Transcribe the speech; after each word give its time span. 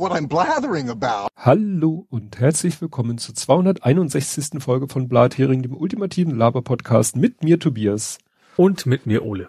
what 0.00 0.12
I'm 0.12 0.28
blathering 0.28 0.88
about. 0.88 1.28
Hallo 1.36 2.06
und 2.08 2.40
herzlich 2.40 2.80
willkommen 2.80 3.18
zur 3.18 3.34
261. 3.34 4.62
Folge 4.62 4.88
von 4.88 5.08
Blathering, 5.08 5.60
dem 5.60 5.76
ultimativen 5.76 6.34
Laber-Podcast 6.38 7.16
mit 7.16 7.44
mir 7.44 7.58
Tobias. 7.60 8.16
Und 8.56 8.86
mit 8.86 9.04
mir 9.04 9.26
Ole. 9.26 9.48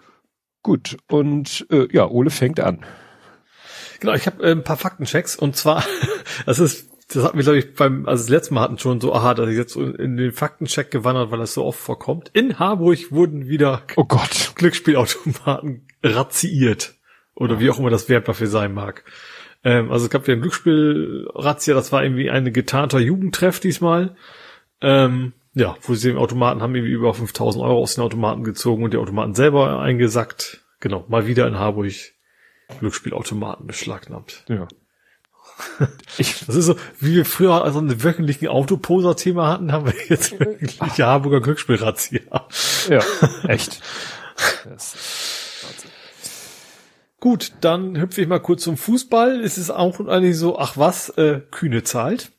Gut, 0.62 0.98
und 1.08 1.66
äh, 1.70 1.88
ja, 1.90 2.06
Ole 2.06 2.28
fängt 2.28 2.60
an. 2.60 2.84
Genau, 4.00 4.12
ich 4.12 4.26
habe 4.26 4.42
äh, 4.42 4.50
ein 4.50 4.62
paar 4.62 4.76
Faktenchecks 4.76 5.36
und 5.36 5.56
zwar, 5.56 5.84
das 6.46 6.58
ist, 6.58 6.90
das 7.08 7.24
hatten 7.24 7.38
wir, 7.38 7.44
glaube 7.44 7.58
ich, 7.58 7.74
beim, 7.74 8.06
also 8.06 8.22
das 8.22 8.28
letzte 8.28 8.52
Mal 8.52 8.60
hatten 8.60 8.78
schon 8.78 9.00
so, 9.00 9.14
aha, 9.14 9.32
dass 9.32 9.48
ich 9.48 9.56
jetzt 9.56 9.76
in 9.76 10.18
den 10.18 10.32
Faktencheck 10.32 10.90
gewandert, 10.90 11.30
weil 11.30 11.38
das 11.38 11.54
so 11.54 11.64
oft 11.64 11.80
vorkommt. 11.80 12.30
In 12.34 12.58
Harburg 12.58 13.10
wurden 13.10 13.48
wieder 13.48 13.84
oh 13.96 14.04
Gott. 14.04 14.52
Glücksspielautomaten 14.56 15.88
razziiert. 16.02 16.94
Oder 17.34 17.58
wie 17.58 17.70
auch 17.70 17.78
immer 17.78 17.88
das 17.88 18.10
Verb 18.10 18.26
dafür 18.26 18.48
sein 18.48 18.74
mag. 18.74 19.04
Ähm, 19.64 19.90
also 19.92 20.06
es 20.06 20.10
gab 20.10 20.26
ja 20.26 20.34
ein 20.34 20.40
Glücksspiel-Razzia, 20.40 21.74
das 21.74 21.92
war 21.92 22.02
irgendwie 22.02 22.30
eine 22.30 22.52
getarnter 22.52 22.98
Jugendtreff 22.98 23.60
diesmal. 23.60 24.16
Ähm, 24.80 25.32
ja, 25.54 25.76
wo 25.82 25.94
sie 25.94 26.10
im 26.10 26.18
Automaten 26.18 26.62
haben 26.62 26.74
irgendwie 26.74 26.92
über 26.92 27.12
5000 27.12 27.62
Euro 27.62 27.82
aus 27.82 27.94
den 27.94 28.04
Automaten 28.04 28.42
gezogen 28.42 28.84
und 28.84 28.92
die 28.94 28.98
Automaten 28.98 29.34
selber 29.34 29.80
eingesackt. 29.80 30.64
Genau, 30.80 31.04
mal 31.08 31.26
wieder 31.26 31.46
in 31.46 31.58
Harburg 31.58 31.92
Glücksspielautomaten 32.80 33.66
beschlagnahmt. 33.66 34.44
Ja. 34.48 34.68
Ich, 36.18 36.44
das 36.46 36.56
ist 36.56 36.66
so, 36.66 36.76
wie 36.98 37.14
wir 37.14 37.24
früher 37.24 37.62
also 37.62 37.78
einen 37.78 38.02
wöchentlichen 38.02 38.48
Autoposer-Thema 38.48 39.48
hatten, 39.48 39.72
haben 39.72 39.86
wir 39.86 39.94
jetzt 40.08 40.32
wirklich 40.40 40.78
Harburger 40.80 41.40
Glücksspielrazzia. 41.40 42.20
Ja, 42.88 43.00
echt. 43.48 43.80
Gut, 47.22 47.52
dann 47.60 48.00
hüpfe 48.00 48.20
ich 48.20 48.26
mal 48.26 48.40
kurz 48.40 48.64
zum 48.64 48.76
Fußball. 48.76 49.42
Es 49.42 49.56
ist 49.56 49.70
auch 49.70 50.00
eigentlich 50.00 50.36
so, 50.36 50.58
ach 50.58 50.76
was, 50.76 51.08
äh, 51.10 51.40
Kühne 51.52 51.84
zahlt. 51.84 52.32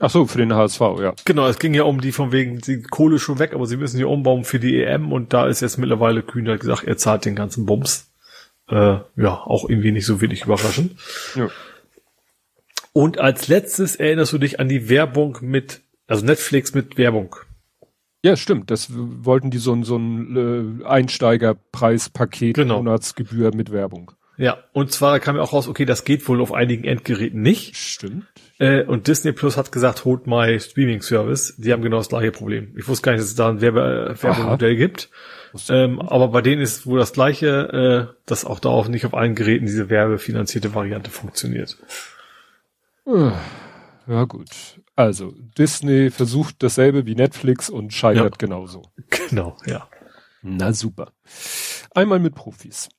Ach 0.00 0.10
so, 0.10 0.26
für 0.26 0.38
den 0.38 0.52
HSV, 0.52 0.80
ja. 0.98 1.14
Genau, 1.24 1.46
es 1.46 1.60
ging 1.60 1.72
ja 1.72 1.84
um 1.84 2.00
die 2.00 2.10
von 2.10 2.32
wegen, 2.32 2.58
die 2.58 2.82
Kohle 2.82 3.20
schon 3.20 3.38
weg, 3.38 3.54
aber 3.54 3.66
sie 3.66 3.76
müssen 3.76 3.98
die 3.98 4.02
umbauen 4.02 4.42
für 4.42 4.58
die 4.58 4.82
EM 4.82 5.12
und 5.12 5.32
da 5.32 5.46
ist 5.46 5.60
jetzt 5.60 5.78
mittlerweile 5.78 6.24
Kühne 6.24 6.58
gesagt, 6.58 6.82
er 6.82 6.96
zahlt 6.96 7.24
den 7.24 7.36
ganzen 7.36 7.64
Bums. 7.64 8.10
Äh, 8.68 8.74
ja, 9.14 9.34
auch 9.44 9.68
irgendwie 9.68 9.92
nicht 9.92 10.06
so 10.06 10.20
wenig 10.20 10.46
überraschend. 10.46 10.96
Ja. 11.36 11.48
Und 12.92 13.20
als 13.20 13.46
letztes 13.46 13.94
erinnerst 13.94 14.32
du 14.32 14.38
dich 14.38 14.58
an 14.58 14.68
die 14.68 14.88
Werbung 14.88 15.38
mit, 15.42 15.80
also 16.08 16.26
Netflix 16.26 16.74
mit 16.74 16.98
Werbung. 16.98 17.36
Ja, 18.22 18.36
stimmt. 18.36 18.70
Das 18.70 18.88
wollten 18.92 19.50
die 19.50 19.58
so 19.58 19.72
ein, 19.72 19.82
so 19.82 19.96
ein 19.96 20.82
äh, 20.82 20.84
Einsteigerpreispaket, 20.84 22.54
genau. 22.54 22.78
Monatsgebühr 22.78 23.54
mit 23.54 23.72
Werbung. 23.72 24.12
Ja, 24.36 24.58
und 24.72 24.90
zwar 24.90 25.20
kam 25.20 25.36
ja 25.36 25.42
auch 25.42 25.52
raus, 25.52 25.68
okay, 25.68 25.84
das 25.84 26.04
geht 26.04 26.26
wohl 26.26 26.40
auf 26.40 26.54
einigen 26.54 26.84
Endgeräten 26.84 27.42
nicht. 27.42 27.76
Stimmt. 27.76 28.24
Äh, 28.58 28.84
und 28.84 29.06
Disney 29.06 29.32
Plus 29.32 29.58
hat 29.58 29.70
gesagt, 29.70 30.04
holt 30.04 30.26
my 30.26 30.58
Streaming 30.58 31.02
Service. 31.02 31.56
Die 31.58 31.72
haben 31.72 31.82
genau 31.82 31.98
das 31.98 32.08
gleiche 32.08 32.30
Problem. 32.30 32.74
Ich 32.76 32.88
wusste 32.88 33.04
gar 33.04 33.12
nicht, 33.12 33.20
dass 33.20 33.28
es 33.28 33.34
da 33.34 33.50
ein 33.50 33.60
Werbe 33.60 34.16
äh, 34.18 34.22
Werbemodell 34.22 34.76
gibt. 34.76 35.10
Ähm, 35.68 36.00
aber 36.00 36.28
bei 36.28 36.40
denen 36.42 36.62
ist 36.62 36.86
wohl 36.86 36.98
das 36.98 37.12
gleiche, 37.12 38.08
äh, 38.08 38.14
dass 38.24 38.44
auch 38.44 38.60
darauf 38.60 38.88
nicht 38.88 39.04
auf 39.04 39.14
allen 39.14 39.34
Geräten 39.34 39.66
diese 39.66 39.90
werbefinanzierte 39.90 40.74
Variante 40.74 41.10
funktioniert. 41.10 41.76
Ja 43.04 44.24
gut. 44.24 44.80
Also 45.00 45.32
Disney 45.56 46.10
versucht 46.10 46.62
dasselbe 46.62 47.06
wie 47.06 47.14
Netflix 47.14 47.70
und 47.70 47.94
scheitert 47.94 48.34
ja. 48.34 48.46
genauso. 48.46 48.82
Genau, 49.30 49.56
ja. 49.64 49.88
Na 50.42 50.74
super. 50.74 51.12
Einmal 51.94 52.18
mit 52.18 52.34
Profis. 52.34 52.90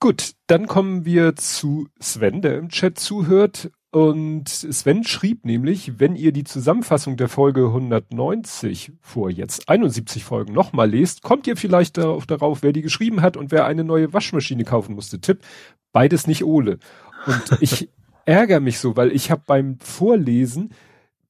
Gut, 0.00 0.32
dann 0.48 0.66
kommen 0.66 1.04
wir 1.04 1.36
zu 1.36 1.86
Sven, 2.00 2.42
der 2.42 2.58
im 2.58 2.68
Chat 2.68 2.98
zuhört. 2.98 3.70
Und 3.92 4.48
Sven 4.48 5.04
schrieb 5.04 5.44
nämlich, 5.44 6.00
wenn 6.00 6.16
ihr 6.16 6.32
die 6.32 6.42
Zusammenfassung 6.42 7.16
der 7.16 7.28
Folge 7.28 7.66
190 7.66 8.92
vor 9.00 9.30
jetzt 9.30 9.68
71 9.68 10.24
Folgen 10.24 10.52
nochmal 10.52 10.90
lest, 10.90 11.22
kommt 11.22 11.46
ihr 11.46 11.56
vielleicht 11.56 11.96
darauf, 11.96 12.26
darauf, 12.26 12.64
wer 12.64 12.72
die 12.72 12.82
geschrieben 12.82 13.22
hat 13.22 13.36
und 13.36 13.52
wer 13.52 13.66
eine 13.66 13.84
neue 13.84 14.12
Waschmaschine 14.12 14.64
kaufen 14.64 14.96
musste. 14.96 15.20
Tipp, 15.20 15.44
beides 15.92 16.26
nicht 16.26 16.42
Ole. 16.44 16.80
Und 17.24 17.62
ich 17.62 17.88
ärgere 18.26 18.60
mich 18.60 18.78
so, 18.78 18.96
weil 18.96 19.12
ich 19.12 19.30
habe 19.30 19.42
beim 19.46 19.78
Vorlesen, 19.80 20.70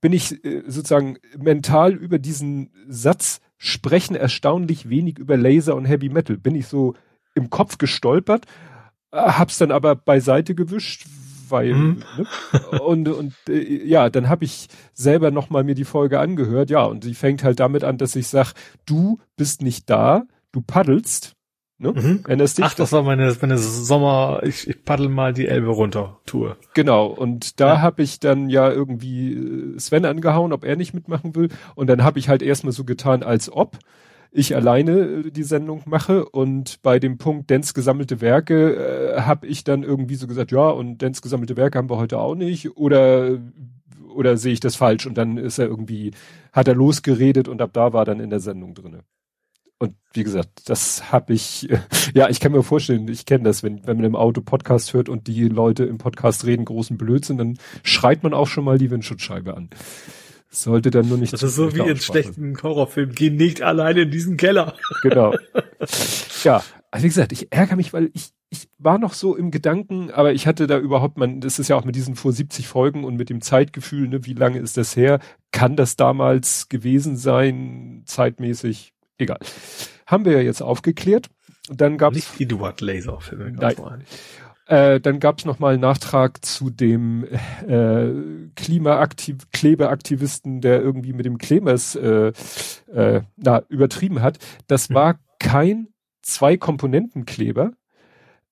bin 0.01 0.13
ich 0.13 0.45
äh, 0.45 0.63
sozusagen 0.67 1.19
mental 1.39 1.93
über 1.93 2.19
diesen 2.19 2.71
Satz 2.89 3.41
sprechen 3.59 4.17
erstaunlich 4.17 4.89
wenig 4.89 5.19
über 5.19 5.37
Laser 5.37 5.77
und 5.77 5.87
Heavy 5.87 6.09
Metal. 6.09 6.37
Bin 6.37 6.55
ich 6.55 6.67
so 6.67 6.95
im 7.35 7.51
Kopf 7.51 7.79
gestolpert, 7.79 8.47
äh, 9.13 9.19
hab's 9.19 9.59
dann 9.59 9.71
aber 9.71 9.95
beiseite 9.95 10.55
gewischt, 10.55 11.07
weil 11.49 11.75
mhm. 11.75 12.03
ne? 12.17 12.81
und 12.81 13.09
und 13.09 13.35
äh, 13.49 13.85
ja, 13.85 14.11
dann 14.11 14.29
habe 14.29 14.45
ich 14.45 14.69
selber 14.93 15.31
noch 15.31 15.51
mal 15.51 15.65
mir 15.65 15.75
die 15.75 15.85
Folge 15.85 16.19
angehört, 16.19 16.71
ja, 16.71 16.85
und 16.85 17.05
die 17.05 17.15
fängt 17.15 17.45
halt 17.45 17.61
damit 17.61 17.85
an, 17.85 17.99
dass 17.99 18.17
ich 18.17 18.29
sag, 18.29 18.53
du 18.85 19.19
bist 19.37 19.63
nicht 19.63 19.89
da, 19.89 20.25
du 20.53 20.61
paddelst 20.61 21.36
Ne? 21.79 21.93
Mhm. 21.93 22.21
Erinnerst 22.27 22.57
dich? 22.57 22.65
Ach, 22.65 22.75
das 22.75 22.93
war 22.93 23.03
meine, 23.03 23.37
meine 23.41 23.59
Sommer, 23.59 24.41
ich, 24.45 24.67
ich 24.67 24.83
paddel 24.85 25.11
mal 25.11 25.35
die 25.35 25.47
Elbe 25.47 25.69
runter 25.69 26.21
Tour. 26.25 26.57
Genau, 26.73 27.07
und 27.07 27.61
da 27.61 27.75
ja. 27.75 27.81
habe 27.83 28.03
ich 28.03 28.19
dann 28.19 28.49
ja 28.49 28.71
irgendwie 28.71 29.35
äh, 29.35 29.79
Sven 29.79 30.07
angehauen, 30.07 30.55
ob 30.55 30.65
er 30.65 30.77
nicht 30.77 30.95
mitmachen 30.95 31.35
will. 31.35 31.51
Und 31.75 31.89
dann 31.89 32.03
habe 32.03 32.19
ich 32.19 32.31
halt 32.31 32.43
erstmal 32.43 32.73
so 32.73 32.85
getan, 32.85 33.23
als 33.23 33.53
ob 33.53 33.79
ich 34.33 34.57
alleine 34.57 34.93
äh, 34.93 35.31
die 35.31 35.43
Sendung 35.43 35.83
mache. 35.85 36.25
Und 36.25 36.81
bei 36.83 36.99
dem 36.99 37.19
Punkt 37.19 37.51
Dens 37.51 37.75
gesammelte 37.75 38.23
Werke 38.23 39.17
äh, 39.17 39.21
habe 39.21 39.47
ich 39.47 39.63
dann 39.63 39.83
irgendwie 39.83 40.15
so 40.15 40.27
gesagt, 40.27 40.53
ja, 40.53 40.69
und 40.71 41.03
Dens 41.03 41.21
gesammelte 41.21 41.59
Werke 41.59 41.77
haben 41.77 41.91
wir 41.91 41.99
heute 41.99 42.19
auch 42.19 42.35
nicht. 42.35 42.77
Oder 42.79 43.39
oder 44.15 44.39
sehe 44.39 44.55
ich 44.55 44.61
das 44.61 44.77
falsch? 44.77 45.07
Und 45.07 45.19
dann 45.19 45.37
ist 45.37 45.59
er 45.59 45.67
irgendwie, 45.67 46.13
hat 46.51 46.69
er 46.69 46.75
losgeredet 46.75 47.49
und 47.49 47.61
ab 47.61 47.71
da 47.75 47.93
war 47.93 48.07
dann 48.07 48.19
in 48.19 48.31
der 48.31 48.41
Sendung 48.41 48.73
drinne 48.73 49.05
und 49.79 49.95
wie 50.13 50.25
gesagt, 50.25 50.69
das 50.69 51.13
habe 51.13 51.35
ich, 51.35 51.69
ja, 52.15 52.29
ich 52.29 52.41
kann 52.41 52.53
mir 52.53 52.63
vorstellen, 52.63 53.09
ich 53.09 53.27
kenne 53.27 53.45
das, 53.45 53.63
wenn, 53.63 53.87
wenn 53.87 53.97
man 53.97 54.07
im 54.07 54.17
Auto 54.17 54.41
Podcast 54.41 54.95
hört 54.95 55.09
und 55.09 55.27
die 55.27 55.49
Leute 55.49 55.85
im 55.85 55.99
Podcast 55.99 56.47
reden 56.47 56.65
großen 56.65 56.97
Blödsinn, 56.97 57.39
dann 57.39 57.59
schreit 57.83 58.23
man 58.23 58.35
auch 58.35 58.49
schon 58.49 58.65
mal 58.65 58.79
die 58.79 58.91
Windschutzscheibe 58.91 59.57
an. 59.57 59.71
Sollte 60.49 60.91
dann 60.91 61.09
nur 61.09 61.19
nicht. 61.19 61.33
Das 61.33 61.43
ist 61.43 61.57
so 61.57 61.75
wie 61.75 61.81
in 61.81 61.97
schlechten 61.99 62.57
Horrorfilmen. 62.63 63.15
Geh 63.15 63.31
nicht 63.31 63.63
alleine 63.63 64.03
in 64.03 64.11
diesen 64.11 64.37
Keller. 64.37 64.75
Genau. 65.03 65.35
Ja, 66.45 66.63
also 66.91 67.05
wie 67.05 67.09
gesagt, 67.09 67.33
ich 67.33 67.53
ärgere 67.53 67.77
mich, 67.77 67.93
weil 67.93 68.11
ich, 68.15 68.31
ich 68.49 68.69
war 68.79 68.99
noch 68.99 69.13
so 69.13 69.37
im 69.37 69.51
Gedanken, 69.51 70.11
aber 70.11 70.33
ich 70.33 70.47
hatte 70.47 70.67
da 70.67 70.79
überhaupt, 70.79 71.19
man, 71.19 71.41
das 71.41 71.59
ist 71.59 71.69
ja 71.69 71.77
auch 71.77 71.85
mit 71.85 71.95
diesen 71.95 72.17
vor 72.17 72.33
70 72.33 72.67
Folgen 72.67 73.05
und 73.05 73.17
mit 73.17 73.29
dem 73.29 73.43
Zeitgefühl, 73.43 74.09
ne, 74.09 74.25
wie 74.25 74.33
lange 74.33 74.59
ist 74.59 74.79
das 74.79 74.97
her? 74.97 75.19
Kann 75.53 75.77
das 75.77 75.97
damals 75.97 76.69
gewesen 76.69 77.17
sein, 77.17 78.03
zeitmäßig? 78.07 78.95
Egal. 79.19 79.39
Haben 80.07 80.25
wir 80.25 80.33
ja 80.33 80.41
jetzt 80.41 80.63
aufgeklärt. 80.63 81.29
Dann 81.69 81.99
gab's 81.99 82.17
nicht 82.17 82.41
Eduard 82.41 82.81
Laser 82.81 83.21
Filme. 83.21 83.53
Nein. 83.53 84.05
Äh, 84.67 85.01
dann 85.01 85.21
gab 85.21 85.39
es 85.39 85.45
nochmal 85.45 85.75
einen 85.75 85.83
Nachtrag 85.83 86.45
zu 86.45 86.71
dem 86.71 87.25
äh, 87.25 88.09
Klimaaktiv 88.57 89.37
Klebeaktivisten, 89.53 90.61
der 90.61 90.83
irgendwie 90.83 91.13
mit 91.13 91.25
dem 91.25 91.39
Klebers 91.39 91.95
äh, 91.95 92.33
äh, 92.93 93.23
na, 93.37 93.63
übertrieben 93.69 94.23
hat. 94.23 94.39
Das 94.67 94.89
hm. 94.89 94.95
war 94.97 95.19
kein 95.39 95.89
Zwei-Komponenten-Kleber, 96.23 97.73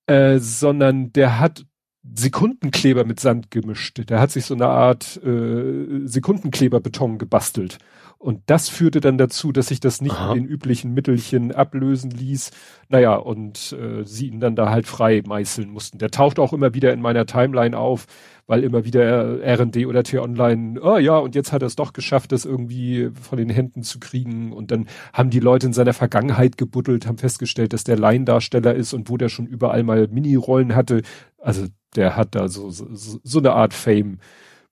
äh, 0.07 0.39
sondern 0.39 1.13
der 1.13 1.41
hat 1.41 1.67
Sekundenkleber 2.15 3.05
mit 3.05 3.19
Sand 3.19 3.51
gemischt. 3.51 4.09
Der 4.09 4.21
hat 4.21 4.31
sich 4.31 4.45
so 4.45 4.55
eine 4.55 4.69
Art 4.69 5.21
äh, 5.25 6.07
Sekundenkleberbeton 6.07 7.19
gebastelt. 7.19 7.79
Und 8.25 8.41
das 8.47 8.71
führte 8.71 9.03
dann 9.03 9.19
dazu, 9.19 9.53
dass 9.53 9.67
sich 9.67 9.81
das 9.81 10.01
nicht 10.01 10.15
Aha. 10.15 10.33
mit 10.33 10.43
den 10.43 10.49
üblichen 10.49 10.95
Mittelchen 10.95 11.53
ablösen 11.53 12.11
ließ. 12.11 12.53
Naja, 12.89 13.17
und 13.17 13.77
äh, 13.79 14.03
sie 14.07 14.29
ihn 14.29 14.41
dann 14.41 14.57
da 14.57 14.71
halt 14.71 14.87
frei 14.87 15.21
meißeln 15.27 15.69
mussten. 15.69 15.99
Der 15.99 16.11
taucht 16.11 16.39
auch 16.39 16.55
immer 16.55 16.73
wieder 16.73 16.95
in 16.95 17.03
meiner 17.03 17.27
Timeline 17.27 17.77
auf, 17.77 18.07
weil 18.47 18.65
immer 18.65 18.87
wieder 18.87 19.43
R&D 19.43 19.85
oder 19.85 20.03
T-Online, 20.05 20.81
oh 20.81 20.97
ja, 20.97 21.19
und 21.19 21.35
jetzt 21.35 21.53
hat 21.53 21.61
er 21.61 21.67
es 21.67 21.77
doch 21.77 21.93
geschafft, 21.93 22.33
das 22.33 22.47
irgendwie 22.47 23.11
von 23.13 23.37
den 23.37 23.51
Händen 23.51 23.83
zu 23.83 24.01
kriegen. 24.01 24.55
Und 24.55 24.71
dann 24.71 24.87
haben 25.13 25.29
die 25.29 25.41
Leute 25.41 25.67
in 25.67 25.75
seiner 25.75 25.93
Vergangenheit 25.93 26.57
gebuddelt, 26.57 27.07
haben 27.07 27.19
festgestellt, 27.19 27.75
dass 27.75 27.85
der 27.85 27.99
Laiendarsteller 27.99 28.75
ist 28.75 28.95
und 28.95 29.11
wo 29.11 29.19
der 29.19 29.29
schon 29.29 29.47
überall 29.47 29.83
mal 29.83 30.09
Mini-Rollen 30.09 30.75
hatte. 30.75 31.03
Also 31.37 31.67
der 31.95 32.17
hat 32.17 32.35
da 32.35 32.49
so, 32.49 32.71
so, 32.71 32.87
so 33.23 33.39
eine 33.39 33.53
Art 33.53 33.75
Fame 33.75 34.17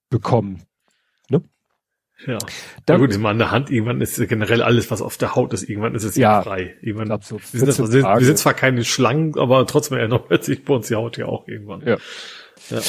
bekommen. 0.09 0.63
Ne? 1.29 1.43
Ja. 2.25 2.37
Dann, 2.85 2.99
ja 2.99 3.05
gut, 3.05 3.15
immer 3.15 3.29
an 3.29 3.37
der 3.37 3.51
Hand, 3.51 3.69
irgendwann 3.69 4.01
ist 4.01 4.17
generell 4.27 4.61
alles, 4.61 4.91
was 4.91 5.01
auf 5.01 5.17
der 5.17 5.35
Haut 5.35 5.53
ist, 5.53 5.67
irgendwann 5.69 5.95
ist 5.95 6.03
es 6.03 6.15
ja 6.15 6.41
frei. 6.41 6.75
Irgendwann, 6.81 7.19
so 7.21 7.37
wir, 7.37 7.59
sind 7.59 7.67
das, 7.67 7.79
wir, 7.79 8.03
wir 8.03 8.25
sind 8.25 8.37
zwar 8.37 8.53
keine 8.53 8.83
Schlangen, 8.83 9.37
aber 9.37 9.65
trotzdem 9.67 9.97
erneuert 9.97 10.43
sich 10.43 10.63
bei 10.63 10.73
uns 10.73 10.87
die 10.87 10.95
Haut 10.95 11.17
ja 11.17 11.25
auch 11.25 11.47
irgendwann. 11.47 11.81
Ja. 11.81 11.97
ja. 12.69 12.79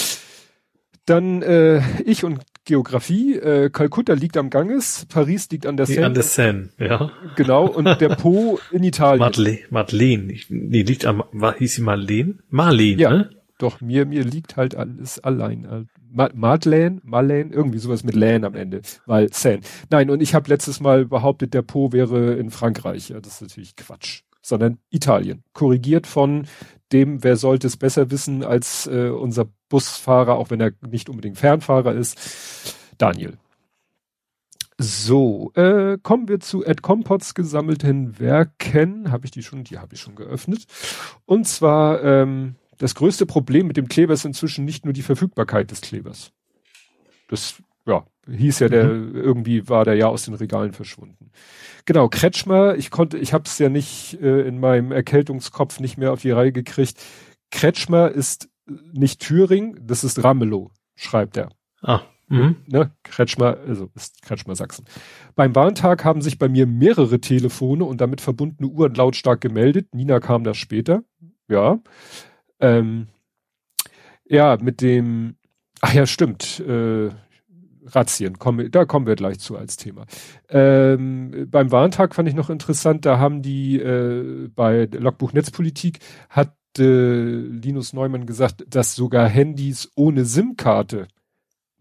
Dann 1.06 1.42
äh, 1.42 1.82
ich 2.04 2.24
und 2.24 2.40
Geografie. 2.64 3.36
Äh, 3.36 3.68
Kalkutta 3.68 4.14
liegt 4.14 4.38
am 4.38 4.48
Ganges, 4.48 5.06
Paris 5.10 5.50
liegt 5.50 5.66
an 5.66 5.76
der 5.76 5.84
Seine. 5.84 6.06
An 6.06 6.14
der 6.14 6.22
Seine, 6.22 6.70
ja. 6.78 7.10
Genau, 7.36 7.66
und 7.66 8.00
der 8.00 8.16
Po 8.16 8.58
in 8.70 8.82
Italien. 8.84 9.18
Madeleine, 9.18 9.58
Madeleine. 9.68 10.34
Nee, 10.48 10.82
liegt 10.82 11.04
am, 11.04 11.24
war, 11.32 11.56
hieß 11.56 11.74
sie 11.74 11.82
Marlene? 11.82 12.38
Marlene, 12.48 13.02
ja. 13.02 13.10
ne? 13.10 13.30
doch, 13.58 13.80
mir, 13.80 14.04
mir 14.06 14.24
liegt 14.24 14.56
halt 14.56 14.74
alles 14.74 15.18
allein. 15.20 15.88
Madeleine, 16.14 17.00
Marlene, 17.02 17.52
irgendwie 17.52 17.78
sowas 17.78 18.04
mit 18.04 18.14
Lane 18.14 18.46
am 18.46 18.54
Ende, 18.54 18.82
weil 19.06 19.32
Seine. 19.32 19.60
Nein, 19.90 20.10
und 20.10 20.22
ich 20.22 20.34
habe 20.34 20.48
letztes 20.48 20.80
Mal 20.80 21.06
behauptet, 21.06 21.54
der 21.54 21.62
Po 21.62 21.92
wäre 21.92 22.34
in 22.34 22.50
Frankreich. 22.50 23.08
Ja, 23.08 23.20
das 23.20 23.34
ist 23.34 23.42
natürlich 23.42 23.76
Quatsch. 23.76 24.22
Sondern 24.40 24.78
Italien. 24.90 25.42
Korrigiert 25.54 26.06
von 26.06 26.46
dem, 26.92 27.24
wer 27.24 27.36
sollte 27.36 27.66
es 27.66 27.78
besser 27.78 28.10
wissen 28.10 28.44
als 28.44 28.86
äh, 28.86 29.08
unser 29.08 29.46
Busfahrer, 29.70 30.36
auch 30.36 30.50
wenn 30.50 30.60
er 30.60 30.72
nicht 30.86 31.08
unbedingt 31.08 31.38
Fernfahrer 31.38 31.94
ist. 31.94 32.76
Daniel. 32.98 33.38
So, 34.76 35.52
äh, 35.54 35.98
kommen 36.02 36.28
wir 36.28 36.40
zu 36.40 36.64
Ed 36.64 36.82
Compots 36.82 37.34
gesammelten 37.34 38.18
Werken. 38.18 39.12
Habe 39.12 39.24
ich 39.24 39.30
die 39.30 39.42
schon? 39.42 39.62
Die 39.62 39.78
habe 39.78 39.94
ich 39.94 40.00
schon 40.00 40.16
geöffnet. 40.16 40.66
Und 41.26 41.46
zwar 41.46 42.02
ähm, 42.02 42.56
das 42.78 42.94
größte 42.94 43.26
Problem 43.26 43.66
mit 43.66 43.76
dem 43.76 43.88
Kleber 43.88 44.14
ist 44.14 44.24
inzwischen 44.24 44.64
nicht 44.64 44.84
nur 44.84 44.92
die 44.92 45.02
Verfügbarkeit 45.02 45.70
des 45.70 45.80
Klebers. 45.80 46.32
Das, 47.28 47.62
ja, 47.86 48.04
hieß 48.28 48.60
ja, 48.60 48.68
der 48.68 48.86
mhm. 48.86 49.16
irgendwie 49.16 49.68
war 49.68 49.84
der 49.84 49.94
ja 49.94 50.08
aus 50.08 50.24
den 50.24 50.34
Regalen 50.34 50.72
verschwunden. 50.72 51.30
Genau, 51.84 52.08
Kretschmer, 52.08 52.76
ich 52.76 52.90
konnte, 52.90 53.18
ich 53.18 53.32
habe 53.32 53.44
es 53.46 53.58
ja 53.58 53.68
nicht 53.68 54.20
äh, 54.20 54.42
in 54.42 54.58
meinem 54.60 54.92
Erkältungskopf 54.92 55.80
nicht 55.80 55.98
mehr 55.98 56.12
auf 56.12 56.22
die 56.22 56.30
Reihe 56.30 56.52
gekriegt. 56.52 57.02
Kretschmer 57.50 58.10
ist 58.10 58.48
nicht 58.66 59.20
Thüringen, 59.20 59.78
das 59.82 60.04
ist 60.04 60.22
Ramelow, 60.22 60.70
schreibt 60.94 61.36
er. 61.36 61.50
Ah. 61.82 62.00
Mhm. 62.28 62.56
Ne, 62.66 62.90
Kretschmer, 63.02 63.58
also 63.66 63.90
ist 63.94 64.22
Kretschmer 64.22 64.56
Sachsen. 64.56 64.86
Beim 65.36 65.54
Warntag 65.54 66.04
haben 66.04 66.22
sich 66.22 66.38
bei 66.38 66.48
mir 66.48 66.66
mehrere 66.66 67.20
Telefone 67.20 67.84
und 67.84 68.00
damit 68.00 68.22
verbundene 68.22 68.70
Uhren 68.70 68.94
lautstark 68.94 69.42
gemeldet. 69.42 69.94
Nina 69.94 70.20
kam 70.20 70.42
da 70.42 70.54
später. 70.54 71.02
Ja. 71.48 71.80
Ähm, 72.64 73.08
ja, 74.24 74.56
mit 74.60 74.80
dem, 74.80 75.36
ach 75.82 75.92
ja, 75.92 76.06
stimmt, 76.06 76.60
äh, 76.60 77.10
Razzien, 77.86 78.38
komm, 78.38 78.70
da 78.70 78.86
kommen 78.86 79.06
wir 79.06 79.16
gleich 79.16 79.38
zu 79.38 79.58
als 79.58 79.76
Thema. 79.76 80.06
Ähm, 80.48 81.46
beim 81.50 81.70
Warntag 81.70 82.14
fand 82.14 82.26
ich 82.28 82.34
noch 82.34 82.48
interessant, 82.48 83.04
da 83.04 83.18
haben 83.18 83.42
die 83.42 83.78
äh, 83.78 84.48
bei 84.54 84.88
Logbuch 84.90 85.34
Netzpolitik 85.34 85.98
hat 86.30 86.56
äh, 86.78 86.82
Linus 86.82 87.92
Neumann 87.92 88.24
gesagt, 88.24 88.64
dass 88.66 88.94
sogar 88.94 89.28
Handys 89.28 89.92
ohne 89.94 90.24
SIM-Karte 90.24 91.08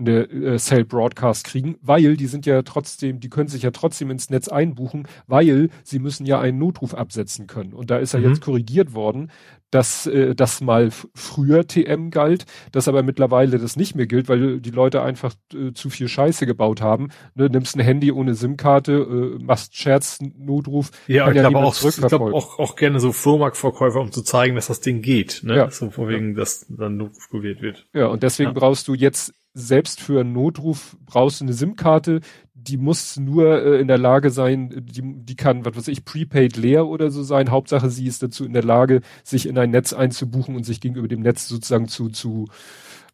eine 0.06 0.22
äh, 0.24 0.58
Cell 0.58 0.86
Broadcast 0.86 1.46
kriegen, 1.46 1.78
weil 1.82 2.18
die 2.18 2.28
sind 2.28 2.46
ja 2.46 2.62
trotzdem, 2.62 3.20
die 3.20 3.30
können 3.30 3.50
sich 3.50 3.64
ja 3.64 3.72
trotzdem 3.72 4.12
ins 4.12 4.30
Netz 4.30 4.48
einbuchen, 4.48 5.08
weil 5.28 5.70
sie 5.84 6.00
müssen 6.00 6.26
ja 6.26 6.40
einen 6.40 6.58
Notruf 6.58 6.94
absetzen 6.94 7.48
können. 7.48 7.74
Und 7.74 7.90
da 7.90 7.98
ist 7.98 8.14
ja 8.14 8.20
mhm. 8.20 8.30
jetzt 8.30 8.42
korrigiert 8.42 8.94
worden, 8.94 9.32
dass 9.74 10.06
äh, 10.06 10.36
das 10.36 10.62
mal 10.62 10.90
früher 11.16 11.66
TM 11.66 12.12
galt, 12.12 12.46
dass 12.72 12.88
aber 12.88 13.02
mittlerweile 13.02 13.58
das 13.58 13.76
nicht 13.76 13.96
mehr 13.96 14.06
gilt, 14.06 14.30
weil 14.30 14.60
die 14.60 14.70
Leute 14.70 15.02
einfach 15.02 15.34
äh, 15.54 15.74
zu 15.74 15.90
viel 15.90 16.08
Scheiße 16.08 16.46
gebaut 16.46 16.82
haben. 16.82 17.10
Ne, 17.34 17.50
nimmst 17.50 17.76
ein 17.76 17.80
Handy 17.80 18.12
ohne 18.12 18.36
SIM-Karte, 18.36 18.94
äh, 19.40 19.44
machst 19.44 19.76
Scherz-Notruf. 19.76 20.92
Ja, 21.08 21.28
ich 21.30 21.36
ja 21.36 21.50
glaube 21.50 21.66
auch, 21.66 21.84
ich 21.84 21.96
glaub 21.96 22.34
auch, 22.34 22.60
auch 22.60 22.76
gerne 22.76 23.00
so 23.00 23.12
Flohmarktverkäufer, 23.12 24.00
um 24.00 24.12
zu 24.12 24.22
zeigen, 24.22 24.56
dass 24.56 24.68
das 24.68 24.80
Ding 24.80 25.02
geht. 25.02 25.42
Ne? 25.44 25.56
Ja. 25.56 25.72
So 25.72 25.90
vor 25.90 26.08
wegen, 26.08 26.34
ja. 26.34 26.40
dass 26.40 26.68
dann 26.70 26.98
Notruf 26.98 27.30
gewählt 27.30 27.62
wird. 27.62 27.88
Ja, 27.94 28.08
und 28.08 28.22
deswegen 28.22 28.52
ja. 28.52 28.54
brauchst 28.54 28.88
du 28.88 28.94
jetzt 28.94 29.34
selbst 29.54 30.02
für 30.02 30.22
einen 30.22 30.34
Notruf 30.34 30.98
brauchst 31.06 31.42
du 31.42 31.46
eine 31.46 31.54
SIM-Karte, 31.54 32.22
die 32.54 32.78
muss 32.78 33.18
nur 33.18 33.62
äh, 33.64 33.80
in 33.80 33.88
der 33.88 33.98
Lage 33.98 34.30
sein, 34.30 34.70
die, 34.86 35.02
die 35.04 35.36
kann, 35.36 35.66
was 35.66 35.76
weiß 35.76 35.88
ich, 35.90 36.06
prepaid 36.06 36.58
leer 36.58 36.88
oder 36.88 37.12
so 37.12 37.24
sein. 37.24 37.52
Hauptsache, 37.52 37.90
sie 37.90 38.08
ist 38.08 38.24
dazu 38.24 38.46
in 38.46 38.54
der 38.54 38.64
Lage, 38.64 39.02
sich 39.24 39.48
in 39.48 39.58
ein 39.58 39.72
Netz 39.72 39.94
einzubuchen 39.94 40.56
und 40.56 40.64
sich 40.64 40.82
gegenüber 40.82 41.08
dem 41.08 41.22
Netz 41.22 41.48
sozusagen 41.48 41.88
zu, 41.88 42.10
zu 42.10 42.48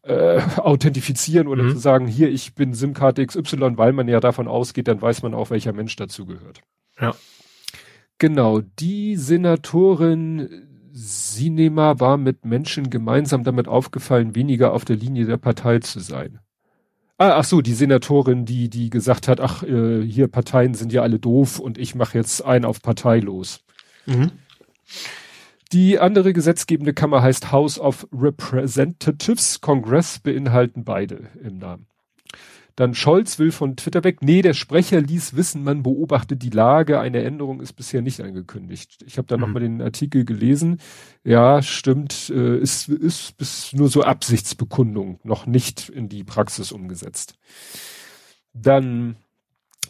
äh, 0.02 0.40
authentifizieren 0.56 1.48
oder 1.48 1.64
mhm. 1.64 1.70
zu 1.72 1.78
sagen, 1.78 2.06
hier, 2.06 2.30
ich 2.30 2.54
bin 2.54 2.74
SIM-Karte 2.74 3.26
XY, 3.26 3.76
weil 3.76 3.92
man 3.92 4.08
ja 4.08 4.20
davon 4.20 4.48
ausgeht, 4.48 4.88
dann 4.88 5.02
weiß 5.02 5.22
man 5.22 5.34
auch, 5.34 5.50
welcher 5.50 5.72
Mensch 5.72 5.96
dazu 5.96 6.26
gehört. 6.26 6.62
Ja. 7.00 7.14
Genau, 8.18 8.60
die 8.60 9.16
Senatorin 9.16 10.69
Sinema 10.92 12.00
war 12.00 12.16
mit 12.16 12.44
Menschen 12.44 12.90
gemeinsam 12.90 13.44
damit 13.44 13.68
aufgefallen, 13.68 14.34
weniger 14.34 14.72
auf 14.72 14.84
der 14.84 14.96
Linie 14.96 15.26
der 15.26 15.36
Partei 15.36 15.78
zu 15.78 16.00
sein. 16.00 16.40
Ah, 17.18 17.36
ach 17.36 17.44
so, 17.44 17.60
die 17.60 17.74
Senatorin, 17.74 18.46
die, 18.46 18.70
die 18.70 18.88
gesagt 18.88 19.28
hat, 19.28 19.40
ach, 19.40 19.62
äh, 19.62 20.02
hier 20.02 20.26
Parteien 20.26 20.72
sind 20.72 20.92
ja 20.92 21.02
alle 21.02 21.18
doof 21.18 21.58
und 21.58 21.76
ich 21.76 21.94
mache 21.94 22.16
jetzt 22.16 22.42
einen 22.42 22.64
auf 22.64 22.80
Partei 22.80 23.18
los. 23.18 23.60
Mhm. 24.06 24.30
Die 25.72 25.98
andere 25.98 26.32
gesetzgebende 26.32 26.94
Kammer 26.94 27.22
heißt 27.22 27.52
House 27.52 27.78
of 27.78 28.08
Representatives. 28.10 29.60
Kongress 29.60 30.18
beinhalten 30.18 30.84
beide 30.84 31.28
im 31.44 31.58
Namen. 31.58 31.89
Dann 32.80 32.94
Scholz 32.94 33.38
will 33.38 33.52
von 33.52 33.76
Twitter 33.76 34.04
weg. 34.04 34.22
Nee, 34.22 34.40
der 34.40 34.54
Sprecher 34.54 35.02
ließ 35.02 35.36
wissen, 35.36 35.64
man 35.64 35.82
beobachtet 35.82 36.42
die 36.42 36.48
Lage. 36.48 36.98
Eine 36.98 37.22
Änderung 37.22 37.60
ist 37.60 37.74
bisher 37.74 38.00
nicht 38.00 38.22
angekündigt. 38.22 39.04
Ich 39.04 39.18
habe 39.18 39.28
da 39.28 39.36
mhm. 39.36 39.42
nochmal 39.42 39.60
den 39.60 39.82
Artikel 39.82 40.24
gelesen. 40.24 40.80
Ja, 41.22 41.60
stimmt, 41.60 42.30
äh, 42.30 42.56
ist, 42.56 42.88
ist 42.88 43.36
bis 43.36 43.74
nur 43.74 43.90
so 43.90 44.00
Absichtsbekundung, 44.00 45.20
noch 45.24 45.44
nicht 45.44 45.90
in 45.90 46.08
die 46.08 46.24
Praxis 46.24 46.72
umgesetzt. 46.72 47.34
Dann 48.54 49.16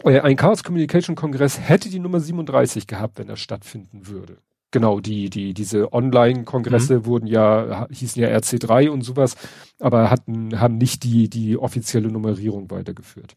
äh, 0.03 0.19
ein 0.19 0.35
Chaos 0.35 0.65
Communication 0.65 1.15
Kongress 1.15 1.61
hätte 1.61 1.91
die 1.91 2.01
Nummer 2.01 2.19
37 2.19 2.89
gehabt, 2.89 3.21
wenn 3.21 3.29
er 3.29 3.37
stattfinden 3.37 4.09
würde. 4.09 4.39
Genau, 4.73 5.01
die, 5.01 5.31
die, 5.31 5.53
diese 5.53 5.93
Online-Kongresse 5.93 7.01
mhm. 7.01 7.07
wurden 7.07 7.27
ja, 7.27 7.89
hießen 7.91 8.23
ja 8.23 8.29
RC3 8.29 8.89
und 8.89 9.03
sowas, 9.03 9.35
aber 9.81 10.11
hatten, 10.11 10.61
haben 10.61 10.79
nicht 10.79 11.03
die, 11.03 11.29
die 11.29 11.57
offizielle 11.57 12.09
Nummerierung 12.09 12.71
weitergeführt. 12.71 13.35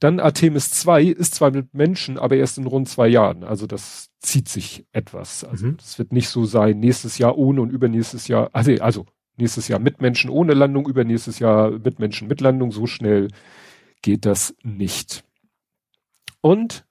Dann 0.00 0.20
Artemis 0.20 0.70
2 0.70 1.04
ist 1.04 1.34
zwar 1.34 1.50
mit 1.50 1.74
Menschen, 1.74 2.18
aber 2.18 2.36
erst 2.36 2.58
in 2.58 2.66
rund 2.66 2.88
zwei 2.88 3.08
Jahren. 3.08 3.44
Also 3.44 3.66
das 3.66 4.08
zieht 4.20 4.48
sich 4.48 4.86
etwas. 4.92 5.44
Also 5.44 5.66
mhm. 5.66 5.76
wird 5.96 6.12
nicht 6.12 6.28
so 6.28 6.44
sein, 6.46 6.80
nächstes 6.80 7.18
Jahr 7.18 7.36
ohne 7.36 7.60
und 7.60 7.70
übernächstes 7.70 8.26
Jahr, 8.26 8.50
also, 8.52 8.72
also 8.80 9.06
nächstes 9.36 9.68
Jahr 9.68 9.78
mit 9.78 10.00
Menschen 10.00 10.30
ohne 10.30 10.54
Landung, 10.54 10.88
übernächstes 10.88 11.38
Jahr 11.38 11.70
mit 11.70 11.98
Menschen 11.98 12.28
mit 12.28 12.40
Landung. 12.40 12.72
So 12.72 12.86
schnell 12.86 13.28
geht 14.02 14.26
das 14.26 14.54
nicht. 14.62 15.24
Und 16.40 16.84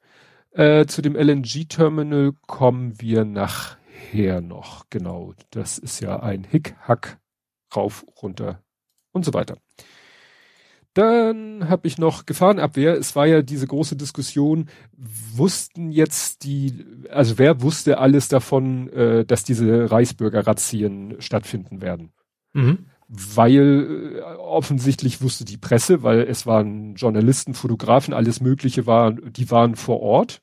äh, 0.53 0.86
zu 0.86 1.01
dem 1.01 1.15
LNG-Terminal 1.15 2.33
kommen 2.48 3.00
wir 3.01 3.25
nachher 3.25 4.41
noch. 4.41 4.86
Genau, 4.89 5.33
das 5.51 5.77
ist 5.77 6.00
ja 6.00 6.19
ein 6.22 6.43
Hick-Hack 6.43 7.19
rauf, 7.75 8.05
runter 8.22 8.62
und 9.12 9.25
so 9.25 9.33
weiter. 9.33 9.57
Dann 10.93 11.69
habe 11.69 11.88
ich 11.88 11.98
noch 11.98 12.27
Gefahrenabwehr. 12.27 12.93
Es 12.93 13.15
war 13.15 13.25
ja 13.25 13.41
diese 13.41 13.65
große 13.65 13.95
Diskussion, 13.95 14.69
wussten 14.95 15.89
jetzt 15.89 16.43
die, 16.43 16.86
also 17.10 17.39
wer 17.39 17.63
wusste 17.63 17.98
alles 17.98 18.27
davon, 18.27 18.89
äh, 18.89 19.25
dass 19.25 19.43
diese 19.43 19.89
Reichsbürger-Razzien 19.89 21.15
stattfinden 21.19 21.81
werden? 21.81 22.13
Mhm. 22.53 22.86
Weil 23.15 24.15
äh, 24.15 24.22
offensichtlich 24.22 25.22
wusste 25.22 25.46
die 25.46 25.58
Presse, 25.58 26.01
weil 26.01 26.22
es 26.22 26.48
waren 26.48 26.96
Journalisten, 26.96 27.53
Fotografen, 27.53 28.13
alles 28.13 28.41
Mögliche 28.41 28.88
war, 28.88 29.12
die 29.12 29.51
waren 29.51 29.75
vor 29.75 30.01
Ort 30.01 30.41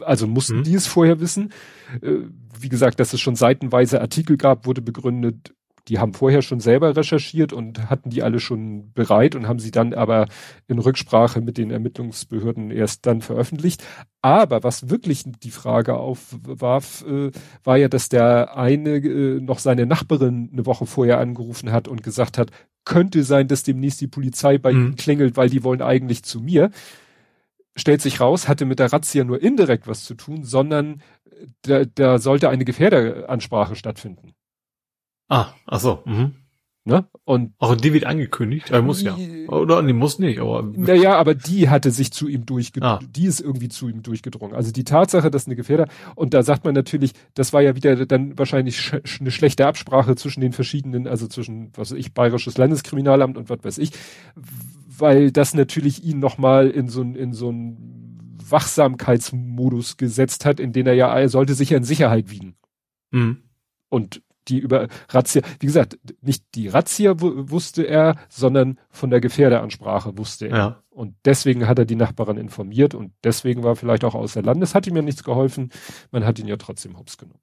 also 0.00 0.26
mussten 0.26 0.58
mhm. 0.58 0.64
die 0.64 0.74
es 0.74 0.86
vorher 0.86 1.20
wissen. 1.20 1.52
Äh, 2.00 2.18
wie 2.58 2.68
gesagt, 2.68 3.00
dass 3.00 3.12
es 3.12 3.20
schon 3.20 3.36
seitenweise 3.36 4.00
Artikel 4.00 4.36
gab, 4.36 4.66
wurde 4.66 4.82
begründet, 4.82 5.54
die 5.88 5.98
haben 5.98 6.14
vorher 6.14 6.42
schon 6.42 6.60
selber 6.60 6.96
recherchiert 6.96 7.52
und 7.52 7.90
hatten 7.90 8.10
die 8.10 8.22
alle 8.22 8.40
schon 8.40 8.92
bereit 8.92 9.34
und 9.34 9.46
haben 9.46 9.58
sie 9.58 9.70
dann 9.70 9.92
aber 9.92 10.26
in 10.66 10.78
Rücksprache 10.78 11.40
mit 11.40 11.58
den 11.58 11.70
Ermittlungsbehörden 11.70 12.70
erst 12.70 13.06
dann 13.06 13.20
veröffentlicht. 13.20 13.84
Aber 14.22 14.62
was 14.62 14.88
wirklich 14.88 15.24
die 15.26 15.50
Frage 15.50 15.96
aufwarf, 15.96 17.04
äh, 17.06 17.30
war 17.62 17.76
ja, 17.76 17.88
dass 17.88 18.08
der 18.08 18.56
eine 18.56 18.96
äh, 18.96 19.40
noch 19.40 19.58
seine 19.58 19.86
Nachbarin 19.86 20.50
eine 20.52 20.66
Woche 20.66 20.86
vorher 20.86 21.18
angerufen 21.18 21.72
hat 21.72 21.88
und 21.88 22.02
gesagt 22.02 22.38
hat, 22.38 22.50
könnte 22.84 23.22
sein, 23.22 23.48
dass 23.48 23.62
demnächst 23.62 24.00
die 24.00 24.08
Polizei 24.08 24.58
bei 24.58 24.72
mhm. 24.72 24.80
ihnen 24.80 24.96
klingelt, 24.96 25.36
weil 25.36 25.50
die 25.50 25.64
wollen 25.64 25.82
eigentlich 25.82 26.22
zu 26.22 26.40
mir 26.40 26.70
stellt 27.76 28.00
sich 28.00 28.20
raus, 28.20 28.48
hatte 28.48 28.66
mit 28.66 28.78
der 28.78 28.92
Razzia 28.92 29.24
nur 29.24 29.42
indirekt 29.42 29.86
was 29.86 30.04
zu 30.04 30.14
tun, 30.14 30.44
sondern 30.44 31.02
äh, 31.24 31.46
da, 31.62 31.84
da 31.84 32.18
sollte 32.18 32.48
eine 32.48 32.64
Gefährderansprache 32.64 33.74
stattfinden. 33.76 34.34
Ah, 35.28 35.48
ach 35.66 35.80
so. 35.80 36.02
Mhm. 36.04 36.34
Ne? 36.86 37.06
Und 37.24 37.54
auch 37.58 37.74
die 37.74 37.94
wird 37.94 38.04
angekündigt. 38.04 38.70
Er 38.70 38.82
muss 38.82 39.00
ja. 39.00 39.16
Oder 39.48 39.82
die 39.82 39.94
muss 39.94 40.18
nicht, 40.18 40.38
aber. 40.38 40.62
Naja, 40.62 41.16
aber 41.16 41.34
die 41.34 41.70
hatte 41.70 41.90
sich 41.90 42.12
zu 42.12 42.28
ihm 42.28 42.44
durchgedrungen. 42.44 42.98
Ah. 43.02 43.08
Die 43.10 43.24
ist 43.24 43.40
irgendwie 43.40 43.70
zu 43.70 43.88
ihm 43.88 44.02
durchgedrungen. 44.02 44.54
Also 44.54 44.70
die 44.70 44.84
Tatsache, 44.84 45.30
dass 45.30 45.46
eine 45.46 45.56
Gefährder, 45.56 45.88
und 46.14 46.34
da 46.34 46.42
sagt 46.42 46.66
man 46.66 46.74
natürlich, 46.74 47.12
das 47.32 47.54
war 47.54 47.62
ja 47.62 47.74
wieder 47.74 48.04
dann 48.04 48.38
wahrscheinlich 48.38 48.78
sch 48.78 49.20
eine 49.20 49.30
schlechte 49.30 49.66
Absprache 49.66 50.14
zwischen 50.14 50.42
den 50.42 50.52
verschiedenen, 50.52 51.06
also 51.08 51.26
zwischen, 51.26 51.70
was 51.74 51.90
weiß 51.90 51.98
ich, 51.98 52.12
Bayerisches 52.12 52.58
Landeskriminalamt 52.58 53.38
und 53.38 53.48
was 53.48 53.64
weiß 53.64 53.78
ich, 53.78 53.92
weil 54.86 55.32
das 55.32 55.54
natürlich 55.54 56.04
ihn 56.04 56.18
nochmal 56.18 56.68
in 56.68 56.88
so 56.88 57.00
in 57.00 57.32
so 57.32 57.50
ein 57.50 58.36
Wachsamkeitsmodus 58.46 59.96
gesetzt 59.96 60.44
hat, 60.44 60.60
in 60.60 60.74
den 60.74 60.86
er 60.86 60.92
ja, 60.92 61.18
er 61.18 61.30
sollte 61.30 61.54
sich 61.54 61.70
ja 61.70 61.78
in 61.78 61.84
Sicherheit 61.84 62.30
wiegen. 62.30 62.56
Mhm. 63.10 63.38
Und 63.88 64.20
die 64.48 64.58
über 64.58 64.88
Razzia, 65.08 65.42
wie 65.60 65.66
gesagt, 65.66 65.98
nicht 66.20 66.44
die 66.54 66.68
Razzia 66.68 67.14
wusste 67.18 67.82
er, 67.86 68.16
sondern 68.28 68.78
von 68.90 69.10
der 69.10 69.20
Gefährderansprache 69.20 70.16
wusste 70.18 70.48
er. 70.48 70.56
Ja. 70.56 70.82
Und 70.90 71.14
deswegen 71.24 71.66
hat 71.66 71.78
er 71.78 71.84
die 71.84 71.96
Nachbarin 71.96 72.36
informiert 72.36 72.94
und 72.94 73.12
deswegen 73.24 73.62
war 73.62 73.76
vielleicht 73.76 74.04
auch 74.04 74.14
außer 74.14 74.42
Landes, 74.42 74.74
hat 74.74 74.86
ihm 74.86 74.96
ja 74.96 75.02
nichts 75.02 75.24
geholfen, 75.24 75.70
man 76.10 76.24
hat 76.24 76.38
ihn 76.38 76.46
ja 76.46 76.56
trotzdem 76.56 76.98
hops 76.98 77.18
genommen. 77.18 77.40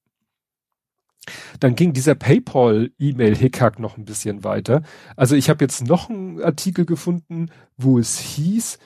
Dann 1.60 1.76
ging 1.76 1.94
dieser 1.94 2.16
PayPal-E-Mail-Hickhack 2.16 3.80
noch 3.80 3.98
ein 3.98 4.06
bisschen 4.06 4.44
weiter. 4.44 4.82
Also 5.16 5.36
ich 5.36 5.50
habe 5.50 5.64
jetzt 5.64 5.86
noch 5.86 6.10
einen 6.10 6.42
Artikel 6.42 6.86
gefunden, 6.86 7.50
wo 7.78 8.00
es 8.00 8.18
hieß, 8.18 8.80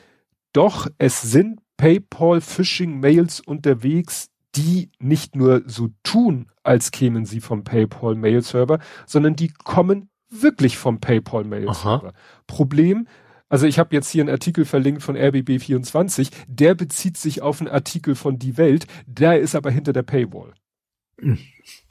doch 0.51 0.87
es 0.97 1.21
sind 1.21 1.61
PayPal-Phishing-Mails 1.77 3.41
unterwegs, 3.41 4.29
die 4.55 4.91
nicht 4.99 5.35
nur 5.35 5.63
so 5.65 5.89
tun, 6.03 6.47
als 6.63 6.91
kämen 6.91 7.25
sie 7.25 7.41
vom 7.41 7.63
PayPal 7.63 8.15
Mail 8.15 8.41
Server, 8.41 8.79
sondern 9.05 9.35
die 9.35 9.49
kommen 9.49 10.09
wirklich 10.29 10.77
vom 10.77 10.99
PayPal 10.99 11.43
Mail 11.43 11.73
Server. 11.73 12.13
Problem, 12.47 13.07
also 13.49 13.67
ich 13.67 13.79
habe 13.79 13.95
jetzt 13.95 14.09
hier 14.09 14.23
einen 14.23 14.31
Artikel 14.31 14.65
verlinkt 14.65 15.03
von 15.03 15.15
RBB24, 15.15 16.31
der 16.47 16.75
bezieht 16.75 17.17
sich 17.17 17.41
auf 17.41 17.61
einen 17.61 17.69
Artikel 17.69 18.15
von 18.15 18.39
Die 18.39 18.57
Welt, 18.57 18.87
der 19.05 19.39
ist 19.39 19.55
aber 19.55 19.69
hinter 19.71 19.93
der 19.93 20.03
Paywall. 20.03 20.53
Mhm. 21.21 21.39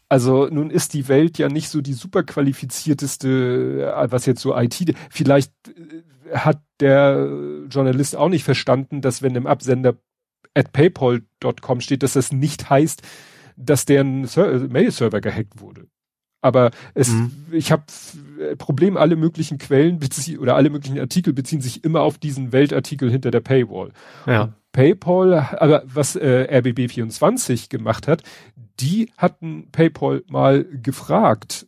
Also 0.09 0.49
nun 0.51 0.71
ist 0.71 0.95
die 0.95 1.09
Welt 1.09 1.39
ja 1.39 1.49
nicht 1.49 1.69
so 1.69 1.81
die 1.81 1.93
super 1.93 2.23
qualifizierteste, 2.23 3.95
äh, 3.97 4.13
was 4.13 4.27
jetzt 4.27 4.43
so 4.43 4.57
IT, 4.57 4.95
vielleicht 5.11 5.53
äh, 5.69 6.37
hat 6.37 6.63
der 6.81 7.65
Journalist 7.71 8.17
auch 8.17 8.29
nicht 8.29 8.45
verstanden, 8.45 9.01
dass 9.01 9.23
wenn 9.23 9.35
im 9.35 9.47
Absender 9.47 9.97
at 10.55 10.73
paypal.com 10.73 11.81
steht, 11.81 12.03
dass 12.03 12.15
das 12.15 12.33
nicht 12.33 12.71
heißt, 12.71 13.03
dass 13.57 13.85
deren 13.85 14.25
äh, 14.25 14.59
Mail-Server 14.69 15.21
gehackt 15.21 15.61
wurde. 15.61 15.87
Aber 16.41 16.73
es, 16.93 17.09
mhm. 17.09 17.33
ich 17.53 17.73
habe 17.73 17.85
äh, 18.39 18.55
Problem, 18.57 18.97
alle 18.99 19.17
möglichen 19.17 19.57
Quellen 19.57 19.99
oder 20.39 20.57
alle 20.57 20.69
möglichen 20.69 20.99
Artikel 20.99 21.33
beziehen 21.33 21.63
sich 21.63 21.85
immer 21.85 22.03
auf 22.03 22.19
diesen 22.19 22.53
Weltartikel 22.53 23.11
hinter 23.11 23.31
der 23.31 23.41
Paywall. 23.41 23.93
Ja. 24.27 24.53
PayPal, 24.73 25.35
aber 25.59 25.85
was 25.87 26.17
äh, 26.17 26.47
RBB24 26.51 27.71
gemacht 27.71 28.09
hat, 28.09 28.23
die 28.81 29.11
hatten 29.17 29.69
PayPal 29.71 30.23
mal 30.27 30.65
gefragt, 30.65 31.67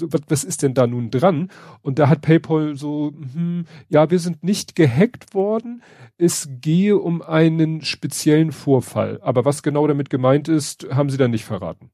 was, 0.00 0.20
was 0.28 0.44
ist 0.44 0.62
denn 0.62 0.74
da 0.74 0.86
nun 0.86 1.10
dran? 1.10 1.50
Und 1.82 1.98
da 1.98 2.08
hat 2.08 2.22
PayPal 2.22 2.76
so, 2.76 3.12
hm, 3.32 3.64
ja, 3.88 4.10
wir 4.10 4.18
sind 4.18 4.42
nicht 4.44 4.74
gehackt 4.74 5.34
worden. 5.34 5.82
Es 6.18 6.48
gehe 6.60 6.96
um 6.96 7.22
einen 7.22 7.82
speziellen 7.82 8.52
Vorfall. 8.52 9.20
Aber 9.22 9.44
was 9.44 9.62
genau 9.62 9.86
damit 9.86 10.10
gemeint 10.10 10.48
ist, 10.48 10.86
haben 10.90 11.10
sie 11.10 11.18
dann 11.18 11.30
nicht 11.30 11.44
verraten. 11.44 11.90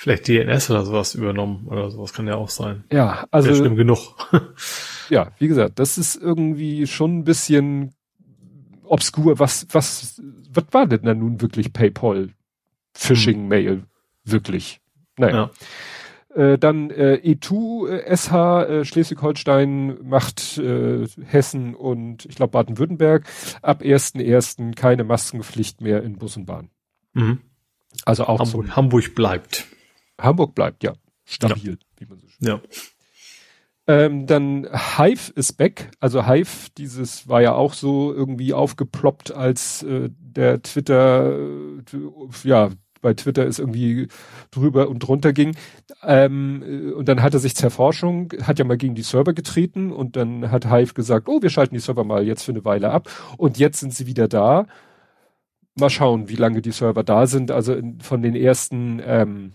Vielleicht 0.00 0.28
DNS 0.28 0.70
oder 0.70 0.84
sowas 0.84 1.16
übernommen 1.16 1.66
oder 1.66 1.90
sowas 1.90 2.12
kann 2.12 2.28
ja 2.28 2.36
auch 2.36 2.50
sein. 2.50 2.84
Ja, 2.92 3.26
also. 3.32 3.48
Wäre 3.48 3.58
schlimm 3.58 3.74
genug. 3.74 4.14
ja, 5.10 5.32
wie 5.38 5.48
gesagt, 5.48 5.80
das 5.80 5.98
ist 5.98 6.14
irgendwie 6.14 6.86
schon 6.86 7.18
ein 7.18 7.24
bisschen 7.24 7.94
obskur. 8.84 9.40
Was, 9.40 9.66
was, 9.72 10.22
was 10.50 10.64
war 10.70 10.86
denn 10.86 11.02
da 11.02 11.14
nun 11.14 11.40
wirklich 11.40 11.72
PayPal 11.72 12.30
Phishing 12.94 13.48
Mail? 13.48 13.84
Wirklich? 14.24 14.80
Naja. 15.16 15.34
Ja. 15.34 15.50
Äh, 16.38 16.56
dann 16.56 16.90
äh, 16.90 17.20
E2 17.24 17.88
äh, 17.88 18.16
SH 18.16 18.32
äh, 18.62 18.84
Schleswig-Holstein 18.84 19.98
macht 20.04 20.56
äh, 20.58 21.04
Hessen 21.24 21.74
und 21.74 22.26
ich 22.26 22.36
glaube 22.36 22.52
Baden-Württemberg 22.52 23.26
ab 23.60 23.82
1.1. 23.82 24.76
keine 24.76 25.02
Maskenpflicht 25.02 25.80
mehr 25.80 26.04
in 26.04 26.16
Bus 26.16 26.36
und 26.36 26.46
Bahn. 26.46 26.70
Mhm. 27.12 27.40
Also 28.04 28.26
auch 28.26 28.38
Hamburg, 28.38 28.76
Hamburg 28.76 29.14
bleibt. 29.16 29.66
Hamburg 30.16 30.54
bleibt, 30.54 30.84
ja. 30.84 30.92
Stabil, 31.24 31.72
ja. 31.72 31.76
wie 31.96 32.06
man 32.06 32.18
so 32.20 32.28
schön 32.28 32.46
Ja. 32.46 32.60
Ähm, 33.88 34.26
dann 34.26 34.68
Hive 34.96 35.32
ist 35.34 35.54
back. 35.54 35.90
Also 35.98 36.24
Hive, 36.24 36.68
dieses 36.76 37.26
war 37.26 37.42
ja 37.42 37.54
auch 37.54 37.72
so 37.72 38.14
irgendwie 38.14 38.54
aufgeploppt, 38.54 39.32
als 39.32 39.82
äh, 39.82 40.10
der 40.20 40.62
Twitter, 40.62 41.36
äh, 41.36 41.82
ja, 42.44 42.70
bei 43.00 43.14
Twitter 43.14 43.44
ist 43.46 43.58
irgendwie 43.58 44.08
drüber 44.50 44.88
und 44.88 45.00
drunter 45.00 45.32
ging. 45.32 45.56
Ähm, 46.02 46.62
äh, 46.62 46.92
und 46.92 47.08
dann 47.08 47.22
hatte 47.22 47.38
sich 47.38 47.54
Zerforschung, 47.54 48.32
hat 48.42 48.58
ja 48.58 48.64
mal 48.64 48.76
gegen 48.76 48.94
die 48.94 49.02
Server 49.02 49.32
getreten 49.32 49.92
und 49.92 50.16
dann 50.16 50.50
hat 50.50 50.70
Hive 50.70 50.94
gesagt, 50.94 51.28
oh, 51.28 51.42
wir 51.42 51.50
schalten 51.50 51.74
die 51.74 51.80
Server 51.80 52.04
mal 52.04 52.24
jetzt 52.24 52.44
für 52.44 52.52
eine 52.52 52.64
Weile 52.64 52.90
ab. 52.90 53.08
Und 53.36 53.58
jetzt 53.58 53.80
sind 53.80 53.94
sie 53.94 54.06
wieder 54.06 54.28
da. 54.28 54.66
Mal 55.78 55.90
schauen, 55.90 56.28
wie 56.28 56.36
lange 56.36 56.60
die 56.60 56.72
Server 56.72 57.04
da 57.04 57.26
sind. 57.26 57.50
Also 57.50 57.74
in, 57.74 58.00
von 58.00 58.22
den 58.22 58.34
ersten 58.34 59.00
ähm, 59.04 59.52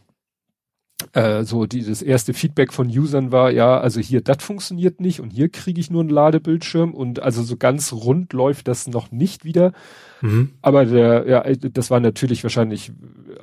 äh, 1.13 1.43
so 1.43 1.65
dieses 1.65 2.01
erste 2.01 2.33
Feedback 2.33 2.73
von 2.73 2.87
Usern 2.87 3.31
war, 3.31 3.51
ja, 3.51 3.79
also 3.79 3.99
hier, 3.99 4.21
das 4.21 4.43
funktioniert 4.43 5.01
nicht 5.01 5.19
und 5.19 5.31
hier 5.31 5.49
kriege 5.49 5.79
ich 5.79 5.91
nur 5.91 6.01
einen 6.01 6.09
Ladebildschirm 6.09 6.93
und 6.93 7.21
also 7.21 7.43
so 7.43 7.57
ganz 7.57 7.93
rund 7.93 8.33
läuft 8.33 8.67
das 8.67 8.87
noch 8.87 9.11
nicht 9.11 9.45
wieder. 9.45 9.73
Mhm. 10.21 10.51
Aber 10.61 10.85
der, 10.85 11.27
ja, 11.27 11.43
das 11.43 11.91
war 11.91 11.99
natürlich 11.99 12.43
wahrscheinlich 12.43 12.91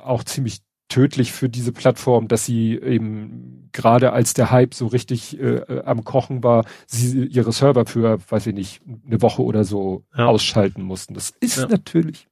auch 0.03 0.23
ziemlich 0.23 0.61
tödlich 0.91 1.31
für 1.31 1.47
diese 1.47 1.71
Plattform, 1.71 2.27
dass 2.27 2.45
sie 2.45 2.73
eben 2.73 3.69
gerade 3.71 4.11
als 4.11 4.33
der 4.33 4.51
Hype 4.51 4.73
so 4.73 4.87
richtig 4.87 5.39
äh, 5.39 5.59
äh, 5.59 5.83
am 5.85 6.03
Kochen 6.03 6.43
war, 6.43 6.65
sie 6.85 7.25
ihre 7.25 7.53
Server 7.53 7.85
für, 7.85 8.19
weiß 8.29 8.47
ich 8.47 8.53
nicht, 8.53 8.81
eine 9.05 9.21
Woche 9.21 9.41
oder 9.41 9.63
so 9.63 10.03
ja. 10.15 10.25
ausschalten 10.25 10.83
mussten. 10.83 11.13
Das 11.13 11.33
ist 11.39 11.57
ja. 11.57 11.67
natürlich 11.67 12.27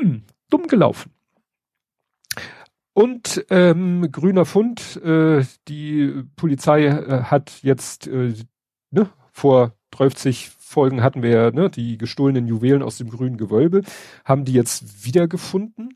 hm, 0.00 0.22
dumm 0.48 0.68
gelaufen. 0.68 1.10
Und 2.98 3.46
ähm, 3.50 4.10
grüner 4.10 4.44
Fund, 4.44 5.00
äh, 5.04 5.44
die 5.68 6.24
Polizei 6.34 6.86
äh, 6.86 7.22
hat 7.22 7.62
jetzt 7.62 8.08
äh, 8.08 8.34
ne, 8.90 9.08
vor 9.30 9.76
30 9.92 10.50
Folgen 10.58 11.00
hatten 11.00 11.22
wir 11.22 11.52
ne, 11.52 11.70
die 11.70 11.96
gestohlenen 11.96 12.48
Juwelen 12.48 12.82
aus 12.82 12.98
dem 12.98 13.08
grünen 13.08 13.36
Gewölbe, 13.36 13.82
haben 14.24 14.44
die 14.44 14.52
jetzt 14.52 15.06
wiedergefunden. 15.06 15.94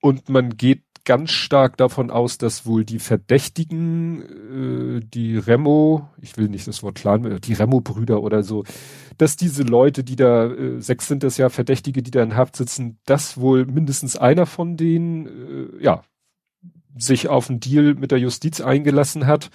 Und 0.00 0.28
man 0.28 0.56
geht 0.56 0.82
ganz 1.06 1.30
stark 1.30 1.78
davon 1.78 2.10
aus, 2.10 2.36
dass 2.36 2.66
wohl 2.66 2.84
die 2.84 2.98
Verdächtigen, 2.98 4.98
äh, 4.98 5.00
die 5.02 5.38
Remo, 5.38 6.10
ich 6.20 6.36
will 6.36 6.48
nicht 6.48 6.68
das 6.68 6.82
Wort 6.82 6.96
Clan, 6.96 7.40
die 7.40 7.54
Remo-Brüder 7.54 8.22
oder 8.22 8.42
so, 8.42 8.64
dass 9.16 9.36
diese 9.36 9.62
Leute, 9.62 10.04
die 10.04 10.16
da, 10.16 10.46
äh, 10.46 10.80
sechs 10.80 11.08
sind 11.08 11.22
das 11.22 11.38
ja 11.38 11.48
Verdächtige, 11.48 12.02
die 12.02 12.10
da 12.10 12.22
in 12.22 12.36
Haft 12.36 12.56
sitzen, 12.56 12.98
dass 13.06 13.38
wohl 13.38 13.64
mindestens 13.64 14.16
einer 14.16 14.44
von 14.44 14.76
denen, 14.76 15.78
äh, 15.78 15.82
ja, 15.82 16.02
sich 16.98 17.28
auf 17.28 17.48
einen 17.48 17.60
Deal 17.60 17.94
mit 17.94 18.10
der 18.10 18.18
Justiz 18.18 18.60
eingelassen 18.60 19.26
hat 19.26 19.50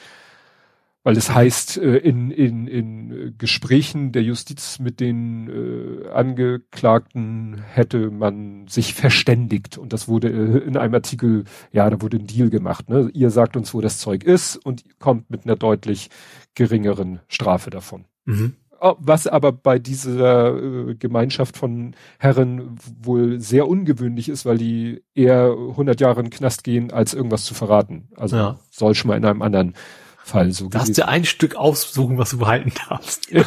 weil 1.04 1.18
es 1.18 1.34
heißt, 1.34 1.78
äh, 1.78 1.98
in, 1.98 2.32
in, 2.32 2.68
in 2.68 3.36
Gesprächen 3.38 4.12
der 4.12 4.24
Justiz 4.24 4.80
mit 4.80 5.00
den 5.00 5.50
äh, 5.50 6.10
Angeklagten 6.10 7.58
hätte 7.58 8.12
man 8.12 8.68
sich 8.68 8.94
verständigt. 8.94 9.78
Und 9.78 9.94
das 9.94 10.08
wurde 10.08 10.30
äh, 10.30 10.58
in 10.60 10.78
einem 10.78 10.94
Artikel, 10.94 11.46
ja, 11.72 11.90
da 11.90 12.02
wurde 12.02 12.18
ein 12.18 12.28
Deal 12.28 12.50
gemacht. 12.50 12.90
Ne? 12.90 13.10
Ihr 13.14 13.32
sagt 13.32 13.58
uns, 13.58 13.74
wo 13.74 13.82
das 13.82 13.98
Zeug 13.98 14.24
ist 14.24 14.58
und 14.58 14.84
kommt 15.00 15.30
mit 15.30 15.46
einer 15.46 15.56
deutlich 15.56 16.10
geringeren 16.54 17.20
Strafe 17.28 17.70
davon. 17.70 18.06
Mhm. 18.26 18.54
Oh, 18.84 18.96
was 18.98 19.28
aber 19.28 19.52
bei 19.52 19.78
dieser 19.78 20.56
äh, 20.58 20.96
Gemeinschaft 20.96 21.56
von 21.56 21.96
Herren 22.18 22.78
wohl 23.00 23.40
sehr 23.40 23.68
ungewöhnlich 23.68 24.28
ist, 24.28 24.44
weil 24.44 24.58
die 24.58 25.04
eher 25.14 25.52
100 25.52 26.02
Jahre 26.02 26.22
in 26.22 26.26
den 26.26 26.32
Knast 26.32 26.64
gehen, 26.64 26.92
als 26.92 27.14
irgendwas 27.14 27.44
zu 27.44 27.54
verraten. 27.54 28.08
Also 28.16 28.38
ja. 28.38 28.60
soll 28.72 28.96
schon 28.96 29.10
mal 29.10 29.18
in 29.18 29.26
einem 29.26 29.44
anderen 29.44 29.76
Fall 30.24 30.52
so. 30.52 30.70
Da 30.70 30.80
hast 30.80 30.98
du 30.98 31.08
ein 31.08 31.26
Stück 31.26 31.56
aussuchen, 31.56 32.18
was 32.18 32.32
du 32.32 32.40
behalten 32.40 32.72
darfst. 32.90 33.32
Ja. 33.32 33.46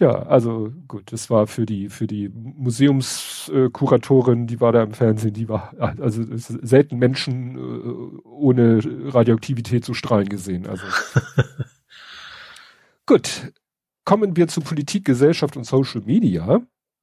ja, 0.00 0.22
also 0.22 0.72
gut, 0.88 1.12
das 1.12 1.30
war 1.30 1.46
für 1.46 1.66
die 1.66 1.88
für 1.88 2.06
die 2.06 2.28
Museumskuratorin, 2.28 4.46
die 4.46 4.60
war 4.60 4.72
da 4.72 4.82
im 4.82 4.94
Fernsehen, 4.94 5.34
die 5.34 5.48
war 5.48 5.72
also 5.78 6.24
selten 6.36 6.98
Menschen 6.98 7.56
äh, 7.56 7.60
ohne 8.24 8.80
Radioaktivität 9.12 9.84
zu 9.84 9.94
strahlen 9.94 10.28
gesehen. 10.28 10.66
Also 10.66 10.84
gut, 13.06 13.52
kommen 14.04 14.36
wir 14.36 14.48
zu 14.48 14.60
Politik, 14.60 15.04
Gesellschaft 15.04 15.56
und 15.56 15.64
Social 15.64 16.02
Media. 16.02 16.60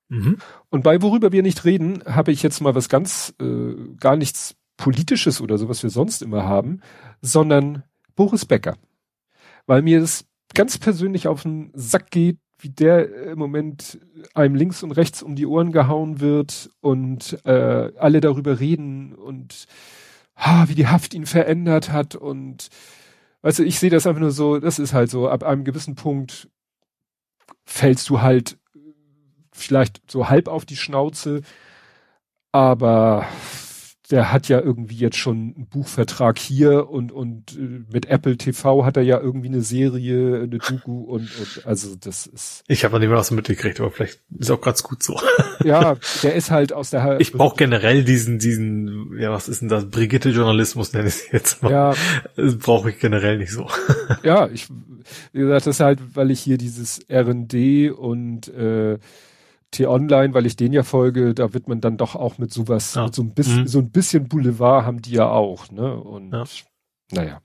Mhm. 0.09 0.37
Und 0.69 0.83
bei 0.83 1.01
worüber 1.01 1.31
wir 1.31 1.43
nicht 1.43 1.65
reden, 1.65 2.03
habe 2.05 2.31
ich 2.31 2.41
jetzt 2.41 2.61
mal 2.61 2.75
was 2.75 2.89
ganz 2.89 3.33
äh, 3.39 3.75
gar 3.99 4.15
nichts 4.15 4.55
Politisches 4.79 5.41
oder 5.41 5.57
so, 5.57 5.67
was 5.67 5.83
wir 5.83 5.89
sonst 5.89 6.21
immer 6.21 6.45
haben, 6.45 6.79
sondern 7.21 7.83
Boris 8.15 8.45
Becker. 8.45 8.77
Weil 9.65 9.81
mir 9.81 9.99
das 9.99 10.25
ganz 10.53 10.77
persönlich 10.77 11.27
auf 11.27 11.43
den 11.43 11.69
Sack 11.73 12.09
geht, 12.11 12.37
wie 12.59 12.69
der 12.69 13.31
im 13.31 13.39
Moment 13.39 13.99
einem 14.33 14.55
links 14.55 14.81
und 14.81 14.91
rechts 14.91 15.21
um 15.21 15.35
die 15.35 15.45
Ohren 15.45 15.73
gehauen 15.73 16.21
wird 16.21 16.69
und 16.79 17.45
äh, 17.45 17.91
alle 17.97 18.21
darüber 18.21 18.61
reden 18.61 19.13
und 19.15 19.65
ha, 20.37 20.69
wie 20.69 20.75
die 20.75 20.87
Haft 20.87 21.13
ihn 21.13 21.25
verändert 21.25 21.91
hat 21.91 22.15
und 22.15 22.69
weißt 23.41 23.59
du, 23.59 23.63
ich 23.63 23.79
sehe 23.79 23.89
das 23.89 24.07
einfach 24.07 24.21
nur 24.21 24.31
so, 24.31 24.59
das 24.59 24.79
ist 24.79 24.93
halt 24.93 25.11
so, 25.11 25.27
ab 25.27 25.43
einem 25.43 25.65
gewissen 25.65 25.95
Punkt 25.95 26.49
fällst 27.65 28.09
du 28.09 28.21
halt 28.21 28.57
vielleicht 29.51 30.09
so 30.09 30.29
halb 30.29 30.47
auf 30.47 30.65
die 30.65 30.77
Schnauze, 30.77 31.41
aber 32.53 33.27
der 34.11 34.31
hat 34.31 34.47
ja 34.47 34.59
irgendwie 34.59 34.95
jetzt 34.95 35.17
schon 35.17 35.53
einen 35.55 35.67
Buchvertrag 35.67 36.39
hier 36.39 36.89
und 36.89 37.11
und 37.11 37.55
äh, 37.55 37.83
mit 37.91 38.07
Apple 38.07 38.37
TV 38.37 38.83
hat 38.83 38.97
er 38.97 39.03
ja 39.03 39.19
irgendwie 39.19 39.49
eine 39.49 39.61
Serie, 39.61 40.37
eine 40.37 40.59
Doku 40.59 41.03
und 41.03 41.29
und 41.39 41.61
also 41.65 41.95
das 41.95 42.25
ist. 42.25 42.63
Ich 42.67 42.83
habe 42.83 42.93
noch 42.93 42.99
nicht 42.99 43.09
mal 43.09 43.17
was 43.17 43.29
mitgekriegt, 43.29 43.79
aber 43.79 43.91
vielleicht 43.91 44.19
ist 44.37 44.49
auch 44.49 44.61
ganz 44.61 44.83
gut 44.83 45.03
so. 45.03 45.19
Ja, 45.65 45.97
der 46.23 46.35
ist 46.35 46.51
halt 46.51 46.71
aus 46.71 46.89
der. 46.89 47.19
Ich 47.19 47.33
brauche 47.33 47.57
generell 47.57 48.05
diesen 48.05 48.39
diesen 48.39 49.19
ja 49.19 49.29
was 49.29 49.49
ist 49.49 49.61
denn 49.61 49.67
das 49.67 49.89
Brigitte 49.89 50.29
Journalismus 50.29 50.93
nenne 50.93 51.09
ich 51.09 51.15
es 51.15 51.31
jetzt 51.33 51.61
mal. 51.61 51.71
Ja, 51.71 51.95
brauche 52.59 52.91
ich 52.91 52.99
generell 52.99 53.37
nicht 53.37 53.51
so. 53.51 53.69
Ja, 54.23 54.47
ich 54.47 54.69
wie 55.33 55.39
gesagt 55.39 55.67
das 55.67 55.75
ist 55.75 55.79
halt, 55.81 55.99
weil 56.15 56.31
ich 56.31 56.39
hier 56.39 56.57
dieses 56.57 56.99
R&D 57.09 57.89
und 57.89 58.47
äh, 58.47 58.99
T-Online, 59.71 60.33
weil 60.33 60.45
ich 60.45 60.55
den 60.55 60.73
ja 60.73 60.83
folge, 60.83 61.33
da 61.33 61.53
wird 61.53 61.67
man 61.67 61.81
dann 61.81 61.97
doch 61.97 62.15
auch 62.15 62.37
mit 62.37 62.51
sowas, 62.51 62.95
ja. 62.95 63.05
mit 63.05 63.15
so 63.15 63.21
ein 63.21 63.33
bisschen, 63.33 63.61
mhm. 63.61 63.67
so 63.67 63.79
ein 63.79 63.91
bisschen 63.91 64.27
Boulevard 64.27 64.85
haben 64.85 65.01
die 65.01 65.11
ja 65.11 65.29
auch, 65.29 65.71
ne? 65.71 65.95
Und 65.95 66.31
ja. 66.33 66.43
naja. 67.11 67.41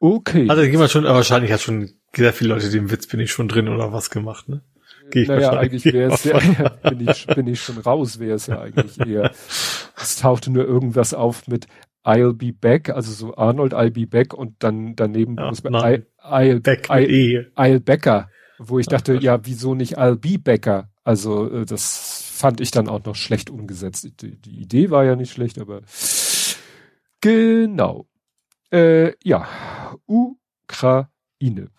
Okay. 0.00 0.48
Also 0.48 0.62
gehen 0.62 0.78
wir 0.78 0.88
schon, 0.88 1.04
wahrscheinlich 1.04 1.52
hat 1.52 1.60
schon 1.60 1.90
sehr 2.14 2.32
viele 2.32 2.54
Leute 2.54 2.70
den 2.70 2.90
Witz 2.90 3.06
bin 3.06 3.20
ich 3.20 3.32
schon 3.32 3.48
drin 3.48 3.68
oder 3.68 3.92
was 3.92 4.10
gemacht, 4.10 4.48
ne? 4.48 4.62
Geh 5.10 5.22
ich 5.22 5.28
naja, 5.28 5.52
eigentlich 5.52 5.84
wäre 5.86 6.12
es 6.12 6.24
ja, 6.24 6.38
bin 6.90 7.08
ich, 7.08 7.26
bin 7.26 7.46
ich 7.46 7.62
schon 7.62 7.78
raus, 7.78 8.18
wäre 8.18 8.34
es 8.34 8.46
ja 8.46 8.60
eigentlich 8.60 8.98
eher. 9.06 9.32
Es 10.00 10.16
tauchte 10.16 10.50
nur 10.52 10.64
irgendwas 10.64 11.14
auf 11.14 11.48
mit 11.48 11.66
I'll 12.04 12.32
be 12.32 12.52
back, 12.52 12.90
also 12.90 13.12
so 13.12 13.34
Arnold 13.36 13.74
I'll 13.74 13.90
be 13.90 14.06
back 14.06 14.34
und 14.34 14.62
dann 14.62 14.94
daneben 14.94 15.36
ja, 15.36 15.48
muss 15.48 15.64
man 15.64 15.74
I, 15.74 16.02
I'll, 16.22 16.60
back 16.60 16.90
I'll, 16.90 17.08
e. 17.08 17.46
I'll 17.56 17.80
Becker 17.80 18.30
wo 18.58 18.78
ich 18.78 18.86
dachte, 18.86 19.14
ja, 19.14 19.44
wieso 19.44 19.74
nicht 19.74 19.98
I'll 19.98 20.16
be 20.16 20.38
Bäcker? 20.38 20.90
Also 21.04 21.50
äh, 21.50 21.64
das 21.64 22.22
fand 22.32 22.60
ich 22.60 22.70
dann 22.70 22.88
auch 22.88 23.04
noch 23.04 23.14
schlecht 23.14 23.50
umgesetzt. 23.50 24.08
Die, 24.20 24.36
die 24.36 24.60
Idee 24.60 24.90
war 24.90 25.04
ja 25.04 25.16
nicht 25.16 25.32
schlecht, 25.32 25.58
aber 25.58 25.82
genau. 27.20 28.06
Äh, 28.70 29.12
ja, 29.24 29.48
Ukraine 30.06 31.70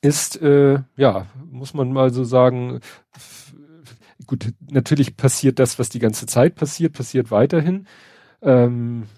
ist, 0.00 0.40
äh, 0.40 0.80
ja, 0.96 1.26
muss 1.50 1.74
man 1.74 1.92
mal 1.92 2.12
so 2.12 2.24
sagen, 2.24 2.80
gut, 4.26 4.52
natürlich 4.70 5.16
passiert 5.16 5.58
das, 5.58 5.78
was 5.78 5.88
die 5.88 5.98
ganze 5.98 6.26
Zeit 6.26 6.54
passiert, 6.54 6.92
passiert 6.92 7.30
weiterhin. 7.30 7.86
Ähm, 8.40 9.08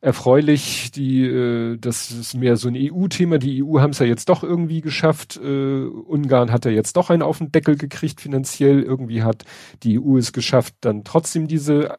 erfreulich. 0.00 0.90
Die, 0.90 1.24
äh, 1.24 1.76
das 1.78 2.10
ist 2.10 2.34
mehr 2.34 2.56
so 2.56 2.68
ein 2.68 2.76
EU-Thema. 2.76 3.38
Die 3.38 3.62
EU 3.62 3.80
haben 3.80 3.90
es 3.90 3.98
ja 3.98 4.06
jetzt 4.06 4.28
doch 4.28 4.42
irgendwie 4.42 4.80
geschafft. 4.80 5.36
Äh, 5.42 5.84
Ungarn 5.84 6.52
hat 6.52 6.64
ja 6.64 6.70
jetzt 6.70 6.96
doch 6.96 7.10
einen 7.10 7.22
auf 7.22 7.38
den 7.38 7.52
Deckel 7.52 7.76
gekriegt 7.76 8.20
finanziell. 8.20 8.82
Irgendwie 8.82 9.22
hat 9.22 9.44
die 9.82 9.98
EU 9.98 10.16
es 10.16 10.32
geschafft, 10.32 10.74
dann 10.80 11.04
trotzdem 11.04 11.48
diese 11.48 11.98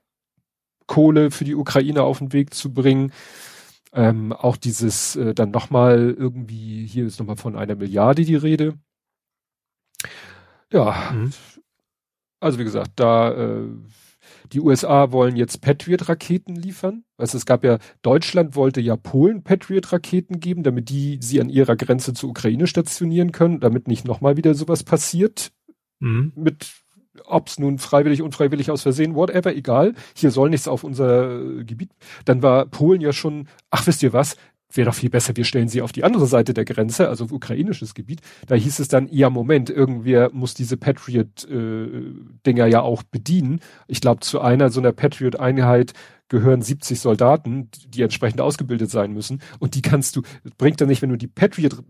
Kohle 0.87 1.31
für 1.31 1.45
die 1.45 1.55
Ukraine 1.55 2.03
auf 2.03 2.19
den 2.19 2.33
Weg 2.33 2.53
zu 2.53 2.73
bringen. 2.73 3.11
Ähm, 3.93 4.31
auch 4.31 4.57
dieses 4.57 5.15
äh, 5.15 5.33
dann 5.33 5.51
nochmal 5.51 6.15
irgendwie, 6.17 6.85
hier 6.85 7.05
ist 7.05 7.19
nochmal 7.19 7.35
von 7.35 7.55
einer 7.57 7.75
Milliarde 7.75 8.23
die 8.23 8.35
Rede. 8.35 8.75
Ja, 10.71 11.11
mhm. 11.13 11.31
also 12.39 12.57
wie 12.57 12.63
gesagt, 12.63 12.91
da 12.95 13.31
äh, 13.31 13.67
die 14.51 14.59
USA 14.59 15.11
wollen 15.11 15.35
jetzt 15.35 15.61
Patriot-Raketen 15.61 16.55
liefern. 16.55 17.03
Also 17.17 17.37
es 17.37 17.45
gab 17.45 17.63
ja, 17.63 17.79
Deutschland 18.01 18.55
wollte 18.55 18.81
ja 18.81 18.97
Polen 18.97 19.43
Patriot-Raketen 19.43 20.39
geben, 20.39 20.63
damit 20.63 20.89
die 20.89 21.19
sie 21.21 21.39
an 21.39 21.49
ihrer 21.49 21.75
Grenze 21.75 22.13
zur 22.13 22.31
Ukraine 22.31 22.67
stationieren 22.67 23.31
können, 23.31 23.59
damit 23.59 23.87
nicht 23.87 24.05
nochmal 24.05 24.37
wieder 24.37 24.53
sowas 24.53 24.83
passiert. 24.83 25.51
Mhm. 25.99 26.33
Mit, 26.35 26.71
ob's 27.25 27.59
nun 27.59 27.77
freiwillig, 27.77 28.21
unfreiwillig 28.21 28.71
aus 28.71 28.81
Versehen, 28.81 29.15
whatever, 29.15 29.55
egal. 29.55 29.93
Hier 30.15 30.31
soll 30.31 30.49
nichts 30.49 30.67
auf 30.67 30.83
unser 30.83 31.63
Gebiet. 31.63 31.91
Dann 32.25 32.41
war 32.41 32.65
Polen 32.65 33.01
ja 33.01 33.13
schon, 33.13 33.47
ach 33.69 33.87
wisst 33.87 34.03
ihr 34.03 34.13
was, 34.13 34.35
wäre 34.77 34.89
doch 34.89 34.95
viel 34.95 35.09
besser, 35.09 35.35
wir 35.35 35.45
stellen 35.45 35.67
sie 35.67 35.81
auf 35.81 35.91
die 35.91 36.03
andere 36.03 36.27
Seite 36.27 36.53
der 36.53 36.65
Grenze, 36.65 37.09
also 37.09 37.25
auf 37.25 37.31
ukrainisches 37.31 37.93
Gebiet. 37.93 38.21
Da 38.47 38.55
hieß 38.55 38.79
es 38.79 38.87
dann, 38.87 39.07
ja 39.11 39.29
Moment, 39.29 39.69
irgendwer 39.69 40.31
muss 40.33 40.53
diese 40.53 40.77
Patriot-Dinger 40.77 42.65
äh, 42.65 42.71
ja 42.71 42.81
auch 42.81 43.03
bedienen. 43.03 43.59
Ich 43.87 44.01
glaube, 44.01 44.21
zu 44.21 44.41
einer 44.41 44.69
so 44.69 44.79
einer 44.79 44.91
Patriot-Einheit 44.91 45.93
gehören 46.29 46.61
70 46.61 46.99
Soldaten, 46.99 47.69
die 47.89 48.01
entsprechend 48.01 48.39
ausgebildet 48.39 48.89
sein 48.89 49.11
müssen. 49.11 49.41
Und 49.59 49.75
die 49.75 49.81
kannst 49.81 50.15
du, 50.15 50.21
bringt 50.57 50.79
dann 50.79 50.87
nicht, 50.87 51.01
wenn 51.01 51.09
du 51.09 51.17
die 51.17 51.27
Patriot 51.27 51.83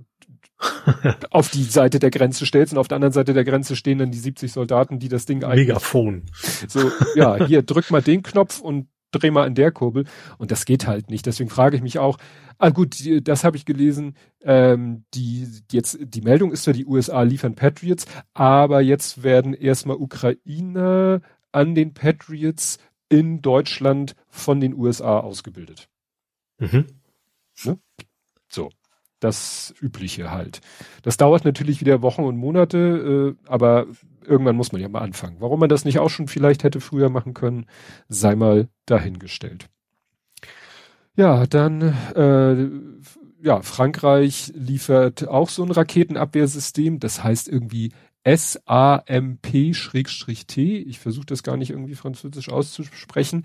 auf 1.31 1.49
die 1.49 1.63
Seite 1.63 1.99
der 1.99 2.11
Grenze 2.11 2.45
stellst 2.45 2.73
und 2.73 2.79
auf 2.79 2.87
der 2.87 2.95
anderen 2.95 3.13
Seite 3.13 3.33
der 3.33 3.43
Grenze 3.43 3.75
stehen 3.75 3.99
dann 3.99 4.11
die 4.11 4.17
70 4.17 4.51
Soldaten, 4.51 4.99
die 4.99 5.09
das 5.09 5.25
Ding 5.25 5.43
eigentlich. 5.43 5.67
Megafon. 5.67 6.23
So, 6.67 6.91
ja, 7.15 7.45
hier 7.45 7.61
drück 7.61 7.91
mal 7.91 8.01
den 8.01 8.23
Knopf 8.23 8.61
und 8.61 8.87
dreh 9.11 9.31
mal 9.31 9.45
an 9.45 9.55
der 9.55 9.71
Kurbel. 9.71 10.05
Und 10.37 10.51
das 10.51 10.65
geht 10.65 10.87
halt 10.87 11.09
nicht. 11.09 11.25
Deswegen 11.25 11.49
frage 11.49 11.75
ich 11.75 11.81
mich 11.81 11.99
auch, 11.99 12.17
ah 12.57 12.69
gut, 12.69 12.95
das 13.27 13.43
habe 13.43 13.57
ich 13.57 13.65
gelesen, 13.65 14.15
ähm, 14.43 15.03
die, 15.13 15.47
jetzt, 15.71 15.99
die 16.01 16.21
Meldung 16.21 16.51
ist 16.51 16.67
ja, 16.67 16.73
die 16.73 16.85
USA 16.85 17.21
liefern 17.23 17.55
Patriots, 17.55 18.05
aber 18.33 18.81
jetzt 18.81 19.23
werden 19.23 19.53
erstmal 19.53 19.97
Ukrainer 19.97 21.21
an 21.51 21.75
den 21.75 21.93
Patriots 21.93 22.77
in 23.09 23.41
Deutschland 23.41 24.15
von 24.29 24.59
den 24.61 24.73
USA 24.73 25.19
ausgebildet. 25.19 25.89
Mhm. 26.59 26.85
Ne? 27.63 27.79
So. 28.47 28.69
Das 29.19 29.71
Übliche 29.79 30.31
halt. 30.31 30.61
Das 31.03 31.15
dauert 31.15 31.45
natürlich 31.45 31.79
wieder 31.79 32.01
Wochen 32.01 32.23
und 32.23 32.37
Monate, 32.37 33.35
äh, 33.37 33.47
aber 33.47 33.85
irgendwann 34.25 34.55
muss 34.55 34.71
man 34.71 34.81
ja 34.81 34.89
mal 34.89 35.01
anfangen. 35.01 35.37
Warum 35.39 35.59
man 35.59 35.69
das 35.69 35.85
nicht 35.85 35.99
auch 35.99 36.09
schon 36.09 36.27
vielleicht 36.27 36.63
hätte 36.63 36.81
früher 36.81 37.09
machen 37.09 37.33
können, 37.33 37.65
sei 38.07 38.35
mal 38.35 38.67
dahingestellt. 38.85 39.67
Ja, 41.15 41.45
dann 41.45 41.81
äh, 42.15 42.69
ja, 43.43 43.61
Frankreich 43.61 44.51
liefert 44.55 45.27
auch 45.27 45.49
so 45.49 45.63
ein 45.63 45.71
Raketenabwehrsystem, 45.71 46.99
das 46.99 47.23
heißt 47.23 47.49
irgendwie 47.49 47.91
SAMP-T. 48.23 49.71
Ich 50.77 50.99
versuche 50.99 51.25
das 51.25 51.43
gar 51.43 51.57
nicht 51.57 51.71
irgendwie 51.71 51.95
französisch 51.95 52.49
auszusprechen 52.49 53.43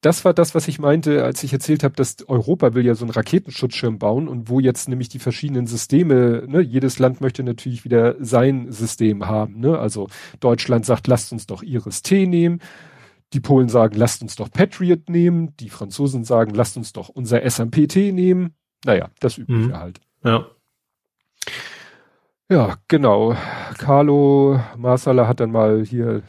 das 0.00 0.24
war 0.24 0.32
das, 0.32 0.54
was 0.54 0.66
ich 0.66 0.78
meinte, 0.78 1.24
als 1.24 1.42
ich 1.42 1.52
erzählt 1.52 1.84
habe, 1.84 1.94
dass 1.94 2.16
Europa 2.26 2.74
will 2.74 2.86
ja 2.86 2.94
so 2.94 3.04
einen 3.04 3.12
Raketenschutzschirm 3.12 3.98
bauen 3.98 4.28
und 4.28 4.48
wo 4.48 4.58
jetzt 4.58 4.88
nämlich 4.88 5.10
die 5.10 5.18
verschiedenen 5.18 5.66
Systeme, 5.66 6.44
ne, 6.46 6.60
jedes 6.60 6.98
Land 6.98 7.20
möchte 7.20 7.42
natürlich 7.42 7.84
wieder 7.84 8.16
sein 8.18 8.72
System 8.72 9.26
haben. 9.26 9.60
Ne? 9.60 9.78
Also 9.78 10.08
Deutschland 10.40 10.86
sagt, 10.86 11.06
lasst 11.06 11.32
uns 11.32 11.46
doch 11.46 11.62
Iris-T 11.62 12.26
nehmen. 12.26 12.60
Die 13.34 13.40
Polen 13.40 13.68
sagen, 13.68 13.96
lasst 13.96 14.22
uns 14.22 14.36
doch 14.36 14.50
Patriot 14.50 15.10
nehmen. 15.10 15.54
Die 15.58 15.68
Franzosen 15.68 16.24
sagen, 16.24 16.54
lasst 16.54 16.76
uns 16.78 16.92
doch 16.92 17.10
unser 17.10 17.42
SMPT 17.48 18.12
nehmen. 18.12 18.54
Naja, 18.84 19.10
das 19.20 19.36
übliche 19.36 19.68
mhm. 19.68 19.78
halt. 19.78 20.00
Ja. 20.24 20.46
Ja, 22.50 22.78
genau. 22.88 23.36
Carlo 23.78 24.60
Marsala 24.76 25.28
hat 25.28 25.38
dann 25.38 25.52
mal 25.52 25.84
hier 25.84 26.22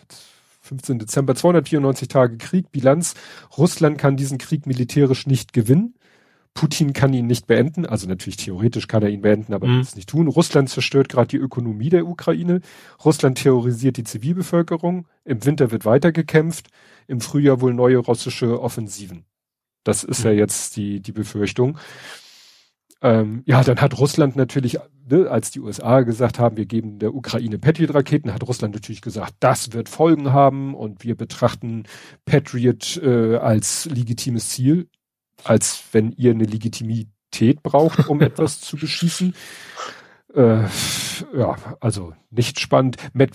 15. 0.72 1.00
Dezember, 1.00 1.36
294 1.36 2.08
Tage 2.08 2.38
Krieg, 2.38 2.72
Bilanz. 2.72 3.16
Russland 3.58 3.98
kann 3.98 4.16
diesen 4.16 4.38
Krieg 4.38 4.66
militärisch 4.66 5.28
nicht 5.28 5.52
gewinnen. 5.52 5.96
Putin 6.54 6.94
kann 6.94 7.14
ihn 7.14 7.28
nicht 7.28 7.48
beenden, 7.48 7.86
also 7.86 8.08
natürlich 8.08 8.38
theoretisch 8.38 8.88
kann 8.88 9.04
er 9.04 9.10
ihn 9.10 9.22
beenden, 9.22 9.54
aber 9.54 9.68
mhm. 9.68 9.76
will 9.76 9.82
es 9.82 9.96
nicht 9.96 10.10
tun. 10.10 10.28
Russland 10.28 10.70
zerstört 10.70 11.10
gerade 11.10 11.28
die 11.28 11.38
Ökonomie 11.38 11.90
der 11.90 12.06
Ukraine. 12.06 12.62
Russland 13.04 13.38
terrorisiert 13.38 13.98
die 13.98 14.04
Zivilbevölkerung. 14.04 15.08
Im 15.24 15.46
Winter 15.46 15.72
wird 15.72 15.86
weiter 15.86 16.12
gekämpft. 16.12 16.68
Im 17.08 17.22
Frühjahr 17.22 17.62
wohl 17.62 17.74
neue 17.74 17.98
russische 17.98 18.62
Offensiven. 18.62 19.26
Das 19.84 20.04
ist 20.04 20.24
mhm. 20.24 20.32
ja 20.32 20.32
jetzt 20.34 20.76
die, 20.78 21.02
die 21.02 21.12
Befürchtung. 21.12 21.78
Ähm, 23.02 23.42
ja, 23.46 23.64
dann 23.64 23.82
hat 23.82 23.98
Russland 23.98 24.36
natürlich, 24.36 24.78
ne, 25.10 25.28
als 25.30 25.52
die 25.52 25.60
USA 25.60 26.02
gesagt 26.02 26.38
haben, 26.38 26.58
wir 26.58 26.66
geben 26.66 27.00
der 27.00 27.16
Ukraine 27.16 27.58
Patriot-Raketen, 27.58 28.34
hat 28.34 28.48
Russland 28.48 28.76
natürlich 28.76 29.02
gesagt, 29.02 29.34
das 29.40 29.74
wird 29.74 29.90
Folgen 29.90 30.34
haben 30.34 30.76
und 30.76 31.04
wir 31.04 31.16
betrachten 31.16 31.84
Patriot 32.26 32.98
äh, 33.04 33.38
als 33.38 33.86
legitimes 33.86 34.50
Ziel, 34.50 34.88
als 35.44 35.84
wenn 35.92 36.12
ihr 36.12 36.32
eine 36.32 36.44
Legitimität 36.44 37.64
braucht, 37.64 38.08
um 38.08 38.22
etwas 38.22 38.62
zu 38.62 38.78
beschießen. 38.78 39.34
Äh, 40.36 40.64
ja, 41.36 41.56
also 41.80 42.14
nicht 42.30 42.60
spannend. 42.60 42.98
Med 43.14 43.32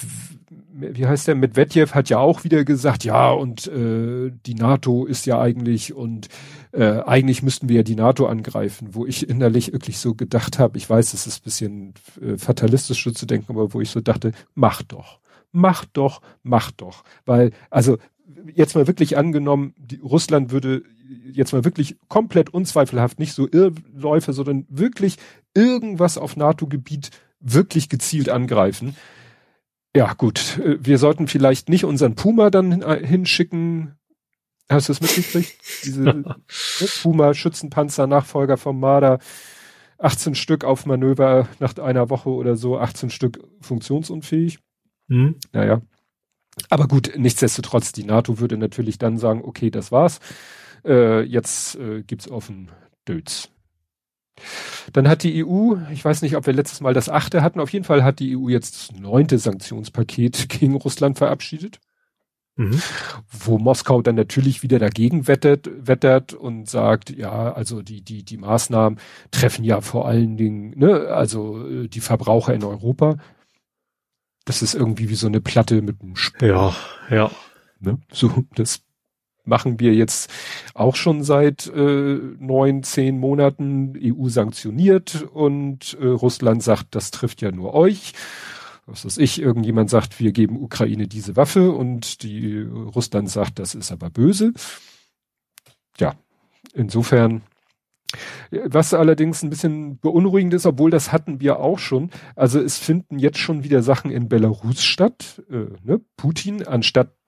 wie 0.78 1.06
heißt 1.06 1.28
der, 1.28 1.34
Medvedev 1.34 1.94
hat 1.94 2.10
ja 2.10 2.18
auch 2.18 2.44
wieder 2.44 2.64
gesagt, 2.64 3.04
ja, 3.04 3.30
und 3.30 3.66
äh, 3.66 4.30
die 4.46 4.54
NATO 4.54 5.06
ist 5.06 5.26
ja 5.26 5.40
eigentlich 5.40 5.94
und 5.94 6.28
äh, 6.72 7.00
eigentlich 7.00 7.42
müssten 7.42 7.68
wir 7.68 7.76
ja 7.76 7.82
die 7.82 7.96
NATO 7.96 8.26
angreifen, 8.26 8.88
wo 8.92 9.06
ich 9.06 9.28
innerlich 9.28 9.72
wirklich 9.72 9.98
so 9.98 10.14
gedacht 10.14 10.58
habe, 10.58 10.76
ich 10.76 10.88
weiß, 10.88 11.14
es 11.14 11.26
ist 11.26 11.40
ein 11.40 11.44
bisschen 11.44 11.94
äh, 12.20 12.36
fatalistisch 12.36 13.02
zu 13.12 13.26
denken, 13.26 13.52
aber 13.52 13.72
wo 13.72 13.80
ich 13.80 13.90
so 13.90 14.00
dachte, 14.00 14.32
mach 14.54 14.82
doch, 14.82 15.20
mach 15.52 15.84
doch, 15.86 16.20
mach 16.42 16.70
doch. 16.72 17.04
Weil, 17.24 17.52
also 17.70 17.96
jetzt 18.54 18.74
mal 18.74 18.86
wirklich 18.86 19.16
angenommen, 19.16 19.74
die, 19.78 19.96
Russland 19.96 20.50
würde 20.50 20.82
jetzt 21.32 21.52
mal 21.52 21.64
wirklich 21.64 21.96
komplett 22.08 22.50
unzweifelhaft 22.50 23.18
nicht 23.18 23.32
so 23.32 23.48
Irrläufe, 23.48 24.32
sondern 24.32 24.66
wirklich 24.68 25.16
irgendwas 25.54 26.18
auf 26.18 26.36
NATO-Gebiet 26.36 27.10
wirklich 27.40 27.88
gezielt 27.88 28.28
angreifen 28.28 28.96
Ja, 29.96 30.12
gut. 30.12 30.58
Äh, 30.58 30.76
wir 30.78 30.98
sollten 30.98 31.26
vielleicht 31.26 31.70
nicht 31.70 31.86
unseren 31.86 32.14
Puma 32.16 32.50
dann 32.50 32.82
äh, 32.82 33.04
hinschicken. 33.04 33.96
Hast 34.68 34.88
du 34.88 34.92
es 34.92 35.00
mitgekriegt? 35.00 35.54
Diese 35.84 36.02
ne, 36.02 36.36
Puma 37.02 37.32
Schützenpanzer 37.32 38.06
Nachfolger 38.06 38.58
vom 38.58 38.78
Marder. 38.78 39.20
18 39.96 40.34
Stück 40.34 40.64
auf 40.64 40.84
Manöver 40.84 41.48
nach 41.60 41.74
einer 41.78 42.10
Woche 42.10 42.28
oder 42.28 42.56
so, 42.56 42.78
18 42.78 43.08
Stück 43.08 43.42
funktionsunfähig. 43.62 44.58
Mhm. 45.08 45.36
Naja. 45.52 45.80
Aber 46.68 46.88
gut, 46.88 47.12
nichtsdestotrotz, 47.16 47.92
die 47.92 48.04
NATO 48.04 48.38
würde 48.38 48.58
natürlich 48.58 48.98
dann 48.98 49.16
sagen, 49.16 49.40
okay, 49.42 49.70
das 49.70 49.92
war's. 49.92 50.20
Äh, 50.84 51.22
jetzt 51.22 51.76
äh, 51.76 52.02
gibt's 52.02 52.30
offen 52.30 52.70
Döds. 53.08 53.48
Dann 54.92 55.08
hat 55.08 55.22
die 55.22 55.44
EU, 55.44 55.76
ich 55.92 56.04
weiß 56.04 56.22
nicht, 56.22 56.36
ob 56.36 56.46
wir 56.46 56.52
letztes 56.52 56.80
Mal 56.80 56.94
das 56.94 57.08
achte 57.08 57.42
hatten, 57.42 57.60
auf 57.60 57.72
jeden 57.72 57.84
Fall 57.84 58.04
hat 58.04 58.18
die 58.18 58.36
EU 58.36 58.48
jetzt 58.48 58.90
das 58.90 58.98
neunte 58.98 59.38
Sanktionspaket 59.38 60.48
gegen 60.48 60.76
Russland 60.76 61.18
verabschiedet. 61.18 61.80
Mhm. 62.56 62.80
Wo 63.28 63.58
Moskau 63.58 64.00
dann 64.00 64.14
natürlich 64.14 64.62
wieder 64.62 64.78
dagegen 64.78 65.28
wettert, 65.28 65.68
wettert 65.86 66.32
und 66.32 66.70
sagt, 66.70 67.10
ja, 67.10 67.52
also 67.52 67.82
die, 67.82 68.00
die, 68.00 68.24
die 68.24 68.38
Maßnahmen 68.38 68.98
treffen 69.30 69.62
ja 69.62 69.82
vor 69.82 70.08
allen 70.08 70.38
Dingen, 70.38 70.70
ne, 70.78 71.08
also 71.08 71.66
äh, 71.68 71.88
die 71.88 72.00
Verbraucher 72.00 72.54
in 72.54 72.64
Europa. 72.64 73.18
Das 74.46 74.62
ist 74.62 74.74
irgendwie 74.74 75.10
wie 75.10 75.16
so 75.16 75.26
eine 75.26 75.42
Platte 75.42 75.82
mit 75.82 76.00
einem 76.00 76.16
Spur. 76.16 76.48
Ja, 76.48 76.76
ja. 77.10 77.30
Ne? 77.78 77.98
So, 78.10 78.44
das 78.54 78.85
machen 79.46 79.80
wir 79.80 79.94
jetzt 79.94 80.30
auch 80.74 80.96
schon 80.96 81.22
seit 81.22 81.66
äh, 81.68 82.18
neun, 82.38 82.82
zehn 82.82 83.18
Monaten 83.18 83.94
EU 83.96 84.28
sanktioniert 84.28 85.26
und 85.32 85.96
äh, 86.00 86.06
Russland 86.06 86.62
sagt, 86.62 86.94
das 86.94 87.10
trifft 87.10 87.42
ja 87.42 87.50
nur 87.50 87.74
euch. 87.74 88.12
Was 88.86 89.04
weiß 89.04 89.18
ich, 89.18 89.40
irgendjemand 89.40 89.90
sagt, 89.90 90.20
wir 90.20 90.32
geben 90.32 90.62
Ukraine 90.62 91.08
diese 91.08 91.34
Waffe 91.34 91.72
und 91.72 92.22
die 92.22 92.60
Russland 92.60 93.28
sagt, 93.30 93.58
das 93.58 93.74
ist 93.74 93.90
aber 93.90 94.10
böse. 94.10 94.52
Ja, 95.98 96.14
insofern 96.72 97.42
was 98.50 98.94
allerdings 98.94 99.42
ein 99.42 99.50
bisschen 99.50 99.98
beunruhigend 99.98 100.54
ist, 100.54 100.66
obwohl 100.66 100.90
das 100.90 101.12
hatten 101.12 101.40
wir 101.40 101.60
auch 101.60 101.78
schon. 101.78 102.10
Also 102.34 102.60
es 102.60 102.78
finden 102.78 103.18
jetzt 103.18 103.38
schon 103.38 103.64
wieder 103.64 103.82
Sachen 103.82 104.10
in 104.10 104.28
Belarus 104.28 104.82
statt. 104.82 105.42
Äh, 105.50 105.66
ne? 105.82 106.00
Putin, 106.16 106.66
anstatt 106.66 107.08
äh, 107.08 107.25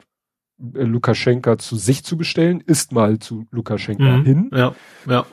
Lukaschenka 0.59 1.59
zu 1.59 1.77
sich 1.77 2.05
zu 2.05 2.17
bestellen, 2.17 2.61
ist 2.61 2.93
mal 2.93 3.19
zu 3.19 3.47
Lukaschenka 3.51 4.19
mhm. 4.19 4.25
hin. 4.25 4.51
Ja, 4.53 4.75
ja. 5.09 5.27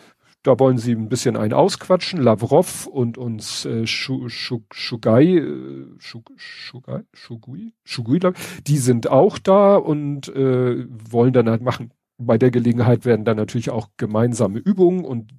Da 0.44 0.60
wollen 0.60 0.78
sie 0.78 0.92
ein 0.92 1.10
bisschen 1.10 1.38
einen 1.38 1.54
ausquatschen. 1.54 2.22
Lavrov 2.22 2.86
und 2.86 3.18
uns 3.18 3.66
äh, 3.66 3.88
Shugai, 3.88 5.38
äh, 5.38 5.88
Shugai, 5.98 7.04
Shugui, 7.14 7.74
Shugui, 7.84 8.20
die 8.68 8.78
sind 8.78 9.10
auch 9.10 9.40
da 9.40 9.76
und 9.76 10.28
äh, 10.30 10.86
wollen 10.88 11.34
dann 11.34 11.50
halt 11.50 11.64
machen. 11.64 11.92
Bei 12.20 12.38
der 12.38 12.52
Gelegenheit 12.52 13.06
werden 13.06 13.26
dann 13.26 13.38
natürlich 13.38 13.72
auch 13.72 13.90
gemeinsame 13.98 14.60
Übungen 14.60 15.04
und 15.04 15.32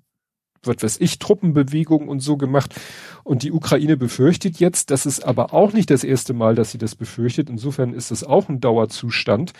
wird 0.63 0.83
weiß 0.83 1.01
ich, 1.01 1.19
Truppenbewegung 1.19 2.09
und 2.09 2.21
so 2.21 2.37
gemacht. 2.37 2.75
Und 3.25 3.43
die 3.43 3.53
Ukraine 3.53 3.97
befürchtet 3.97 4.59
jetzt, 4.61 4.91
das 4.91 5.07
ist 5.07 5.25
aber 5.25 5.53
auch 5.53 5.73
nicht 5.73 5.91
das 5.91 6.05
erste 6.05 6.33
Mal, 6.33 6.55
dass 6.55 6.71
sie 6.71 6.79
das 6.79 6.95
befürchtet. 6.95 7.51
Insofern 7.51 7.93
ist 7.93 8.11
es 8.11 8.25
auch 8.25 8.49
ein 8.49 8.61
Dauerzustand, 8.61 9.53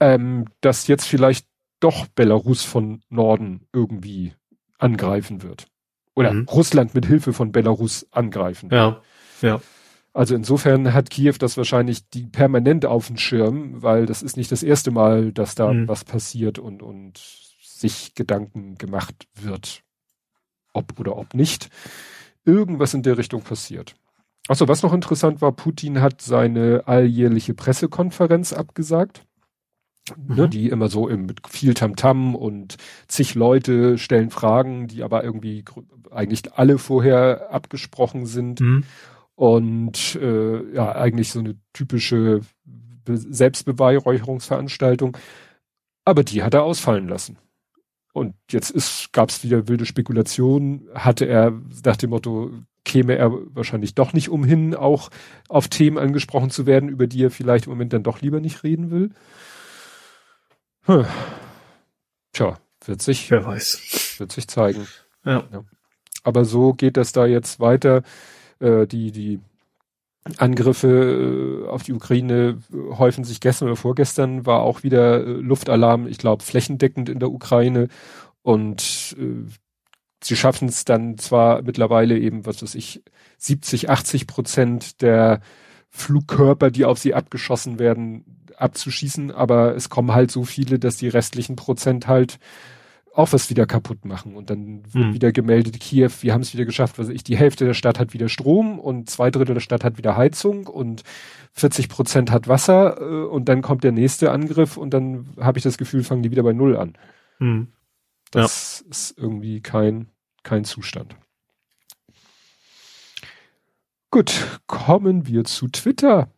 ähm, 0.00 0.46
dass 0.60 0.86
jetzt 0.86 1.06
vielleicht 1.06 1.46
doch 1.80 2.06
Belarus 2.08 2.64
von 2.64 3.00
Norden 3.08 3.66
irgendwie 3.72 4.34
angreifen 4.78 5.42
wird. 5.42 5.66
Oder 6.14 6.32
mhm. 6.32 6.46
Russland 6.50 6.94
mit 6.94 7.06
Hilfe 7.06 7.32
von 7.32 7.52
Belarus 7.52 8.06
angreifen. 8.10 8.70
Ja, 8.72 9.00
ja. 9.40 9.60
Also 10.12 10.34
insofern 10.34 10.92
hat 10.92 11.10
Kiew 11.10 11.34
das 11.38 11.56
wahrscheinlich 11.56 12.08
die 12.10 12.26
permanent 12.26 12.86
auf 12.86 13.06
dem 13.06 13.18
Schirm, 13.18 13.82
weil 13.82 14.04
das 14.06 14.22
ist 14.22 14.36
nicht 14.36 14.50
das 14.50 14.62
erste 14.62 14.90
Mal, 14.90 15.32
dass 15.32 15.54
da 15.54 15.72
mhm. 15.72 15.86
was 15.86 16.04
passiert 16.04 16.58
und, 16.58 16.82
und 16.82 17.18
sich 17.60 18.14
Gedanken 18.14 18.76
gemacht 18.76 19.28
wird 19.34 19.84
ob 20.78 20.98
oder 20.98 21.16
ob 21.16 21.34
nicht, 21.34 21.68
irgendwas 22.44 22.94
in 22.94 23.02
der 23.02 23.18
Richtung 23.18 23.42
passiert. 23.42 23.94
Achso, 24.48 24.66
was 24.66 24.82
noch 24.82 24.94
interessant 24.94 25.42
war, 25.42 25.52
Putin 25.52 26.00
hat 26.00 26.22
seine 26.22 26.84
alljährliche 26.86 27.52
Pressekonferenz 27.52 28.54
abgesagt. 28.54 29.26
Ne, 30.16 30.24
mhm. 30.26 30.36
Ne, 30.36 30.48
die 30.48 30.70
immer 30.70 30.88
so 30.88 31.06
im, 31.06 31.26
mit 31.26 31.46
viel 31.46 31.74
Tamtam 31.74 32.30
-Tam 32.30 32.34
und 32.34 32.78
zig 33.08 33.34
Leute 33.34 33.98
stellen 33.98 34.30
Fragen, 34.30 34.86
die 34.86 35.02
aber 35.02 35.22
irgendwie 35.22 35.66
eigentlich 36.10 36.54
alle 36.54 36.78
vorher 36.78 37.52
abgesprochen 37.52 38.24
sind. 38.24 38.60
Mhm. 38.60 38.84
Und 39.34 40.16
äh, 40.16 40.74
ja, 40.74 40.92
eigentlich 40.92 41.30
so 41.30 41.40
eine 41.40 41.56
typische 41.74 42.40
Selbstbeweihräucherungsveranstaltung. 43.06 45.18
Aber 46.06 46.24
die 46.24 46.42
hat 46.42 46.54
er 46.54 46.64
ausfallen 46.64 47.06
lassen. 47.06 47.36
Und 48.18 48.34
jetzt 48.50 49.12
gab 49.12 49.30
es 49.30 49.44
wieder 49.44 49.68
wilde 49.68 49.86
Spekulationen. 49.86 50.88
Hatte 50.94 51.26
er 51.26 51.52
nach 51.84 51.96
dem 51.96 52.10
Motto, 52.10 52.50
käme 52.84 53.16
er 53.16 53.32
wahrscheinlich 53.54 53.94
doch 53.94 54.12
nicht 54.12 54.28
umhin, 54.28 54.74
auch 54.74 55.10
auf 55.48 55.68
Themen 55.68 55.98
angesprochen 55.98 56.50
zu 56.50 56.66
werden, 56.66 56.88
über 56.88 57.06
die 57.06 57.24
er 57.24 57.30
vielleicht 57.30 57.66
im 57.66 57.72
Moment 57.72 57.92
dann 57.92 58.02
doch 58.02 58.20
lieber 58.20 58.40
nicht 58.40 58.64
reden 58.64 58.90
will. 58.90 59.10
Hm. 60.82 61.04
Tja, 62.32 62.58
wird 62.84 63.02
sich, 63.02 63.30
wer 63.30 63.44
weiß, 63.44 64.16
wird 64.18 64.32
sich 64.32 64.48
zeigen. 64.48 64.86
Ja. 65.24 65.44
ja. 65.52 65.64
Aber 66.24 66.44
so 66.44 66.74
geht 66.74 66.96
das 66.96 67.12
da 67.12 67.26
jetzt 67.26 67.60
weiter. 67.60 68.02
Äh, 68.60 68.86
die, 68.86 69.12
die 69.12 69.40
Angriffe 70.36 71.64
äh, 71.64 71.68
auf 71.68 71.82
die 71.82 71.92
Ukraine 71.92 72.58
häufen 72.72 73.24
sich 73.24 73.40
gestern 73.40 73.68
oder 73.68 73.76
vorgestern, 73.76 74.46
war 74.46 74.62
auch 74.62 74.82
wieder 74.82 75.26
äh, 75.26 75.30
Luftalarm, 75.30 76.06
ich 76.06 76.18
glaube, 76.18 76.44
flächendeckend 76.44 77.08
in 77.08 77.18
der 77.18 77.30
Ukraine. 77.30 77.88
Und 78.42 79.16
äh, 79.18 79.50
sie 80.22 80.36
schaffen 80.36 80.68
es 80.68 80.84
dann 80.84 81.18
zwar 81.18 81.62
mittlerweile 81.62 82.18
eben, 82.18 82.46
was 82.46 82.62
weiß 82.62 82.74
ich, 82.74 83.02
70, 83.38 83.90
80 83.90 84.26
Prozent 84.26 85.02
der 85.02 85.40
Flugkörper, 85.90 86.70
die 86.70 86.84
auf 86.84 86.98
sie 86.98 87.14
abgeschossen 87.14 87.78
werden, 87.78 88.24
abzuschießen, 88.56 89.30
aber 89.30 89.74
es 89.74 89.88
kommen 89.88 90.12
halt 90.12 90.30
so 90.30 90.44
viele, 90.44 90.78
dass 90.78 90.96
die 90.96 91.08
restlichen 91.08 91.56
Prozent 91.56 92.06
halt 92.08 92.38
auch 93.18 93.32
was 93.32 93.50
wieder 93.50 93.66
kaputt 93.66 94.04
machen. 94.04 94.36
Und 94.36 94.48
dann 94.48 94.84
wird 94.94 95.06
hm. 95.06 95.12
wieder 95.12 95.32
gemeldet, 95.32 95.80
Kiew, 95.80 96.10
wir 96.20 96.32
haben 96.32 96.42
es 96.42 96.54
wieder 96.54 96.64
geschafft, 96.64 97.00
was 97.00 97.08
ich, 97.08 97.24
die 97.24 97.36
Hälfte 97.36 97.64
der 97.64 97.74
Stadt 97.74 97.98
hat 97.98 98.12
wieder 98.12 98.28
Strom 98.28 98.78
und 98.78 99.10
zwei 99.10 99.32
Drittel 99.32 99.54
der 99.54 99.60
Stadt 99.60 99.82
hat 99.82 99.98
wieder 99.98 100.16
Heizung 100.16 100.68
und 100.68 101.02
40 101.54 101.88
Prozent 101.88 102.30
hat 102.30 102.46
Wasser 102.46 103.00
äh, 103.00 103.26
und 103.26 103.48
dann 103.48 103.60
kommt 103.60 103.82
der 103.82 103.90
nächste 103.90 104.30
Angriff 104.30 104.76
und 104.76 104.94
dann 104.94 105.26
habe 105.40 105.58
ich 105.58 105.64
das 105.64 105.78
Gefühl, 105.78 106.04
fangen 106.04 106.22
die 106.22 106.30
wieder 106.30 106.44
bei 106.44 106.52
Null 106.52 106.76
an. 106.76 106.96
Hm. 107.38 107.66
Das 108.30 108.84
ja. 108.84 108.90
ist 108.90 109.18
irgendwie 109.18 109.62
kein, 109.62 110.06
kein 110.44 110.64
Zustand. 110.64 111.16
Gut, 114.12 114.60
kommen 114.68 115.26
wir 115.26 115.42
zu 115.42 115.66
Twitter. 115.66 116.30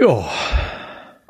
Ja. 0.00 0.26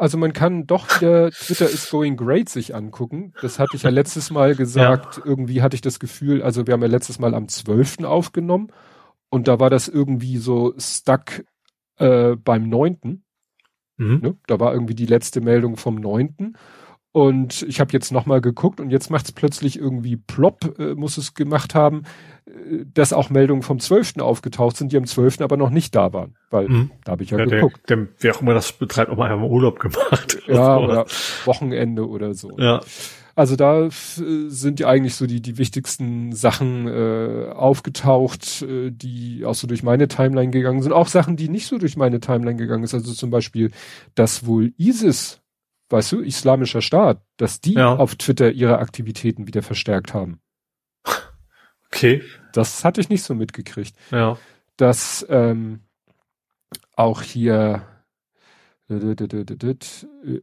Also 0.00 0.16
man 0.16 0.32
kann 0.32 0.66
doch 0.66 0.88
wieder 0.96 1.30
Twitter 1.30 1.68
is 1.68 1.90
going 1.90 2.16
great 2.16 2.48
sich 2.48 2.74
angucken. 2.74 3.34
Das 3.42 3.58
hatte 3.58 3.76
ich 3.76 3.82
ja 3.82 3.90
letztes 3.90 4.30
Mal 4.30 4.54
gesagt. 4.54 5.18
Ja. 5.18 5.22
Irgendwie 5.26 5.60
hatte 5.60 5.74
ich 5.74 5.82
das 5.82 6.00
Gefühl, 6.00 6.42
also 6.42 6.66
wir 6.66 6.72
haben 6.72 6.80
ja 6.80 6.88
letztes 6.88 7.18
Mal 7.18 7.34
am 7.34 7.48
12. 7.48 8.04
aufgenommen 8.04 8.72
und 9.28 9.46
da 9.46 9.60
war 9.60 9.68
das 9.68 9.88
irgendwie 9.88 10.38
so 10.38 10.72
stuck 10.78 11.44
äh, 11.98 12.34
beim 12.34 12.70
9. 12.70 13.22
Mhm. 13.98 14.20
Ne? 14.22 14.36
Da 14.46 14.58
war 14.58 14.72
irgendwie 14.72 14.94
die 14.94 15.04
letzte 15.04 15.42
Meldung 15.42 15.76
vom 15.76 15.96
9. 15.96 16.56
Und 17.12 17.62
ich 17.62 17.80
habe 17.80 17.92
jetzt 17.92 18.12
nochmal 18.12 18.40
geguckt 18.40 18.80
und 18.80 18.90
jetzt 18.90 19.10
macht 19.10 19.24
es 19.24 19.32
plötzlich 19.32 19.76
irgendwie 19.76 20.16
plopp, 20.16 20.78
äh, 20.78 20.94
muss 20.94 21.18
es 21.18 21.34
gemacht 21.34 21.74
haben, 21.74 22.04
äh, 22.46 22.84
dass 22.94 23.12
auch 23.12 23.30
Meldungen 23.30 23.62
vom 23.62 23.80
12. 23.80 24.18
aufgetaucht 24.20 24.76
sind, 24.76 24.92
die 24.92 24.96
am 24.96 25.06
12. 25.06 25.40
aber 25.40 25.56
noch 25.56 25.70
nicht 25.70 25.96
da 25.96 26.12
waren. 26.12 26.36
Weil 26.50 26.68
mhm. 26.68 26.90
da 27.04 27.12
habe 27.12 27.24
ich 27.24 27.30
ja, 27.30 27.38
ja 27.38 27.46
geguckt. 27.46 27.88
Der, 27.88 27.96
der, 27.96 28.08
wer 28.20 28.36
auch 28.36 28.42
immer 28.42 28.54
das 28.54 28.72
betreibt, 28.72 29.10
auch 29.10 29.16
mal 29.16 29.32
im 29.32 29.42
Urlaub 29.42 29.80
gemacht. 29.80 30.38
Ja, 30.46 30.78
oder 30.78 31.06
Wochenende 31.46 32.08
oder 32.08 32.34
so. 32.34 32.56
Ja. 32.58 32.80
Also 33.34 33.56
da 33.56 33.88
sind 33.90 34.80
ja 34.80 34.88
eigentlich 34.88 35.14
so 35.14 35.26
die, 35.26 35.40
die 35.40 35.56
wichtigsten 35.56 36.32
Sachen 36.32 36.86
äh, 36.86 37.50
aufgetaucht, 37.52 38.62
äh, 38.62 38.90
die 38.90 39.44
auch 39.46 39.54
so 39.54 39.66
durch 39.66 39.82
meine 39.82 40.08
Timeline 40.08 40.50
gegangen 40.50 40.82
sind. 40.82 40.92
Auch 40.92 41.08
Sachen, 41.08 41.36
die 41.36 41.48
nicht 41.48 41.66
so 41.66 41.78
durch 41.78 41.96
meine 41.96 42.20
Timeline 42.20 42.56
gegangen 42.56 42.84
ist. 42.84 42.94
Also 42.94 43.12
zum 43.12 43.30
Beispiel, 43.30 43.70
dass 44.14 44.46
wohl 44.46 44.72
ISIS 44.78 45.39
weißt 45.90 46.12
du, 46.12 46.20
islamischer 46.20 46.82
Staat, 46.82 47.22
dass 47.36 47.60
die 47.60 47.74
ja. 47.74 47.94
auf 47.94 48.14
Twitter 48.14 48.50
ihre 48.52 48.78
Aktivitäten 48.78 49.46
wieder 49.46 49.62
verstärkt 49.62 50.14
haben. 50.14 50.40
Okay. 51.92 52.22
Das 52.52 52.84
hatte 52.84 53.00
ich 53.00 53.08
nicht 53.08 53.24
so 53.24 53.34
mitgekriegt. 53.34 53.96
Ja. 54.12 54.38
Dass 54.76 55.26
ähm, 55.28 55.80
auch 56.94 57.22
hier 57.22 57.82
äh, 58.88 60.40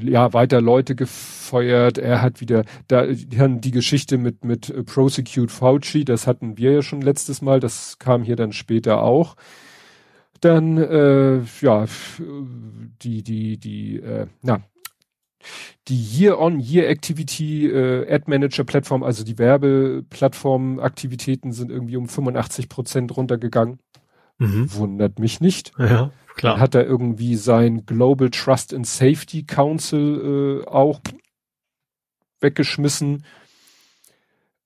ja 0.00 0.32
weiter 0.32 0.60
Leute 0.60 0.94
gefeuert. 0.94 1.98
Er 1.98 2.22
hat 2.22 2.40
wieder 2.40 2.64
da 2.88 3.06
die, 3.06 3.60
die 3.60 3.70
Geschichte 3.70 4.18
mit 4.18 4.44
mit 4.44 4.70
äh, 4.70 4.82
Prosecute 4.82 5.50
Fauci, 5.50 6.04
das 6.04 6.26
hatten 6.26 6.56
wir 6.56 6.72
ja 6.72 6.82
schon 6.82 7.00
letztes 7.00 7.42
Mal, 7.42 7.60
das 7.60 7.98
kam 7.98 8.22
hier 8.22 8.36
dann 8.36 8.52
später 8.52 9.02
auch. 9.02 9.36
Dann 10.44 10.76
äh, 10.76 11.40
ja 11.62 11.86
die 13.02 13.22
die 13.22 13.56
die 13.56 13.96
äh, 13.96 14.26
na 14.42 14.62
die 15.88 15.96
Year-on-Year-Activity 15.96 17.70
äh, 17.70 18.14
Ad 18.14 18.24
Manager 18.26 18.64
Plattform, 18.64 19.02
also 19.02 19.24
die 19.24 19.38
Werbeplattform 19.38 20.80
Aktivitäten 20.80 21.52
sind 21.52 21.70
irgendwie 21.70 21.96
um 21.96 22.08
85 22.08 22.68
Prozent 22.68 23.16
runtergegangen. 23.16 23.78
Mhm. 24.38 24.72
Wundert 24.74 25.18
mich 25.18 25.40
nicht. 25.40 25.72
Ja. 25.78 26.10
Klar. 26.36 26.54
Dann 26.54 26.60
hat 26.60 26.74
er 26.74 26.84
irgendwie 26.84 27.36
sein 27.36 27.86
Global 27.86 28.28
Trust 28.28 28.74
and 28.74 28.86
Safety 28.86 29.44
Council 29.44 30.62
äh, 30.62 30.68
auch 30.68 31.00
weggeschmissen. 32.40 33.24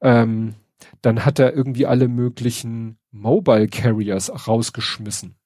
Ähm, 0.01 0.55
dann 1.03 1.25
hat 1.25 1.38
er 1.38 1.55
irgendwie 1.55 1.87
alle 1.87 2.09
möglichen 2.09 2.99
Mobile 3.11 3.69
Carriers 3.69 4.49
rausgeschmissen. 4.49 5.37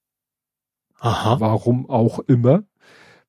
Aha. 1.02 1.40
Warum 1.40 1.90
auch 1.90 2.20
immer. 2.20 2.62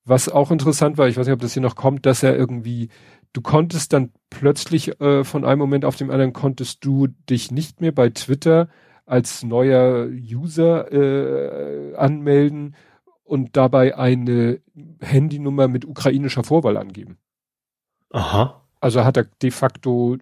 Was 0.05 0.29
auch 0.29 0.51
interessant 0.51 0.97
war, 0.99 1.07
ich 1.07 1.17
weiß 1.17 1.25
nicht, 1.25 1.33
ob 1.33 1.41
das 1.41 1.53
hier 1.53 1.61
noch 1.61 1.75
kommt, 1.75 2.05
dass 2.05 2.21
er 2.21 2.35
irgendwie, 2.35 2.89
du 3.33 3.41
konntest 3.41 3.93
dann 3.93 4.11
plötzlich 4.29 5.01
äh, 5.01 5.23
von 5.23 5.43
einem 5.43 5.59
Moment 5.59 5.83
auf 5.83 5.95
den 5.95 6.11
anderen 6.11 6.33
konntest 6.33 6.85
du 6.85 7.07
dich 7.07 7.49
nicht 7.51 7.81
mehr 7.81 7.91
bei 7.91 8.09
Twitter 8.09 8.69
als 9.05 9.43
neuer 9.43 10.07
User 10.07 10.91
äh, 10.91 11.95
anmelden 11.95 12.75
und 13.23 13.57
dabei 13.57 13.97
eine 13.97 14.61
Handynummer 14.99 15.67
mit 15.67 15.83
ukrainischer 15.83 16.43
Vorwahl 16.43 16.77
angeben. 16.77 17.17
Aha. 18.11 18.61
Also 18.81 19.03
hat 19.03 19.17
er 19.17 19.23
de 19.23 19.49
facto 19.49 20.17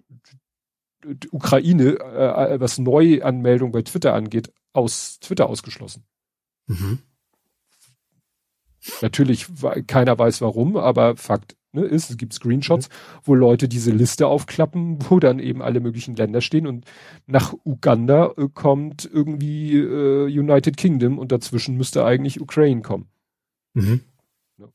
Ukraine, 1.30 1.98
äh, 1.98 2.60
was 2.60 2.78
Neuanmeldung 2.78 3.72
bei 3.72 3.82
Twitter 3.82 4.14
angeht, 4.14 4.50
aus 4.72 5.18
Twitter 5.20 5.50
ausgeschlossen. 5.50 6.04
Mhm. 6.66 7.00
Natürlich, 9.00 9.46
keiner 9.86 10.18
weiß 10.18 10.40
warum, 10.40 10.76
aber 10.76 11.16
Fakt 11.16 11.56
ne, 11.72 11.82
ist, 11.82 12.10
es 12.10 12.16
gibt 12.16 12.32
Screenshots, 12.32 12.88
mhm. 12.88 12.92
wo 13.24 13.34
Leute 13.34 13.68
diese 13.68 13.90
Liste 13.90 14.26
aufklappen, 14.26 14.98
wo 15.10 15.20
dann 15.20 15.38
eben 15.38 15.62
alle 15.62 15.80
möglichen 15.80 16.16
Länder 16.16 16.40
stehen 16.40 16.66
und 16.66 16.84
nach 17.26 17.54
Uganda 17.64 18.32
äh, 18.36 18.48
kommt 18.52 19.08
irgendwie 19.10 19.76
äh, 19.76 20.24
United 20.26 20.76
Kingdom 20.76 21.18
und 21.18 21.32
dazwischen 21.32 21.76
müsste 21.76 22.04
eigentlich 22.04 22.40
Ukraine 22.40 22.82
kommen. 22.82 23.06
Mhm. 23.74 24.00
Ja. 24.58 24.68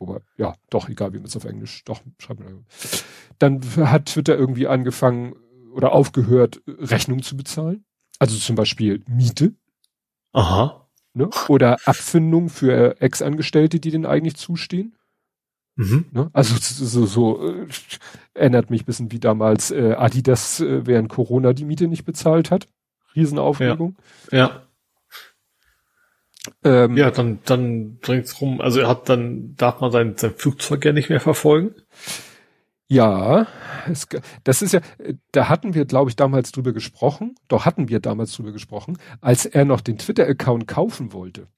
Aber 0.00 0.22
ja, 0.36 0.54
doch, 0.70 0.88
egal 0.88 1.12
wie 1.12 1.18
man 1.18 1.26
es 1.26 1.36
auf 1.36 1.44
Englisch, 1.44 1.84
doch, 1.84 2.00
schreibt 2.18 2.40
man. 2.40 2.66
Dann 3.38 3.60
hat 3.76 4.06
Twitter 4.06 4.36
irgendwie 4.36 4.66
angefangen 4.66 5.34
oder 5.72 5.92
aufgehört, 5.92 6.62
Rechnungen 6.66 7.22
zu 7.22 7.36
bezahlen. 7.36 7.84
Also 8.18 8.38
zum 8.38 8.56
Beispiel 8.56 9.04
Miete. 9.06 9.54
Aha. 10.32 10.85
Ne? 11.16 11.30
Oder 11.48 11.78
Abfindung 11.86 12.50
für 12.50 13.00
Ex-Angestellte, 13.00 13.80
die 13.80 13.90
denen 13.90 14.04
eigentlich 14.04 14.36
zustehen. 14.36 14.94
Mhm. 15.76 16.04
Ne? 16.12 16.28
Also 16.34 16.56
so, 16.60 17.06
so 17.06 17.48
äh, 17.48 17.66
erinnert 18.34 18.68
mich 18.68 18.82
ein 18.82 18.84
bisschen 18.84 19.12
wie 19.12 19.18
damals 19.18 19.70
äh, 19.70 19.94
Adidas 19.94 20.60
äh, 20.60 20.86
während 20.86 21.08
Corona 21.08 21.54
die 21.54 21.64
Miete 21.64 21.88
nicht 21.88 22.04
bezahlt 22.04 22.50
hat. 22.50 22.68
Riesenaufregung. 23.14 23.96
Ja. 24.30 24.38
ja. 24.38 24.62
Ähm, 26.64 26.98
ja, 26.98 27.10
dann, 27.10 27.38
dann 27.46 27.96
bringt's 27.96 28.38
rum. 28.42 28.60
Also 28.60 28.80
er 28.80 28.88
hat 28.88 29.08
dann, 29.08 29.56
darf 29.56 29.80
man 29.80 29.90
sein, 29.90 30.18
sein 30.18 30.34
Flugzeug 30.34 30.84
ja 30.84 30.92
nicht 30.92 31.08
mehr 31.08 31.20
verfolgen. 31.20 31.74
Ja, 32.88 33.46
es, 33.90 34.06
das 34.44 34.62
ist 34.62 34.72
ja, 34.72 34.80
da 35.32 35.48
hatten 35.48 35.74
wir, 35.74 35.86
glaube 35.86 36.10
ich, 36.10 36.16
damals 36.16 36.52
drüber 36.52 36.72
gesprochen. 36.72 37.34
Doch 37.48 37.64
hatten 37.64 37.88
wir 37.88 38.00
damals 38.00 38.32
drüber 38.32 38.52
gesprochen, 38.52 38.98
als 39.20 39.44
er 39.44 39.64
noch 39.64 39.80
den 39.80 39.98
Twitter-Account 39.98 40.68
kaufen 40.68 41.12
wollte. 41.12 41.48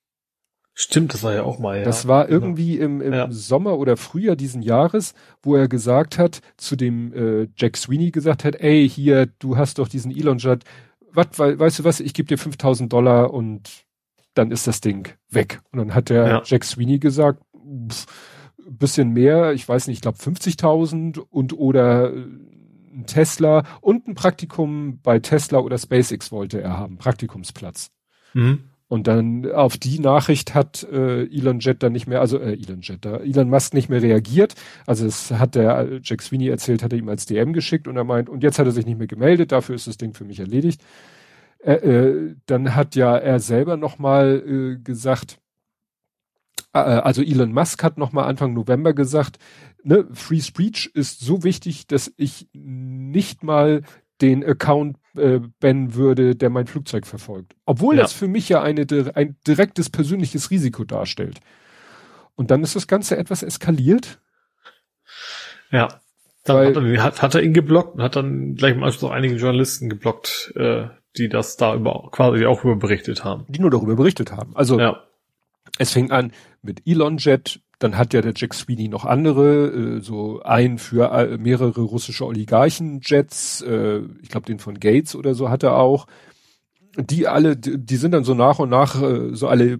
Stimmt, 0.81 1.12
das 1.12 1.25
war 1.25 1.35
ja 1.35 1.43
auch 1.43 1.59
mal, 1.59 1.79
ja. 1.79 1.85
Das 1.85 2.07
war 2.07 2.27
genau. 2.27 2.38
irgendwie 2.38 2.79
im, 2.79 3.01
im 3.01 3.12
ja. 3.12 3.31
Sommer 3.33 3.79
oder 3.79 3.97
Frühjahr 3.97 4.37
diesen 4.37 4.62
Jahres, 4.62 5.12
wo 5.43 5.57
er 5.57 5.67
gesagt 5.67 6.19
hat, 6.19 6.41
zu 6.57 6.77
dem 6.77 7.12
äh, 7.12 7.49
Jack 7.57 7.77
Sweeney 7.77 8.12
gesagt 8.12 8.45
hat, 8.45 8.55
ey, 8.55 8.88
hier, 8.88 9.27
du 9.27 9.57
hast 9.57 9.81
doch 9.81 9.88
diesen 9.88 10.17
Elon-Jet, 10.17 10.62
was, 11.12 11.37
weißt 11.37 11.81
du 11.81 11.85
was, 11.85 11.99
ich 11.99 12.14
gebe 12.14 12.29
dir 12.29 12.38
5000 12.38 12.93
Dollar 12.93 13.35
und 13.35 13.87
dann 14.35 14.53
ist 14.53 14.69
das 14.69 14.81
Ding 14.81 15.09
weg. 15.29 15.61
Und 15.73 15.81
dann 15.81 15.95
hat 15.95 16.11
der 16.11 16.29
ja. 16.29 16.43
Jack 16.45 16.64
Sweeney 16.64 17.01
gesagt, 17.01 17.43
pff, 17.91 18.07
bisschen 18.77 19.13
mehr, 19.13 19.53
ich 19.53 19.69
weiß 19.69 19.87
nicht, 19.87 19.97
ich 19.99 20.03
glaube 20.03 20.19
50.000 20.19 21.19
und 21.19 21.59
oder 21.59 22.13
äh, 22.13 22.27
ein 22.93 23.07
Tesla 23.07 23.65
und 23.81 24.09
ein 24.09 24.15
Praktikum 24.15 25.01
bei 25.03 25.19
Tesla 25.19 25.59
oder 25.59 25.79
SpaceX 25.79 26.33
wollte 26.33 26.61
er 26.61 26.77
haben, 26.77 26.99
Praktikumsplatz. 26.99 27.91
Mhm. 28.35 28.65
Und 28.89 29.07
dann 29.07 29.51
auf 29.53 29.77
die 29.77 29.99
Nachricht 29.99 30.55
hat 30.55 30.83
äh, 30.91 31.25
Elon 31.25 31.61
Jet 31.61 31.83
dann 31.83 31.93
nicht 31.93 32.07
mehr, 32.07 32.21
also 32.21 32.39
äh, 32.39 32.55
Elon 32.55 32.81
Jet, 32.81 33.05
da, 33.05 33.19
Elon 33.19 33.51
Musk 33.51 33.75
nicht 33.75 33.91
mehr 33.91 34.03
reagiert. 34.03 34.55
Also 34.87 35.07
es 35.07 35.31
hat 35.31 35.55
der 35.55 35.79
äh, 35.79 36.01
Jack 36.03 36.23
Sweeney 36.23 36.49
erzählt, 36.49 36.83
hat 36.83 36.93
er 36.93 36.99
ihm 36.99 37.09
als 37.11 37.27
DM 37.27 37.53
geschickt 37.53 37.87
und 37.87 37.97
er 37.97 38.05
meint, 38.05 38.31
und 38.31 38.43
jetzt 38.43 38.59
hat 38.59 38.67
er 38.67 38.73
sich 38.73 38.87
nicht 38.87 38.99
mehr 38.99 39.07
gemeldet, 39.07 39.53
dafür 39.53 39.75
ist 39.75 39.87
das 39.87 39.99
Ding 39.99 40.15
für 40.15 40.25
mich 40.25 40.41
erledigt. 40.41 40.81
Äh, 41.59 41.73
äh, 41.75 42.35
dann 42.47 42.75
hat 42.75 42.97
ja 42.97 43.17
er 43.17 43.41
selber 43.41 43.77
nochmal 43.77 44.43
äh, 44.47 44.83
gesagt, 44.83 45.33
äh, 45.33 45.48
also 46.73 47.23
Elon 47.23 47.53
Musk 47.53 47.83
hat 47.83 47.99
nochmal 47.99 48.29
Anfang 48.29 48.53
November 48.53 48.93
gesagt, 48.93 49.39
ne, 49.83 50.07
Free 50.13 50.41
Speech 50.41 50.91
ist 50.95 51.21
so 51.21 51.45
wichtig, 51.45 51.87
dass 51.87 52.13
ich 52.17 52.49
nicht 52.53 53.43
mal 53.43 53.83
den 54.21 54.45
Account 54.45 54.97
äh, 55.17 55.41
bannen 55.61 55.95
würde, 55.95 56.35
der 56.35 56.51
mein 56.51 56.67
Flugzeug 56.67 57.07
verfolgt. 57.07 57.55
Obwohl 57.67 57.97
ja. 57.97 58.03
das 58.03 58.13
für 58.13 58.29
mich 58.29 58.49
ja 58.49 58.63
eine, 58.63 58.87
ein 59.15 59.37
direktes 59.47 59.91
persönliches 59.91 60.51
Risiko 60.51 60.85
darstellt. 60.85 61.41
Und 62.35 62.51
dann 62.51 62.63
ist 62.63 62.77
das 62.77 62.87
Ganze 62.87 63.17
etwas 63.17 63.43
eskaliert. 63.43 64.21
Ja. 65.71 65.89
Dann 66.45 66.57
weil, 66.57 66.75
hat, 66.75 66.85
er, 66.85 67.03
hat, 67.03 67.23
hat, 67.23 67.35
er 67.35 67.43
ihn 67.43 67.53
geblockt 67.53 67.97
und 67.97 68.03
hat 68.03 68.17
dann 68.17 68.55
gleich 68.55 68.75
im 68.75 68.83
Anschluss 68.83 69.05
auch 69.05 69.15
einige 69.15 69.37
Journalisten 69.37 69.89
geblockt, 69.89 70.53
äh, 70.57 70.89
die 71.17 71.29
das 71.29 71.57
da 71.57 71.75
über, 71.75 72.09
quasi 72.11 72.47
auch 72.47 72.65
über 72.65 72.77
berichtet 72.77 73.25
haben. 73.25 73.45
Die 73.49 73.61
nur 73.61 73.71
darüber 73.71 73.97
berichtet 73.97 74.33
haben. 74.33 74.57
Also 74.57 74.79
ja. 74.81 75.08
Es 75.79 75.93
fing 75.93 76.11
an 76.11 76.33
mit 76.62 76.83
Elon 76.87 77.19
Jet, 77.19 77.61
dann 77.79 77.97
hat 77.97 78.12
ja 78.12 78.21
der 78.21 78.33
Jack 78.35 78.55
Sweeney 78.55 78.88
noch 78.88 79.05
andere, 79.05 79.69
äh, 79.69 80.01
so 80.01 80.43
ein 80.43 80.79
für 80.79 81.12
äh, 81.12 81.38
mehrere 81.38 81.81
russische 81.81 82.27
Oligarchen-Jets, 82.27 83.62
äh, 83.62 84.01
ich 84.21 84.29
glaube 84.29 84.47
den 84.47 84.59
von 84.59 84.81
Gates 84.81 85.14
oder 85.14 85.35
so 85.35 85.49
hat 85.49 85.62
er 85.62 85.77
auch. 85.77 86.07
Die 86.97 87.29
alle, 87.29 87.57
die, 87.57 87.79
die 87.79 87.97
sind 87.97 88.12
dann 88.12 88.25
so 88.25 88.35
nach 88.35 88.59
und 88.59 88.71
nach 88.71 89.01
äh, 89.01 89.35
so 89.35 89.47
alle 89.47 89.79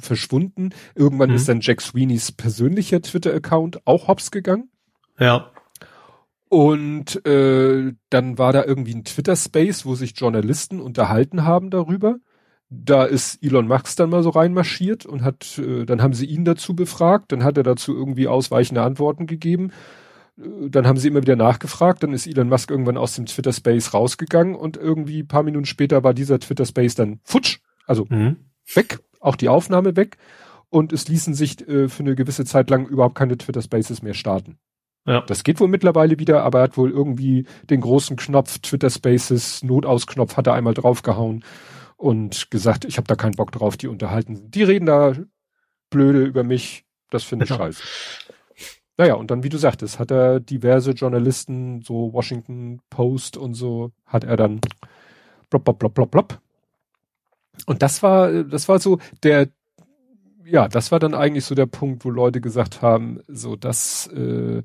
verschwunden. 0.00 0.70
Irgendwann 0.96 1.30
mhm. 1.30 1.36
ist 1.36 1.48
dann 1.48 1.60
Jack 1.60 1.80
Sweeneys 1.80 2.32
persönlicher 2.32 3.00
Twitter-Account 3.00 3.86
auch 3.86 4.08
hops 4.08 4.32
gegangen. 4.32 4.70
Ja. 5.18 5.52
Und 6.48 7.24
äh, 7.26 7.92
dann 8.10 8.38
war 8.38 8.52
da 8.52 8.64
irgendwie 8.64 8.94
ein 8.94 9.04
Twitter-Space, 9.04 9.86
wo 9.86 9.94
sich 9.94 10.18
Journalisten 10.18 10.80
unterhalten 10.80 11.44
haben 11.44 11.70
darüber 11.70 12.16
da 12.68 13.04
ist 13.04 13.42
Elon 13.42 13.68
Musk 13.68 13.96
dann 13.96 14.10
mal 14.10 14.22
so 14.22 14.30
reinmarschiert 14.30 15.06
und 15.06 15.22
hat, 15.22 15.58
äh, 15.58 15.84
dann 15.84 16.02
haben 16.02 16.14
sie 16.14 16.26
ihn 16.26 16.44
dazu 16.44 16.74
befragt, 16.74 17.30
dann 17.32 17.44
hat 17.44 17.56
er 17.56 17.62
dazu 17.62 17.94
irgendwie 17.94 18.28
ausweichende 18.28 18.82
Antworten 18.82 19.26
gegeben. 19.26 19.70
Äh, 20.38 20.68
dann 20.68 20.86
haben 20.86 20.98
sie 20.98 21.08
immer 21.08 21.22
wieder 21.22 21.36
nachgefragt, 21.36 22.02
dann 22.02 22.12
ist 22.12 22.26
Elon 22.26 22.48
Musk 22.48 22.70
irgendwann 22.70 22.96
aus 22.96 23.14
dem 23.14 23.26
Twitter 23.26 23.52
Space 23.52 23.94
rausgegangen 23.94 24.56
und 24.56 24.76
irgendwie 24.76 25.22
paar 25.22 25.44
Minuten 25.44 25.66
später 25.66 26.02
war 26.02 26.12
dieser 26.12 26.40
Twitter 26.40 26.66
Space 26.66 26.96
dann 26.96 27.20
futsch, 27.22 27.58
also 27.86 28.06
mhm. 28.08 28.36
weg, 28.74 28.98
auch 29.20 29.36
die 29.36 29.48
Aufnahme 29.48 29.96
weg 29.96 30.16
und 30.68 30.92
es 30.92 31.06
ließen 31.06 31.34
sich 31.34 31.66
äh, 31.68 31.88
für 31.88 32.02
eine 32.02 32.16
gewisse 32.16 32.44
Zeit 32.44 32.68
lang 32.68 32.86
überhaupt 32.86 33.14
keine 33.14 33.38
Twitter 33.38 33.62
Spaces 33.62 34.02
mehr 34.02 34.14
starten. 34.14 34.58
Ja. 35.06 35.20
Das 35.20 35.44
geht 35.44 35.60
wohl 35.60 35.68
mittlerweile 35.68 36.18
wieder, 36.18 36.42
aber 36.42 36.58
er 36.58 36.64
hat 36.64 36.76
wohl 36.76 36.90
irgendwie 36.90 37.46
den 37.70 37.80
großen 37.80 38.16
Knopf 38.16 38.58
Twitter 38.58 38.90
Spaces 38.90 39.62
Notausknopf 39.62 40.36
hat 40.36 40.48
er 40.48 40.54
einmal 40.54 40.74
draufgehauen 40.74 41.44
und 41.96 42.50
gesagt, 42.50 42.84
ich 42.84 42.96
habe 42.96 43.06
da 43.06 43.14
keinen 43.14 43.36
Bock 43.36 43.52
drauf, 43.52 43.76
die 43.76 43.88
unterhalten. 43.88 44.50
Die 44.50 44.62
reden 44.62 44.86
da 44.86 45.14
blöde 45.90 46.24
über 46.24 46.44
mich, 46.44 46.84
das 47.10 47.24
finde 47.24 47.44
ich 47.44 47.50
scheiße. 47.50 47.82
Naja, 48.98 49.14
und 49.14 49.30
dann, 49.30 49.42
wie 49.42 49.50
du 49.50 49.58
sagtest, 49.58 49.98
hat 49.98 50.10
er 50.10 50.40
diverse 50.40 50.92
Journalisten, 50.92 51.82
so 51.82 52.12
Washington 52.12 52.80
Post 52.88 53.36
und 53.36 53.54
so, 53.54 53.92
hat 54.06 54.24
er 54.24 54.36
dann 54.36 54.60
blop, 55.50 55.64
blop, 55.64 55.78
blop, 55.78 55.94
blop, 55.94 56.10
blop. 56.10 56.40
Und 57.66 57.82
das 57.82 58.02
war, 58.02 58.44
das 58.44 58.68
war 58.68 58.78
so 58.78 58.98
der, 59.22 59.48
ja, 60.44 60.68
das 60.68 60.92
war 60.92 60.98
dann 60.98 61.14
eigentlich 61.14 61.44
so 61.44 61.54
der 61.54 61.66
Punkt, 61.66 62.04
wo 62.04 62.10
Leute 62.10 62.40
gesagt 62.40 62.80
haben, 62.82 63.20
so 63.28 63.56
das, 63.56 64.06
äh, 64.08 64.62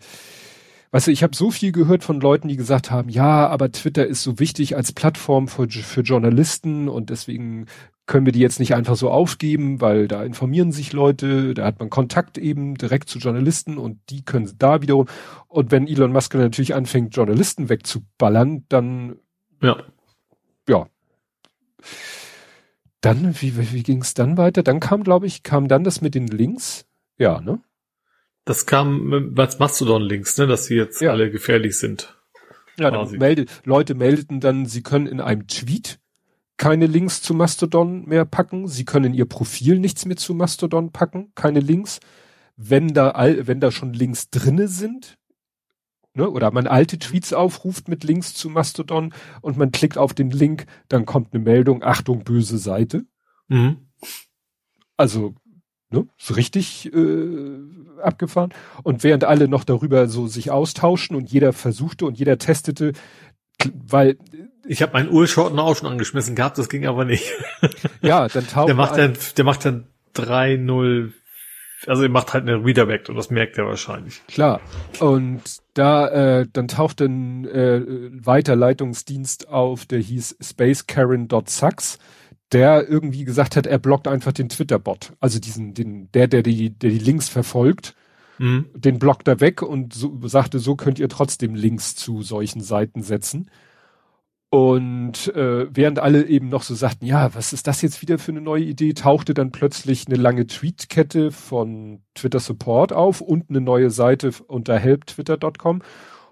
Weißt 0.91 1.07
du, 1.07 1.11
ich 1.11 1.23
habe 1.23 1.35
so 1.35 1.51
viel 1.51 1.71
gehört 1.71 2.03
von 2.03 2.19
Leuten, 2.19 2.49
die 2.49 2.57
gesagt 2.57 2.91
haben, 2.91 3.07
ja, 3.07 3.47
aber 3.47 3.71
Twitter 3.71 4.05
ist 4.05 4.23
so 4.23 4.39
wichtig 4.39 4.75
als 4.75 4.91
Plattform 4.91 5.47
für, 5.47 5.69
für 5.69 6.01
Journalisten 6.01 6.89
und 6.89 7.09
deswegen 7.09 7.67
können 8.07 8.25
wir 8.25 8.33
die 8.33 8.39
jetzt 8.39 8.59
nicht 8.59 8.75
einfach 8.75 8.97
so 8.97 9.09
aufgeben, 9.09 9.79
weil 9.79 10.09
da 10.09 10.21
informieren 10.23 10.73
sich 10.73 10.91
Leute, 10.91 11.53
da 11.53 11.63
hat 11.63 11.79
man 11.79 11.89
Kontakt 11.89 12.37
eben 12.37 12.75
direkt 12.75 13.07
zu 13.07 13.19
Journalisten 13.19 13.77
und 13.77 13.99
die 14.09 14.25
können 14.25 14.51
da 14.57 14.81
wiederum. 14.81 15.07
Und 15.47 15.71
wenn 15.71 15.87
Elon 15.87 16.11
Musk 16.11 16.33
natürlich 16.33 16.75
anfängt, 16.75 17.15
Journalisten 17.15 17.69
wegzuballern, 17.69 18.65
dann 18.67 19.15
ja, 19.61 19.77
ja. 20.67 20.87
Dann, 22.99 23.33
wie, 23.39 23.71
wie 23.71 23.83
ging 23.83 24.01
es 24.01 24.13
dann 24.13 24.37
weiter? 24.37 24.61
Dann 24.61 24.79
kam, 24.79 25.03
glaube 25.03 25.25
ich, 25.25 25.41
kam 25.41 25.67
dann 25.67 25.83
das 25.83 26.01
mit 26.01 26.15
den 26.15 26.27
Links. 26.27 26.85
Ja, 27.17 27.39
ne? 27.39 27.61
Das 28.45 28.65
kam 28.65 29.33
als 29.37 29.59
Mastodon-Links, 29.59 30.37
ne, 30.37 30.47
dass 30.47 30.65
sie 30.65 30.75
jetzt 30.75 31.01
ja. 31.01 31.11
alle 31.11 31.29
gefährlich 31.29 31.77
sind. 31.77 32.17
Ja, 32.77 32.89
dann 32.89 33.11
meldet, 33.11 33.49
Leute 33.65 33.93
meldeten 33.93 34.39
dann, 34.39 34.65
sie 34.65 34.81
können 34.81 35.05
in 35.05 35.21
einem 35.21 35.47
Tweet 35.47 35.99
keine 36.61 36.85
Links 36.85 37.23
zu 37.23 37.33
Mastodon 37.33 38.05
mehr 38.05 38.23
packen. 38.23 38.67
Sie 38.67 38.85
können 38.85 39.05
in 39.05 39.13
ihr 39.15 39.25
Profil 39.25 39.79
nichts 39.79 40.05
mehr 40.05 40.17
zu 40.17 40.35
Mastodon 40.35 40.91
packen, 40.91 41.31
keine 41.33 41.59
Links. 41.59 41.99
Wenn 42.55 42.89
da, 42.89 43.09
all, 43.11 43.47
wenn 43.47 43.59
da 43.59 43.71
schon 43.71 43.93
Links 43.93 44.29
drinne 44.29 44.67
sind, 44.67 45.17
ne, 46.13 46.29
oder 46.29 46.51
man 46.51 46.67
alte 46.67 46.99
Tweets 46.99 47.33
aufruft 47.33 47.87
mit 47.87 48.03
Links 48.03 48.35
zu 48.35 48.47
Mastodon 48.47 49.11
und 49.41 49.57
man 49.57 49.71
klickt 49.71 49.97
auf 49.97 50.13
den 50.13 50.29
Link, 50.29 50.67
dann 50.87 51.05
kommt 51.05 51.33
eine 51.33 51.43
Meldung, 51.43 51.83
Achtung, 51.83 52.23
böse 52.23 52.59
Seite. 52.59 53.05
Mhm. 53.47 53.89
Also, 54.97 55.33
ne, 55.91 56.07
so 56.17 56.33
richtig 56.33 56.91
äh, 56.93 57.59
abgefahren. 58.01 58.53
Und 58.83 59.03
während 59.03 59.23
alle 59.23 59.47
noch 59.47 59.63
darüber 59.63 60.07
so 60.07 60.27
sich 60.27 60.51
austauschen 60.51 61.15
und 61.15 61.31
jeder 61.31 61.53
versuchte 61.53 62.05
und 62.05 62.17
jeder 62.17 62.37
testete, 62.37 62.93
weil 63.87 64.17
ich 64.67 64.81
habe 64.81 64.93
meinen 64.93 65.09
Urshorten 65.09 65.59
auch 65.59 65.75
schon 65.75 65.89
angeschmissen 65.89 66.35
gehabt, 66.35 66.57
das 66.57 66.69
ging 66.69 66.85
aber 66.85 67.05
nicht. 67.05 67.31
Ja, 68.01 68.27
dann 68.27 68.47
taucht 68.47 68.67
der 68.67 68.75
macht 68.75 68.97
dann, 68.97 69.13
der 69.37 69.45
macht 69.45 69.63
dann 69.63 69.85
3-0, 70.15 71.11
also 71.85 72.03
er 72.03 72.09
macht 72.09 72.33
halt 72.33 72.47
eine 72.47 72.63
Redirect 72.63 73.09
und 73.09 73.15
das 73.15 73.29
merkt 73.29 73.59
er 73.59 73.67
wahrscheinlich. 73.67 74.23
Klar. 74.27 74.59
Und 74.99 75.41
da, 75.75 76.07
äh, 76.39 76.47
dann 76.51 76.67
taucht 76.67 77.01
ein 77.01 77.45
äh, 77.45 77.81
Weiterleitungsdienst 78.25 79.49
auf, 79.49 79.85
der 79.85 79.99
hieß 79.99 80.37
spacekaren.sucks, 80.41 81.99
der 82.51 82.87
irgendwie 82.87 83.23
gesagt 83.23 83.55
hat, 83.55 83.65
er 83.65 83.79
blockt 83.79 84.07
einfach 84.07 84.33
den 84.33 84.49
Twitter-Bot. 84.49 85.13
Also 85.19 85.39
diesen, 85.39 85.73
den, 85.73 86.11
der, 86.11 86.27
der 86.27 86.43
die, 86.43 86.71
der 86.71 86.89
die 86.89 86.99
Links 86.99 87.29
verfolgt, 87.29 87.95
mhm. 88.37 88.65
den 88.73 88.99
blockt 88.99 89.27
er 89.27 89.39
weg 89.39 89.61
und 89.61 89.93
so, 89.93 90.19
sagte, 90.23 90.59
so 90.59 90.75
könnt 90.75 90.99
ihr 90.99 91.09
trotzdem 91.09 91.55
Links 91.55 91.95
zu 91.95 92.21
solchen 92.21 92.61
Seiten 92.61 93.03
setzen. 93.03 93.49
Und 94.49 95.33
äh, 95.33 95.73
während 95.73 95.99
alle 95.99 96.27
eben 96.27 96.49
noch 96.49 96.63
so 96.63 96.75
sagten, 96.75 97.05
ja, 97.05 97.33
was 97.33 97.53
ist 97.53 97.67
das 97.67 97.81
jetzt 97.81 98.01
wieder 98.01 98.19
für 98.19 98.33
eine 98.33 98.41
neue 98.41 98.65
Idee, 98.65 98.93
tauchte 98.93 99.33
dann 99.33 99.53
plötzlich 99.53 100.07
eine 100.07 100.17
lange 100.17 100.45
Tweetkette 100.45 101.31
von 101.31 102.01
Twitter 102.15 102.41
Support 102.41 102.91
auf 102.91 103.21
und 103.21 103.49
eine 103.49 103.61
neue 103.61 103.89
Seite 103.91 104.31
unter 104.47 104.77
helptwitter.com, 104.77 105.81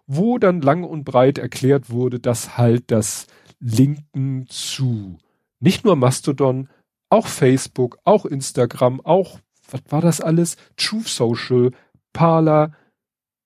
wo 0.05 0.37
dann 0.37 0.59
lang 0.59 0.83
und 0.83 1.05
breit 1.05 1.37
erklärt 1.37 1.91
wurde, 1.91 2.19
dass 2.19 2.57
halt 2.57 2.91
das 2.91 3.27
Linken 3.61 4.47
zu 4.49 5.17
nicht 5.59 5.85
nur 5.85 5.95
Mastodon, 5.95 6.69
auch 7.09 7.27
Facebook, 7.27 7.97
auch 8.03 8.25
Instagram, 8.25 9.01
auch, 9.01 9.39
was 9.69 9.81
war 9.89 10.01
das 10.01 10.21
alles? 10.21 10.57
Truth 10.77 11.07
Social, 11.07 11.71
Parler, 12.13 12.73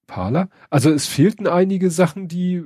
Parler? 0.07 0.49
Also 0.69 0.91
es 0.91 1.07
fehlten 1.07 1.47
einige 1.47 1.89
Sachen, 1.89 2.27
die 2.27 2.63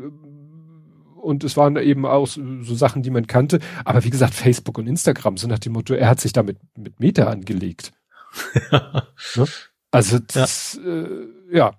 und 1.28 1.44
es 1.44 1.58
waren 1.58 1.76
eben 1.76 2.06
auch 2.06 2.26
so, 2.26 2.76
Sachen, 2.76 3.04
die 3.04 3.10
man 3.10 3.28
kannte. 3.28 3.60
Aber 3.84 4.06
wie 4.06 4.10
gesagt, 4.10 4.34
Facebook 4.34 4.78
und 4.78 4.88
Instagram, 4.88 5.36
so 5.36 5.48
nach 5.48 5.60
dem 5.60 5.74
Motto, 5.74 5.94
er 5.94 6.08
hat 6.10 6.22
sich 6.22 6.32
damit 6.32 6.58
mit 6.78 7.02
Meta 7.02 7.26
angelegt. 7.26 7.92
ne? 8.72 9.46
Also 9.92 10.20
das, 10.20 10.80
ja. 10.82 10.90
Äh, 10.90 11.28
ja. 11.52 11.74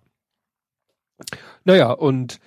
Naja, 1.64 1.92
und 1.92 2.40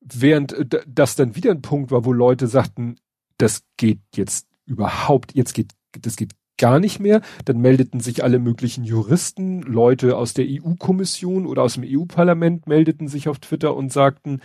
während 0.00 0.52
äh, 0.52 0.82
das 0.86 1.16
dann 1.16 1.36
wieder 1.36 1.50
ein 1.50 1.62
Punkt 1.62 1.90
war, 1.90 2.04
wo 2.04 2.12
Leute 2.12 2.46
sagten, 2.46 2.96
das 3.38 3.62
geht 3.76 4.00
jetzt 4.14 4.46
überhaupt, 4.66 5.34
jetzt 5.34 5.54
geht, 5.54 5.72
das 6.00 6.16
geht 6.16 6.32
gar 6.58 6.80
nicht 6.80 7.00
mehr, 7.00 7.20
dann 7.44 7.60
meldeten 7.60 8.00
sich 8.00 8.24
alle 8.24 8.38
möglichen 8.38 8.84
Juristen, 8.84 9.62
Leute 9.62 10.16
aus 10.16 10.34
der 10.34 10.46
EU-Kommission 10.48 11.46
oder 11.46 11.62
aus 11.62 11.74
dem 11.74 11.84
EU-Parlament 11.86 12.66
meldeten 12.66 13.08
sich 13.08 13.28
auf 13.28 13.38
Twitter 13.38 13.76
und 13.76 13.92
sagten, 13.92 14.40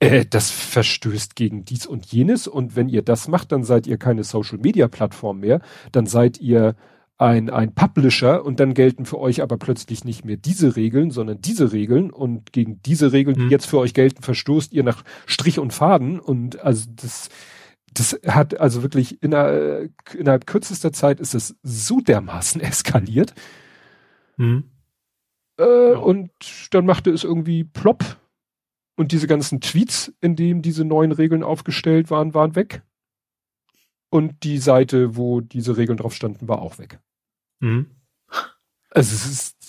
äh, 0.00 0.26
das 0.28 0.50
verstößt 0.50 1.36
gegen 1.36 1.64
dies 1.64 1.86
und 1.86 2.06
jenes. 2.06 2.48
Und 2.48 2.74
wenn 2.74 2.88
ihr 2.88 3.02
das 3.02 3.28
macht, 3.28 3.52
dann 3.52 3.62
seid 3.62 3.86
ihr 3.86 3.98
keine 3.98 4.24
Social-Media-Plattform 4.24 5.38
mehr, 5.38 5.60
dann 5.92 6.06
seid 6.06 6.40
ihr 6.40 6.74
ein, 7.18 7.50
ein 7.50 7.72
Publisher 7.72 8.44
und 8.44 8.58
dann 8.58 8.74
gelten 8.74 9.06
für 9.06 9.20
euch 9.20 9.42
aber 9.42 9.56
plötzlich 9.56 10.04
nicht 10.04 10.24
mehr 10.24 10.36
diese 10.36 10.74
Regeln, 10.74 11.12
sondern 11.12 11.40
diese 11.40 11.72
Regeln. 11.72 12.10
Und 12.10 12.52
gegen 12.52 12.80
diese 12.82 13.12
Regeln, 13.12 13.36
die 13.36 13.44
hm. 13.44 13.50
jetzt 13.50 13.66
für 13.66 13.78
euch 13.78 13.94
gelten, 13.94 14.24
verstoßt 14.24 14.72
ihr 14.72 14.82
nach 14.82 15.04
Strich 15.26 15.60
und 15.60 15.72
Faden. 15.72 16.18
Und 16.18 16.60
also 16.60 16.90
das, 16.96 17.28
das 17.94 18.18
hat 18.26 18.58
also 18.60 18.82
wirklich 18.82 19.22
innerhalb, 19.22 19.92
innerhalb 20.14 20.46
kürzester 20.46 20.92
Zeit 20.92 21.20
ist 21.20 21.34
es 21.34 21.56
so 21.62 22.00
dermaßen 22.00 22.60
eskaliert. 22.60 23.34
Hm. 24.36 24.64
Äh, 25.58 25.92
ja. 25.92 25.98
Und 25.98 26.30
dann 26.70 26.86
machte 26.86 27.10
es 27.10 27.24
irgendwie 27.24 27.64
plopp 27.64 28.18
und 28.96 29.12
diese 29.12 29.26
ganzen 29.26 29.60
Tweets, 29.60 30.12
in 30.20 30.36
denen 30.36 30.62
diese 30.62 30.84
neuen 30.84 31.12
Regeln 31.12 31.42
aufgestellt 31.42 32.10
waren, 32.10 32.34
waren 32.34 32.54
weg. 32.54 32.82
Und 34.10 34.44
die 34.44 34.58
Seite, 34.58 35.16
wo 35.16 35.40
diese 35.40 35.76
Regeln 35.76 35.96
drauf 35.96 36.14
standen, 36.14 36.46
war 36.46 36.60
auch 36.60 36.78
weg. 36.78 37.00
Mhm. 37.60 37.86
Also 38.90 39.14
es 39.14 39.26
ist 39.26 39.61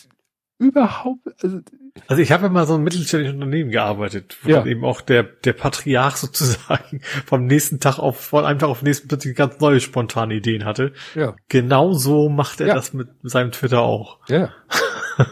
überhaupt. 0.58 1.28
Also, 1.44 1.60
also 2.08 2.22
ich 2.22 2.32
habe 2.32 2.44
ja 2.44 2.50
mal 2.50 2.66
so 2.66 2.76
ein 2.76 2.84
mittelständisches 2.84 3.36
Unternehmen 3.36 3.72
gearbeitet, 3.72 4.38
wo 4.42 4.50
ja. 4.50 4.60
dann 4.60 4.68
eben 4.68 4.86
auch 4.86 5.02
der 5.02 5.24
der 5.24 5.54
Patriarch 5.54 6.18
sozusagen 6.18 7.02
vom 7.26 7.46
nächsten 7.46 7.80
Tag 7.80 8.00
auf 8.00 8.20
von 8.20 8.46
einem 8.46 8.60
Tag 8.60 8.70
auf 8.70 8.80
den 8.80 8.88
nächsten 8.88 9.08
plötzlich 9.08 9.36
ganz 9.36 9.60
neue 9.60 9.80
spontane 9.80 10.36
Ideen 10.36 10.66
hatte. 10.66 10.94
Ja. 11.16 11.36
Genau 11.50 11.94
so 11.94 12.30
macht 12.30 12.62
er 12.62 12.68
ja. 12.68 12.76
das 12.76 12.94
mit 12.94 13.10
seinem 13.24 13.52
Twitter 13.52 13.82
auch. 13.82 14.20
Ja. 14.28 14.54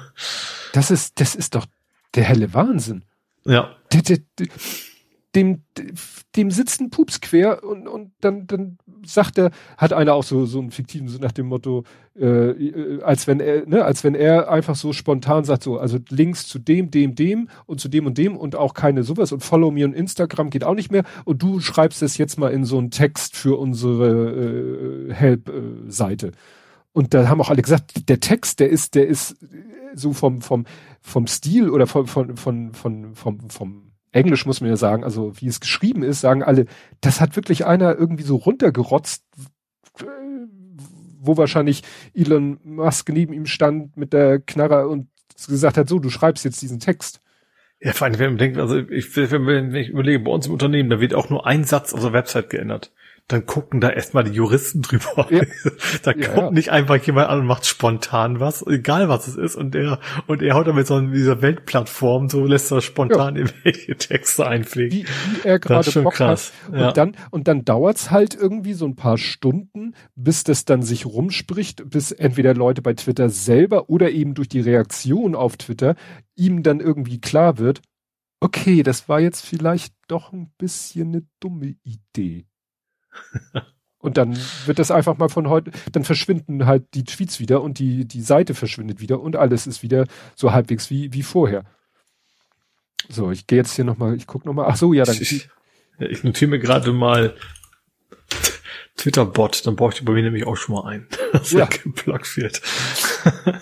das 0.74 0.92
ist 0.92 1.20
das 1.20 1.36
ist 1.36 1.56
doch 1.56 1.66
der 2.16 2.24
helle 2.24 2.54
Wahnsinn. 2.54 3.04
Ja. 3.46 3.76
Dem, 5.34 5.64
dem 6.36 6.52
sitzt 6.52 6.82
ein 6.82 6.90
Pups 6.90 7.22
quer 7.22 7.64
und, 7.64 7.88
und 7.88 8.12
dann, 8.20 8.48
dann 8.48 8.78
sagt 9.06 9.38
er, 9.38 9.52
hat 9.78 9.94
einer 9.94 10.14
auch 10.14 10.24
so, 10.24 10.46
so 10.46 10.60
einen 10.60 10.72
fiktiven, 10.72 11.08
so 11.08 11.20
nach 11.20 11.32
dem 11.32 11.48
Motto, 11.48 11.86
äh, 12.20 12.52
äh, 12.52 13.02
als 13.02 13.28
wenn 13.28 13.40
er, 13.40 13.66
ne, 13.66 13.86
als 13.86 14.04
wenn 14.04 14.14
er 14.14 14.52
einfach 14.52 14.76
so 14.76 14.92
spontan 14.92 15.46
sagt, 15.46 15.64
so, 15.64 15.78
also 15.78 16.00
Links 16.10 16.48
zu 16.48 16.60
dem, 16.60 16.92
dem, 16.92 17.16
dem 17.16 17.50
und 17.66 17.80
zu 17.80 17.88
dem 17.88 18.06
und 18.08 18.18
dem 18.18 18.36
und 18.36 18.56
auch 18.56 18.74
keine 18.74 19.04
sowas 19.04 19.32
und 19.32 19.42
Follow 19.42 19.72
Me 19.72 19.86
und 19.86 19.94
Instagram 19.94 20.50
geht 20.50 20.66
auch 20.66 20.76
nicht 20.76 20.92
mehr 20.92 21.04
und 21.24 21.42
du 21.42 21.62
schreibst 21.62 22.02
es 22.02 22.18
jetzt 22.18 22.38
mal 22.38 22.52
in 22.52 22.66
so 22.66 22.78
einen 22.78 22.92
Text 22.92 23.38
für 23.38 23.58
unsere 23.58 25.10
äh, 25.10 25.14
Help-Seite. 25.14 26.32
Und 26.94 27.14
da 27.14 27.30
haben 27.30 27.40
auch 27.40 27.50
alle 27.50 27.62
gesagt, 27.62 28.10
der 28.10 28.20
Text, 28.20 28.60
der 28.60 28.70
ist, 28.70 28.96
der 28.96 29.08
ist 29.08 29.38
so 29.96 30.14
vom, 30.14 30.42
vom, 30.42 30.66
vom 31.02 31.28
Stil 31.28 31.70
oder 31.70 31.88
von, 31.88 32.08
von, 32.08 32.36
von, 32.36 32.74
von, 32.74 33.16
vom, 33.16 33.50
vom 33.50 33.91
Englisch 34.12 34.46
muss 34.46 34.62
man 34.62 34.70
ja 34.70 34.78
sagen, 34.78 35.04
also 35.04 35.34
wie 35.40 35.48
es 35.48 35.60
geschrieben 35.60 36.04
ist, 36.04 36.22
sagen 36.22 36.44
alle, 36.44 36.66
das 37.00 37.22
hat 37.22 37.36
wirklich 37.36 37.66
einer 37.66 37.98
irgendwie 37.98 38.24
so 38.24 38.36
runtergerotzt, 38.36 39.24
wo 41.20 41.38
wahrscheinlich 41.38 41.84
Elon 42.14 42.60
Musk 42.64 43.10
neben 43.10 43.34
ihm 43.34 43.46
stand 43.46 43.96
mit 43.96 44.14
der 44.14 44.40
Knarre 44.40 44.88
und 44.88 45.08
gesagt 45.48 45.78
hat, 45.78 45.88
so, 45.88 46.00
du 46.00 46.10
schreibst 46.10 46.46
jetzt 46.46 46.62
diesen 46.62 46.80
Text. 46.80 47.22
Ja, 47.80 47.94
vor 47.94 48.06
allem, 48.06 48.20
wenn 48.20 48.32
man 48.32 48.38
denkt, 48.38 48.58
also 48.58 48.78
ich, 48.78 49.16
wenn 49.16 49.74
ich 49.74 49.90
überlege, 49.90 50.20
bei 50.20 50.32
uns 50.32 50.46
im 50.46 50.54
Unternehmen, 50.54 50.90
da 50.90 51.00
wird 51.00 51.16
auch 51.16 51.30
nur 51.30 51.48
ein 51.48 51.64
Satz 51.64 51.94
auf 51.94 52.02
der 52.02 52.14
Website 52.14 52.50
geändert 52.50 52.92
dann 53.28 53.46
gucken 53.46 53.80
da 53.82 53.90
erstmal 53.90 54.24
die 54.24 54.32
Juristen 54.32 54.82
drüber. 54.82 55.28
Ja. 55.30 55.44
da 56.04 56.14
kommt 56.14 56.38
ja. 56.38 56.52
nicht 56.52 56.70
einfach 56.70 56.98
jemand 56.98 57.30
an 57.30 57.40
und 57.40 57.46
macht 57.46 57.66
spontan 57.66 58.40
was, 58.40 58.66
egal 58.66 59.10
was 59.10 59.28
es 59.28 59.36
ist, 59.36 59.56
und 59.56 59.76
er, 59.76 60.00
und 60.28 60.42
er 60.42 60.56
haut 60.56 60.68
dann 60.68 60.76
mit 60.76 60.88
so 60.88 61.00
dieser 61.00 61.42
Weltplattform, 61.42 62.30
so 62.30 62.46
lässt 62.46 62.72
er 62.72 62.82
spontan 62.82 63.36
irgendwelche 63.38 63.96
Texte 63.96 64.48
einpflegen. 64.48 65.00
Wie, 65.00 65.06
wie 65.06 65.48
er 65.48 65.60
gerade 65.60 65.92
Bock 66.02 66.14
krass. 66.14 66.54
hat. 66.72 66.88
Und 66.88 66.98
dann, 66.98 67.16
und 67.32 67.48
dann 67.48 67.66
dauert's 67.66 68.12
halt 68.12 68.36
irgendwie 68.36 68.74
so 68.74 68.86
ein 68.86 68.96
paar 68.96 69.18
Stunden, 69.18 69.96
bis 70.16 70.44
das 70.44 70.66
dann 70.66 70.82
sich 70.82 71.06
rumspricht, 71.06 71.90
bis 71.90 72.12
entweder 72.12 72.54
Leute 72.54 72.82
bei 72.82 72.94
Twitter 72.94 73.30
selber 73.30 73.90
oder 73.90 74.12
eben 74.12 74.34
durch 74.34 74.50
die 74.50 74.62
Reaktion 74.62 75.36
auf 75.36 75.58
Twitter 75.58 75.96
ihm 76.36 76.64
dann 76.64 76.80
irgendwie 76.80 77.22
klar 77.22 77.58
wird, 77.58 77.82
okay, 78.42 78.84
das 78.84 79.08
war 79.08 79.20
jetzt 79.20 79.46
vielleicht 79.46 79.94
doch 80.08 80.34
ein 80.34 80.52
bisschen 80.58 81.10
eine 81.10 81.24
dumme 81.40 81.76
Idee. 81.84 82.48
Und 84.00 84.18
dann 84.18 84.36
wird 84.66 84.80
das 84.80 84.90
einfach 84.90 85.18
mal 85.18 85.30
von 85.30 85.48
heute, 85.48 85.72
dann 85.92 86.04
verschwinden 86.04 86.66
halt 86.66 86.86
die 86.96 87.04
Tweets 87.04 87.40
wieder 87.40 87.62
und 87.62 87.78
die, 87.78 88.06
die 88.06 88.22
Seite 88.22 88.56
verschwindet 88.56 89.00
wieder 89.00 89.22
und 89.22 89.36
alles 89.36 89.68
ist 89.68 89.84
wieder 89.84 90.08
so 90.36 90.52
halbwegs 90.52 90.90
wie, 90.90 91.14
wie 91.14 91.22
vorher. 91.22 91.66
So, 93.10 93.30
ich 93.32 93.46
gehe 93.46 93.60
jetzt 93.60 93.76
hier 93.76 93.86
nochmal, 93.86 94.16
ich 94.16 94.26
guck 94.26 94.46
nochmal, 94.46 94.66
ach 94.70 94.76
so, 94.76 94.94
ja, 94.94 95.04
dann. 95.04 95.18
Ich, 95.20 95.50
ich 96.00 96.24
notiere 96.24 96.50
mir 96.50 96.60
gerade 96.60 96.92
mal 96.94 97.36
Twitter-Bot, 98.98 99.66
dann 99.66 99.76
brauche 99.76 99.94
ich 99.94 100.06
bei 100.06 100.12
mir 100.14 100.22
nämlich 100.22 100.46
auch 100.46 100.56
schon 100.58 100.76
mal 100.76 100.86
einen, 100.88 101.08
dass 101.34 101.52
Ja. 101.52 101.62
er 101.62 101.68
geblockt 101.68 102.38
wird. 102.38 102.62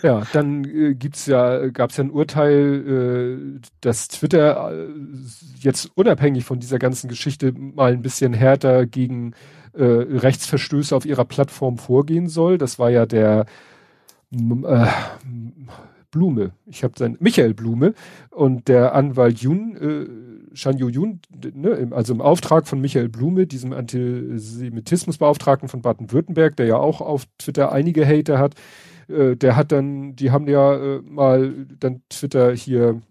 Ja, 0.03 0.23
dann 0.33 0.65
äh, 0.65 0.95
gibt's 0.95 1.25
ja, 1.25 1.67
gab's 1.69 1.97
ja 1.97 2.03
ein 2.03 2.11
Urteil, 2.11 3.57
äh, 3.57 3.59
dass 3.81 4.07
Twitter 4.09 4.71
äh, 4.73 4.87
jetzt 5.59 5.91
unabhängig 5.95 6.45
von 6.45 6.59
dieser 6.59 6.79
ganzen 6.79 7.07
Geschichte 7.09 7.53
mal 7.53 7.91
ein 7.93 8.01
bisschen 8.01 8.33
härter 8.33 8.85
gegen 8.85 9.33
äh, 9.73 9.83
Rechtsverstöße 9.83 10.95
auf 10.95 11.05
ihrer 11.05 11.25
Plattform 11.25 11.77
vorgehen 11.77 12.27
soll. 12.27 12.57
Das 12.57 12.79
war 12.79 12.89
ja 12.89 13.05
der 13.05 13.45
äh, 14.31 14.85
Blume, 16.11 16.51
ich 16.65 16.83
habe 16.83 16.93
sein 16.97 17.17
Michael 17.19 17.53
Blume 17.53 17.93
und 18.31 18.67
der 18.67 18.95
Anwalt 18.95 19.39
Jun, 19.39 19.75
äh, 19.77 20.28
Shanyu 20.53 20.89
Jun, 20.89 21.19
d- 21.29 21.51
ne, 21.53 21.89
also 21.91 22.13
im 22.13 22.21
Auftrag 22.21 22.67
von 22.67 22.81
Michael 22.81 23.09
Blume, 23.09 23.47
diesem 23.47 23.73
Antisemitismusbeauftragten 23.73 25.69
von 25.69 25.81
Baden-Württemberg, 25.81 26.55
der 26.57 26.65
ja 26.65 26.77
auch 26.77 27.01
auf 27.01 27.25
Twitter 27.37 27.71
einige 27.71 28.05
Hater 28.05 28.39
hat, 28.39 28.55
äh, 29.07 29.35
der 29.35 29.55
hat 29.55 29.71
dann, 29.71 30.15
die 30.15 30.31
haben 30.31 30.47
ja 30.47 30.75
äh, 30.75 31.01
mal 31.01 31.53
dann 31.79 32.01
Twitter 32.09 32.53
hier, 32.53 33.01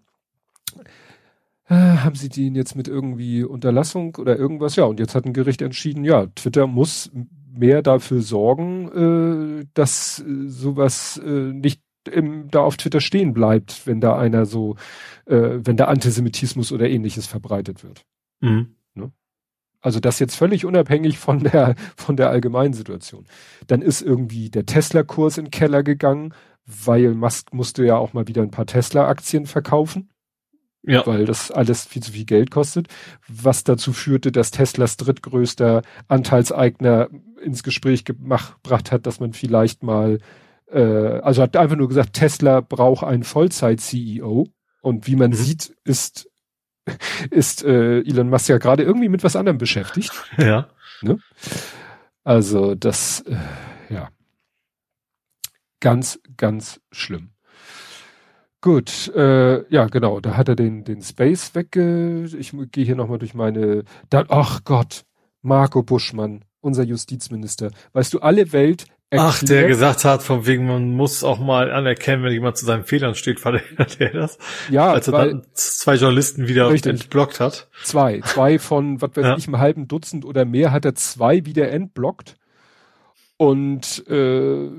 äh, 1.69 1.75
haben 1.75 2.15
sie 2.15 2.29
den 2.29 2.55
jetzt 2.55 2.75
mit 2.75 2.87
irgendwie 2.87 3.43
Unterlassung 3.43 4.15
oder 4.17 4.37
irgendwas? 4.37 4.75
Ja, 4.75 4.85
und 4.85 4.99
jetzt 4.99 5.15
hat 5.15 5.25
ein 5.25 5.33
Gericht 5.33 5.61
entschieden, 5.61 6.03
ja, 6.03 6.27
Twitter 6.35 6.67
muss 6.67 7.11
mehr 7.51 7.81
dafür 7.81 8.21
sorgen, 8.21 9.59
äh, 9.61 9.65
dass 9.73 10.19
äh, 10.19 10.47
sowas 10.47 11.19
äh, 11.25 11.29
nicht 11.53 11.81
im, 12.11 12.49
da 12.49 12.61
auf 12.61 12.77
Twitter 12.77 13.01
stehen 13.01 13.33
bleibt, 13.33 13.85
wenn 13.87 14.01
da 14.01 14.17
einer 14.17 14.45
so, 14.45 14.75
äh, 15.25 15.59
wenn 15.59 15.77
da 15.77 15.85
Antisemitismus 15.85 16.71
oder 16.71 16.89
ähnliches 16.89 17.27
verbreitet 17.27 17.83
wird. 17.83 18.05
Mhm. 18.41 18.75
Also 19.81 20.01
das 20.01 20.19
jetzt 20.19 20.35
völlig 20.35 20.65
unabhängig 20.65 21.17
von 21.19 21.39
der, 21.39 21.73
von 21.95 22.17
der 22.17 22.29
allgemeinen 22.29 22.73
Situation. 22.73 23.25
Dann 23.67 23.81
ist 23.81 24.01
irgendwie 24.01 24.49
der 24.49 24.65
Tesla-Kurs 24.65 25.37
in 25.37 25.45
den 25.45 25.51
Keller 25.51 25.83
gegangen, 25.83 26.33
weil 26.65 27.13
Musk 27.13 27.53
musste 27.53 27.85
ja 27.85 27.95
auch 27.95 28.11
mal 28.11 28.27
wieder 28.27 28.41
ein 28.41 28.51
paar 28.51 28.65
Tesla-Aktien 28.65 29.45
verkaufen, 29.45 30.09
Ja. 30.83 31.07
weil 31.07 31.23
das 31.23 31.49
alles 31.49 31.85
viel 31.85 32.03
zu 32.03 32.11
viel 32.11 32.25
Geld 32.25 32.51
kostet, 32.51 32.87
was 33.29 33.63
dazu 33.63 33.93
führte, 33.93 34.33
dass 34.33 34.51
Teslas 34.51 34.97
drittgrößter 34.97 35.81
Anteilseigner 36.09 37.07
ins 37.41 37.63
Gespräch 37.63 38.03
gebracht 38.03 38.91
hat, 38.91 39.05
dass 39.05 39.21
man 39.21 39.31
vielleicht 39.31 39.81
mal, 39.81 40.19
äh, 40.71 41.19
also 41.21 41.41
hat 41.41 41.55
einfach 41.57 41.75
nur 41.75 41.87
gesagt, 41.87 42.13
Tesla 42.13 42.61
braucht 42.61 43.03
einen 43.03 43.23
Vollzeit-CEO 43.23 44.47
und 44.81 45.07
wie 45.07 45.15
man 45.15 45.31
Mhm. 45.31 45.35
sieht, 45.35 45.75
ist 45.83 46.29
ist 47.31 47.63
äh, 47.63 47.99
Elon 48.01 48.29
Musk 48.29 48.49
ja 48.49 48.57
gerade 48.57 48.83
irgendwie 48.83 49.09
mit 49.09 49.23
was 49.23 49.35
anderem 49.35 49.57
beschäftigt. 49.57 50.11
Ja. 50.37 50.69
Also 52.23 52.75
das, 52.75 53.21
äh, 53.21 53.37
ja, 53.93 54.09
ganz, 55.79 56.19
ganz 56.37 56.81
schlimm. 56.91 57.29
Gut, 58.61 59.07
äh, 59.15 59.65
ja 59.73 59.85
genau, 59.87 60.19
da 60.19 60.35
hat 60.35 60.49
er 60.49 60.55
den 60.55 60.83
den 60.83 61.01
Space 61.01 61.55
wegge. 61.55 62.25
Ich 62.37 62.53
gehe 62.71 62.83
hier 62.85 62.95
noch 62.97 63.07
mal 63.07 63.17
durch 63.19 63.33
meine. 63.33 63.85
Da, 64.09 64.25
ach 64.27 64.65
Gott, 64.65 65.05
Marco 65.41 65.81
Buschmann, 65.81 66.43
unser 66.59 66.83
Justizminister. 66.83 67.71
Weißt 67.93 68.13
du, 68.13 68.19
alle 68.19 68.51
Welt. 68.51 68.85
Ach, 69.11 69.39
der 69.43 69.61
erklärt- 69.61 69.67
gesagt 69.69 70.05
hat, 70.05 70.21
von 70.21 70.45
wegen, 70.45 70.67
man 70.67 70.91
muss 70.91 71.23
auch 71.23 71.39
mal 71.39 71.71
anerkennen, 71.71 72.23
wenn 72.23 72.31
jemand 72.31 72.57
zu 72.57 72.65
seinen 72.65 72.83
Fehlern 72.83 73.15
steht, 73.15 73.43
war 73.43 73.53
der, 73.53 73.61
der 73.99 74.11
das? 74.11 74.37
ja, 74.69 74.91
Als 74.91 75.07
er 75.07 75.13
weil, 75.13 75.29
dann 75.29 75.45
zwei 75.53 75.95
Journalisten 75.95 76.47
wieder 76.47 76.69
Richtig. 76.69 76.91
entblockt 76.91 77.39
hat. 77.39 77.69
Zwei. 77.83 78.19
Zwei 78.21 78.59
von, 78.59 79.01
was 79.01 79.11
weiß 79.15 79.25
Ja. 79.25 79.37
ich, 79.37 79.47
einem 79.47 79.57
halben 79.59 79.87
Dutzend 79.87 80.25
oder 80.25 80.45
mehr 80.45 80.71
hat 80.71 80.85
er 80.85 80.93
zwei 80.95 81.45
wieder 81.45 81.71
entblockt. 81.71 82.35
Und 83.37 84.05
äh, 84.09 84.69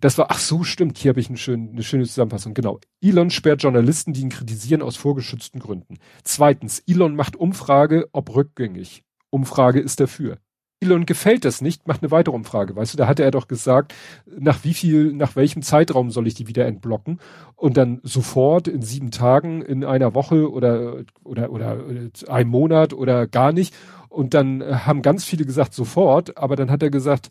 das 0.00 0.18
war, 0.18 0.26
ach 0.30 0.38
so, 0.38 0.62
stimmt, 0.62 0.98
hier 0.98 1.08
habe 1.10 1.18
ich 1.20 1.28
eine 1.28 1.36
schöne, 1.36 1.70
eine 1.72 1.82
schöne 1.82 2.04
Zusammenfassung. 2.04 2.54
Genau. 2.54 2.78
Elon 3.02 3.30
sperrt 3.30 3.62
Journalisten, 3.64 4.12
die 4.12 4.20
ihn 4.20 4.28
kritisieren, 4.28 4.82
aus 4.82 4.96
vorgeschützten 4.96 5.58
Gründen. 5.60 5.98
Zweitens, 6.22 6.80
Elon 6.86 7.16
macht 7.16 7.34
Umfrage, 7.34 8.06
ob 8.12 8.34
rückgängig. 8.36 9.02
Umfrage 9.30 9.80
ist 9.80 9.98
dafür. 9.98 10.38
Elon 10.80 11.06
gefällt 11.06 11.44
das 11.44 11.60
nicht, 11.60 11.88
macht 11.88 12.02
eine 12.02 12.12
weitere 12.12 12.34
Umfrage. 12.34 12.76
Weißt 12.76 12.92
du, 12.92 12.96
da 12.98 13.08
hatte 13.08 13.24
er 13.24 13.32
doch 13.32 13.48
gesagt, 13.48 13.94
nach 14.26 14.62
wie 14.62 14.74
viel, 14.74 15.12
nach 15.12 15.34
welchem 15.34 15.62
Zeitraum 15.62 16.10
soll 16.10 16.28
ich 16.28 16.34
die 16.34 16.46
wieder 16.46 16.66
entblocken? 16.66 17.18
Und 17.56 17.76
dann 17.76 18.00
sofort 18.04 18.68
in 18.68 18.82
sieben 18.82 19.10
Tagen, 19.10 19.62
in 19.62 19.84
einer 19.84 20.14
Woche 20.14 20.50
oder, 20.50 21.04
oder, 21.24 21.50
oder, 21.50 21.84
oder 21.84 22.10
einem 22.28 22.50
Monat 22.50 22.92
oder 22.92 23.26
gar 23.26 23.52
nicht. 23.52 23.74
Und 24.08 24.34
dann 24.34 24.60
äh, 24.60 24.72
haben 24.86 25.02
ganz 25.02 25.24
viele 25.24 25.44
gesagt 25.44 25.74
sofort, 25.74 26.36
aber 26.36 26.54
dann 26.54 26.70
hat 26.70 26.82
er 26.82 26.90
gesagt, 26.90 27.30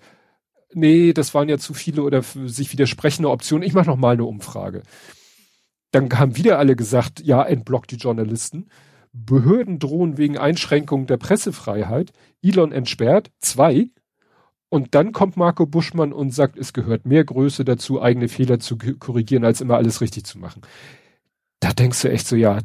nee, 0.74 1.14
das 1.14 1.34
waren 1.34 1.48
ja 1.48 1.58
zu 1.58 1.74
viele 1.74 2.04
oder 2.04 2.22
sich 2.22 2.72
widersprechende 2.74 3.30
Optionen. 3.30 3.66
Ich 3.66 3.74
mache 3.74 3.88
noch 3.88 3.96
mal 3.96 4.14
eine 4.14 4.26
Umfrage. 4.26 4.84
Dann 5.92 6.10
haben 6.12 6.36
wieder 6.36 6.60
alle 6.60 6.76
gesagt, 6.76 7.22
ja, 7.22 7.44
entblockt 7.44 7.92
die 7.92 7.96
Journalisten. 7.96 8.68
Behörden 9.26 9.80
drohen 9.80 10.18
wegen 10.18 10.38
Einschränkung 10.38 11.08
der 11.08 11.18
Pressefreiheit. 11.18 12.14
Elon 12.42 12.72
entsperrt 12.72 13.32
zwei. 13.40 13.90
Und 14.70 14.96
dann 14.96 15.14
kommt 15.14 15.38
Marco 15.38 15.66
Buschmann 15.66 16.12
und 16.12 16.32
sagt, 16.32 16.58
es 16.58 16.74
gehört 16.74 17.06
mehr 17.06 17.24
Größe 17.24 17.64
dazu, 17.64 18.02
eigene 18.02 18.28
Fehler 18.28 18.60
zu 18.60 18.78
korrigieren, 18.78 19.46
als 19.46 19.62
immer 19.62 19.78
alles 19.78 20.02
richtig 20.02 20.26
zu 20.26 20.40
machen. 20.40 20.62
Da 21.60 21.72
denkst 21.72 22.02
du 22.02 22.12
echt 22.12 22.28
so, 22.28 22.36
ja, 22.36 22.60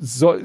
so, 0.00 0.36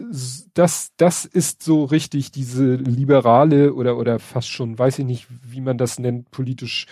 das, 0.53 0.93
das 0.97 1.25
ist 1.25 1.61
so 1.61 1.83
richtig 1.83 2.31
diese 2.31 2.75
liberale 2.75 3.73
oder, 3.73 3.97
oder 3.97 4.19
fast 4.19 4.49
schon, 4.49 4.79
weiß 4.79 4.99
ich 4.99 5.05
nicht, 5.05 5.27
wie 5.43 5.61
man 5.61 5.77
das 5.77 5.99
nennt, 5.99 6.31
politisch 6.31 6.87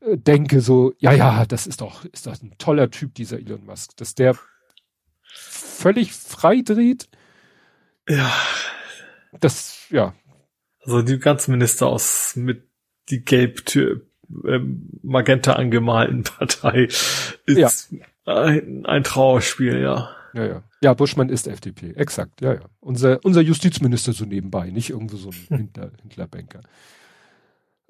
äh, 0.00 0.16
denke, 0.16 0.60
so, 0.60 0.92
ja, 0.98 1.12
ja, 1.12 1.44
das 1.46 1.66
ist 1.66 1.80
doch, 1.80 2.04
ist 2.04 2.26
doch 2.26 2.40
ein 2.40 2.52
toller 2.58 2.90
Typ, 2.90 3.14
dieser 3.14 3.38
Elon 3.38 3.64
Musk, 3.64 3.96
dass 3.96 4.14
der 4.14 4.36
völlig 5.64 6.12
frei 6.12 6.62
dreht, 6.62 7.08
Ja. 8.08 8.32
das, 9.40 9.86
ja, 9.90 10.14
Also 10.82 11.02
die 11.02 11.18
ganzen 11.18 11.52
Minister 11.52 11.86
aus 11.86 12.36
mit 12.36 12.68
die 13.10 13.24
gelb 13.24 13.62
ähm, 14.46 14.88
magenta 15.02 15.54
angemalten 15.54 16.22
Partei 16.38 16.88
ist 17.46 17.94
ein, 18.24 18.86
ein 18.86 19.04
Trauerspiel, 19.04 19.80
ja. 19.80 20.10
ja, 20.34 20.44
ja. 20.46 20.62
Ja, 20.80 20.94
Buschmann 20.94 21.28
ist 21.28 21.46
FDP, 21.46 21.92
exakt, 21.92 22.40
ja, 22.40 22.54
ja. 22.54 22.60
Unser, 22.80 23.20
unser 23.24 23.40
Justizminister 23.40 24.12
so 24.12 24.24
nebenbei, 24.24 24.70
nicht 24.70 24.90
irgendwo 24.90 25.16
so 25.16 25.30
ein 25.30 25.46
Hinter, 25.58 25.90
Hinterbanker. 26.02 26.60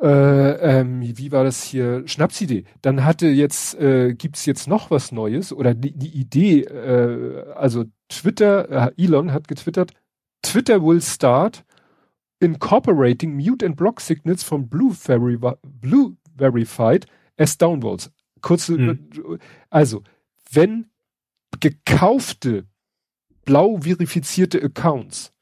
Äh, 0.02 0.80
ähm, 0.80 1.02
wie 1.02 1.30
war 1.30 1.44
das 1.44 1.62
hier? 1.62 2.06
Schnapsidee. 2.06 2.64
Dann 2.82 3.04
hatte 3.04 3.28
jetzt, 3.28 3.74
äh, 3.76 4.14
gibt's 4.14 4.44
jetzt 4.44 4.66
noch 4.66 4.90
was 4.90 5.12
Neues 5.12 5.52
oder 5.52 5.72
die, 5.74 5.92
die 5.92 6.08
Idee, 6.18 6.62
äh, 6.62 7.52
also 7.54 7.84
Twitter, 8.08 8.90
äh, 8.96 9.02
Elon 9.02 9.32
hat 9.32 9.46
getwittert, 9.46 9.92
Twitter 10.42 10.82
will 10.84 11.00
start 11.00 11.64
incorporating 12.40 13.34
mute 13.36 13.64
and 13.64 13.76
block 13.76 14.00
signals 14.00 14.42
from 14.42 14.68
Blue, 14.68 14.92
Veri 14.92 15.38
Blue 15.62 16.16
Verified 16.36 17.06
as 17.38 17.56
downvotes. 17.56 18.10
Kurze, 18.40 18.76
Hm. 18.76 19.38
also, 19.70 20.02
wenn 20.50 20.90
gekaufte 21.60 22.66
blau 23.44 23.78
verifizierte 23.80 24.60
Accounts 24.62 25.32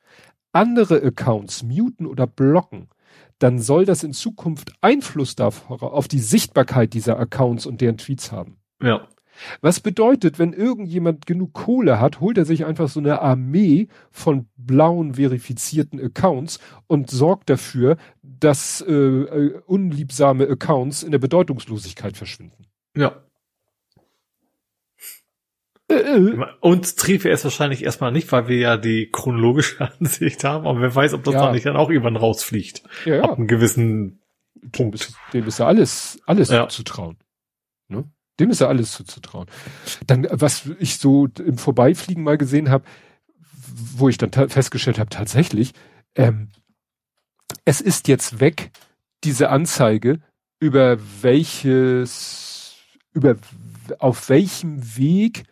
andere 0.53 1.03
Accounts 1.03 1.63
muten 1.63 2.07
oder 2.07 2.27
blocken, 2.27 2.89
dann 3.43 3.59
soll 3.59 3.85
das 3.85 4.05
in 4.05 4.13
Zukunft 4.13 4.73
Einfluss 4.81 5.35
darauf, 5.35 5.71
auf 5.71 6.09
die 6.09 6.21
Sichtbarkeit 6.21 6.95
dieser 6.95 7.19
Accounts 7.19 7.67
und 7.67 7.81
deren 7.81 7.99
Tweets 7.99 8.33
haben. 8.33 8.59
Ja. 8.83 9.09
Was 9.61 9.81
bedeutet, 9.81 10.39
wenn 10.39 10.53
irgendjemand 10.53 11.27
genug 11.27 11.53
Kohle 11.55 11.99
hat, 11.99 12.21
holt 12.21 12.39
er 12.39 12.45
sich 12.45 12.65
einfach 12.65 12.89
so 12.89 13.01
eine 13.01 13.21
Armee 13.21 13.89
von 14.11 14.47
blauen 14.57 15.15
verifizierten 15.15 16.01
Accounts 16.01 16.61
und 16.87 17.11
sorgt 17.11 17.51
dafür, 17.51 17.97
dass 18.23 18.85
äh, 18.87 18.93
äh, 18.93 19.61
unliebsame 19.67 20.49
Accounts 20.49 21.03
in 21.03 21.13
der 21.13 21.19
Bedeutungslosigkeit 21.19 22.17
verschwinden. 22.17 22.67
Ja. 22.97 23.23
Uns 26.61 26.95
trifft 26.95 27.25
er 27.27 27.33
es 27.33 27.45
wahrscheinlich 27.45 27.85
erstmal 27.85 28.13
nicht, 28.13 28.31
weil 28.33 28.49
wir 28.49 28.57
ja 28.59 28.77
die 28.77 29.11
chronologische 29.11 29.91
Ansicht 30.01 30.45
haben, 30.45 30.67
aber 30.67 30.81
wer 30.81 30.95
weiß, 30.95 31.15
ob 31.15 31.25
das 31.25 31.35
Ja. 31.35 31.45
dann 31.45 31.55
nicht 31.55 31.67
dann 31.67 31.77
auch 31.77 31.91
irgendwann 31.91 32.17
rausfliegt. 32.17 32.83
ja, 33.05 33.17
ja. 33.17 33.23
Ab 33.25 33.39
einem 33.39 33.47
gewissen 33.49 34.21
Dem 34.55 34.71
Punkt. 34.71 34.95
ist, 34.95 35.15
dem 35.33 35.47
ist 35.47 35.59
ja 35.59 35.67
alles, 35.67 36.21
alles 36.27 36.51
Ja. 36.51 36.69
zuzutrauen. 36.69 37.17
Ne? 37.89 38.05
Dem 38.41 38.51
ist 38.51 38.61
ja 38.61 38.69
alles 38.69 38.93
zuzutrauen. 38.93 39.47
Dann, 40.07 40.27
was 40.31 40.69
ich 40.79 40.99
so 40.99 41.29
im 41.39 41.59
Vorbeifliegen 41.59 42.23
mal 42.23 42.39
gesehen 42.39 42.71
habe, 42.71 42.85
wo 43.97 44.09
ich 44.09 44.19
dann 44.19 44.33
festgestellt 44.49 44.99
habe, 44.99 45.11
tatsächlich, 45.11 45.73
ähm, 46.15 46.49
es 47.65 47.81
ist 47.81 48.09
jetzt 48.09 48.41
weg, 48.41 48.71
diese 49.25 49.51
Anzeige, 49.51 50.21
über 50.61 50.97
welches, 51.23 52.77
über 53.13 53.37
auf 53.99 54.29
welchem 54.29 54.97
Weg 54.97 55.45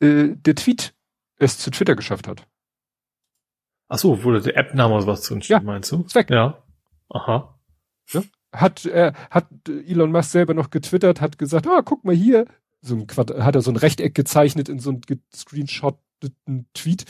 äh, 0.00 0.34
der 0.36 0.54
Tweet 0.54 0.94
es 1.36 1.58
zu 1.58 1.70
Twitter 1.70 1.94
geschafft 1.96 2.28
hat. 2.28 2.46
Ach 3.88 3.98
so, 3.98 4.22
wurde 4.22 4.40
der 4.40 4.56
App-Name 4.56 4.94
oder 4.94 5.06
was 5.06 5.22
drin 5.22 5.42
steht, 5.42 5.50
Ja. 5.56 5.60
meinst 5.60 5.90
du? 5.92 6.02
Ist 6.02 6.14
weg. 6.14 6.30
Ja. 6.30 6.62
Aha. 7.08 7.58
Ne? 8.12 8.24
Hat, 8.52 8.84
äh, 8.86 9.12
hat 9.30 9.46
Elon 9.68 10.12
Musk 10.12 10.30
selber 10.30 10.54
noch 10.54 10.70
getwittert, 10.70 11.20
hat 11.20 11.38
gesagt, 11.38 11.66
ah, 11.66 11.82
guck 11.84 12.04
mal 12.04 12.14
hier, 12.14 12.46
so 12.80 12.94
ein 12.94 13.06
Quad 13.06 13.30
hat 13.38 13.54
er 13.54 13.62
so 13.62 13.70
ein 13.70 13.76
Rechteck 13.76 14.14
gezeichnet 14.14 14.68
in 14.68 14.78
so 14.78 14.90
einem 14.90 15.00
gescreenshoteten 15.02 16.66
Tweet, 16.74 17.04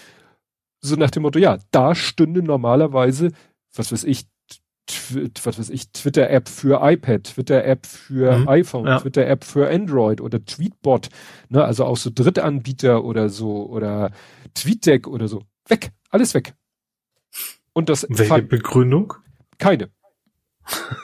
so 0.80 0.96
nach 0.96 1.10
dem 1.10 1.22
Motto, 1.22 1.38
ja, 1.38 1.58
da 1.70 1.94
stünde 1.94 2.42
normalerweise, 2.42 3.32
was 3.74 3.92
weiß 3.92 4.04
ich, 4.04 4.26
was 5.44 5.58
weiß 5.58 5.70
ich, 5.70 5.92
Twitter-App 5.92 6.48
für 6.48 6.80
iPad, 6.82 7.24
Twitter-App 7.24 7.86
für 7.86 8.38
mhm, 8.38 8.48
iPhone, 8.48 8.86
ja. 8.86 8.98
Twitter-App 8.98 9.44
für 9.44 9.70
Android 9.70 10.20
oder 10.20 10.44
Tweetbot, 10.44 11.08
ne, 11.48 11.64
also 11.64 11.84
auch 11.84 11.96
so 11.96 12.10
Drittanbieter 12.12 13.04
oder 13.04 13.28
so 13.28 13.68
oder 13.68 14.10
TweetDeck 14.54 15.06
oder 15.06 15.28
so. 15.28 15.42
Weg, 15.68 15.92
alles 16.10 16.34
weg. 16.34 16.54
Und 17.72 17.88
das 17.88 18.06
Welche 18.08 18.42
Begründung? 18.42 19.14
Keine. 19.58 19.90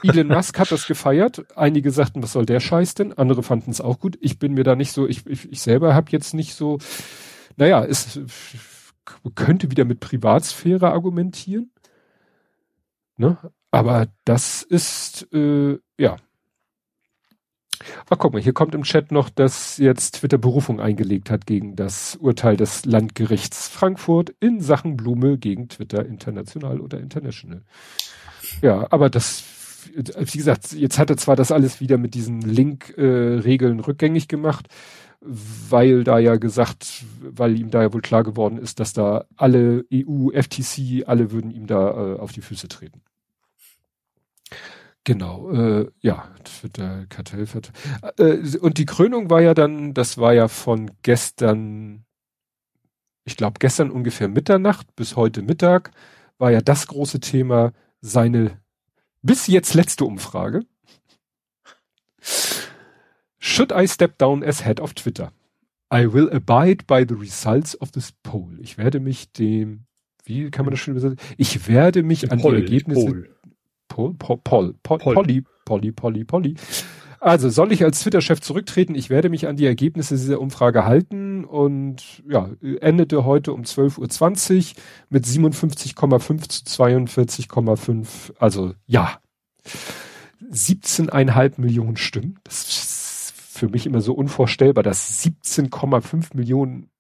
Elon 0.03 0.29
Musk 0.29 0.59
hat 0.59 0.71
das 0.71 0.87
gefeiert. 0.87 1.45
Einige 1.57 1.91
sagten, 1.91 2.23
was 2.23 2.33
soll 2.33 2.47
der 2.47 2.61
Scheiß 2.61 2.95
denn? 2.95 3.13
Andere 3.13 3.43
fanden 3.43 3.71
es 3.71 3.81
auch 3.81 3.99
gut. 3.99 4.17
Ich 4.21 4.39
bin 4.39 4.55
mir 4.55 4.65
da 4.65 4.77
nicht 4.77 4.93
so, 4.93 5.07
ich, 5.07 5.27
ich, 5.27 5.51
ich 5.51 5.61
selber 5.61 5.95
habe 5.95 6.11
jetzt 6.11 6.35
nicht 6.35 6.55
so, 6.55 6.79
naja, 7.57 7.85
es 7.85 8.21
könnte 9.35 9.71
wieder 9.71 9.85
mit 9.85 10.01
Privatsphäre 10.01 10.91
argumentieren. 10.91 11.71
Ne? 13.17 13.39
Aber 13.71 14.09
das 14.25 14.63
ist, 14.63 15.29
äh, 15.33 15.79
ja. 15.99 16.17
Mal, 18.09 18.41
hier 18.41 18.55
kommt 18.55 18.75
im 18.75 18.85
Chat 18.85 19.13
noch, 19.13 19.29
dass 19.29 19.77
jetzt 19.77 20.17
Twitter 20.17 20.39
Berufung 20.39 20.81
eingelegt 20.81 21.31
hat 21.31 21.47
gegen 21.47 21.77
das 21.77 22.17
Urteil 22.17 22.57
des 22.57 22.85
Landgerichts 22.85 23.69
Frankfurt 23.69 24.35
in 24.41 24.61
Sachen 24.61 24.97
Blume 24.97 25.39
gegen 25.39 25.69
Twitter 25.69 26.05
International 26.05 26.81
oder 26.81 26.99
International. 26.99 27.63
Ja, 28.63 28.87
aber 28.91 29.11
das, 29.11 29.45
wie 29.95 30.39
gesagt, 30.39 30.73
jetzt 30.73 30.99
hat 30.99 31.11
er 31.11 31.17
zwar 31.17 31.37
das 31.37 31.53
alles 31.53 31.81
wieder 31.81 31.99
mit 31.99 32.15
diesen 32.15 32.41
Link-Regeln 32.41 33.79
äh, 33.79 33.83
rückgängig 33.83 34.29
gemacht, 34.29 34.69
weil 35.21 36.05
da 36.05 36.19
ja 36.19 36.37
gesagt, 36.37 37.05
weil 37.21 37.59
ihm 37.59 37.71
da 37.71 37.83
ja 37.83 37.93
wohl 37.93 38.03
klar 38.03 38.23
geworden 38.23 38.59
ist, 38.59 38.81
dass 38.81 38.93
da 38.93 39.25
alle 39.37 39.85
EU, 39.93 40.31
FTC, 40.31 41.05
alle 41.07 41.33
würden 41.33 41.51
ihm 41.51 41.67
da 41.67 42.15
äh, 42.15 42.19
auf 42.19 42.33
die 42.33 42.43
Füße 42.43 42.69
treten. 42.69 43.03
Genau, 45.05 45.53
äh, 45.53 45.89
ja, 46.01 46.29
Twitter 46.43 47.07
Kartellvertrag. 47.09 47.75
Äh, 48.19 48.59
und 48.59 48.79
die 48.79 48.87
Krönung 48.87 49.31
war 49.31 49.41
ja 49.41 49.55
dann, 49.55 49.95
das 49.95 50.19
war 50.19 50.35
ja 50.35 50.49
von 50.49 50.91
gestern, 51.03 52.05
ich 53.25 53.37
glaube 53.37 53.61
gestern 53.61 53.91
ungefähr 53.91 54.29
Mitternacht 54.29 54.97
bis 54.97 55.15
heute 55.15 55.43
Mittag, 55.43 55.93
war 56.39 56.51
ja 56.51 56.61
das 56.61 56.89
große 56.89 57.21
Thema 57.21 57.73
seine 58.01 58.61
bis 59.23 59.47
jetzt 59.47 59.75
letzte 59.75 60.05
Umfrage. 60.05 60.65
Should 63.47 63.73
I 63.73 63.87
step 63.87 64.19
down 64.19 64.43
as 64.43 64.65
head 64.65 64.81
of 64.81 64.93
Twitter? 64.95 65.31
I 65.89 66.13
will 66.13 66.29
abide 66.33 66.85
by 66.89 67.05
the 67.05 67.15
results 67.15 67.81
of 67.81 67.93
this 67.93 68.11
poll. 68.25 68.51
Ich 68.61 68.77
werde 68.77 68.99
mich 68.99 69.31
dem, 69.31 69.85
wie 70.25 70.51
kann 70.51 70.65
man 70.65 70.73
das 70.73 70.81
schon 70.81 70.97
übersetzen? 70.97 71.21
Ich 71.39 71.69
werde 71.69 72.03
mich 72.03 72.33
an 72.33 72.41
Poll, 72.41 72.57
die 72.57 72.63
Ergebnisse 72.63 73.07
Poll. 73.07 73.31
Paul, 73.87 74.15
Paul, 74.19 74.75
Paul, 74.83 74.99
Polly, 74.99 75.45
Polly, 75.65 75.93
Polly, 75.93 76.25
Polly. 76.25 76.57
Also 77.21 77.49
soll 77.49 77.71
ich 77.71 77.85
als 77.85 78.01
Twitter-Chef 78.01 78.41
zurücktreten? 78.41 78.97
Ich 78.97 79.11
werde 79.11 79.29
mich 79.29 79.47
an 79.47 79.57
die 79.57 79.67
Ergebnisse 79.67 80.17
dieser 80.17 80.41
Umfrage 80.41 80.85
halten 80.85 81.45
und 81.45 82.25
ja, 82.29 82.51
endete 82.81 83.25
heute 83.25 83.53
um 83.53 83.63
12.20 83.63 84.57
Uhr 84.57 84.83
mit 85.09 85.25
57,5 85.25 86.49
zu 86.49 86.83
42,5. 86.83 88.35
Also 88.41 88.75
ja, 88.87 89.21
17,5 90.51 91.61
Millionen 91.61 91.97
Stimmen. 91.97 92.41
Das 92.43 92.67
ist 92.69 92.96
für 93.57 93.69
mich 93.69 93.87
immer 93.87 94.01
so 94.01 94.15
unvorstellbar, 94.15 94.83
dass 94.83 95.25
17,5 95.25 96.37
Millionen 96.37 96.91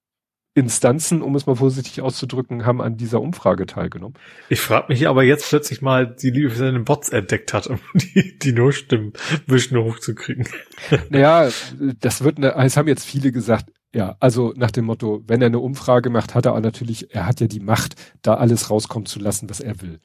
Instanzen, 0.57 1.21
um 1.21 1.37
es 1.37 1.45
mal 1.45 1.55
vorsichtig 1.55 2.01
auszudrücken, 2.01 2.65
haben 2.65 2.81
an 2.81 2.97
dieser 2.97 3.21
Umfrage 3.21 3.67
teilgenommen. 3.67 4.15
Ich 4.49 4.61
frage 4.61 4.87
mich 4.89 5.07
aber 5.07 5.23
jetzt 5.23 5.51
plötzlich 5.51 5.83
mal, 5.83 6.07
die 6.07 6.31
Liebe 6.31 6.49
für 6.49 6.57
seine 6.57 6.81
Bots 6.81 7.11
entdeckt 7.11 7.53
hat, 7.53 7.67
um 7.67 7.79
die, 7.95 8.39
die 8.39 8.53
No-Stimmen 8.53 9.13
bisschen 9.47 9.79
hochzukriegen. 9.79 10.49
Naja, 11.11 11.51
das 12.01 12.25
wird, 12.25 12.39
ne, 12.39 12.55
es 12.57 12.79
haben 12.79 12.89
jetzt 12.89 13.05
viele 13.05 13.33
gesagt, 13.33 13.71
ja, 13.95 14.17
also 14.19 14.55
nach 14.57 14.71
dem 14.71 14.87
Motto, 14.87 15.23
wenn 15.27 15.43
er 15.43 15.49
eine 15.49 15.59
Umfrage 15.59 16.09
macht, 16.09 16.35
hat 16.35 16.47
er 16.47 16.55
auch 16.55 16.61
natürlich, 16.61 17.15
er 17.15 17.27
hat 17.27 17.41
ja 17.41 17.49
die 17.49 17.61
Macht, 17.61 17.95
da 18.23 18.35
alles 18.35 18.71
rauskommen 18.71 19.07
zu 19.07 19.19
lassen, 19.19 19.51
was 19.51 19.61
er 19.61 19.83
will. 19.83 20.01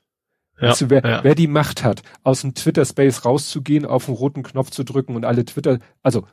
Ja, 0.60 0.74
du, 0.76 0.90
wer, 0.90 1.04
ja. 1.04 1.24
wer 1.24 1.34
die 1.34 1.48
Macht 1.48 1.84
hat, 1.84 2.02
aus 2.24 2.42
dem 2.42 2.54
Twitter-Space 2.54 3.24
rauszugehen, 3.26 3.86
auf 3.86 4.06
den 4.06 4.16
roten 4.16 4.44
Knopf 4.44 4.70
zu 4.70 4.84
drücken 4.84 5.16
und 5.16 5.26
alle 5.26 5.44
Twitter, 5.46 5.80
also 6.04 6.28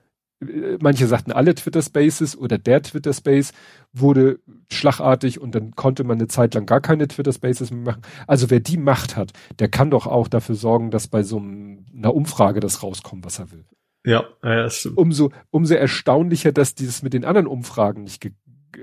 manche 0.80 1.06
sagten 1.06 1.32
alle 1.32 1.54
Twitter 1.54 1.82
Spaces 1.82 2.36
oder 2.36 2.58
der 2.58 2.82
Twitter 2.82 3.12
Space 3.12 3.52
wurde 3.92 4.38
schlagartig 4.70 5.40
und 5.40 5.54
dann 5.54 5.72
konnte 5.72 6.04
man 6.04 6.18
eine 6.18 6.28
Zeit 6.28 6.54
lang 6.54 6.66
gar 6.66 6.80
keine 6.80 7.08
Twitter 7.08 7.32
Spaces 7.32 7.70
mehr 7.70 7.82
machen. 7.82 8.02
Also 8.26 8.50
wer 8.50 8.60
die 8.60 8.76
Macht 8.76 9.16
hat, 9.16 9.32
der 9.58 9.68
kann 9.68 9.90
doch 9.90 10.06
auch 10.06 10.28
dafür 10.28 10.54
sorgen, 10.54 10.90
dass 10.90 11.08
bei 11.08 11.22
so 11.22 11.38
einer 11.38 12.14
Umfrage 12.14 12.60
das 12.60 12.82
rauskommt, 12.82 13.24
was 13.24 13.38
er 13.38 13.50
will. 13.50 13.64
Ja, 14.04 14.24
ja 14.44 14.62
das 14.62 14.76
stimmt. 14.76 14.96
Umso, 14.96 15.30
umso 15.50 15.74
erstaunlicher, 15.74 16.52
dass 16.52 16.74
dieses 16.74 17.02
mit 17.02 17.14
den 17.14 17.24
anderen 17.24 17.48
Umfragen 17.48 18.04
nicht, 18.04 18.30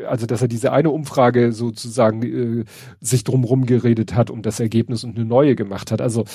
also 0.07 0.25
dass 0.25 0.41
er 0.41 0.49
diese 0.49 0.73
eine 0.73 0.89
Umfrage 0.89 1.53
sozusagen 1.53 2.23
äh, 2.23 2.65
sich 2.99 3.23
drumrum 3.23 3.65
geredet 3.65 4.13
hat 4.13 4.29
und 4.29 4.45
das 4.45 4.59
Ergebnis 4.59 5.05
und 5.05 5.15
eine 5.15 5.25
neue 5.25 5.55
gemacht 5.55 5.91
hat. 5.91 6.01
Also 6.01 6.25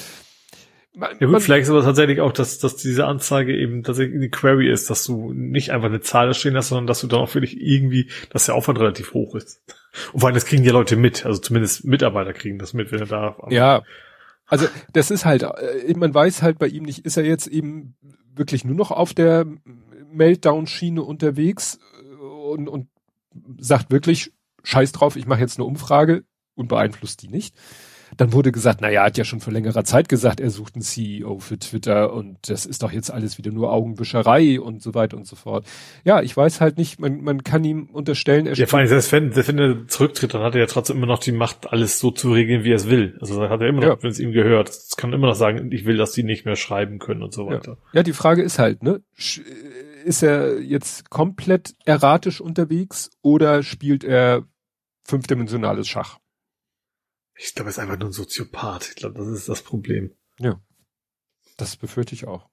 man, 0.95 1.11
ja 1.13 1.27
gut, 1.27 1.31
man, 1.31 1.41
vielleicht 1.41 1.63
ist 1.65 1.71
aber 1.71 1.83
tatsächlich 1.83 2.21
auch, 2.21 2.33
dass, 2.33 2.59
dass 2.59 2.77
diese 2.77 3.07
Anzeige 3.07 3.57
eben 3.57 3.83
tatsächlich 3.83 4.15
in 4.15 4.21
die 4.21 4.31
Query 4.31 4.71
ist, 4.71 4.91
dass 4.91 5.05
du 5.05 5.33
nicht 5.33 5.71
einfach 5.71 5.89
eine 5.89 6.01
Zahl 6.01 6.35
stehen 6.35 6.57
hast, 6.57 6.69
sondern 6.69 6.87
dass 6.87 7.01
du 7.01 7.07
dann 7.07 7.21
auch 7.21 7.35
wirklich 7.35 7.61
irgendwie, 7.61 8.11
dass 8.31 8.47
der 8.47 8.55
Aufwand 8.55 8.81
relativ 8.81 9.15
hoch 9.15 9.35
ist. 9.35 9.63
Und 10.13 10.21
vor 10.21 10.29
allem, 10.29 10.35
das 10.35 10.47
kriegen 10.47 10.65
ja 10.65 10.73
Leute 10.73 10.97
mit, 10.97 11.25
also 11.27 11.41
zumindest 11.41 11.85
Mitarbeiter 11.85 12.33
kriegen 12.33 12.59
das 12.59 12.75
mit, 12.75 12.91
wenn 12.93 13.01
er 13.01 13.07
da. 13.07 13.37
Ja, 13.51 13.83
also 14.47 14.67
das 14.93 15.13
ist 15.13 15.25
halt, 15.25 15.45
äh, 15.45 15.95
man 15.97 16.13
weiß 16.13 16.43
halt 16.43 16.59
bei 16.59 16.67
ihm 16.67 16.83
nicht, 16.83 17.05
ist 17.07 17.17
er 17.17 17.25
jetzt 17.25 17.47
eben 17.47 17.95
wirklich 18.35 18.65
nur 18.65 18.77
noch 18.77 18.91
auf 18.91 19.15
der 19.15 19.47
Meltdown-Schiene 20.13 21.03
unterwegs 21.03 21.79
äh, 22.03 22.15
und, 22.15 22.69
und 22.69 22.89
sagt 23.59 23.93
wirklich, 23.93 24.33
scheiß 24.65 24.91
drauf, 24.93 25.17
ich 25.17 25.27
mache 25.27 25.41
jetzt 25.41 25.59
eine 25.59 25.67
Umfrage 25.67 26.25
und 26.55 26.69
beeinflusst 26.69 27.23
die 27.23 27.29
nicht. 27.29 27.55
Dann 28.17 28.33
wurde 28.33 28.53
gesagt, 28.53 28.81
naja, 28.81 29.01
er 29.01 29.07
hat 29.07 29.19
ja 29.19 29.25
schon 29.25 29.41
vor 29.41 29.53
längerer 29.53 29.85
Zeit 29.85 30.09
gesagt, 30.09 30.41
er 30.41 30.51
sucht 30.51 30.75
einen 30.75 30.83
CEO 30.83 31.39
für 31.39 31.59
Twitter 31.59 32.13
und 32.13 32.37
das 32.49 32.67
ist 32.67 32.83
doch 32.83 32.93
jetzt 32.93 33.11
alles 33.11 33.39
wieder 33.39 33.53
nur 33.53 33.73
Augenwischerei 33.73 34.61
und 34.61 34.83
so 34.83 34.95
weiter 34.95 35.17
und 35.17 35.27
so 35.27 35.37
fort. 35.37 35.67
Ja, 36.05 36.23
ich 36.23 36.37
weiß 36.37 36.61
halt 36.61 36.79
nicht, 36.79 37.01
man, 37.01 37.23
man 37.23 37.45
kann 37.45 37.65
ihm 37.65 37.89
unterstellen, 37.93 38.47
er 38.47 38.55
Ja, 38.55 38.67
vor 38.67 38.79
allem, 38.79 38.89
selbst 38.89 39.13
wenn, 39.13 39.35
wenn 39.37 39.59
er 39.59 39.89
zurücktritt, 39.89 40.35
dann 40.35 40.43
hat 40.43 40.55
er 40.55 40.61
ja 40.61 40.67
trotzdem 40.67 40.97
immer 40.97 41.07
noch 41.07 41.21
die 41.21 41.33
Macht, 41.33 41.73
alles 41.73 41.99
so 41.99 42.11
zu 42.11 42.33
regeln, 42.33 42.65
wie 42.65 42.73
er 42.73 42.77
es 42.77 42.89
will. 42.89 43.17
Also 43.21 43.41
dann 43.41 43.51
hat 43.51 43.61
er 43.61 43.69
immer 43.69 43.81
noch, 43.81 43.97
ja. 43.97 44.03
wenn 44.03 44.11
es 44.11 44.19
ihm 44.19 44.33
gehört, 44.33 44.69
es 44.69 44.97
kann 44.97 45.13
immer 45.13 45.29
noch 45.29 45.35
sagen, 45.35 45.71
ich 45.73 45.85
will, 45.85 45.97
dass 45.97 46.13
die 46.13 46.23
nicht 46.23 46.45
mehr 46.45 46.57
schreiben 46.57 46.99
können 46.99 47.23
und 47.23 47.33
so 47.33 47.47
weiter. 47.47 47.73
Ja, 47.93 47.99
ja 47.99 48.03
die 48.03 48.13
Frage 48.13 48.43
ist 48.43 48.59
halt, 48.59 48.83
ne? 48.83 49.03
Ist 50.05 50.23
er 50.23 50.61
jetzt 50.61 51.11
komplett 51.11 51.75
erratisch 51.85 52.41
unterwegs 52.41 53.11
oder 53.23 53.63
spielt 53.63 54.03
er 54.03 54.45
fünfdimensionales 55.05 55.89
Schach? 55.89 56.19
Ich 57.43 57.55
glaube, 57.55 57.69
er 57.69 57.71
ist 57.71 57.79
einfach 57.79 57.99
nur 57.99 58.11
ein 58.11 58.13
Soziopath. 58.13 58.91
Ich 58.91 58.97
glaube, 58.97 59.19
das 59.19 59.29
ist 59.29 59.49
das 59.49 59.63
Problem. 59.63 60.13
Ja. 60.39 60.61
Das 61.57 61.77
befürchte 61.77 62.15
ich 62.15 62.27
auch. 62.27 62.49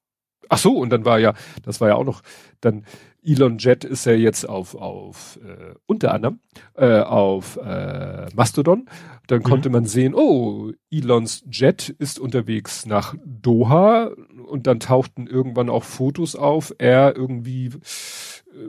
Ach 0.49 0.57
so, 0.57 0.77
und 0.77 0.91
dann 0.91 1.03
war 1.03 1.19
ja, 1.19 1.33
das 1.63 1.81
war 1.81 1.89
ja 1.89 1.95
auch 1.95 2.05
noch, 2.05 2.21
dann 2.61 2.85
Elon 3.21 3.57
Jet 3.57 3.83
ist 3.83 4.05
ja 4.05 4.13
jetzt 4.13 4.47
auf, 4.47 4.75
auf 4.75 5.39
äh, 5.43 5.75
unter 5.87 6.13
anderem 6.13 6.39
äh, 6.75 7.01
auf 7.01 7.57
äh, 7.57 8.27
Mastodon. 8.33 8.87
Dann 9.27 9.39
mhm. 9.39 9.43
konnte 9.43 9.69
man 9.69 9.85
sehen, 9.85 10.13
oh, 10.15 10.71
Elons 10.89 11.43
Jet 11.51 11.89
ist 11.89 12.17
unterwegs 12.17 12.85
nach 12.85 13.13
Doha 13.25 14.11
und 14.47 14.67
dann 14.67 14.79
tauchten 14.79 15.27
irgendwann 15.27 15.69
auch 15.69 15.83
Fotos 15.83 16.37
auf. 16.37 16.73
Er 16.77 17.17
irgendwie 17.17 17.65
äh, 17.65 17.71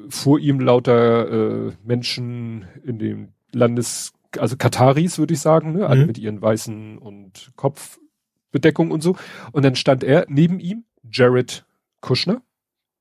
vor 0.08 0.40
ihm 0.40 0.58
lauter 0.58 1.68
äh, 1.68 1.72
Menschen 1.84 2.66
in 2.82 2.98
dem 2.98 3.28
Landes 3.52 4.12
also 4.37 4.57
Kataris, 4.57 5.18
würde 5.18 5.35
ich 5.35 5.41
sagen, 5.41 5.72
ne? 5.72 5.87
alle 5.87 6.03
mhm. 6.03 6.07
mit 6.07 6.18
ihren 6.18 6.43
weißen 6.43 6.99
und 6.99 7.53
Kopfbedeckung 7.57 8.91
und 8.91 9.03
so. 9.03 9.16
Und 9.53 9.64
dann 9.64 9.76
stand 9.76 10.05
er 10.05 10.26
neben 10.29 10.61
ihm, 10.61 10.85
Jared 11.11 11.64
Kushner, 12.01 12.43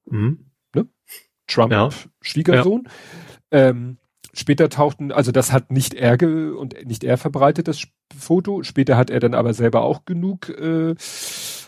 mhm. 0.06 0.46
ne? 0.74 0.88
Trump, 1.48 1.72
ja. 1.72 1.90
Schwiegersohn. 2.22 2.88
Ja. 3.52 3.70
Ähm, 3.70 3.98
später 4.34 4.70
tauchten, 4.70 5.12
also 5.12 5.32
das 5.32 5.52
hat 5.52 5.72
nicht 5.72 5.94
er 5.94 6.18
ge 6.18 6.52
und 6.52 6.86
nicht 6.86 7.04
er 7.04 7.18
verbreitet, 7.18 7.68
das 7.68 7.88
Foto. 8.18 8.64
Später 8.64 8.98
hat 8.98 9.10
er 9.10 9.20
dann 9.20 9.34
aber 9.34 9.54
selber 9.54 9.82
auch 9.82 10.06
genug 10.06 10.50
äh, 10.50 10.96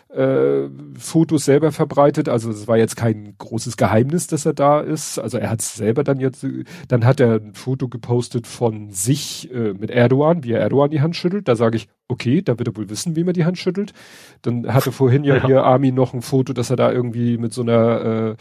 äh, 0.10 0.70
Fotos 0.98 1.46
selber 1.46 1.72
verbreitet. 1.72 2.30
Also 2.30 2.50
es 2.50 2.68
war 2.68 2.78
jetzt 2.78 2.96
kein 2.96 3.36
großes 3.38 3.78
Geheimnis, 3.78 4.28
dass 4.28 4.46
er 4.46 4.54
da 4.54 4.80
ist. 4.80 5.20
Also 5.20 5.38
er 5.38 5.50
hat 5.50 5.62
es 5.62 5.76
selber 5.76 6.04
dann 6.04 6.20
jetzt, 6.20 6.46
dann 6.88 7.06
hat 7.06 7.20
er 7.20 7.36
ein 7.36 7.54
Foto 7.54 7.88
gepostet 7.88 8.48
von 8.48 8.90
sich 8.90 9.52
äh, 9.54 9.74
mit 9.74 9.92
Erdogan, 9.92 10.44
wie 10.44 10.54
er 10.54 10.62
Erdogan 10.62 10.90
die 10.90 11.02
Hand 11.02 11.16
schüttelt. 11.16 11.48
Da 11.48 11.56
sage 11.56 11.78
ich, 11.78 11.90
okay, 12.08 12.42
da 12.42 12.58
wird 12.58 12.70
er 12.70 12.78
wohl 12.78 12.90
wissen, 12.90 13.16
wie 13.16 13.24
man 13.24 13.34
die 13.34 13.46
Hand 13.46 13.58
schüttelt. 13.58 13.94
Dann 14.42 14.74
hatte 14.74 14.92
vorhin 14.92 15.24
ja, 15.24 15.38
ja. 15.38 15.46
hier 15.46 15.64
Armin 15.64 15.96
noch 15.96 16.14
ein 16.14 16.22
Foto, 16.22 16.54
dass 16.54 16.72
er 16.72 16.76
da 16.76 16.92
irgendwie 16.92 17.38
mit 17.38 17.54
so 17.54 17.62
einer 17.62 18.32
äh, 18.32 18.36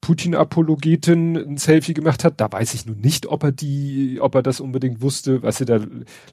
Putin-Apologetin 0.00 1.36
ein 1.36 1.56
Selfie 1.56 1.94
gemacht 1.94 2.22
hat. 2.22 2.40
Da 2.40 2.50
weiß 2.50 2.74
ich 2.74 2.86
nun 2.86 3.00
nicht, 3.00 3.26
ob 3.26 3.42
er 3.42 3.52
die, 3.52 4.18
ob 4.20 4.34
er 4.36 4.42
das 4.42 4.60
unbedingt 4.60 5.02
wusste. 5.02 5.42
Was 5.42 5.58
sie 5.58 5.64
da 5.64 5.80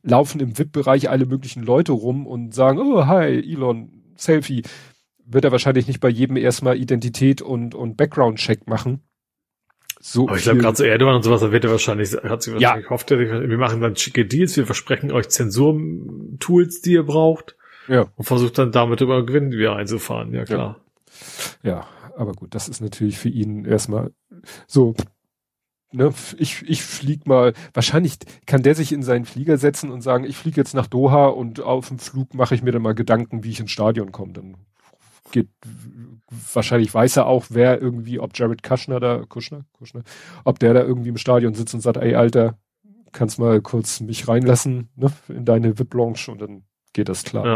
laufen 0.03 0.39
im 0.39 0.57
VIP-Bereich 0.57 1.09
alle 1.09 1.25
möglichen 1.25 1.63
Leute 1.63 1.91
rum 1.91 2.27
und 2.27 2.53
sagen, 2.53 2.79
oh, 2.79 3.07
hi, 3.07 3.39
Elon, 3.39 3.94
Selfie. 4.15 4.63
Wird 5.25 5.45
er 5.45 5.51
wahrscheinlich 5.51 5.87
nicht 5.87 5.99
bei 5.99 6.09
jedem 6.09 6.37
erstmal 6.37 6.77
Identität 6.77 7.41
und, 7.41 7.73
und 7.73 7.97
Background-Check 7.97 8.67
machen. 8.67 9.01
So 9.99 10.27
Aber 10.27 10.37
ich 10.37 10.43
glaube, 10.43 10.59
gerade 10.59 10.77
so 10.77 10.83
Erdogan 10.83 11.15
und 11.15 11.23
sowas, 11.23 11.41
da 11.41 11.51
wird 11.51 11.63
er 11.63 11.71
wahrscheinlich, 11.71 12.11
hat 12.11 12.43
sich 12.43 12.53
wahrscheinlich 12.53 12.85
ja. 12.85 12.89
hofft, 12.89 13.09
wir 13.09 13.57
machen 13.57 13.81
dann 13.81 13.95
schicke 13.95 14.25
Deals, 14.25 14.55
wir 14.55 14.65
versprechen 14.65 15.11
euch 15.11 15.29
Zensur-Tools, 15.29 16.81
die 16.81 16.93
ihr 16.93 17.03
braucht. 17.03 17.55
Ja. 17.87 18.11
Und 18.15 18.25
versucht 18.25 18.57
dann 18.57 18.71
damit 18.71 19.01
über 19.01 19.25
Gewinn 19.25 19.51
wieder 19.51 19.75
einzufahren, 19.75 20.33
ja 20.33 20.43
klar. 20.43 20.81
Ja. 21.63 21.71
ja 21.71 21.87
aber 22.17 22.33
gut, 22.33 22.53
das 22.55 22.67
ist 22.67 22.81
natürlich 22.81 23.17
für 23.17 23.29
ihn 23.29 23.65
erstmal 23.65 24.11
so, 24.67 24.95
ne, 25.95 26.13
ich, 26.37 26.63
ich 26.67 26.83
flieg 26.83 27.27
mal, 27.27 27.53
wahrscheinlich 27.73 28.17
kann 28.45 28.63
der 28.63 28.75
sich 28.75 28.91
in 28.91 29.03
seinen 29.03 29.25
Flieger 29.25 29.57
setzen 29.57 29.91
und 29.91 30.01
sagen, 30.01 30.25
ich 30.25 30.37
fliege 30.37 30.59
jetzt 30.59 30.73
nach 30.73 30.87
Doha 30.87 31.27
und 31.27 31.61
auf 31.61 31.87
dem 31.87 31.99
Flug 31.99 32.33
mache 32.33 32.55
ich 32.55 32.63
mir 32.63 32.71
dann 32.71 32.81
mal 32.81 32.95
Gedanken, 32.95 33.43
wie 33.43 33.51
ich 33.51 33.59
ins 33.59 33.71
Stadion 33.71 34.11
komme. 34.11 34.33
Dann 34.33 34.57
geht, 35.31 35.49
wahrscheinlich 36.53 36.93
weiß 36.93 37.17
er 37.17 37.25
auch, 37.25 37.45
wer 37.49 37.81
irgendwie, 37.81 38.19
ob 38.19 38.37
Jared 38.37 38.63
Kushner 38.63 38.99
da, 38.99 39.23
Kushner, 39.27 39.65
Kushner, 39.73 40.03
ob 40.43 40.59
der 40.59 40.73
da 40.73 40.81
irgendwie 40.81 41.09
im 41.09 41.17
Stadion 41.17 41.53
sitzt 41.53 41.73
und 41.73 41.81
sagt, 41.81 41.97
ey, 41.97 42.15
Alter, 42.15 42.57
kannst 43.11 43.39
mal 43.39 43.61
kurz 43.61 44.01
mich 44.01 44.27
reinlassen, 44.27 44.89
ne, 44.95 45.11
in 45.29 45.45
deine 45.45 45.79
VIP-Lounge 45.79 46.27
und 46.27 46.41
dann 46.41 46.63
geht 46.93 47.09
das 47.09 47.23
klar. 47.23 47.45
Ja. 47.45 47.55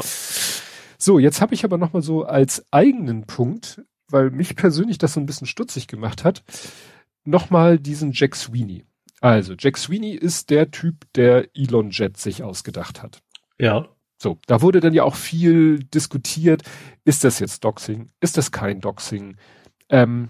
So, 0.97 1.19
jetzt 1.19 1.41
habe 1.41 1.53
ich 1.53 1.63
aber 1.63 1.77
noch 1.77 1.93
mal 1.93 2.01
so 2.01 2.23
als 2.23 2.65
eigenen 2.71 3.25
Punkt 3.25 3.81
weil 4.11 4.31
mich 4.31 4.55
persönlich 4.55 4.97
das 4.97 5.13
so 5.13 5.19
ein 5.19 5.25
bisschen 5.25 5.47
stutzig 5.47 5.87
gemacht 5.87 6.23
hat, 6.23 6.43
nochmal 7.25 7.79
diesen 7.79 8.11
Jack 8.13 8.35
Sweeney. 8.35 8.85
Also, 9.21 9.53
Jack 9.57 9.77
Sweeney 9.77 10.11
ist 10.11 10.49
der 10.49 10.71
Typ, 10.71 11.05
der 11.13 11.49
Elon 11.55 11.91
Jet 11.91 12.17
sich 12.17 12.43
ausgedacht 12.43 13.03
hat. 13.03 13.21
Ja. 13.59 13.87
So, 14.17 14.37
da 14.47 14.61
wurde 14.61 14.79
dann 14.79 14.93
ja 14.93 15.03
auch 15.03 15.15
viel 15.15 15.79
diskutiert. 15.79 16.63
Ist 17.05 17.23
das 17.23 17.39
jetzt 17.39 17.63
Doxing? 17.63 18.11
Ist 18.19 18.37
das 18.37 18.51
kein 18.51 18.81
Doxing? 18.81 19.37
Ähm, 19.89 20.29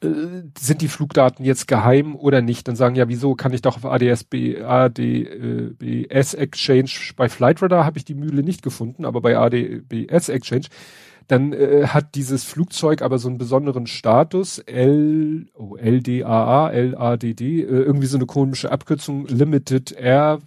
äh, 0.00 0.44
sind 0.58 0.80
die 0.80 0.88
Flugdaten 0.88 1.44
jetzt 1.44 1.68
geheim 1.68 2.16
oder 2.16 2.40
nicht? 2.40 2.66
Dann 2.68 2.76
sagen 2.76 2.94
ja, 2.94 3.08
wieso 3.08 3.34
kann 3.34 3.52
ich 3.52 3.62
doch 3.62 3.76
auf 3.76 3.84
ADSB, 3.84 4.62
ADBS 4.62 6.34
Exchange 6.34 6.90
bei 7.16 7.28
Flightradar 7.28 7.84
habe 7.84 7.98
ich 7.98 8.04
die 8.04 8.14
Mühle 8.14 8.42
nicht 8.42 8.62
gefunden, 8.62 9.04
aber 9.04 9.20
bei 9.20 9.36
ADBS 9.36 10.30
Exchange 10.30 10.66
dann 11.28 11.52
äh, 11.52 11.86
hat 11.88 12.14
dieses 12.14 12.44
Flugzeug 12.44 13.02
aber 13.02 13.18
so 13.18 13.28
einen 13.28 13.38
besonderen 13.38 13.86
Status, 13.86 14.58
L, 14.58 15.46
oh, 15.54 15.76
LDAA, 15.76 16.70
LADD, 16.70 17.40
äh, 17.40 17.62
irgendwie 17.62 18.06
so 18.06 18.16
eine 18.16 18.26
komische 18.26 18.70
Abkürzung, 18.70 19.26
Limited 19.26 19.92
Air 19.92 20.40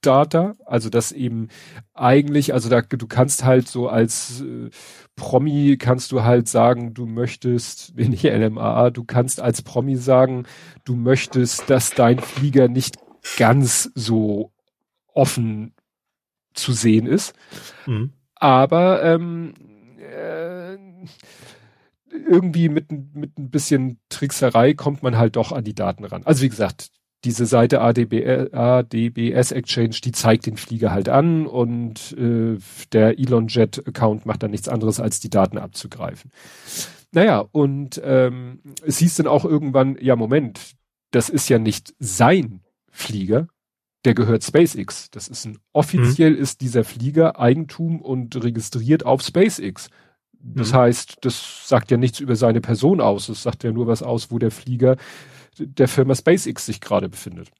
Data, 0.00 0.54
also 0.64 0.88
das 0.88 1.12
eben 1.12 1.48
eigentlich, 1.92 2.54
also 2.54 2.68
da, 2.68 2.80
du 2.80 3.06
kannst 3.06 3.44
halt 3.44 3.68
so 3.68 3.88
als 3.88 4.40
äh, 4.40 4.70
Promi 5.14 5.76
kannst 5.78 6.12
du 6.12 6.22
halt 6.22 6.48
sagen, 6.48 6.94
du 6.94 7.06
möchtest, 7.06 7.94
nicht 7.96 8.24
LMAA, 8.24 8.90
du 8.90 9.04
kannst 9.04 9.40
als 9.40 9.62
Promi 9.62 9.96
sagen, 9.96 10.46
du 10.84 10.94
möchtest, 10.96 11.68
dass 11.68 11.90
dein 11.90 12.18
Flieger 12.18 12.68
nicht 12.68 12.96
ganz 13.36 13.90
so 13.94 14.52
offen 15.12 15.74
zu 16.54 16.72
sehen 16.72 17.06
ist. 17.06 17.34
Mhm. 17.86 18.12
Aber 18.34 19.02
ähm, 19.02 19.52
äh, 20.10 20.78
irgendwie 22.12 22.68
mit, 22.68 22.90
mit 23.14 23.38
ein 23.38 23.50
bisschen 23.50 23.98
Trickserei 24.08 24.74
kommt 24.74 25.02
man 25.02 25.16
halt 25.16 25.36
doch 25.36 25.52
an 25.52 25.64
die 25.64 25.74
Daten 25.74 26.04
ran. 26.04 26.22
Also 26.24 26.42
wie 26.42 26.48
gesagt, 26.48 26.90
diese 27.24 27.46
Seite 27.46 27.80
ADB, 27.80 28.52
ADBS 28.52 29.52
Exchange, 29.52 29.96
die 30.02 30.12
zeigt 30.12 30.46
den 30.46 30.56
Flieger 30.56 30.90
halt 30.90 31.08
an 31.08 31.46
und 31.46 32.16
äh, 32.18 32.56
der 32.92 33.18
Elon 33.18 33.48
Jet 33.48 33.86
Account 33.86 34.24
macht 34.24 34.42
dann 34.42 34.50
nichts 34.50 34.68
anderes, 34.68 35.00
als 35.00 35.20
die 35.20 35.30
Daten 35.30 35.58
abzugreifen. 35.58 36.30
Naja, 37.12 37.44
und 37.52 38.00
ähm, 38.04 38.60
es 38.84 38.98
hieß 38.98 39.16
dann 39.16 39.26
auch 39.26 39.44
irgendwann, 39.44 39.98
ja 40.00 40.16
Moment, 40.16 40.76
das 41.10 41.28
ist 41.28 41.48
ja 41.48 41.58
nicht 41.58 41.94
sein 41.98 42.60
Flieger, 42.90 43.48
der 44.04 44.14
gehört 44.14 44.44
SpaceX. 44.44 45.10
Das 45.10 45.28
ist 45.28 45.44
ein 45.44 45.58
offiziell 45.72 46.32
mhm. 46.32 46.42
ist 46.42 46.60
dieser 46.60 46.84
Flieger 46.84 47.38
Eigentum 47.38 48.00
und 48.00 48.42
registriert 48.42 49.04
auf 49.04 49.22
SpaceX. 49.22 49.90
Das 50.42 50.72
mhm. 50.72 50.76
heißt, 50.76 51.18
das 51.20 51.68
sagt 51.68 51.90
ja 51.90 51.96
nichts 51.96 52.20
über 52.20 52.36
seine 52.36 52.60
Person 52.60 53.00
aus. 53.00 53.28
Es 53.28 53.42
sagt 53.42 53.62
ja 53.62 53.72
nur 53.72 53.86
was 53.86 54.02
aus, 54.02 54.30
wo 54.30 54.38
der 54.38 54.50
Flieger 54.50 54.96
der 55.58 55.88
Firma 55.88 56.14
SpaceX 56.14 56.66
sich 56.66 56.80
gerade 56.80 57.08
befindet. 57.08 57.50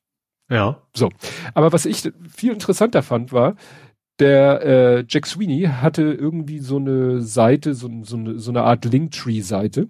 Ja. 0.48 0.82
So. 0.94 1.10
Aber 1.54 1.72
was 1.72 1.84
ich 1.86 2.10
viel 2.28 2.52
interessanter 2.52 3.02
fand, 3.02 3.32
war, 3.32 3.56
der 4.18 4.62
äh, 4.62 5.04
Jack 5.08 5.26
Sweeney 5.26 5.62
hatte 5.64 6.02
irgendwie 6.02 6.58
so 6.58 6.76
eine 6.76 7.22
Seite, 7.22 7.74
so, 7.74 7.88
so, 8.02 8.16
eine, 8.16 8.38
so 8.38 8.50
eine 8.50 8.62
Art 8.62 8.84
Linktree-Seite, 8.84 9.88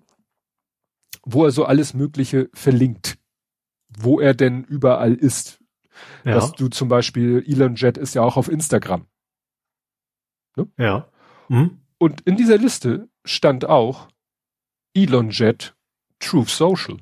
wo 1.24 1.44
er 1.44 1.50
so 1.50 1.64
alles 1.64 1.94
Mögliche 1.94 2.48
verlinkt, 2.52 3.18
wo 3.88 4.20
er 4.20 4.34
denn 4.34 4.64
überall 4.64 5.14
ist. 5.14 5.59
Ja. 6.24 6.34
Dass 6.34 6.52
du 6.52 6.68
zum 6.68 6.88
Beispiel, 6.88 7.44
Elon 7.46 7.74
Jet 7.74 7.98
ist 7.98 8.14
ja 8.14 8.22
auch 8.22 8.36
auf 8.36 8.48
Instagram. 8.48 9.06
Ne? 10.56 10.68
Ja. 10.78 11.08
Mhm. 11.48 11.80
Und 11.98 12.20
in 12.22 12.36
dieser 12.36 12.58
Liste 12.58 13.08
stand 13.24 13.64
auch 13.64 14.08
Elon 14.94 15.30
Jet 15.30 15.74
Truth 16.18 16.48
Social. 16.48 16.98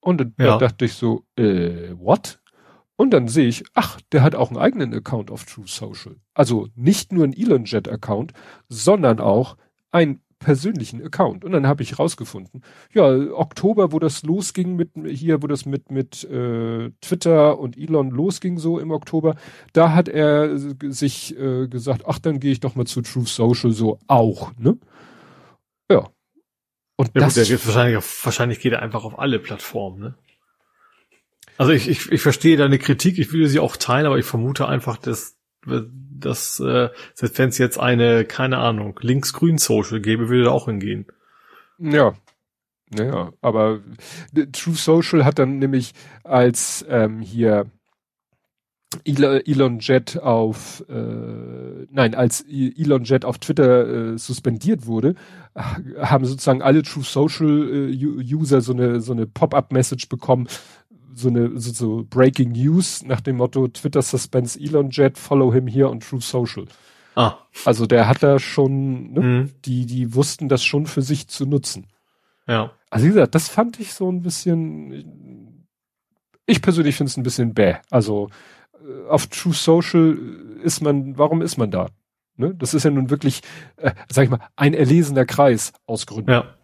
Und 0.00 0.18
dann 0.18 0.34
ja. 0.38 0.58
dachte 0.58 0.84
ich 0.84 0.94
so, 0.94 1.26
äh, 1.36 1.92
what? 1.98 2.40
Und 2.96 3.10
dann 3.10 3.28
sehe 3.28 3.48
ich, 3.48 3.64
ach, 3.74 4.00
der 4.12 4.22
hat 4.22 4.34
auch 4.34 4.48
einen 4.48 4.58
eigenen 4.58 4.94
Account 4.94 5.30
auf 5.30 5.44
Truth 5.44 5.68
Social. 5.68 6.16
Also 6.32 6.68
nicht 6.74 7.12
nur 7.12 7.24
ein 7.24 7.34
Elon 7.34 7.64
Jet 7.64 7.88
Account, 7.88 8.32
sondern 8.68 9.20
auch 9.20 9.56
ein 9.90 10.22
persönlichen 10.46 11.04
Account. 11.04 11.44
Und 11.44 11.50
dann 11.50 11.66
habe 11.66 11.82
ich 11.82 11.98
rausgefunden, 11.98 12.62
ja, 12.94 13.04
Oktober, 13.04 13.90
wo 13.90 13.98
das 13.98 14.22
losging 14.22 14.76
mit 14.76 14.90
hier, 15.04 15.42
wo 15.42 15.48
das 15.48 15.66
mit 15.66 15.90
mit 15.90 16.22
äh, 16.22 16.92
Twitter 17.00 17.58
und 17.58 17.76
Elon 17.76 18.12
losging 18.12 18.56
so 18.56 18.78
im 18.78 18.92
Oktober, 18.92 19.34
da 19.72 19.92
hat 19.92 20.08
er 20.08 20.56
sich 20.56 21.36
äh, 21.36 21.66
gesagt, 21.66 22.04
ach, 22.06 22.20
dann 22.20 22.38
gehe 22.38 22.52
ich 22.52 22.60
doch 22.60 22.76
mal 22.76 22.86
zu 22.86 23.02
Truth 23.02 23.26
Social 23.26 23.72
so 23.72 23.98
auch, 24.06 24.52
ne? 24.56 24.78
Ja. 25.90 26.10
Und 26.96 27.08
ja, 27.08 27.22
das 27.22 27.34
gut, 27.34 27.36
der 27.38 27.56
geht 27.56 27.66
wahrscheinlich 27.66 28.24
wahrscheinlich 28.24 28.60
geht 28.60 28.72
er 28.72 28.82
einfach 28.82 29.02
auf 29.02 29.18
alle 29.18 29.40
Plattformen, 29.40 29.98
ne? 29.98 30.14
Also 31.58 31.72
ich, 31.72 31.88
ich, 31.88 32.12
ich 32.12 32.20
verstehe 32.20 32.56
deine 32.56 32.78
Kritik, 32.78 33.18
ich 33.18 33.32
will 33.32 33.48
sie 33.48 33.58
auch 33.58 33.76
teilen, 33.76 34.06
aber 34.06 34.18
ich 34.18 34.26
vermute 34.26 34.68
einfach, 34.68 34.96
dass 34.96 35.35
das, 35.66 36.60
äh, 36.60 36.88
selbst 37.14 37.38
wenn 37.38 37.48
es 37.48 37.58
jetzt 37.58 37.78
eine, 37.78 38.24
keine 38.24 38.58
Ahnung, 38.58 38.98
links-grün 39.02 39.58
Social 39.58 40.00
gäbe, 40.00 40.28
würde 40.28 40.44
da 40.44 40.50
auch 40.50 40.66
hingehen. 40.66 41.06
Ja. 41.78 42.14
Naja, 42.88 43.32
aber 43.40 43.80
True 44.52 44.74
Social 44.74 45.24
hat 45.24 45.40
dann 45.40 45.58
nämlich 45.58 45.92
als 46.22 46.86
ähm, 46.88 47.20
hier 47.20 47.66
Elon 49.04 49.80
Jet 49.80 50.18
auf 50.22 50.84
äh, 50.88 51.86
nein, 51.90 52.14
als 52.14 52.44
Elon 52.48 53.02
Jet 53.02 53.24
auf 53.24 53.38
Twitter 53.38 54.12
äh, 54.12 54.18
suspendiert 54.18 54.86
wurde, 54.86 55.16
haben 55.56 56.24
sozusagen 56.24 56.62
alle 56.62 56.82
True 56.82 57.02
Social 57.02 57.90
äh, 57.90 58.06
User 58.32 58.60
so 58.60 58.72
eine 58.72 59.00
so 59.00 59.12
eine 59.12 59.26
Pop-up-Message 59.26 60.08
bekommen, 60.08 60.46
so 61.16 61.28
eine 61.28 61.58
so, 61.58 61.72
so 61.72 62.06
Breaking 62.08 62.52
News 62.52 63.02
nach 63.04 63.20
dem 63.20 63.36
Motto 63.36 63.68
Twitter 63.68 64.02
suspends 64.02 64.56
Elon 64.56 64.90
Jet, 64.90 65.16
follow 65.18 65.52
him 65.52 65.66
here 65.66 65.88
on 65.88 66.00
True 66.00 66.20
Social. 66.20 66.66
Ah. 67.14 67.38
Also 67.64 67.86
der 67.86 68.06
hat 68.06 68.22
da 68.22 68.38
schon, 68.38 69.12
ne, 69.12 69.20
mhm. 69.20 69.50
die, 69.64 69.86
die 69.86 70.14
wussten 70.14 70.48
das 70.48 70.62
schon 70.62 70.86
für 70.86 71.00
sich 71.00 71.28
zu 71.28 71.46
nutzen. 71.46 71.86
Ja. 72.46 72.72
Also 72.90 73.06
wie 73.06 73.10
gesagt, 73.10 73.34
das 73.34 73.48
fand 73.48 73.80
ich 73.80 73.94
so 73.94 74.10
ein 74.10 74.22
bisschen, 74.22 75.66
ich 76.44 76.60
persönlich 76.60 76.96
finde 76.96 77.10
es 77.10 77.16
ein 77.16 77.22
bisschen 77.22 77.54
bäh. 77.54 77.76
Also 77.90 78.28
äh, 78.74 79.08
auf 79.08 79.26
True 79.28 79.54
Social 79.54 80.18
ist 80.62 80.82
man, 80.82 81.16
warum 81.16 81.40
ist 81.40 81.56
man 81.56 81.70
da? 81.70 81.88
Ne? 82.36 82.54
Das 82.54 82.74
ist 82.74 82.84
ja 82.84 82.90
nun 82.90 83.08
wirklich, 83.08 83.40
äh, 83.76 83.92
sag 84.10 84.24
ich 84.24 84.30
mal, 84.30 84.40
ein 84.54 84.74
erlesener 84.74 85.24
Kreis 85.24 85.72
aus 85.86 86.06
Gründen. 86.06 86.30
Ja. 86.30 86.52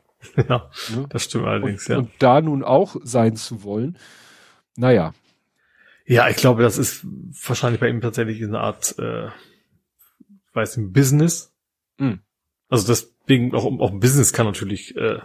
Ja, 0.48 0.70
ne? 0.94 1.06
das 1.08 1.24
stimmt 1.24 1.46
allerdings, 1.46 1.88
und, 1.88 1.92
ja. 1.92 1.98
Und 1.98 2.10
da 2.20 2.40
nun 2.40 2.62
auch 2.62 2.94
sein 3.02 3.34
zu 3.34 3.64
wollen, 3.64 3.98
naja. 4.76 5.14
Ja, 6.04 6.28
ich 6.28 6.36
glaube, 6.36 6.62
das 6.62 6.78
ist 6.78 7.06
wahrscheinlich 7.46 7.80
bei 7.80 7.88
ihm 7.88 8.00
tatsächlich 8.00 8.42
eine 8.42 8.60
Art, 8.60 8.98
äh, 8.98 9.28
weiß 10.52 10.76
nicht, 10.78 10.92
Business. 10.92 11.54
Mhm. 11.98 12.20
Also 12.68 12.86
deswegen 12.86 13.54
auch, 13.54 13.64
auch 13.64 13.90
ein 13.90 14.00
Business 14.00 14.32
kann 14.32 14.46
natürlich 14.46 14.96
äh, 14.96 15.20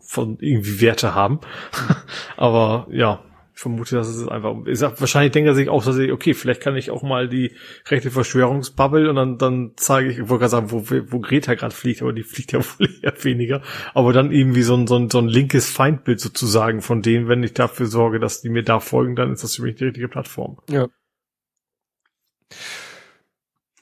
von 0.00 0.38
irgendwie 0.40 0.80
Werte 0.80 1.14
haben. 1.14 1.40
Aber 2.36 2.86
ja, 2.90 3.24
ich 3.58 3.62
vermute, 3.62 3.96
dass 3.96 4.06
es 4.06 4.28
einfach, 4.28 4.54
ich 4.66 4.78
sag, 4.78 5.00
wahrscheinlich 5.00 5.32
denkt 5.32 5.48
er 5.48 5.54
sich 5.56 5.68
auch, 5.68 5.84
dass 5.84 5.98
ich, 5.98 6.12
okay, 6.12 6.32
vielleicht 6.32 6.60
kann 6.60 6.76
ich 6.76 6.92
auch 6.92 7.02
mal 7.02 7.28
die 7.28 7.56
rechte 7.88 8.12
Verschwörungsbubble 8.12 9.10
und 9.10 9.16
dann, 9.16 9.36
dann 9.36 9.72
zeige 9.74 10.10
ich, 10.10 10.18
ich 10.18 10.28
wollte 10.28 10.42
gerade 10.42 10.50
sagen, 10.50 10.70
wo, 10.70 10.84
wo 10.88 11.18
Greta 11.18 11.54
gerade 11.54 11.74
fliegt, 11.74 12.00
aber 12.00 12.12
die 12.12 12.22
fliegt 12.22 12.52
ja 12.52 12.60
wohl 12.78 12.88
eher 13.02 13.24
weniger. 13.24 13.62
Aber 13.94 14.12
dann 14.12 14.30
irgendwie 14.30 14.62
so 14.62 14.76
ein, 14.76 14.86
so 14.86 14.94
ein, 14.94 15.10
so 15.10 15.18
ein 15.18 15.26
linkes 15.26 15.68
Feindbild 15.68 16.20
sozusagen 16.20 16.82
von 16.82 17.02
denen, 17.02 17.26
wenn 17.26 17.42
ich 17.42 17.52
dafür 17.52 17.86
sorge, 17.86 18.20
dass 18.20 18.42
die 18.42 18.48
mir 18.48 18.62
da 18.62 18.78
folgen, 18.78 19.16
dann 19.16 19.32
ist 19.32 19.42
das 19.42 19.56
für 19.56 19.62
mich 19.62 19.74
die 19.74 19.86
richtige 19.86 20.06
Plattform. 20.06 20.58
Ja. 20.70 20.86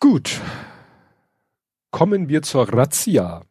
Gut. 0.00 0.40
Kommen 1.90 2.30
wir 2.30 2.40
zur 2.40 2.72
Razzia 2.72 3.44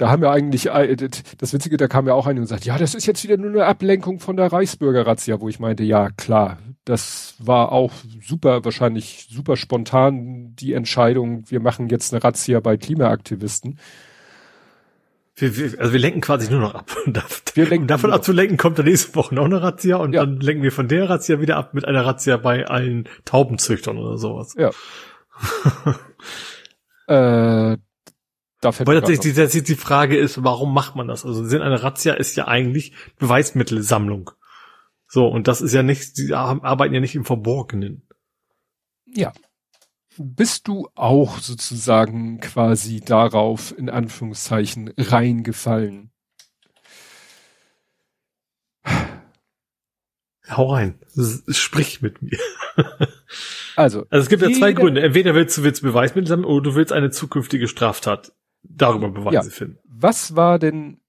da 0.00 0.08
haben 0.08 0.22
wir 0.22 0.30
eigentlich, 0.30 0.70
äh, 0.70 0.96
das 0.96 1.52
Witzige, 1.52 1.76
da 1.76 1.86
kam 1.86 2.06
ja 2.06 2.14
auch 2.14 2.26
einer 2.26 2.40
und 2.40 2.46
sagt, 2.46 2.64
ja, 2.64 2.78
das 2.78 2.94
ist 2.94 3.04
jetzt 3.04 3.22
wieder 3.22 3.36
nur 3.36 3.50
eine 3.50 3.66
Ablenkung 3.66 4.18
von 4.18 4.34
der 4.34 4.50
Reichsbürger-Razzia, 4.50 5.42
wo 5.42 5.48
ich 5.50 5.60
meinte, 5.60 5.82
ja, 5.84 6.08
klar, 6.08 6.58
das 6.86 7.34
war 7.38 7.70
auch 7.70 7.92
super, 8.22 8.64
wahrscheinlich 8.64 9.28
super 9.30 9.58
spontan 9.58 10.56
die 10.56 10.72
Entscheidung, 10.72 11.44
wir 11.50 11.60
machen 11.60 11.90
jetzt 11.90 12.14
eine 12.14 12.24
Razzia 12.24 12.60
bei 12.60 12.78
Klimaaktivisten. 12.78 13.78
Wir, 15.34 15.58
wir, 15.58 15.78
also 15.78 15.92
wir 15.92 16.00
lenken 16.00 16.22
quasi 16.22 16.50
nur 16.50 16.60
noch 16.60 16.74
ab. 16.74 16.90
wir 17.54 17.68
lenken 17.68 17.86
davon 17.86 18.10
abzulenken, 18.10 18.56
kommt 18.56 18.78
dann 18.78 18.86
nächste 18.86 19.14
Woche 19.14 19.34
noch 19.34 19.44
eine 19.44 19.60
Razzia 19.60 19.96
und 19.96 20.14
ja. 20.14 20.24
dann 20.24 20.40
lenken 20.40 20.62
wir 20.62 20.72
von 20.72 20.88
der 20.88 21.10
Razzia 21.10 21.42
wieder 21.42 21.58
ab 21.58 21.74
mit 21.74 21.84
einer 21.84 22.06
Razzia 22.06 22.38
bei 22.38 22.66
allen 22.66 23.06
Taubenzüchtern 23.26 23.98
oder 23.98 24.16
sowas. 24.16 24.56
Ja. 24.56 24.70
äh, 27.74 27.76
da 28.60 28.78
Weil 28.80 29.00
tatsächlich 29.00 29.34
die, 29.52 29.62
die 29.62 29.74
Frage 29.74 30.18
ist, 30.18 30.44
warum 30.44 30.74
macht 30.74 30.94
man 30.94 31.08
das? 31.08 31.24
Also 31.24 31.44
Sinn 31.44 31.62
einer 31.62 31.82
Razzia 31.82 32.14
ist 32.14 32.36
ja 32.36 32.46
eigentlich 32.46 32.92
Beweismittelsammlung. 33.18 34.30
So, 35.08 35.26
und 35.26 35.48
das 35.48 35.60
ist 35.60 35.72
ja 35.72 35.82
nicht, 35.82 36.14
sie 36.14 36.34
arbeiten 36.34 36.94
ja 36.94 37.00
nicht 37.00 37.14
im 37.14 37.24
Verborgenen. 37.24 38.06
Ja. 39.06 39.32
Bist 40.18 40.68
du 40.68 40.88
auch 40.94 41.38
sozusagen 41.38 42.40
quasi 42.40 43.00
darauf, 43.00 43.76
in 43.76 43.88
Anführungszeichen, 43.88 44.92
reingefallen? 44.98 46.10
Hau 50.50 50.72
rein. 50.72 50.98
Sprich 51.48 52.02
mit 52.02 52.20
mir. 52.20 52.38
also. 53.76 54.06
Also 54.10 54.22
es 54.22 54.28
gibt 54.28 54.42
ja 54.42 54.50
zwei 54.50 54.72
Gründe. 54.72 55.00
Entweder 55.00 55.34
willst 55.34 55.56
du 55.56 55.62
willst 55.62 55.82
Beweismittel 55.82 56.28
sammeln 56.28 56.46
oder 56.46 56.70
du 56.70 56.74
willst 56.74 56.92
eine 56.92 57.10
zukünftige 57.10 57.68
Straftat 57.68 58.32
darüber 58.62 59.10
Beweise 59.10 59.34
ja. 59.34 59.42
finden. 59.42 59.78
Was 59.84 60.36
war 60.36 60.58
denn 60.58 61.00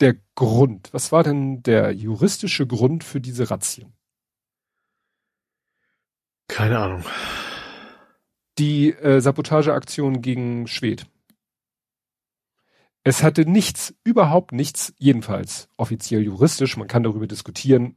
der 0.00 0.16
Grund? 0.34 0.88
Was 0.92 1.12
war 1.12 1.22
denn 1.22 1.62
der 1.62 1.92
juristische 1.92 2.66
Grund 2.66 3.04
für 3.04 3.20
diese 3.20 3.50
Razzien? 3.50 3.92
Keine 6.48 6.78
Ahnung. 6.78 7.04
Die 8.58 8.92
äh, 8.92 9.20
Sabotageaktion 9.20 10.22
gegen 10.22 10.66
Schwed. 10.66 11.06
Es 13.02 13.22
hatte 13.22 13.48
nichts, 13.48 13.94
überhaupt 14.02 14.52
nichts, 14.52 14.92
jedenfalls 14.98 15.68
offiziell 15.76 16.22
juristisch, 16.22 16.76
man 16.76 16.88
kann 16.88 17.04
darüber 17.04 17.26
diskutieren, 17.28 17.96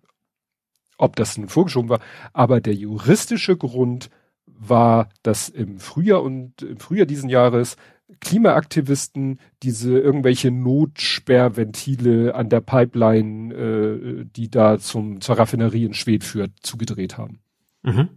ob 1.00 1.16
das 1.16 1.38
nun 1.38 1.50
vorgeschoben 1.50 1.90
war, 1.90 2.00
aber 2.34 2.62
der 2.62 2.76
juristische 2.76 3.58
Grund 3.58 4.10
war, 4.46 5.10
dass 5.24 5.50
im 5.50 5.80
Frühjahr 5.80 6.22
und 6.22 6.62
im 6.62 6.80
Frühjahr 6.80 7.08
diesen 7.08 7.30
Jahres 7.30 7.76
Klimaaktivisten 8.20 9.40
diese 9.64 9.98
irgendwelche 9.98 10.52
Notsperrventile 10.52 12.34
an 12.36 12.50
der 12.50 12.62
Pipeline, 12.62 13.54
äh, 13.54 14.26
die 14.26 14.50
da 14.50 14.80
zum, 14.80 15.22
zur 15.22 15.38
Raffinerie 15.38 15.86
in 15.86 15.94
Schwed 15.94 16.24
führt, 16.24 16.52
zugedreht 16.62 17.18
haben. 17.18 17.40
Mhm. 17.84 18.10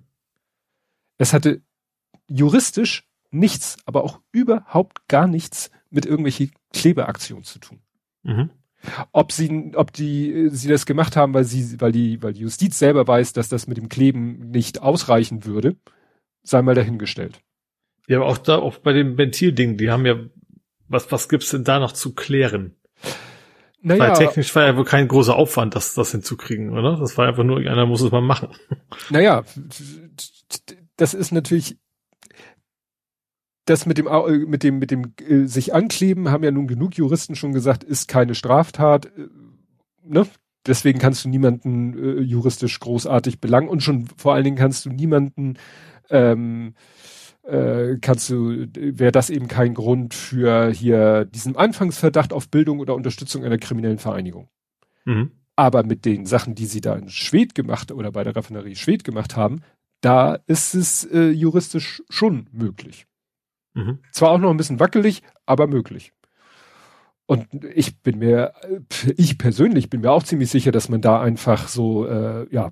Es 1.19 1.33
hatte 1.33 1.63
juristisch 2.27 3.07
nichts, 3.31 3.77
aber 3.85 4.05
auch 4.05 4.21
überhaupt 4.33 5.09
gar 5.09 5.27
nichts 5.27 5.71
mit 5.91 6.07
irgendwelche 6.07 6.51
Klebeaktionen 6.73 7.45
zu 7.45 7.59
tun. 7.59 7.81
Mhm. 8.23 8.51
Ob 9.13 9.31
sie, 9.31 9.73
ob 9.75 9.93
die, 9.93 10.49
sie 10.51 10.69
das 10.69 10.87
gemacht 10.87 11.17
haben, 11.17 11.35
weil 11.35 11.45
sie, 11.45 11.81
weil 11.81 11.93
die, 11.93 12.21
weil 12.23 12.33
die 12.33 12.41
Justiz 12.41 12.79
selber 12.79 13.07
weiß, 13.07 13.33
dass 13.33 13.49
das 13.49 13.69
mit 13.69 13.77
dem 13.77 13.89
Kleben 13.89 14.51
nicht 14.51 14.83
ausreichen 14.83 15.45
würde, 15.45 15.77
sei 16.43 16.63
mal 16.63 16.75
dahingestellt. 16.75 17.41
Ja, 18.09 18.19
aber 18.19 18.27
auch 18.27 18.39
da, 18.39 18.59
auch 18.59 18.79
bei 18.79 18.93
dem 18.93 19.17
Ventilding, 19.17 19.77
die 19.77 19.91
haben 19.91 20.07
ja, 20.07 20.17
was, 20.89 21.11
was 21.13 21.29
gibt's 21.29 21.51
denn 21.51 21.65
da 21.65 21.79
noch 21.79 21.93
zu 21.93 22.15
klären? 22.15 22.77
Naja, 23.81 24.11
Weil 24.11 24.13
technisch 24.17 24.55
war 24.55 24.65
ja 24.65 24.77
wohl 24.77 24.85
kein 24.85 25.09
großer 25.09 25.35
Aufwand, 25.35 25.75
das, 25.75 25.95
das 25.95 26.13
hinzukriegen, 26.13 26.71
oder? 26.71 26.97
Das 26.99 27.19
war 27.19 27.27
einfach 27.27 27.43
nur, 27.43 27.59
einer 27.59 27.87
muss 27.87 28.01
es 28.01 28.13
mal 28.13 28.21
machen. 28.21 28.49
Naja, 29.11 29.43
das 30.97 31.15
ist 31.15 31.33
natürlich, 31.33 31.79
das 33.65 33.87
mit 33.87 33.99
dem, 33.99 34.07
mit 34.49 34.63
dem, 34.63 34.79
mit 34.79 34.91
dem 34.93 35.15
äh, 35.27 35.47
sich 35.47 35.75
ankleben, 35.75 36.31
haben 36.31 36.45
ja 36.45 36.53
nun 36.53 36.69
genug 36.69 36.97
Juristen 36.97 37.35
schon 37.35 37.53
gesagt, 37.53 37.83
ist 37.83 38.07
keine 38.07 38.35
Straftat, 38.35 39.07
äh, 39.07 39.29
ne? 40.05 40.27
Deswegen 40.65 41.01
kannst 41.01 41.25
du 41.25 41.29
niemanden 41.29 41.99
äh, 41.99 42.21
juristisch 42.21 42.79
großartig 42.79 43.41
belangen 43.41 43.69
und 43.69 43.83
schon 43.83 44.07
vor 44.17 44.35
allen 44.35 44.45
Dingen 44.45 44.57
kannst 44.57 44.87
du 44.87 44.91
niemanden 44.91 45.59
ähm, 46.09 46.75
äh, 47.43 47.97
kannst 48.01 48.31
du, 48.31 48.67
wäre 48.75 49.13
das 49.13 49.31
eben 49.31 49.49
kein 49.49 49.75
Grund 49.75 50.15
für 50.15 50.71
hier 50.71 51.25
diesen 51.25 51.57
Anfangsverdacht 51.57 52.33
auf 52.33 52.49
Bildung 52.49 52.81
oder 52.81 52.95
Unterstützung 52.95 53.45
einer 53.45 53.59
kriminellen 53.59 53.99
Vereinigung. 53.99 54.49
Mhm. 55.05 55.33
Aber 55.57 55.83
mit 55.83 56.05
den 56.05 56.25
Sachen, 56.25 56.55
die 56.55 56.67
sie 56.67 56.81
da 56.81 56.95
in 56.95 57.09
Schwed 57.09 57.55
gemacht 57.55 57.93
oder 57.93 58.13
bei 58.13 58.25
der 58.25 58.35
Raffinerie 58.37 58.77
Schwed 58.77 59.05
gemacht 59.05 59.37
haben, 59.37 59.61
da 60.01 60.39
ist 60.47 60.75
es 60.75 61.05
äh, 61.05 61.31
juristisch 61.31 62.03
schon 62.09 62.49
möglich. 62.53 63.07
Mhm. 63.75 63.99
Zwar 64.13 64.31
auch 64.31 64.39
noch 64.39 64.51
ein 64.51 64.57
bisschen 64.57 64.81
wackelig, 64.81 65.23
aber 65.47 65.67
möglich. 65.67 66.13
Und 67.27 67.47
ich 67.75 68.01
bin 68.03 68.19
mir, 68.19 68.53
ich 69.17 69.39
persönlich 69.39 69.89
bin 69.89 70.03
mir 70.03 70.11
auch 70.11 70.23
ziemlich 70.23 70.51
sicher, 70.51 70.73
dass 70.73 70.89
man 70.89 71.01
da 71.01 71.21
einfach 71.21 71.69
so, 71.69 72.07
äh, 72.07 72.47
ja, 72.53 72.71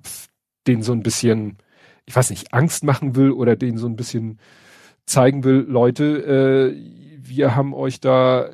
den 0.67 0.83
so 0.83 0.91
ein 0.91 1.03
bisschen, 1.03 1.57
ich 2.05 2.15
weiß 2.15 2.29
nicht, 2.29 2.53
Angst 2.53 2.83
machen 2.83 3.15
will 3.15 3.31
oder 3.31 3.55
den 3.55 3.77
so 3.77 3.87
ein 3.87 3.95
bisschen 3.95 4.39
zeigen 5.05 5.43
will, 5.43 5.65
Leute, 5.67 6.73
äh, 6.73 6.75
wir 7.23 7.55
haben 7.55 7.73
euch 7.73 7.99
da, 7.99 8.49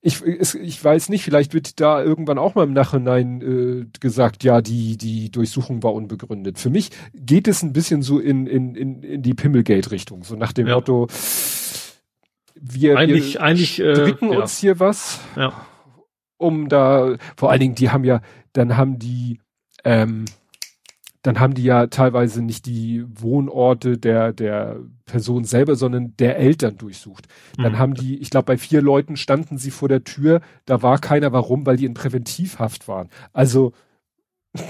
ich, 0.00 0.22
ich 0.24 0.82
weiß 0.82 1.08
nicht, 1.08 1.24
vielleicht 1.24 1.54
wird 1.54 1.80
da 1.80 2.02
irgendwann 2.02 2.38
auch 2.38 2.54
mal 2.54 2.64
im 2.64 2.72
Nachhinein 2.72 3.42
äh, 3.42 3.98
gesagt, 4.00 4.44
ja, 4.44 4.60
die, 4.60 4.96
die 4.96 5.30
Durchsuchung 5.30 5.82
war 5.82 5.92
unbegründet. 5.92 6.58
Für 6.58 6.70
mich 6.70 6.90
geht 7.14 7.48
es 7.48 7.62
ein 7.62 7.72
bisschen 7.72 8.02
so 8.02 8.18
in, 8.18 8.46
in, 8.46 8.74
in, 8.74 9.02
in 9.02 9.22
die 9.22 9.34
Pimmelgate-Richtung, 9.34 10.22
so 10.24 10.36
nach 10.36 10.52
dem 10.52 10.68
ja. 10.68 10.76
Motto, 10.76 11.08
wir, 12.54 12.96
eigentlich, 12.96 13.34
wir 13.34 13.42
eigentlich, 13.42 13.80
äh, 13.80 13.94
stricken 13.94 14.32
äh, 14.32 14.36
uns 14.36 14.58
hier 14.58 14.80
was, 14.80 15.20
ja. 15.36 15.52
um 16.38 16.68
da, 16.68 17.16
vor 17.36 17.50
allen 17.50 17.60
Dingen, 17.60 17.74
die 17.74 17.90
haben 17.90 18.04
ja, 18.04 18.20
dann 18.52 18.76
haben 18.76 18.98
die, 18.98 19.40
ähm, 19.84 20.24
dann 21.28 21.40
haben 21.40 21.52
die 21.52 21.64
ja 21.64 21.88
teilweise 21.88 22.40
nicht 22.40 22.64
die 22.64 23.04
Wohnorte 23.06 23.98
der, 23.98 24.32
der 24.32 24.78
Person 25.04 25.44
selber, 25.44 25.76
sondern 25.76 26.16
der 26.16 26.38
Eltern 26.38 26.78
durchsucht. 26.78 27.28
Dann 27.58 27.72
mhm. 27.72 27.78
haben 27.78 27.92
die, 27.92 28.16
ich 28.16 28.30
glaube, 28.30 28.46
bei 28.46 28.56
vier 28.56 28.80
Leuten 28.80 29.18
standen 29.18 29.58
sie 29.58 29.70
vor 29.70 29.90
der 29.90 30.04
Tür, 30.04 30.40
da 30.64 30.80
war 30.80 30.98
keiner, 30.98 31.30
warum, 31.30 31.66
weil 31.66 31.76
die 31.76 31.84
in 31.84 31.92
Präventivhaft 31.92 32.88
waren. 32.88 33.10
Also, 33.34 33.74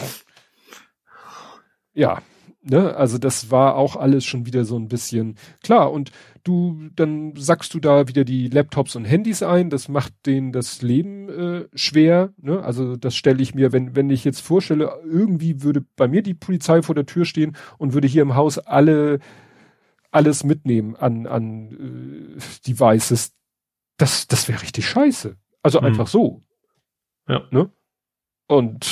ja, 1.94 2.22
ne, 2.68 2.94
also 2.94 3.18
das 3.18 3.50
war 3.50 3.76
auch 3.76 3.96
alles 3.96 4.24
schon 4.24 4.46
wieder 4.46 4.64
so 4.64 4.76
ein 4.78 4.88
bisschen 4.88 5.36
klar 5.62 5.92
und 5.92 6.10
du, 6.44 6.88
dann 6.94 7.34
sackst 7.36 7.74
du 7.74 7.80
da 7.80 8.08
wieder 8.08 8.24
die 8.24 8.48
Laptops 8.48 8.96
und 8.96 9.04
Handys 9.04 9.42
ein, 9.42 9.70
das 9.70 9.88
macht 9.88 10.12
denen 10.26 10.52
das 10.52 10.82
Leben 10.82 11.28
äh, 11.28 11.68
schwer, 11.74 12.32
ne, 12.36 12.62
also 12.62 12.96
das 12.96 13.16
stelle 13.16 13.42
ich 13.42 13.54
mir, 13.54 13.72
wenn, 13.72 13.96
wenn 13.96 14.10
ich 14.10 14.24
jetzt 14.24 14.40
vorstelle, 14.40 14.92
irgendwie 15.04 15.62
würde 15.62 15.84
bei 15.96 16.08
mir 16.08 16.22
die 16.22 16.34
Polizei 16.34 16.82
vor 16.82 16.94
der 16.94 17.06
Tür 17.06 17.24
stehen 17.24 17.56
und 17.78 17.94
würde 17.94 18.08
hier 18.08 18.22
im 18.22 18.34
Haus 18.34 18.58
alle, 18.58 19.18
alles 20.10 20.44
mitnehmen 20.44 20.96
an, 20.96 21.26
an 21.26 22.36
äh, 22.36 22.40
Devices, 22.66 23.34
das, 23.96 24.26
das 24.28 24.48
wäre 24.48 24.62
richtig 24.62 24.88
scheiße. 24.88 25.36
Also 25.62 25.80
mhm. 25.80 25.86
einfach 25.86 26.06
so. 26.06 26.42
Ja. 27.28 27.42
Ne? 27.50 27.70
Und 28.46 28.86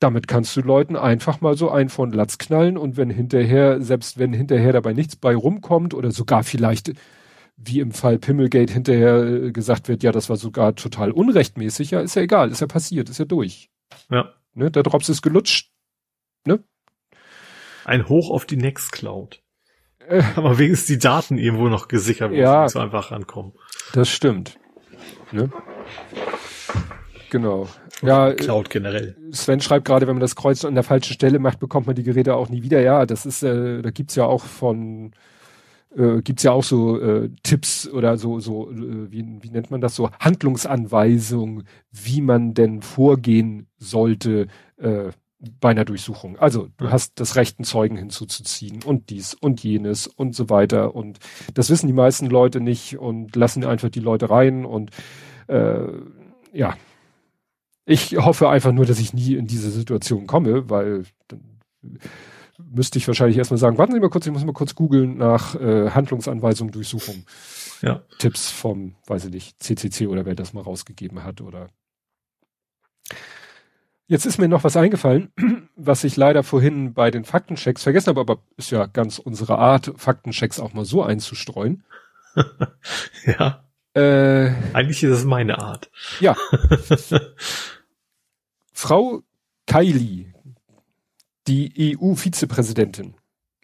damit 0.00 0.28
kannst 0.28 0.56
du 0.56 0.60
Leuten 0.60 0.96
einfach 0.96 1.40
mal 1.40 1.56
so 1.56 1.70
ein 1.70 1.88
von 1.88 2.12
Latz 2.12 2.38
knallen 2.38 2.76
und 2.76 2.96
wenn 2.96 3.10
hinterher, 3.10 3.80
selbst 3.80 4.18
wenn 4.18 4.32
hinterher 4.32 4.72
dabei 4.72 4.92
nichts 4.92 5.16
bei 5.16 5.34
rumkommt 5.34 5.94
oder 5.94 6.10
sogar 6.10 6.44
vielleicht 6.44 6.92
wie 7.56 7.80
im 7.80 7.92
Fall 7.92 8.18
Pimmelgate 8.18 8.72
hinterher 8.72 9.22
äh, 9.24 9.52
gesagt 9.52 9.88
wird, 9.88 10.02
ja, 10.02 10.12
das 10.12 10.28
war 10.28 10.36
sogar 10.36 10.74
total 10.74 11.12
unrechtmäßig, 11.12 11.92
ja, 11.92 12.00
ist 12.00 12.16
ja 12.16 12.22
egal, 12.22 12.50
ist 12.50 12.60
ja 12.60 12.66
passiert, 12.66 13.08
ist 13.08 13.18
ja 13.18 13.24
durch. 13.24 13.70
Ja. 14.10 14.34
Ne, 14.54 14.70
der 14.70 14.82
Drops 14.82 15.08
ist 15.08 15.22
gelutscht. 15.22 15.70
Ne? 16.44 16.62
Ein 17.84 18.08
Hoch 18.08 18.30
auf 18.30 18.44
die 18.44 18.56
Nextcloud. 18.56 19.40
Aber 20.36 20.58
wenigstens 20.58 20.86
die 20.88 20.98
Daten 20.98 21.38
irgendwo 21.38 21.68
noch 21.68 21.88
gesichert, 21.88 22.30
wo 22.30 22.34
Ja. 22.34 22.68
so 22.68 22.78
einfach 22.78 23.10
rankommen. 23.10 23.52
Das 23.92 24.08
stimmt. 24.08 24.58
Ne? 25.32 25.50
Genau. 27.30 27.68
Ja, 28.02 28.30
äh, 28.30 28.34
Cloud 28.34 28.70
generell. 28.70 29.16
Sven 29.30 29.60
schreibt 29.60 29.84
gerade, 29.86 30.06
wenn 30.06 30.16
man 30.16 30.20
das 30.20 30.36
Kreuz 30.36 30.64
an 30.64 30.74
der 30.74 30.84
falschen 30.84 31.14
Stelle 31.14 31.38
macht, 31.38 31.60
bekommt 31.60 31.86
man 31.86 31.96
die 31.96 32.02
Geräte 32.02 32.34
auch 32.34 32.48
nie 32.48 32.62
wieder. 32.62 32.80
Ja, 32.80 33.06
das 33.06 33.26
ist, 33.26 33.42
äh, 33.42 33.82
da 33.82 33.90
gibt's 33.90 34.14
ja 34.14 34.26
auch 34.26 34.44
von, 34.44 35.12
äh, 35.96 36.20
gibt's 36.22 36.42
ja 36.42 36.52
auch 36.52 36.64
so 36.64 37.00
äh, 37.00 37.30
Tipps 37.42 37.88
oder 37.88 38.16
so, 38.16 38.40
so, 38.40 38.70
äh, 38.70 39.10
wie, 39.10 39.24
wie 39.40 39.50
nennt 39.50 39.70
man 39.70 39.80
das 39.80 39.94
so, 39.94 40.10
Handlungsanweisungen, 40.20 41.64
wie 41.92 42.20
man 42.20 42.54
denn 42.54 42.82
vorgehen 42.82 43.68
sollte 43.78 44.48
äh, 44.76 45.10
bei 45.60 45.70
einer 45.70 45.84
Durchsuchung. 45.84 46.38
Also 46.38 46.68
du 46.78 46.90
hast 46.90 47.20
das 47.20 47.36
Recht, 47.36 47.58
einen 47.58 47.64
Zeugen 47.64 47.96
hinzuzuziehen 47.96 48.82
und 48.82 49.10
dies 49.10 49.34
und 49.34 49.62
jenes 49.62 50.06
und 50.06 50.34
so 50.34 50.48
weiter. 50.48 50.94
Und 50.94 51.18
das 51.52 51.70
wissen 51.70 51.86
die 51.86 51.92
meisten 51.92 52.26
Leute 52.26 52.60
nicht 52.60 52.98
und 52.98 53.36
lassen 53.36 53.64
einfach 53.64 53.90
die 53.90 54.00
Leute 54.00 54.30
rein 54.30 54.64
und 54.64 54.90
äh, 55.48 55.86
ja. 56.52 56.76
Ich 57.86 58.16
hoffe 58.16 58.48
einfach 58.48 58.72
nur, 58.72 58.86
dass 58.86 58.98
ich 58.98 59.12
nie 59.12 59.34
in 59.34 59.46
diese 59.46 59.70
Situation 59.70 60.26
komme, 60.26 60.70
weil 60.70 61.04
dann 61.28 61.58
müsste 62.58 62.98
ich 62.98 63.06
wahrscheinlich 63.06 63.36
erstmal 63.36 63.58
sagen, 63.58 63.78
warten 63.78 63.92
Sie 63.92 64.00
mal 64.00 64.10
kurz, 64.10 64.26
ich 64.26 64.32
muss 64.32 64.44
mal 64.44 64.52
kurz 64.52 64.74
googeln 64.74 65.18
nach 65.18 65.54
äh, 65.54 65.90
Handlungsanweisung, 65.90 66.70
Durchsuchung. 66.70 67.24
Ja. 67.82 68.02
Tipps 68.18 68.50
vom, 68.50 68.94
weiß 69.06 69.26
ich 69.26 69.32
nicht, 69.32 69.62
CCC 69.62 70.06
oder 70.06 70.24
wer 70.24 70.34
das 70.34 70.54
mal 70.54 70.62
rausgegeben 70.62 71.24
hat 71.24 71.40
oder. 71.40 71.68
Jetzt 74.06 74.26
ist 74.26 74.38
mir 74.38 74.48
noch 74.48 74.64
was 74.64 74.76
eingefallen, 74.76 75.32
was 75.76 76.04
ich 76.04 76.16
leider 76.16 76.42
vorhin 76.42 76.94
bei 76.94 77.10
den 77.10 77.24
Faktenchecks 77.24 77.82
vergessen 77.82 78.08
habe, 78.08 78.20
aber 78.20 78.38
ist 78.56 78.70
ja 78.70 78.86
ganz 78.86 79.18
unsere 79.18 79.58
Art, 79.58 79.92
Faktenchecks 79.96 80.60
auch 80.60 80.72
mal 80.72 80.84
so 80.84 81.02
einzustreuen. 81.02 81.84
Ja. 83.26 83.64
Äh, 83.94 84.50
Eigentlich 84.72 85.02
ist 85.04 85.10
es 85.18 85.24
meine 85.24 85.58
Art. 85.58 85.90
ja, 86.20 86.34
Frau 88.72 89.22
Kylie, 89.66 90.34
die 91.46 91.96
EU-Vizepräsidentin, 92.00 93.14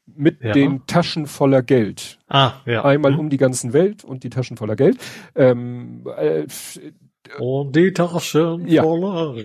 mit 0.06 0.42
Ja. 0.42 0.52
den 0.52 0.86
Taschen 0.86 1.26
voller 1.26 1.62
Geld. 1.62 2.18
Ah, 2.28 2.54
ja. 2.66 2.84
Einmal 2.84 3.12
Hm. 3.12 3.20
um 3.20 3.30
die 3.30 3.36
ganzen 3.36 3.72
Welt 3.72 4.04
und 4.04 4.24
die 4.24 4.30
Taschen 4.30 4.56
voller 4.56 4.76
Geld. 4.76 4.98
Ähm, 5.34 6.06
äh, 6.16 6.46
Und 7.38 7.76
die 7.76 7.92
Taschen 7.92 8.66
Ja. 8.66 8.82
voller. 8.82 9.44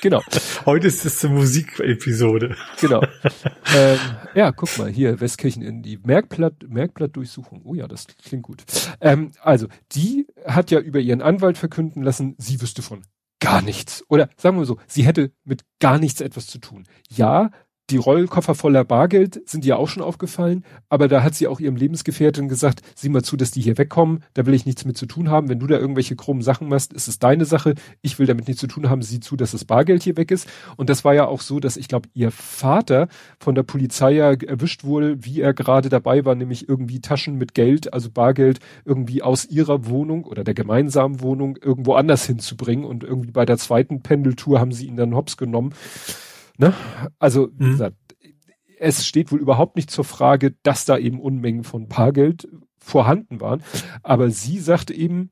genau, 0.00 0.22
Heute 0.66 0.86
ist 0.86 1.04
es 1.04 1.24
eine 1.24 1.34
Musikepisode. 1.34 2.56
genau. 2.80 3.02
ähm, 3.76 3.98
ja, 4.34 4.52
guck 4.52 4.76
mal, 4.78 4.88
hier, 4.90 5.20
Westkirchen 5.20 5.62
in 5.62 5.82
die 5.82 5.98
Merkblatt, 5.98 6.64
Merkblattdurchsuchung. 6.68 7.62
Oh 7.64 7.74
ja, 7.74 7.86
das 7.88 8.06
klingt 8.24 8.42
gut. 8.44 8.62
Ähm, 9.00 9.32
also, 9.42 9.66
die 9.92 10.26
hat 10.46 10.70
ja 10.70 10.78
über 10.80 11.00
ihren 11.00 11.22
Anwalt 11.22 11.58
verkünden 11.58 12.02
lassen, 12.02 12.34
sie 12.38 12.60
wüsste 12.60 12.82
von 12.82 13.02
gar 13.40 13.60
nichts. 13.62 14.04
Oder 14.08 14.28
sagen 14.36 14.56
wir 14.58 14.64
so, 14.64 14.78
sie 14.86 15.04
hätte 15.04 15.32
mit 15.44 15.64
gar 15.80 15.98
nichts 15.98 16.20
etwas 16.20 16.46
zu 16.46 16.58
tun. 16.58 16.84
Ja, 17.10 17.50
die 17.90 17.98
Rollkoffer 17.98 18.54
voller 18.54 18.82
Bargeld 18.82 19.42
sind 19.46 19.64
ihr 19.66 19.78
auch 19.78 19.88
schon 19.88 20.02
aufgefallen, 20.02 20.64
aber 20.88 21.06
da 21.06 21.22
hat 21.22 21.34
sie 21.34 21.46
auch 21.46 21.60
ihrem 21.60 21.76
Lebensgefährtin 21.76 22.48
gesagt, 22.48 22.80
sieh 22.94 23.10
mal 23.10 23.22
zu, 23.22 23.36
dass 23.36 23.50
die 23.50 23.60
hier 23.60 23.76
wegkommen, 23.76 24.24
da 24.32 24.46
will 24.46 24.54
ich 24.54 24.64
nichts 24.64 24.86
mit 24.86 24.96
zu 24.96 25.04
tun 25.04 25.28
haben. 25.28 25.50
Wenn 25.50 25.58
du 25.58 25.66
da 25.66 25.76
irgendwelche 25.76 26.16
krummen 26.16 26.42
Sachen 26.42 26.68
machst, 26.68 26.94
ist 26.94 27.08
es 27.08 27.18
deine 27.18 27.44
Sache. 27.44 27.74
Ich 28.00 28.18
will 28.18 28.26
damit 28.26 28.48
nichts 28.48 28.60
zu 28.60 28.68
tun 28.68 28.88
haben, 28.88 29.02
sieh 29.02 29.20
zu, 29.20 29.36
dass 29.36 29.50
das 29.50 29.66
Bargeld 29.66 30.02
hier 30.02 30.16
weg 30.16 30.30
ist. 30.30 30.48
Und 30.76 30.88
das 30.88 31.04
war 31.04 31.14
ja 31.14 31.26
auch 31.26 31.42
so, 31.42 31.60
dass 31.60 31.76
ich 31.76 31.88
glaube, 31.88 32.08
ihr 32.14 32.30
Vater 32.30 33.08
von 33.38 33.54
der 33.54 33.64
Polizei 33.64 34.12
ja 34.12 34.32
erwischt 34.32 34.84
wurde, 34.84 35.22
wie 35.22 35.42
er 35.42 35.52
gerade 35.52 35.90
dabei 35.90 36.24
war, 36.24 36.34
nämlich 36.34 36.66
irgendwie 36.66 37.00
Taschen 37.00 37.36
mit 37.36 37.52
Geld, 37.52 37.92
also 37.92 38.10
Bargeld, 38.10 38.60
irgendwie 38.86 39.22
aus 39.22 39.44
ihrer 39.44 39.86
Wohnung 39.86 40.24
oder 40.24 40.42
der 40.42 40.54
gemeinsamen 40.54 41.20
Wohnung 41.20 41.58
irgendwo 41.60 41.92
anders 41.94 42.24
hinzubringen. 42.24 42.86
Und 42.86 43.04
irgendwie 43.04 43.32
bei 43.32 43.44
der 43.44 43.58
zweiten 43.58 44.00
Pendeltour 44.02 44.58
haben 44.58 44.72
sie 44.72 44.86
ihn 44.86 44.96
dann 44.96 45.14
hops 45.14 45.36
genommen. 45.36 45.74
Ne? 46.58 46.72
Also, 47.18 47.50
wie 47.56 47.64
Mhm. 47.64 47.70
gesagt, 47.72 47.96
es 48.78 49.06
steht 49.06 49.32
wohl 49.32 49.40
überhaupt 49.40 49.76
nicht 49.76 49.90
zur 49.90 50.04
Frage, 50.04 50.54
dass 50.62 50.84
da 50.84 50.98
eben 50.98 51.20
Unmengen 51.20 51.64
von 51.64 51.88
Bargeld 51.88 52.48
vorhanden 52.78 53.40
waren. 53.40 53.62
Aber 54.02 54.30
sie 54.30 54.58
sagte 54.60 54.92
eben, 54.94 55.30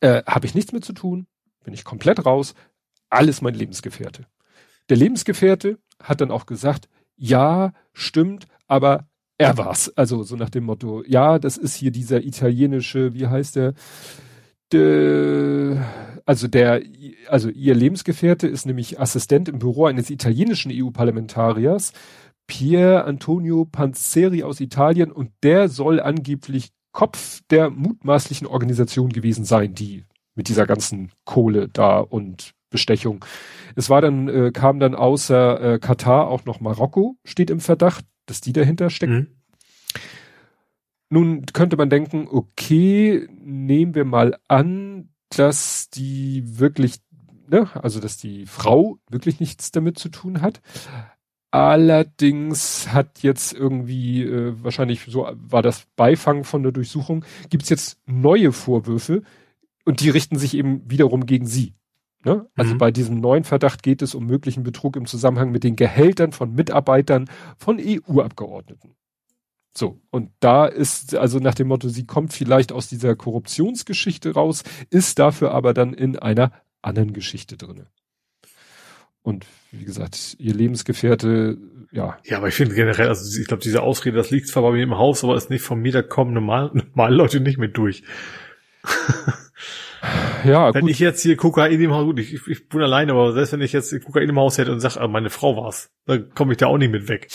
äh, 0.00 0.22
habe 0.26 0.46
ich 0.46 0.54
nichts 0.54 0.72
mit 0.72 0.84
zu 0.84 0.92
tun, 0.92 1.26
bin 1.64 1.74
ich 1.74 1.84
komplett 1.84 2.24
raus, 2.24 2.54
alles 3.10 3.42
mein 3.42 3.54
Lebensgefährte. 3.54 4.26
Der 4.88 4.96
Lebensgefährte 4.96 5.78
hat 6.02 6.20
dann 6.20 6.30
auch 6.30 6.46
gesagt, 6.46 6.88
ja, 7.16 7.72
stimmt, 7.92 8.46
aber 8.66 9.06
er 9.36 9.58
war's. 9.58 9.90
Also 9.96 10.22
so 10.22 10.36
nach 10.36 10.50
dem 10.50 10.64
Motto, 10.64 11.02
ja, 11.06 11.38
das 11.38 11.56
ist 11.56 11.74
hier 11.74 11.90
dieser 11.90 12.22
italienische, 12.24 13.14
wie 13.14 13.26
heißt 13.26 13.56
der? 13.56 13.74
De, 14.72 15.78
also 16.26 16.46
der, 16.46 16.82
also 17.28 17.48
ihr 17.48 17.74
Lebensgefährte 17.74 18.46
ist 18.46 18.66
nämlich 18.66 19.00
Assistent 19.00 19.48
im 19.48 19.58
Büro 19.58 19.86
eines 19.86 20.10
italienischen 20.10 20.70
EU-Parlamentariers, 20.72 21.92
Pier 22.46 23.04
Antonio 23.06 23.64
Panzeri 23.64 24.42
aus 24.42 24.60
Italien 24.60 25.12
und 25.12 25.30
der 25.42 25.68
soll 25.68 26.00
angeblich 26.00 26.70
Kopf 26.92 27.40
der 27.50 27.70
mutmaßlichen 27.70 28.46
Organisation 28.46 29.10
gewesen 29.10 29.44
sein, 29.44 29.74
die 29.74 30.04
mit 30.34 30.48
dieser 30.48 30.66
ganzen 30.66 31.12
Kohle 31.24 31.68
da 31.68 31.98
und 31.98 32.52
Bestechung. 32.70 33.24
Es 33.76 33.90
war 33.90 34.00
dann, 34.00 34.28
äh, 34.28 34.50
kam 34.52 34.80
dann 34.80 34.94
außer 34.94 35.74
äh, 35.74 35.78
Katar 35.78 36.28
auch 36.28 36.44
noch 36.44 36.60
Marokko, 36.60 37.16
steht 37.24 37.50
im 37.50 37.60
Verdacht, 37.60 38.04
dass 38.26 38.40
die 38.40 38.52
dahinter 38.52 38.90
stecken. 38.90 39.14
Mhm. 39.14 39.39
Nun 41.10 41.44
könnte 41.52 41.76
man 41.76 41.90
denken, 41.90 42.28
okay, 42.30 43.28
nehmen 43.42 43.94
wir 43.94 44.04
mal 44.04 44.38
an, 44.48 45.10
dass 45.30 45.90
die 45.90 46.58
wirklich, 46.58 46.96
ne, 47.48 47.68
also 47.74 48.00
dass 48.00 48.16
die 48.16 48.46
Frau 48.46 48.98
wirklich 49.10 49.40
nichts 49.40 49.72
damit 49.72 49.98
zu 49.98 50.08
tun 50.08 50.40
hat. 50.40 50.60
Allerdings 51.52 52.92
hat 52.92 53.22
jetzt 53.24 53.52
irgendwie, 53.52 54.22
äh, 54.22 54.54
wahrscheinlich 54.62 55.02
so 55.08 55.28
war 55.32 55.62
das 55.62 55.86
Beifang 55.96 56.44
von 56.44 56.62
der 56.62 56.70
Durchsuchung, 56.70 57.24
gibt's 57.48 57.68
jetzt 57.70 57.98
neue 58.06 58.52
Vorwürfe 58.52 59.22
und 59.84 60.00
die 60.00 60.10
richten 60.10 60.38
sich 60.38 60.54
eben 60.54 60.88
wiederum 60.88 61.26
gegen 61.26 61.46
sie. 61.46 61.74
Ne? 62.24 62.46
Also 62.54 62.74
Mhm. 62.74 62.78
bei 62.78 62.90
diesem 62.92 63.20
neuen 63.20 63.42
Verdacht 63.42 63.82
geht 63.82 64.00
es 64.02 64.14
um 64.14 64.26
möglichen 64.26 64.62
Betrug 64.62 64.94
im 64.94 65.06
Zusammenhang 65.06 65.50
mit 65.50 65.64
den 65.64 65.74
Gehältern 65.74 66.30
von 66.30 66.52
Mitarbeitern 66.54 67.28
von 67.56 67.80
EU-Abgeordneten. 67.80 68.94
So, 69.76 70.00
und 70.10 70.30
da 70.40 70.66
ist 70.66 71.14
also 71.14 71.38
nach 71.38 71.54
dem 71.54 71.68
Motto, 71.68 71.88
sie 71.88 72.04
kommt 72.04 72.32
vielleicht 72.32 72.72
aus 72.72 72.88
dieser 72.88 73.14
Korruptionsgeschichte 73.14 74.34
raus, 74.34 74.64
ist 74.90 75.18
dafür 75.18 75.52
aber 75.52 75.74
dann 75.74 75.94
in 75.94 76.18
einer 76.18 76.52
anderen 76.82 77.12
Geschichte 77.12 77.56
drinne. 77.56 77.86
Und 79.22 79.46
wie 79.70 79.84
gesagt, 79.84 80.36
ihr 80.38 80.54
Lebensgefährte, 80.54 81.58
ja, 81.92 82.18
Ja, 82.24 82.38
aber 82.38 82.48
ich 82.48 82.54
finde 82.54 82.74
generell, 82.74 83.08
also 83.08 83.38
ich 83.38 83.46
glaube, 83.46 83.62
diese 83.62 83.82
Ausrede, 83.82 84.16
das 84.16 84.30
liegt 84.30 84.48
zwar 84.48 84.62
bei 84.62 84.72
mir 84.72 84.82
im 84.82 84.96
Haus, 84.96 85.22
aber 85.22 85.36
ist 85.36 85.50
nicht 85.50 85.62
von 85.62 85.80
mir, 85.80 85.92
da 85.92 86.02
kommen 86.02 86.32
normal, 86.32 86.70
normale 86.94 87.14
Leute 87.14 87.40
nicht 87.40 87.58
mit 87.58 87.76
durch. 87.76 88.02
ja, 90.44 90.72
wenn 90.72 90.82
gut, 90.82 90.90
ich 90.90 90.98
jetzt 90.98 91.22
hier 91.22 91.36
Kokain 91.36 91.78
im 91.80 91.92
Haus, 91.92 92.04
gut, 92.04 92.18
ich, 92.18 92.46
ich, 92.46 92.68
bin 92.68 92.80
alleine, 92.80 93.12
aber 93.12 93.32
selbst 93.32 93.52
wenn 93.52 93.60
ich 93.60 93.72
jetzt 93.72 93.92
Kokain 94.04 94.28
im 94.28 94.38
Haus 94.38 94.58
hätte 94.58 94.72
und 94.72 94.80
sage, 94.80 95.00
ah, 95.00 95.08
meine 95.08 95.30
Frau 95.30 95.56
war's, 95.56 95.90
dann 96.06 96.30
komme 96.34 96.52
ich 96.52 96.58
da 96.58 96.66
auch 96.66 96.78
nicht 96.78 96.90
mit 96.90 97.08
weg. 97.08 97.28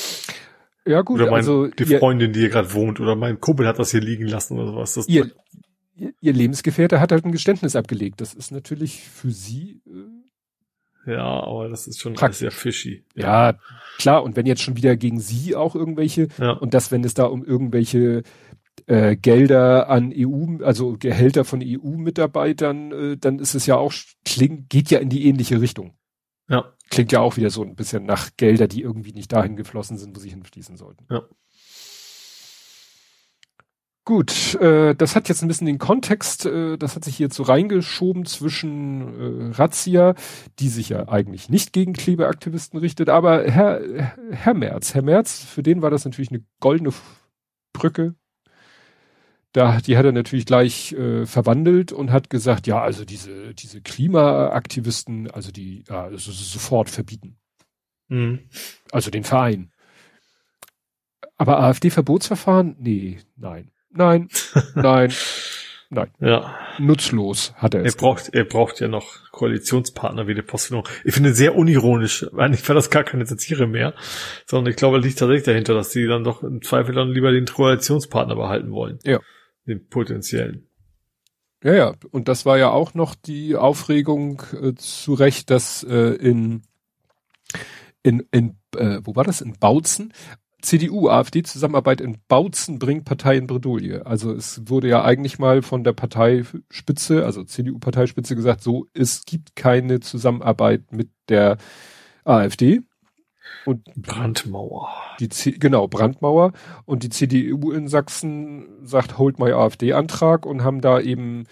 Ja 0.86 1.02
gut, 1.02 1.20
oder 1.20 1.32
mein, 1.32 1.40
also 1.40 1.68
die 1.68 1.86
Freundin, 1.86 2.34
die 2.34 2.42
hier 2.42 2.50
gerade 2.50 2.74
wohnt, 2.74 3.00
oder 3.00 3.16
mein 3.16 3.40
Kumpel 3.40 3.68
hat 3.68 3.80
das 3.80 3.92
hier 3.92 4.02
liegen 4.02 4.28
lassen 4.28 4.58
oder 4.58 4.72
sowas. 4.72 4.94
Das, 4.94 5.08
ihr, 5.08 5.32
ihr, 5.96 6.34
Lebensgefährte 6.34 7.00
hat 7.00 7.12
halt 7.12 7.26
ein 7.26 7.32
Geständnis 7.32 7.76
abgelegt. 7.76 8.22
Das 8.22 8.34
ist 8.34 8.52
natürlich 8.52 9.02
für 9.02 9.32
sie, 9.32 9.82
äh, 9.88 11.14
ja, 11.14 11.44
aber 11.44 11.70
das 11.70 11.88
ist 11.88 12.00
schon 12.00 12.14
Praktisch. 12.14 12.40
sehr 12.40 12.52
fishy. 12.52 13.04
ja, 13.16 13.58
klar, 13.98 14.24
und 14.24 14.36
wenn 14.36 14.46
jetzt 14.46 14.62
schon 14.62 14.78
wieder 14.78 14.96
gegen 14.96 15.20
sie 15.20 15.56
auch 15.56 15.76
irgendwelche 15.76 16.28
Ja. 16.38 16.52
Und 16.52 16.74
das, 16.74 16.92
wenn 16.92 17.04
es 17.04 17.14
da 17.14 17.26
um 17.26 17.44
irgendwelche 17.44 18.24
äh, 18.88 19.16
Gelder 19.16 19.90
an 19.90 20.14
EU, 20.16 20.64
also 20.64 20.98
Gehälter 21.00 21.46
von 21.46 21.64
EU-Mitarbeitern, 21.64 22.92
äh, 22.92 23.18
dann 23.18 23.40
ist 23.40 23.56
es 23.56 23.66
ja 23.66 23.78
auch, 23.78 23.94
klingt, 24.24 24.70
geht 24.70 24.92
ja 24.92 25.00
in 25.00 25.10
die 25.10 25.28
ähnliche 25.28 25.62
Richtung. 25.62 25.96
Ja. 26.50 26.75
Klingt 26.90 27.12
ja 27.12 27.20
auch 27.20 27.38
wieder 27.38 27.50
so 27.50 27.64
ein 27.64 27.76
bisschen 27.76 28.06
nach 28.06 28.30
Gelder, 28.38 28.68
die 28.68 28.82
irgendwie 28.82 29.14
nicht 29.14 29.32
dahin 29.32 29.56
geflossen 29.56 29.98
sind, 29.98 30.16
wo 30.16 30.20
sie 30.20 30.30
hinfließen 30.30 30.78
sollten. 30.78 31.06
Ja. 31.10 31.24
Gut, 34.08 34.54
äh, 34.62 34.94
das 34.94 35.16
hat 35.16 35.30
jetzt 35.30 35.42
ein 35.42 35.48
bisschen 35.48 35.66
den 35.66 35.80
Kontext, 35.80 36.46
äh, 36.46 36.78
das 36.78 36.96
hat 36.96 37.04
sich 37.04 37.18
hier 37.18 37.32
so 37.32 37.42
reingeschoben 37.42 38.26
zwischen 38.26 39.50
äh, 39.50 39.56
Razzia, 39.56 40.14
die 40.60 40.70
sich 40.70 40.90
ja 40.90 41.10
eigentlich 41.10 41.50
nicht 41.50 41.74
gegen 41.74 41.94
Klebeaktivisten 41.94 42.80
richtet, 42.80 43.10
aber 43.10 43.50
Herr, 43.50 43.82
Herr 44.30 44.54
Merz, 44.54 44.94
Herr 44.94 45.02
Merz, 45.02 45.44
für 45.44 45.64
den 45.64 45.82
war 45.82 45.90
das 45.90 46.06
natürlich 46.06 46.30
eine 46.30 46.44
goldene 46.60 46.94
Brücke. 47.74 48.14
Da, 49.56 49.80
die 49.80 49.96
hat 49.96 50.04
er 50.04 50.12
natürlich 50.12 50.46
gleich 50.46 50.92
äh, 50.92 51.26
verwandelt 51.26 51.94
und 51.94 52.12
hat 52.12 52.30
gesagt, 52.30 52.68
ja, 52.68 52.82
also 52.82 53.06
diese, 53.06 53.54
diese 53.54 53.80
Klimaaktivisten, 53.82 55.32
also 55.32 55.50
die, 55.54 55.86
ja, 55.88 56.04
also 56.04 56.34
sofort 56.34 56.90
verbieten. 56.90 57.38
Mhm. 58.10 58.50
Also 58.92 59.12
den 59.12 59.24
Verein. 59.24 59.72
Aber 61.38 61.62
AfD-Verbotsverfahren? 61.62 62.76
Nee, 62.80 63.20
nein. 63.38 63.72
Nein, 63.92 64.28
nein, 64.76 65.14
nein. 65.90 66.12
Ja. 66.20 66.54
Nutzlos 66.78 67.54
hat 67.56 67.76
er 67.76 67.80
Er 67.80 67.86
es. 67.86 67.96
braucht, 67.96 68.34
er 68.34 68.44
braucht 68.44 68.82
ja 68.82 68.90
noch 68.90 69.32
Koalitionspartner 69.32 70.28
wie 70.28 70.36
die 70.36 70.42
Postfindung. 70.42 70.86
Ich 71.06 71.14
finde 71.14 71.34
sehr 71.34 71.56
unironisch. 71.56 72.26
Eigentlich 72.36 72.68
war 72.68 72.76
das 72.76 72.90
gar 72.90 73.06
keine 73.06 73.26
Satire 73.26 73.68
mehr, 73.68 73.94
sondern 74.46 74.72
ich 74.72 74.76
glaube, 74.76 74.98
es 74.98 75.06
liegt 75.06 75.20
tatsächlich 75.20 75.46
dahinter, 75.46 75.76
dass 75.76 75.92
die 75.92 76.06
dann 76.08 76.26
doch 76.26 76.44
im 76.44 76.62
Zweifel 76.62 76.94
dann 76.94 77.12
lieber 77.14 77.32
den 77.32 77.46
Koalitionspartner 77.46 78.36
behalten 78.36 78.72
wollen. 78.72 79.00
Ja. 79.06 79.22
Den 79.68 79.88
potenziellen. 79.90 80.68
Ja, 81.64 81.74
ja. 81.74 81.94
Und 82.12 82.28
das 82.28 82.46
war 82.46 82.58
ja 82.58 82.70
auch 82.70 82.94
noch 82.94 83.16
die 83.16 83.56
Aufregung 83.56 84.44
äh, 84.62 84.76
zu 84.76 85.14
Recht, 85.14 85.50
dass 85.50 85.84
äh, 85.84 86.14
in, 86.14 86.62
in, 88.04 88.24
in 88.32 88.58
äh, 88.76 89.00
wo 89.04 89.16
war 89.16 89.24
das? 89.24 89.42
In 89.42 89.54
Bautzen. 89.54 90.14
CDU, 90.62 91.10
AfD-Zusammenarbeit 91.10 92.02
in 92.02 92.18
Bautzen 92.28 92.80
bringt 92.80 93.06
Partei 93.06 93.38
in 93.38 93.48
Bredouille. 93.48 94.06
Also 94.06 94.34
es 94.34 94.68
wurde 94.68 94.88
ja 94.90 95.04
eigentlich 95.04 95.40
mal 95.40 95.62
von 95.62 95.84
der 95.84 95.94
Parteispitze, 95.94 97.26
also 97.26 97.44
CDU-Parteispitze 97.44 98.36
gesagt, 98.36 98.62
so, 98.62 98.88
es 98.94 99.26
gibt 99.26 99.56
keine 99.56 100.00
Zusammenarbeit 100.00 100.92
mit 100.92 101.10
der 101.30 101.58
AfD. 102.24 102.82
Und 103.66 103.84
Brandmauer. 103.96 104.90
die 105.20 105.30
C 105.30 105.52
genau, 105.52 105.88
Brandmauer 105.88 106.52
und 106.86 107.04
die 107.04 107.10
CDU 107.10 107.72
in 107.72 107.88
Sachsen 107.88 108.68
sagt, 108.84 109.18
holt 109.18 109.40
my 109.40 109.52
AfD-Antrag 109.52 110.46
und 110.46 110.64
haben 110.64 110.82
da 110.82 111.00
eben, 111.00 111.46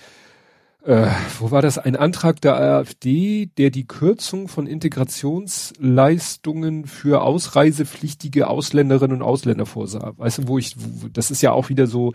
äh, 0.84 1.08
wo 1.40 1.50
war 1.50 1.64
das, 1.64 1.80
ein 1.80 1.96
Antrag 1.96 2.40
der 2.42 2.56
AfD, 2.56 3.48
der 3.58 3.72
die 3.72 3.88
Kürzung 3.88 4.48
von 4.48 4.68
Integrationsleistungen 4.68 6.86
für 6.86 7.24
ausreisepflichtige 7.24 8.48
Ausländerinnen 8.48 9.18
und 9.18 9.24
Ausländer 9.24 9.66
vorsah. 9.66 10.14
Weißt 10.18 10.38
du, 10.38 10.48
wo 10.48 10.60
ich, 10.60 10.76
wo, 10.78 11.08
das 11.08 11.32
ist 11.32 11.42
ja 11.42 11.52
auch 11.52 11.70
wieder 11.70 11.88
so 11.88 12.14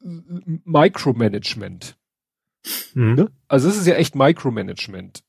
Micromanagement. 0.00 1.98
Mhm. 2.94 3.14
Ne? 3.14 3.30
Also 3.48 3.68
es 3.68 3.76
ist 3.76 3.86
ja 3.86 3.96
echt 3.96 4.14
Micromanagement. 4.14 5.22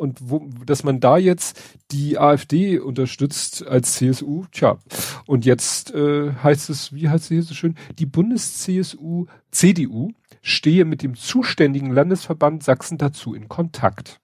Und 0.00 0.18
wo, 0.22 0.48
dass 0.64 0.82
man 0.82 0.98
da 0.98 1.18
jetzt 1.18 1.60
die 1.90 2.18
AfD 2.18 2.78
unterstützt 2.78 3.66
als 3.66 3.96
CSU, 3.96 4.46
tja. 4.50 4.78
Und 5.26 5.44
jetzt 5.44 5.94
äh, 5.94 6.32
heißt 6.32 6.70
es, 6.70 6.94
wie 6.94 7.10
heißt 7.10 7.24
es 7.24 7.28
hier 7.28 7.42
so 7.42 7.52
schön, 7.52 7.74
die 7.98 8.06
Bundes-CSU, 8.06 9.26
CDU 9.50 10.12
stehe 10.40 10.86
mit 10.86 11.02
dem 11.02 11.16
zuständigen 11.16 11.92
Landesverband 11.92 12.62
Sachsen 12.62 12.96
dazu 12.96 13.34
in 13.34 13.48
Kontakt. 13.48 14.22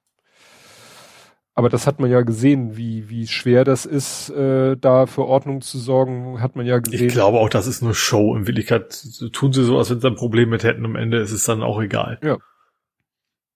Aber 1.54 1.68
das 1.68 1.86
hat 1.86 2.00
man 2.00 2.10
ja 2.10 2.22
gesehen, 2.22 2.78
wie, 2.78 3.10
wie 3.10 3.26
schwer 3.26 3.64
das 3.64 3.84
ist, 3.84 4.30
äh, 4.30 4.78
da 4.78 5.04
für 5.04 5.26
Ordnung 5.26 5.60
zu 5.60 5.78
sorgen, 5.78 6.40
hat 6.40 6.56
man 6.56 6.64
ja 6.64 6.78
gesehen. 6.78 7.08
Ich 7.08 7.12
glaube 7.12 7.38
auch, 7.38 7.50
das 7.50 7.66
ist 7.66 7.82
nur 7.82 7.94
Show. 7.94 8.34
In 8.34 8.46
Wirklichkeit 8.46 8.98
tun 9.34 9.52
sie 9.52 9.62
so, 9.62 9.76
als 9.76 9.90
wenn 9.90 10.00
sie 10.00 10.06
ein 10.06 10.16
Problem 10.16 10.48
mit 10.48 10.64
hätten. 10.64 10.86
Am 10.86 10.96
Ende 10.96 11.18
ist 11.18 11.32
es 11.32 11.44
dann 11.44 11.62
auch 11.62 11.82
egal. 11.82 12.18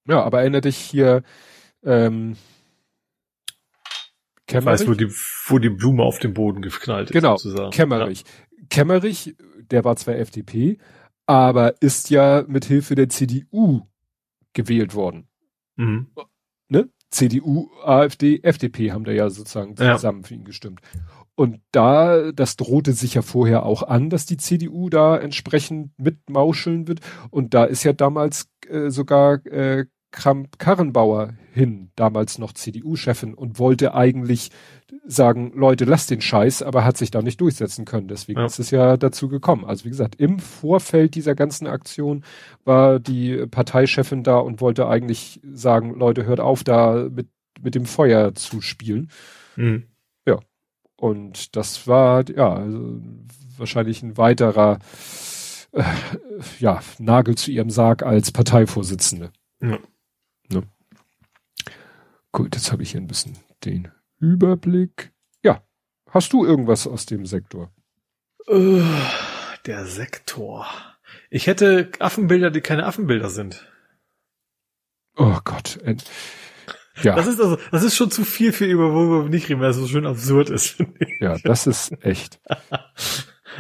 Ja, 0.07 0.23
aber 0.23 0.41
erinnere 0.41 0.63
dich 0.63 0.77
hier, 0.77 1.23
ähm, 1.85 2.37
Ich 4.49 4.55
weiß, 4.65 4.87
wo 4.89 4.95
die, 4.95 5.09
wo 5.47 5.59
die 5.59 5.71
Blume 5.71 6.03
auf 6.03 6.19
den 6.19 6.35
Boden 6.35 6.63
geknallt 6.63 7.11
ist. 7.11 7.13
Genau, 7.13 7.37
sozusagen. 7.37 7.71
Kemmerich. 7.71 8.25
Kemmerich, 8.69 9.37
der 9.71 9.85
war 9.85 9.97
zwar 9.97 10.17
FDP, 10.17 10.79
aber 11.27 11.81
ist 11.81 12.11
ja 12.11 12.45
mit 12.47 12.65
Hilfe 12.65 12.95
der 12.97 13.09
CDU 13.09 13.83
gewählt 14.53 14.95
worden. 14.95 15.29
Ja. 15.77 15.85
Mhm. 15.85 16.07
Ne? 16.69 16.89
CDU, 17.11 17.69
AfD, 17.83 18.41
FDP 18.43 18.93
haben 18.93 19.05
da 19.05 19.11
ja 19.13 19.31
sozusagen 19.31 19.75
Ja. 19.79 19.97
zusammen 19.97 20.23
für 20.25 20.35
ihn 20.35 20.45
gestimmt. 20.45 20.81
Und 21.35 21.61
da, 21.73 22.33
das 22.33 22.57
drohte 22.57 22.93
sich 22.93 23.15
ja 23.15 23.23
vorher 23.23 23.65
auch 23.65 23.83
an, 23.83 24.11
dass 24.11 24.27
die 24.27 24.37
CDU 24.37 24.91
da 24.91 25.17
entsprechend 25.17 25.93
mitmauscheln 25.99 26.87
wird. 26.87 27.01
Und 27.31 27.55
da 27.55 27.65
ist 27.65 27.83
ja 27.83 27.93
damals 27.93 28.49
äh, 28.69 28.91
sogar 28.91 29.45
äh, 29.47 29.87
Kramp-Karrenbauer 30.13 31.35
hin, 31.53 31.91
damals 31.97 32.39
noch 32.39 32.53
CDU-Chefin 32.53 33.35
und 33.35 33.59
wollte 33.59 33.95
eigentlich 33.95 34.51
sagen, 35.07 35.53
Leute, 35.55 35.85
lasst 35.85 36.11
den 36.11 36.21
Scheiß, 36.21 36.63
aber 36.63 36.85
hat 36.85 36.97
sich 36.97 37.11
da 37.11 37.23
nicht 37.23 37.41
durchsetzen 37.41 37.85
können. 37.85 38.09
Deswegen 38.09 38.41
Ja. 38.41 38.47
ist 38.47 38.59
es 38.59 38.71
ja 38.71 38.97
dazu 38.97 39.29
gekommen. 39.29 39.65
Also 39.65 39.85
wie 39.85 39.91
gesagt, 39.91 40.17
im 40.17 40.39
Vorfeld 40.39 41.15
dieser 41.15 41.35
ganzen 41.35 41.67
Aktion 41.67 42.25
war 42.65 42.99
die 43.01 43.47
Parteichefin 43.47 44.23
da 44.23 44.39
und 44.39 44.61
wollte 44.61 44.89
eigentlich 44.89 45.41
sagen, 45.53 45.95
Leute, 45.99 46.25
hört 46.25 46.41
auf, 46.41 46.65
da 46.65 47.09
mit, 47.11 47.29
mit 47.61 47.75
dem 47.75 47.87
Feuer 47.87 48.35
zu 48.35 48.61
spielen. 48.61 49.11
Mhm. 49.57 49.85
Und 50.97 51.57
das 51.57 51.87
war, 51.87 52.29
ja, 52.29 52.53
also 52.53 53.01
wahrscheinlich 53.57 54.03
ein 54.03 54.19
weiterer, 54.19 54.81
äh, 55.73 55.83
ja, 56.59 56.81
Nagel 56.99 57.37
zu 57.37 57.51
ihrem 57.51 57.71
Sarg 57.71 58.03
als 58.03 58.33
Parteivorsitzende. 58.33 59.31
Ja. 59.63 59.79
Gut, 62.33 62.55
jetzt 62.55 62.71
habe 62.73 62.83
ich 62.83 62.93
hier 62.93 63.01
ein 63.01 63.07
bisschen 63.07 63.37
den 63.65 63.89
Überblick. 64.19 65.13
Ja, 65.43 65.63
hast 66.09 66.33
du 66.33 66.45
irgendwas 66.45 66.87
aus 66.87 67.07
dem 67.07 67.27
Sektor? 67.27 67.73
Äh, 68.47 68.83
Der 69.67 69.87
Sektor. 69.87 70.67
Ich 71.29 71.47
hätte 71.47 71.91
Affenbilder, 71.99 72.51
die 72.51 72.61
keine 72.61 72.87
Affenbilder 72.87 73.31
sind. 73.31 73.67
Oh 75.17 75.39
Gott. 75.45 75.79
äh, 75.85 75.97
Ja, 77.03 77.17
Das 77.17 77.27
ist 77.27 77.41
also, 77.41 77.59
das 77.73 77.83
ist 77.83 77.97
schon 77.97 78.11
zu 78.11 78.25
viel 78.25 78.53
für 78.53 78.67
über, 78.67 78.93
wo 78.95 79.25
wir 79.25 79.29
nicht 79.29 79.49
reden, 79.49 79.61
weil 79.61 79.71
es 79.71 79.77
so 79.77 79.87
schön 79.87 80.07
absurd 80.07 80.51
ist. 80.51 80.77
ja, 81.21 81.37
das 81.39 81.67
ist 81.67 81.93
echt. 82.05 82.41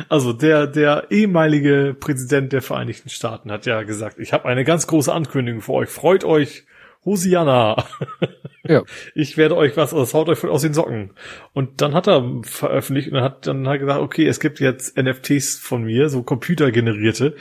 Also 0.08 0.32
der, 0.32 0.68
der 0.68 1.10
ehemalige 1.10 1.96
Präsident 1.98 2.52
der 2.52 2.62
Vereinigten 2.62 3.08
Staaten 3.08 3.50
hat 3.50 3.66
ja 3.66 3.82
gesagt, 3.82 4.20
ich 4.20 4.32
habe 4.32 4.48
eine 4.48 4.62
ganz 4.64 4.86
große 4.86 5.12
Ankündigung 5.12 5.60
für 5.62 5.72
euch. 5.72 5.88
Freut 5.90 6.22
euch, 6.24 6.64
Hosianna. 7.04 7.84
Ja. 8.70 8.84
Ich 9.14 9.36
werde 9.36 9.56
euch 9.56 9.76
was, 9.76 9.90
das 9.90 10.14
haut 10.14 10.28
euch 10.28 10.38
voll 10.38 10.50
aus 10.50 10.62
den 10.62 10.74
Socken. 10.74 11.10
Und 11.52 11.80
dann 11.80 11.92
hat 11.92 12.06
er 12.06 12.24
veröffentlicht 12.42 13.10
und 13.10 13.20
hat 13.20 13.46
dann 13.46 13.66
halt 13.66 13.80
gesagt, 13.80 14.00
okay, 14.00 14.26
es 14.26 14.38
gibt 14.38 14.60
jetzt 14.60 14.96
NFTs 14.96 15.58
von 15.58 15.82
mir, 15.82 16.08
so 16.08 16.22
computergenerierte. 16.22 17.32
Und 17.32 17.36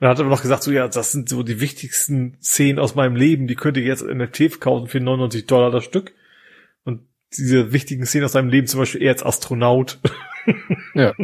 dann 0.00 0.10
hat 0.10 0.18
er 0.18 0.24
noch 0.24 0.42
gesagt, 0.42 0.64
so 0.64 0.72
ja, 0.72 0.88
das 0.88 1.12
sind 1.12 1.28
so 1.28 1.44
die 1.44 1.60
wichtigsten 1.60 2.36
Szenen 2.42 2.80
aus 2.80 2.96
meinem 2.96 3.14
Leben, 3.14 3.46
die 3.46 3.54
könnt 3.54 3.76
ihr 3.76 3.84
jetzt 3.84 4.04
NFT 4.04 4.50
verkaufen 4.50 4.88
für 4.88 4.98
99 4.98 5.46
Dollar 5.46 5.70
das 5.70 5.84
Stück. 5.84 6.12
Und 6.84 7.02
diese 7.38 7.72
wichtigen 7.72 8.04
Szenen 8.04 8.24
aus 8.24 8.32
seinem 8.32 8.48
Leben, 8.48 8.66
zum 8.66 8.80
Beispiel 8.80 9.02
er 9.02 9.12
als 9.12 9.24
Astronaut. 9.24 10.00
Ja. 10.94 11.14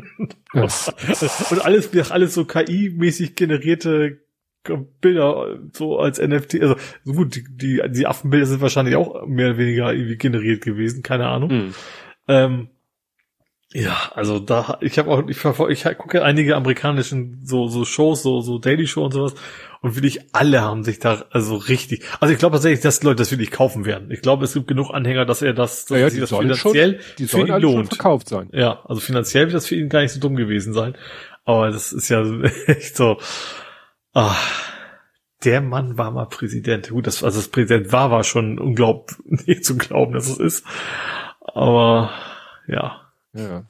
Das, 0.52 0.88
Und 1.50 1.64
alles, 1.64 1.90
alles 2.10 2.34
so 2.34 2.44
KI-mäßig 2.44 3.34
generierte 3.34 4.20
Bilder 5.00 5.58
so 5.72 5.98
als 5.98 6.18
NFT. 6.20 6.60
Also 6.60 6.76
so 7.04 7.12
gut, 7.14 7.34
die, 7.36 7.44
die, 7.48 7.82
die 7.90 8.06
Affenbilder 8.06 8.46
sind 8.46 8.60
wahrscheinlich 8.60 8.96
auch 8.96 9.26
mehr 9.26 9.48
oder 9.50 9.58
weniger 9.58 9.92
irgendwie 9.92 10.16
generiert 10.16 10.62
gewesen, 10.62 11.02
keine 11.02 11.26
Ahnung. 11.28 11.50
hm. 11.50 11.74
Ähm, 12.28 12.68
ja, 13.74 14.12
also 14.14 14.38
da, 14.38 14.78
ich 14.80 14.98
habe 14.98 15.10
auch, 15.10 15.28
ich 15.28 15.36
verfolge, 15.36 15.74
ich 15.74 15.84
gucke 15.98 16.24
einige 16.24 16.56
amerikanischen 16.56 17.40
so 17.44 17.68
so 17.68 17.84
Shows, 17.84 18.22
so 18.22 18.40
so 18.40 18.58
Daily 18.58 18.86
Show 18.86 19.04
und 19.04 19.12
sowas 19.12 19.34
und 19.82 19.94
wirklich 19.94 20.20
alle 20.34 20.62
haben 20.62 20.84
sich 20.84 21.00
da 21.00 21.26
also 21.32 21.56
richtig. 21.56 22.02
Also 22.18 22.32
ich 22.32 22.38
glaube 22.38 22.54
tatsächlich, 22.54 22.80
dass 22.80 23.00
die 23.00 23.06
Leute 23.06 23.16
das 23.18 23.30
wirklich 23.30 23.50
kaufen 23.50 23.84
werden. 23.84 24.10
Ich 24.10 24.22
glaube, 24.22 24.44
es 24.46 24.54
gibt 24.54 24.68
genug 24.68 24.90
Anhänger, 24.90 25.26
dass 25.26 25.42
er 25.42 25.52
das, 25.52 25.84
dass 25.84 25.98
Ja, 25.98 26.04
ja, 26.04 26.08
sich 26.10 26.16
die 26.16 26.20
das 26.22 26.30
sollen 26.30 26.54
schon- 26.54 26.72
finanziell 26.72 27.00
die 27.18 27.26
für 27.28 27.40
ihn 27.40 27.60
lohnt. 27.60 27.88
verkauft 27.88 28.28
sein. 28.30 28.48
Ja, 28.52 28.80
also 28.86 29.02
finanziell 29.02 29.44
wird 29.46 29.54
das 29.54 29.66
für 29.66 29.76
ihn 29.76 29.90
gar 29.90 30.00
nicht 30.00 30.12
so 30.12 30.20
dumm 30.20 30.36
gewesen 30.36 30.72
sein. 30.72 30.96
Aber 31.44 31.70
das 31.70 31.92
ist 31.92 32.08
ja 32.08 32.22
echt 32.66 32.96
so. 32.96 33.18
Ah, 34.14 34.36
der 35.44 35.60
Mann 35.60 35.98
war 35.98 36.10
mal 36.10 36.26
Präsident. 36.26 36.90
Gut, 36.90 37.06
das, 37.06 37.22
also 37.22 37.38
das 37.38 37.48
Präsident 37.48 37.92
war, 37.92 38.10
war 38.10 38.24
schon 38.24 38.58
unglaublich 38.58 39.18
nicht 39.46 39.64
zu 39.64 39.76
glauben, 39.76 40.12
dass 40.12 40.28
es 40.28 40.38
ist. 40.38 40.66
Aber 41.40 42.10
ja. 42.66 43.02
Ja. 43.34 43.64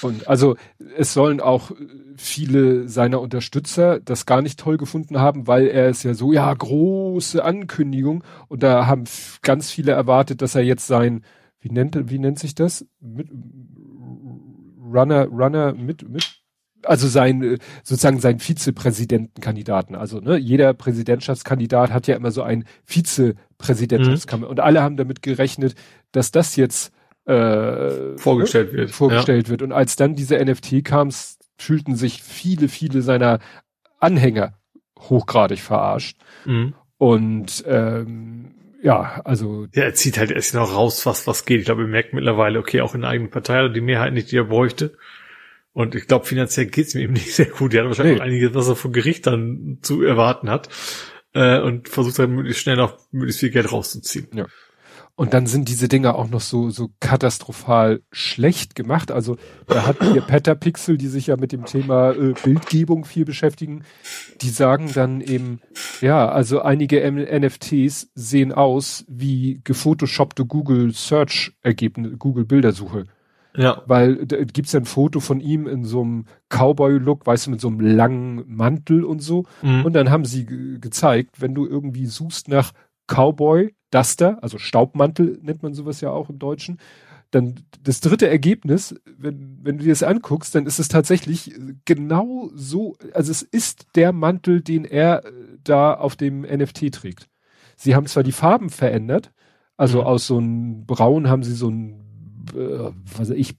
Und 0.00 0.26
also 0.28 0.56
es 0.96 1.12
sollen 1.12 1.40
auch 1.40 1.72
viele 2.16 2.88
seiner 2.88 3.20
Unterstützer 3.20 4.00
das 4.00 4.26
gar 4.26 4.42
nicht 4.42 4.58
toll 4.58 4.76
gefunden 4.76 5.18
haben, 5.18 5.46
weil 5.46 5.66
er 5.66 5.88
ist 5.88 6.02
ja 6.02 6.14
so, 6.14 6.32
ja, 6.32 6.52
große 6.52 7.44
Ankündigung. 7.44 8.24
Und 8.48 8.62
da 8.62 8.86
haben 8.86 9.04
ganz 9.42 9.70
viele 9.70 9.92
erwartet, 9.92 10.40
dass 10.40 10.54
er 10.54 10.62
jetzt 10.62 10.86
sein, 10.86 11.24
wie 11.60 11.70
nennt, 11.70 12.10
wie 12.10 12.18
nennt 12.18 12.38
sich 12.38 12.54
das? 12.54 12.86
Mit, 13.00 13.28
Runner, 14.92 15.26
Runner 15.26 15.72
mit, 15.74 16.08
mit, 16.08 16.41
also 16.84 17.08
sein, 17.08 17.42
äh, 17.42 17.58
sozusagen 17.82 18.20
sein 18.20 18.38
Vizepräsidentenkandidaten. 18.38 19.94
Also, 19.96 20.20
ne, 20.20 20.36
jeder 20.36 20.74
Präsidentschaftskandidat 20.74 21.92
hat 21.92 22.06
ja 22.06 22.16
immer 22.16 22.30
so 22.30 22.42
einen 22.42 22.64
Vizepräsidentschaftskandidaten. 22.84 24.50
Und 24.50 24.60
alle 24.60 24.82
haben 24.82 24.96
damit 24.96 25.22
gerechnet, 25.22 25.74
dass 26.12 26.30
das 26.30 26.56
jetzt 26.56 26.92
äh, 27.26 28.16
Vorgestellt 28.18 28.72
wird. 28.72 28.90
vorgestellt 28.90 29.48
wird. 29.48 29.62
Und 29.62 29.72
als 29.72 29.96
dann 29.96 30.14
diese 30.14 30.42
NFT 30.44 30.84
kam, 30.84 31.10
fühlten 31.56 31.94
sich 31.96 32.22
viele, 32.22 32.68
viele 32.68 33.02
seiner 33.02 33.38
Anhänger 34.00 34.54
hochgradig 34.98 35.60
verarscht. 35.60 36.16
Ja. 36.44 36.52
Mhm. 36.52 36.74
Und 36.98 37.64
ähm, 37.66 38.54
ja, 38.82 39.20
also 39.24 39.66
ja, 39.74 39.84
er 39.84 39.94
zieht 39.94 40.18
halt 40.18 40.30
erst 40.30 40.54
noch 40.54 40.74
raus, 40.74 41.04
was, 41.06 41.26
was 41.26 41.44
geht. 41.44 41.60
Ich 41.60 41.64
glaube, 41.66 41.82
er 41.82 41.88
merkt 41.88 42.14
mittlerweile, 42.14 42.58
okay, 42.58 42.80
auch 42.80 42.94
in 42.94 43.00
der 43.02 43.10
eigenen 43.10 43.30
Partei 43.30 43.64
hat 43.64 43.74
die 43.74 43.80
Mehrheit 43.80 44.12
nicht, 44.12 44.30
die 44.30 44.36
er 44.36 44.44
bräuchte. 44.44 44.96
Und 45.72 45.94
ich 45.94 46.06
glaube, 46.06 46.26
finanziell 46.26 46.66
geht's 46.66 46.94
mir 46.94 47.02
eben 47.02 47.12
nicht 47.14 47.34
sehr 47.34 47.46
gut. 47.46 47.72
Die 47.72 47.78
hat 47.78 47.86
wahrscheinlich 47.86 48.16
Nee. 48.16 48.20
auch 48.20 48.26
einiges, 48.26 48.54
was 48.54 48.68
er 48.68 48.76
vom 48.76 48.92
Gericht 48.92 49.26
dann 49.26 49.78
zu 49.82 50.02
erwarten 50.02 50.50
hat. 50.50 50.68
Äh, 51.34 51.60
und 51.60 51.88
versucht 51.88 52.18
dann 52.18 52.34
möglichst 52.34 52.62
schnell 52.62 52.76
noch 52.76 52.98
möglichst 53.10 53.40
viel 53.40 53.50
Geld 53.50 53.72
rauszuziehen. 53.72 54.28
Und 55.14 55.34
dann 55.34 55.46
sind 55.46 55.68
diese 55.68 55.88
Dinger 55.88 56.14
auch 56.14 56.28
noch 56.28 56.40
so, 56.40 56.70
so 56.70 56.90
katastrophal 57.00 58.02
schlecht 58.10 58.74
gemacht. 58.74 59.10
Also 59.10 59.36
da 59.66 59.86
hat 59.86 59.96
hier 60.02 60.20
Petapixel, 60.26 60.98
die 60.98 61.06
sich 61.08 61.28
ja 61.28 61.36
mit 61.36 61.52
dem 61.52 61.64
Thema 61.64 62.12
äh, 62.12 62.34
Bildgebung 62.42 63.04
viel 63.04 63.24
beschäftigen, 63.24 63.84
die 64.40 64.50
sagen 64.50 64.90
dann 64.94 65.20
eben, 65.20 65.60
ja, 66.00 66.28
also 66.28 66.60
einige 66.62 67.00
M 67.02 67.16
NFTs 67.16 68.10
sehen 68.14 68.52
aus 68.52 69.04
wie 69.08 69.60
gefotoshoppte 69.64 70.44
Google 70.44 70.92
Search 70.92 71.52
Ergebnisse, 71.62 72.16
Google 72.16 72.44
Bildersuche. 72.44 73.04
Ja. 73.56 73.82
Weil 73.86 74.26
da 74.26 74.42
gibt's 74.44 74.72
ja 74.72 74.80
ein 74.80 74.86
Foto 74.86 75.20
von 75.20 75.40
ihm 75.40 75.66
in 75.66 75.84
so 75.84 76.02
einem 76.02 76.24
Cowboy-Look, 76.48 77.26
weißt 77.26 77.46
du, 77.46 77.50
mit 77.50 77.60
so 77.60 77.68
einem 77.68 77.80
langen 77.80 78.44
Mantel 78.46 79.04
und 79.04 79.20
so. 79.20 79.44
Mhm. 79.62 79.84
Und 79.84 79.92
dann 79.92 80.10
haben 80.10 80.24
sie 80.24 80.46
ge 80.46 80.78
gezeigt, 80.80 81.40
wenn 81.40 81.54
du 81.54 81.66
irgendwie 81.66 82.06
suchst 82.06 82.48
nach 82.48 82.72
Cowboy, 83.06 83.74
Duster, 83.90 84.38
also 84.42 84.58
Staubmantel 84.58 85.38
nennt 85.42 85.62
man 85.62 85.74
sowas 85.74 86.00
ja 86.00 86.10
auch 86.10 86.30
im 86.30 86.38
Deutschen, 86.38 86.78
dann 87.30 87.54
das 87.82 88.00
dritte 88.00 88.28
Ergebnis, 88.28 88.94
wenn, 89.18 89.58
wenn 89.62 89.78
du 89.78 89.84
dir 89.84 89.90
das 89.90 90.02
anguckst, 90.02 90.54
dann 90.54 90.66
ist 90.66 90.78
es 90.78 90.88
tatsächlich 90.88 91.54
genau 91.84 92.50
so, 92.54 92.96
also 93.14 93.30
es 93.30 93.42
ist 93.42 93.86
der 93.96 94.12
Mantel, 94.12 94.60
den 94.60 94.84
er 94.84 95.24
äh, 95.24 95.30
da 95.64 95.94
auf 95.94 96.14
dem 96.16 96.42
NFT 96.42 96.92
trägt. 96.92 97.28
Sie 97.76 97.94
haben 97.94 98.06
zwar 98.06 98.22
die 98.22 98.32
Farben 98.32 98.70
verändert, 98.70 99.32
also 99.76 100.00
Mhm. 100.00 100.06
aus 100.06 100.26
so 100.26 100.38
einem 100.38 100.84
Braun 100.86 101.28
haben 101.28 101.42
sie 101.42 101.54
so 101.54 101.68
ein, 101.70 102.01
äh, 102.54 102.92
was 103.16 103.30
weiß 103.30 103.36
ich, 103.36 103.56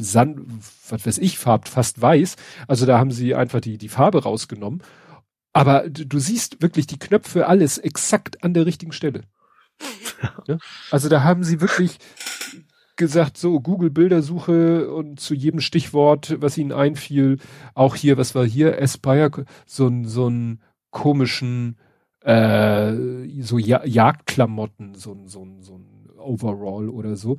Sand, 0.00 0.40
was 0.88 1.06
weiß 1.06 1.18
ich, 1.18 1.38
farbt 1.38 1.68
fast 1.68 2.02
weiß. 2.02 2.36
Also 2.66 2.84
da 2.84 2.98
haben 2.98 3.12
sie 3.12 3.34
einfach 3.34 3.60
die, 3.60 3.78
die 3.78 3.88
Farbe 3.88 4.24
rausgenommen. 4.24 4.82
Aber 5.52 5.88
du, 5.88 6.04
du 6.04 6.18
siehst 6.18 6.60
wirklich 6.60 6.86
die 6.86 6.98
Knöpfe, 6.98 7.46
alles 7.46 7.78
exakt 7.78 8.42
an 8.44 8.54
der 8.54 8.66
richtigen 8.66 8.92
Stelle. 8.92 9.22
Ja? 10.46 10.58
Also 10.90 11.08
da 11.10 11.22
haben 11.24 11.44
sie 11.44 11.60
wirklich 11.60 11.98
gesagt, 12.96 13.36
so 13.36 13.60
Google 13.60 13.90
Bildersuche 13.90 14.90
und 14.90 15.20
zu 15.20 15.34
jedem 15.34 15.60
Stichwort, 15.60 16.36
was 16.40 16.56
ihnen 16.56 16.72
einfiel, 16.72 17.38
auch 17.74 17.94
hier, 17.94 18.16
was 18.16 18.34
war 18.34 18.46
hier, 18.46 18.80
Aspire, 18.80 19.44
so 19.66 19.86
ein 19.88 20.06
so 20.06 20.28
ein 20.28 20.62
komischen 20.90 21.76
äh, 22.22 22.92
so 23.40 23.58
ja 23.58 23.84
Jagdklamotten, 23.84 24.94
so 24.94 25.12
ein 25.12 25.28
so 25.28 25.44
ein 25.44 25.62
so 25.62 25.78
ein 25.78 26.10
Overall 26.18 26.88
oder 26.88 27.16
so. 27.16 27.36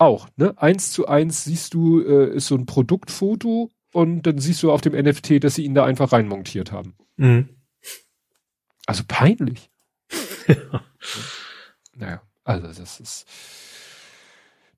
Auch, 0.00 0.28
ne? 0.36 0.54
Eins 0.56 0.92
zu 0.92 1.08
eins 1.08 1.44
siehst 1.44 1.74
du, 1.74 2.00
äh, 2.00 2.34
ist 2.34 2.46
so 2.46 2.54
ein 2.54 2.64
Produktfoto 2.64 3.70
und 3.92 4.22
dann 4.22 4.38
siehst 4.38 4.62
du 4.62 4.72
auf 4.72 4.80
dem 4.80 4.94
NFT, 4.94 5.44
dass 5.44 5.56
sie 5.56 5.64
ihn 5.64 5.74
da 5.74 5.84
einfach 5.84 6.12
reinmontiert 6.12 6.72
haben. 6.72 6.94
Mhm. 7.16 7.50
Also 8.86 9.04
peinlich. 9.06 9.70
Naja, 11.94 12.22
also 12.44 12.66
das 12.66 12.98
ist. 12.98 13.26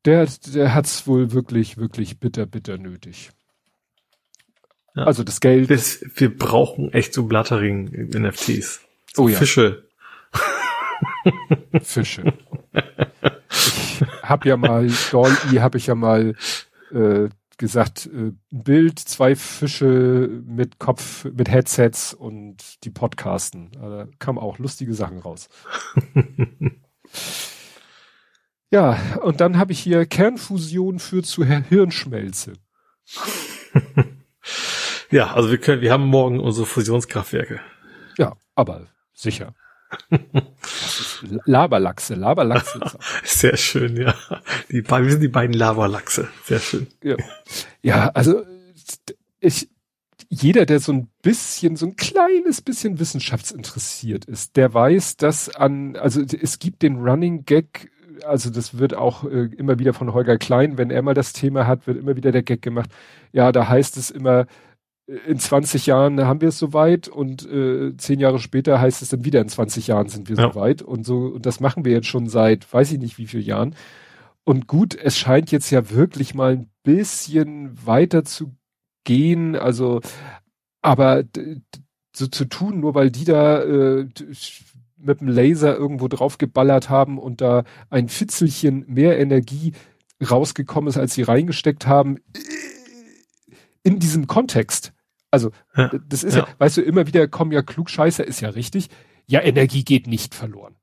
Der, 0.05 0.27
der 0.53 0.75
hat's 0.75 1.07
wohl 1.07 1.31
wirklich, 1.31 1.77
wirklich 1.77 2.19
bitter, 2.19 2.47
bitter 2.47 2.77
nötig. 2.79 3.31
Ja. 4.97 5.05
Also 5.05 5.23
das 5.23 5.41
Geld. 5.41 5.69
Wir, 5.69 5.79
wir 5.79 6.37
brauchen 6.37 6.93
echt 6.93 7.15
so 7.15 7.27
Blattering-NFTs. 7.27 8.81
So 9.15 9.23
Oh 9.23 9.29
ja. 9.29 9.39
Fische. 9.39 9.89
Fische. 11.83 12.33
ich 13.53 13.73
hab 14.23 14.45
ja 14.45 14.57
mal, 14.57 14.91
Dolly 15.11 15.57
habe 15.57 15.79
ich 15.79 15.87
ja 15.87 15.95
mal 15.95 16.35
äh, 16.93 17.29
gesagt, 17.59 18.07
äh, 18.07 18.33
ein 18.33 18.41
Bild, 18.51 18.99
zwei 18.99 19.37
Fische 19.37 20.29
mit 20.45 20.79
Kopf, 20.79 21.25
mit 21.25 21.51
Headsets 21.51 22.15
und 22.15 22.85
die 22.85 22.91
podcasten. 22.91 23.71
Also, 23.81 23.97
Da 23.97 24.07
kamen 24.19 24.39
auch 24.39 24.59
lustige 24.59 24.95
Sachen 24.95 25.19
raus. 25.19 25.49
ja, 28.71 28.99
und 29.23 29.41
dann 29.41 29.59
habe 29.59 29.73
ich 29.73 29.81
hier 29.81 30.07
Kernfusion 30.07 30.99
führt 30.99 31.27
zu 31.27 31.45
Hirnschmelze. 31.45 32.55
Ja, 35.13 35.35
also 35.35 35.51
wir 35.51 35.59
können, 35.59 35.83
wir 35.83 35.93
haben 35.93 36.07
morgen 36.07 36.41
unsere 36.41 36.65
Fusionskraftwerke. 36.65 37.61
Ja, 38.17 38.33
aber 38.55 38.87
sicher. 39.13 39.55
Laberlachse, 41.45 42.15
Laberlachse. 42.15 42.81
Sehr 43.25 43.57
schön, 43.57 43.97
ja. 43.97 44.15
Die 44.71 44.83
wir 44.83 45.11
sind 45.11 45.21
die 45.21 45.29
beiden 45.29 45.55
Lavalachse. 45.55 46.29
Sehr 46.45 46.61
schön. 46.61 46.87
Ja, 47.03 47.17
ja 47.83 48.09
also 48.15 48.43
ich, 49.41 49.69
jeder, 50.29 50.67
der 50.67 50.81
so 50.81 50.93
ein 50.93 51.09
bisschen, 51.21 51.77
so 51.77 51.87
ein 51.87 51.97
kleines 51.97 52.63
bisschen 52.63 52.99
wissenschaftsinteressiert 52.99 54.25
ist, 54.25 54.57
der 54.57 54.73
weiß, 54.73 55.17
dass 55.17 55.55
an, 55.55 55.97
also 55.97 56.23
es 56.23 56.59
gibt 56.59 56.83
den 56.83 56.97
Running 56.97 57.45
Gag, 57.45 57.91
also 58.25 58.51
das 58.51 58.79
wird 58.79 58.95
auch 58.95 59.25
äh, 59.25 59.51
immer 59.57 59.79
wieder 59.79 59.93
von 59.93 60.15
Holger 60.15 60.39
Klein, 60.39 60.79
wenn 60.79 60.91
er 60.91 61.03
mal 61.03 61.15
das 61.15 61.33
Thema 61.33 61.67
hat, 61.67 61.87
wird 61.87 61.99
immer 61.99 62.17
wieder 62.17 62.33
der 62.33 62.43
Gag 62.43 62.63
gemacht. 62.63 62.91
Ja, 63.33 63.53
da 63.53 63.69
heißt 63.69 63.97
es 63.97 64.11
immer, 64.11 64.47
in 65.07 65.39
20 65.39 65.87
Jahren 65.87 66.25
haben 66.25 66.41
wir 66.41 66.49
es 66.49 66.59
soweit 66.59 67.09
und 67.09 67.45
äh, 67.51 67.97
zehn 67.97 68.21
Jahre 68.21 68.39
später 68.39 68.81
heißt 68.81 69.03
es 69.03 69.09
dann 69.09 69.25
wieder, 69.25 69.41
in 69.41 69.49
20 69.49 69.87
Jahren 69.89 70.09
sind 70.09 70.29
wir 70.29 70.37
Ja. 70.37 70.53
soweit 70.53 70.81
und 70.83 71.05
so, 71.05 71.27
und 71.27 71.45
das 71.47 71.61
machen 71.61 71.85
wir 71.85 71.93
jetzt 71.93 72.07
schon 72.07 72.29
seit, 72.29 72.73
weiß 72.73 72.93
ich 72.93 72.99
nicht 72.99 73.19
wie 73.19 73.27
vielen 73.27 73.45
Jahren. 73.45 73.75
Und 74.45 74.67
gut, 74.67 74.95
es 74.95 75.19
scheint 75.19 75.51
jetzt 75.53 75.71
ja 75.71 75.91
wirklich 75.91 76.35
mal 76.35 76.53
ein 76.53 76.71
bisschen 76.83 77.77
weiter 77.87 78.25
zu 78.25 78.55
gehen, 79.05 79.57
also, 79.57 80.01
aber 80.83 81.25
so 82.15 82.27
zu 82.27 82.45
tun, 82.45 82.81
nur 82.81 82.95
weil 82.95 83.11
die 83.11 83.25
da 83.25 83.63
äh, 83.63 84.07
mit 84.99 85.21
dem 85.21 85.29
Laser 85.29 85.77
irgendwo 85.77 86.07
drauf 86.09 86.39
geballert 86.39 86.89
haben 86.91 87.19
und 87.19 87.41
da 87.41 87.65
ein 87.91 88.09
Fitzelchen 88.09 88.85
mehr 88.87 89.19
Energie 89.19 89.73
rausgekommen 90.31 90.89
ist, 90.89 90.99
als 90.99 91.15
sie 91.15 91.23
reingesteckt 91.23 91.87
haben, 91.89 92.19
in 93.83 93.99
diesem 93.99 94.27
Kontext. 94.27 94.93
Also, 95.31 95.51
Ja, 95.77 95.91
das 96.09 96.25
ist 96.25 96.35
ja. 96.35 96.47
ja. 96.47 96.49
weißt 96.59 96.77
du, 96.77 96.83
immer 96.83 97.07
wieder 97.07 97.27
kommen 97.29 97.53
ja 97.53 97.63
Klugscheißer, 97.63 98.25
ist 98.27 98.41
ja 98.41 98.51
richtig. 98.51 98.91
Ja, 99.27 99.41
Energie 99.41 99.85
geht 99.85 100.07
nicht 100.07 100.35
verloren. 100.35 100.77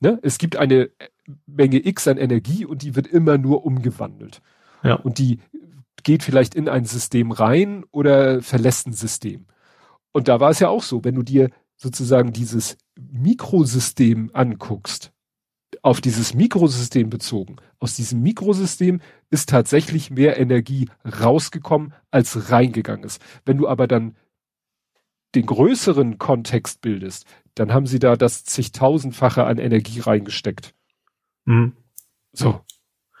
Ne? 0.00 0.18
Es 0.22 0.38
gibt 0.38 0.56
eine 0.56 0.90
Menge 1.46 1.86
X 1.86 2.08
an 2.08 2.16
Energie 2.16 2.64
und 2.64 2.82
die 2.82 2.96
wird 2.96 3.06
immer 3.06 3.38
nur 3.38 3.64
umgewandelt. 3.64 4.40
Ja. 4.82 4.94
Und 4.94 5.18
die 5.18 5.40
geht 6.02 6.22
vielleicht 6.22 6.54
in 6.54 6.68
ein 6.68 6.86
System 6.86 7.30
rein 7.30 7.84
oder 7.90 8.42
verlässt 8.42 8.86
ein 8.86 8.94
System. 8.94 9.46
Und 10.12 10.28
da 10.28 10.40
war 10.40 10.50
es 10.50 10.58
ja 10.58 10.68
auch 10.68 10.82
so, 10.82 11.04
wenn 11.04 11.14
du 11.14 11.22
dir 11.22 11.50
sozusagen 11.76 12.32
dieses 12.32 12.76
Mikrosystem 12.98 14.30
anguckst, 14.32 15.12
auf 15.82 16.00
dieses 16.00 16.34
Mikrosystem 16.34 17.10
bezogen, 17.10 17.56
aus 17.80 17.96
diesem 17.96 18.22
Mikrosystem 18.22 19.00
ist 19.30 19.48
tatsächlich 19.48 20.10
mehr 20.10 20.38
Energie 20.38 20.88
rausgekommen, 21.04 21.94
als 22.10 22.50
reingegangen 22.50 23.04
ist. 23.04 23.20
Wenn 23.44 23.56
du 23.56 23.66
aber 23.66 23.88
dann 23.88 24.16
den 25.34 25.46
größeren 25.46 26.18
Kontext 26.18 26.80
bildest, 26.82 27.26
dann 27.54 27.72
haben 27.72 27.86
sie 27.86 27.98
da 27.98 28.16
das 28.16 28.44
zigtausendfache 28.44 29.44
an 29.44 29.58
Energie 29.58 30.00
reingesteckt. 30.00 30.74
Mhm. 31.46 31.72
So. 32.32 32.60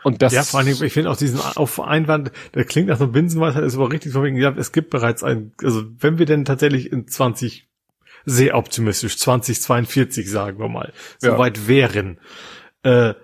Und 0.02 0.22
das 0.22 0.32
ja, 0.32 0.42
vor 0.42 0.60
allen 0.60 0.68
Dingen, 0.68 0.82
ich 0.82 0.92
finde 0.92 1.10
auch 1.10 1.16
diesen 1.16 1.40
auf 1.40 1.78
Einwand, 1.80 2.32
der 2.54 2.64
klingt 2.64 2.88
nach 2.88 2.98
so 2.98 3.04
einem 3.04 3.12
Binsenweisheit, 3.12 3.64
ist 3.64 3.74
aber 3.74 3.90
richtig 3.92 4.12
von 4.12 4.24
wegen, 4.24 4.36
ja, 4.36 4.50
es 4.56 4.72
gibt 4.72 4.90
bereits 4.90 5.22
ein, 5.22 5.52
also 5.62 5.84
wenn 5.98 6.18
wir 6.18 6.26
denn 6.26 6.44
tatsächlich 6.44 6.90
in 6.90 7.06
20, 7.06 7.68
sehr 8.24 8.56
optimistisch, 8.56 9.18
2042 9.18 10.30
sagen 10.30 10.58
wir 10.58 10.68
mal, 10.68 10.92
Ja. 11.22 11.32
soweit 11.32 11.68
wären, 11.68 12.18
äh, 12.82 13.14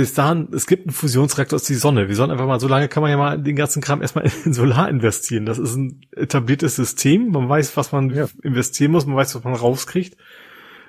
bis 0.00 0.14
dahin, 0.14 0.48
es 0.52 0.66
gibt 0.66 0.86
einen 0.86 0.92
Fusionsreaktor 0.94 1.56
aus 1.56 1.64
die 1.64 1.74
Sonne. 1.74 2.08
Wir 2.08 2.14
sollen 2.14 2.30
einfach 2.30 2.46
mal, 2.46 2.60
so 2.60 2.68
lange 2.68 2.88
kann 2.88 3.02
man 3.02 3.10
ja 3.10 3.16
mal 3.16 3.40
den 3.40 3.56
ganzen 3.56 3.82
Kram 3.82 4.00
erstmal 4.02 4.30
in 4.44 4.52
Solar 4.52 4.88
investieren. 4.88 5.46
Das 5.46 5.58
ist 5.58 5.74
ein 5.76 6.02
etabliertes 6.16 6.76
System. 6.76 7.30
Man 7.30 7.48
weiß, 7.48 7.76
was 7.76 7.92
man 7.92 8.10
Ja. 8.10 8.28
investieren 8.42 8.92
muss, 8.92 9.06
man 9.06 9.16
weiß, 9.16 9.34
was 9.34 9.44
man 9.44 9.54
rauskriegt. 9.54 10.16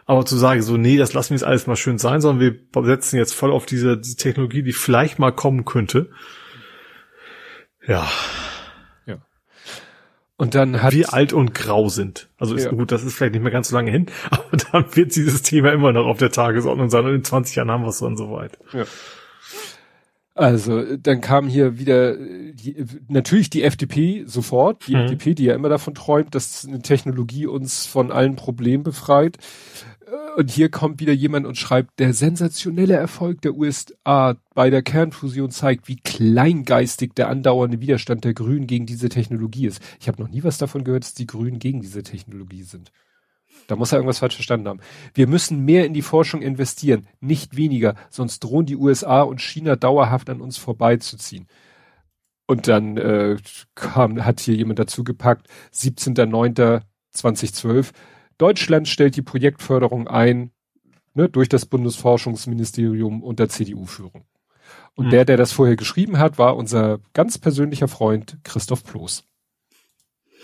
Aber 0.06 0.26
zu 0.26 0.38
sagen, 0.38 0.62
so, 0.62 0.78
nee, 0.78 0.98
das 0.98 1.14
lassen 1.14 1.32
wir 1.32 1.38
jetzt 1.38 1.46
alles 1.46 1.68
mal 1.68 1.76
schön 1.76 1.98
sein, 1.98 2.22
sondern 2.22 2.40
wir 2.74 2.86
setzen 2.86 3.18
jetzt 3.18 3.34
voll 3.34 3.52
auf 3.52 3.66
diese, 3.66 3.98
diese 3.98 4.16
Technologie, 4.16 4.64
die 4.64 4.74
vielleicht 4.74 5.20
mal 5.20 5.32
kommen 5.32 5.66
könnte. 5.66 6.10
Ja, 7.88 8.08
und 10.40 10.56
dann 10.56 10.82
hat 10.82 10.94
wie 10.94 11.06
alt 11.06 11.34
und 11.34 11.54
grau 11.54 11.90
sind. 11.90 12.30
Also 12.40 12.56
ist 12.56 12.64
Ja. 12.66 12.72
gut, 12.72 12.92
das 12.92 13.04
ist 13.04 13.14
vielleicht 13.16 13.34
nicht 13.34 13.44
mehr 13.44 13.52
ganz 13.52 13.70
so 13.70 13.76
lange 13.76 13.92
hin, 13.92 14.08
aber 14.32 14.58
dann 14.72 14.86
wird 14.96 15.16
dieses 15.16 15.44
Thema 15.44 15.72
immer 15.72 15.92
noch 15.92 16.08
auf 16.08 16.18
der 16.18 16.32
Tagesordnung 16.32 16.90
sein 16.90 17.06
und 17.06 17.14
in 17.14 17.24
20 17.24 17.56
Jahren 17.58 17.70
haben 17.70 17.84
wir 17.84 17.90
es 17.90 18.00
dann 18.00 18.18
soweit. 18.18 18.58
Ja. 18.74 18.86
Also, 20.40 20.96
dann 20.96 21.20
kam 21.20 21.50
hier 21.50 21.80
wieder 21.80 22.16
die, 22.16 22.86
natürlich 23.10 23.50
die 23.50 23.64
FDP 23.64 24.24
sofort, 24.26 24.88
die 24.88 24.96
mhm. 24.96 25.02
FDP, 25.02 25.34
die 25.34 25.44
ja 25.44 25.54
immer 25.54 25.68
davon 25.68 25.94
träumt, 25.94 26.34
dass 26.34 26.66
eine 26.66 26.82
Technologie 26.82 27.46
uns 27.46 27.86
von 27.86 28.10
allen 28.10 28.38
Problemen 28.38 28.84
befreit. 28.84 29.38
Und 30.38 30.50
hier 30.50 30.70
kommt 30.70 31.02
wieder 31.02 31.12
jemand 31.12 31.46
und 31.46 31.58
schreibt, 31.58 32.00
der 32.00 32.14
sensationelle 32.14 32.94
Erfolg 32.94 33.42
der 33.42 33.54
USA 33.54 34.38
bei 34.56 34.70
der 34.70 34.82
Kernfusion 34.82 35.52
zeigt, 35.52 35.90
wie 35.90 35.98
kleingeistig 35.98 37.16
der 37.16 37.28
andauernde 37.28 37.82
Widerstand 37.82 38.24
der 38.24 38.34
Grünen 38.34 38.66
gegen 38.66 38.86
diese 38.86 39.10
Technologie 39.10 39.68
ist. 39.68 39.82
Ich 40.00 40.08
habe 40.08 40.22
noch 40.22 40.30
nie 40.30 40.44
was 40.46 40.58
davon 40.58 40.86
gehört, 40.86 41.04
dass 41.04 41.14
die 41.16 41.28
Grünen 41.28 41.60
gegen 41.60 41.82
diese 41.82 42.02
Technologie 42.02 42.64
sind. 42.64 42.94
Da 43.68 43.76
muss 43.76 43.92
er 43.92 43.98
irgendwas 43.98 44.20
falsch 44.20 44.36
verstanden 44.36 44.68
haben. 44.68 44.80
Wir 45.14 45.28
müssen 45.28 45.66
mehr 45.66 45.86
in 45.86 45.94
die 45.94 46.02
Forschung 46.02 46.42
investieren, 46.42 47.08
nicht 47.20 47.56
weniger, 47.56 47.94
sonst 48.10 48.40
drohen 48.40 48.66
die 48.66 48.76
USA 48.76 49.22
und 49.22 49.42
China 49.42 49.76
dauerhaft 49.76 50.28
an 50.30 50.42
uns 50.42 50.58
vorbeizuziehen. 50.58 51.48
Und 52.48 52.68
dann 52.68 52.98
äh, 52.98 53.38
kam, 53.76 54.26
hat 54.26 54.40
hier 54.40 54.56
jemand 54.56 54.80
dazu 54.80 55.04
gepackt, 55.04 55.48
17.09.2012, 55.74 57.92
Deutschland 58.40 58.88
stellt 58.88 59.16
die 59.16 59.22
Projektförderung 59.22 60.08
ein, 60.08 60.52
ne, 61.14 61.30
durch 61.30 61.50
das 61.50 61.68
Bundesforschungsministerium 61.68 63.22
unter 63.22 63.50
CDU-Führung. 63.50 64.24
Und 64.96 65.08
mhm. 65.08 65.10
der, 65.12 65.26
der 65.26 65.38
das 65.38 65.52
vorher 65.52 65.76
geschrieben 65.76 66.18
hat, 66.18 66.40
war 66.40 66.56
unser 66.56 67.00
ganz 67.14 67.38
persönlicher 67.38 67.88
Freund 67.88 68.40
Christoph 68.44 68.84
Ploß. 68.84 69.26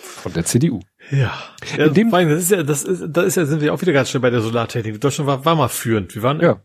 Von 0.06 0.34
der 0.34 0.46
CDU. 0.46 0.80
Ja. 1.12 1.34
ja 1.78 1.90
dem, 1.90 2.12
das 2.12 2.44
ist 2.44 2.52
ja, 2.52 2.64
das 2.64 2.84
ist, 2.84 3.06
da 3.10 3.24
ist 3.24 3.36
ja, 3.36 3.46
sind 3.46 3.62
wir 3.62 3.74
auch 3.74 3.82
wieder 3.82 3.94
ganz 3.94 4.10
schnell 4.10 4.22
bei 4.22 4.30
der 4.30 4.42
Solartechnik. 4.42 5.00
Deutschland 5.00 5.28
war, 5.28 5.46
war 5.46 5.56
mal 5.56 5.68
führend. 5.68 6.16
Wir 6.16 6.24
waren 6.24 6.40
ja 6.40 6.62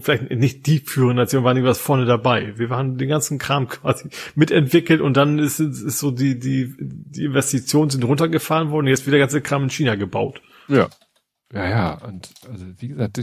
vielleicht 0.00 0.30
nicht 0.30 0.66
die 0.66 0.80
führende 0.80 1.22
Nation, 1.22 1.44
waren 1.44 1.56
irgendwas 1.56 1.78
vorne 1.78 2.04
dabei. 2.04 2.58
Wir 2.58 2.70
waren 2.70 2.98
den 2.98 3.08
ganzen 3.08 3.38
Kram 3.38 3.68
quasi 3.68 4.08
mitentwickelt 4.34 5.00
und 5.00 5.16
dann 5.16 5.38
ist, 5.38 5.60
ist 5.60 5.98
so 5.98 6.10
die, 6.10 6.38
die, 6.38 6.74
die 6.78 7.24
Investitionen 7.24 7.90
sind 7.90 8.04
runtergefahren 8.04 8.70
worden, 8.70 8.86
jetzt 8.86 9.06
wird 9.06 9.12
der 9.12 9.20
ganze 9.20 9.40
Kram 9.40 9.64
in 9.64 9.70
China 9.70 9.94
gebaut. 9.94 10.40
Ja. 10.68 10.88
Ja, 11.52 11.68
ja, 11.68 11.94
und 12.04 12.30
also 12.50 12.66
wie 12.78 12.88
gesagt, 12.88 13.20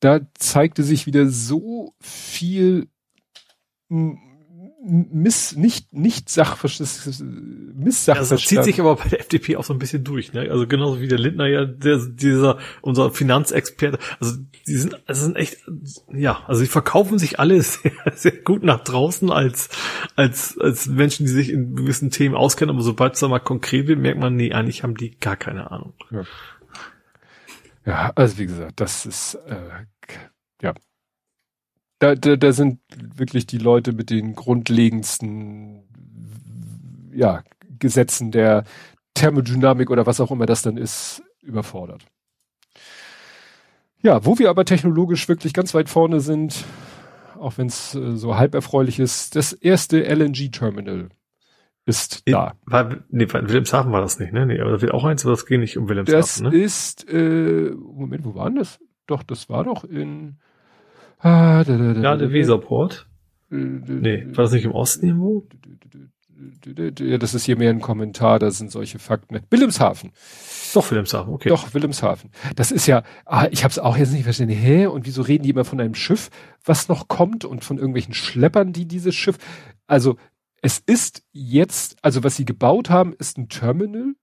da 0.00 0.20
zeigte 0.34 0.82
sich 0.82 1.06
wieder 1.06 1.28
so 1.28 1.94
viel 2.00 2.88
Miss, 4.84 5.54
nicht, 5.54 5.92
nicht 5.92 6.28
Sachverständnis, 6.28 7.22
Misssachverstand. 7.22 8.40
Das 8.40 8.48
zieht 8.48 8.64
sich 8.64 8.80
aber 8.80 8.96
bei 8.96 9.08
der 9.08 9.20
FDP 9.20 9.56
auch 9.56 9.62
so 9.62 9.72
ein 9.72 9.78
bisschen 9.78 10.02
durch, 10.02 10.32
ne? 10.32 10.50
Also 10.50 10.66
genauso 10.66 11.00
wie 11.00 11.06
der 11.06 11.20
Lindner 11.20 11.46
ja, 11.46 11.64
der, 11.64 11.98
dieser, 11.98 12.58
unser 12.80 13.12
Finanzexperte, 13.12 14.00
also 14.18 14.38
die 14.66 14.76
sind, 14.76 15.00
also 15.06 15.22
sind 15.22 15.36
echt, 15.36 15.58
ja, 16.12 16.42
also 16.48 16.62
die 16.62 16.66
verkaufen 16.66 17.20
sich 17.20 17.38
alle 17.38 17.62
sehr, 17.62 17.92
sehr 18.14 18.32
gut 18.32 18.64
nach 18.64 18.82
draußen 18.82 19.30
als, 19.30 19.68
als, 20.16 20.58
als 20.58 20.88
Menschen, 20.88 21.26
die 21.26 21.32
sich 21.32 21.50
in 21.50 21.76
gewissen 21.76 22.10
Themen 22.10 22.34
auskennen, 22.34 22.74
aber 22.74 22.82
sobald 22.82 23.14
es 23.14 23.20
da 23.20 23.28
mal 23.28 23.38
konkret 23.38 23.86
wird, 23.86 24.00
merkt 24.00 24.18
man, 24.18 24.34
nee, 24.34 24.52
eigentlich 24.52 24.82
haben 24.82 24.96
die 24.96 25.16
gar 25.16 25.36
keine 25.36 25.70
Ahnung. 25.70 25.94
Ja, 26.10 26.24
ja 27.86 28.12
also 28.16 28.38
wie 28.38 28.46
gesagt, 28.46 28.80
das 28.80 29.06
ist, 29.06 29.34
äh, 29.46 29.84
ja, 30.60 30.74
da, 32.02 32.16
da, 32.16 32.36
da 32.36 32.52
sind 32.52 32.80
wirklich 33.14 33.46
die 33.46 33.58
Leute 33.58 33.92
mit 33.92 34.10
den 34.10 34.34
grundlegendsten 34.34 35.84
ja, 37.14 37.44
Gesetzen 37.78 38.32
der 38.32 38.64
Thermodynamik 39.14 39.88
oder 39.88 40.04
was 40.04 40.20
auch 40.20 40.32
immer 40.32 40.46
das 40.46 40.62
dann 40.62 40.76
ist, 40.76 41.22
überfordert. 41.42 42.04
Ja, 44.02 44.24
wo 44.24 44.38
wir 44.38 44.50
aber 44.50 44.64
technologisch 44.64 45.28
wirklich 45.28 45.52
ganz 45.52 45.74
weit 45.74 45.88
vorne 45.88 46.18
sind, 46.18 46.64
auch 47.38 47.56
wenn 47.58 47.68
es 47.68 47.94
äh, 47.94 48.16
so 48.16 48.36
halb 48.36 48.54
erfreulich 48.54 48.98
ist, 48.98 49.36
das 49.36 49.52
erste 49.52 50.02
LNG-Terminal 50.02 51.10
ist 51.86 52.22
In, 52.24 52.32
da. 52.32 52.54
War, 52.66 52.96
nee, 53.10 53.32
Wilhelmshaven 53.32 53.92
war 53.92 54.00
das 54.00 54.18
nicht, 54.18 54.32
ne? 54.32 54.46
Nee, 54.46 54.60
aber 54.60 54.72
da 54.72 54.80
wird 54.80 54.92
auch 54.92 55.04
eins, 55.04 55.24
aber 55.24 55.32
das 55.32 55.46
geht 55.46 55.60
nicht 55.60 55.76
um 55.76 55.88
Wilhelmshaven, 55.88 56.20
das 56.20 56.40
ne? 56.40 56.50
Das 56.50 56.58
ist, 56.58 57.08
äh, 57.08 57.70
Moment, 57.76 58.24
wo 58.24 58.34
war 58.34 58.46
denn 58.46 58.58
das? 58.58 58.80
Doch, 59.06 59.22
das 59.22 59.48
war 59.48 59.62
doch 59.62 59.84
in, 59.84 60.38
Ah, 61.22 61.62
da, 61.64 61.76
da, 61.76 61.94
da, 61.94 62.00
ja, 62.00 62.16
der 62.16 62.32
Weserport. 62.32 63.06
Nee, 63.48 64.26
war 64.28 64.44
das 64.44 64.52
nicht 64.52 64.64
im 64.64 64.72
Osten 64.72 65.06
irgendwo? 65.06 65.46
Ja, 66.98 67.18
das 67.18 67.34
ist 67.34 67.44
hier 67.44 67.56
mehr 67.56 67.70
ein 67.70 67.80
Kommentar, 67.80 68.38
da 68.38 68.50
sind 68.50 68.72
solche 68.72 68.98
Fakten. 68.98 69.38
Wilhelmshaven. 69.50 70.10
Doch, 70.74 70.90
Wilhelmshaven, 70.90 71.32
okay. 71.32 71.48
Doch, 71.48 71.72
Wilhelmshaven. 71.72 72.30
Das 72.56 72.72
ist 72.72 72.86
ja, 72.86 73.04
ah, 73.24 73.46
ich 73.50 73.62
habe 73.62 73.70
es 73.70 73.78
auch 73.78 73.96
jetzt 73.96 74.12
nicht 74.12 74.24
verstanden, 74.24 74.54
hä? 74.54 74.86
Und 74.86 75.06
wieso 75.06 75.22
reden 75.22 75.44
die 75.44 75.50
immer 75.50 75.64
von 75.64 75.80
einem 75.80 75.94
Schiff, 75.94 76.30
was 76.64 76.88
noch 76.88 77.08
kommt 77.08 77.44
und 77.44 77.62
von 77.64 77.78
irgendwelchen 77.78 78.14
Schleppern, 78.14 78.72
die 78.72 78.86
dieses 78.86 79.14
Schiff. 79.14 79.38
Also 79.86 80.16
es 80.62 80.78
ist 80.84 81.22
jetzt, 81.32 81.96
also 82.02 82.24
was 82.24 82.36
sie 82.36 82.44
gebaut 82.44 82.90
haben, 82.90 83.12
ist 83.12 83.38
ein 83.38 83.48
Terminal 83.48 84.14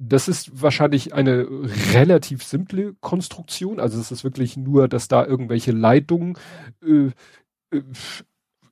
das 0.00 0.28
ist 0.28 0.62
wahrscheinlich 0.62 1.12
eine 1.12 1.48
relativ 1.92 2.44
simple 2.44 2.94
Konstruktion. 3.00 3.80
Also 3.80 3.98
es 3.98 4.12
ist 4.12 4.22
wirklich 4.22 4.56
nur, 4.56 4.86
dass 4.88 5.08
da 5.08 5.26
irgendwelche 5.26 5.72
Leitungen 5.72 6.38
äh, 6.82 7.10
äh, 7.70 7.82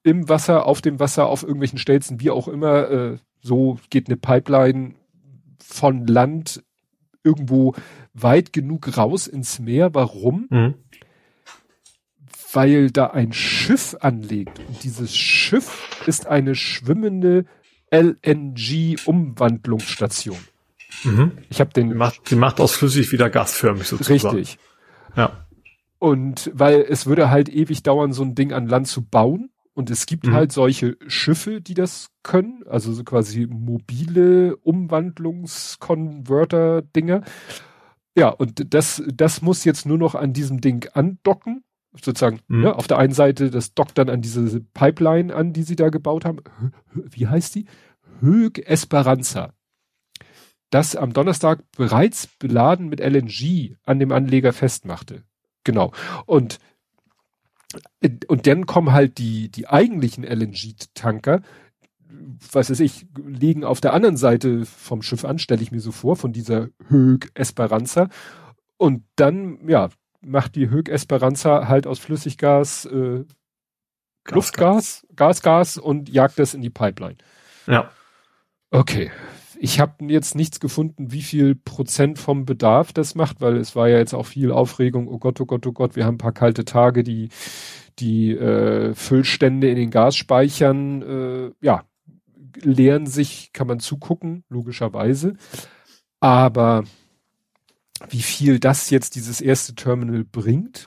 im 0.05 0.29
Wasser, 0.29 0.67
auf 0.67 0.83
dem 0.83 1.01
Wasser, 1.01 1.27
auf 1.27 1.43
irgendwelchen 1.43 1.79
Stelzen, 1.79 2.21
wie 2.21 2.31
auch 2.31 2.47
immer, 2.47 2.91
äh, 2.91 3.17
so 3.41 3.81
geht 3.91 4.07
eine 4.09 4.17
Pipeline 4.17 4.95
von 5.61 6.07
Land 6.07 6.63
irgendwo 7.25 7.75
weit 8.15 8.53
genug 8.53 8.97
raus 8.97 9.27
ins 9.27 9.59
Meer. 9.59 9.95
Warum? 9.95 10.47
Mhm. 10.49 10.75
Weil 12.53 12.93
da 12.93 13.09
ein 13.09 13.33
Schiff 13.33 13.97
anlegt 14.01 14.61
und 14.61 14.85
dieses 14.85 15.17
Schiff 15.17 16.05
ist 16.07 16.29
eine 16.29 16.55
schwimmende 16.55 17.47
LNG-Umwandlungsstation. 17.91 20.39
Mhm. 21.05 21.33
Ich 21.51 21.61
habe 21.61 21.73
den. 21.73 21.91
Die 21.91 21.95
macht, 21.95 22.31
die 22.31 22.37
macht 22.37 22.61
aus 22.61 22.77
flüssig 22.77 23.13
wieder 23.13 23.31
gasförmig 23.31 23.87
sozusagen. 23.87 24.37
Richtig. 24.37 24.59
Ja. 25.17 25.47
Und 25.99 26.51
weil 26.55 26.85
es 26.89 27.07
würde 27.07 27.31
halt 27.31 27.49
ewig 27.49 27.83
dauern, 27.83 28.13
so 28.13 28.23
ein 28.23 28.35
Ding 28.35 28.53
an 28.53 28.69
Land 28.69 28.89
zu 28.89 29.03
bauen. 29.05 29.51
Und 29.75 29.91
es 29.91 30.07
gibt 30.07 30.27
mhm. 30.27 30.33
halt 30.33 30.53
solche 30.53 30.97
Schiffe, 31.07 31.61
die 31.61 31.75
das 31.75 32.09
können, 32.23 32.63
also 32.67 32.95
so 32.95 33.05
quasi 33.05 33.47
mobile 33.47 34.57
Umwandlungskonverter-Dinger. 34.57 37.23
Ja, 38.17 38.31
und 38.31 38.73
das, 38.73 39.03
das 39.13 39.43
muss 39.43 39.65
jetzt 39.65 39.85
nur 39.85 39.99
noch 39.99 40.15
an 40.15 40.33
diesem 40.33 40.63
Ding 40.63 40.89
andocken. 40.95 41.63
Sozusagen, 41.93 42.41
mhm. 42.49 42.63
ne, 42.63 42.75
auf 42.75 42.87
der 42.87 42.97
einen 42.97 43.13
Seite, 43.13 43.51
das 43.51 43.75
dockt 43.75 43.99
dann 43.99 44.09
an 44.09 44.23
diese 44.23 44.61
Pipeline 44.61 45.35
an, 45.35 45.53
die 45.53 45.63
sie 45.63 45.77
da 45.77 45.91
gebaut 45.91 46.25
haben. 46.25 46.39
Wie 46.95 47.27
heißt 47.27 47.55
die? 47.55 47.67
Hög 48.21 48.67
Esperanza 48.67 49.53
das 50.71 50.97
am 50.97 51.13
Donnerstag 51.13 51.61
bereits 51.77 52.27
beladen 52.27 52.89
mit 52.89 53.01
LNG 53.01 53.77
an 53.85 53.99
dem 53.99 54.13
Anleger 54.13 54.53
festmachte. 54.53 55.23
Genau. 55.65 55.93
Und 56.27 56.59
und 58.29 58.47
dann 58.47 58.65
kommen 58.65 58.93
halt 58.93 59.19
die, 59.19 59.51
die 59.51 59.69
eigentlichen 59.69 60.25
LNG-Tanker, 60.25 61.43
was 62.53 62.71
weiß 62.71 62.81
ich, 62.81 63.07
liegen 63.19 63.65
auf 63.65 63.81
der 63.81 63.93
anderen 63.93 64.17
Seite 64.17 64.65
vom 64.65 65.03
Schiff 65.03 65.25
an, 65.25 65.39
stelle 65.39 65.63
ich 65.63 65.73
mir 65.73 65.81
so 65.81 65.93
vor, 65.93 66.17
von 66.17 66.33
dieser 66.33 66.69
Hög 66.89 67.31
Esperanza. 67.35 68.09
Und 68.79 69.05
dann, 69.17 69.69
ja, 69.69 69.91
macht 70.21 70.55
die 70.55 70.71
Hög 70.71 70.89
Esperanza 70.89 71.69
halt 71.69 71.87
aus 71.87 71.99
Flüssiggas 71.99 72.87
äh, 72.87 73.25
Luftgas, 74.29 75.07
Gas, 75.15 75.43
Gas 75.43 75.79
und 75.79 76.09
jagt 76.09 76.39
das 76.39 76.55
in 76.55 76.63
die 76.63 76.71
Pipeline. 76.71 77.17
Ja. 77.67 77.91
Okay, 78.71 79.11
ich 79.59 79.81
habe 79.81 80.05
jetzt 80.07 80.35
nichts 80.35 80.61
gefunden, 80.61 81.13
wie 81.13 81.23
viel 81.23 81.55
Prozent 81.55 82.19
vom 82.19 82.45
Bedarf 82.45 82.93
das 82.93 83.15
macht, 83.15 83.41
weil 83.41 83.57
es 83.57 83.77
war 83.77 83.89
ja 83.89 83.99
jetzt 83.99 84.15
auch 84.15 84.27
viel 84.27 84.53
Aufregung. 84.53 85.09
Oh 85.09 85.19
Gott, 85.19 85.41
oh 85.41 85.47
Gott, 85.47 85.67
oh 85.67 85.73
Gott, 85.73 85.97
wir 85.97 86.05
haben 86.05 86.15
ein 86.15 86.19
paar 86.19 86.33
kalte 86.33 86.65
Tage, 86.65 87.03
die 87.03 87.29
die 87.99 88.33
äh, 88.33 88.95
Füllstände 88.95 89.71
in 89.71 89.77
den 89.77 89.91
Gasspeichern, 89.91 91.03
äh, 91.03 91.51
ja, 91.61 91.85
leeren 92.61 93.07
sich, 93.07 93.53
kann 93.53 93.67
man 93.67 93.81
zugucken, 93.81 94.45
logischerweise. 94.49 95.37
Aber 96.21 96.85
wie 98.11 98.23
viel 98.23 98.59
das 98.59 98.91
jetzt 98.91 99.15
dieses 99.15 99.41
erste 99.41 99.75
Terminal 99.75 100.25
bringt? 100.25 100.87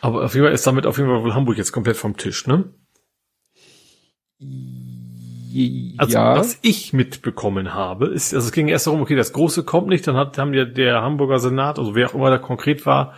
Aber 0.00 0.24
auf 0.24 0.34
jeden 0.34 0.46
Fall 0.46 0.54
ist 0.54 0.66
damit 0.66 0.86
auf 0.86 0.98
jeden 0.98 1.08
Fall 1.08 1.22
wohl 1.22 1.34
Hamburg 1.34 1.56
jetzt 1.56 1.72
komplett 1.72 1.96
vom 1.96 2.16
Tisch, 2.16 2.46
ne? 2.46 2.72
Also 5.98 6.14
ja. 6.14 6.36
was 6.36 6.58
ich 6.62 6.92
mitbekommen 6.92 7.74
habe, 7.74 8.06
ist, 8.06 8.34
also 8.34 8.46
es 8.46 8.52
ging 8.52 8.68
erst 8.68 8.86
darum, 8.86 9.00
okay, 9.00 9.16
das 9.16 9.32
Große 9.32 9.64
kommt 9.64 9.88
nicht, 9.88 10.06
dann 10.06 10.16
hat, 10.16 10.38
haben 10.38 10.52
wir 10.52 10.66
der 10.66 11.02
Hamburger 11.02 11.38
Senat, 11.38 11.78
also 11.78 11.94
wer 11.94 12.08
auch 12.08 12.14
immer 12.14 12.30
da 12.30 12.38
konkret 12.38 12.86
war, 12.86 13.14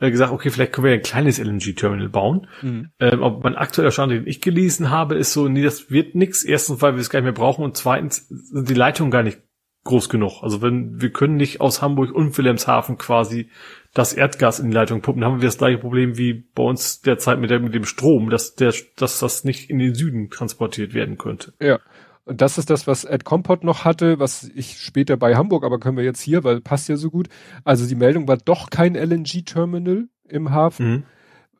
äh, 0.00 0.10
gesagt, 0.10 0.32
okay, 0.32 0.50
vielleicht 0.50 0.72
können 0.72 0.86
wir 0.86 0.92
ein 0.92 1.02
kleines 1.02 1.38
LNG-Terminal 1.38 2.08
bauen. 2.08 2.46
Mhm. 2.62 2.90
Ähm, 3.00 3.22
aber 3.22 3.40
mein 3.40 3.56
aktueller 3.56 3.90
Stand, 3.90 4.12
den 4.12 4.26
ich 4.26 4.40
gelesen 4.40 4.90
habe, 4.90 5.16
ist 5.16 5.32
so, 5.32 5.48
nee, 5.48 5.62
das 5.62 5.90
wird 5.90 6.14
nix. 6.14 6.44
Erstens, 6.44 6.80
weil 6.82 6.94
wir 6.94 7.00
es 7.00 7.10
gar 7.10 7.20
nicht 7.20 7.24
mehr 7.24 7.32
brauchen 7.32 7.64
und 7.64 7.76
zweitens 7.76 8.28
sind 8.28 8.68
die 8.68 8.74
Leitungen 8.74 9.10
gar 9.10 9.22
nicht 9.22 9.40
groß 9.84 10.08
genug. 10.08 10.42
Also 10.42 10.62
wenn 10.62 11.00
wir 11.00 11.10
können 11.10 11.36
nicht 11.36 11.60
aus 11.60 11.82
Hamburg 11.82 12.12
und 12.12 12.36
Wilhelmshaven 12.36 12.98
quasi 12.98 13.50
das 13.94 14.12
Erdgas 14.12 14.60
in 14.60 14.68
die 14.68 14.74
Leitung 14.74 15.00
pumpen, 15.00 15.24
haben 15.24 15.40
wir 15.40 15.48
das 15.48 15.58
gleiche 15.58 15.78
Problem 15.78 16.18
wie 16.18 16.34
bei 16.54 16.62
uns 16.62 17.00
derzeit 17.00 17.38
mit, 17.40 17.50
der, 17.50 17.60
mit 17.60 17.74
dem 17.74 17.84
Strom, 17.84 18.30
dass, 18.30 18.54
der, 18.54 18.74
dass 18.96 19.18
das 19.18 19.44
nicht 19.44 19.70
in 19.70 19.78
den 19.78 19.94
Süden 19.94 20.30
transportiert 20.30 20.94
werden 20.94 21.18
könnte. 21.18 21.54
Ja. 21.60 21.78
Und 22.24 22.42
das 22.42 22.58
ist 22.58 22.68
das, 22.68 22.86
was 22.86 23.04
Ed 23.04 23.24
Compot 23.24 23.64
noch 23.64 23.86
hatte, 23.86 24.18
was 24.18 24.44
ich 24.54 24.78
später 24.80 25.16
bei 25.16 25.34
Hamburg, 25.34 25.64
aber 25.64 25.80
können 25.80 25.96
wir 25.96 26.04
jetzt 26.04 26.20
hier, 26.20 26.44
weil 26.44 26.60
passt 26.60 26.90
ja 26.90 26.96
so 26.96 27.10
gut. 27.10 27.28
Also 27.64 27.86
die 27.86 27.94
Meldung 27.94 28.28
war 28.28 28.36
doch 28.36 28.68
kein 28.68 28.94
LNG-Terminal 28.94 30.08
im 30.28 30.50
Hafen. 30.50 30.90
Mhm. 30.90 31.02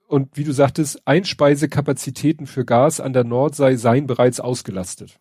Und 0.06 0.36
wie 0.36 0.44
du 0.44 0.52
sagtest, 0.52 1.06
Einspeisekakapazitäten 1.06 2.46
für 2.46 2.66
Gas 2.66 3.00
an 3.00 3.14
der 3.14 3.24
Nordsee 3.24 3.76
seien 3.76 4.06
bereits 4.06 4.40
ausgelastet. 4.40 5.18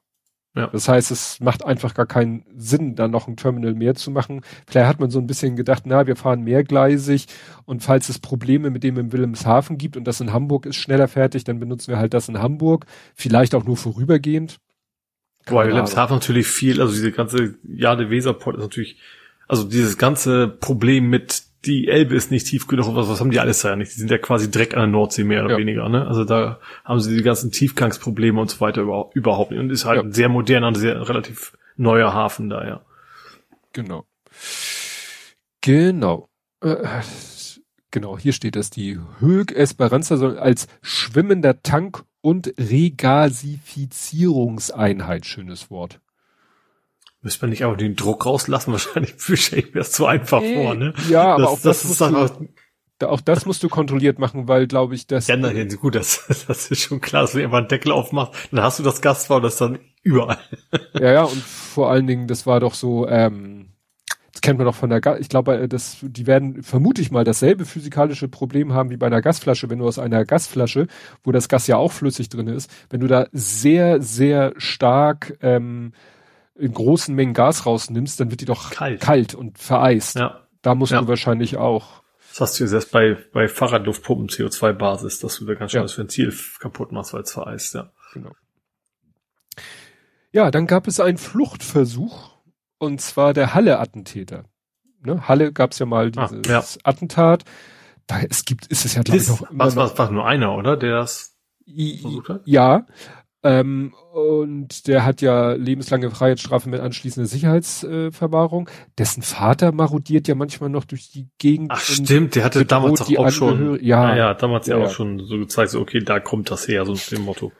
Ja. 0.58 0.68
Das 0.68 0.90
heißt, 0.90 1.12
es 1.12 1.40
macht 1.40 1.64
einfach 1.64 1.94
gar 1.94 2.08
keinen 2.08 2.44
Sinn, 2.56 2.96
da 2.96 3.08
noch 3.08 3.28
ein 3.28 3.38
Terminal 3.38 3.76
mehr 3.76 3.94
zu 3.94 4.10
machen. 4.10 4.42
Vielleicht 4.68 4.88
hat 4.88 5.00
man 5.00 5.12
so 5.12 5.20
ein 5.20 5.28
bisschen 5.28 5.56
gedacht, 5.56 5.84
na, 5.86 6.08
wir 6.08 6.16
fahren 6.16 6.44
mehrgleisig 6.44 7.28
und 7.66 7.84
falls 7.84 8.10
es 8.10 8.18
Probleme 8.18 8.72
mit 8.72 8.84
dem 8.84 8.98
in 8.98 9.12
Wilhelmshaven 9.12 9.78
gibt 9.78 9.98
und 9.98 10.06
das 10.06 10.20
in 10.20 10.34
Hamburg 10.34 10.66
ist 10.66 10.78
schneller 10.78 11.08
fertig, 11.08 11.44
dann 11.44 11.60
benutzen 11.60 11.92
wir 11.92 12.00
halt 12.00 12.16
das 12.16 12.28
in 12.28 12.40
Hamburg. 12.40 12.88
Vielleicht 13.14 13.54
auch 13.54 13.66
nur 13.66 13.78
vorübergehend. 13.78 14.58
Wobei 15.46 15.68
Wilhelmshaven 15.68 16.16
natürlich 16.16 16.48
viel, 16.48 16.82
also 16.82 16.92
diese 16.92 17.12
ganze 17.12 17.56
Jade 17.64 18.10
Weserport 18.10 18.58
ist 18.58 18.64
natürlich, 18.64 18.98
also 19.48 19.64
dieses 19.64 19.98
ganze 20.00 20.48
Problem 20.48 21.10
mit 21.10 21.44
die 21.68 21.88
Elbe 21.88 22.16
ist 22.16 22.32
nicht 22.32 22.48
tief 22.48 22.68
genug, 22.68 22.96
was, 22.96 23.10
was 23.10 23.20
haben 23.20 23.30
die 23.30 23.40
alles 23.40 23.62
da 23.62 23.70
ja 23.70 23.76
nicht? 23.76 23.94
Die 23.94 24.00
sind 24.00 24.10
ja 24.10 24.18
quasi 24.18 24.50
direkt 24.50 24.74
an 24.74 24.80
der 24.80 24.88
Nordsee 24.88 25.24
mehr 25.24 25.44
oder 25.44 25.54
ja. 25.54 25.60
weniger, 25.60 25.88
ne? 25.90 26.08
Also 26.08 26.24
da 26.24 26.60
haben 26.86 27.00
sie 27.00 27.16
die 27.16 27.22
ganzen 27.22 27.52
Tiefgangsprobleme 27.52 28.40
und 28.40 28.50
so 28.50 28.62
weiter 28.62 28.82
über, 28.82 29.10
überhaupt 29.14 29.52
nicht. 29.52 29.60
Und 29.60 29.70
ist 29.70 29.86
halt 29.86 29.98
ja. 29.98 30.04
ein 30.04 30.14
sehr 30.14 30.30
moderner, 30.30 30.74
sehr 30.74 31.08
relativ 31.08 31.56
neuer 31.76 32.14
Hafen 32.14 32.50
da, 32.50 32.66
ja. 32.66 32.82
Genau. 33.74 34.06
Genau. 35.62 36.30
Äh, 36.62 36.78
genau, 37.92 38.18
hier 38.18 38.34
steht 38.34 38.56
es, 38.56 38.70
die 38.70 38.98
Hög 39.20 39.52
Esperanza 39.52 40.18
soll 40.18 40.40
als 40.40 40.68
schwimmender 40.82 41.62
Tank 41.62 42.04
und 42.22 42.54
Regasifizierungseinheit, 42.58 45.26
schönes 45.26 45.70
Wort. 45.70 46.00
Müsste 47.28 47.44
man 47.44 47.50
nicht 47.50 47.66
aber 47.66 47.76
den 47.76 47.98
Druck 47.98 48.26
rauslassen? 48.26 48.72
Wahrscheinlich 48.72 49.16
stelle 49.18 49.62
ich 49.62 49.74
mir 49.74 49.82
das 49.82 49.92
zu 49.92 50.06
einfach 50.06 50.40
nee, 50.40 50.64
vor, 50.64 50.76
ne? 50.76 50.94
Ja, 51.10 51.36
das, 51.36 51.46
aber 51.46 51.50
auch 51.50 51.60
das, 51.60 51.82
das 51.82 51.92
ist 51.92 52.02
einfach, 52.02 52.32
da, 53.00 53.10
auch 53.10 53.20
das 53.20 53.46
musst 53.46 53.62
du 53.64 53.68
kontrolliert 53.68 54.18
machen, 54.18 54.48
weil, 54.48 54.66
glaube 54.66 54.96
ich, 54.96 55.08
das. 55.08 55.28
Ja, 55.28 55.36
nein, 55.36 55.68
gut, 55.82 55.96
das, 55.96 56.24
das 56.48 56.72
ist 56.72 56.84
schon 56.84 57.02
klar, 57.02 57.24
dass 57.24 57.34
du 57.34 57.44
einfach 57.44 57.58
einen 57.58 57.68
Deckel 57.68 57.92
aufmachst, 57.92 58.34
dann 58.50 58.64
hast 58.64 58.80
du 58.80 58.84
das 58.84 59.02
Gas 59.02 59.30
und 59.30 59.44
das 59.44 59.58
dann 59.58 59.80
überall. 60.04 60.38
Ja, 60.94 61.12
ja, 61.12 61.24
und 61.24 61.44
vor 61.44 61.92
allen 61.92 62.08
Dingen, 62.08 62.28
das 62.28 62.48
war 62.48 62.62
doch 62.62 62.76
so, 62.76 63.10
ähm, 63.10 63.74
das 64.32 64.40
kennt 64.40 64.58
man 64.58 64.66
doch 64.66 64.76
von 64.76 64.90
der 64.90 65.02
Gas, 65.02 65.20
ich 65.20 65.28
glaube, 65.28 65.58
äh, 65.58 65.68
das, 65.68 65.98
die 66.02 66.28
werden, 66.28 66.64
vermute 66.64 67.02
ich 67.02 67.12
mal, 67.12 67.26
dasselbe 67.26 67.66
physikalische 67.66 68.30
Problem 68.30 68.72
haben 68.72 68.90
wie 68.90 68.96
bei 68.96 69.08
einer 69.08 69.22
Gasflasche, 69.22 69.70
wenn 69.70 69.80
du 69.80 69.86
aus 69.86 70.00
einer 70.00 70.24
Gasflasche, 70.24 70.88
wo 71.26 71.34
das 71.34 71.50
Gas 71.50 71.68
ja 71.68 71.76
auch 71.76 71.92
flüssig 71.92 72.30
drin 72.30 72.48
ist, 72.48 72.72
wenn 72.90 73.02
du 73.02 73.08
da 73.08 73.28
sehr, 73.34 74.02
sehr 74.02 74.54
stark, 74.56 75.38
ähm, 75.42 75.92
in 76.58 76.74
großen 76.74 77.14
Mengen 77.14 77.34
Gas 77.34 77.66
rausnimmst, 77.66 78.20
dann 78.20 78.32
wird 78.32 78.42
die 78.42 78.46
doch 78.46 78.72
kalt, 78.72 79.02
kalt 79.02 79.36
und 79.36 79.58
vereist. 79.58 80.18
Ja. 80.18 80.48
Da 80.62 80.76
musst 80.76 80.92
ja. 80.92 81.02
du 81.02 81.08
wahrscheinlich 81.08 81.58
auch. 81.58 82.04
Das 82.30 82.42
hast 82.42 82.60
du 82.60 82.64
jetzt 82.64 82.74
erst 82.74 82.92
bei, 82.92 83.18
bei 83.34 83.48
Fahrradluftpumpen 83.48 84.28
CO2-Basis, 84.28 85.20
dass 85.20 85.40
du 85.40 85.46
da 85.46 85.54
ganz 85.56 85.72
schön 85.72 85.80
ja. 85.80 85.84
das 85.84 85.98
Ventil 85.98 86.34
kaputt 86.60 86.92
machst, 86.92 87.14
weil 87.14 87.22
es 87.22 87.32
vereist, 87.32 87.74
ja. 87.74 87.92
Genau. 88.14 88.32
Ja, 90.32 90.52
dann 90.52 90.68
gab 90.68 90.88
es 90.88 91.00
einen 91.00 91.18
Fluchtversuch, 91.18 92.32
und 92.78 93.02
zwar 93.02 93.34
der 93.34 93.54
Halle-Attentäter. 93.54 94.46
Ne? 95.02 95.28
Halle 95.28 95.52
gab 95.52 95.72
es 95.72 95.80
ja 95.80 95.86
mal 95.86 96.12
ah, 96.16 96.28
dieses 96.28 96.48
ah, 96.48 96.52
ja. 96.52 96.64
Attentat. 96.84 97.44
Da, 98.06 98.20
es 98.22 98.46
gibt, 98.46 98.68
ist 98.68 98.86
es 98.86 98.96
ja, 98.96 99.02
glaube 99.02 99.20
ich, 99.20 99.28
noch. 99.28 99.48
Was, 99.52 99.76
was, 99.76 99.98
war 99.98 100.12
nur 100.12 100.26
einer, 100.26 100.56
oder? 100.56 100.78
Der 100.78 101.00
das 101.00 101.36
versucht 101.66 102.30
hat? 102.30 102.42
Ja, 102.46 102.86
ähm, 103.44 103.94
und 104.14 104.88
der 104.88 105.06
hat 105.06 105.22
ja 105.22 105.54
lebenslange 105.54 106.10
Freiheitsstrafe 106.10 106.70
mit 106.70 106.82
anschließender 106.82 107.28
Sicherheitsverwahrung. 107.28 108.68
Äh, 108.68 108.72
Dessen 108.98 109.22
Vater 109.22 109.72
marodiert 109.72 110.28
ja 110.28 110.36
manchmal 110.36 110.70
noch 110.70 110.86
durch 110.86 111.12
die 111.12 111.28
Gegend. 111.38 111.72
Ach 111.72 111.80
stimmt, 111.80 112.36
der 112.36 112.44
hatte 112.44 112.66
damals 112.66 113.02
auch, 113.02 113.16
auch 113.18 113.32
schon, 113.32 113.84
ja, 113.84 114.16
ja, 114.16 114.34
damals 114.34 114.68
ja, 114.68 114.78
ja 114.78 114.86
auch 114.86 114.90
schon 114.90 115.20
so 115.20 115.38
gezeigt, 115.38 115.72
so, 115.72 115.80
okay, 115.80 116.00
da 116.00 116.20
kommt 116.20 116.50
das 116.50 116.68
her, 116.68 116.86
so 116.86 116.94
mit 116.94 117.12
dem 117.12 117.24
Motto. 117.24 117.52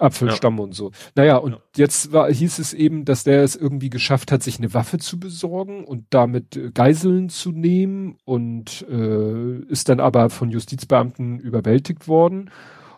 Apfelstamm 0.00 0.58
ja. 0.58 0.64
und 0.64 0.74
so. 0.74 0.92
Naja, 1.14 1.36
und 1.36 1.52
ja. 1.52 1.58
jetzt 1.76 2.12
war, 2.12 2.32
hieß 2.32 2.58
es 2.58 2.72
eben, 2.72 3.04
dass 3.04 3.24
der 3.24 3.42
es 3.42 3.56
irgendwie 3.56 3.90
geschafft 3.90 4.32
hat, 4.32 4.42
sich 4.42 4.58
eine 4.58 4.72
Waffe 4.72 4.98
zu 4.98 5.18
besorgen 5.18 5.84
und 5.84 6.06
damit 6.10 6.56
äh, 6.56 6.70
Geiseln 6.72 7.28
zu 7.28 7.52
nehmen 7.52 8.16
und 8.24 8.86
äh, 8.88 9.58
ist 9.68 9.88
dann 9.88 10.00
aber 10.00 10.30
von 10.30 10.50
Justizbeamten 10.50 11.38
überwältigt 11.38 12.08
worden. 12.08 12.50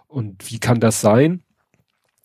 Und 0.08 0.50
wie 0.50 0.58
kann 0.58 0.80
das 0.80 1.00
sein? 1.00 1.42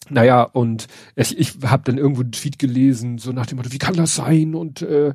Naja, 0.10 0.44
und 0.44 0.88
ich, 1.16 1.38
ich 1.38 1.54
habe 1.66 1.84
dann 1.84 1.98
irgendwo 1.98 2.22
einen 2.22 2.32
Tweet 2.32 2.60
gelesen, 2.60 3.18
so 3.18 3.32
nach 3.32 3.46
dem 3.48 3.58
Motto, 3.58 3.72
wie 3.72 3.80
kann 3.80 3.96
das 3.96 4.16
sein 4.16 4.54
und 4.54 4.82
äh, 4.84 5.14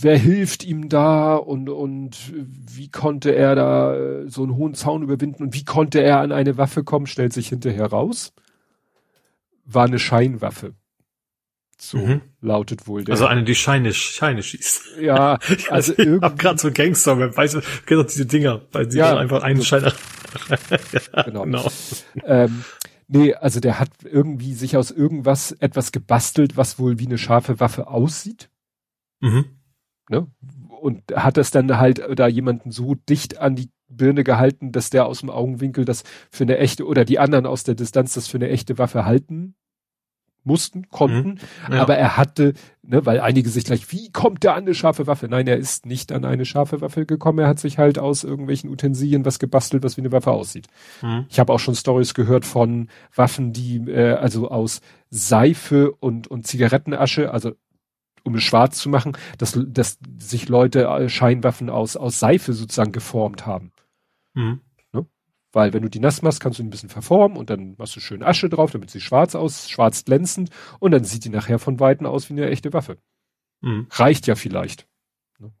wer 0.00 0.18
hilft 0.18 0.64
ihm 0.64 0.88
da 0.88 1.36
und, 1.36 1.68
und 1.68 2.16
wie 2.34 2.90
konnte 2.90 3.34
er 3.34 3.54
da 3.54 3.94
äh, 3.94 4.28
so 4.28 4.42
einen 4.42 4.56
hohen 4.56 4.74
Zaun 4.74 5.02
überwinden 5.02 5.42
und 5.42 5.54
wie 5.54 5.64
konnte 5.64 6.02
er 6.02 6.20
an 6.20 6.32
eine 6.32 6.58
Waffe 6.58 6.84
kommen, 6.84 7.06
stellt 7.06 7.32
sich 7.32 7.48
hinterher 7.48 7.86
raus. 7.86 8.32
War 9.64 9.86
eine 9.86 9.98
Scheinwaffe. 9.98 10.74
So 11.78 11.96
mhm. 11.96 12.20
lautet 12.42 12.86
wohl 12.86 13.04
der. 13.04 13.14
Also 13.14 13.24
eine, 13.24 13.42
die 13.42 13.54
Scheine, 13.54 13.94
Scheine 13.94 14.42
schießt. 14.42 14.98
Ja, 15.00 15.38
also 15.70 15.94
irgendwie. 15.96 16.16
Ich 16.16 16.22
hab 16.22 16.38
grad 16.38 16.60
so 16.60 16.70
Gangster, 16.70 17.16
man 17.16 17.34
weiß, 17.34 17.52
kennt 17.86 18.00
doch 18.00 18.06
diese 18.06 18.26
Dinger, 18.26 18.60
weil 18.72 18.90
sie 18.90 18.98
ja, 18.98 19.16
einfach 19.16 19.42
einen 19.42 19.62
Schein. 19.62 19.84
ja, 21.14 21.22
genau. 21.22 21.44
genau. 21.44 21.66
Ähm, 22.24 22.64
Nee, 23.12 23.34
also 23.34 23.58
der 23.58 23.80
hat 23.80 23.90
irgendwie 24.04 24.54
sich 24.54 24.76
aus 24.76 24.92
irgendwas 24.92 25.50
etwas 25.50 25.90
gebastelt, 25.90 26.56
was 26.56 26.78
wohl 26.78 27.00
wie 27.00 27.06
eine 27.06 27.18
scharfe 27.18 27.58
Waffe 27.58 27.88
aussieht. 27.88 28.50
Mhm. 29.20 29.46
Ne? 30.08 30.28
Und 30.80 31.02
hat 31.12 31.36
das 31.36 31.50
dann 31.50 31.76
halt 31.78 32.00
da 32.14 32.28
jemanden 32.28 32.70
so 32.70 32.94
dicht 32.94 33.38
an 33.38 33.56
die 33.56 33.68
Birne 33.88 34.22
gehalten, 34.22 34.70
dass 34.70 34.90
der 34.90 35.06
aus 35.06 35.20
dem 35.20 35.30
Augenwinkel 35.30 35.84
das 35.84 36.04
für 36.30 36.44
eine 36.44 36.58
echte 36.58 36.86
oder 36.86 37.04
die 37.04 37.18
anderen 37.18 37.46
aus 37.46 37.64
der 37.64 37.74
Distanz 37.74 38.14
das 38.14 38.28
für 38.28 38.38
eine 38.38 38.48
echte 38.48 38.78
Waffe 38.78 39.04
halten 39.04 39.56
mussten, 40.44 40.88
konnten, 40.88 41.38
mhm. 41.68 41.74
ja. 41.74 41.82
aber 41.82 41.96
er 41.96 42.16
hatte, 42.16 42.54
ne, 42.82 43.04
weil 43.04 43.20
einige 43.20 43.48
sich 43.50 43.64
gleich, 43.64 43.90
wie 43.92 44.10
kommt 44.10 44.42
der 44.42 44.54
an 44.54 44.64
eine 44.64 44.74
scharfe 44.74 45.06
Waffe? 45.06 45.28
Nein, 45.28 45.46
er 45.46 45.56
ist 45.56 45.86
nicht 45.86 46.12
an 46.12 46.24
eine 46.24 46.44
scharfe 46.44 46.80
Waffe 46.80 47.06
gekommen, 47.06 47.40
er 47.40 47.48
hat 47.48 47.58
sich 47.58 47.78
halt 47.78 47.98
aus 47.98 48.24
irgendwelchen 48.24 48.70
Utensilien 48.70 49.24
was 49.24 49.38
gebastelt, 49.38 49.82
was 49.82 49.96
wie 49.96 50.02
eine 50.02 50.12
Waffe 50.12 50.30
aussieht. 50.30 50.66
Mhm. 51.02 51.26
Ich 51.28 51.38
habe 51.38 51.52
auch 51.52 51.60
schon 51.60 51.74
Stories 51.74 52.14
gehört 52.14 52.44
von 52.44 52.88
Waffen, 53.14 53.52
die 53.52 53.76
äh, 53.88 54.14
also 54.14 54.50
aus 54.50 54.80
Seife 55.10 55.92
und, 55.92 56.28
und 56.28 56.46
Zigarettenasche, 56.46 57.32
also 57.32 57.52
um 58.22 58.34
es 58.34 58.42
schwarz 58.42 58.78
zu 58.78 58.88
machen, 58.88 59.16
dass, 59.38 59.58
dass 59.66 59.98
sich 60.18 60.48
Leute 60.48 60.84
äh, 60.84 61.08
Scheinwaffen 61.08 61.70
aus, 61.70 61.96
aus 61.96 62.20
Seife 62.20 62.52
sozusagen 62.52 62.92
geformt 62.92 63.46
haben. 63.46 63.72
Mhm. 64.34 64.60
Weil 65.52 65.72
wenn 65.72 65.82
du 65.82 65.90
die 65.90 65.98
nass 65.98 66.22
machst, 66.22 66.40
kannst 66.40 66.58
du 66.58 66.62
ein 66.62 66.70
bisschen 66.70 66.88
verformen 66.88 67.36
und 67.36 67.50
dann 67.50 67.74
machst 67.76 67.96
du 67.96 68.00
schön 68.00 68.22
Asche 68.22 68.48
drauf, 68.48 68.70
damit 68.70 68.90
sie 68.90 69.00
schwarz 69.00 69.34
aus, 69.34 69.68
schwarz 69.68 70.04
glänzend 70.04 70.50
und 70.78 70.92
dann 70.92 71.04
sieht 71.04 71.24
die 71.24 71.28
nachher 71.28 71.58
von 71.58 71.80
Weitem 71.80 72.06
aus 72.06 72.28
wie 72.28 72.34
eine 72.34 72.48
echte 72.48 72.72
Waffe. 72.72 72.98
Mhm. 73.60 73.88
Reicht 73.90 74.26
ja 74.28 74.36
vielleicht. 74.36 74.86
Ne? 75.38 75.52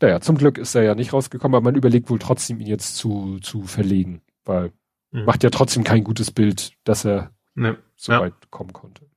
Naja, 0.00 0.20
zum 0.20 0.36
Glück 0.36 0.58
ist 0.58 0.74
er 0.74 0.82
ja 0.82 0.94
nicht 0.96 1.12
rausgekommen, 1.12 1.54
aber 1.54 1.64
man 1.64 1.76
überlegt 1.76 2.10
wohl 2.10 2.18
trotzdem, 2.18 2.60
ihn 2.60 2.66
jetzt 2.66 2.96
zu, 2.96 3.38
zu 3.38 3.62
verlegen, 3.62 4.22
weil 4.44 4.72
mhm. 5.12 5.24
macht 5.26 5.44
ja 5.44 5.50
trotzdem 5.50 5.84
kein 5.84 6.02
gutes 6.02 6.32
Bild, 6.32 6.72
dass 6.82 7.04
er 7.04 7.30
ne. 7.54 7.78
so 7.94 8.12
ja. 8.12 8.20
weit 8.20 8.34
kommen 8.50 8.72
konnte. 8.72 9.08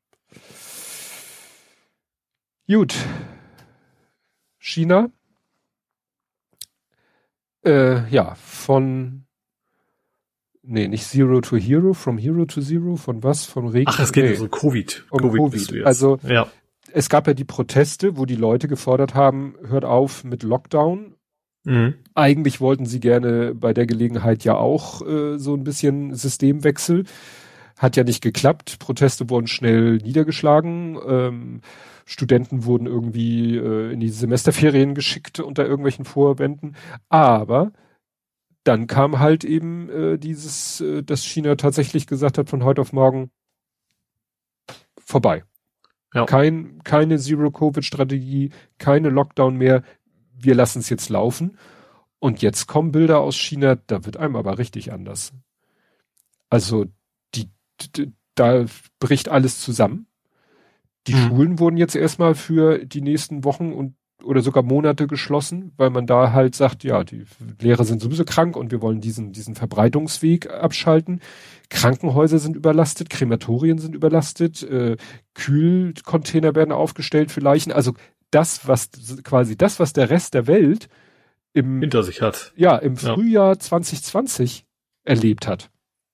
Gut. 2.67 2.95
China. 4.59 5.09
Äh, 7.65 8.07
ja, 8.09 8.35
von 8.35 9.25
Nee, 10.61 10.87
nicht 10.87 11.05
Zero 11.05 11.41
to 11.41 11.57
Hero, 11.57 11.93
from 11.93 12.17
Hero 12.17 12.45
to 12.45 12.61
Zero, 12.61 12.95
von 12.95 13.23
was? 13.23 13.45
Von 13.45 13.67
Regen? 13.67 13.89
Ach, 13.89 13.99
es 13.99 14.11
geht 14.11 14.25
nee. 14.25 14.37
um 14.37 14.51
Covid. 14.51 15.05
Um 15.09 15.19
Covid. 15.19 15.67
Covid. 15.67 15.85
Also, 15.85 16.19
ja. 16.27 16.47
es 16.91 17.09
gab 17.09 17.27
ja 17.27 17.33
die 17.33 17.45
Proteste, 17.45 18.17
wo 18.17 18.25
die 18.25 18.35
Leute 18.35 18.67
gefordert 18.67 19.15
haben, 19.15 19.55
hört 19.65 19.85
auf 19.85 20.23
mit 20.23 20.43
Lockdown. 20.43 21.15
Mhm. 21.63 21.95
Eigentlich 22.13 22.61
wollten 22.61 22.85
sie 22.85 22.99
gerne 22.99 23.53
bei 23.55 23.73
der 23.73 23.85
Gelegenheit 23.85 24.43
ja 24.43 24.55
auch 24.55 25.05
äh, 25.05 25.37
so 25.37 25.53
ein 25.55 25.63
bisschen 25.63 26.13
Systemwechsel. 26.13 27.05
Hat 27.77 27.95
ja 27.95 28.03
nicht 28.03 28.21
geklappt. 28.21 28.79
Proteste 28.79 29.29
wurden 29.29 29.47
schnell 29.47 29.97
niedergeschlagen. 29.97 30.97
Ähm, 31.07 31.61
Studenten 32.05 32.65
wurden 32.65 32.87
irgendwie 32.87 33.55
äh, 33.55 33.93
in 33.93 33.99
die 33.99 34.09
Semesterferien 34.09 34.95
geschickt 34.95 35.39
unter 35.39 35.65
irgendwelchen 35.65 36.05
Vorwänden. 36.05 36.75
Aber 37.07 37.71
dann 38.63 38.87
kam 38.87 39.19
halt 39.19 39.43
eben 39.43 39.89
äh, 39.89 40.17
dieses, 40.17 40.81
äh, 40.81 41.03
dass 41.03 41.23
China 41.23 41.55
tatsächlich 41.55 42.07
gesagt 42.07 42.37
hat, 42.37 42.49
von 42.49 42.63
heute 42.63 42.81
auf 42.81 42.93
morgen 42.93 43.31
vorbei. 44.97 45.43
Ja. 46.13 46.25
Kein, 46.25 46.81
keine 46.83 47.17
Zero-Covid-Strategie, 47.17 48.51
keine 48.77 49.09
Lockdown 49.09 49.55
mehr. 49.55 49.83
Wir 50.33 50.55
lassen 50.55 50.79
es 50.79 50.89
jetzt 50.89 51.09
laufen. 51.09 51.57
Und 52.19 52.41
jetzt 52.41 52.67
kommen 52.67 52.91
Bilder 52.91 53.19
aus 53.19 53.35
China, 53.37 53.75
da 53.75 54.05
wird 54.05 54.17
einem 54.17 54.35
aber 54.35 54.57
richtig 54.57 54.91
anders. 54.91 55.33
Also, 56.49 56.85
die, 57.35 57.49
die 57.95 58.13
da 58.35 58.65
bricht 58.99 59.29
alles 59.29 59.61
zusammen. 59.61 60.07
Die 61.07 61.13
mhm. 61.13 61.27
Schulen 61.27 61.59
wurden 61.59 61.77
jetzt 61.77 61.95
erstmal 61.95 62.35
für 62.35 62.85
die 62.85 63.01
nächsten 63.01 63.43
Wochen 63.43 63.73
und 63.73 63.95
oder 64.23 64.41
sogar 64.41 64.63
Monate 64.63 65.07
geschlossen, 65.07 65.71
weil 65.77 65.89
man 65.89 66.05
da 66.05 66.31
halt 66.31 66.55
sagt, 66.55 66.83
ja, 66.83 67.03
die 67.03 67.25
Lehrer 67.61 67.85
sind 67.85 68.01
sowieso 68.01 68.25
krank 68.25 68.55
und 68.55 68.71
wir 68.71 68.81
wollen 68.81 69.01
diesen, 69.01 69.31
diesen 69.31 69.55
Verbreitungsweg 69.55 70.49
abschalten. 70.49 71.21
Krankenhäuser 71.69 72.39
sind 72.39 72.55
überlastet, 72.55 73.09
Krematorien 73.09 73.77
sind 73.77 73.95
überlastet, 73.95 74.63
äh, 74.63 74.97
Kühlcontainer 75.33 76.55
werden 76.55 76.71
aufgestellt 76.71 77.31
für 77.31 77.39
Leichen. 77.39 77.71
Also 77.71 77.93
das, 78.31 78.67
was 78.67 78.89
quasi 79.23 79.57
das, 79.57 79.79
was 79.79 79.93
der 79.93 80.09
Rest 80.09 80.33
der 80.33 80.47
Welt 80.47 80.89
im 81.53 81.79
hinter 81.79 82.03
sich 82.03 82.21
hat. 82.21 82.53
Ja, 82.55 82.77
im 82.77 82.95
Frühjahr 82.95 83.53
ja. 83.53 83.59
2020 83.59 84.65
erlebt 85.03 85.47
hat. 85.47 85.69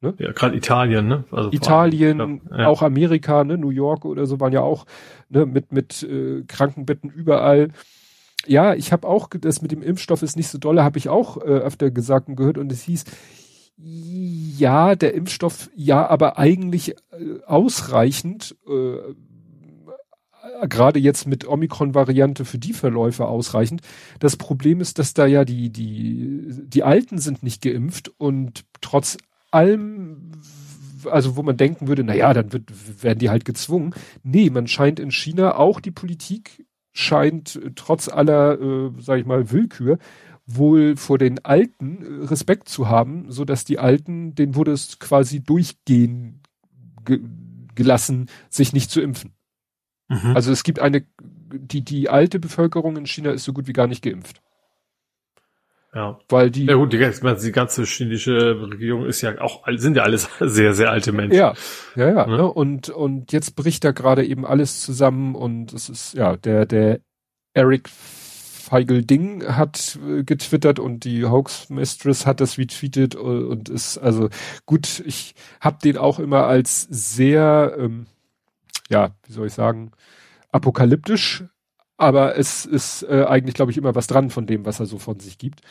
Ne? 0.06 0.14
Ja, 0.20 0.32
gerade 0.32 0.56
Italien, 0.56 1.08
ne? 1.08 1.24
Also 1.32 1.52
Italien, 1.52 2.22
allem, 2.22 2.42
ja. 2.52 2.68
auch 2.68 2.82
Amerika, 2.82 3.44
ne? 3.44 3.58
New 3.58 3.70
York 3.70 4.06
oder 4.06 4.26
so 4.26 4.40
waren 4.40 4.54
ja 4.54 4.62
auch 4.62 4.86
ne? 5.30 5.46
mit 5.46 5.72
mit 5.72 6.04
äh, 6.04 6.44
Krankenbetten 6.48 7.10
überall. 7.10 7.70
Ja, 8.48 8.76
ich 8.76 8.92
habe 8.92 9.08
auch 9.08 9.30
das 9.30 9.62
mit 9.62 9.72
dem 9.72 9.82
Impfstoff 9.82 10.22
ist 10.22 10.36
nicht 10.38 10.50
so 10.50 10.58
dolle, 10.60 10.84
habe 10.84 11.00
ich 11.00 11.10
auch 11.10 11.38
äh, 11.38 11.46
öfter 11.46 11.90
gesagt 11.90 12.28
und 12.28 12.36
gehört 12.36 12.58
und 12.58 12.72
es 12.72 12.84
hieß 12.84 13.06
ja, 13.78 14.96
der 14.96 15.14
Impfstoff 15.14 15.70
ja, 15.76 16.08
aber 16.08 16.38
eigentlich 16.38 16.92
äh, 16.92 17.42
ausreichend 17.46 18.56
äh, 18.68 19.16
gerade 20.68 21.00
jetzt 21.00 21.28
mit 21.28 21.48
Omikron-Variante 21.48 22.46
für 22.46 22.58
die 22.58 22.74
Verläufe 22.74 23.26
ausreichend. 23.26 23.82
Das 24.20 24.38
Problem 24.38 24.80
ist, 24.80 25.00
dass 25.00 25.14
da 25.14 25.26
ja 25.26 25.46
die, 25.46 25.70
die, 25.70 26.48
die 26.68 26.84
Alten 26.84 27.18
sind 27.18 27.44
nicht 27.44 27.62
geimpft 27.62 28.12
und 28.18 28.66
trotz 28.82 29.18
allem, 29.56 30.32
also 31.10 31.36
wo 31.36 31.44
man 31.44 31.58
denken 31.58 31.88
würde, 31.88 32.04
na 32.04 32.16
ja, 32.16 32.34
dann 32.34 32.54
wird, 32.54 33.04
werden 33.04 33.20
die 33.20 33.30
halt 33.30 33.46
gezwungen. 33.46 33.94
Nee, 34.24 34.50
man 34.50 34.68
scheint 34.68 35.00
in 35.00 35.12
China 35.12 35.56
auch 35.56 35.80
die 35.80 35.92
Politik 35.92 36.66
scheint 36.92 37.60
trotz 37.76 38.08
aller, 38.08 38.60
äh, 38.60 38.92
sag 39.00 39.20
ich 39.20 39.26
mal, 39.26 39.52
Willkür 39.52 40.00
wohl 40.46 40.96
vor 40.96 41.18
den 41.18 41.44
Alten 41.44 42.22
äh, 42.22 42.26
Respekt 42.26 42.70
zu 42.70 42.88
haben, 42.88 43.26
so 43.30 43.46
dass 43.46 43.66
die 43.66 43.80
Alten, 43.80 44.36
denen 44.36 44.56
wurde 44.56 44.72
es 44.72 45.00
quasi 45.00 45.42
durchgehen 45.42 46.42
ge 47.04 47.20
gelassen, 47.76 48.30
sich 48.50 48.72
nicht 48.72 48.90
zu 48.90 49.02
impfen. 49.02 49.34
Mhm. 50.08 50.34
Also 50.34 50.54
es 50.54 50.64
gibt 50.64 50.80
eine, 50.80 51.04
die, 51.52 51.82
die 51.82 52.08
alte 52.08 52.40
Bevölkerung 52.40 52.96
in 52.96 53.06
China 53.06 53.32
ist 53.32 53.44
so 53.44 53.52
gut 53.52 53.68
wie 53.68 53.74
gar 53.74 53.88
nicht 53.88 54.02
geimpft. 54.02 54.42
Ja. 55.96 56.20
Weil 56.28 56.52
die. 56.52 56.66
Ja 56.66 56.76
gut, 56.76 56.92
die, 56.92 56.98
die 56.98 57.52
ganze 57.54 57.84
chinesische 57.86 58.62
Regierung 58.62 59.06
ist 59.06 59.22
ja 59.22 59.40
auch, 59.40 59.66
sind 59.78 59.96
ja 59.96 60.04
alles 60.04 60.30
sehr, 60.42 60.74
sehr 60.74 60.92
alte 60.92 61.14
Menschen. 61.14 61.38
Ja, 61.38 61.54
ja, 61.96 62.10
ja. 62.10 62.28
Ne? 62.28 62.52
Und, 62.52 62.90
und 62.90 63.32
jetzt 63.32 63.56
bricht 63.56 63.86
da 63.86 63.92
gerade 63.92 64.26
eben 64.26 64.46
alles 64.46 64.82
zusammen 64.82 65.36
und 65.36 65.72
es 65.72 65.88
ist, 65.88 66.14
ja, 66.14 66.36
der, 66.36 66.66
der 66.66 67.00
Eric 67.54 67.88
Feigl 67.88 69.06
Ding 69.06 69.48
hat 69.48 69.98
äh, 70.06 70.24
getwittert 70.24 70.80
und 70.80 71.06
die 71.06 71.24
Hoax 71.24 71.70
Mistress 71.70 72.26
hat 72.26 72.42
das 72.42 72.58
retweetet 72.58 73.16
und, 73.16 73.46
und 73.46 73.70
ist, 73.70 73.98
also 73.98 74.30
gut, 74.66 75.02
ich 75.06 75.34
hab 75.62 75.80
den 75.80 75.98
auch 75.98 76.20
immer 76.20 76.46
als 76.46 76.82
sehr, 76.82 77.78
ähm, 77.80 78.08
ja, 78.90 79.12
wie 79.26 79.32
soll 79.32 79.48
ich 79.48 79.54
sagen, 79.54 79.92
apokalyptisch 80.52 81.46
aber 81.98 82.38
es 82.38 82.66
ist 82.66 83.04
äh, 83.04 83.26
eigentlich, 83.28 83.56
glaube 83.56 83.72
ich, 83.72 83.78
immer 83.78 83.96
was 83.96 84.08
dran 84.08 84.30
von 84.30 84.46
dem, 84.48 84.66
was 84.66 84.80
er 84.80 84.86
so 84.86 84.98
von 85.00 85.20
sich 85.20 85.38
gibt. 85.38 85.62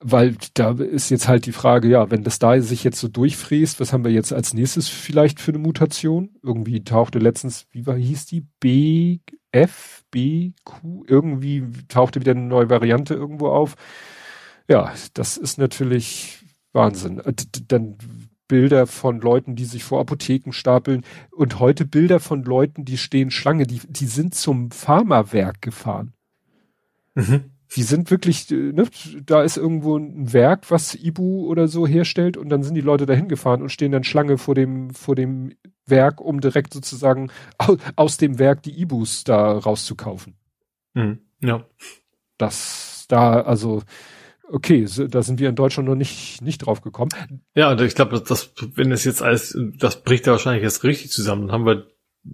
Weil 0.00 0.36
da 0.54 0.72
ist 0.72 1.10
jetzt 1.10 1.26
halt 1.26 1.46
die 1.46 1.52
Frage, 1.52 1.88
ja, 1.88 2.10
wenn 2.10 2.22
das 2.22 2.38
da 2.38 2.60
sich 2.60 2.84
jetzt 2.84 3.00
so 3.00 3.08
durchfräst, 3.08 3.80
was 3.80 3.92
haben 3.92 4.04
wir 4.04 4.12
jetzt 4.12 4.32
als 4.32 4.54
nächstes 4.54 4.88
vielleicht 4.88 5.40
für 5.40 5.50
eine 5.50 5.58
Mutation? 5.58 6.30
Irgendwie 6.42 6.84
tauchte 6.84 7.18
letztens, 7.18 7.66
wie 7.72 7.84
war, 7.86 7.96
hieß 7.96 8.26
die? 8.26 8.46
B, 8.60 9.18
F, 9.50 10.04
B, 10.10 10.52
Q, 10.64 11.04
irgendwie 11.08 11.64
tauchte 11.88 12.20
wieder 12.20 12.32
eine 12.32 12.42
neue 12.42 12.70
Variante 12.70 13.14
irgendwo 13.14 13.48
auf. 13.48 13.74
Ja, 14.68 14.92
das 15.14 15.36
ist 15.36 15.58
natürlich 15.58 16.44
Wahnsinn. 16.72 17.18
Äh, 17.20 17.34
dann 17.66 17.96
Bilder 18.48 18.86
von 18.86 19.20
Leuten, 19.20 19.54
die 19.54 19.66
sich 19.66 19.84
vor 19.84 20.00
Apotheken 20.00 20.52
stapeln 20.52 21.04
und 21.30 21.60
heute 21.60 21.84
Bilder 21.84 22.18
von 22.18 22.42
Leuten, 22.42 22.84
die 22.84 22.98
stehen 22.98 23.30
Schlange, 23.30 23.66
die, 23.66 23.80
die 23.86 24.06
sind 24.06 24.34
zum 24.34 24.70
Pharmawerk 24.70 25.62
gefahren. 25.62 26.14
Mhm. 27.14 27.44
Die 27.76 27.82
sind 27.82 28.10
wirklich, 28.10 28.50
äh, 28.50 28.72
ne, 28.72 28.88
da 29.24 29.42
ist 29.42 29.58
irgendwo 29.58 29.96
ein 29.96 30.32
Werk, 30.32 30.70
was 30.70 30.94
Ibu 30.94 31.46
oder 31.46 31.68
so 31.68 31.86
herstellt 31.86 32.36
und 32.36 32.48
dann 32.48 32.62
sind 32.62 32.74
die 32.74 32.80
Leute 32.80 33.04
dahin 33.04 33.28
gefahren 33.28 33.60
und 33.60 33.68
stehen 33.68 33.92
dann 33.92 34.04
Schlange 34.04 34.38
vor 34.38 34.54
dem, 34.54 34.90
vor 34.94 35.14
dem 35.14 35.52
Werk, 35.86 36.20
um 36.20 36.40
direkt 36.40 36.72
sozusagen 36.72 37.30
aus, 37.58 37.76
aus 37.96 38.16
dem 38.16 38.38
Werk 38.38 38.62
die 38.62 38.80
Ibus 38.80 39.24
da 39.24 39.58
rauszukaufen. 39.58 40.34
Mhm. 40.94 41.18
Ja. 41.40 41.64
Das, 42.38 43.04
da, 43.08 43.42
also, 43.42 43.82
okay, 44.50 44.86
so, 44.86 45.06
da 45.06 45.22
sind 45.22 45.40
wir 45.40 45.48
in 45.48 45.54
Deutschland 45.54 45.88
noch 45.88 45.94
nicht, 45.94 46.42
nicht 46.42 46.58
drauf 46.58 46.80
gekommen. 46.80 47.10
Ja, 47.54 47.70
und 47.70 47.80
ich 47.80 47.94
glaube, 47.94 48.20
das, 48.20 48.52
wenn 48.74 48.92
es 48.92 49.04
jetzt 49.04 49.22
alles, 49.22 49.56
das 49.78 50.02
bricht 50.02 50.26
ja 50.26 50.32
wahrscheinlich 50.32 50.62
jetzt 50.62 50.84
richtig 50.84 51.10
zusammen. 51.10 51.48
Dann 51.48 51.52
haben 51.52 51.66
wir 51.66 51.86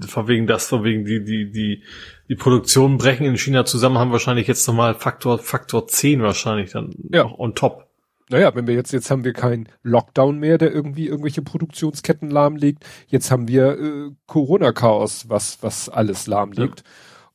von 0.06 0.28
wegen 0.28 0.46
das, 0.46 0.66
von 0.68 0.84
wegen 0.84 1.04
die, 1.04 1.24
die, 1.24 1.50
die, 1.50 1.82
die 2.28 2.34
Produktionen 2.34 2.98
brechen 2.98 3.26
in 3.26 3.36
China 3.36 3.64
zusammen, 3.64 3.98
haben 3.98 4.12
wahrscheinlich 4.12 4.46
jetzt 4.46 4.66
nochmal 4.66 4.94
Faktor, 4.94 5.38
Faktor 5.38 5.86
10 5.86 6.22
wahrscheinlich 6.22 6.72
dann 6.72 6.94
ja. 7.12 7.24
on 7.38 7.54
top. 7.54 7.88
Naja, 8.30 8.54
wenn 8.54 8.66
wir 8.66 8.74
jetzt, 8.74 8.92
jetzt 8.92 9.10
haben 9.10 9.24
wir 9.24 9.34
keinen 9.34 9.68
Lockdown 9.82 10.38
mehr, 10.38 10.56
der 10.56 10.72
irgendwie 10.72 11.06
irgendwelche 11.06 11.42
Produktionsketten 11.42 12.30
lahmlegt. 12.30 12.84
Jetzt 13.06 13.30
haben 13.30 13.48
wir 13.48 13.78
äh, 13.78 14.10
Corona-Chaos, 14.26 15.28
was, 15.28 15.58
was 15.62 15.90
alles 15.90 16.26
lahmlegt. 16.26 16.80
Ja. 16.80 16.86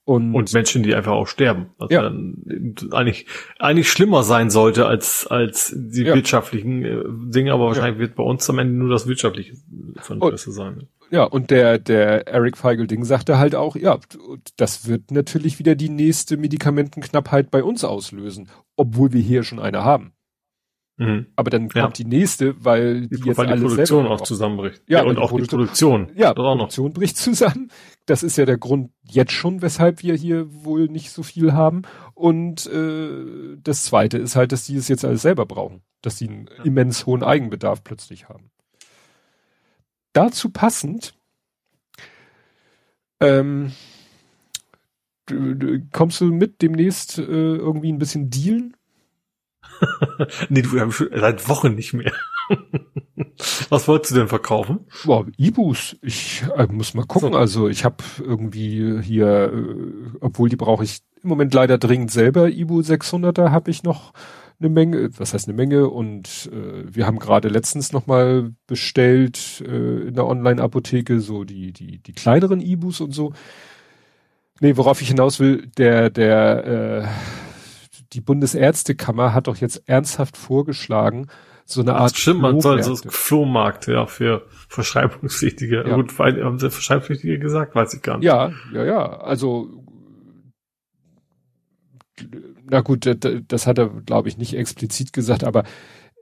Und, 0.10 0.34
und 0.34 0.52
Menschen, 0.54 0.82
die 0.82 0.96
einfach 0.96 1.12
auch 1.12 1.28
sterben. 1.28 1.68
Was 1.78 1.92
ja. 1.92 2.02
dann 2.02 2.74
eigentlich, 2.94 3.28
eigentlich 3.60 3.92
schlimmer 3.92 4.24
sein 4.24 4.50
sollte 4.50 4.88
als, 4.88 5.28
als 5.28 5.72
die 5.78 6.02
ja. 6.02 6.16
wirtschaftlichen 6.16 6.84
äh, 6.84 7.04
Dinge, 7.32 7.54
aber 7.54 7.68
wahrscheinlich 7.68 7.98
ja. 7.98 8.00
wird 8.00 8.16
bei 8.16 8.24
uns 8.24 8.50
am 8.50 8.58
Ende 8.58 8.74
nur 8.74 8.90
das 8.90 9.06
Wirtschaftliche 9.06 9.54
von 10.02 10.20
Interesse 10.20 10.52
sein. 10.52 10.88
Ja, 11.12 11.26
und 11.26 11.52
der, 11.52 11.78
der 11.78 12.28
Eric 12.28 12.58
Feigelding 12.58 13.04
sagte 13.04 13.38
halt 13.38 13.54
auch, 13.54 13.76
ja, 13.76 14.00
das 14.58 14.88
wird 14.88 15.12
natürlich 15.12 15.60
wieder 15.60 15.76
die 15.76 15.90
nächste 15.90 16.38
Medikamentenknappheit 16.38 17.52
bei 17.52 17.64
uns 17.64 17.84
auslösen, 17.84 18.50
obwohl 18.78 19.14
wir 19.14 19.22
hier 19.22 19.44
schon 19.44 19.60
eine 19.60 19.84
haben. 19.84 20.14
Mhm. 21.00 21.28
Aber 21.36 21.50
dann 21.50 21.70
kommt 21.70 21.76
ja. 21.76 22.04
die 22.04 22.06
nächste, 22.06 22.56
weil 22.64 23.02
die, 23.02 23.22
die 23.22 23.28
jetzt 23.28 23.38
weil 23.38 23.48
die 23.48 23.62
Produktion 23.62 24.06
auch 24.06 24.22
zusammenbricht. 24.22 24.82
Ja, 24.88 25.04
ja 25.04 25.10
und 25.10 25.18
auch 25.18 25.32
die 25.32 25.44
Produktion. 25.44 26.12
Ja, 26.16 26.34
die 26.34 26.42
Produktion 26.42 26.94
bricht 26.94 27.16
zusammen. 27.16 27.72
Das 28.10 28.24
ist 28.24 28.38
ja 28.38 28.46
der 28.46 28.58
Grund 28.58 28.92
jetzt 29.04 29.34
schon, 29.34 29.62
weshalb 29.62 30.02
wir 30.02 30.16
hier 30.16 30.48
wohl 30.64 30.88
nicht 30.88 31.12
so 31.12 31.22
viel 31.22 31.54
haben. 31.54 31.84
Und 32.16 32.66
äh, 32.66 33.56
das 33.62 33.86
Zweite 33.86 34.18
ist 34.18 34.36
halt, 34.36 34.52
dass 34.52 34.66
die 34.66 34.76
es 34.76 34.88
jetzt 34.88 35.06
alles 35.06 35.22
selber 35.22 35.46
brauchen, 35.46 35.84
dass 36.02 36.18
sie 36.18 36.28
einen 36.28 36.50
ja. 36.58 36.64
immens 36.64 37.06
hohen 37.06 37.24
Eigenbedarf 37.24 37.84
plötzlich 37.84 38.28
haben. 38.28 38.50
Dazu 40.14 40.50
passend 40.50 41.14
ähm, 43.22 43.74
du, 45.26 45.56
du, 45.56 45.80
kommst 45.92 46.22
du 46.22 46.26
mit 46.26 46.62
demnächst 46.62 47.18
äh, 47.20 47.22
irgendwie 47.22 47.92
ein 47.92 48.00
bisschen 48.00 48.30
dealen? 48.30 48.76
nee, 50.50 50.62
du 50.62 50.92
schon 50.92 51.10
seit 51.14 51.48
Wochen 51.48 51.76
nicht 51.76 51.94
mehr. 51.94 52.14
Was 53.70 53.88
wolltest 53.88 54.12
du 54.12 54.20
denn 54.20 54.28
verkaufen? 54.28 54.80
Boah, 55.06 55.26
Ibus. 55.38 55.98
Ich 56.02 56.44
äh, 56.56 56.68
muss 56.68 56.94
mal 56.94 57.06
gucken. 57.06 57.34
So. 57.34 57.38
Also 57.38 57.68
ich 57.68 57.86
habe 57.86 57.98
irgendwie 58.20 59.02
hier, 59.02 59.52
äh, 59.54 60.18
obwohl 60.22 60.50
die 60.50 60.56
brauche 60.56 60.84
ich 60.84 61.00
im 61.22 61.30
Moment 61.30 61.54
leider 61.54 61.78
dringend 61.78 62.12
selber, 62.12 62.50
Ibu 62.50 62.80
600er 62.80 63.52
habe 63.52 63.72
ich 63.72 63.84
noch 63.84 64.14
eine 64.60 64.70
Menge, 64.70 65.10
was 65.18 65.34
heißt 65.34 65.48
eine 65.48 65.56
Menge 65.56 65.90
und 65.90 66.50
äh, 66.52 66.84
wir 66.94 67.06
haben 67.06 67.20
gerade 67.20 67.48
letztens 67.48 67.94
noch 67.94 68.08
mal 68.08 68.52
bestellt 68.68 69.64
äh, 69.66 70.08
in 70.08 70.16
der 70.16 70.28
Online-Apotheke 70.28 71.22
so 71.22 71.44
die, 71.44 71.72
die, 71.72 72.00
die 72.00 72.14
kleineren 72.14 72.62
Ibus 72.62 73.00
und 73.02 73.14
so. 73.14 73.34
Nee, 74.60 74.76
worauf 74.76 75.02
ich 75.02 75.08
hinaus 75.08 75.40
will, 75.40 75.68
der, 75.78 76.10
der, 76.10 76.66
äh, 76.66 77.08
die 78.12 78.22
Bundesärztekammer 78.22 79.34
hat 79.34 79.48
doch 79.48 79.58
jetzt 79.58 79.88
ernsthaft 79.88 80.36
vorgeschlagen, 80.36 81.28
so 81.72 81.82
eine 81.82 81.96
Art. 81.96 82.18
Stimmt, 82.18 82.42
man 82.42 82.62
soll 82.62 82.82
so 82.84 82.96
Flohmarkt, 82.96 83.88
ja, 83.88 84.06
für 84.06 84.46
Verschreibungspflichtige. 84.68 85.88
Ja. 85.88 85.96
Gut, 85.96 86.18
haben 86.18 86.60
sie 86.60 86.70
Verschreibungspflichtige 86.70 87.40
gesagt? 87.40 87.76
Weiß 87.76 87.94
ich 87.94 88.02
gar 88.02 88.18
nicht. 88.18 88.26
Ja, 88.26 88.52
ja, 88.74 88.84
ja. 88.86 89.20
Also, 89.20 89.70
na 92.70 92.82
gut, 92.82 93.06
das, 93.06 93.18
das 93.48 93.68
hat 93.68 93.78
er, 93.78 93.90
glaube 93.90 94.30
ich, 94.30 94.38
nicht 94.38 94.56
explizit 94.56 95.14
gesagt, 95.14 95.44
aber 95.44 95.64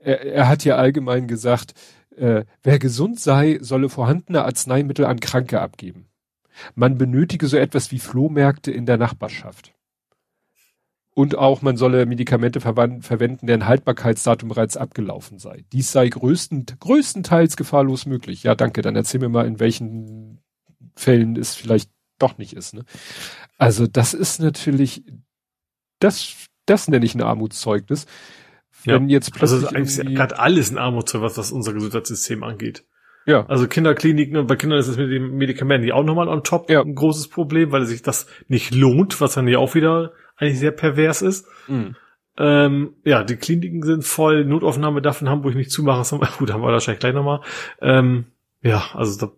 er, 0.00 0.20
er 0.22 0.48
hat 0.48 0.64
ja 0.64 0.76
allgemein 0.76 1.26
gesagt, 1.26 1.74
äh, 2.16 2.44
wer 2.62 2.78
gesund 2.78 3.20
sei, 3.20 3.58
solle 3.60 3.88
vorhandene 3.88 4.44
Arzneimittel 4.44 5.04
an 5.06 5.20
Kranke 5.20 5.60
abgeben. 5.60 6.06
Man 6.74 6.98
benötige 6.98 7.46
so 7.46 7.56
etwas 7.56 7.92
wie 7.92 7.98
Flohmärkte 7.98 8.72
in 8.72 8.86
der 8.86 8.98
Nachbarschaft. 8.98 9.72
Und 11.18 11.36
auch, 11.36 11.62
man 11.62 11.76
solle 11.76 12.06
Medikamente 12.06 12.60
verwenden, 12.60 13.48
deren 13.48 13.66
Haltbarkeitsdatum 13.66 14.50
bereits 14.50 14.76
abgelaufen 14.76 15.40
sei. 15.40 15.64
Dies 15.72 15.90
sei 15.90 16.08
größten, 16.08 16.66
größtenteils 16.78 17.56
gefahrlos 17.56 18.06
möglich. 18.06 18.44
Ja, 18.44 18.54
danke. 18.54 18.82
Dann 18.82 18.94
erzähl 18.94 19.18
mir 19.18 19.28
mal, 19.28 19.44
in 19.44 19.58
welchen 19.58 20.38
Fällen 20.94 21.34
es 21.34 21.56
vielleicht 21.56 21.90
doch 22.20 22.38
nicht 22.38 22.52
ist. 22.52 22.72
Ne? 22.72 22.84
Also 23.56 23.88
das 23.88 24.14
ist 24.14 24.38
natürlich, 24.38 25.02
das, 25.98 26.46
das 26.66 26.86
nenne 26.86 27.04
ich 27.04 27.16
ein 27.16 27.22
Armutszeugnis. 27.22 28.06
Wenn 28.84 29.08
ja. 29.08 29.14
jetzt 29.14 29.32
plötzlich 29.32 29.66
also 29.66 29.76
ist 29.76 29.98
eigentlich 29.98 30.16
gerade 30.16 30.38
alles 30.38 30.70
ein 30.70 30.78
Armutszeugnis, 30.78 31.36
was, 31.36 31.50
unser 31.50 31.72
Gesundheitssystem 31.72 32.44
angeht. 32.44 32.84
Ja. 33.26 33.44
Also 33.46 33.66
Kinderkliniken 33.66 34.36
und 34.36 34.46
bei 34.46 34.54
Kindern 34.54 34.78
ist 34.78 34.86
es 34.86 34.96
mit 34.96 35.10
den 35.10 35.32
Medikamenten 35.32 35.84
die 35.84 35.92
auch 35.92 36.04
nochmal 36.04 36.28
on 36.28 36.44
top 36.44 36.70
ja. 36.70 36.80
ein 36.80 36.94
großes 36.94 37.26
Problem, 37.26 37.72
weil 37.72 37.86
sich 37.86 38.02
das 38.02 38.28
nicht 38.46 38.72
lohnt, 38.72 39.20
was 39.20 39.34
dann 39.34 39.48
ja 39.48 39.58
auch 39.58 39.74
wieder 39.74 40.12
eigentlich 40.38 40.58
sehr 40.58 40.72
pervers 40.72 41.22
ist. 41.22 41.46
Mhm. 41.66 41.96
Ähm, 42.38 42.94
ja, 43.04 43.24
die 43.24 43.36
Kliniken 43.36 43.82
sind 43.82 44.04
voll, 44.04 44.44
Notaufnahme 44.44 45.02
darf 45.02 45.20
in 45.20 45.28
Hamburg 45.28 45.54
nicht 45.54 45.72
zumachen. 45.72 46.20
Gut, 46.38 46.52
haben 46.52 46.62
wir 46.62 46.72
wahrscheinlich 46.72 47.00
gleich 47.00 47.14
nochmal. 47.14 47.40
Ähm, 47.80 48.26
ja, 48.62 48.90
also 48.94 49.26
da 49.26 49.32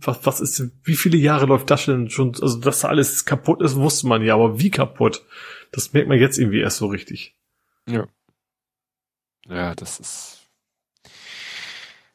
was, 0.00 0.24
was 0.24 0.40
ist, 0.40 0.70
wie 0.84 0.96
viele 0.96 1.16
Jahre 1.16 1.46
läuft 1.46 1.70
das 1.70 1.86
denn 1.86 2.10
schon? 2.10 2.32
Also, 2.40 2.60
dass 2.60 2.80
da 2.80 2.88
alles 2.88 3.24
kaputt 3.24 3.62
ist, 3.62 3.76
wusste 3.76 4.06
man 4.06 4.22
ja, 4.22 4.34
aber 4.34 4.60
wie 4.60 4.70
kaputt? 4.70 5.24
Das 5.72 5.92
merkt 5.92 6.08
man 6.08 6.18
jetzt 6.18 6.38
irgendwie 6.38 6.60
erst 6.60 6.78
so 6.78 6.86
richtig. 6.86 7.34
Ja. 7.88 8.06
Ja, 9.48 9.74
das 9.74 10.00
ist 10.00 10.48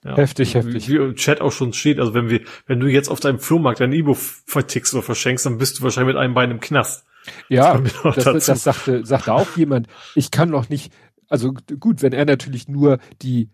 ja. 0.04 0.16
heftig, 0.16 0.56
heftig. 0.56 0.88
Wie, 0.88 0.94
wie 0.94 0.98
im 0.98 1.16
Chat 1.16 1.42
auch 1.42 1.52
schon 1.52 1.74
steht, 1.74 2.00
also 2.00 2.14
wenn 2.14 2.30
wir, 2.30 2.42
wenn 2.68 2.80
du 2.80 2.88
jetzt 2.88 3.10
auf 3.10 3.20
deinem 3.20 3.40
Flohmarkt 3.40 3.80
dein 3.80 3.94
E-Book 3.94 4.18
vertickst 4.18 4.94
oder 4.94 5.04
verschenkst, 5.04 5.46
dann 5.46 5.58
bist 5.58 5.80
du 5.80 5.84
wahrscheinlich 5.84 6.14
mit 6.14 6.22
einem 6.22 6.34
Bein 6.34 6.52
im 6.52 6.60
Knast. 6.60 7.06
Ja, 7.50 7.80
das, 8.04 8.24
das, 8.24 8.46
das 8.46 8.64
sagte, 8.64 9.06
sagte 9.06 9.34
auch 9.34 9.56
jemand. 9.56 9.88
Ich 10.16 10.32
kann 10.32 10.50
noch 10.50 10.70
nicht, 10.70 10.94
also 11.28 11.54
gut, 11.54 12.02
wenn 12.02 12.14
er 12.14 12.26
natürlich 12.26 12.68
nur 12.68 13.00
die, 13.22 13.50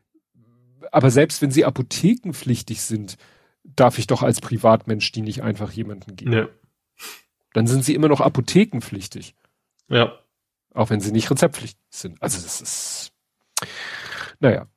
aber 0.91 1.11
selbst 1.11 1.41
wenn 1.41 1.51
sie 1.51 1.65
apothekenpflichtig 1.65 2.81
sind, 2.81 3.17
darf 3.63 3.97
ich 3.97 4.07
doch 4.07 4.23
als 4.23 4.39
Privatmensch 4.41 5.11
die 5.11 5.21
nicht 5.21 5.43
einfach 5.43 5.71
jemanden 5.71 6.15
geben. 6.15 6.33
Ja. 6.33 6.47
Dann 7.53 7.67
sind 7.67 7.83
sie 7.83 7.95
immer 7.95 8.07
noch 8.07 8.21
apothekenpflichtig. 8.21 9.35
Ja. 9.89 10.19
Auch 10.73 10.89
wenn 10.89 11.01
sie 11.01 11.11
nicht 11.11 11.29
rezeptpflichtig 11.29 11.79
sind. 11.89 12.21
Also 12.21 12.41
das 12.41 12.61
ist, 12.61 13.11
naja. 14.39 14.67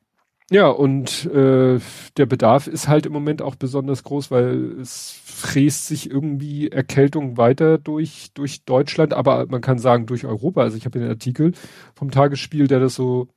Ja, 0.52 0.66
und 0.68 1.26
äh, 1.26 1.78
der 2.16 2.26
Bedarf 2.26 2.66
ist 2.66 2.88
halt 2.88 3.06
im 3.06 3.12
Moment 3.12 3.40
auch 3.40 3.54
besonders 3.54 4.02
groß, 4.02 4.32
weil 4.32 4.80
es 4.80 5.12
fräst 5.24 5.86
sich 5.86 6.10
irgendwie 6.10 6.68
Erkältung 6.68 7.36
weiter 7.36 7.78
durch, 7.78 8.32
durch 8.34 8.64
Deutschland, 8.64 9.14
aber 9.14 9.46
man 9.46 9.60
kann 9.60 9.78
sagen 9.78 10.06
durch 10.06 10.26
Europa. 10.26 10.62
Also 10.62 10.76
ich 10.76 10.86
habe 10.86 10.98
den 10.98 11.08
Artikel 11.08 11.52
vom 11.94 12.10
Tagesspiel, 12.10 12.66
der 12.66 12.80
das 12.80 12.96
so 12.96 13.28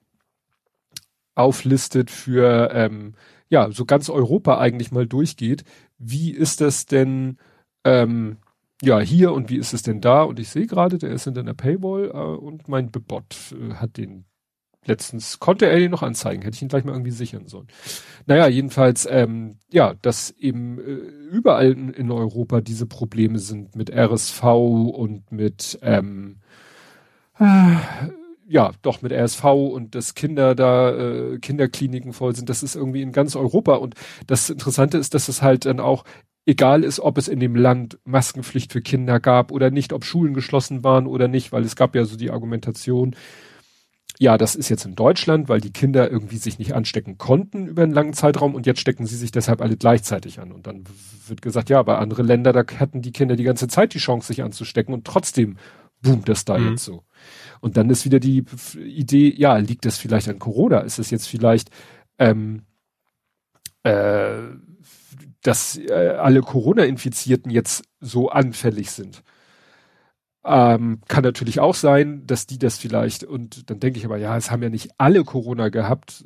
auflistet 1.35 2.11
für 2.11 2.69
ähm, 2.73 3.13
ja, 3.49 3.71
so 3.71 3.85
ganz 3.85 4.09
Europa 4.09 4.57
eigentlich 4.59 4.91
mal 4.91 5.07
durchgeht. 5.07 5.63
Wie 5.97 6.31
ist 6.31 6.61
das 6.61 6.85
denn 6.85 7.37
ähm, 7.83 8.37
ja 8.81 8.99
hier 8.99 9.33
und 9.33 9.49
wie 9.49 9.57
ist 9.57 9.73
es 9.73 9.83
denn 9.83 10.01
da? 10.01 10.23
Und 10.23 10.39
ich 10.39 10.49
sehe 10.49 10.67
gerade, 10.67 10.97
der 10.97 11.11
ist 11.11 11.27
in 11.27 11.35
der 11.35 11.53
Paywall 11.53 12.09
äh, 12.09 12.17
und 12.39 12.67
mein 12.67 12.91
Bebot 12.91 13.53
äh, 13.53 13.75
hat 13.75 13.97
den 13.97 14.25
letztens, 14.85 15.39
konnte 15.39 15.65
er 15.67 15.79
den 15.79 15.91
noch 15.91 16.03
anzeigen, 16.03 16.41
hätte 16.41 16.55
ich 16.55 16.61
ihn 16.61 16.67
gleich 16.67 16.83
mal 16.83 16.93
irgendwie 16.93 17.11
sichern 17.11 17.47
sollen. 17.47 17.67
Naja, 18.25 18.47
jedenfalls, 18.47 19.07
ähm, 19.09 19.57
ja, 19.71 19.93
dass 20.01 20.31
eben 20.31 20.79
äh, 20.79 20.83
überall 21.35 21.71
in, 21.71 22.11
Europa 22.11 22.61
diese 22.61 22.85
Probleme 22.85 23.39
sind 23.39 23.75
mit 23.75 23.89
RSV 23.89 24.43
und 24.43 25.31
mit 25.31 25.79
ähm, 25.81 26.37
äh, 27.39 27.75
ja, 28.47 28.71
doch 28.81 29.01
mit 29.01 29.11
RSV 29.11 29.43
und 29.45 29.95
dass 29.95 30.15
Kinder 30.15 30.53
da, 30.53 30.91
äh, 30.91 31.39
Kinderkliniken 31.39 32.13
voll 32.13 32.35
sind, 32.35 32.49
das 32.49 32.61
ist 32.61 32.75
irgendwie 32.75 33.01
in 33.01 33.11
ganz 33.11 33.35
Europa. 33.35 33.75
Und 33.75 33.95
das 34.27 34.49
Interessante 34.49 34.97
ist, 34.97 35.13
dass 35.13 35.27
es 35.27 35.41
halt 35.41 35.65
dann 35.65 35.79
auch 35.79 36.03
egal 36.45 36.83
ist, 36.83 36.99
ob 36.99 37.17
es 37.17 37.27
in 37.27 37.39
dem 37.39 37.55
Land 37.55 37.99
Maskenpflicht 38.03 38.71
für 38.73 38.81
Kinder 38.81 39.19
gab 39.19 39.51
oder 39.51 39.71
nicht, 39.71 39.93
ob 39.93 40.03
Schulen 40.05 40.33
geschlossen 40.33 40.83
waren 40.83 41.07
oder 41.07 41.27
nicht, 41.27 41.51
weil 41.51 41.63
es 41.63 41.75
gab 41.75 41.95
ja 41.95 42.05
so 42.05 42.17
die 42.17 42.31
Argumentation, 42.31 43.15
ja, 44.19 44.37
das 44.37 44.55
ist 44.55 44.69
jetzt 44.69 44.85
in 44.85 44.95
Deutschland, 44.95 45.49
weil 45.49 45.59
die 45.59 45.71
Kinder 45.71 46.09
irgendwie 46.09 46.37
sich 46.37 46.59
nicht 46.59 46.73
anstecken 46.75 47.17
konnten 47.17 47.67
über 47.67 47.83
einen 47.83 47.93
langen 47.93 48.13
Zeitraum 48.13 48.53
und 48.53 48.65
jetzt 48.65 48.79
stecken 48.79 49.05
sie 49.05 49.15
sich 49.15 49.31
deshalb 49.31 49.61
alle 49.61 49.75
gleichzeitig 49.75 50.39
an. 50.39 50.51
Und 50.51 50.67
dann 50.67 50.83
wird 51.27 51.41
gesagt, 51.41 51.69
ja, 51.69 51.79
aber 51.79 51.99
andere 51.99 52.21
Länder, 52.21 52.53
da 52.53 52.63
hatten 52.79 53.01
die 53.01 53.11
Kinder 53.11 53.35
die 53.35 53.43
ganze 53.43 53.67
Zeit 53.67 53.93
die 53.93 53.99
Chance, 53.99 54.27
sich 54.27 54.43
anzustecken 54.43 54.93
und 54.93 55.05
trotzdem 55.05 55.57
boomt 56.01 56.29
das 56.29 56.45
da 56.45 56.57
mhm. 56.57 56.71
jetzt 56.71 56.83
so. 56.83 57.03
Und 57.59 57.77
dann 57.77 57.89
ist 57.89 58.05
wieder 58.05 58.19
die 58.19 58.45
Idee, 58.77 59.33
ja, 59.35 59.57
liegt 59.57 59.85
das 59.85 59.97
vielleicht 59.97 60.29
an 60.29 60.37
Corona? 60.37 60.79
Ist 60.79 60.99
es 60.99 61.09
jetzt 61.09 61.27
vielleicht, 61.27 61.69
ähm, 62.19 62.63
äh, 63.83 64.35
dass 65.41 65.77
äh, 65.77 66.15
alle 66.19 66.41
Corona-Infizierten 66.41 67.49
jetzt 67.49 67.85
so 67.99 68.29
anfällig 68.29 68.91
sind? 68.91 69.23
Ähm, 70.45 70.99
kann 71.07 71.23
natürlich 71.23 71.59
auch 71.59 71.75
sein, 71.75 72.27
dass 72.27 72.47
die 72.47 72.59
das 72.59 72.77
vielleicht, 72.77 73.23
und 73.23 73.69
dann 73.69 73.79
denke 73.79 73.97
ich 73.97 74.05
aber, 74.05 74.17
ja, 74.17 74.35
es 74.35 74.51
haben 74.51 74.61
ja 74.61 74.69
nicht 74.69 74.91
alle 74.97 75.23
Corona 75.23 75.69
gehabt. 75.69 76.25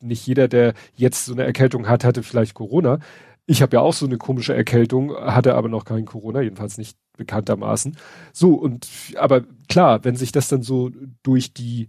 Nicht 0.00 0.26
jeder, 0.26 0.46
der 0.48 0.74
jetzt 0.94 1.24
so 1.24 1.32
eine 1.32 1.44
Erkältung 1.44 1.88
hat, 1.88 2.04
hatte 2.04 2.22
vielleicht 2.22 2.54
Corona. 2.54 3.00
Ich 3.46 3.62
habe 3.62 3.76
ja 3.76 3.80
auch 3.80 3.94
so 3.94 4.06
eine 4.06 4.18
komische 4.18 4.54
Erkältung, 4.54 5.14
hatte 5.14 5.54
aber 5.54 5.68
noch 5.68 5.84
kein 5.84 6.04
Corona, 6.04 6.40
jedenfalls 6.40 6.78
nicht 6.78 6.98
bekanntermaßen. 7.16 7.96
So, 8.32 8.54
und 8.54 8.88
aber 9.16 9.44
klar, 9.68 10.04
wenn 10.04 10.16
sich 10.16 10.32
das 10.32 10.48
dann 10.48 10.62
so 10.62 10.90
durch 11.22 11.52
die 11.52 11.88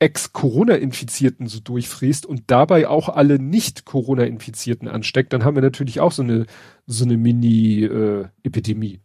Ex-Corona-Infizierten 0.00 1.46
so 1.46 1.60
durchfräst 1.60 2.26
und 2.26 2.44
dabei 2.48 2.88
auch 2.88 3.14
nicht-Corona-Infizierten 3.22 4.88
ansteckt, 4.88 5.32
dann 5.32 5.44
haben 5.44 5.54
wir 5.54 5.62
natürlich 5.62 6.00
auch 6.00 6.10
so 6.10 6.22
eine, 6.22 6.46
so 6.86 7.04
eine 7.04 7.16
Mini-Epidemie. 7.16 9.00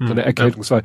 So 0.00 0.12
eine 0.12 0.22
hm, 0.22 0.26
Erkältungsfall. 0.26 0.82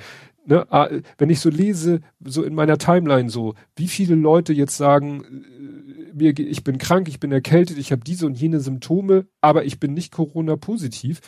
Ja. 0.48 0.66
Ne, 0.68 1.02
wenn 1.18 1.32
ich 1.32 1.40
so 1.40 1.50
lese, 1.50 2.02
so 2.24 2.44
in 2.44 2.54
meiner 2.54 2.78
Timeline 2.78 3.32
so, 3.32 3.56
wie 3.76 3.88
viele 3.88 4.14
Leute 4.14 4.54
jetzt 4.54 4.78
sagen, 4.78 5.24
äh, 5.24 6.14
mir, 6.14 6.38
ich 6.38 6.64
bin 6.64 6.78
krank, 6.78 7.08
ich 7.08 7.20
bin 7.20 7.32
erkältet, 7.32 7.80
ich 7.80 7.92
habe 7.92 8.04
diese 8.04 8.28
und 8.28 8.40
jene 8.40 8.60
Symptome, 8.60 9.26
aber 9.42 9.66
ich 9.66 9.80
bin 9.80 9.94
nicht 9.94 10.12
Corona-positiv 10.12 11.22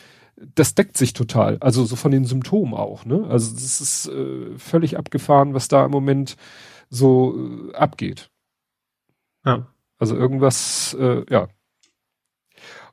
das 0.55 0.75
deckt 0.75 0.97
sich 0.97 1.13
total. 1.13 1.57
Also 1.59 1.85
so 1.85 1.95
von 1.95 2.11
den 2.11 2.25
Symptomen 2.25 2.73
auch, 2.73 3.05
ne? 3.05 3.25
Also 3.27 3.53
das 3.53 3.81
ist 3.81 4.07
äh, 4.07 4.57
völlig 4.57 4.97
abgefahren, 4.97 5.53
was 5.53 5.67
da 5.67 5.85
im 5.85 5.91
Moment 5.91 6.37
so 6.89 7.69
äh, 7.71 7.75
abgeht. 7.75 8.29
Ja. 9.45 9.67
Also 9.97 10.15
irgendwas, 10.15 10.95
äh, 10.99 11.25
ja. 11.29 11.47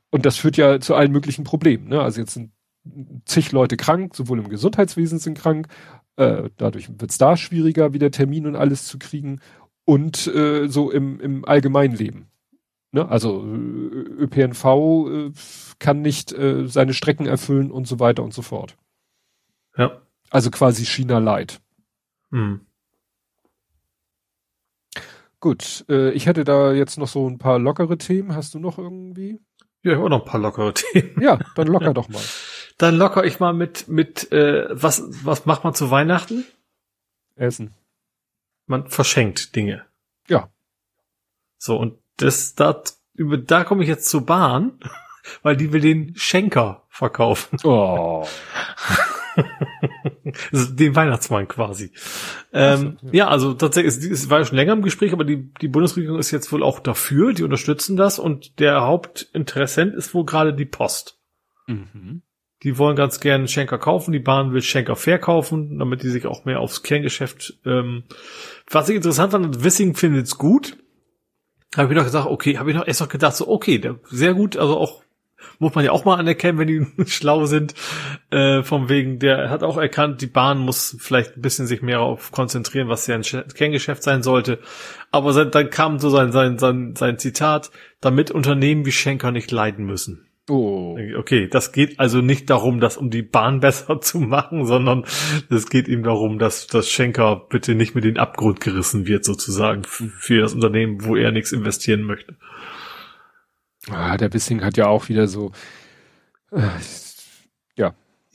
Und 0.09 0.25
das 0.25 0.37
führt 0.37 0.57
ja 0.57 0.79
zu 0.79 0.95
allen 0.95 1.11
möglichen 1.11 1.43
Problemen, 1.43 1.87
ne? 1.87 2.01
Also 2.01 2.19
jetzt 2.21 2.33
sind 2.33 2.51
zig 3.25 3.51
Leute 3.51 3.77
krank, 3.77 4.15
sowohl 4.15 4.39
im 4.39 4.49
Gesundheitswesen 4.49 5.19
sind 5.19 5.37
krank, 5.37 5.67
äh, 6.17 6.49
dadurch 6.57 6.89
wird 6.89 7.11
es 7.11 7.17
da 7.17 7.35
schwieriger, 7.37 7.93
wieder 7.93 8.11
Termin 8.11 8.47
und 8.47 8.55
alles 8.55 8.85
zu 8.85 8.99
kriegen 8.99 9.41
und 9.85 10.27
äh, 10.27 10.67
so 10.67 10.91
im, 10.91 11.19
im 11.19 11.45
Allgemeinleben. 11.45 12.27
Ne? 12.91 13.07
Also 13.09 13.43
ÖPNV 13.43 14.65
äh, 14.65 15.31
kann 15.79 16.01
nicht 16.01 16.31
äh, 16.31 16.67
seine 16.67 16.93
Strecken 16.93 17.25
erfüllen 17.25 17.71
und 17.71 17.87
so 17.87 17.99
weiter 17.99 18.23
und 18.23 18.33
so 18.33 18.41
fort. 18.41 18.77
Ja. 19.77 20.01
Also 20.29 20.49
quasi 20.51 20.85
China 20.85 21.17
Light. 21.17 21.61
Hm. 22.31 22.61
Gut, 25.41 25.85
äh, 25.89 26.11
ich 26.11 26.25
hätte 26.25 26.43
da 26.43 26.71
jetzt 26.71 26.97
noch 26.97 27.07
so 27.07 27.29
ein 27.29 27.37
paar 27.37 27.59
lockere 27.59 27.97
Themen. 27.97 28.33
Hast 28.33 28.53
du 28.53 28.59
noch 28.59 28.77
irgendwie? 28.77 29.41
Ja, 29.83 29.91
ich 29.91 29.97
habe 29.97 30.09
noch 30.09 30.21
ein 30.21 30.25
paar 30.25 30.39
lockere 30.39 30.73
Themen. 30.93 31.21
Ja, 31.21 31.37
dann 31.55 31.67
locker 31.67 31.93
doch 31.93 32.09
mal. 32.09 32.21
Dann 32.77 32.95
locker 32.97 33.23
ich 33.23 33.39
mal 33.39 33.53
mit 33.53 33.87
mit 33.87 34.31
äh, 34.31 34.67
was 34.71 35.03
was 35.23 35.45
macht 35.45 35.63
man 35.63 35.73
zu 35.73 35.91
Weihnachten? 35.91 36.45
Essen. 37.35 37.73
Man 38.67 38.87
verschenkt 38.89 39.55
Dinge. 39.55 39.85
Ja. 40.27 40.49
So 41.57 41.77
und 41.77 41.97
das, 42.17 42.55
da, 42.55 42.81
über, 43.13 43.37
da 43.37 43.63
komme 43.63 43.83
ich 43.83 43.89
jetzt 43.89 44.09
zur 44.09 44.25
Bahn, 44.25 44.79
weil 45.43 45.57
die 45.57 45.73
will 45.73 45.81
den 45.81 46.15
Schenker 46.15 46.83
verkaufen. 46.89 47.57
Oh. 47.63 48.25
den 50.51 50.95
Weihnachtsmann 50.95 51.47
quasi. 51.47 51.91
Ähm, 52.53 52.97
ja. 53.01 53.11
ja. 53.11 53.27
also 53.27 53.53
tatsächlich, 53.53 53.95
es, 53.95 54.05
es 54.05 54.29
war 54.29 54.39
ja 54.39 54.45
schon 54.45 54.55
länger 54.55 54.73
im 54.73 54.81
Gespräch, 54.81 55.11
aber 55.11 55.25
die, 55.25 55.53
die 55.61 55.67
Bundesregierung 55.67 56.19
ist 56.19 56.31
jetzt 56.31 56.51
wohl 56.51 56.63
auch 56.63 56.79
dafür, 56.79 57.33
die 57.33 57.43
unterstützen 57.43 57.97
das 57.97 58.17
und 58.17 58.59
der 58.59 58.81
Hauptinteressent 58.81 59.93
ist 59.93 60.13
wohl 60.13 60.25
gerade 60.25 60.53
die 60.53 60.65
Post. 60.65 61.19
Mhm. 61.67 62.21
Die 62.65 62.79
wollen 62.79 62.95
ganz 62.95 63.19
gerne 63.19 63.47
Schenker 63.47 63.77
kaufen, 63.77 64.11
die 64.11 64.19
Bahn 64.19 64.51
will 64.51 64.63
Schenker 64.63 64.95
verkaufen, 64.95 65.77
damit 65.77 66.01
die 66.01 66.09
sich 66.09 66.25
auch 66.25 66.45
mehr 66.45 66.59
aufs 66.59 66.81
Kerngeschäft. 66.81 67.59
Ähm, 67.63 68.03
was 68.67 68.89
ich 68.89 68.95
interessant 68.95 69.31
fand, 69.31 69.63
Wissing 69.63 69.93
findet 69.93 70.25
es 70.25 70.39
gut, 70.39 70.75
habe 71.77 71.93
ich 71.93 71.97
noch 71.97 72.05
gesagt, 72.05 72.25
okay, 72.25 72.57
habe 72.57 72.71
ich 72.71 72.75
noch 72.75 72.87
erst 72.87 73.01
noch 73.01 73.09
gedacht, 73.09 73.35
so, 73.35 73.47
okay, 73.47 73.79
sehr 74.05 74.33
gut, 74.33 74.57
also 74.57 74.77
auch 74.77 75.03
muss 75.59 75.75
man 75.75 75.85
ja 75.85 75.91
auch 75.91 76.05
mal 76.05 76.15
anerkennen, 76.15 76.57
wenn 76.57 76.67
die 76.67 76.87
schlau 77.05 77.45
sind. 77.45 77.75
Äh, 78.31 78.63
vom 78.63 78.89
wegen, 78.89 79.19
der 79.19 79.51
hat 79.51 79.61
auch 79.61 79.77
erkannt, 79.77 80.21
die 80.21 80.27
Bahn 80.27 80.57
muss 80.57 80.97
vielleicht 80.99 81.37
ein 81.37 81.41
bisschen 81.41 81.67
sich 81.67 81.83
mehr 81.83 82.01
auf 82.01 82.31
konzentrieren, 82.31 82.89
was 82.89 83.05
ja 83.05 83.15
ein 83.15 83.21
Kerngeschäft 83.21 84.01
sein 84.01 84.23
sollte. 84.23 84.57
Aber 85.11 85.45
dann 85.45 85.69
kam 85.69 85.99
so 85.99 86.09
sein, 86.09 86.31
sein, 86.31 86.57
sein, 86.57 86.95
sein 86.95 87.19
Zitat, 87.19 87.69
damit 88.01 88.31
Unternehmen 88.31 88.87
wie 88.87 88.91
Schenker 88.91 89.31
nicht 89.31 89.51
leiden 89.51 89.85
müssen. 89.85 90.27
Oh. 90.47 90.95
Okay, 91.17 91.47
das 91.47 91.71
geht 91.71 91.99
also 91.99 92.21
nicht 92.21 92.51
darum, 92.51 92.79
das 92.79 92.97
um 92.97 93.09
die 93.09 93.23
Bahn 93.23 93.59
besser 93.61 93.99
zu 94.01 94.19
machen, 94.19 94.65
sondern 94.65 95.05
es 95.49 95.69
geht 95.69 95.87
ihm 95.87 96.03
darum, 96.03 96.37
dass 96.37 96.67
das 96.67 96.89
Schenker 96.89 97.47
bitte 97.49 97.73
nicht 97.73 97.95
mit 97.95 98.03
den 98.03 98.17
Abgrund 98.17 98.59
gerissen 98.59 99.07
wird, 99.07 99.25
sozusagen, 99.25 99.83
für 99.83 100.41
das 100.41 100.53
Unternehmen, 100.53 101.03
wo 101.03 101.15
er 101.15 101.31
nichts 101.31 101.51
investieren 101.51 102.03
möchte. 102.03 102.37
Ah, 103.89 104.17
der 104.17 104.29
Bissing 104.29 104.63
hat 104.63 104.77
ja 104.77 104.87
auch 104.87 105.09
wieder 105.09 105.27
so, 105.27 105.51
äh, 106.51 106.61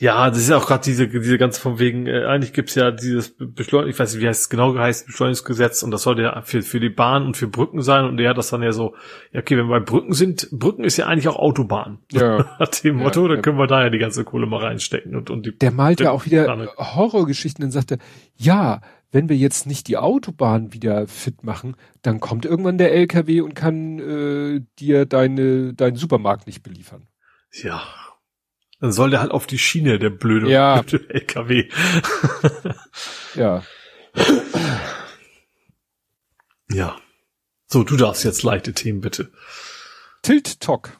ja. 0.01 0.31
Das 0.31 0.39
ist 0.39 0.51
auch 0.51 0.67
gerade 0.67 0.83
diese, 0.85 1.09
diese 1.09 1.39
ganze 1.39 1.61
von 1.61 1.79
wegen, 1.79 2.07
äh, 2.07 2.25
eigentlich 2.25 2.53
gibt's 2.53 2.75
ja 2.75 2.91
dieses 2.91 3.37
Beschleunigung, 3.39 3.91
ich 3.91 3.99
weiß 3.99 4.15
nicht, 4.15 4.23
wie 4.23 4.29
heißt 4.29 4.41
es 4.41 4.49
genau 4.49 4.73
geheißen, 4.73 5.07
Beschleunigungsgesetz 5.07 5.83
und 5.83 5.91
das 5.91 6.03
sollte 6.03 6.23
ja 6.23 6.43
für, 6.43 6.63
für 6.63 6.81
die 6.81 6.89
Bahn 6.89 7.25
und 7.25 7.37
für 7.37 7.47
Brücken 7.47 7.83
sein 7.83 8.07
und 8.07 8.17
der 8.17 8.31
hat 8.31 8.39
das 8.39 8.51
dann 8.51 8.63
ja 8.63 8.73
so, 8.73 8.95
ja 9.33 9.41
okay, 9.41 9.57
wenn 9.57 9.69
wir 9.69 9.79
bei 9.79 9.85
Brücken 9.85 10.13
sind, 10.13 10.49
Brücken 10.51 10.85
ist 10.85 10.97
ja 10.97 11.07
eigentlich 11.07 11.29
auch 11.29 11.37
Autobahn. 11.37 11.99
Ja. 12.11 12.45
Hat 12.59 12.83
dem 12.83 12.97
Motto, 12.97 13.23
ja, 13.23 13.29
dann 13.29 13.37
ja. 13.39 13.43
können 13.43 13.59
wir 13.59 13.67
da 13.67 13.83
ja 13.85 13.91
die 13.91 13.99
ganze 13.99 14.25
Kohle 14.25 14.47
mal 14.47 14.65
reinstecken 14.65 15.15
und, 15.15 15.31
und 15.31 15.47
die. 15.47 15.57
Der 15.57 15.71
malt 15.71 16.01
ja 16.01 16.11
auch 16.11 16.27
wieder 16.27 16.69
Horrorgeschichten 16.77 17.65
und 17.65 17.71
sagte, 17.71 17.99
ja, 18.37 18.81
wenn 19.13 19.29
wir 19.29 19.37
jetzt 19.37 19.67
nicht 19.67 19.89
die 19.89 19.97
Autobahn 19.97 20.73
wieder 20.73 21.07
fit 21.07 21.43
machen, 21.43 21.77
dann 22.03 22.21
kommt 22.21 22.45
irgendwann 22.45 22.79
der 22.79 22.93
LKW 22.93 23.41
und 23.41 23.55
kann 23.55 23.99
äh, 23.99 24.61
dir 24.79 25.07
deine 25.07 25.75
deinen 25.75 25.97
Supermarkt 25.97 26.47
nicht 26.47 26.63
beliefern. 26.63 27.07
Ja. 27.53 27.83
Dann 28.81 28.93
soll 28.93 29.11
der 29.11 29.21
halt 29.21 29.31
auf 29.31 29.47
die 29.47 29.59
Schiene, 29.59 29.99
der 29.99 30.11
blöde, 30.11 30.51
ja. 30.51 30.83
blöde 30.87 31.11
LKW. 31.11 31.69
ja. 33.35 33.63
Ja. 36.71 36.97
So, 37.67 37.85
du 37.85 37.97
darfst 37.97 38.25
jetzt 38.25 38.43
leichte 38.43 38.73
Themen, 38.73 39.01
bitte. 39.01 39.31
Tilt 40.23 40.61
Talk. 40.61 40.99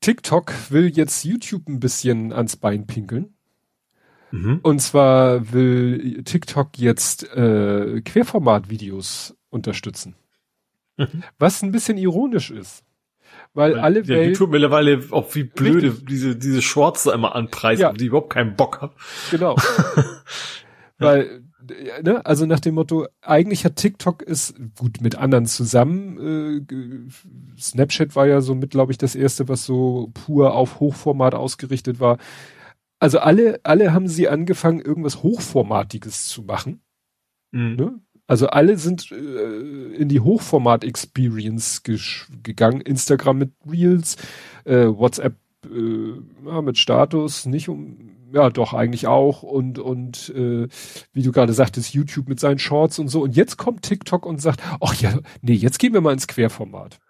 TikTok 0.00 0.52
will 0.68 0.88
jetzt 0.88 1.24
YouTube 1.24 1.66
ein 1.66 1.80
bisschen 1.80 2.32
ans 2.32 2.56
Bein 2.56 2.86
pinkeln. 2.86 3.34
Mhm. 4.30 4.60
Und 4.62 4.80
zwar 4.80 5.52
will 5.52 6.22
TikTok 6.24 6.76
jetzt 6.76 7.24
äh, 7.32 8.02
Querformat-Videos 8.02 9.34
unterstützen. 9.48 10.14
Mhm. 10.98 11.22
Was 11.38 11.62
ein 11.62 11.72
bisschen 11.72 11.96
ironisch 11.96 12.50
ist. 12.50 12.84
Weil, 13.54 13.72
weil 13.72 13.80
alle 13.80 14.00
ja, 14.00 14.08
Welt 14.08 14.28
YouTube 14.30 14.50
mittlerweile 14.50 15.00
auch 15.10 15.34
wie 15.34 15.44
blöde 15.44 15.88
richtig. 15.88 16.06
diese 16.06 16.36
diese 16.36 16.60
Shorts 16.60 17.06
immer 17.06 17.34
anpreisen, 17.34 17.82
ja. 17.82 17.92
die 17.92 18.06
überhaupt 18.06 18.30
keinen 18.30 18.56
Bock 18.56 18.82
haben. 18.82 18.94
Genau. 19.30 19.56
weil 20.98 21.42
ne, 22.02 22.26
also 22.26 22.46
nach 22.46 22.60
dem 22.60 22.74
Motto, 22.74 23.06
eigentlich 23.22 23.64
hat 23.64 23.76
TikTok 23.76 24.22
ist 24.22 24.54
gut 24.76 25.00
mit 25.00 25.16
anderen 25.16 25.46
zusammen. 25.46 26.66
Äh, 26.68 27.60
Snapchat 27.60 28.16
war 28.16 28.26
ja 28.26 28.40
so 28.40 28.54
mit, 28.54 28.70
glaube 28.70 28.92
ich, 28.92 28.98
das 28.98 29.14
erste, 29.14 29.48
was 29.48 29.64
so 29.64 30.10
pur 30.12 30.54
auf 30.54 30.80
Hochformat 30.80 31.34
ausgerichtet 31.34 32.00
war 32.00 32.18
also 33.04 33.18
alle, 33.18 33.60
alle 33.64 33.92
haben 33.92 34.08
sie 34.08 34.28
angefangen, 34.28 34.80
irgendwas 34.80 35.22
Hochformatiges 35.22 36.28
zu 36.28 36.42
machen. 36.42 36.80
Mhm. 37.50 37.76
Ne? 37.76 38.00
Also 38.26 38.46
alle 38.48 38.78
sind 38.78 39.10
äh, 39.12 39.94
in 39.96 40.08
die 40.08 40.20
Hochformat-Experience 40.20 41.82
gegangen. 42.42 42.80
Instagram 42.80 43.38
mit 43.38 43.52
Reels, 43.70 44.16
äh, 44.64 44.86
WhatsApp 44.86 45.36
äh, 45.64 46.60
mit 46.62 46.78
Status, 46.78 47.46
nicht 47.46 47.68
um, 47.68 48.14
ja 48.32 48.50
doch 48.50 48.74
eigentlich 48.74 49.06
auch 49.06 49.42
und 49.42 49.78
und 49.78 50.30
äh, 50.30 50.68
wie 51.12 51.22
du 51.22 51.32
gerade 51.32 51.52
sagtest, 51.52 51.94
YouTube 51.94 52.28
mit 52.28 52.40
seinen 52.40 52.58
Shorts 52.58 52.98
und 52.98 53.08
so. 53.08 53.22
Und 53.22 53.36
jetzt 53.36 53.56
kommt 53.56 53.82
TikTok 53.82 54.26
und 54.26 54.40
sagt, 54.40 54.60
ach 54.80 54.94
ja, 54.94 55.18
nee, 55.42 55.52
jetzt 55.52 55.78
gehen 55.78 55.94
wir 55.94 56.00
mal 56.00 56.12
ins 56.12 56.26
Querformat. 56.26 57.00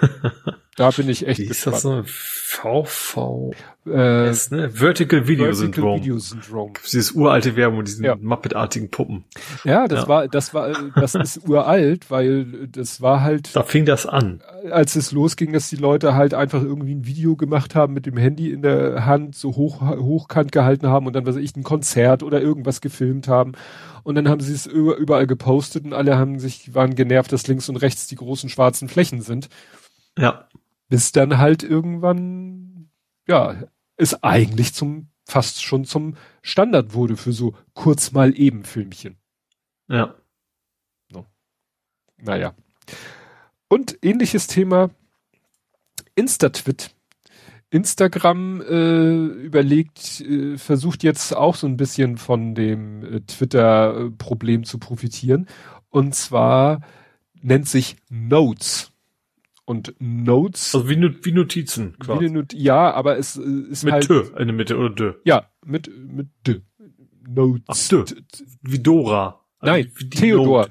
Da 0.76 0.90
bin 0.90 1.08
ich 1.10 1.26
echt 1.26 1.38
Wie 1.38 1.44
ist 1.44 1.64
gespannt. 1.64 1.74
das 1.74 1.82
so? 1.82 2.02
VV 2.06 3.50
äh, 3.86 4.28
S, 4.28 4.50
ne? 4.50 4.70
Vertical 4.70 5.28
Video 5.28 5.44
Vertical 5.44 5.54
Syndrome. 5.54 6.00
Video 6.00 6.18
Syndrome. 6.18 6.72
Dieses 6.86 7.12
uralte 7.12 7.56
Werbung 7.56 7.78
mit 7.78 7.88
diesen 7.88 8.04
ja. 8.06 8.16
Muppet-artigen 8.16 8.90
Puppen. 8.90 9.24
Ja, 9.64 9.86
das 9.86 10.02
ja. 10.02 10.08
war, 10.08 10.28
das 10.28 10.54
war, 10.54 10.72
das 10.94 11.14
ist 11.14 11.46
uralt, 11.46 12.10
weil 12.10 12.68
das 12.68 13.02
war 13.02 13.20
halt. 13.20 13.54
Da 13.54 13.64
fing 13.64 13.84
das 13.84 14.06
an. 14.06 14.40
Als 14.70 14.96
es 14.96 15.12
losging, 15.12 15.52
dass 15.52 15.68
die 15.68 15.76
Leute 15.76 16.14
halt 16.14 16.32
einfach 16.32 16.62
irgendwie 16.62 16.94
ein 16.94 17.04
Video 17.04 17.36
gemacht 17.36 17.74
haben 17.74 17.92
mit 17.92 18.06
dem 18.06 18.16
Handy 18.16 18.50
in 18.50 18.62
der 18.62 19.04
Hand, 19.04 19.34
so 19.34 19.56
hoch, 19.56 19.82
hochkant 19.82 20.52
gehalten 20.52 20.86
haben 20.86 21.06
und 21.06 21.12
dann, 21.12 21.26
was 21.26 21.36
weiß 21.36 21.42
ich, 21.42 21.54
ein 21.54 21.64
Konzert 21.64 22.22
oder 22.22 22.40
irgendwas 22.40 22.80
gefilmt 22.80 23.28
haben. 23.28 23.52
Und 24.04 24.14
dann 24.14 24.26
haben 24.26 24.40
sie 24.40 24.54
es 24.54 24.66
überall 24.66 25.26
gepostet 25.26 25.84
und 25.84 25.92
alle 25.92 26.16
haben 26.16 26.38
sich, 26.38 26.74
waren 26.74 26.94
genervt, 26.94 27.30
dass 27.30 27.46
links 27.46 27.68
und 27.68 27.76
rechts 27.76 28.06
die 28.06 28.16
großen 28.16 28.48
schwarzen 28.48 28.88
Flächen 28.88 29.20
sind. 29.20 29.50
Ja 30.16 30.46
bis 30.92 31.10
dann 31.10 31.38
halt 31.38 31.62
irgendwann, 31.62 32.90
ja, 33.26 33.62
es 33.96 34.22
eigentlich 34.22 34.74
zum, 34.74 35.08
fast 35.24 35.62
schon 35.62 35.86
zum 35.86 36.18
Standard 36.42 36.92
wurde 36.92 37.16
für 37.16 37.32
so 37.32 37.54
kurz 37.72 38.12
mal 38.12 38.38
eben 38.38 38.62
Filmchen. 38.62 39.16
Ja. 39.88 40.14
No. 41.10 41.24
Naja. 42.18 42.54
Und 43.68 43.96
ähnliches 44.02 44.48
Thema, 44.48 44.90
Instatwit. 46.14 46.94
Instagram 47.70 48.60
äh, 48.60 49.44
überlegt, 49.46 50.20
äh, 50.20 50.58
versucht 50.58 51.04
jetzt 51.04 51.34
auch 51.34 51.54
so 51.54 51.66
ein 51.66 51.78
bisschen 51.78 52.18
von 52.18 52.54
dem 52.54 53.02
äh, 53.02 53.20
Twitter-Problem 53.22 54.64
zu 54.64 54.76
profitieren. 54.76 55.48
Und 55.88 56.14
zwar 56.14 56.82
nennt 57.40 57.66
sich 57.66 57.96
Notes. 58.10 58.91
Und 59.72 59.94
Notes. 59.98 60.74
Also 60.74 60.90
wie, 60.90 61.00
wie 61.24 61.32
Notizen 61.32 61.98
quasi. 61.98 62.26
Wie 62.26 62.30
Not 62.30 62.52
ja, 62.52 62.92
aber 62.92 63.16
es 63.16 63.36
ist 63.36 63.84
mit 63.84 63.94
halt. 63.94 64.10
Mit 64.10 64.28
in 64.38 64.46
der 64.48 64.52
Mitte 64.52 64.76
oder 64.76 64.90
Dö. 64.90 65.14
Ja, 65.24 65.48
mit, 65.64 65.90
mit 65.96 66.28
Dö. 66.46 66.60
Notes. 67.26 67.64
Ach, 67.66 67.88
Dö. 67.88 68.04
Wie 68.60 68.78
Dora. 68.78 69.40
Also 69.60 69.72
Nein, 69.72 69.90
wie 69.96 70.10
Theodor. 70.10 70.68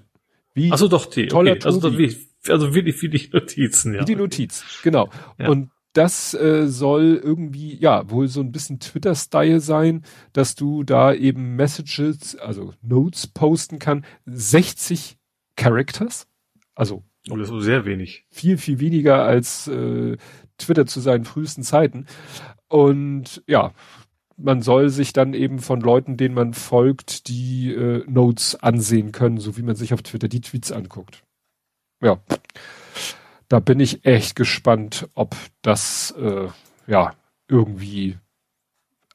Wie 0.54 0.72
Achso, 0.72 0.88
doch, 0.88 1.08
T. 1.08 1.26
Toller 1.28 1.54
okay. 1.54 1.66
also, 1.66 1.98
wie, 1.98 2.16
also 2.48 2.76
wirklich 2.76 3.02
wie 3.02 3.10
die 3.10 3.30
Notizen, 3.34 3.96
ja. 3.96 4.02
Wie 4.02 4.06
die 4.06 4.16
Notiz, 4.16 4.64
genau. 4.84 5.10
Ja. 5.40 5.50
Und 5.50 5.72
das 5.94 6.36
äh, 6.36 6.68
soll 6.68 7.20
irgendwie, 7.24 7.76
ja, 7.76 8.08
wohl 8.10 8.28
so 8.28 8.42
ein 8.42 8.52
bisschen 8.52 8.80
Twitter-Style 8.80 9.62
sein, 9.62 10.04
dass 10.32 10.54
du 10.54 10.84
da 10.84 11.12
eben 11.12 11.56
Messages, 11.56 12.36
also 12.36 12.74
Notes 12.84 13.26
posten 13.26 13.80
kann, 13.80 14.06
60 14.26 15.18
Characters, 15.56 16.28
also 16.76 17.04
Oh, 17.30 17.36
das 17.36 17.50
ist 17.50 17.64
sehr 17.64 17.86
wenig. 17.86 18.26
Viel, 18.30 18.58
viel 18.58 18.80
weniger 18.80 19.24
als 19.24 19.68
äh, 19.68 20.18
Twitter 20.58 20.86
zu 20.86 21.00
seinen 21.00 21.26
frühesten 21.26 21.64
Zeiten. 21.64 22.08
Und 22.68 23.44
ja, 23.48 23.74
man 24.38 24.62
soll 24.62 24.90
sich 24.90 25.14
dann 25.14 25.34
eben 25.34 25.60
von 25.60 25.82
Leuten, 25.82 26.18
denen 26.18 26.34
man 26.34 26.54
folgt, 26.54 27.28
die 27.28 27.74
äh, 27.74 28.04
Notes 28.08 28.56
ansehen 28.56 29.12
können, 29.12 29.38
so 29.38 29.58
wie 29.58 29.62
man 29.62 29.76
sich 29.76 29.94
auf 29.94 30.02
Twitter 30.02 30.28
die 30.28 30.42
Tweets 30.42 30.72
anguckt. 30.72 31.24
Ja, 32.02 32.18
da 33.50 33.60
bin 33.60 33.80
ich 33.80 34.06
echt 34.06 34.36
gespannt, 34.36 35.08
ob 35.14 35.36
das 35.62 36.12
äh, 36.18 36.48
ja 36.88 37.14
irgendwie 37.48 38.18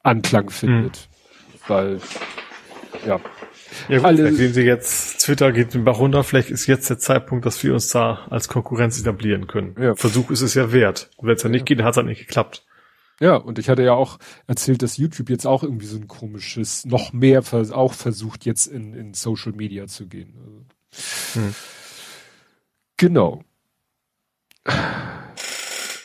Anklang 0.03 0.49
findet, 0.49 0.97
hm. 0.97 1.59
weil 1.67 2.01
ja, 3.05 3.19
ja, 3.89 3.97
gut, 3.97 4.05
alle, 4.05 4.33
sehen 4.33 4.53
Sie 4.53 4.61
jetzt, 4.61 5.19
Twitter 5.25 5.51
geht 5.51 5.73
den 5.73 5.83
Bach 5.83 5.99
runter, 5.99 6.23
vielleicht 6.23 6.49
ist 6.49 6.67
jetzt 6.67 6.89
der 6.89 6.99
Zeitpunkt, 6.99 7.45
dass 7.45 7.61
wir 7.63 7.73
uns 7.73 7.89
da 7.89 8.25
als 8.29 8.47
Konkurrenz 8.47 8.99
etablieren 8.99 9.47
können. 9.47 9.75
Ja. 9.79 9.95
Versuch 9.95 10.31
ist 10.31 10.41
es 10.41 10.53
ja 10.53 10.71
wert. 10.71 11.09
Wenn 11.21 11.35
es 11.35 11.43
ja 11.43 11.49
nicht 11.49 11.65
geht, 11.65 11.81
hat 11.81 11.91
es 11.91 11.97
halt 11.97 12.07
nicht 12.07 12.19
geklappt. 12.19 12.65
Ja, 13.19 13.35
und 13.35 13.57
ich 13.57 13.69
hatte 13.69 13.83
ja 13.83 13.93
auch 13.93 14.19
erzählt, 14.45 14.83
dass 14.83 14.97
YouTube 14.97 15.29
jetzt 15.29 15.47
auch 15.47 15.63
irgendwie 15.63 15.87
so 15.87 15.97
ein 15.97 16.07
komisches, 16.07 16.85
noch 16.85 17.13
mehr 17.13 17.43
auch 17.71 17.93
versucht, 17.93 18.45
jetzt 18.45 18.67
in, 18.67 18.93
in 18.93 19.13
Social 19.13 19.53
Media 19.53 19.87
zu 19.87 20.07
gehen. 20.07 20.35
Also. 20.39 21.41
Hm. 21.41 21.55
Genau. 22.97 23.43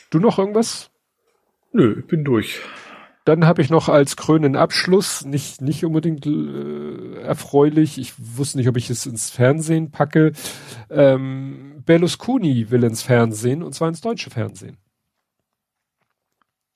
Du 0.09 0.19
noch 0.19 0.39
irgendwas? 0.39 0.89
Nö, 1.71 1.99
ich 1.99 2.07
bin 2.07 2.23
durch. 2.23 2.61
Dann 3.25 3.45
habe 3.45 3.61
ich 3.61 3.69
noch 3.69 3.87
als 3.87 4.17
krönenden 4.17 4.57
Abschluss, 4.57 5.23
nicht, 5.23 5.61
nicht 5.61 5.85
unbedingt 5.85 6.25
äh, 6.25 7.21
erfreulich, 7.21 7.97
ich 7.97 8.13
wusste 8.17 8.57
nicht, 8.57 8.67
ob 8.67 8.75
ich 8.75 8.89
es 8.89 9.05
ins 9.05 9.29
Fernsehen 9.29 9.91
packe, 9.91 10.33
ähm, 10.89 11.81
Berlusconi 11.85 12.69
will 12.69 12.83
ins 12.83 13.01
Fernsehen, 13.01 13.63
und 13.63 13.73
zwar 13.73 13.87
ins 13.87 14.01
deutsche 14.01 14.29
Fernsehen. 14.29 14.77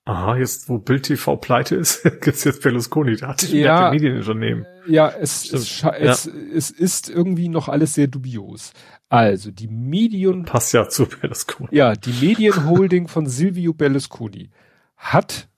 Aha, 0.05 0.37
jetzt 0.37 0.69
wo 0.69 0.77
Bild 0.77 1.03
TV 1.03 1.35
pleite 1.35 1.75
ist, 1.75 2.03
gibt's 2.21 2.45
jetzt 2.45 2.61
Berlusconi, 2.61 3.17
da 3.17 3.27
hatte 3.29 3.45
ich 3.45 3.51
Ja. 3.51 3.91
Medienunternehmen. 3.91 4.65
Ja, 4.87 5.09
es, 5.09 5.51
es, 5.51 5.67
scha- 5.67 5.91
es, 5.95 6.25
es 6.27 6.71
ist 6.71 7.09
irgendwie 7.09 7.49
noch 7.49 7.67
alles 7.67 7.93
sehr 7.93 8.07
dubios. 8.07 8.71
Also, 9.09 9.51
die 9.51 9.67
Medien, 9.67 10.45
Passt 10.45 10.71
ja 10.73 10.87
zu 10.87 11.07
Berlusconi. 11.07 11.67
ja, 11.75 11.93
die 11.93 12.25
Medienholding 12.25 13.09
von 13.09 13.27
Silvio 13.27 13.73
Berlusconi 13.73 14.49
hat 14.95 15.49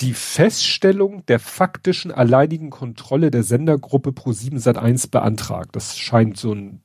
die 0.00 0.14
Feststellung 0.14 1.24
der 1.26 1.38
faktischen 1.40 2.10
alleinigen 2.12 2.70
Kontrolle 2.70 3.30
der 3.30 3.42
Sendergruppe 3.42 4.10
Pro7 4.10 4.58
Sat1 4.62 5.10
beantragt. 5.10 5.76
Das 5.76 5.98
scheint 5.98 6.36
so 6.38 6.54
ein, 6.54 6.82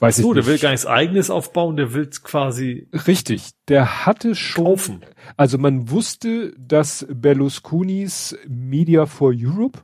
weiß 0.00 0.20
So, 0.20 0.30
ich 0.30 0.34
der 0.34 0.42
nicht. 0.42 0.46
will 0.46 0.58
gar 0.58 0.70
nichts 0.70 0.86
eigenes 0.86 1.30
aufbauen, 1.30 1.76
der 1.76 1.92
will 1.94 2.08
quasi 2.22 2.88
Richtig, 2.92 3.50
der 3.68 4.06
hatte 4.06 4.34
schon, 4.34 4.64
kaufen. 4.64 5.04
also 5.36 5.58
man 5.58 5.90
wusste, 5.90 6.54
dass 6.58 7.06
Berlusconis 7.10 8.36
Media 8.48 9.06
for 9.06 9.32
Europe, 9.34 9.80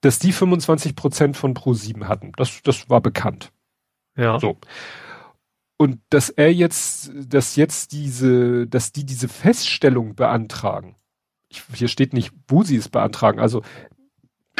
dass 0.00 0.18
die 0.18 0.32
25 0.32 0.96
Prozent 0.96 1.36
von 1.36 1.54
Pro7 1.54 2.04
hatten. 2.08 2.32
Das, 2.36 2.60
das 2.62 2.88
war 2.90 3.00
bekannt. 3.00 3.52
Ja. 4.16 4.38
So. 4.38 4.58
Und 5.76 6.00
dass 6.10 6.30
er 6.30 6.52
jetzt, 6.52 7.10
dass 7.14 7.56
jetzt 7.56 7.92
diese, 7.92 8.66
dass 8.66 8.92
die 8.92 9.04
diese 9.04 9.28
Feststellung 9.28 10.14
beantragen. 10.14 10.96
Ich, 11.48 11.62
hier 11.74 11.88
steht 11.88 12.12
nicht, 12.12 12.32
wo 12.48 12.62
sie 12.62 12.76
es 12.76 12.88
beantragen. 12.88 13.40
Also 13.40 13.62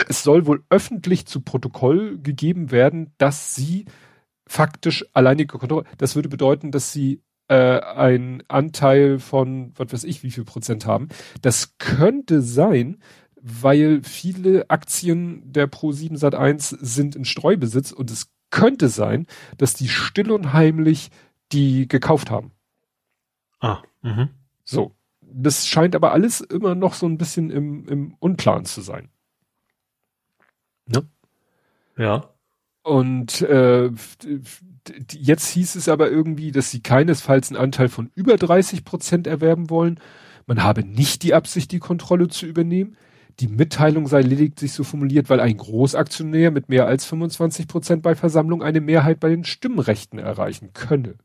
es 0.08 0.22
soll 0.22 0.46
wohl 0.46 0.64
öffentlich 0.70 1.26
zu 1.26 1.40
Protokoll 1.40 2.18
gegeben 2.18 2.70
werden, 2.70 3.12
dass 3.18 3.54
sie 3.54 3.84
faktisch 4.46 5.04
alleinige 5.12 5.58
Kontrolle. 5.58 5.84
Das 5.98 6.16
würde 6.16 6.28
bedeuten, 6.28 6.72
dass 6.72 6.92
sie 6.92 7.22
äh, 7.48 7.80
einen 7.80 8.42
Anteil 8.48 9.18
von, 9.18 9.72
was 9.76 9.92
weiß 9.92 10.04
ich, 10.04 10.22
wie 10.22 10.30
viel 10.30 10.44
Prozent 10.44 10.86
haben. 10.86 11.08
Das 11.42 11.76
könnte 11.78 12.42
sein, 12.42 12.98
weil 13.40 14.02
viele 14.02 14.70
Aktien 14.70 15.42
der 15.52 15.70
Pro7 15.70 16.18
Sat1 16.18 16.78
sind 16.80 17.14
in 17.14 17.24
Streubesitz 17.24 17.92
und 17.92 18.10
es 18.10 18.33
könnte 18.54 18.88
sein, 18.88 19.26
dass 19.58 19.74
die 19.74 19.88
still 19.88 20.30
und 20.30 20.52
heimlich 20.52 21.10
die 21.50 21.88
gekauft 21.88 22.30
haben. 22.30 22.52
Ah, 23.58 23.82
mhm. 24.02 24.28
So. 24.62 24.94
Das 25.20 25.66
scheint 25.66 25.96
aber 25.96 26.12
alles 26.12 26.40
immer 26.40 26.76
noch 26.76 26.94
so 26.94 27.06
ein 27.06 27.18
bisschen 27.18 27.50
im, 27.50 27.88
im 27.88 28.14
Unplan 28.20 28.64
zu 28.64 28.80
sein. 28.80 29.08
Ja. 31.96 32.30
Und 32.82 33.40
äh, 33.42 33.90
jetzt 35.10 35.48
hieß 35.48 35.74
es 35.74 35.88
aber 35.88 36.08
irgendwie, 36.10 36.52
dass 36.52 36.70
sie 36.70 36.80
keinesfalls 36.80 37.50
einen 37.50 37.60
Anteil 37.60 37.88
von 37.88 38.12
über 38.14 38.36
30 38.36 38.84
Prozent 38.84 39.26
erwerben 39.26 39.68
wollen. 39.68 39.98
Man 40.46 40.62
habe 40.62 40.84
nicht 40.84 41.24
die 41.24 41.34
Absicht, 41.34 41.72
die 41.72 41.80
Kontrolle 41.80 42.28
zu 42.28 42.46
übernehmen. 42.46 42.96
Die 43.40 43.48
Mitteilung 43.48 44.06
sei 44.06 44.20
lediglich 44.22 44.72
so 44.72 44.84
formuliert, 44.84 45.28
weil 45.28 45.40
ein 45.40 45.56
Großaktionär 45.56 46.50
mit 46.50 46.68
mehr 46.68 46.86
als 46.86 47.04
25 47.04 47.66
Prozent 47.68 48.02
bei 48.02 48.14
Versammlung 48.14 48.62
eine 48.62 48.80
Mehrheit 48.80 49.20
bei 49.20 49.28
den 49.28 49.44
Stimmrechten 49.44 50.18
erreichen 50.18 50.70
könne. 50.72 51.16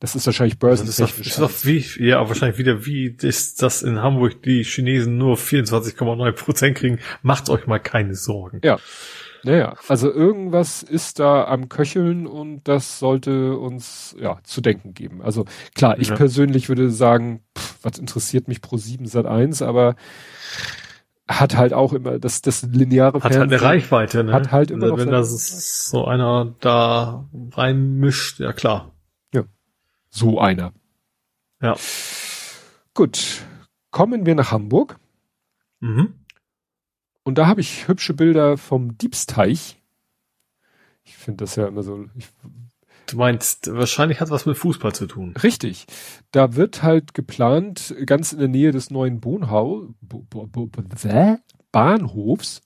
Das 0.00 0.14
ist 0.16 0.26
wahrscheinlich 0.26 0.58
Das 0.58 0.80
ist 0.80 1.00
doch, 1.00 1.06
börsentechnisch. 1.06 1.26
ist 1.28 1.38
doch 1.38 1.64
wie, 1.64 2.04
ja, 2.08 2.26
wahrscheinlich 2.28 2.58
wieder 2.58 2.84
wie, 2.84 3.14
das, 3.16 3.54
das 3.54 3.82
in 3.82 4.02
Hamburg 4.02 4.42
die 4.42 4.62
Chinesen 4.64 5.16
nur 5.18 5.36
24,9 5.36 6.32
Prozent 6.32 6.76
kriegen. 6.76 6.98
Macht 7.22 7.48
euch 7.48 7.66
mal 7.66 7.78
keine 7.78 8.14
Sorgen. 8.14 8.60
Ja. 8.64 8.78
Naja, 9.44 9.76
also 9.88 10.10
irgendwas 10.10 10.82
ist 10.82 11.20
da 11.20 11.44
am 11.44 11.68
Köcheln 11.68 12.26
und 12.26 12.62
das 12.66 12.98
sollte 12.98 13.58
uns 13.58 14.16
ja 14.18 14.38
zu 14.42 14.62
denken 14.62 14.94
geben. 14.94 15.20
Also 15.20 15.44
klar, 15.74 15.98
ich 15.98 16.08
Ja. 16.08 16.16
persönlich 16.16 16.70
würde 16.70 16.90
sagen, 16.90 17.42
pff, 17.56 17.76
was 17.82 17.98
interessiert 17.98 18.48
mich 18.48 18.62
pro 18.62 18.78
7 18.78 19.04
Sat 19.06 19.26
1, 19.26 19.60
aber 19.60 19.96
hat 21.28 21.56
halt 21.56 21.72
auch 21.72 21.92
immer 21.92 22.18
das, 22.18 22.42
das 22.42 22.62
lineare 22.62 23.14
Hat 23.16 23.24
halt 23.24 23.34
eine 23.34 23.40
Fernsehen- 23.48 23.66
Reichweite, 23.66 24.24
ne? 24.24 24.32
Hat 24.32 24.52
halt 24.52 24.70
immer 24.70 24.88
noch 24.88 24.98
Wenn 24.98 25.10
das 25.10 25.88
so 25.88 26.04
einer 26.06 26.54
da 26.60 27.24
reinmischt, 27.52 28.40
ja 28.40 28.52
klar. 28.52 28.90
So 30.16 30.38
einer. 30.38 30.72
Ja. 31.60 31.74
Gut. 32.94 33.42
Kommen 33.90 34.26
wir 34.26 34.36
nach 34.36 34.52
Hamburg 34.52 35.00
Mhm. 35.80 36.14
und 37.24 37.36
da 37.36 37.48
habe 37.48 37.60
ich 37.60 37.88
hübsche 37.88 38.14
Bilder 38.14 38.56
vom 38.56 38.96
Diebsteich. 38.96 39.80
Ich 41.02 41.16
finde 41.16 41.38
das 41.44 41.56
ja 41.56 41.66
immer 41.66 41.82
so, 41.82 42.04
ich 42.16 42.28
Du 43.06 43.16
meinst, 43.18 43.72
wahrscheinlich 43.72 44.20
hat 44.20 44.30
was 44.30 44.46
mit 44.46 44.56
Fußball 44.56 44.94
zu 44.94 45.06
tun. 45.06 45.34
Richtig. 45.42 45.86
Da 46.32 46.56
wird 46.56 46.82
halt 46.82 47.14
geplant, 47.14 47.94
ganz 48.06 48.32
in 48.32 48.38
der 48.38 48.48
Nähe 48.48 48.72
des 48.72 48.90
neuen 48.90 49.20
Bohnhau, 49.20 49.88
Bo, 50.00 50.26
Bo, 50.28 50.46
Bo, 50.46 50.66
Bo, 50.66 50.82
Bäh? 50.82 51.36
Bahnhofs, 51.72 52.62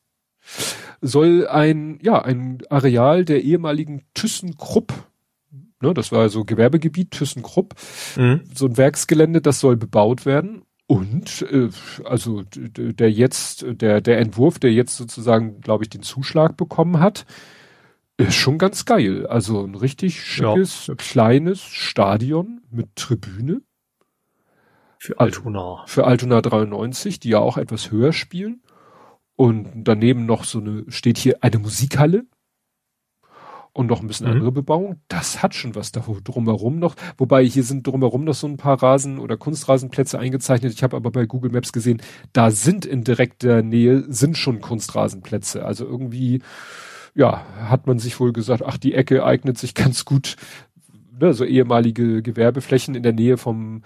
soll 1.00 1.46
ein, 1.48 1.98
ja, 2.02 2.22
ein 2.22 2.58
Areal 2.68 3.24
der 3.24 3.42
ehemaligen 3.42 4.02
ThyssenKrupp, 4.14 4.92
ne, 5.80 5.94
das 5.94 6.12
war 6.12 6.28
so 6.28 6.44
Gewerbegebiet 6.44 7.10
ThyssenKrupp, 7.12 7.74
Mhm. 8.16 8.42
so 8.54 8.66
ein 8.66 8.76
Werksgelände, 8.76 9.40
das 9.40 9.60
soll 9.60 9.76
bebaut 9.76 10.26
werden. 10.26 10.62
Und 10.86 11.42
äh, 11.50 11.68
also 12.04 12.44
der 12.50 13.10
jetzt, 13.12 13.66
der, 13.68 14.00
der 14.00 14.18
Entwurf, 14.18 14.58
der 14.58 14.72
jetzt 14.72 14.96
sozusagen, 14.96 15.60
glaube 15.60 15.84
ich, 15.84 15.90
den 15.90 16.02
Zuschlag 16.02 16.56
bekommen 16.56 16.98
hat, 17.00 17.26
ist 18.18 18.34
schon 18.34 18.58
ganz 18.58 18.84
geil. 18.84 19.26
Also 19.26 19.64
ein 19.64 19.74
richtig 19.74 20.22
schickes, 20.22 20.90
kleines 20.98 21.62
Stadion 21.62 22.60
mit 22.70 22.94
Tribüne 22.96 23.62
Für 24.98 25.18
Altona. 25.20 25.84
für 25.86 26.04
Altona 26.06 26.42
93, 26.42 27.20
die 27.20 27.30
ja 27.30 27.38
auch 27.38 27.56
etwas 27.56 27.90
höher 27.90 28.12
spielen. 28.12 28.62
Und 29.36 29.68
daneben 29.84 30.26
noch 30.26 30.42
so 30.44 30.58
eine, 30.58 30.84
steht 30.88 31.16
hier 31.16 31.38
eine 31.44 31.60
Musikhalle 31.60 32.24
und 33.72 33.86
noch 33.86 34.00
ein 34.00 34.08
bisschen 34.08 34.26
Mhm. 34.26 34.32
andere 34.32 34.50
Bebauung. 34.50 35.00
Das 35.06 35.40
hat 35.40 35.54
schon 35.54 35.76
was 35.76 35.92
da 35.92 36.00
drumherum 36.24 36.80
noch. 36.80 36.96
Wobei 37.18 37.44
hier 37.44 37.62
sind 37.62 37.86
drumherum 37.86 38.24
noch 38.24 38.34
so 38.34 38.48
ein 38.48 38.56
paar 38.56 38.82
Rasen- 38.82 39.20
oder 39.20 39.36
Kunstrasenplätze 39.36 40.18
eingezeichnet. 40.18 40.72
Ich 40.72 40.82
habe 40.82 40.96
aber 40.96 41.12
bei 41.12 41.26
Google 41.26 41.52
Maps 41.52 41.72
gesehen, 41.72 42.02
da 42.32 42.50
sind 42.50 42.84
in 42.84 43.04
direkter 43.04 43.62
Nähe 43.62 44.04
sind 44.08 44.36
schon 44.36 44.60
Kunstrasenplätze. 44.60 45.64
Also 45.64 45.84
irgendwie, 45.84 46.42
ja, 47.14 47.44
hat 47.68 47.86
man 47.86 47.98
sich 47.98 48.18
wohl 48.20 48.32
gesagt, 48.32 48.62
ach, 48.64 48.76
die 48.78 48.94
Ecke 48.94 49.24
eignet 49.24 49.58
sich 49.58 49.74
ganz 49.74 50.04
gut, 50.04 50.36
ne, 51.20 51.34
so 51.34 51.44
ehemalige 51.44 52.22
Gewerbeflächen 52.22 52.94
in 52.94 53.02
der 53.02 53.12
Nähe 53.12 53.36
vom 53.38 53.82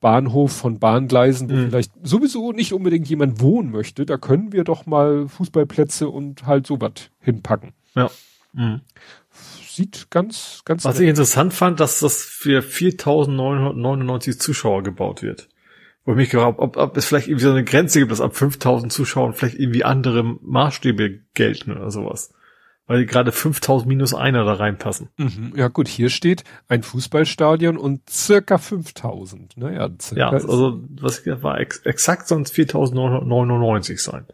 Bahnhof 0.00 0.52
von 0.52 0.80
Bahngleisen, 0.80 1.48
wo 1.48 1.54
Mhm. 1.54 1.68
vielleicht 1.68 1.92
sowieso 2.02 2.50
nicht 2.52 2.72
unbedingt 2.72 3.08
jemand 3.08 3.40
wohnen 3.40 3.70
möchte, 3.70 4.04
da 4.04 4.16
können 4.16 4.52
wir 4.52 4.64
doch 4.64 4.84
mal 4.84 5.28
Fußballplätze 5.28 6.08
und 6.08 6.44
halt 6.44 6.66
sowas 6.66 7.10
hinpacken. 7.20 7.72
Ja. 7.94 8.10
Mhm. 8.52 8.80
Sieht 9.30 10.10
ganz, 10.10 10.62
ganz 10.64 10.84
Was 10.84 10.98
ich 11.00 11.08
interessant 11.08 11.54
fand, 11.54 11.80
dass 11.80 12.00
das 12.00 12.22
für 12.22 12.62
4.999 12.62 14.38
Zuschauer 14.38 14.82
gebaut 14.82 15.22
wird. 15.22 15.48
Wo 16.04 16.12
ich 16.12 16.16
mich 16.16 16.30
gefragt 16.30 16.58
habe, 16.58 16.62
ob, 16.62 16.76
ob 16.76 16.96
es 16.96 17.06
vielleicht 17.06 17.28
irgendwie 17.28 17.44
so 17.44 17.50
eine 17.52 17.64
Grenze 17.64 18.00
gibt, 18.00 18.10
dass 18.10 18.20
ab 18.20 18.34
5.000 18.34 18.88
Zuschauern 18.90 19.34
vielleicht 19.34 19.58
irgendwie 19.58 19.84
andere 19.84 20.24
Maßstäbe 20.24 21.20
gelten 21.34 21.70
oder 21.70 21.90
sowas. 21.90 22.34
Weil 22.92 23.06
gerade 23.06 23.30
5.000 23.30 23.86
minus 23.86 24.12
einer 24.12 24.44
da 24.44 24.52
reinpassen. 24.52 25.08
Mhm. 25.16 25.54
Ja 25.56 25.68
gut, 25.68 25.88
hier 25.88 26.10
steht 26.10 26.44
ein 26.68 26.82
Fußballstadion 26.82 27.78
und 27.78 28.10
circa 28.10 28.58
5000. 28.58 29.56
Naja, 29.56 29.88
circa 29.98 30.20
Ja, 30.20 30.28
also 30.28 30.82
was 31.00 31.24
war 31.24 31.58
ex 31.58 31.78
exakt 31.86 32.28
sonst 32.28 32.52
4.999 32.54 33.98
sein. 33.98 34.26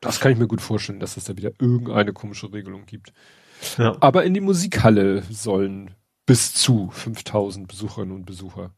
das 0.00 0.18
kann 0.18 0.32
ich 0.32 0.38
mir 0.38 0.48
gut 0.48 0.60
vorstellen, 0.60 0.98
dass 0.98 1.16
es 1.16 1.26
da 1.26 1.36
wieder 1.36 1.52
irgendeine 1.60 2.12
komische 2.12 2.52
Regelung 2.52 2.86
gibt. 2.86 3.12
Ja. 3.78 3.96
Aber 4.00 4.24
in 4.24 4.34
die 4.34 4.40
Musikhalle 4.40 5.22
sollen 5.30 5.94
bis 6.26 6.52
zu 6.52 6.90
5000 6.90 7.68
Besucherinnen 7.68 8.16
und 8.16 8.26
Besucher. 8.26 8.72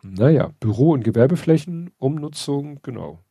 Naja, 0.00 0.54
Büro- 0.60 0.92
und 0.92 1.04
Gewerbeflächen, 1.04 1.90
Umnutzung, 1.98 2.80
genau. 2.82 3.22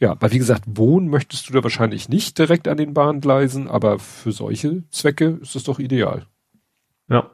Ja, 0.00 0.12
aber 0.12 0.32
wie 0.32 0.38
gesagt, 0.38 0.64
wohnen 0.66 1.08
möchtest 1.08 1.48
du 1.48 1.52
da 1.52 1.62
wahrscheinlich 1.62 2.08
nicht 2.08 2.38
direkt 2.38 2.68
an 2.68 2.76
den 2.76 2.94
Bahngleisen, 2.94 3.68
aber 3.68 3.98
für 3.98 4.32
solche 4.32 4.84
Zwecke 4.90 5.38
ist 5.42 5.56
es 5.56 5.64
doch 5.64 5.78
ideal. 5.78 6.26
Ja. 7.08 7.30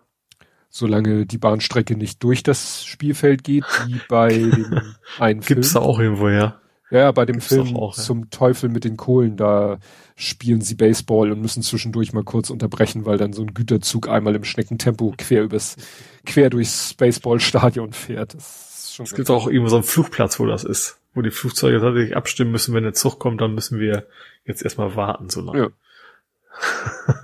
Solange 0.68 1.26
die 1.26 1.38
Bahnstrecke 1.38 1.96
nicht 1.96 2.22
durch 2.22 2.42
das 2.42 2.84
Spielfeld 2.84 3.44
geht, 3.44 3.64
wie 3.86 4.00
bei 4.08 4.28
dem 4.28 4.80
einen 5.18 5.40
Gibt's 5.40 5.72
da 5.72 5.80
Film. 5.80 5.90
auch 5.90 5.98
irgendwo, 5.98 6.28
ja. 6.28 6.60
Ja, 6.90 7.10
bei 7.12 7.24
dem 7.24 7.34
gibt's 7.34 7.48
Film 7.48 7.76
auch, 7.76 7.96
ja. 7.96 8.02
zum 8.02 8.30
Teufel 8.30 8.68
mit 8.68 8.84
den 8.84 8.96
Kohlen, 8.96 9.36
da 9.36 9.78
spielen 10.16 10.60
sie 10.60 10.74
Baseball 10.74 11.32
und 11.32 11.40
müssen 11.40 11.62
zwischendurch 11.62 12.12
mal 12.12 12.24
kurz 12.24 12.50
unterbrechen, 12.50 13.04
weil 13.04 13.18
dann 13.18 13.32
so 13.32 13.42
ein 13.42 13.54
Güterzug 13.54 14.08
einmal 14.08 14.34
im 14.34 14.44
Schneckentempo 14.44 15.14
quer 15.16 15.42
übers, 15.42 15.76
quer 16.24 16.50
durchs 16.50 16.94
Baseballstadion 16.94 17.92
fährt. 17.92 18.34
Das 18.34 18.96
Es 19.02 19.14
gibt 19.14 19.30
auch 19.30 19.48
irgendwo 19.48 19.70
so 19.70 19.76
einen 19.76 19.84
Flugplatz, 19.84 20.38
wo 20.38 20.46
das 20.46 20.62
ist. 20.62 20.98
Wo 21.14 21.22
die 21.22 21.30
Flugzeuge 21.30 21.80
tatsächlich 21.80 22.16
abstimmen 22.16 22.50
müssen, 22.50 22.74
wenn 22.74 22.82
der 22.82 22.92
Zug 22.92 23.18
kommt, 23.18 23.40
dann 23.40 23.54
müssen 23.54 23.78
wir 23.78 24.06
jetzt 24.44 24.62
erstmal 24.62 24.96
warten 24.96 25.30
so 25.30 25.40
lange. 25.40 25.58
Ja. 25.58 25.68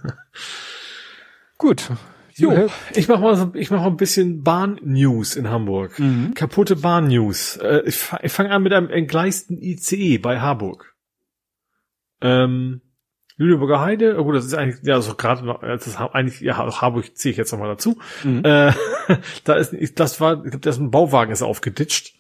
Gut. 1.59 1.91
Jo, 2.35 2.71
ich 2.95 3.09
mach 3.09 3.21
mal, 3.21 3.37
so, 3.37 3.51
ich 3.55 3.71
mach 3.71 3.81
mal 3.81 3.89
ein 3.89 3.97
bisschen 3.97 4.43
Bahn-News 4.43 5.37
in 5.37 5.51
Hamburg. 5.51 5.99
Mhm. 5.99 6.33
Kaputte 6.35 6.77
Bahn-News. 6.77 7.59
Äh, 7.59 7.83
ich 7.85 8.01
ich 8.23 8.33
fange 8.33 8.51
an 8.51 8.63
mit 8.63 8.73
einem 8.73 8.89
entgleisten 8.89 9.61
ICE 9.61 10.19
bei 10.19 10.41
Harburg. 10.41 10.95
Ähm, 12.23 12.81
Lüneburger 13.37 13.81
Heide, 13.81 14.19
oh 14.19 14.25
gut, 14.25 14.37
das 14.37 14.45
ist 14.45 14.55
eigentlich, 14.55 14.83
ja, 14.83 14.95
also 14.95 15.15
gerade 15.15 15.45
noch, 15.45 15.63
das 15.63 15.87
ist 15.87 15.99
eigentlich, 15.99 16.41
ja, 16.41 16.57
Harburg 16.81 17.17
ziehe 17.17 17.33
ich 17.33 17.39
jetzt 17.39 17.53
nochmal 17.53 17.69
dazu. 17.69 17.99
Mhm. 18.23 18.45
Äh, 18.45 18.73
da 19.45 19.55
ist, 19.55 19.99
das 19.99 20.21
war, 20.21 20.45
ich 20.45 20.51
glaube, 20.51 20.61
das 20.61 20.77
ist 20.77 20.83
ein 20.83 20.91
Bauwagen 20.91 21.33
ist 21.33 21.43
aufgeditscht. 21.43 22.15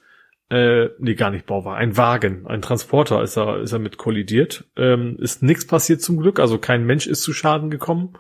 Äh, 0.50 0.88
nee, 0.98 1.14
gar 1.14 1.30
nicht 1.30 1.46
Bauwagen, 1.46 1.78
ein 1.78 1.96
Wagen, 1.96 2.46
ein 2.46 2.60
Transporter 2.60 3.22
ist 3.22 3.36
er, 3.36 3.60
ist 3.60 3.72
er 3.72 3.78
mit 3.78 3.98
kollidiert. 3.98 4.64
Ähm, 4.76 5.16
ist 5.20 5.42
nichts 5.42 5.66
passiert 5.66 6.02
zum 6.02 6.18
Glück, 6.18 6.40
also 6.40 6.58
kein 6.58 6.84
Mensch 6.84 7.06
ist 7.06 7.22
zu 7.22 7.32
Schaden 7.32 7.70
gekommen. 7.70 8.14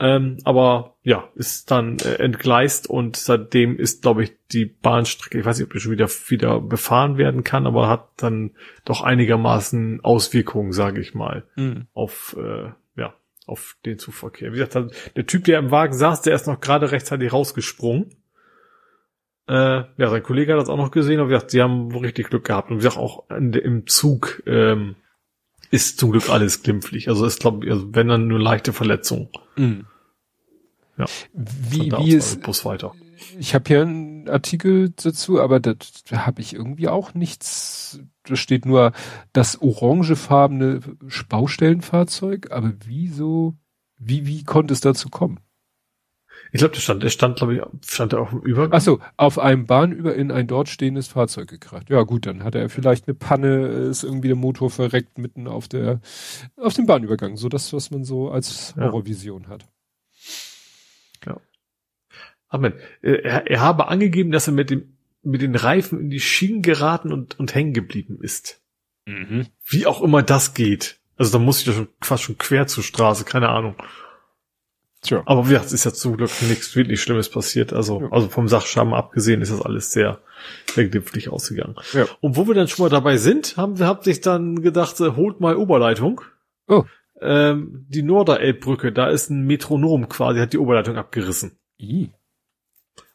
Ähm, 0.00 0.38
aber 0.44 0.96
ja, 1.02 1.28
ist 1.36 1.70
dann 1.70 1.98
äh, 2.00 2.14
entgleist 2.16 2.90
und 2.90 3.16
seitdem 3.16 3.78
ist, 3.78 4.02
glaube 4.02 4.24
ich, 4.24 4.32
die 4.52 4.66
Bahnstrecke, 4.66 5.38
ich 5.38 5.44
weiß 5.44 5.58
nicht, 5.58 5.66
ob 5.66 5.72
die 5.72 5.78
schon 5.80 5.92
wieder 5.92 6.08
wieder 6.26 6.60
befahren 6.60 7.16
werden 7.16 7.44
kann, 7.44 7.66
aber 7.66 7.88
hat 7.88 8.08
dann 8.16 8.50
doch 8.84 9.02
einigermaßen 9.02 10.00
Auswirkungen, 10.02 10.72
sage 10.72 11.00
ich 11.00 11.14
mal, 11.14 11.44
Mhm. 11.56 11.86
auf 11.94 12.36
äh, 12.38 12.70
ja 12.96 13.14
auf 13.46 13.76
den 13.86 13.98
Zugverkehr. 13.98 14.52
Wie 14.52 14.58
gesagt, 14.58 15.14
der 15.16 15.26
Typ, 15.26 15.44
der 15.44 15.60
im 15.60 15.70
Wagen 15.70 15.94
saß, 15.94 16.22
der 16.22 16.34
ist 16.34 16.48
noch 16.48 16.60
gerade 16.60 16.90
rechtzeitig 16.90 17.32
rausgesprungen. 17.32 18.10
Äh, 19.46 19.84
ja, 19.98 20.08
sein 20.10 20.22
Kollege 20.22 20.52
hat 20.54 20.60
das 20.60 20.68
auch 20.68 20.76
noch 20.78 20.90
gesehen, 20.90 21.20
aber 21.20 21.28
wie 21.28 21.34
gesagt, 21.34 21.50
sie 21.50 21.60
haben 21.62 21.94
richtig 21.94 22.30
Glück 22.30 22.44
gehabt 22.44 22.70
und 22.70 22.76
wie 22.76 22.80
gesagt, 22.82 22.96
auch 22.96 23.28
in, 23.30 23.52
der- 23.52 23.64
im 23.64 23.86
Zug 23.86 24.42
ähm, 24.46 24.94
ist 25.70 25.98
zum 25.98 26.12
Glück 26.12 26.30
alles 26.30 26.62
glimpflich. 26.62 27.08
Also 27.08 27.26
ist 27.26 27.40
glaube 27.40 27.66
ich, 27.66 27.72
also 27.72 27.88
wenn 27.94 28.08
dann 28.08 28.26
nur 28.26 28.40
leichte 28.40 28.72
Verletzungen. 28.72 29.28
Mhm. 29.56 29.86
Ja. 30.96 31.06
Wie, 31.32 31.90
wie 31.92 32.12
ist, 32.14 32.42
Bus 32.42 32.64
weiter. 32.64 32.94
ich 33.38 33.54
habe 33.54 33.64
hier 33.66 33.82
einen 33.82 34.28
Artikel 34.28 34.90
dazu, 34.90 35.40
aber 35.40 35.58
da, 35.60 35.74
da 36.08 36.24
habe 36.24 36.40
ich 36.40 36.54
irgendwie 36.54 36.88
auch 36.88 37.12
nichts. 37.14 38.00
Da 38.26 38.36
steht 38.36 38.64
nur 38.64 38.92
das 39.32 39.60
orangefarbene 39.60 40.80
Baustellenfahrzeug, 41.28 42.50
aber 42.52 42.72
wieso, 42.86 43.54
wie, 43.98 44.26
wie 44.26 44.44
konnte 44.44 44.72
es 44.72 44.80
dazu 44.80 45.10
kommen? 45.10 45.40
Ich 46.54 46.58
glaube, 46.60 46.72
der 46.74 46.80
stand, 46.80 47.02
der 47.02 47.10
stand, 47.10 47.36
glaube 47.36 47.56
ich, 47.56 47.62
stand 47.90 48.12
er 48.12 48.20
auf 48.20 48.30
dem 48.30 48.40
Übergang. 48.42 48.78
Ach 48.78 48.80
so, 48.80 49.00
auf 49.16 49.40
einem 49.40 49.66
Bahnüber 49.66 50.14
in 50.14 50.30
ein 50.30 50.46
dort 50.46 50.68
stehendes 50.68 51.08
Fahrzeug 51.08 51.48
gekracht. 51.48 51.90
Ja 51.90 52.02
gut, 52.02 52.26
dann 52.26 52.44
hat 52.44 52.54
er 52.54 52.68
vielleicht 52.68 53.08
eine 53.08 53.14
Panne, 53.16 53.66
ist 53.66 54.04
irgendwie 54.04 54.28
der 54.28 54.36
Motor 54.36 54.70
verreckt 54.70 55.18
mitten 55.18 55.48
auf 55.48 55.66
der, 55.66 56.00
auf 56.56 56.74
dem 56.74 56.86
Bahnübergang. 56.86 57.36
So 57.36 57.48
das, 57.48 57.72
was 57.72 57.90
man 57.90 58.04
so 58.04 58.30
als 58.30 58.72
Ja. 58.76 58.84
Horrorvision 58.84 59.48
hat. 59.48 59.66
Amen. 62.48 62.74
Äh, 63.02 63.14
Er, 63.22 63.50
er 63.50 63.60
habe 63.60 63.88
angegeben, 63.88 64.30
dass 64.30 64.46
er 64.46 64.52
mit 64.52 64.70
dem 64.70 64.96
mit 65.24 65.42
den 65.42 65.56
Reifen 65.56 65.98
in 65.98 66.10
die 66.10 66.20
Schienen 66.20 66.62
geraten 66.62 67.10
und, 67.12 67.36
und 67.40 67.52
hängen 67.54 67.72
geblieben 67.72 68.18
ist. 68.20 68.60
Wie 69.64 69.86
auch 69.86 70.02
immer 70.02 70.22
das 70.22 70.54
geht. 70.54 71.00
Also 71.16 71.32
da 71.32 71.42
muss 71.42 71.60
ich 71.60 71.66
ja 71.66 71.72
schon 71.72 71.88
fast 72.00 72.22
schon 72.22 72.38
quer 72.38 72.66
zur 72.68 72.84
Straße, 72.84 73.24
keine 73.24 73.48
Ahnung. 73.48 73.74
Tja. 75.04 75.22
Aber 75.26 75.44
wie 75.44 75.50
gesagt, 75.50 75.66
es 75.66 75.72
ist 75.74 75.84
ja 75.84 75.92
zum 75.92 76.16
Glück 76.16 76.30
nichts 76.48 76.74
wirklich 76.74 77.00
Schlimmes 77.02 77.28
passiert. 77.28 77.72
Also, 77.72 78.00
Ja. 78.00 78.08
also 78.10 78.28
vom 78.28 78.48
Sachschaden 78.48 78.94
abgesehen 78.94 79.42
ist 79.42 79.52
das 79.52 79.60
alles 79.62 79.92
sehr, 79.92 80.20
sehr 80.72 80.88
glimpflich 80.88 81.28
ausgegangen. 81.28 81.76
Ja. 81.92 82.06
Und 82.20 82.36
wo 82.36 82.46
wir 82.48 82.54
dann 82.54 82.68
schon 82.68 82.84
mal 82.84 82.90
dabei 82.90 83.18
sind, 83.18 83.56
haben 83.56 83.78
wir, 83.78 83.86
habt 83.86 84.04
sich 84.04 84.22
dann 84.22 84.62
gedacht, 84.62 84.98
äh, 85.00 85.10
holt 85.10 85.40
mal 85.40 85.56
Oberleitung. 85.56 86.22
Oh. 86.68 86.84
Ähm, 87.20 87.86
die 87.88 88.02
Norderelbbrücke, 88.02 88.92
da 88.92 89.08
ist 89.08 89.30
ein 89.30 89.46
Metronom 89.46 90.08
quasi, 90.08 90.40
hat 90.40 90.52
die 90.52 90.58
Oberleitung 90.58 90.96
abgerissen. 90.96 91.58
I. 91.78 92.10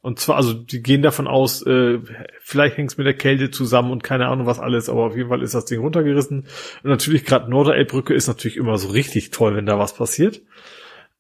Und 0.02 0.20
zwar, 0.20 0.38
also 0.38 0.54
die 0.54 0.82
gehen 0.82 1.02
davon 1.02 1.28
aus, 1.28 1.62
äh, 1.66 2.00
vielleicht 2.42 2.78
hängt 2.78 2.92
es 2.92 2.98
mit 2.98 3.06
der 3.06 3.16
Kälte 3.16 3.52
zusammen 3.52 3.92
und 3.92 4.02
keine 4.04 4.28
Ahnung 4.28 4.46
was 4.46 4.60
alles, 4.60 4.88
aber 4.88 5.06
auf 5.08 5.16
jeden 5.16 5.28
Fall 5.28 5.42
ist 5.44 5.54
das 5.54 5.66
Ding 5.66 5.82
runtergerissen. 5.82 6.46
Und 6.84 6.90
natürlich 6.90 7.26
gerade 7.26 7.50
Norderelbbrücke 7.50 8.14
ist 8.14 8.28
natürlich 8.28 8.56
immer 8.56 8.78
so 8.78 8.90
richtig 8.90 9.32
toll, 9.32 9.56
wenn 9.58 9.66
da 9.66 9.78
was 9.78 9.94
passiert. 9.94 10.42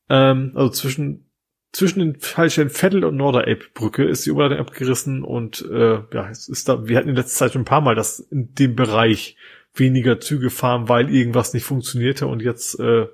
Ähm, 0.09 0.51
also 0.55 0.69
zwischen 0.71 1.29
zwischen 1.71 1.99
den 1.99 2.19
Fallstellen 2.19 2.69
Vettel 2.69 3.05
und 3.05 3.15
Norderelbbrücke 3.15 4.03
ist 4.03 4.25
die 4.25 4.31
Oberleitung 4.31 4.59
abgerissen 4.59 5.23
und 5.23 5.61
äh, 5.69 6.01
ja, 6.13 6.29
es 6.29 6.47
ist 6.47 6.67
da, 6.67 6.87
wir 6.87 6.97
hatten 6.97 7.09
in 7.09 7.15
letzter 7.15 7.45
Zeit 7.45 7.53
schon 7.53 7.61
ein 7.61 7.65
paar 7.65 7.81
Mal, 7.81 7.95
dass 7.95 8.19
in 8.19 8.55
dem 8.55 8.75
Bereich 8.75 9.37
weniger 9.75 10.19
Züge 10.19 10.49
fahren, 10.49 10.89
weil 10.89 11.13
irgendwas 11.13 11.53
nicht 11.53 11.63
funktionierte 11.63 12.25
und 12.25 12.41
jetzt 12.41 12.79
äh, 12.79 13.07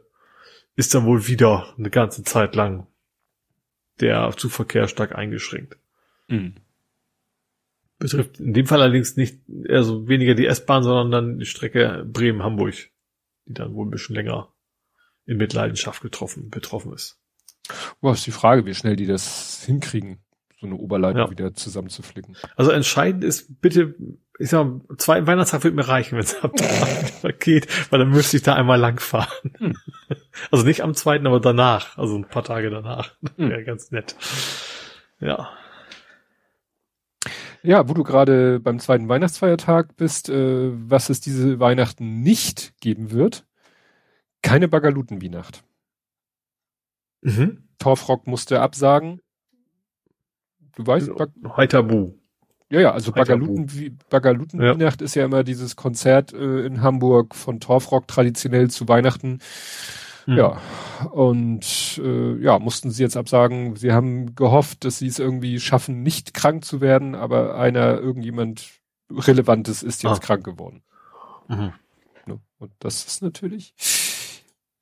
ist 0.78 0.96
dann 0.96 1.06
wohl 1.06 1.28
wieder 1.28 1.74
eine 1.78 1.90
ganze 1.90 2.24
Zeit 2.24 2.56
lang 2.56 2.88
der 4.00 4.34
Zugverkehr 4.38 4.88
stark 4.88 5.16
eingeschränkt. 5.16 5.78
Mhm. 6.28 6.56
Betrifft 8.00 8.40
in 8.40 8.54
dem 8.54 8.68
Fall 8.68 8.82
allerdings 8.82 9.16
nicht, 9.16 9.40
also 9.70 10.08
weniger 10.08 10.34
die 10.34 10.48
S-Bahn, 10.48 10.84
sondern 10.84 11.12
dann 11.12 11.40
die 11.40 11.46
Strecke 11.46 12.06
Bremen-Hamburg, 12.06 12.76
die 13.46 13.54
dann 13.54 13.74
wohl 13.74 13.86
ein 13.86 13.92
bisschen 13.92 14.16
länger 14.16 14.55
in 15.26 15.38
Mitleidenschaft 15.38 16.02
getroffen, 16.02 16.50
betroffen 16.50 16.94
ist. 16.94 17.18
Wo 18.02 18.12
ist 18.12 18.26
die 18.28 18.32
Frage, 18.32 18.66
wie 18.66 18.76
schnell 18.76 18.96
die 18.96 19.08
das 19.08 19.64
hinkriegen, 19.66 20.20
so 20.60 20.68
eine 20.68 20.76
Oberleitung 20.76 21.22
Ja. 21.22 21.30
wieder 21.32 21.54
zusammenzuflicken. 21.54 22.38
Also 22.56 22.72
entscheidend 22.72 23.24
ist 23.24 23.60
bitte, 23.62 23.96
ich 24.38 24.50
sag 24.50 24.66
mal, 24.66 24.82
zwei 24.98 25.26
Weihnachtstag 25.26 25.64
wird 25.64 25.76
mir 25.76 25.88
reichen, 25.88 26.16
wenn 26.16 26.24
es 26.24 26.36
ab 26.44 26.52
geht, 27.40 27.68
weil 27.92 28.00
dann 28.00 28.10
müsste 28.10 28.38
ich 28.38 28.44
da 28.44 28.54
einmal 28.54 28.80
langfahren. 28.80 29.52
Hm. 29.58 29.78
Also 30.52 30.66
nicht 30.66 30.82
am 30.82 30.94
zweiten, 30.94 31.26
aber 31.28 31.40
danach, 31.40 31.98
also 31.98 32.18
ein 32.18 32.28
paar 32.28 32.44
Tage 32.44 32.70
danach. 32.70 33.16
Hm. 33.38 33.50
Wäre 33.50 33.64
ganz 33.64 33.92
nett. 33.92 34.16
Ja. 35.20 35.50
Ja, 37.64 37.90
wo 37.90 37.94
du 37.94 38.04
gerade 38.04 38.60
beim 38.60 38.80
zweiten 38.80 39.10
Weihnachtsfeiertag 39.10 39.96
bist, 39.98 40.30
äh, 40.30 40.72
was 40.74 41.10
es 41.10 41.20
diese 41.22 41.60
Weihnachten 41.60 42.22
nicht 42.22 42.74
geben 42.80 43.12
wird, 43.12 43.46
keine 44.46 44.68
Bagalutenweihnacht. 44.68 45.64
Mhm. 47.22 47.64
Torfrock 47.80 48.28
musste 48.28 48.62
absagen. 48.62 49.22
Du 50.76 50.86
weißt, 50.86 51.14
Bag 51.16 51.30
Heiterbu. 51.58 52.14
ja, 52.70 52.80
ja, 52.82 52.92
also 52.92 53.12
Heiter 53.16 53.38
Bagaluten, 53.38 53.98
Bagalutenweihnacht 54.10 55.02
ist 55.02 55.16
ja 55.16 55.26
immer 55.26 55.44
dieses 55.44 55.76
Konzert 55.76 56.34
äh, 56.34 56.66
in 56.66 56.82
Hamburg 56.82 57.36
von 57.36 57.60
Torfrock 57.60 58.08
traditionell 58.08 58.70
zu 58.70 58.88
Weihnachten. 58.88 59.40
Mhm. 60.28 60.38
Ja, 60.38 60.62
und 61.12 62.00
äh, 62.04 62.36
ja, 62.42 62.60
mussten 62.60 62.92
sie 62.92 63.04
jetzt 63.04 63.16
absagen. 63.18 63.76
Sie 63.76 63.92
haben 63.92 64.36
gehofft, 64.36 64.84
dass 64.84 64.98
sie 65.00 65.08
es 65.08 65.20
irgendwie 65.20 65.60
schaffen, 65.60 66.02
nicht 66.04 66.34
krank 66.34 66.66
zu 66.66 66.82
werden, 66.82 67.16
aber 67.16 67.56
einer, 67.56 68.00
irgendjemand 68.00 68.72
Relevantes 69.12 69.84
ist 69.84 70.04
jetzt 70.04 70.18
Ah. 70.24 70.26
krank 70.26 70.44
geworden. 70.44 70.82
Mhm. 71.48 71.74
Ne? 72.26 72.40
Und 72.58 72.72
das 72.80 73.06
ist 73.06 73.22
natürlich 73.22 73.74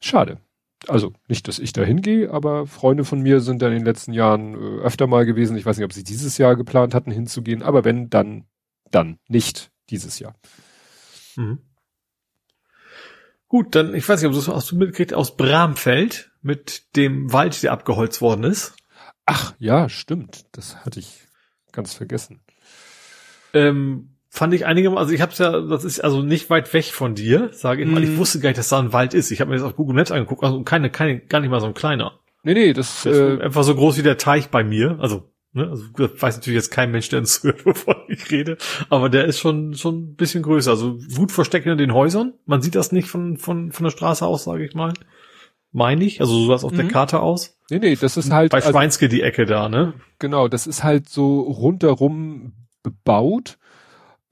schade. 0.04 0.40
Also 0.88 1.14
nicht, 1.28 1.48
dass 1.48 1.60
ich 1.60 1.72
da 1.72 1.84
hingehe, 1.84 2.32
aber 2.32 2.68
Freunde 2.68 3.06
von 3.06 3.22
mir 3.22 3.40
sind 3.40 3.62
dann 3.62 3.72
in 3.72 3.80
den 3.80 3.86
letzten 3.86 4.12
Jahren 4.12 4.54
äh, 4.54 4.82
öfter 4.82 5.08
mal 5.08 5.26
gewesen. 5.26 5.56
Ich 5.56 5.66
weiß 5.66 5.78
nicht, 5.78 5.86
ob 5.86 5.94
sie 5.94 6.04
dieses 6.04 6.38
Jahr 6.38 6.56
geplant 6.56 6.94
hatten, 6.94 7.12
hinzugehen, 7.12 7.64
aber 7.64 7.86
wenn, 7.86 8.10
dann, 8.10 8.46
dann 8.92 9.20
nicht 9.28 9.72
dieses 9.90 10.20
Jahr. 10.20 10.36
Mhm. 11.38 11.60
Gut, 13.48 13.76
dann, 13.76 13.94
ich 13.94 14.08
weiß 14.08 14.20
nicht, 14.20 14.28
ob 14.28 14.34
du 14.34 14.40
das 14.40 14.48
hast 14.48 14.72
du 14.72 14.76
mitgekriegt 14.76 15.14
aus 15.14 15.38
Bramfeld 15.38 16.32
mit 16.42 16.96
dem 16.96 17.32
Wald, 17.32 17.62
der 17.64 17.72
abgeholzt 17.72 18.20
worden 18.20 18.44
ist. 18.44 18.76
Ach 19.26 19.54
ja, 19.60 19.90
stimmt. 19.90 20.46
Das 20.52 20.84
hatte 20.84 21.00
ich 21.00 21.28
ganz 21.72 21.94
vergessen. 21.94 22.42
Ähm, 23.54 24.13
fand 24.36 24.52
ich 24.56 24.66
einigermaßen, 24.66 24.98
also 25.00 25.14
ich 25.14 25.22
hab's 25.22 25.38
ja, 25.38 25.62
das 25.62 25.84
ist 25.84 26.00
also 26.00 26.24
nicht 26.24 26.50
weit 26.50 26.74
weg 26.74 26.86
von 26.86 27.14
dir, 27.14 27.50
sage 27.54 27.84
ich 27.84 27.88
mal. 27.88 28.02
Mhm. 28.02 28.14
Ich 28.14 28.18
wusste 28.18 28.40
gar 28.40 28.50
nicht, 28.50 28.58
dass 28.58 28.70
da 28.70 28.80
ein 28.80 28.92
Wald 28.92 29.14
ist. 29.14 29.30
Ich 29.30 29.40
habe 29.42 29.52
mir 29.52 29.58
das 29.58 29.64
auf 29.66 29.76
Google 29.76 29.96
Maps 29.96 30.12
angeguckt, 30.12 30.44
also 30.44 30.64
keine, 30.64 30.90
keine, 30.90 31.20
gar 31.20 31.40
nicht 31.40 31.52
mal 31.52 31.60
so 31.62 31.68
ein 31.68 31.76
kleiner. 31.76 32.14
Nee, 32.42 32.56
nee, 32.56 32.74
das, 32.74 33.06
ist 33.06 33.16
äh, 33.16 33.40
einfach 33.44 33.64
so 33.64 33.76
groß 33.76 34.00
wie 34.00 34.02
der 34.02 34.18
Teich 34.18 34.50
bei 34.50 34.64
mir. 34.64 34.98
Also, 35.00 35.30
ne, 35.54 35.70
also 35.70 35.84
das 35.96 36.20
weiß 36.20 36.38
natürlich 36.38 36.56
jetzt 36.58 36.72
kein 36.72 36.90
Mensch, 36.90 37.10
der 37.10 37.20
uns 37.20 37.34
zuhört, 37.42 37.64
bevor 37.64 37.96
ich 38.08 38.32
rede. 38.32 38.58
Aber 38.90 39.10
der 39.10 39.26
ist 39.26 39.40
schon, 39.40 39.76
schon 39.76 39.98
ein 40.00 40.16
bisschen 40.16 40.42
größer. 40.42 40.72
Also 40.72 40.98
gut 41.16 41.32
versteckt 41.32 41.66
hinter 41.66 41.78
den 41.78 41.94
Häusern. 41.94 42.34
Man 42.48 42.64
sieht 42.64 42.74
das 42.74 42.92
nicht 42.92 43.08
von, 43.10 43.38
von, 43.38 43.72
von 43.72 43.84
der 43.84 43.92
Straße 43.92 44.26
aus, 44.26 44.46
sage 44.46 44.66
ich 44.66 44.74
mal. 44.74 44.94
Meine 45.72 46.04
ich. 46.06 46.22
Also 46.22 46.34
so 46.34 46.48
sah 46.48 46.56
es 46.56 46.64
auf 46.64 46.74
der 46.74 46.86
Mhm. 46.86 46.90
Karte 46.90 47.20
aus. 47.20 47.56
nee, 47.70 47.78
nee, 47.80 47.96
das 47.96 48.18
ist 48.18 48.32
halt, 48.32 48.52
Bei 48.52 48.58
also, 48.58 48.72
Schweinske 48.72 49.10
die 49.10 49.22
Ecke 49.22 49.46
da, 49.46 49.70
ne? 49.70 49.94
genau, 50.18 50.48
das 50.48 50.66
ist 50.66 50.84
halt 50.84 51.08
so 51.08 51.42
rundherum 51.42 52.54
bebaut. 52.82 53.58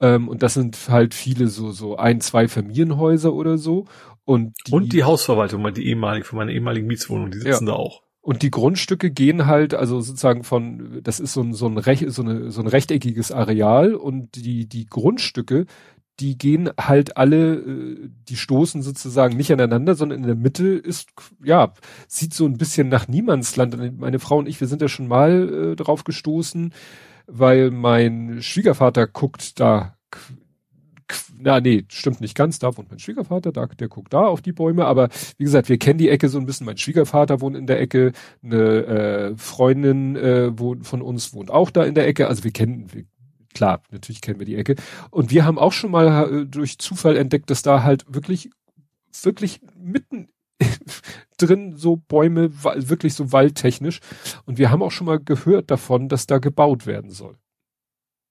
Ähm, 0.02 0.28
und 0.28 0.42
das 0.42 0.54
sind 0.54 0.76
halt 0.88 1.14
viele 1.14 1.46
so, 1.46 1.70
so 1.70 1.96
ein, 1.96 2.20
zwei 2.20 2.48
Familienhäuser 2.48 3.32
oder 3.32 3.56
so. 3.56 3.86
Und 4.24 4.54
die, 4.66 4.72
Und 4.72 4.92
die 4.92 5.04
Hausverwaltung, 5.04 5.72
die 5.72 5.86
ehemalige, 5.86 6.26
von 6.26 6.38
meiner 6.38 6.52
ehemaligen 6.52 6.86
Mietswohnung, 6.86 7.30
die 7.30 7.38
sitzen 7.38 7.66
da 7.66 7.72
auch. 7.72 8.02
Und 8.20 8.42
die 8.42 8.50
Grundstücke 8.52 9.10
gehen 9.10 9.46
halt, 9.46 9.74
also 9.74 10.00
sozusagen 10.00 10.44
von, 10.44 11.00
das 11.02 11.18
ist 11.18 11.32
so 11.32 11.40
ein, 11.40 11.54
so 11.54 11.66
ein, 11.66 11.78
Rech, 11.78 12.04
so, 12.08 12.22
eine, 12.22 12.52
so 12.52 12.60
ein 12.60 12.68
rechteckiges 12.68 13.32
Areal 13.32 13.94
und 13.94 14.36
die, 14.36 14.68
die 14.68 14.86
Grundstücke, 14.86 15.66
die 16.20 16.38
gehen 16.38 16.70
halt 16.78 17.16
alle, 17.16 17.54
äh, 17.54 18.10
die 18.28 18.36
stoßen 18.36 18.82
sozusagen 18.82 19.36
nicht 19.36 19.52
aneinander, 19.52 19.94
sondern 19.94 20.20
in 20.20 20.26
der 20.26 20.36
Mitte 20.36 20.68
ist, 20.68 21.08
ja, 21.42 21.72
sieht 22.06 22.34
so 22.34 22.44
ein 22.46 22.58
bisschen 22.58 22.88
nach 22.88 23.08
Niemandsland. 23.08 23.98
Meine 23.98 24.20
Frau 24.20 24.38
und 24.38 24.48
ich, 24.48 24.60
wir 24.60 24.68
sind 24.68 24.82
ja 24.82 24.88
schon 24.88 25.08
mal 25.08 25.72
äh, 25.72 25.76
drauf 25.76 26.04
gestoßen, 26.04 26.72
weil 27.26 27.70
mein 27.70 28.42
Schwiegervater 28.42 29.06
guckt 29.06 29.60
da 29.60 29.96
na 31.38 31.60
nee, 31.60 31.84
stimmt 31.88 32.20
nicht 32.20 32.34
ganz, 32.34 32.58
da 32.58 32.76
wohnt 32.76 32.90
mein 32.90 32.98
Schwiegervater, 32.98 33.52
da, 33.52 33.66
der 33.66 33.88
guckt 33.88 34.12
da 34.12 34.26
auf 34.26 34.42
die 34.42 34.52
Bäume, 34.52 34.84
aber 34.84 35.08
wie 35.38 35.44
gesagt, 35.44 35.68
wir 35.68 35.78
kennen 35.78 35.98
die 35.98 36.08
Ecke 36.08 36.28
so 36.28 36.38
ein 36.38 36.46
bisschen, 36.46 36.66
mein 36.66 36.78
Schwiegervater 36.78 37.40
wohnt 37.40 37.56
in 37.56 37.66
der 37.66 37.80
Ecke, 37.80 38.12
eine 38.42 38.86
äh, 38.86 39.36
Freundin 39.36 40.16
äh, 40.16 40.58
wohnt, 40.58 40.86
von 40.86 41.02
uns 41.02 41.34
wohnt 41.34 41.50
auch 41.50 41.70
da 41.70 41.84
in 41.84 41.94
der 41.94 42.06
Ecke, 42.06 42.28
also 42.28 42.44
wir 42.44 42.52
kennen, 42.52 42.92
wir, 42.92 43.04
klar, 43.54 43.82
natürlich 43.90 44.20
kennen 44.20 44.38
wir 44.38 44.46
die 44.46 44.56
Ecke. 44.56 44.76
Und 45.10 45.30
wir 45.30 45.44
haben 45.44 45.58
auch 45.58 45.72
schon 45.72 45.90
mal 45.90 46.42
äh, 46.42 46.46
durch 46.46 46.78
Zufall 46.78 47.16
entdeckt, 47.16 47.50
dass 47.50 47.62
da 47.62 47.82
halt 47.82 48.04
wirklich, 48.08 48.50
wirklich 49.22 49.60
mitten 49.76 50.28
drin 51.46 51.76
so 51.76 51.96
Bäume, 51.96 52.50
wirklich 52.62 53.14
so 53.14 53.32
waldtechnisch 53.32 54.00
und 54.46 54.58
wir 54.58 54.70
haben 54.70 54.82
auch 54.82 54.90
schon 54.90 55.06
mal 55.06 55.18
gehört 55.18 55.70
davon, 55.70 56.08
dass 56.08 56.26
da 56.26 56.38
gebaut 56.38 56.86
werden 56.86 57.10
soll. 57.10 57.36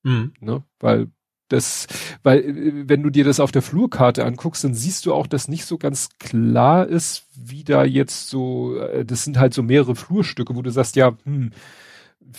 Mhm. 0.04 0.34
Ne? 0.40 0.64
Weil 0.80 1.08
das, 1.52 1.88
weil, 2.24 2.40
äh, 2.40 2.90
wenn 2.90 3.04
du 3.04 3.10
dir 3.10 3.24
das 3.24 3.40
auf 3.40 3.52
der 3.52 3.62
Flurkarte 3.62 4.26
anguckst, 4.26 4.64
dann 4.64 4.74
siehst 4.74 5.06
du 5.06 5.14
auch, 5.14 5.28
dass 5.28 5.48
nicht 5.48 5.66
so 5.66 5.78
ganz 5.78 6.10
klar 6.20 6.88
ist, 6.88 7.26
wie 7.36 7.64
da 7.64 7.84
jetzt 7.84 8.30
so, 8.30 8.78
äh, 8.78 9.06
das 9.06 9.24
sind 9.24 9.38
halt 9.38 9.54
so 9.54 9.64
mehrere 9.64 9.96
Flurstücke, 9.96 10.56
wo 10.56 10.62
du 10.62 10.72
sagst, 10.72 10.96
ja, 10.96 11.18
hm, 11.24 11.52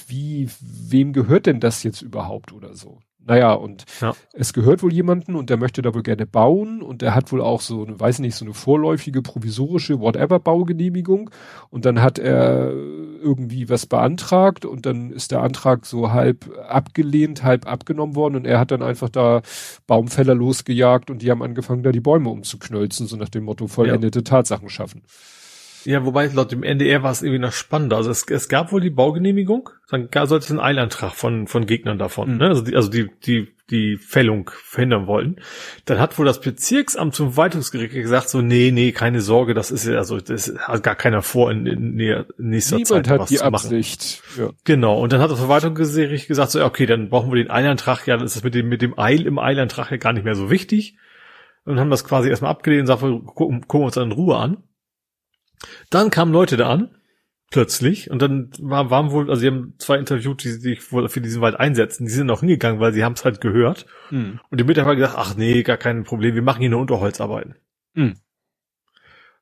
wie, 0.06 0.48
wem 0.60 1.12
gehört 1.12 1.46
denn 1.46 1.60
das 1.60 1.82
jetzt 1.82 2.02
überhaupt 2.02 2.52
oder 2.52 2.74
so? 2.74 3.00
Naja, 3.24 3.52
und 3.52 3.84
ja. 4.00 4.14
es 4.32 4.52
gehört 4.52 4.82
wohl 4.82 4.92
jemanden 4.92 5.36
und 5.36 5.48
der 5.48 5.56
möchte 5.56 5.80
da 5.80 5.94
wohl 5.94 6.02
gerne 6.02 6.26
bauen 6.26 6.82
und 6.82 7.02
der 7.02 7.14
hat 7.14 7.30
wohl 7.30 7.40
auch 7.40 7.60
so 7.60 7.84
eine, 7.84 7.98
weiß 7.98 8.18
nicht, 8.18 8.34
so 8.34 8.44
eine 8.44 8.52
vorläufige, 8.52 9.22
provisorische, 9.22 10.00
whatever 10.00 10.40
Baugenehmigung 10.40 11.30
und 11.70 11.84
dann 11.84 12.02
hat 12.02 12.18
er 12.18 12.72
irgendwie 12.72 13.68
was 13.68 13.86
beantragt 13.86 14.64
und 14.64 14.86
dann 14.86 15.12
ist 15.12 15.30
der 15.30 15.42
Antrag 15.42 15.86
so 15.86 16.12
halb 16.12 16.50
abgelehnt, 16.68 17.44
halb 17.44 17.66
abgenommen 17.66 18.16
worden 18.16 18.36
und 18.36 18.46
er 18.46 18.58
hat 18.58 18.72
dann 18.72 18.82
einfach 18.82 19.08
da 19.08 19.42
Baumfäller 19.86 20.34
losgejagt 20.34 21.08
und 21.10 21.22
die 21.22 21.30
haben 21.30 21.42
angefangen, 21.42 21.84
da 21.84 21.92
die 21.92 22.00
Bäume 22.00 22.28
umzuknölzen, 22.28 23.06
so 23.06 23.16
nach 23.16 23.28
dem 23.28 23.44
Motto 23.44 23.68
vollendete 23.68 24.18
ja. 24.20 24.24
Tatsachen 24.24 24.68
schaffen. 24.68 25.02
Ja, 25.84 26.04
wobei 26.04 26.26
laut 26.26 26.52
dem 26.52 26.62
NDR 26.62 27.02
war 27.02 27.10
es 27.10 27.22
irgendwie 27.22 27.40
noch 27.40 27.52
spannender. 27.52 27.96
Also 27.96 28.10
es, 28.10 28.24
es 28.28 28.48
gab 28.48 28.72
wohl 28.72 28.80
die 28.80 28.90
Baugenehmigung, 28.90 29.70
dann 29.90 30.09
sollte 30.12 30.44
es 30.44 30.50
einen 30.50 30.60
Eilantrag 30.60 31.12
von, 31.12 31.46
von 31.46 31.66
Gegnern 31.66 31.98
davon, 31.98 32.32
mhm. 32.32 32.36
ne? 32.38 32.48
also, 32.48 32.62
die, 32.62 32.76
also 32.76 32.88
die, 32.88 33.10
die, 33.24 33.48
die 33.70 33.96
Fällung 33.96 34.50
verhindern 34.54 35.06
wollten. 35.06 35.36
Dann 35.86 35.98
hat 35.98 36.18
wohl 36.18 36.26
das 36.26 36.40
Bezirksamt 36.40 37.14
zum 37.14 37.32
Verwaltungsgericht 37.32 37.94
gesagt, 37.94 38.28
so, 38.28 38.42
nee, 38.42 38.70
nee, 38.70 38.92
keine 38.92 39.20
Sorge, 39.20 39.54
das 39.54 39.70
ist 39.70 39.86
ja, 39.86 39.96
also, 39.96 40.20
das 40.20 40.54
hat 40.59 40.82
gar 40.82 40.94
keiner 40.94 41.22
vor 41.22 41.50
in, 41.50 41.66
in, 41.66 41.98
in 41.98 42.24
nächster 42.38 42.76
Niemand 42.76 42.88
Zeit 42.88 43.09
hat 43.09 43.20
was 43.20 43.28
die 43.30 43.36
zu 43.36 43.44
Absicht. 43.44 44.22
Ja. 44.38 44.50
Genau. 44.64 45.00
Und 45.00 45.12
dann 45.12 45.20
hat 45.20 45.30
das 45.30 45.38
Verwaltungsgericht 45.38 46.28
gesagt, 46.28 46.50
so, 46.50 46.64
okay, 46.64 46.86
dann 46.86 47.09
brauchen 47.09 47.32
wir 47.32 47.42
den 47.42 47.50
Eilantrag, 47.50 48.06
ja, 48.06 48.16
dann 48.16 48.26
ist 48.26 48.36
das 48.36 48.44
mit 48.44 48.54
dem, 48.54 48.68
mit 48.68 48.82
dem 48.82 48.98
Eil 48.98 49.26
im 49.26 49.38
Eilantrag 49.38 49.90
ja 49.90 49.96
gar 49.96 50.12
nicht 50.12 50.24
mehr 50.24 50.34
so 50.34 50.50
wichtig. 50.50 50.96
Und 51.64 51.78
haben 51.78 51.90
das 51.90 52.04
quasi 52.04 52.28
erstmal 52.28 52.50
abgelehnt 52.50 52.88
und 52.88 52.96
gesagt, 52.98 53.26
gucken, 53.34 53.60
gucken 53.68 53.80
wir 53.80 53.86
uns 53.86 53.94
dann 53.94 54.10
in 54.10 54.12
Ruhe 54.12 54.36
an. 54.36 54.59
Dann 55.90 56.10
kamen 56.10 56.32
Leute 56.32 56.56
da 56.56 56.70
an, 56.70 56.90
plötzlich, 57.51 58.10
und 58.10 58.22
dann 58.22 58.51
war, 58.59 58.90
waren 58.90 59.10
wohl, 59.10 59.28
also 59.28 59.40
sie 59.40 59.47
haben 59.47 59.74
zwei 59.78 59.98
interviewt, 59.98 60.43
die 60.43 60.51
sich 60.51 60.90
wohl 60.90 61.09
für 61.09 61.20
diesen 61.20 61.43
Wald 61.43 61.59
einsetzen, 61.59 62.06
die 62.06 62.12
sind 62.12 62.30
auch 62.30 62.40
hingegangen, 62.40 62.80
weil 62.80 62.93
sie 62.93 63.05
haben 63.05 63.12
es 63.12 63.24
halt 63.24 63.40
gehört. 63.40 63.86
Mhm. 64.10 64.40
Und 64.51 64.60
die 64.60 64.64
Mitarbeiter 64.64 64.97
gesagt, 64.97 65.18
ach 65.18 65.36
nee, 65.36 65.62
gar 65.62 65.76
kein 65.76 66.05
Problem, 66.05 66.34
wir 66.34 66.43
machen 66.43 66.60
hier 66.60 66.70
nur 66.70 66.80
Unterholzarbeiten. 66.80 67.56
Mhm. 67.94 68.14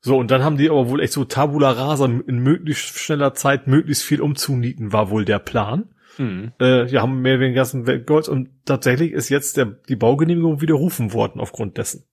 So, 0.03 0.19
und 0.19 0.31
dann 0.31 0.43
haben 0.43 0.57
die 0.57 0.71
aber 0.71 0.89
wohl 0.89 1.01
echt 1.01 1.13
so 1.13 1.25
Tabula 1.25 1.71
Rasa 1.71 2.07
in 2.07 2.39
möglichst 2.39 2.99
schneller 2.99 3.35
Zeit 3.35 3.67
möglichst 3.67 4.03
viel 4.03 4.23
umzunieten, 4.23 4.93
war 4.93 5.11
wohl 5.11 5.25
der 5.25 5.39
Plan. 5.39 5.95
Mhm. 6.19 6.53
Äh, 6.59 6.87
ja, 6.87 7.03
haben 7.03 7.21
mehr 7.21 7.39
den 7.39 7.55
ganzen 7.55 7.85
Gold 8.07 8.29
und 8.29 8.49
tatsächlich 8.65 9.13
ist 9.13 9.29
jetzt 9.29 9.57
der, 9.57 9.67
die 9.67 9.97
Baugenehmigung 9.97 10.61
widerrufen 10.61 11.13
worden 11.13 11.41
aufgrund 11.41 11.77
dessen. 11.77 12.07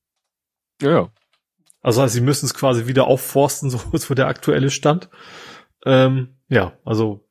Ja. 0.82 1.10
Also 1.88 2.02
heißt, 2.02 2.16
sie 2.16 2.22
müssen 2.22 2.48
es 2.48 2.54
quasi 2.54 2.86
wieder 2.88 3.08
aufforsten, 3.08 3.70
so 3.70 3.80
ist 3.94 4.10
wo 4.10 4.14
der 4.14 4.28
aktuelle 4.28 4.70
Stand. 4.70 5.10
Ähm, 5.86 6.36
ja, 6.50 6.74
also 6.84 7.24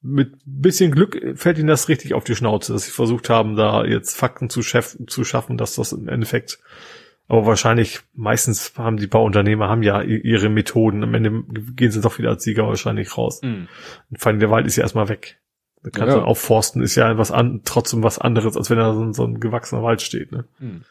mit 0.00 0.34
bisschen 0.44 0.92
Glück 0.92 1.20
fällt 1.34 1.58
ihnen 1.58 1.66
das 1.66 1.88
richtig 1.88 2.14
auf 2.14 2.22
die 2.22 2.36
Schnauze, 2.36 2.72
dass 2.72 2.84
sie 2.84 2.92
versucht 2.92 3.30
haben, 3.30 3.56
da 3.56 3.84
jetzt 3.84 4.16
Fakten 4.16 4.48
zu, 4.48 4.62
chef, 4.62 4.96
zu 5.08 5.24
schaffen, 5.24 5.56
dass 5.56 5.74
das 5.74 5.92
im 5.92 6.08
Endeffekt, 6.08 6.60
aber 7.26 7.46
wahrscheinlich 7.46 7.98
meistens 8.12 8.74
haben 8.76 8.96
die 8.96 9.08
Bauunternehmer 9.08 9.68
haben 9.68 9.82
ja 9.82 10.02
ihre 10.02 10.50
Methoden. 10.50 11.02
Am 11.02 11.14
Ende 11.14 11.42
gehen 11.74 11.90
sie 11.90 12.00
doch 12.00 12.18
wieder 12.18 12.30
als 12.30 12.44
Sieger 12.44 12.68
wahrscheinlich 12.68 13.16
raus. 13.18 13.42
Mhm. 13.42 13.66
Und 14.08 14.20
vor 14.20 14.30
allem 14.30 14.40
der 14.40 14.50
Wald 14.50 14.66
ist 14.66 14.76
ja 14.76 14.84
erstmal 14.84 15.08
weg. 15.08 15.40
Da 15.82 15.90
kannst 15.90 16.14
ja, 16.14 16.20
ja. 16.20 16.24
aufforsten, 16.24 16.80
ist 16.80 16.94
ja 16.94 17.18
was 17.18 17.32
an, 17.32 17.62
trotzdem 17.64 18.04
was 18.04 18.20
anderes, 18.20 18.56
als 18.56 18.70
wenn 18.70 18.78
da 18.78 18.94
so, 18.94 19.12
so 19.12 19.24
ein 19.24 19.40
gewachsener 19.40 19.82
Wald 19.82 20.00
steht. 20.00 20.30
Ne? 20.30 20.44
Mhm. 20.60 20.82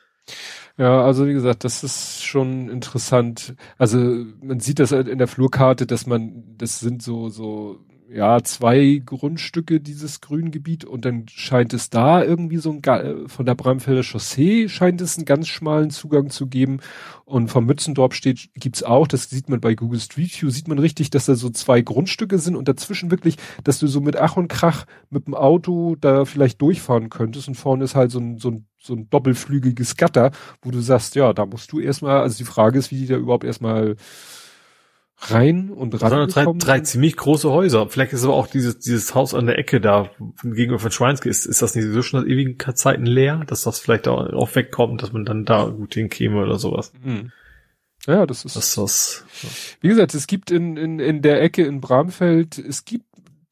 Ja, 0.77 1.03
also 1.05 1.27
wie 1.27 1.33
gesagt, 1.33 1.63
das 1.65 1.83
ist 1.83 2.23
schon 2.23 2.67
interessant. 2.69 3.55
Also 3.77 3.97
man 4.41 4.59
sieht 4.59 4.79
das 4.79 4.91
halt 4.91 5.07
in 5.07 5.19
der 5.19 5.27
Flurkarte, 5.27 5.85
dass 5.85 6.07
man, 6.07 6.57
das 6.57 6.79
sind 6.79 7.03
so, 7.03 7.29
so 7.29 7.79
ja, 8.13 8.43
zwei 8.43 9.01
Grundstücke 9.03 9.79
dieses 9.79 10.21
Grüngebiet. 10.21 10.85
Und 10.85 11.03
dann 11.03 11.25
scheint 11.27 11.73
es 11.73 11.89
da 11.89 12.23
irgendwie 12.23 12.57
so 12.57 12.71
ein, 12.71 13.27
von 13.27 13.45
der 13.45 13.55
Bramfelder 13.55 14.03
Chaussee 14.03 14.69
scheint 14.69 15.01
es 15.01 15.17
einen 15.17 15.25
ganz 15.25 15.47
schmalen 15.47 15.89
Zugang 15.89 16.29
zu 16.29 16.45
geben. 16.45 16.79
Und 17.25 17.47
vom 17.47 17.65
Mützendorf 17.65 18.13
steht, 18.13 18.49
gibt's 18.53 18.83
auch, 18.83 19.07
das 19.07 19.29
sieht 19.31 19.49
man 19.49 19.61
bei 19.61 19.73
Google 19.73 19.99
Street 19.99 20.39
View, 20.39 20.51
sieht 20.51 20.67
man 20.67 20.77
richtig, 20.77 21.09
dass 21.09 21.25
da 21.25 21.33
so 21.33 21.49
zwei 21.49 21.81
Grundstücke 21.81 22.37
sind 22.37 22.55
und 22.55 22.67
dazwischen 22.67 23.09
wirklich, 23.09 23.37
dass 23.63 23.79
du 23.79 23.87
so 23.87 23.99
mit 23.99 24.15
Ach 24.17 24.37
und 24.37 24.47
Krach 24.47 24.85
mit 25.09 25.25
dem 25.25 25.33
Auto 25.33 25.95
da 25.95 26.25
vielleicht 26.25 26.61
durchfahren 26.61 27.09
könntest. 27.09 27.47
Und 27.47 27.55
vorne 27.55 27.83
ist 27.83 27.95
halt 27.95 28.11
so 28.11 28.19
ein, 28.19 28.37
so 28.37 28.51
ein, 28.51 28.67
so 28.77 28.93
ein 28.93 29.09
doppelflügiges 29.09 29.95
Gatter, 29.95 30.31
wo 30.61 30.69
du 30.69 30.81
sagst, 30.81 31.15
ja, 31.15 31.33
da 31.33 31.47
musst 31.47 31.71
du 31.71 31.79
erstmal, 31.79 32.21
also 32.21 32.37
die 32.37 32.43
Frage 32.43 32.77
ist, 32.77 32.91
wie 32.91 32.97
die 32.97 33.07
da 33.07 33.15
überhaupt 33.15 33.43
erstmal 33.43 33.95
rein 35.31 35.69
und 35.69 36.01
ran. 36.01 36.27
Drei, 36.27 36.45
drei 36.57 36.79
ziemlich 36.81 37.17
große 37.17 37.49
Häuser. 37.49 37.87
Vielleicht 37.89 38.13
ist 38.13 38.23
aber 38.23 38.33
auch 38.33 38.47
dieses, 38.47 38.79
dieses 38.79 39.13
Haus 39.15 39.33
an 39.33 39.45
der 39.45 39.57
Ecke 39.57 39.81
da 39.81 40.09
gegenüber 40.43 40.79
von 40.79 40.91
Schweinske. 40.91 41.29
Ist, 41.29 41.45
ist 41.45 41.61
das 41.61 41.75
nicht 41.75 41.85
so 41.85 42.01
schon 42.01 42.21
seit 42.21 42.29
ewigen 42.29 42.57
Zeiten 42.75 43.05
leer, 43.05 43.43
dass 43.47 43.63
das 43.63 43.79
vielleicht 43.79 44.07
auch, 44.07 44.31
auch 44.33 44.55
wegkommt, 44.55 45.01
dass 45.01 45.13
man 45.13 45.25
dann 45.25 45.45
da 45.45 45.65
gut 45.65 45.93
hinkäme 45.93 46.41
oder 46.41 46.57
sowas? 46.57 46.91
Mhm. 47.03 47.31
Ja, 48.05 48.25
das 48.25 48.43
ist. 48.43 48.55
Das, 48.55 48.75
das, 48.75 49.25
ja. 49.41 49.49
Wie 49.81 49.87
gesagt, 49.87 50.13
es 50.13 50.27
gibt 50.27 50.51
in, 50.51 50.75
in, 50.77 50.99
in 50.99 51.21
der 51.21 51.41
Ecke 51.41 51.63
in 51.63 51.79
Bramfeld, 51.79 52.57
es 52.57 52.83
gibt 52.83 53.05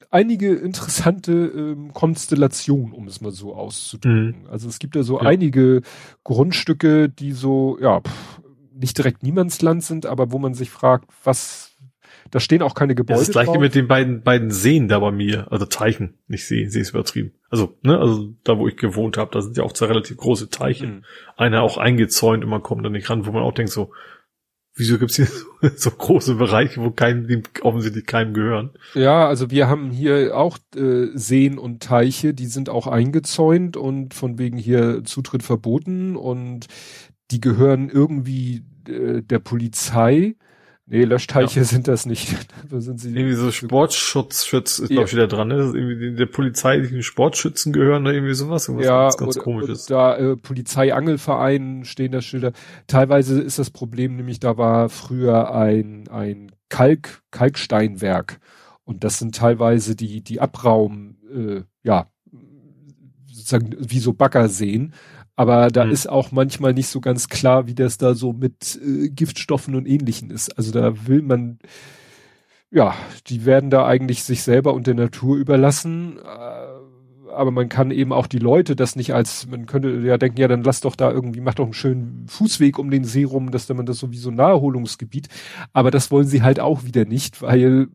einige 0.10 0.54
interessante 0.54 1.32
ähm, 1.32 1.94
Konstellationen, 1.94 2.94
um 2.94 3.08
es 3.08 3.22
mal 3.22 3.32
so 3.32 3.56
auszudrücken. 3.56 4.44
Mhm. 4.44 4.50
Also 4.50 4.68
es 4.68 4.78
gibt 4.80 4.96
ja 4.96 5.04
so 5.04 5.20
ja. 5.20 5.26
einige 5.26 5.82
Grundstücke, 6.24 7.10
die 7.10 7.32
so, 7.32 7.78
ja, 7.82 8.02
pff, 8.02 8.41
nicht 8.82 8.98
direkt 8.98 9.24
Niemandsland 9.24 9.84
sind, 9.84 10.06
aber 10.06 10.32
wo 10.32 10.40
man 10.40 10.54
sich 10.54 10.70
fragt, 10.70 11.10
was, 11.24 11.76
da 12.30 12.40
stehen 12.40 12.62
auch 12.62 12.76
keine 12.76 12.96
Gebäude. 12.96 13.20
Das 13.20 13.22
ist 13.22 13.30
das 13.30 13.34
gleiche 13.44 13.54
drauf. 13.54 13.62
mit 13.62 13.76
den 13.76 13.88
beiden, 13.88 14.24
beiden 14.24 14.52
Seen 14.52 14.88
da 14.88 15.00
bei 15.00 15.12
mir, 15.12 15.52
also 15.52 15.66
Teichen, 15.66 16.18
nicht 16.28 16.46
See, 16.46 16.68
See 16.68 16.82
ist 16.82 16.90
übertrieben. 16.90 17.34
Also, 17.50 17.78
ne, 17.82 17.98
also 17.98 18.34
da, 18.44 18.58
wo 18.58 18.68
ich 18.68 18.78
gewohnt 18.78 19.18
habe, 19.18 19.32
da 19.32 19.42
sind 19.42 19.58
ja 19.58 19.64
auch 19.64 19.74
zwei 19.74 19.88
relativ 19.88 20.18
große 20.18 20.50
Teiche. 20.50 20.88
Mhm. 20.88 21.04
Einer 21.38 21.62
auch 21.62 21.78
eingezäunt 21.78 22.44
und 22.44 22.50
man 22.50 22.64
kommt 22.64 22.86
da 22.86 22.90
nicht 22.90 23.10
ran, 23.10 23.26
wo 23.26 23.32
man 23.32 23.44
auch 23.44 23.54
denkt 23.54 23.72
so, 23.72 23.92
wieso 24.76 24.98
gibt's 24.98 25.16
hier 25.16 25.26
so, 25.62 25.70
so 25.76 25.92
große 25.92 26.36
Bereiche, 26.36 26.82
wo 26.82 26.92
keinem, 26.92 27.44
offensichtlich 27.62 28.06
keinem 28.06 28.34
gehören? 28.34 28.72
Ja, 28.94 29.28
also 29.28 29.52
wir 29.52 29.68
haben 29.68 29.92
hier 29.92 30.36
auch 30.36 30.58
äh, 30.76 31.08
Seen 31.14 31.58
und 31.58 31.84
Teiche, 31.84 32.34
die 32.34 32.48
sind 32.48 32.70
auch 32.70 32.88
eingezäunt 32.88 33.78
und 33.78 34.14
von 34.14 34.38
wegen 34.38 34.58
hier 34.58 35.04
Zutritt 35.04 35.44
verboten 35.44 36.16
und 36.16 36.68
die 37.32 37.42
gehören 37.42 37.90
irgendwie 37.90 38.64
der 38.88 39.40
Polizei. 39.40 40.36
Nee, 40.88 41.06
Löschteiche 41.06 41.62
ja. 41.62 41.66
sind 41.66 41.88
das 41.88 42.06
nicht. 42.06 42.36
da 42.70 42.82
sind 42.82 43.00
sie 43.00 43.16
irgendwie 43.16 43.36
so 43.36 43.50
Sportschutzschutz 43.50 44.80
ist, 44.80 44.90
glaube 44.90 45.08
ich, 45.08 45.14
wieder 45.14 45.28
dran. 45.28 45.48
Ne? 45.48 45.58
Das 45.58 45.68
ist 45.68 45.76
irgendwie 45.76 46.16
der 46.16 46.26
polizeilichen 46.26 47.02
Sportschützen 47.02 47.72
gehören 47.72 48.04
oder 48.04 48.14
irgendwie 48.14 48.34
sowas. 48.34 48.68
Irgendwas 48.68 48.88
ja, 48.88 49.02
ganz, 49.04 49.18
ganz 49.18 49.36
oder, 49.38 49.44
komisches. 49.44 49.86
Da 49.86 50.18
äh, 50.18 50.36
Polizeiangelverein 50.36 51.86
stehen 51.86 52.12
da 52.12 52.22
Schilder. 52.22 52.52
Teilweise 52.88 53.40
ist 53.40 53.58
das 53.58 53.70
Problem 53.70 54.18
nämlich, 54.18 54.42
da 54.42 54.58
war 54.58 54.90
früher 54.90 55.56
ein, 55.56 56.10
ein 56.10 56.52
Kalk, 56.68 57.22
Kalksteinwerk. 57.32 58.42
Und 58.84 59.06
das 59.06 59.18
sind 59.18 59.36
teilweise 59.36 59.96
die, 59.96 60.22
die 60.22 60.42
Abraum, 60.42 61.16
äh, 61.34 61.62
ja, 61.84 62.12
sozusagen 63.32 63.76
wie 63.80 64.00
so 64.00 64.12
Baggerseen. 64.12 64.94
Aber 65.42 65.70
da 65.70 65.86
mhm. 65.86 65.92
ist 65.92 66.08
auch 66.08 66.32
manchmal 66.32 66.76
nicht 66.76 66.86
so 66.86 67.02
ganz 67.02 67.28
klar, 67.28 67.66
wie 67.66 67.74
das 67.74 67.98
da 67.98 68.14
so 68.14 68.32
mit 68.32 68.80
äh, 68.80 69.10
Giftstoffen 69.10 69.74
und 69.74 69.88
ähnlichen 69.88 70.30
ist. 70.30 70.56
Also 70.56 70.72
da 70.72 71.08
will 71.08 71.24
man, 71.24 71.58
ja, 72.70 72.94
die 73.26 73.44
werden 73.44 73.72
da 73.72 73.88
eigentlich 73.88 74.24
sich 74.24 74.44
selber 74.44 74.76
und 74.76 74.86
der 74.86 74.94
Natur 74.94 75.38
überlassen. 75.38 76.20
Äh, 76.20 77.32
aber 77.34 77.50
man 77.50 77.70
kann 77.70 77.90
eben 77.90 78.14
auch 78.14 78.28
die 78.28 78.38
Leute 78.38 78.76
das 78.76 78.96
nicht 78.96 79.16
als, 79.16 79.48
man 79.48 79.66
könnte 79.66 79.90
ja 80.06 80.20
denken, 80.20 80.40
ja, 80.40 80.48
dann 80.48 80.62
lass 80.62 80.82
doch 80.82 80.96
da 80.96 81.10
irgendwie, 81.10 81.42
mach 81.42 81.56
doch 81.56 81.64
einen 81.64 81.74
schönen 81.74 82.28
Fußweg 82.28 82.78
um 82.78 82.92
den 82.92 83.04
See 83.04 83.24
rum, 83.24 83.50
dass 83.50 83.68
man 83.70 83.88
das 83.88 83.98
sowieso 83.98 84.30
Naherholungsgebiet. 84.30 85.28
Aber 85.74 85.90
das 85.90 86.12
wollen 86.12 86.28
sie 86.28 86.44
halt 86.44 86.60
auch 86.60 86.84
wieder 86.84 87.06
nicht, 87.06 87.42
weil 87.42 87.88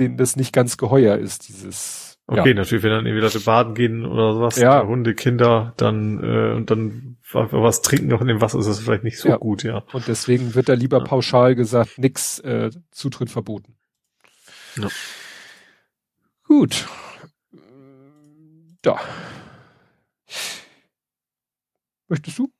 denen 0.00 0.16
das 0.16 0.34
nicht 0.34 0.52
ganz 0.52 0.78
geheuer 0.78 1.16
ist, 1.16 1.46
dieses. 1.46 2.05
Okay, 2.28 2.48
ja. 2.48 2.54
natürlich, 2.54 2.82
wenn 2.82 2.90
dann 2.90 3.06
irgendwie 3.06 3.22
Leute 3.22 3.38
baden 3.38 3.74
gehen 3.74 4.04
oder 4.04 4.34
sowas, 4.34 4.56
ja. 4.58 4.84
Hunde, 4.84 5.14
Kinder, 5.14 5.74
dann 5.76 6.22
äh, 6.24 6.54
und 6.54 6.70
dann 6.70 7.18
was 7.32 7.82
trinken 7.82 8.08
noch 8.08 8.20
in 8.20 8.26
dem 8.26 8.40
Wasser, 8.40 8.58
ist 8.58 8.66
das 8.68 8.80
vielleicht 8.80 9.04
nicht 9.04 9.18
so 9.18 9.28
ja. 9.28 9.36
gut, 9.36 9.62
ja. 9.62 9.84
Und 9.92 10.08
deswegen 10.08 10.54
wird 10.54 10.68
da 10.68 10.74
lieber 10.74 11.02
pauschal 11.04 11.54
gesagt, 11.54 11.98
nix, 11.98 12.40
äh, 12.40 12.70
Zutritt 12.90 13.30
verboten. 13.30 13.76
Ja. 14.76 14.88
Gut. 16.44 16.86
Da. 18.82 18.98
Möchtest 22.08 22.38
du? 22.38 22.50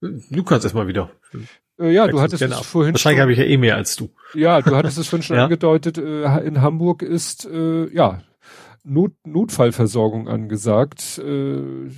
Du 0.00 0.42
kannst 0.44 0.64
erstmal 0.64 0.88
wieder. 0.88 1.10
Äh, 1.78 1.90
ja, 1.90 2.06
du 2.06 2.20
hattest 2.20 2.42
es 2.42 2.52
ab. 2.52 2.64
vorhin 2.64 2.94
Wahrscheinlich 2.94 3.20
habe 3.20 3.32
ich 3.32 3.38
ja 3.38 3.44
eh 3.44 3.56
mehr 3.56 3.76
als 3.76 3.96
du. 3.96 4.10
Ja, 4.34 4.60
du 4.60 4.74
hattest 4.74 4.98
es 4.98 5.08
vorhin 5.08 5.22
schon 5.22 5.36
Ja. 5.36 5.44
angedeutet, 5.44 5.98
äh, 5.98 6.38
in 6.40 6.60
Hamburg 6.60 7.02
ist 7.02 7.44
äh, 7.44 7.88
ja 7.94 8.22
Not 8.84 9.12
Notfallversorgung 9.24 10.28
angesagt. 10.28 11.18
Äh, 11.18 11.88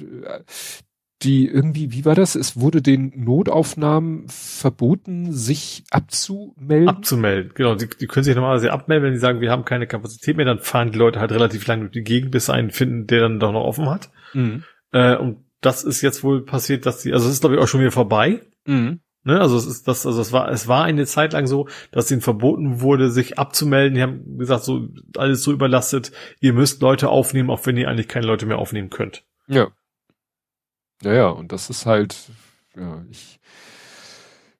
die 1.24 1.47
irgendwie, 1.47 1.93
wie 1.93 2.05
war 2.05 2.15
das? 2.15 2.35
Es 2.35 2.61
wurde 2.61 2.82
den 2.82 3.12
Notaufnahmen 3.16 4.27
verboten, 4.28 5.32
sich 5.32 5.85
abzumelden. 5.90 6.89
Abzumelden, 6.89 7.52
genau. 7.55 7.74
Die, 7.74 7.89
die 7.89 8.06
können 8.06 8.24
sich 8.24 8.35
normalerweise 8.35 8.73
abmelden, 8.73 9.06
wenn 9.06 9.15
sie 9.15 9.20
sagen, 9.20 9.40
wir 9.40 9.51
haben 9.51 9.65
keine 9.65 9.86
Kapazität 9.86 10.36
mehr, 10.36 10.44
dann 10.44 10.59
fahren 10.59 10.93
die 10.93 10.98
Leute 10.98 11.20
halt 11.20 11.32
relativ 11.32 11.66
lang 11.66 11.81
durch 11.81 11.93
die 11.93 12.05
Gegend, 12.05 12.31
bis 12.31 12.47
sie 12.47 12.52
einen 12.52 12.70
finden, 12.70 13.06
der 13.06 13.20
dann 13.20 13.40
doch 13.40 13.52
noch 13.52 13.65
offen 13.65 13.89
hat. 13.89 14.11
mhm. 14.35 14.65
Äh, 14.93 15.16
und 15.16 15.39
das 15.61 15.82
ist 15.82 16.02
jetzt 16.02 16.23
wohl 16.23 16.44
passiert, 16.44 16.85
dass 16.86 17.01
die, 17.01 17.12
also 17.12 17.27
es 17.27 17.35
ist 17.35 17.40
glaube 17.40 17.56
ich 17.56 17.61
auch 17.61 17.66
schon 17.66 17.81
wieder 17.81 17.90
vorbei. 17.90 18.43
Mhm. 18.66 19.01
Ne, 19.26 19.40
also 19.40 19.56
es 19.56 19.64
ist 19.64 19.88
das, 19.88 20.05
also 20.05 20.20
es 20.20 20.32
war, 20.32 20.51
es 20.51 20.68
war 20.68 20.84
eine 20.84 21.06
Zeit 21.06 21.32
lang 21.32 21.46
so, 21.46 21.66
dass 21.90 22.10
ihnen 22.10 22.20
verboten 22.20 22.82
wurde, 22.82 23.10
sich 23.10 23.38
abzumelden. 23.38 23.94
Die 23.94 24.02
haben 24.02 24.36
gesagt, 24.38 24.64
so 24.64 24.88
alles 25.16 25.42
so 25.42 25.51
überlastet, 25.51 26.12
ihr 26.40 26.52
müsst 26.52 26.82
Leute 26.82 27.09
aufnehmen, 27.09 27.48
auch 27.48 27.64
wenn 27.64 27.78
ihr 27.78 27.88
eigentlich 27.88 28.09
keine 28.09 28.26
Leute 28.26 28.44
mehr 28.44 28.59
aufnehmen 28.59 28.90
könnt. 28.90 29.24
Ja. 29.46 29.68
Naja, 31.02 31.28
und 31.28 31.52
das 31.52 31.70
ist 31.70 31.86
halt, 31.86 32.16
ja, 32.76 33.02
ich, 33.10 33.40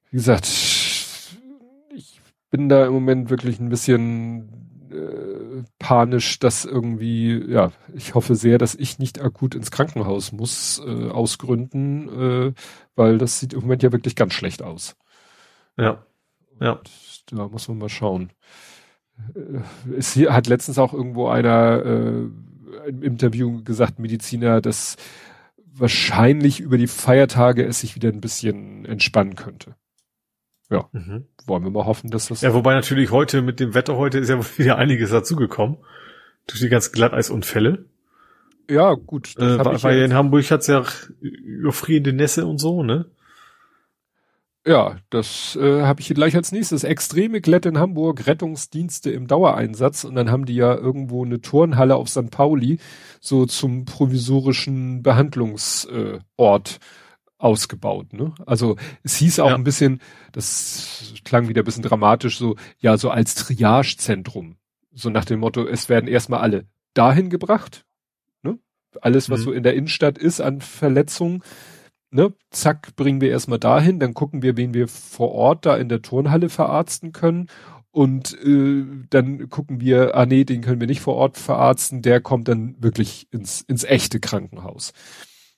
wie 0.09 0.17
gesagt, 0.17 0.45
ich 0.45 2.21
bin 2.49 2.67
da 2.67 2.87
im 2.87 2.93
Moment 2.93 3.29
wirklich 3.29 3.59
ein 3.59 3.69
bisschen 3.69 4.64
äh, 4.95 5.63
panisch, 5.79 6.39
dass 6.39 6.65
irgendwie, 6.65 7.43
ja, 7.51 7.71
ich 7.93 8.15
hoffe 8.15 8.35
sehr, 8.35 8.57
dass 8.57 8.75
ich 8.75 8.99
nicht 8.99 9.21
akut 9.21 9.55
ins 9.55 9.71
Krankenhaus 9.71 10.31
muss, 10.31 10.81
äh, 10.85 11.09
aus 11.09 11.37
Gründen, 11.37 12.09
äh, 12.49 12.53
weil 12.95 13.17
das 13.17 13.39
sieht 13.39 13.53
im 13.53 13.61
Moment 13.61 13.83
ja 13.83 13.91
wirklich 13.91 14.15
ganz 14.15 14.33
schlecht 14.33 14.61
aus. 14.61 14.95
Ja. 15.77 16.03
Ja. 16.59 16.73
Und 16.73 17.39
da 17.39 17.47
muss 17.47 17.67
man 17.67 17.77
mal 17.77 17.89
schauen. 17.89 18.31
Äh, 19.35 19.59
Es 19.97 20.13
hier 20.13 20.33
hat 20.33 20.47
letztens 20.47 20.79
auch 20.79 20.93
irgendwo 20.93 21.27
einer 21.27 21.83
äh, 21.85 22.29
im 22.87 23.03
Interview 23.03 23.63
gesagt, 23.63 23.99
Mediziner, 23.99 24.61
dass 24.61 24.97
wahrscheinlich 25.77 26.59
über 26.59 26.77
die 26.77 26.87
Feiertage 26.87 27.65
es 27.65 27.81
sich 27.81 27.95
wieder 27.95 28.09
ein 28.09 28.21
bisschen 28.21 28.85
entspannen 28.85 29.35
könnte. 29.35 29.75
Mhm. 30.91 31.25
Wollen 31.45 31.63
wir 31.63 31.71
mal 31.71 31.85
hoffen, 31.85 32.09
dass 32.09 32.27
das 32.27 32.41
Ja, 32.41 32.53
wobei 32.53 32.73
natürlich 32.73 33.11
heute 33.11 33.41
mit 33.41 33.59
dem 33.59 33.73
Wetter 33.73 33.97
heute 33.97 34.19
ist 34.19 34.29
ja 34.29 34.39
wieder 34.57 34.77
einiges 34.77 35.11
dazugekommen. 35.11 35.77
Durch 36.47 36.59
die 36.59 36.69
ganzen 36.69 36.91
Glatteisunfälle. 36.91 37.85
ja 38.69 38.93
gut. 38.93 39.33
das 39.37 39.59
Äh, 39.59 39.83
weil 39.83 39.97
ja, 39.97 40.05
in 40.05 40.13
Hamburg 40.13 40.49
hat's 40.51 40.67
ja 40.67 40.83
überfrierende 41.19 42.13
Nässe 42.13 42.45
und 42.45 42.59
so, 42.59 42.83
ne? 42.83 43.05
ja, 44.67 44.97
das 45.11 45.55
äh, 45.61 45.83
habe 45.83 46.01
ich 46.01 46.07
hier 46.07 46.15
gleich 46.15 46.35
als 46.35 46.51
nächstes. 46.51 46.83
Extreme 46.83 47.39
Glätte 47.39 47.69
in 47.69 47.77
Hamburg, 47.77 48.25
Rettungsdienste 48.25 49.11
im 49.11 49.27
Dauereinsatz 49.27 50.03
und 50.03 50.15
dann 50.15 50.31
haben 50.31 50.45
die 50.45 50.55
ja 50.55 50.73
irgendwo 50.73 51.23
eine 51.23 51.39
Turnhalle 51.39 51.95
auf 51.95 52.09
St. 52.09 52.31
Pauli 52.31 52.79
so 53.19 53.45
zum 53.45 53.85
provisorischen 53.85 55.03
Behandlungsort 55.03 55.89
äh, 55.91 56.79
ausgebaut. 57.37 58.13
Ne? 58.13 58.33
Also 58.45 58.77
es 59.03 59.17
hieß 59.17 59.39
auch 59.39 59.49
Ja. 59.49 59.55
ein 59.55 59.63
bisschen, 59.63 60.01
das 60.31 61.13
klang 61.23 61.47
wieder 61.47 61.61
ein 61.61 61.65
bisschen 61.65 61.83
dramatisch, 61.83 62.37
so 62.37 62.55
ja 62.79 62.97
so 62.97 63.09
als 63.09 63.35
Triagezentrum, 63.35 64.55
so 64.93 65.09
nach 65.09 65.25
dem 65.25 65.39
Motto, 65.41 65.65
es 65.67 65.89
werden 65.89 66.07
erstmal 66.07 66.39
alle 66.41 66.65
dahin 66.93 67.29
gebracht, 67.29 67.85
ne? 68.41 68.57
Alles 69.01 69.29
was 69.29 69.41
Mhm. 69.41 69.43
so 69.43 69.51
in 69.51 69.63
der 69.63 69.73
Innenstadt 69.75 70.17
ist 70.17 70.39
an 70.39 70.61
Verletzungen, 70.61 71.43
ne? 72.11 72.33
Zack 72.51 72.95
bringen 72.95 73.19
wir 73.21 73.29
erstmal 73.31 73.59
dahin, 73.59 73.99
dann 73.99 74.13
gucken 74.13 74.41
wir, 74.41 74.55
wen 74.57 74.73
wir 74.73 74.87
vor 74.87 75.33
Ort 75.33 75.65
da 75.65 75.75
in 75.75 75.89
der 75.89 76.01
Turnhalle 76.01 76.49
verarzten 76.49 77.11
können. 77.11 77.47
Und 77.91 78.33
äh, 78.43 78.85
dann 79.09 79.49
gucken 79.49 79.79
wir, 79.79 80.15
ah 80.15 80.25
nee, 80.25 80.43
den 80.43 80.61
können 80.61 80.81
wir 80.81 80.87
nicht 80.87 80.99
vor 81.01 81.15
Ort 81.15 81.37
verarzten, 81.37 82.01
der 82.01 82.19
kommt 82.19 82.49
dann 82.49 82.75
wirklich 82.83 83.27
ins, 83.31 83.61
ins 83.61 83.85
echte 83.85 84.19
Krankenhaus 84.19 84.91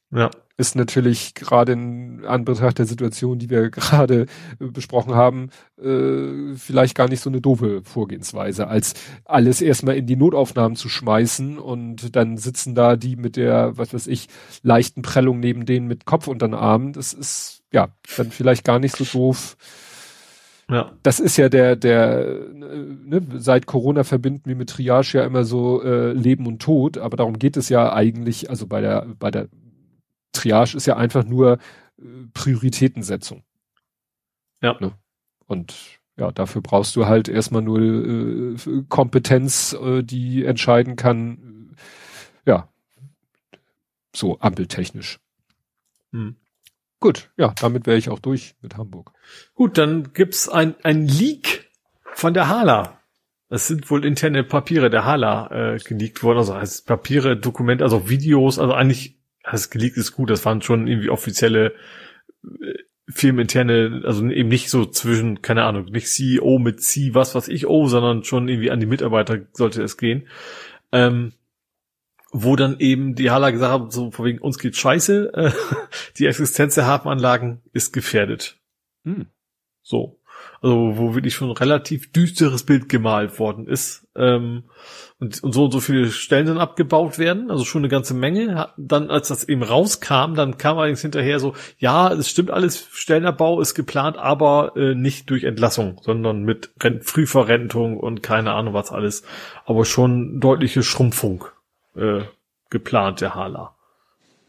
Ja. 0.10 0.32
ist 0.56 0.76
natürlich 0.76 1.34
gerade 1.34 1.74
in 1.74 2.26
Anbetracht 2.26 2.80
der 2.80 2.86
Situation, 2.86 3.40
die 3.40 3.50
wir 3.50 3.70
gerade 3.72 4.26
äh, 4.60 4.66
besprochen 4.66 5.16
haben, 5.16 5.50
äh, 5.82 6.56
vielleicht 6.56 6.96
gar 6.96 7.10
nicht 7.10 7.22
so 7.22 7.30
eine 7.30 7.42
doofe 7.42 7.82
Vorgehensweise, 7.84 8.68
als 8.68 8.94
alles 9.26 9.62
erstmal 9.62 9.98
in 9.98 10.08
die 10.08 10.16
Notaufnahmen 10.16 10.78
zu 10.78 10.88
schmeißen 10.88 11.60
und 11.60 12.16
dann 12.16 12.38
sitzen 12.38 12.74
da 12.74 12.96
die 12.96 13.18
mit 13.18 13.36
der, 13.36 13.78
was 13.78 13.94
weiß 13.94 14.08
ich, 14.08 14.28
leichten 14.64 15.02
Prellung 15.02 15.40
neben 15.40 15.66
denen 15.66 15.88
mit 15.88 16.06
Kopf 16.06 16.28
unter 16.28 16.48
den 16.48 16.56
Armen. 16.56 16.94
Das 16.94 17.14
ist 17.14 17.64
ja 17.74 17.90
dann 18.16 18.32
vielleicht 18.32 18.64
gar 18.64 18.80
nicht 18.80 18.96
so 18.96 19.04
doof. 19.04 19.58
Ja. 20.70 20.92
Das 21.02 21.20
ist 21.20 21.38
ja 21.38 21.48
der, 21.48 21.76
der, 21.76 22.28
äh, 22.28 22.50
ne, 22.52 23.22
seit 23.38 23.68
Corona 23.68 24.04
verbinden 24.04 24.44
wir 24.46 24.56
mit 24.56 24.70
Triage 24.70 25.18
ja 25.18 25.26
immer 25.26 25.46
so 25.46 25.82
äh, 25.82 26.12
Leben 26.12 26.46
und 26.46 26.62
Tod, 26.62 26.98
aber 26.98 27.16
darum 27.18 27.40
geht 27.40 27.56
es 27.56 27.70
ja 27.70 27.94
eigentlich, 27.94 28.50
also 28.50 28.68
bei 28.68 28.82
der, 28.82 29.08
bei 29.18 29.32
der 29.32 29.48
Triage 30.32 30.76
ist 30.76 30.86
ja 30.86 30.98
einfach 30.98 31.24
nur 31.24 31.54
äh, 31.98 32.04
Prioritätensetzung. 32.34 33.44
Ja. 34.62 34.78
Ne? 34.80 34.92
Und 35.46 36.00
ja, 36.18 36.32
dafür 36.32 36.62
brauchst 36.62 36.96
du 36.96 37.06
halt 37.06 37.30
erstmal 37.30 37.62
nur 37.62 37.80
äh, 37.80 38.56
Kompetenz, 38.90 39.74
äh, 39.74 40.04
die 40.04 40.46
entscheiden 40.46 40.96
kann, 40.96 41.76
äh, 42.46 42.50
ja, 42.50 42.70
so 44.16 44.40
ampeltechnisch. 44.40 45.20
Hm. 46.12 46.36
Gut, 47.00 47.30
ja, 47.38 47.54
damit 47.60 47.86
wäre 47.86 47.98
ich 47.98 48.10
auch 48.10 48.20
durch 48.20 48.56
mit 48.62 48.76
Hamburg. 48.78 49.12
Gut, 49.54 49.78
dann 49.78 50.14
gibt's 50.14 50.50
ein, 50.50 50.76
ein 50.84 51.08
Leak 51.08 51.70
von 52.14 52.34
der 52.34 52.48
Hala. 52.48 53.00
Es 53.50 53.68
sind 53.68 53.90
wohl 53.92 54.04
interne 54.04 54.44
Papiere 54.44 54.90
der 54.90 55.06
Hala 55.06 55.76
äh, 55.76 55.78
geleakt 55.78 56.24
worden, 56.24 56.40
also 56.40 56.56
heißt 56.56 56.88
Papiere, 56.88 57.38
Dokumente, 57.38 57.84
also 57.84 58.10
Videos, 58.10 58.58
also 58.58 58.74
eigentlich, 58.74 59.17
das 59.52 59.70
geleakt 59.70 59.98
ist 59.98 60.14
gut, 60.14 60.30
das 60.30 60.46
waren 60.46 60.62
schon 60.62 60.88
irgendwie 60.88 61.10
offizielle 61.10 61.74
äh, 62.44 62.74
firmeninterne, 63.10 64.02
also 64.06 64.28
eben 64.28 64.50
nicht 64.50 64.70
so 64.70 64.86
zwischen, 64.86 65.42
keine 65.42 65.64
Ahnung, 65.64 65.86
nicht 65.86 66.10
CEO 66.10 66.60
mit 66.60 66.82
C, 66.82 67.14
was 67.14 67.36
was 67.36 67.48
ich, 67.48 67.68
oh, 67.68 67.88
sondern 67.88 68.24
schon 68.24 68.50
irgendwie 68.50 68.72
an 68.72 68.80
die 68.80 68.86
Mitarbeiter 68.86 69.40
sollte 69.54 69.82
es 69.82 69.98
gehen. 69.98 70.28
Ähm, 70.92 71.34
wo 72.32 72.56
dann 72.56 72.80
eben 72.80 73.16
die 73.16 73.32
Hala 73.32 73.52
gesagt 73.52 73.72
haben, 73.72 73.92
so 73.92 74.12
von 74.12 74.26
wegen 74.26 74.40
uns 74.40 74.60
geht 74.60 74.76
scheiße, 74.76 75.34
äh, 75.34 75.52
die 76.18 76.26
Existenz 76.26 76.76
der 76.76 76.86
Hafenanlagen 76.86 77.62
ist 77.72 77.94
gefährdet. 77.94 78.58
Hm. 79.06 79.28
So. 79.82 80.20
Also, 80.62 80.98
wo 80.98 81.16
wirklich 81.16 81.36
schon 81.36 81.50
ein 81.50 81.58
relativ 81.58 82.12
düsteres 82.12 82.64
Bild 82.64 82.90
gemalt 82.90 83.40
worden 83.40 83.68
ist. 83.68 84.08
Ähm, 84.16 84.64
und, 85.20 85.44
und 85.44 85.52
so 85.52 85.66
und 85.66 85.72
so 85.72 85.80
viele 85.80 86.12
Stellen 86.12 86.46
dann 86.46 86.60
abgebaut 86.60 87.18
werden, 87.18 87.50
also 87.50 87.66
schon 87.66 87.82
eine 87.82 87.90
ganze 87.90 88.14
Menge. 88.14 88.70
Dann, 88.78 89.10
als 89.10 89.30
das 89.30 89.44
eben 89.44 89.64
rauskam, 89.64 90.36
dann 90.36 90.58
kam 90.58 90.78
allerdings 90.78 91.02
hinterher 91.02 91.40
so, 91.40 91.56
ja, 91.80 92.12
es 92.14 92.30
stimmt 92.30 92.52
alles, 92.52 92.88
Stellenabbau 92.92 93.60
ist 93.60 93.74
geplant, 93.74 94.18
aber 94.18 94.76
äh, 94.76 94.94
nicht 94.94 95.30
durch 95.30 95.44
Entlassung, 95.44 96.00
sondern 96.04 96.44
mit 96.44 96.72
Rent 96.82 97.04
Frühverrentung 97.04 97.98
und 97.98 98.22
keine 98.22 98.54
Ahnung 98.54 98.74
was 98.74 98.92
alles. 98.92 99.24
Aber 99.66 99.86
schon 99.86 100.40
deutliche 100.40 100.84
Schrumpfung 100.84 101.46
äh, 101.96 102.22
geplant, 102.70 103.22
der 103.22 103.34
Hala. 103.34 103.76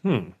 Hm. 0.03 0.33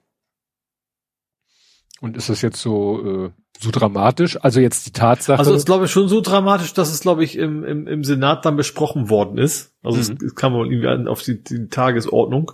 Und 2.01 2.17
ist 2.17 2.29
das 2.29 2.41
jetzt 2.41 2.61
so, 2.61 3.25
äh, 3.25 3.31
so 3.61 3.71
dramatisch? 3.71 4.37
Also 4.41 4.59
jetzt 4.61 4.85
die 4.85 4.91
Tatsache. 4.91 5.39
Also 5.39 5.53
ist 5.53 5.65
glaube 5.65 5.85
ich 5.85 5.91
schon 5.91 6.07
so 6.07 6.21
dramatisch, 6.21 6.73
dass 6.73 6.91
es 6.91 7.01
glaube 7.01 7.23
ich 7.23 7.37
im, 7.37 7.63
im, 7.63 7.87
im 7.87 8.03
Senat 8.03 8.45
dann 8.45 8.55
besprochen 8.55 9.09
worden 9.09 9.37
ist. 9.37 9.73
Also 9.83 9.99
es, 9.99 10.09
Mhm. 10.09 10.17
es 10.25 10.35
kam 10.35 10.53
wohl 10.53 10.71
irgendwie 10.71 11.09
auf 11.09 11.21
die, 11.21 11.43
die 11.43 11.67
Tagesordnung. 11.67 12.53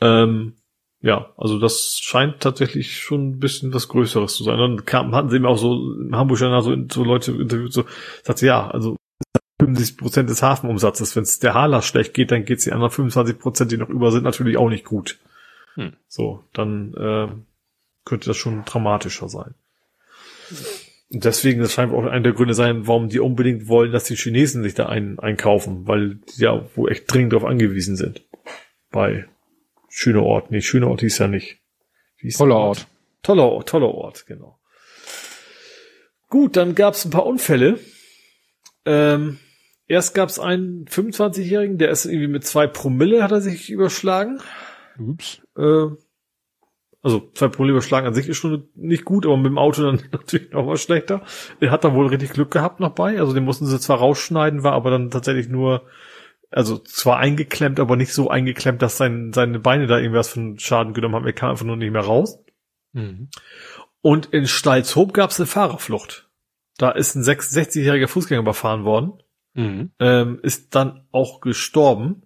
Ähm, 0.00 0.54
ja, 1.02 1.32
also 1.36 1.58
das 1.58 1.98
scheint 2.00 2.40
tatsächlich 2.40 2.98
schon 2.98 3.30
ein 3.30 3.38
bisschen 3.38 3.72
was 3.72 3.88
Größeres 3.88 4.34
zu 4.34 4.44
sein. 4.44 4.58
Dann 4.58 4.84
kam, 4.84 5.14
hatten 5.14 5.30
sie 5.30 5.36
eben 5.36 5.46
auch 5.46 5.56
so 5.56 5.94
im 5.94 6.14
Hamburger 6.14 6.60
so, 6.62 6.76
so 6.90 7.04
Leute 7.04 7.32
interviewt, 7.32 7.72
so 7.72 7.84
sagte 8.22 8.46
ja, 8.46 8.68
also 8.70 8.96
75 9.60 9.96
Prozent 9.96 10.30
des 10.30 10.42
Hafenumsatzes. 10.42 11.16
Wenn 11.16 11.22
es 11.22 11.38
der 11.38 11.54
Hala 11.54 11.82
schlecht 11.82 12.14
geht, 12.14 12.30
dann 12.30 12.44
geht's 12.44 12.64
die 12.64 12.72
anderen 12.72 12.90
25 12.90 13.38
Prozent, 13.38 13.72
die 13.72 13.78
noch 13.78 13.88
über 13.88 14.12
sind, 14.12 14.24
natürlich 14.24 14.56
auch 14.58 14.68
nicht 14.68 14.84
gut. 14.84 15.18
Hm. 15.74 15.94
So, 16.06 16.44
dann 16.52 16.94
äh, 16.94 17.28
könnte 18.04 18.26
das 18.28 18.36
schon 18.36 18.64
dramatischer 18.64 19.28
sein. 19.28 19.54
Deswegen, 21.12 21.60
das 21.60 21.72
scheint 21.72 21.92
auch 21.92 22.04
einer 22.04 22.20
der 22.20 22.32
Gründe 22.32 22.54
sein, 22.54 22.86
warum 22.86 23.08
die 23.08 23.18
unbedingt 23.18 23.66
wollen, 23.66 23.90
dass 23.90 24.04
die 24.04 24.14
Chinesen 24.14 24.62
sich 24.62 24.74
da 24.74 24.86
ein, 24.86 25.18
einkaufen, 25.18 25.88
weil 25.88 26.20
die 26.36 26.42
ja 26.42 26.68
wo 26.76 26.86
echt 26.86 27.12
dringend 27.12 27.32
darauf 27.32 27.48
angewiesen 27.48 27.96
sind. 27.96 28.24
Bei 28.90 29.26
schöner 29.88 30.22
Ort. 30.22 30.50
Nee, 30.52 30.60
schöner 30.60 30.88
Ort 30.88 31.00
hieß 31.00 31.18
ja 31.18 31.28
nicht. 31.28 31.58
Toller 32.36 32.56
Ort. 32.56 32.78
Ort. 32.78 32.86
Toller 33.22 33.44
Ort, 33.44 33.68
toller 33.68 33.94
Ort, 33.94 34.26
genau. 34.26 34.58
Gut, 36.28 36.56
dann 36.56 36.76
gab 36.76 36.94
es 36.94 37.04
ein 37.04 37.10
paar 37.10 37.26
Unfälle. 37.26 37.80
Ähm, 38.84 39.40
erst 39.88 40.14
gab 40.14 40.28
es 40.28 40.38
einen 40.38 40.86
25-Jährigen, 40.86 41.76
der 41.76 41.90
ist 41.90 42.04
irgendwie 42.04 42.28
mit 42.28 42.46
zwei 42.46 42.68
Promille 42.68 43.22
hat 43.22 43.32
er 43.32 43.40
sich 43.40 43.68
überschlagen. 43.68 44.40
Ups. 44.96 45.42
Äh, 45.56 45.86
also 47.02 47.30
zwei 47.32 47.48
Promille 47.48 47.72
überschlagen 47.72 48.06
an 48.06 48.14
sich 48.14 48.28
ist 48.28 48.36
schon 48.36 48.68
nicht 48.74 49.04
gut, 49.04 49.24
aber 49.24 49.36
mit 49.36 49.46
dem 49.46 49.58
Auto 49.58 49.82
dann 49.82 50.02
natürlich 50.12 50.50
noch 50.52 50.66
mal 50.66 50.76
schlechter. 50.76 51.22
Er 51.58 51.70
hat 51.70 51.84
da 51.84 51.94
wohl 51.94 52.08
richtig 52.08 52.30
Glück 52.30 52.50
gehabt 52.50 52.80
noch 52.80 52.90
bei. 52.90 53.18
Also 53.18 53.32
den 53.32 53.44
mussten 53.44 53.66
sie 53.66 53.80
zwar 53.80 53.98
rausschneiden, 53.98 54.62
war 54.62 54.72
aber 54.72 54.90
dann 54.90 55.10
tatsächlich 55.10 55.48
nur, 55.48 55.86
also 56.50 56.78
zwar 56.78 57.18
eingeklemmt, 57.18 57.80
aber 57.80 57.96
nicht 57.96 58.12
so 58.12 58.28
eingeklemmt, 58.28 58.82
dass 58.82 58.98
sein, 58.98 59.32
seine 59.32 59.60
Beine 59.60 59.86
da 59.86 59.98
irgendwas 59.98 60.28
von 60.28 60.58
Schaden 60.58 60.92
genommen 60.92 61.14
haben. 61.14 61.26
Er 61.26 61.32
kam 61.32 61.50
einfach 61.50 61.64
nur 61.64 61.76
nicht 61.76 61.92
mehr 61.92 62.02
raus. 62.02 62.38
Mhm. 62.92 63.28
Und 64.02 64.26
in 64.26 64.46
Stalzhoop 64.46 65.14
gab 65.14 65.30
es 65.30 65.40
eine 65.40 65.46
Fahrerflucht. 65.46 66.28
Da 66.76 66.90
ist 66.90 67.14
ein 67.14 67.22
66-jähriger 67.22 68.08
Fußgänger 68.08 68.40
überfahren 68.40 68.84
worden, 68.84 69.22
mhm. 69.54 69.92
ähm, 69.98 70.38
ist 70.42 70.74
dann 70.74 71.06
auch 71.12 71.40
gestorben. 71.40 72.22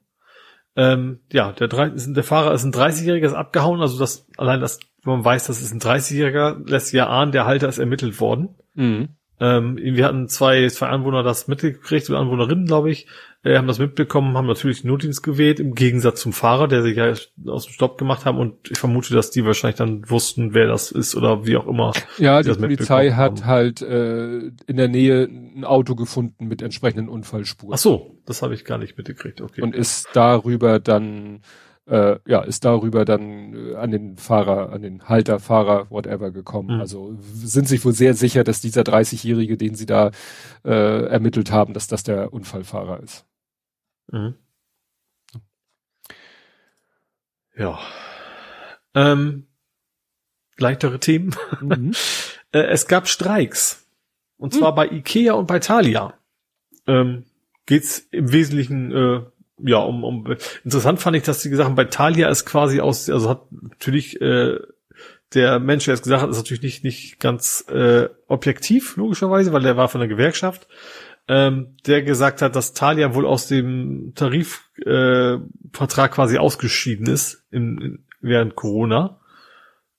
Ähm, 0.76 1.20
ja, 1.32 1.52
der, 1.52 1.68
der 1.68 2.24
Fahrer 2.24 2.52
ist 2.52 2.64
ein 2.64 2.72
30-jähriger, 2.72 3.26
ist 3.26 3.34
abgehauen, 3.34 3.80
also 3.80 3.98
das 3.98 4.26
allein 4.36 4.60
das, 4.60 4.80
wenn 5.04 5.14
man 5.14 5.24
weiß, 5.24 5.46
das 5.46 5.62
ist 5.62 5.72
ein 5.72 5.80
30-jähriger, 5.80 6.68
lässt 6.68 6.92
ja 6.92 7.08
ahnen, 7.08 7.32
der 7.32 7.46
Halter 7.46 7.68
ist 7.68 7.78
ermittelt 7.78 8.20
worden. 8.20 8.56
Mhm. 8.74 9.10
Ähm, 9.40 9.76
wir 9.76 10.04
hatten 10.04 10.28
zwei, 10.28 10.66
zwei 10.68 10.88
Anwohner 10.88 11.22
das 11.22 11.48
mitgekriegt, 11.48 12.08
oder 12.10 12.20
Anwohnerinnen, 12.20 12.66
glaube 12.66 12.90
ich, 12.90 13.06
äh, 13.44 13.56
haben 13.56 13.66
das 13.66 13.78
mitbekommen, 13.78 14.36
haben 14.36 14.46
natürlich 14.46 14.84
Notdienst 14.84 15.22
gewählt, 15.22 15.60
im 15.60 15.74
Gegensatz 15.74 16.20
zum 16.20 16.32
Fahrer, 16.32 16.66
der 16.66 16.82
sich 16.82 16.96
ja 16.96 17.12
aus 17.46 17.66
dem 17.66 17.72
Stopp 17.72 17.98
gemacht 17.98 18.24
haben 18.24 18.38
und 18.38 18.70
ich 18.70 18.78
vermute, 18.78 19.14
dass 19.14 19.30
die 19.30 19.44
wahrscheinlich 19.44 19.76
dann 19.76 20.08
wussten, 20.08 20.54
wer 20.54 20.66
das 20.66 20.90
ist 20.90 21.14
oder 21.14 21.46
wie 21.46 21.56
auch 21.56 21.66
immer. 21.66 21.92
Ja, 22.18 22.42
die, 22.42 22.50
die 22.50 22.58
Polizei 22.58 23.10
hat 23.10 23.42
haben. 23.42 23.46
halt 23.46 23.82
äh, 23.82 24.38
in 24.66 24.76
der 24.76 24.88
Nähe 24.88 25.24
ein 25.24 25.64
Auto 25.64 25.94
gefunden 25.94 26.46
mit 26.46 26.62
entsprechenden 26.62 27.08
Unfallspuren. 27.08 27.74
Ach 27.74 27.78
so, 27.78 28.18
das 28.24 28.42
habe 28.42 28.54
ich 28.54 28.64
gar 28.64 28.78
nicht 28.78 28.96
mitgekriegt, 28.96 29.40
okay. 29.40 29.62
Und 29.62 29.74
ist 29.74 30.08
darüber 30.14 30.80
dann 30.80 31.42
äh, 31.86 32.16
ja, 32.26 32.40
ist 32.40 32.64
darüber 32.64 33.04
dann 33.04 33.72
äh, 33.72 33.74
an 33.74 33.90
den 33.90 34.16
Fahrer, 34.16 34.72
an 34.72 34.80
den 34.80 35.06
Halter, 35.06 35.38
Fahrer, 35.38 35.90
whatever 35.90 36.30
gekommen. 36.30 36.76
Mhm. 36.76 36.80
Also 36.80 37.14
sind 37.20 37.68
sich 37.68 37.84
wohl 37.84 37.92
sehr 37.92 38.14
sicher, 38.14 38.42
dass 38.42 38.62
dieser 38.62 38.82
30-Jährige, 38.82 39.58
den 39.58 39.74
sie 39.74 39.84
da 39.84 40.10
äh, 40.64 41.04
ermittelt 41.06 41.50
haben, 41.50 41.74
dass 41.74 41.86
das 41.86 42.02
der 42.02 42.32
Unfallfahrer 42.32 43.02
ist. 43.02 43.26
Mhm. 44.10 44.34
Ja. 47.56 47.78
Ähm, 48.94 49.46
leichtere 50.56 51.00
Themen. 51.00 51.34
Mhm. 51.60 51.92
äh, 52.52 52.58
es 52.58 52.86
gab 52.86 53.08
Streiks. 53.08 53.86
Und 54.36 54.52
zwar 54.52 54.72
mhm. 54.72 54.76
bei 54.76 54.88
Ikea 54.88 55.34
und 55.34 55.46
bei 55.46 55.58
Thalia. 55.58 56.14
Ähm, 56.86 57.24
geht's 57.66 58.00
im 58.10 58.32
Wesentlichen 58.32 58.92
äh, 58.92 59.22
ja, 59.58 59.78
um, 59.78 60.04
um 60.04 60.36
interessant 60.64 61.00
fand 61.00 61.16
ich, 61.16 61.22
dass 61.22 61.42
die 61.42 61.50
gesagt 61.50 61.68
haben, 61.68 61.76
bei 61.76 61.84
Thalia 61.84 62.28
ist 62.28 62.44
quasi 62.44 62.80
aus, 62.80 63.08
also 63.08 63.28
hat 63.30 63.46
natürlich 63.52 64.20
äh, 64.20 64.58
der 65.32 65.58
Mensch, 65.58 65.84
der 65.84 65.94
es 65.94 66.02
gesagt 66.02 66.22
hat, 66.22 66.30
ist 66.30 66.36
natürlich 66.36 66.62
nicht, 66.62 66.84
nicht 66.84 67.20
ganz 67.20 67.64
äh, 67.68 68.08
objektiv, 68.26 68.96
logischerweise, 68.96 69.52
weil 69.52 69.62
der 69.62 69.76
war 69.76 69.88
von 69.88 70.00
der 70.00 70.08
Gewerkschaft, 70.08 70.68
ähm, 71.28 71.76
der 71.86 72.02
gesagt 72.02 72.42
hat, 72.42 72.56
dass 72.56 72.74
Thalia 72.74 73.14
wohl 73.14 73.26
aus 73.26 73.46
dem 73.46 74.12
Tarifvertrag 74.14 76.10
äh, 76.10 76.14
quasi 76.14 76.38
ausgeschieden 76.38 77.06
ist 77.06 77.46
in, 77.50 77.78
in, 77.78 78.04
während 78.20 78.56
Corona 78.56 79.20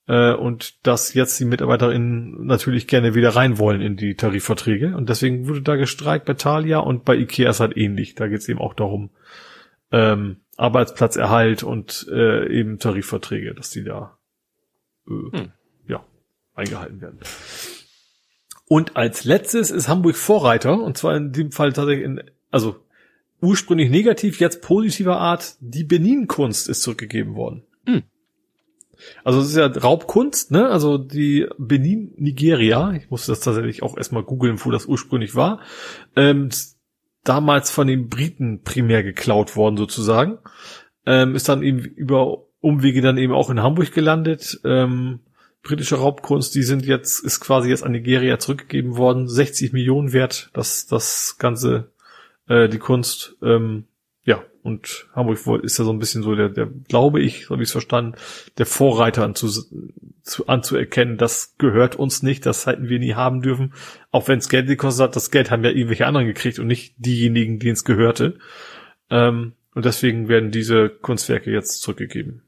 äh, 0.08 0.34
und 0.34 0.86
dass 0.86 1.14
jetzt 1.14 1.40
die 1.40 1.46
MitarbeiterInnen 1.46 2.46
natürlich 2.46 2.88
gerne 2.88 3.16
wieder 3.16 3.30
rein 3.30 3.58
wollen 3.58 3.82
in 3.82 3.96
die 3.96 4.16
Tarifverträge 4.16 4.96
und 4.96 5.10
deswegen 5.10 5.48
wurde 5.48 5.62
da 5.62 5.76
gestreikt 5.76 6.26
bei 6.26 6.36
Thalia 6.36 6.80
und 6.80 7.06
bei 7.06 7.16
Ikea 7.16 7.50
ist 7.50 7.60
halt 7.60 7.76
ähnlich. 7.76 8.16
Da 8.16 8.28
geht 8.28 8.40
es 8.40 8.50
eben 8.50 8.60
auch 8.60 8.74
darum, 8.74 9.10
ähm, 9.92 10.38
Arbeitsplatzerhalt 10.58 11.64
und 11.64 12.08
äh, 12.12 12.48
eben 12.48 12.80
Tarifverträge, 12.80 13.54
dass 13.56 13.72
die 13.72 13.84
da 13.84 14.18
äh, 15.08 15.38
hm. 15.38 15.52
ja 15.88 16.06
eingehalten 16.54 17.02
werden. 17.02 17.20
Und 18.68 18.98
als 18.98 19.26
letztes 19.26 19.72
ist 19.72 19.88
Hamburg 19.88 20.16
Vorreiter 20.16 20.82
und 20.82 20.98
zwar 20.98 21.16
in 21.16 21.32
dem 21.32 21.52
Fall 21.52 21.74
tatsächlich 21.74 22.06
in 22.06 22.24
also 22.52 22.78
ursprünglich 23.42 23.90
negativ, 23.90 24.40
jetzt 24.40 24.62
positiver 24.62 25.18
Art. 25.18 25.58
Die 25.60 25.84
Benin-Kunst 25.84 26.70
ist 26.70 26.82
zurückgegeben 26.82 27.36
worden. 27.36 27.64
Hm. 27.86 28.04
Also 29.24 29.40
es 29.40 29.50
ist 29.50 29.58
ja 29.58 29.68
Raubkunst, 29.68 30.52
ne? 30.52 30.70
Also 30.70 30.98
die 30.98 31.48
Benin 31.58 32.14
Nigeria, 32.18 32.94
ich 32.94 33.10
musste 33.10 33.32
das 33.32 33.42
tatsächlich 33.42 33.84
auch 33.84 33.98
erstmal 33.98 34.24
googeln, 34.24 34.58
wo 34.64 34.72
das 34.72 34.86
ursprünglich 34.86 35.36
war. 35.36 35.60
Ähm, 36.16 36.50
damals 37.24 37.72
von 37.72 37.88
den 37.88 38.08
Briten 38.08 38.62
primär 38.64 39.04
geklaut 39.04 39.56
worden 39.56 39.78
sozusagen. 39.78 40.38
Ähm, 41.06 41.36
ist 41.36 41.50
dann 41.50 41.62
eben 41.62 41.80
über 41.80 42.46
Umwege 42.62 43.02
dann 43.02 43.18
eben 43.18 43.34
auch 43.34 43.50
in 43.50 43.62
Hamburg 43.62 43.92
gelandet. 43.92 44.60
Ähm, 44.64 45.20
britische 45.66 45.98
Raubkunst, 45.98 46.56
die 46.56 46.64
sind 46.64 46.86
jetzt, 46.86 47.20
ist 47.20 47.42
quasi 47.42 47.70
jetzt 47.70 47.84
an 47.84 47.92
Nigeria 47.92 48.40
zurückgegeben 48.40 48.96
worden. 48.96 49.28
60 49.28 49.74
Millionen 49.74 50.14
wert, 50.14 50.50
das, 50.54 50.86
das 50.88 51.36
ganze, 51.38 51.92
äh, 52.48 52.70
die 52.70 52.78
Kunst. 52.78 53.36
Ähm, 53.42 53.86
ja, 54.24 54.44
und 54.64 55.08
Hamburg 55.14 55.64
ist 55.64 55.78
ja 55.78 55.84
so 55.84 55.92
ein 55.92 56.00
bisschen 56.00 56.24
so 56.24 56.36
der, 56.36 56.50
der 56.50 56.68
glaube 56.68 57.20
ich, 57.20 57.46
so 57.46 57.52
habe 57.52 57.64
ich 57.64 57.68
es 57.70 57.74
verstanden, 57.74 58.16
der 58.58 58.66
Vorreiter 58.66 59.24
anzu, 59.24 59.50
zu, 60.22 60.48
anzuerkennen, 60.48 61.18
das 61.18 61.56
gehört 61.58 61.96
uns 61.96 62.24
nicht, 62.24 62.46
das 62.46 62.66
hätten 62.66 62.88
wir 62.88 63.00
nie 63.00 63.16
haben 63.16 63.42
dürfen. 63.42 63.74
Auch 64.12 64.28
wenn 64.28 64.40
es 64.40 64.50
Geld 64.50 64.68
gekostet 64.68 65.04
hat, 65.04 65.16
das 65.16 65.32
Geld 65.32 65.52
haben 65.52 65.64
ja 65.64 65.72
irgendwelche 65.72 66.06
anderen 66.06 66.28
gekriegt 66.28 66.60
und 66.60 66.68
nicht 66.68 66.94
diejenigen, 66.98 67.60
denen 67.60 67.74
es 67.74 67.84
gehörte. 67.84 68.38
Ähm, 69.10 69.54
und 69.74 69.86
deswegen 69.86 70.30
werden 70.30 70.52
diese 70.52 70.90
Kunstwerke 70.90 71.52
jetzt 71.52 71.82
zurückgegeben. 71.82 72.45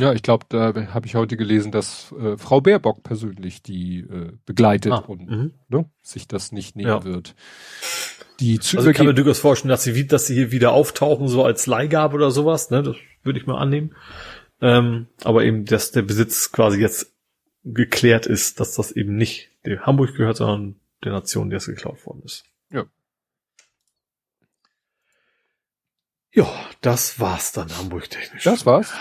Ja, 0.00 0.12
ich 0.12 0.22
glaube, 0.22 0.46
da 0.48 0.74
habe 0.92 1.06
ich 1.06 1.14
heute 1.14 1.36
gelesen, 1.36 1.72
dass 1.72 2.12
äh, 2.12 2.36
Frau 2.36 2.60
Baerbock 2.60 3.02
persönlich 3.02 3.62
die 3.62 4.00
äh, 4.00 4.32
begleitet 4.46 4.92
ah, 4.92 4.98
und 4.98 5.30
mhm. 5.30 5.52
ne, 5.68 5.84
sich 6.02 6.26
das 6.26 6.52
nicht 6.52 6.76
nehmen 6.76 6.88
ja. 6.88 7.04
wird 7.04 7.34
die 8.40 8.58
zu 8.58 8.78
also 8.78 8.90
ich 8.90 8.96
kann 8.96 9.06
mir 9.06 9.14
durchaus 9.14 9.38
vorstellen, 9.38 9.68
dass 9.68 9.84
sie, 9.84 10.06
dass 10.06 10.26
sie 10.26 10.34
hier 10.34 10.50
wieder 10.50 10.72
auftauchen, 10.72 11.28
so 11.28 11.44
als 11.44 11.66
Leihgabe 11.66 12.14
oder 12.14 12.30
sowas, 12.30 12.70
ne? 12.70 12.82
Das 12.82 12.96
würde 13.22 13.38
ich 13.38 13.46
mal 13.46 13.58
annehmen. 13.58 13.94
Ähm, 14.62 15.06
aber 15.22 15.44
eben, 15.44 15.66
dass 15.66 15.92
der 15.92 16.02
Besitz 16.02 16.50
quasi 16.50 16.80
jetzt 16.80 17.14
geklärt 17.64 18.26
ist, 18.26 18.58
dass 18.60 18.74
das 18.74 18.92
eben 18.92 19.16
nicht 19.16 19.50
der 19.64 19.82
Hamburg 19.82 20.14
gehört, 20.16 20.38
sondern 20.38 20.76
der 21.04 21.12
Nation, 21.12 21.50
der 21.50 21.58
es 21.58 21.66
geklaut 21.66 22.04
worden 22.06 22.22
ist. 22.24 22.44
Ja. 22.70 22.84
Ja, 26.32 26.48
das 26.80 27.20
war's 27.20 27.52
dann 27.52 27.76
Hamburg 27.76 28.08
technisch. 28.08 28.44
Das 28.44 28.64
war's. 28.64 28.92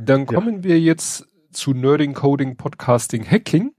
Dann 0.00 0.26
kommen 0.26 0.58
ja. 0.58 0.64
wir 0.64 0.80
jetzt 0.80 1.26
zu 1.52 1.72
Nerding, 1.72 2.14
Coding, 2.14 2.56
Podcasting, 2.56 3.24
Hacking. 3.28 3.72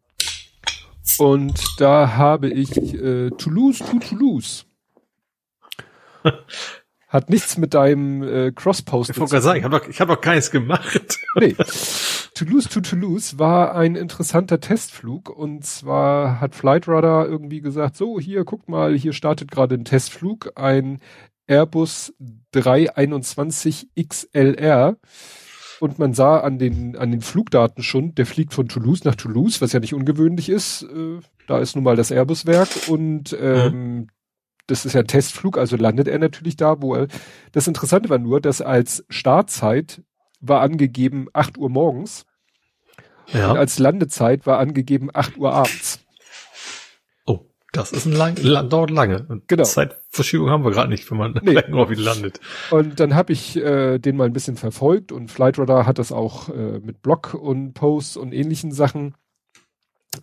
Und 1.18 1.60
da 1.78 2.16
habe 2.16 2.50
ich 2.50 2.76
äh, 2.94 3.30
Toulouse 3.32 3.80
to 3.80 4.00
Toulouse. 4.00 4.66
Hat 7.08 7.30
nichts 7.30 7.58
mit 7.58 7.74
deinem 7.74 8.22
äh, 8.22 8.52
Cross-Post. 8.52 9.10
Ich 9.10 9.20
wollte 9.20 9.32
gerade 9.32 9.44
sagen, 9.44 9.58
ich 9.60 9.64
habe 9.64 9.80
doch, 9.80 9.88
ich 9.88 10.00
hab 10.00 10.10
doch 10.10 10.22
keins 10.22 10.52
gemacht. 10.52 11.18
nee. 11.36 11.56
Toulouse 12.36 12.70
to 12.70 12.82
Toulouse 12.82 13.40
war 13.40 13.76
ein 13.76 13.96
interessanter 13.96 14.60
Testflug 14.60 15.30
und 15.30 15.66
zwar 15.66 16.40
hat 16.40 16.54
Flightradar 16.56 17.28
irgendwie 17.28 17.62
gesagt, 17.62 17.98
so 17.98 18.20
hier, 18.20 18.46
guck 18.46 18.70
mal, 18.70 18.96
hier 18.96 19.14
startet 19.14 19.52
gerade 19.52 19.76
ein 19.76 19.86
Testflug, 19.86 20.52
ein 20.56 21.00
Airbus 21.48 22.14
321 22.52 23.90
XLR 24.00 24.98
und 25.80 26.00
man 26.00 26.14
sah 26.14 26.40
an 26.40 26.60
den, 26.60 26.98
an 26.98 27.12
den 27.12 27.22
Flugdaten 27.22 27.84
schon, 27.84 28.16
der 28.16 28.26
fliegt 28.26 28.54
von 28.54 28.68
Toulouse 28.68 29.04
nach 29.04 29.16
Toulouse, 29.16 29.62
was 29.62 29.74
ja 29.74 29.80
nicht 29.80 29.94
ungewöhnlich 29.94 30.50
ist. 30.50 30.84
Äh, 30.84 31.20
da 31.48 31.60
ist 31.60 31.76
nun 31.76 31.84
mal 31.84 31.96
das 31.96 32.12
Airbus-Werk 32.12 32.70
und 32.88 33.36
ähm, 33.40 34.08
das 34.68 34.86
ist 34.86 34.94
ja 34.94 35.02
ein 35.02 35.08
Testflug, 35.08 35.58
also 35.58 35.76
landet 35.76 36.08
er 36.08 36.20
natürlich 36.20 36.56
da, 36.56 36.82
wo 36.82 36.96
er. 36.96 37.08
Das 37.52 37.68
Interessante 37.68 38.10
war 38.10 38.20
nur, 38.20 38.40
dass 38.40 38.62
als 38.62 39.04
Startzeit 39.10 40.04
war 40.42 40.62
angegeben 40.62 41.28
8 41.34 41.58
Uhr 41.58 41.70
morgens. 41.70 42.26
Ja. 43.28 43.52
Und 43.52 43.58
als 43.58 43.80
Landezeit 43.80 44.46
war 44.46 44.60
angegeben 44.60 45.10
8 45.14 45.38
Uhr 45.38 45.54
abends. 45.54 46.00
Das 47.72 47.92
ist 47.92 48.06
ein 48.08 48.14
lang, 48.14 48.36
lang 48.42 48.70
dauert 48.70 48.90
lange. 48.90 49.26
Und 49.30 49.48
Genau. 49.48 49.64
Zeitverschiebung 49.64 50.50
haben 50.50 50.64
wir 50.64 50.72
gerade 50.72 50.90
nicht, 50.90 51.10
wenn 51.12 51.18
man 51.20 51.40
Nee. 51.44 51.56
wieder 51.56 52.02
landet. 52.02 52.40
Und 52.72 53.00
dann 53.00 53.14
habe 53.14 53.32
ich 53.34 53.58
äh, 53.58 54.00
den 54.00 54.18
mal 54.18 54.26
ein 54.26 54.34
bisschen 54.34 54.56
verfolgt 54.58 55.12
und 55.12 55.30
Flightradar 55.30 55.86
hat 55.86 56.00
das 56.00 56.12
auch 56.12 56.50
äh, 56.50 56.80
mit 56.80 57.02
Blog 57.02 57.36
und 57.36 57.74
Posts 57.74 58.18
und 58.18 58.34
ähnlichen 58.34 58.72
Sachen 58.72 59.14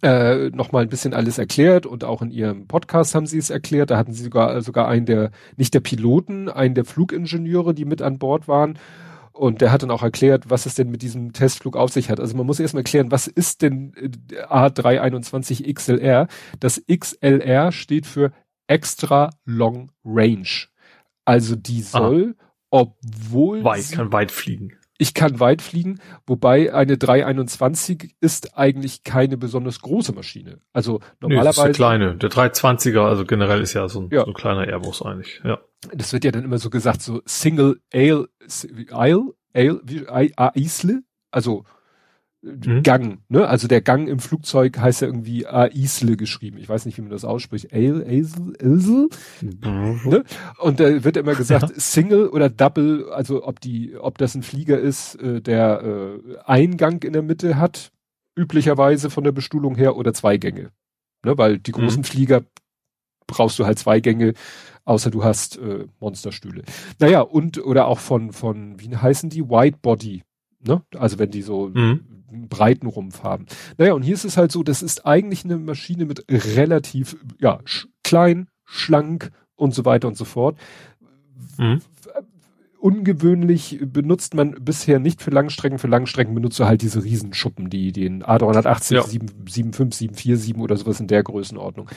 äh, 0.02 0.50
noch 0.50 0.72
mal 0.72 0.82
ein 0.82 0.88
bisschen 0.88 1.14
alles 1.14 1.38
erklärt 1.38 1.86
und 1.86 2.02
auch 2.02 2.20
in 2.20 2.32
ihrem 2.32 2.66
Podcast 2.66 3.14
haben 3.14 3.26
sie 3.26 3.38
es 3.38 3.50
erklärt. 3.50 3.90
Da 3.90 3.96
hatten 3.96 4.12
sie 4.12 4.24
sogar 4.24 4.60
sogar 4.62 4.88
einen 4.88 5.06
der 5.06 5.30
nicht 5.56 5.72
der 5.74 5.80
Piloten, 5.80 6.48
einen 6.48 6.74
der 6.74 6.84
Flugingenieure, 6.84 7.72
die 7.72 7.84
mit 7.84 8.02
an 8.02 8.18
Bord 8.18 8.48
waren. 8.48 8.78
Und 9.36 9.60
der 9.60 9.70
hat 9.70 9.82
dann 9.82 9.90
auch 9.90 10.02
erklärt, 10.02 10.48
was 10.48 10.64
es 10.64 10.74
denn 10.74 10.90
mit 10.90 11.02
diesem 11.02 11.32
Testflug 11.34 11.76
auf 11.76 11.92
sich 11.92 12.08
hat. 12.08 12.20
Also 12.20 12.36
man 12.36 12.46
muss 12.46 12.58
erstmal 12.58 12.80
erklären, 12.80 13.10
was 13.10 13.26
ist 13.26 13.60
denn 13.60 13.92
äh, 13.94 14.42
A321 14.44 15.72
XLR? 15.72 16.26
Das 16.58 16.82
XLR 16.90 17.70
steht 17.70 18.06
für 18.06 18.32
Extra 18.66 19.30
Long 19.44 19.92
Range. 20.04 20.48
Also 21.26 21.54
die 21.54 21.82
soll, 21.82 22.36
obwohl 22.70 23.62
Weit, 23.62 23.82
sie, 23.82 23.96
kann 23.96 24.12
weit 24.12 24.30
fliegen. 24.30 24.72
Ich 24.98 25.14
kann 25.14 25.40
weit 25.40 25.62
fliegen, 25.62 26.00
wobei 26.26 26.72
eine 26.72 26.96
321 26.98 28.16
ist 28.20 28.56
eigentlich 28.56 29.04
keine 29.04 29.36
besonders 29.36 29.80
große 29.80 30.12
Maschine. 30.12 30.60
Also 30.72 30.94
Nee, 30.94 31.00
das 31.00 31.10
ist 31.10 31.20
normalerweise, 31.22 31.62
der 31.64 31.72
kleine. 31.72 32.16
Der 32.16 32.30
320er, 32.30 33.00
also 33.06 33.24
generell 33.24 33.60
ist 33.60 33.74
ja 33.74 33.88
so 33.88 34.00
ein, 34.00 34.08
Ja. 34.10 34.20
so 34.22 34.28
ein 34.28 34.34
kleiner 34.34 34.66
Airbus 34.66 35.02
eigentlich. 35.02 35.40
Ja. 35.44 35.58
das 35.92 36.12
wird 36.12 36.24
ja 36.24 36.30
dann 36.32 36.44
immer 36.44 36.58
so 36.58 36.70
gesagt, 36.70 37.02
so 37.02 37.20
Single 37.26 37.80
Ale, 37.92 38.28
Ale, 38.90 39.22
Ale, 39.52 39.80
Aisle, 40.36 41.02
also 41.30 41.64
Mhm. 42.46 42.82
Gang, 42.82 43.18
ne? 43.28 43.48
Also 43.48 43.66
der 43.66 43.80
Gang 43.80 44.08
im 44.08 44.20
Flugzeug 44.20 44.78
heißt 44.78 45.00
ja 45.00 45.08
irgendwie 45.08 45.46
Aisle 45.46 46.16
geschrieben. 46.16 46.58
Ich 46.58 46.68
weiß 46.68 46.86
nicht, 46.86 46.96
wie 46.96 47.02
man 47.02 47.10
das 47.10 47.24
ausspricht. 47.24 47.72
Aisle, 47.72 48.06
Aisle? 48.06 49.08
Ne? 49.42 50.24
Und 50.58 50.78
da 50.78 51.04
wird 51.04 51.16
immer 51.16 51.34
gesagt, 51.34 51.72
Single 51.80 52.28
oder 52.28 52.48
Double, 52.48 53.10
also 53.10 53.44
ob 53.44 53.60
die, 53.60 53.96
ob 53.96 54.18
das 54.18 54.34
ein 54.34 54.42
Flieger 54.42 54.78
ist, 54.78 55.16
äh, 55.16 55.40
der 55.40 55.82
äh, 55.82 56.38
Eingang 56.44 57.02
in 57.02 57.12
der 57.12 57.22
Mitte 57.22 57.56
hat, 57.56 57.90
üblicherweise 58.36 59.10
von 59.10 59.24
der 59.24 59.32
Bestuhlung 59.32 59.74
her, 59.74 59.96
oder 59.96 60.14
zwei 60.14 60.36
Gänge. 60.36 60.70
Ne? 61.24 61.36
Weil 61.36 61.58
die 61.58 61.72
großen 61.72 62.04
Flieger 62.04 62.42
brauchst 63.26 63.58
du 63.58 63.66
halt 63.66 63.78
zwei 63.78 63.98
Gänge, 64.00 64.34
außer 64.84 65.10
du 65.10 65.24
hast 65.24 65.58
äh, 65.58 65.86
Monsterstühle. 65.98 66.62
Naja, 67.00 67.22
und 67.22 67.58
oder 67.58 67.88
auch 67.88 67.98
von, 67.98 68.32
von, 68.32 68.78
wie 68.78 68.94
heißen 68.94 69.30
die? 69.30 69.48
White 69.48 69.78
Body. 69.82 70.22
Ne? 70.64 70.82
Also 70.96 71.18
wenn 71.18 71.30
die 71.30 71.42
so 71.42 71.68
Mhm. 71.68 72.00
einen 72.32 72.48
breiten 72.48 72.86
Rumpf 72.86 73.22
haben. 73.22 73.46
Naja, 73.78 73.92
und 73.94 74.02
hier 74.02 74.14
ist 74.14 74.24
es 74.24 74.36
halt 74.36 74.50
so, 74.52 74.62
das 74.62 74.82
ist 74.82 75.06
eigentlich 75.06 75.44
eine 75.44 75.58
Maschine 75.58 76.04
mit 76.06 76.24
relativ, 76.28 77.16
ja, 77.40 77.60
sch 77.64 77.86
klein, 78.02 78.48
schlank 78.64 79.30
und 79.54 79.74
so 79.74 79.84
weiter 79.84 80.08
und 80.08 80.16
so 80.16 80.24
fort. 80.24 80.56
Mhm. 81.58 81.80
Ungewöhnlich 82.78 83.78
benutzt 83.82 84.34
man 84.34 84.52
bisher 84.60 84.98
nicht 85.00 85.22
für 85.22 85.30
Langstrecken. 85.30 85.78
Für 85.78 85.88
Langstrecken 85.88 86.34
benutzt 86.34 86.60
du 86.60 86.66
halt 86.66 86.82
diese 86.82 87.02
Riesenschuppen, 87.02 87.70
die 87.70 87.90
den 87.90 88.22
A380, 88.22 88.94
Ja. 88.94 89.02
775, 89.02 89.96
747 89.98 90.56
oder 90.58 90.76
sowas 90.76 91.00
in 91.00 91.08
der 91.08 91.22
Größenordnung. 91.22 91.88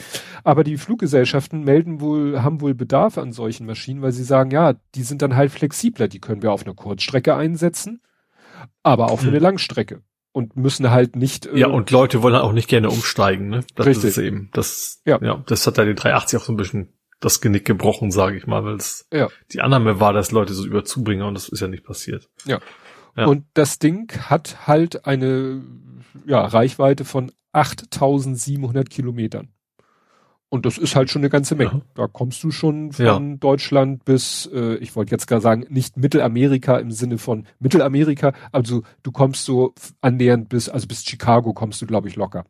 Aber 0.43 0.63
die 0.63 0.77
Fluggesellschaften 0.77 1.63
melden 1.63 1.99
wohl, 1.99 2.41
haben 2.41 2.61
wohl 2.61 2.73
Bedarf 2.73 3.17
an 3.17 3.33
solchen 3.33 3.65
Maschinen, 3.67 4.01
weil 4.01 4.13
sie 4.13 4.23
sagen, 4.23 4.51
ja, 4.51 4.73
die 4.95 5.03
sind 5.03 5.21
dann 5.21 5.35
halt 5.35 5.51
flexibler, 5.51 6.07
die 6.07 6.19
können 6.19 6.41
wir 6.41 6.51
auf 6.53 6.65
einer 6.65 6.73
Kurzstrecke 6.75 7.35
einsetzen, 7.35 8.01
aber 8.83 9.11
auch 9.11 9.19
für 9.19 9.27
eine 9.29 9.39
Langstrecke. 9.39 10.01
Und 10.31 10.55
müssen 10.55 10.91
halt 10.91 11.15
nicht. 11.15 11.47
äh, 11.47 11.57
Ja, 11.57 11.67
und 11.67 11.89
Leute 11.89 12.21
wollen 12.21 12.35
auch 12.35 12.51
nicht 12.53 12.69
gerne 12.69 12.89
umsteigen, 12.89 13.49
ne? 13.49 13.63
Das 13.75 13.87
Richtig. 13.87 14.09
ist 14.11 14.17
eben. 14.19 14.49
Das, 14.53 15.01
Ja. 15.05 15.19
ja. 15.21 15.43
das 15.47 15.65
hat 15.65 15.77
ja 15.77 15.85
den 15.85 15.95
380 15.95 16.39
auch 16.39 16.43
so 16.43 16.53
ein 16.53 16.57
bisschen 16.57 16.93
das 17.19 17.41
Genick 17.41 17.65
gebrochen, 17.65 18.11
sage 18.11 18.37
ich 18.37 18.45
mal, 18.45 18.63
weil 18.63 18.75
es 18.75 19.07
Ja. 19.11 19.27
die 19.51 19.61
Annahme 19.61 19.99
war, 19.99 20.13
dass 20.13 20.31
Leute 20.31 20.53
so 20.53 20.65
überzubringen 20.65 21.25
und 21.25 21.33
das 21.33 21.49
ist 21.49 21.59
ja 21.61 21.67
nicht 21.67 21.83
passiert. 21.83 22.29
Ja. 22.45 22.59
Und 23.15 23.45
das 23.55 23.79
Ding 23.79 24.11
hat 24.29 24.67
halt 24.67 25.05
eine 25.05 25.61
ja, 26.25 26.45
Reichweite 26.45 27.03
von 27.05 27.31
8700 27.51 28.89
Kilometern. 28.89 29.49
Und 30.51 30.65
das 30.65 30.79
ist 30.79 30.95
halt 30.95 31.11
schon 31.11 31.21
eine 31.21 31.29
ganze 31.29 31.53
Menge. 31.55 31.71
Ja. 31.73 31.81
Da 31.93 32.07
kommst 32.07 32.43
du 32.43 32.49
schon 32.49 32.91
von 32.91 33.05
Ja. 33.05 33.19
Deutschland 33.39 34.03
bis, 34.03 34.49
äh, 34.51 34.75
ich 34.77 34.95
wollte 34.95 35.11
jetzt 35.11 35.27
gerade 35.27 35.41
sagen, 35.41 35.65
nicht 35.69 35.95
Mittelamerika 35.97 36.77
im 36.77 36.89
Sinne 36.91 37.19
von 37.19 37.45
Mittelamerika, 37.59 38.33
also 38.51 38.81
du 39.03 39.11
kommst 39.11 39.45
so 39.45 39.73
annähernd 40.01 40.49
bis, 40.49 40.67
also 40.67 40.87
bis 40.87 41.03
Chicago 41.05 41.53
kommst 41.53 41.81
du, 41.81 41.85
glaube 41.85 42.07
ich, 42.07 42.15
locker. 42.15 42.45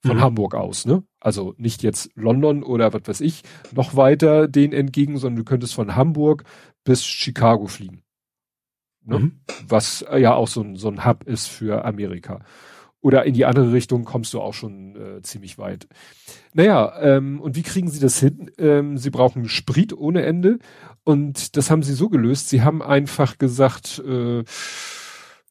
Von 0.00 0.16
Mhm. 0.16 0.20
Hamburg 0.22 0.54
aus, 0.54 0.84
ne? 0.86 1.02
Also 1.20 1.54
nicht 1.58 1.82
jetzt 1.82 2.10
London 2.14 2.62
oder 2.62 2.92
was 2.92 3.02
weiß 3.06 3.20
ich, 3.22 3.42
noch 3.72 3.96
weiter 3.96 4.48
den 4.48 4.72
entgegen, 4.72 5.16
sondern 5.18 5.36
du 5.38 5.44
könntest 5.44 5.74
von 5.74 5.94
Hamburg 5.96 6.44
bis 6.84 7.04
Chicago 7.04 7.66
fliegen. 7.66 8.02
Ne? 9.06 9.18
Mhm. 9.18 9.40
was 9.68 10.00
äh, 10.00 10.18
ja 10.18 10.32
auch 10.34 10.48
so 10.48 10.62
ein, 10.62 10.76
so 10.76 10.88
ein 10.88 11.04
Hub 11.04 11.24
ist 11.24 11.46
für 11.48 11.84
Amerika. 11.84 12.40
Oder 13.04 13.26
in 13.26 13.34
die 13.34 13.44
andere 13.44 13.70
Richtung 13.70 14.06
kommst 14.06 14.32
du 14.32 14.40
auch 14.40 14.54
schon 14.54 14.96
äh, 14.96 15.20
ziemlich 15.20 15.58
weit. 15.58 15.88
Naja, 16.54 16.98
ähm, 17.02 17.38
und 17.38 17.54
wie 17.54 17.62
kriegen 17.62 17.90
sie 17.90 18.00
das 18.00 18.18
hin? 18.18 18.50
Ähm, 18.56 18.96
sie 18.96 19.10
brauchen 19.10 19.46
Sprit 19.46 19.92
ohne 19.92 20.22
Ende 20.22 20.58
und 21.04 21.54
das 21.58 21.70
haben 21.70 21.82
sie 21.82 21.92
so 21.92 22.08
gelöst. 22.08 22.48
Sie 22.48 22.62
haben 22.62 22.80
einfach 22.80 23.36
gesagt, 23.36 23.98
äh, 23.98 24.42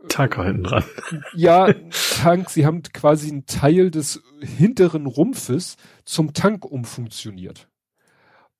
Tanker 0.09 0.45
hinten 0.45 0.63
dran. 0.63 0.83
ja, 1.35 1.71
Tank, 2.23 2.49
sie 2.49 2.65
haben 2.65 2.81
quasi 2.81 3.29
einen 3.29 3.45
Teil 3.45 3.91
des 3.91 4.23
hinteren 4.41 5.05
Rumpfes 5.05 5.77
zum 6.05 6.33
Tank 6.33 6.65
umfunktioniert. 6.65 7.69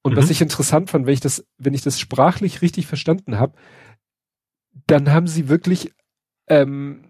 Und 0.03 0.15
was 0.15 0.25
Mhm. 0.25 0.31
ich 0.33 0.41
interessant 0.41 0.91
fand, 0.91 1.07
wenn 1.07 1.15
ich 1.15 1.19
das, 1.19 1.43
wenn 1.57 1.73
ich 1.73 1.81
das 1.81 1.99
sprachlich 1.99 2.61
richtig 2.61 2.85
verstanden 2.85 3.39
habe, 3.39 3.55
dann 4.85 5.11
haben 5.11 5.25
sie 5.25 5.49
wirklich 5.49 5.93
ähm, 6.47 7.09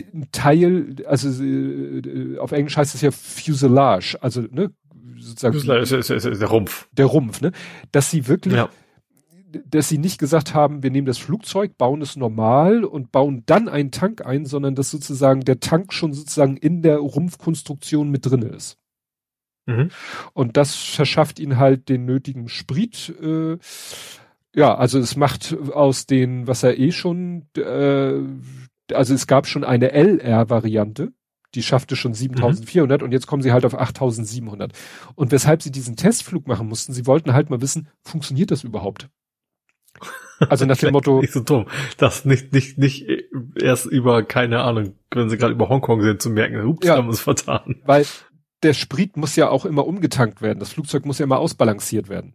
einen 0.00 0.28
Teil, 0.32 0.96
also 1.06 1.42
äh, 1.42 2.38
auf 2.38 2.52
Englisch 2.52 2.76
heißt 2.76 2.94
es 2.94 3.00
ja 3.00 3.10
Fuselage, 3.10 4.16
also 4.20 4.42
ne, 4.42 4.70
sozusagen 5.18 5.54
Das 5.66 5.92
ist, 5.92 6.10
ist, 6.10 6.24
ist, 6.26 6.40
der 6.40 6.48
Rumpf. 6.48 6.88
der 6.92 7.06
Rumpf, 7.06 7.40
ne, 7.40 7.52
dass 7.92 8.10
sie 8.10 8.26
wirklich 8.28 8.54
Ja. 8.54 8.68
dass 9.66 9.88
sie 9.88 9.98
nicht 9.98 10.18
gesagt 10.18 10.54
haben, 10.54 10.82
wir 10.82 10.90
nehmen 10.90 11.06
das 11.06 11.18
Flugzeug, 11.18 11.76
bauen 11.76 12.00
es 12.02 12.16
normal 12.16 12.84
und 12.84 13.12
bauen 13.12 13.42
dann 13.46 13.68
einen 13.68 13.90
Tank 13.90 14.24
ein, 14.24 14.46
sondern 14.46 14.74
dass 14.74 14.90
sozusagen 14.90 15.42
der 15.42 15.60
Tank 15.60 15.92
schon 15.92 16.12
sozusagen 16.12 16.56
in 16.56 16.82
der 16.82 16.98
Rumpfkonstruktion 16.98 18.10
mit 18.10 18.24
drinne 18.26 18.46
ist. 18.46 18.78
Mhm. 19.66 19.90
Und 20.32 20.56
das 20.56 20.74
verschafft 20.74 21.38
ihnen 21.38 21.58
halt 21.58 21.88
den 21.88 22.04
nötigen 22.04 22.48
Sprit. 22.48 23.14
Äh, 23.22 23.58
ja, 24.54 24.74
also 24.74 24.98
es 24.98 25.16
macht 25.16 25.56
aus 25.72 26.06
den, 26.06 26.46
was 26.46 26.62
er 26.62 26.78
eh 26.78 26.90
schon, 26.90 27.46
äh, 27.56 28.18
also 28.94 29.14
es 29.14 29.26
gab 29.26 29.46
schon 29.46 29.64
eine 29.64 29.92
LR-Variante, 29.92 31.12
die 31.54 31.62
schaffte 31.62 31.96
schon 31.96 32.14
7400 32.14 33.02
und 33.02 33.12
jetzt 33.12 33.26
kommen 33.26 33.42
sie 33.42 33.52
halt 33.52 33.64
auf 33.64 33.74
8700. 33.78 34.72
Und 35.14 35.32
weshalb 35.32 35.62
sie 35.62 35.70
diesen 35.70 35.96
Testflug 35.96 36.46
machen 36.46 36.66
mussten, 36.68 36.92
sie 36.92 37.06
wollten 37.06 37.32
halt 37.34 37.50
mal 37.50 37.60
wissen, 37.60 37.88
funktioniert 38.02 38.50
das 38.50 38.64
überhaupt? 38.64 39.08
Also 40.48 40.64
nach 40.64 40.78
dem 40.78 40.92
Motto, 40.92 41.20
Nicht 41.20 41.32
so 41.34 41.40
dumm. 41.40 41.66
Das 41.98 42.24
nicht, 42.24 42.52
nicht, 42.52 42.78
nicht 42.78 43.06
erst 43.60 43.86
über, 43.86 44.22
keine 44.22 44.62
Ahnung, 44.62 44.94
wenn 45.10 45.28
sie 45.28 45.36
gerade 45.36 45.52
über 45.52 45.68
Hongkong 45.68 46.02
sind, 46.02 46.22
zu 46.22 46.30
merken, 46.30 46.64
ups, 46.66 46.86
Ja. 46.86 46.96
haben 46.96 47.04
wir 47.06 47.10
uns 47.10 47.20
vertan. 47.20 47.76
weil 47.84 48.06
der 48.62 48.74
Sprit 48.74 49.16
muss 49.16 49.36
ja 49.36 49.48
auch 49.50 49.64
immer 49.66 49.86
umgetankt 49.86 50.40
werden. 50.40 50.60
Das 50.60 50.70
Flugzeug 50.72 51.04
muss 51.04 51.18
ja 51.18 51.24
immer 51.24 51.38
ausbalanciert 51.38 52.08
werden. 52.08 52.34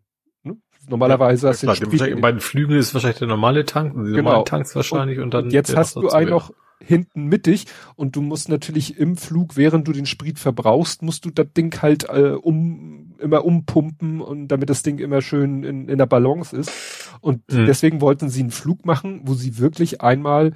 Normalerweise 0.88 1.50
hast 1.50 1.64
du 1.64 1.68
Klar, 1.68 1.76
den 1.76 1.92
Sprit. 1.98 2.22
bei 2.22 2.32
den 2.32 2.40
Flügeln 2.42 2.80
ist 2.80 2.94
wahrscheinlich 2.94 3.20
der 3.20 3.28
normale 3.28 3.66
Tank, 3.66 3.94
die 3.94 4.12
Genau. 4.12 4.16
normalen 4.30 4.46
Tanks 4.46 4.76
wahrscheinlich 4.76 5.20
und, 5.20 5.34
dann. 5.34 5.46
Und 5.46 5.54
jetzt 5.54 5.72
der 5.72 5.78
hast 5.80 5.96
du 5.96 6.10
einen 6.10 6.30
noch 6.30 6.54
hinten 6.80 7.26
mittig 7.26 7.66
und 7.96 8.16
du 8.16 8.22
musst 8.22 8.50
natürlich 8.50 8.98
im 9.00 9.18
Flug, 9.18 9.58
während 9.58 9.88
du 9.88 9.92
den 9.92 10.06
Sprit 10.06 10.38
verbrauchst, 10.40 11.02
musst 11.02 11.26
du 11.26 11.32
das 11.32 11.48
Ding 11.56 11.76
halt 11.82 12.08
äh, 12.10 12.36
um 12.40 13.16
immer 13.20 13.44
umpumpen 13.46 14.22
und 14.22 14.48
damit 14.50 14.70
das 14.70 14.84
Ding 14.84 15.00
immer 15.00 15.22
schön 15.22 15.64
in, 15.64 15.90
in 15.90 15.98
der 15.98 16.06
Balance 16.06 16.56
ist. 16.56 16.72
Und 17.20 17.42
Mhm. 17.52 17.66
deswegen 17.66 18.00
wollten 18.00 18.30
sie 18.30 18.42
einen 18.42 18.52
Flug 18.52 18.86
machen, 18.86 19.22
wo 19.24 19.34
sie 19.34 19.58
wirklich 19.58 20.02
einmal 20.02 20.54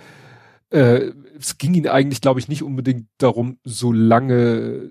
äh, 0.70 1.12
es 1.38 1.58
ging 1.58 1.74
ihnen 1.74 1.88
eigentlich, 1.88 2.22
glaube 2.22 2.40
ich, 2.40 2.48
nicht 2.48 2.64
unbedingt 2.64 3.08
darum, 3.18 3.58
so 3.64 3.92
lange 3.92 4.88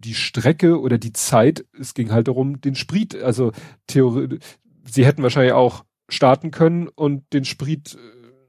die 0.00 0.14
Strecke 0.14 0.80
oder 0.80 0.98
die 0.98 1.12
Zeit, 1.12 1.64
es 1.78 1.94
ging 1.94 2.10
halt 2.10 2.28
darum, 2.28 2.60
den 2.60 2.74
Sprit, 2.74 3.14
also 3.14 3.52
Theorie, 3.86 4.38
sie 4.84 5.04
hätten 5.04 5.22
wahrscheinlich 5.22 5.52
auch 5.52 5.84
starten 6.08 6.50
können 6.50 6.88
und 6.88 7.32
den 7.32 7.44
Sprit, 7.44 7.94
äh, 7.94 7.98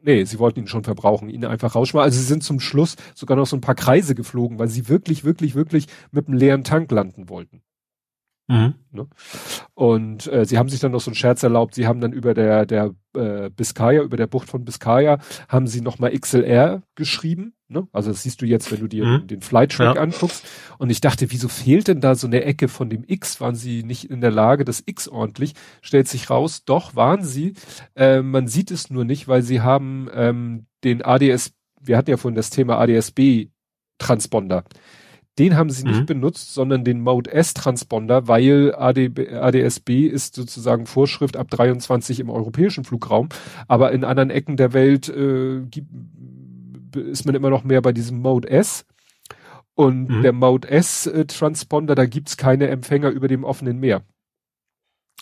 nee, 0.02 0.24
sie 0.24 0.40
wollten 0.40 0.62
ihn 0.62 0.68
schon 0.68 0.84
verbrauchen, 0.84 1.30
ihn 1.30 1.46
einfach 1.46 1.76
rausschmeißen. 1.76 2.06
Also 2.06 2.20
sie 2.20 2.26
sind 2.26 2.44
zum 2.44 2.60
Schluss 2.60 2.96
sogar 3.16 3.38
noch 3.38 3.46
so 3.46 3.56
ein 3.56 3.62
paar 3.62 3.76
Kreise 3.76 4.16
geflogen, 4.16 4.60
weil 4.60 4.68
sie 4.68 4.90
wirklich, 4.90 5.24
wirklich, 5.24 5.56
wirklich 5.56 5.88
mit 6.12 6.28
einem 6.28 6.38
leeren 6.38 6.64
Tank 6.64 6.92
landen 6.92 7.30
wollten. 7.30 7.62
Mhm. 8.48 8.76
Ne? 8.92 9.08
Und 9.74 10.28
äh, 10.28 10.46
sie 10.46 10.58
haben 10.58 10.70
sich 10.70 10.80
dann 10.80 10.92
noch 10.92 11.00
so 11.00 11.10
einen 11.10 11.16
Scherz 11.16 11.44
erlaubt, 11.44 11.76
sie 11.76 11.88
haben 11.88 12.02
dann 12.02 12.12
über 12.12 12.34
der, 12.34 12.66
der 12.66 12.94
äh, 13.16 13.50
Biscaya, 13.50 14.02
über 14.02 14.18
der 14.18 14.28
Bucht 14.28 14.50
von 14.50 14.66
Biscaya, 14.66 15.20
haben 15.48 15.68
sie 15.68 15.82
nochmal 15.82 16.18
XLR 16.18 16.84
geschrieben. 16.96 17.54
Ne? 17.68 17.88
Also 17.94 18.12
das 18.12 18.24
siehst 18.24 18.42
du 18.42 18.46
jetzt, 18.46 18.72
wenn 18.72 18.82
du 18.82 18.88
dir 18.88 19.06
mhm. 19.06 19.28
den 19.28 19.42
Flight 19.42 19.72
Track 19.72 19.96
ja. 19.96 20.02
anguckst. 20.02 20.46
Und 20.78 20.90
ich 20.90 21.00
dachte, 21.00 21.32
wieso 21.32 21.48
fehlt 21.48 21.88
denn 21.88 22.02
da 22.02 22.16
so 22.16 22.28
eine 22.28 22.44
Ecke 22.44 22.68
von 22.68 22.90
dem 22.90 23.06
X? 23.08 23.40
Waren 23.40 23.56
sie 23.56 23.84
nicht 23.84 24.10
in 24.10 24.20
der 24.20 24.32
Lage, 24.32 24.66
das 24.66 24.84
X 24.86 25.08
ordentlich? 25.08 25.54
Stellt 25.82 26.10
sich 26.10 26.30
raus, 26.30 26.66
doch 26.66 26.96
waren 26.96 27.24
sie. 27.24 27.54
Äh, 27.96 28.22
man 28.22 28.48
sieht 28.48 28.72
es 28.72 28.90
nur 28.90 29.06
nicht, 29.06 29.28
weil 29.30 29.42
sie 29.42 29.62
haben 29.62 30.10
ähm, 30.14 30.66
den 30.84 31.04
ADS, 31.04 31.54
wir 31.80 31.98
hatten 31.98 32.10
ja 32.10 32.18
vorhin 32.18 32.36
das 32.36 32.50
Thema 32.50 32.78
ADSB 32.80 33.48
Transponder. 33.98 34.66
Den 35.42 35.58
haben 35.58 35.72
sie 35.72 35.84
mhm. 35.84 35.92
nicht 35.92 36.06
benutzt, 36.06 36.54
sondern 36.54 36.84
den 36.84 37.02
Mode 37.02 37.32
S 37.32 37.56
Transponder, 37.56 38.28
weil 38.28 38.76
ADB, 38.76 39.34
ADSB 39.34 40.06
ist 40.06 40.36
sozusagen 40.36 40.86
Vorschrift 40.86 41.36
ab 41.36 41.50
23 41.50 42.20
im 42.20 42.30
europäischen 42.30 42.84
Flugraum, 42.84 43.30
aber 43.68 43.92
in 43.92 44.04
anderen 44.04 44.30
Ecken 44.30 44.56
der 44.56 44.74
Welt 44.74 45.10
äh, 45.10 45.62
gibt, 45.62 45.90
ist 46.96 47.26
man 47.26 47.34
immer 47.34 47.50
noch 47.50 47.64
mehr 47.64 47.82
bei 47.82 47.92
diesem 47.92 48.20
Mode 48.20 48.52
S. 48.52 48.86
Und 49.74 50.10
mhm. 50.10 50.22
der 50.22 50.32
Mode 50.32 50.70
S 50.70 51.08
äh, 51.08 51.26
Transponder, 51.26 51.96
da 51.96 52.06
gibt's 52.06 52.38
keine 52.38 52.68
Empfänger 52.68 53.10
über 53.10 53.28
dem 53.28 53.44
offenen 53.44 53.80
Meer. 53.80 54.04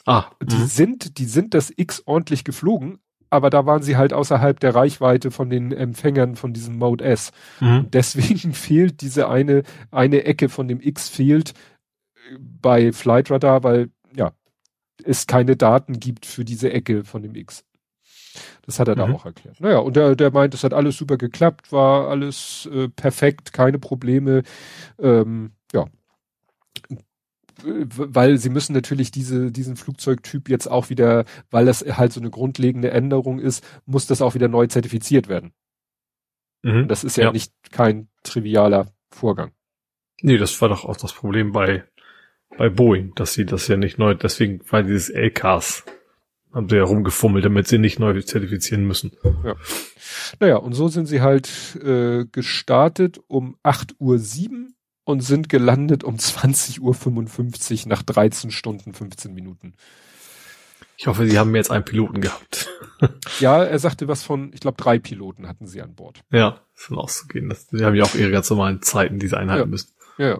Ah, 0.06 0.26
die 0.44 0.58
mhm. 0.58 0.66
sind, 0.66 1.18
die 1.18 1.26
sind 1.28 1.54
das 1.54 1.72
X 1.74 2.04
ordentlich 2.06 2.44
geflogen, 2.44 3.00
aber 3.30 3.50
da 3.50 3.66
waren 3.66 3.82
sie 3.82 3.98
halt 3.98 4.14
außerhalb 4.14 4.60
der 4.60 4.76
Reichweite 4.76 5.32
von 5.32 5.50
den 5.50 5.72
Empfängern 5.72 6.36
von 6.36 6.54
diesem 6.54 6.78
Mode 6.78 7.04
S. 7.04 7.32
Mhm. 7.60 7.88
deswegen 7.92 8.54
fehlt 8.54 9.02
diese 9.02 9.30
eine, 9.30 9.64
eine 9.92 10.24
Ecke 10.24 10.50
von 10.50 10.68
dem 10.68 10.82
X 10.82 11.10
fehlt 11.10 11.52
äh, 12.32 12.38
bei 12.40 12.92
Flight 12.92 13.32
Radar, 13.32 13.64
weil, 13.64 13.90
ja, 14.16 14.32
es 15.04 15.28
keine 15.28 15.56
Daten 15.56 16.00
gibt 16.00 16.26
für 16.26 16.44
diese 16.44 16.72
Ecke 16.72 17.04
von 17.04 17.24
dem 17.24 17.36
X. 17.36 17.64
Das 18.66 18.80
hat 18.80 18.88
er 18.88 18.96
mhm. 18.96 19.00
da 19.00 19.14
auch 19.14 19.26
erklärt. 19.26 19.60
Naja, 19.60 19.80
und 19.80 19.96
der, 19.96 20.16
der 20.16 20.32
meint, 20.32 20.54
es 20.54 20.64
hat 20.64 20.74
alles 20.74 20.98
super 20.98 21.18
geklappt, 21.18 21.72
war 21.72 22.10
alles 22.10 22.70
äh, 22.72 22.90
perfekt, 22.90 23.54
keine 23.54 23.80
Probleme. 23.80 24.44
Ähm, 25.00 25.52
ja, 25.74 25.86
weil 27.64 28.38
sie 28.38 28.50
müssen 28.50 28.74
natürlich 28.74 29.12
diese, 29.12 29.52
diesen 29.52 29.76
Flugzeugtyp 29.76 30.50
jetzt 30.50 30.68
auch 30.68 30.90
wieder, 30.90 31.26
weil 31.50 31.66
das 31.66 31.82
halt 31.82 32.14
so 32.14 32.20
eine 32.20 32.30
grundlegende 32.30 32.92
Änderung 32.92 33.40
ist, 33.40 33.66
muss 33.86 34.08
das 34.08 34.22
auch 34.22 34.36
wieder 34.36 34.48
neu 34.48 34.68
zertifiziert 34.68 35.28
werden. 35.28 35.54
Mhm. 36.64 36.88
Das 36.88 37.04
ist 37.04 37.18
ja, 37.18 37.26
ja, 37.26 37.32
nicht 37.32 37.54
kein 37.72 38.10
trivialer 38.24 38.92
Vorgang. 39.12 39.52
Nee, 40.22 40.38
das 40.38 40.62
war 40.62 40.70
doch 40.70 40.86
auch 40.86 40.98
das 40.98 41.14
Problem 41.14 41.52
bei, 41.52 41.84
bei 42.58 42.70
Boeing, 42.70 43.14
dass 43.16 43.34
sie 43.34 43.46
das 43.46 43.68
ja 43.68 43.78
nicht 43.78 43.98
neu, 43.98 44.16
deswegen 44.16 44.60
war 44.70 44.84
dieses 44.84 45.10
LKs, 45.10 45.86
haben 46.54 46.68
sie 46.68 46.78
ja 46.78 46.84
rumgefummelt, 46.84 47.46
damit 47.46 47.68
sie 47.68 47.78
nicht 47.78 48.00
neu 48.00 48.22
zertifizieren 48.22 48.86
müssen. 48.86 49.12
Ja. 49.44 49.56
Naja, 50.40 50.58
und 50.58 50.74
so 50.74 50.88
sind 50.88 51.06
sie 51.06 51.22
halt 51.22 51.50
äh, 51.82 52.26
gestartet 52.32 53.20
um 53.28 53.56
8.07 53.64 54.50
Uhr 54.52 54.68
und 55.10 55.22
sind 55.22 55.50
gelandet 55.50 56.04
um 56.04 56.18
20.55 56.18 56.82
Uhr 57.82 57.90
nach 57.90 58.04
13 58.04 58.52
Stunden 58.52 58.94
15 58.94 59.34
Minuten. 59.34 59.74
Ich 60.98 61.08
hoffe, 61.08 61.28
Sie 61.28 61.40
haben 61.40 61.56
jetzt 61.56 61.72
einen 61.72 61.84
Piloten 61.84 62.22
gehabt. 62.22 62.70
ja, 63.40 63.64
er 63.64 63.80
sagte 63.80 64.08
was 64.08 64.22
von, 64.22 64.52
ich 64.54 64.60
glaube, 64.60 64.78
drei 64.78 65.00
Piloten 65.00 65.48
hatten 65.48 65.66
sie 65.66 65.82
an 65.82 65.96
Bord. 65.96 66.22
Ja, 66.30 66.62
von 66.76 67.00
auszugehen. 67.00 67.52
Sie 67.72 67.84
haben 67.84 67.96
ja 67.96 68.04
auch 68.04 68.14
ihre 68.14 68.30
ganz 68.30 68.52
normalen 68.52 68.84
Zeiten, 68.84 69.18
die 69.18 69.28
sie 69.28 69.36
einhalten 69.36 69.62
ja. 69.62 69.66
müssen. 69.66 69.94
Ja. 70.20 70.40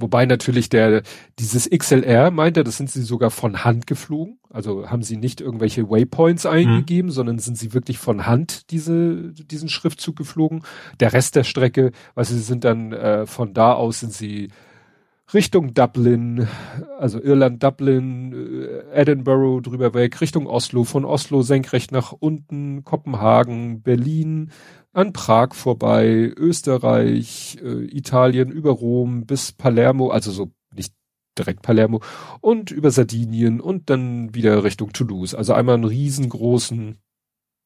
Wobei 0.00 0.26
natürlich 0.26 0.68
der, 0.68 1.02
dieses 1.38 1.68
XLR 1.68 2.30
meint 2.30 2.56
er, 2.56 2.64
das 2.64 2.76
sind 2.76 2.90
sie 2.90 3.02
sogar 3.02 3.30
von 3.30 3.64
Hand 3.64 3.86
geflogen. 3.86 4.38
Also 4.50 4.90
haben 4.90 5.02
sie 5.02 5.16
nicht 5.16 5.40
irgendwelche 5.40 5.88
Waypoints 5.88 6.44
mhm. 6.44 6.50
eingegeben, 6.50 7.10
mhm. 7.10 7.14
sondern 7.14 7.38
sind 7.38 7.56
sie 7.58 7.72
wirklich 7.72 7.98
von 7.98 8.26
Hand 8.26 8.70
diese, 8.70 9.32
diesen 9.32 9.68
Schriftzug 9.68 10.16
geflogen. 10.16 10.62
Der 10.98 11.12
Rest 11.12 11.36
der 11.36 11.44
Strecke, 11.44 11.92
also 12.14 12.34
sie 12.34 12.40
sind 12.40 12.64
dann 12.64 12.92
äh, 12.92 13.26
von 13.26 13.54
da 13.54 13.72
aus 13.72 14.00
sind 14.00 14.12
sie 14.12 14.48
Richtung 15.32 15.74
Dublin, 15.74 16.48
also 16.98 17.22
Irland, 17.22 17.62
Dublin, 17.62 18.32
äh, 18.32 19.00
Edinburgh 19.00 19.60
drüber 19.60 19.94
weg, 19.94 20.20
Richtung 20.20 20.46
Oslo, 20.46 20.84
von 20.84 21.04
Oslo 21.04 21.42
senkrecht 21.42 21.92
nach 21.92 22.12
unten, 22.12 22.82
Kopenhagen, 22.82 23.82
Berlin, 23.82 24.50
an 24.92 25.12
Prag 25.12 25.54
vorbei, 25.54 26.32
Österreich, 26.36 27.58
äh, 27.62 27.84
Italien 27.96 28.50
über 28.50 28.70
Rom 28.70 29.26
bis 29.26 29.52
Palermo, 29.52 30.10
also 30.10 30.32
so 30.32 30.50
nicht 30.74 30.94
direkt 31.38 31.62
Palermo 31.62 32.02
und 32.40 32.70
über 32.70 32.90
Sardinien 32.90 33.60
und 33.60 33.88
dann 33.90 34.34
wieder 34.34 34.64
Richtung 34.64 34.92
Toulouse. 34.92 35.34
Also 35.34 35.52
einmal 35.52 35.76
einen 35.76 35.84
riesengroßen 35.84 36.98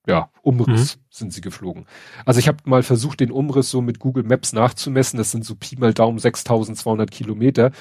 ja, 0.07 0.31
Umriss 0.43 0.97
mhm. 0.97 1.01
sind 1.11 1.33
sie 1.33 1.41
geflogen. 1.41 1.87
Also 2.27 2.39
ich 2.39 2.49
habe 2.49 2.59
mal 2.65 2.83
versucht, 2.83 3.21
den 3.21 3.31
Umriss 3.31 3.71
so 3.71 3.81
mit 3.81 3.99
Google 3.99 4.25
Maps 4.25 4.53
nachzumessen. 4.53 5.17
Das 5.17 5.31
sind 5.31 5.45
so 5.45 5.55
Pi 5.55 5.77
mal 5.77 5.95
Daumen 5.95 6.19
6200 6.19 7.11
Kilometer. 7.11 7.73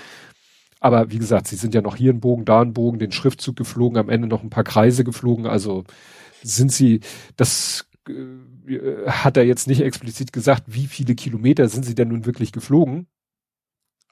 Aber 0.80 1.11
wie 1.11 1.20
gesagt, 1.20 1.48
sie 1.48 1.56
sind 1.56 1.74
ja 1.74 1.82
noch 1.82 1.95
hier 1.95 2.11
einen 2.11 2.22
Bogen, 2.22 2.45
da 2.45 2.61
einen 2.61 2.74
Bogen, 2.74 2.99
den 2.99 3.11
Schriftzug 3.11 3.56
geflogen, 3.56 3.98
am 3.98 4.10
Ende 4.10 4.28
noch 4.28 4.44
ein 4.44 4.49
paar 4.49 4.64
Kreise 4.64 5.03
geflogen. 5.03 5.48
Also 5.48 5.84
sind 6.41 6.72
sie, 6.72 7.02
das 7.36 7.88
äh, 8.07 8.14
hat 9.07 9.38
er 9.38 9.45
jetzt 9.45 9.68
nicht 9.68 9.81
explizit 9.81 10.34
gesagt, 10.34 10.64
wie 10.68 10.88
viele 10.88 11.15
Kilometer 11.15 11.68
sind 11.68 11.84
sie 11.84 11.95
denn 11.95 12.10
nun 12.10 12.26
wirklich 12.26 12.52
geflogen. 12.52 13.07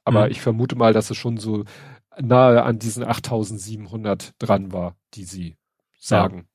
Aber 0.03 0.25
mhm. 0.25 0.31
ich 0.31 0.41
vermute 0.41 0.75
mal, 0.75 0.93
dass 0.93 1.09
es 1.09 1.17
schon 1.17 1.37
so 1.37 1.65
nahe 2.19 2.63
an 2.63 2.79
diesen 2.79 3.03
8700 3.03 4.33
dran 4.39 4.71
war, 4.71 4.95
die 5.13 5.23
sie 5.23 5.57
sagen. 5.99 6.47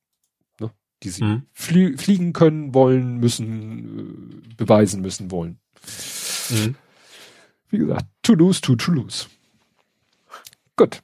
Ja. 0.59 0.67
Ne? 0.67 0.71
Die 1.03 1.09
sie 1.09 1.23
mhm. 1.23 1.43
flie 1.53 1.97
fliegen 1.97 2.33
können, 2.33 2.73
wollen, 2.73 3.17
müssen, 3.17 4.43
äh, 4.49 4.55
beweisen 4.55 5.01
müssen, 5.01 5.31
wollen. 5.31 5.59
Mhm. 6.49 6.75
Wie 7.69 7.79
gesagt, 7.79 8.05
Toulouse 8.21 8.61
to 8.61 8.75
Toulouse. 8.75 9.29
Gut. 10.75 11.01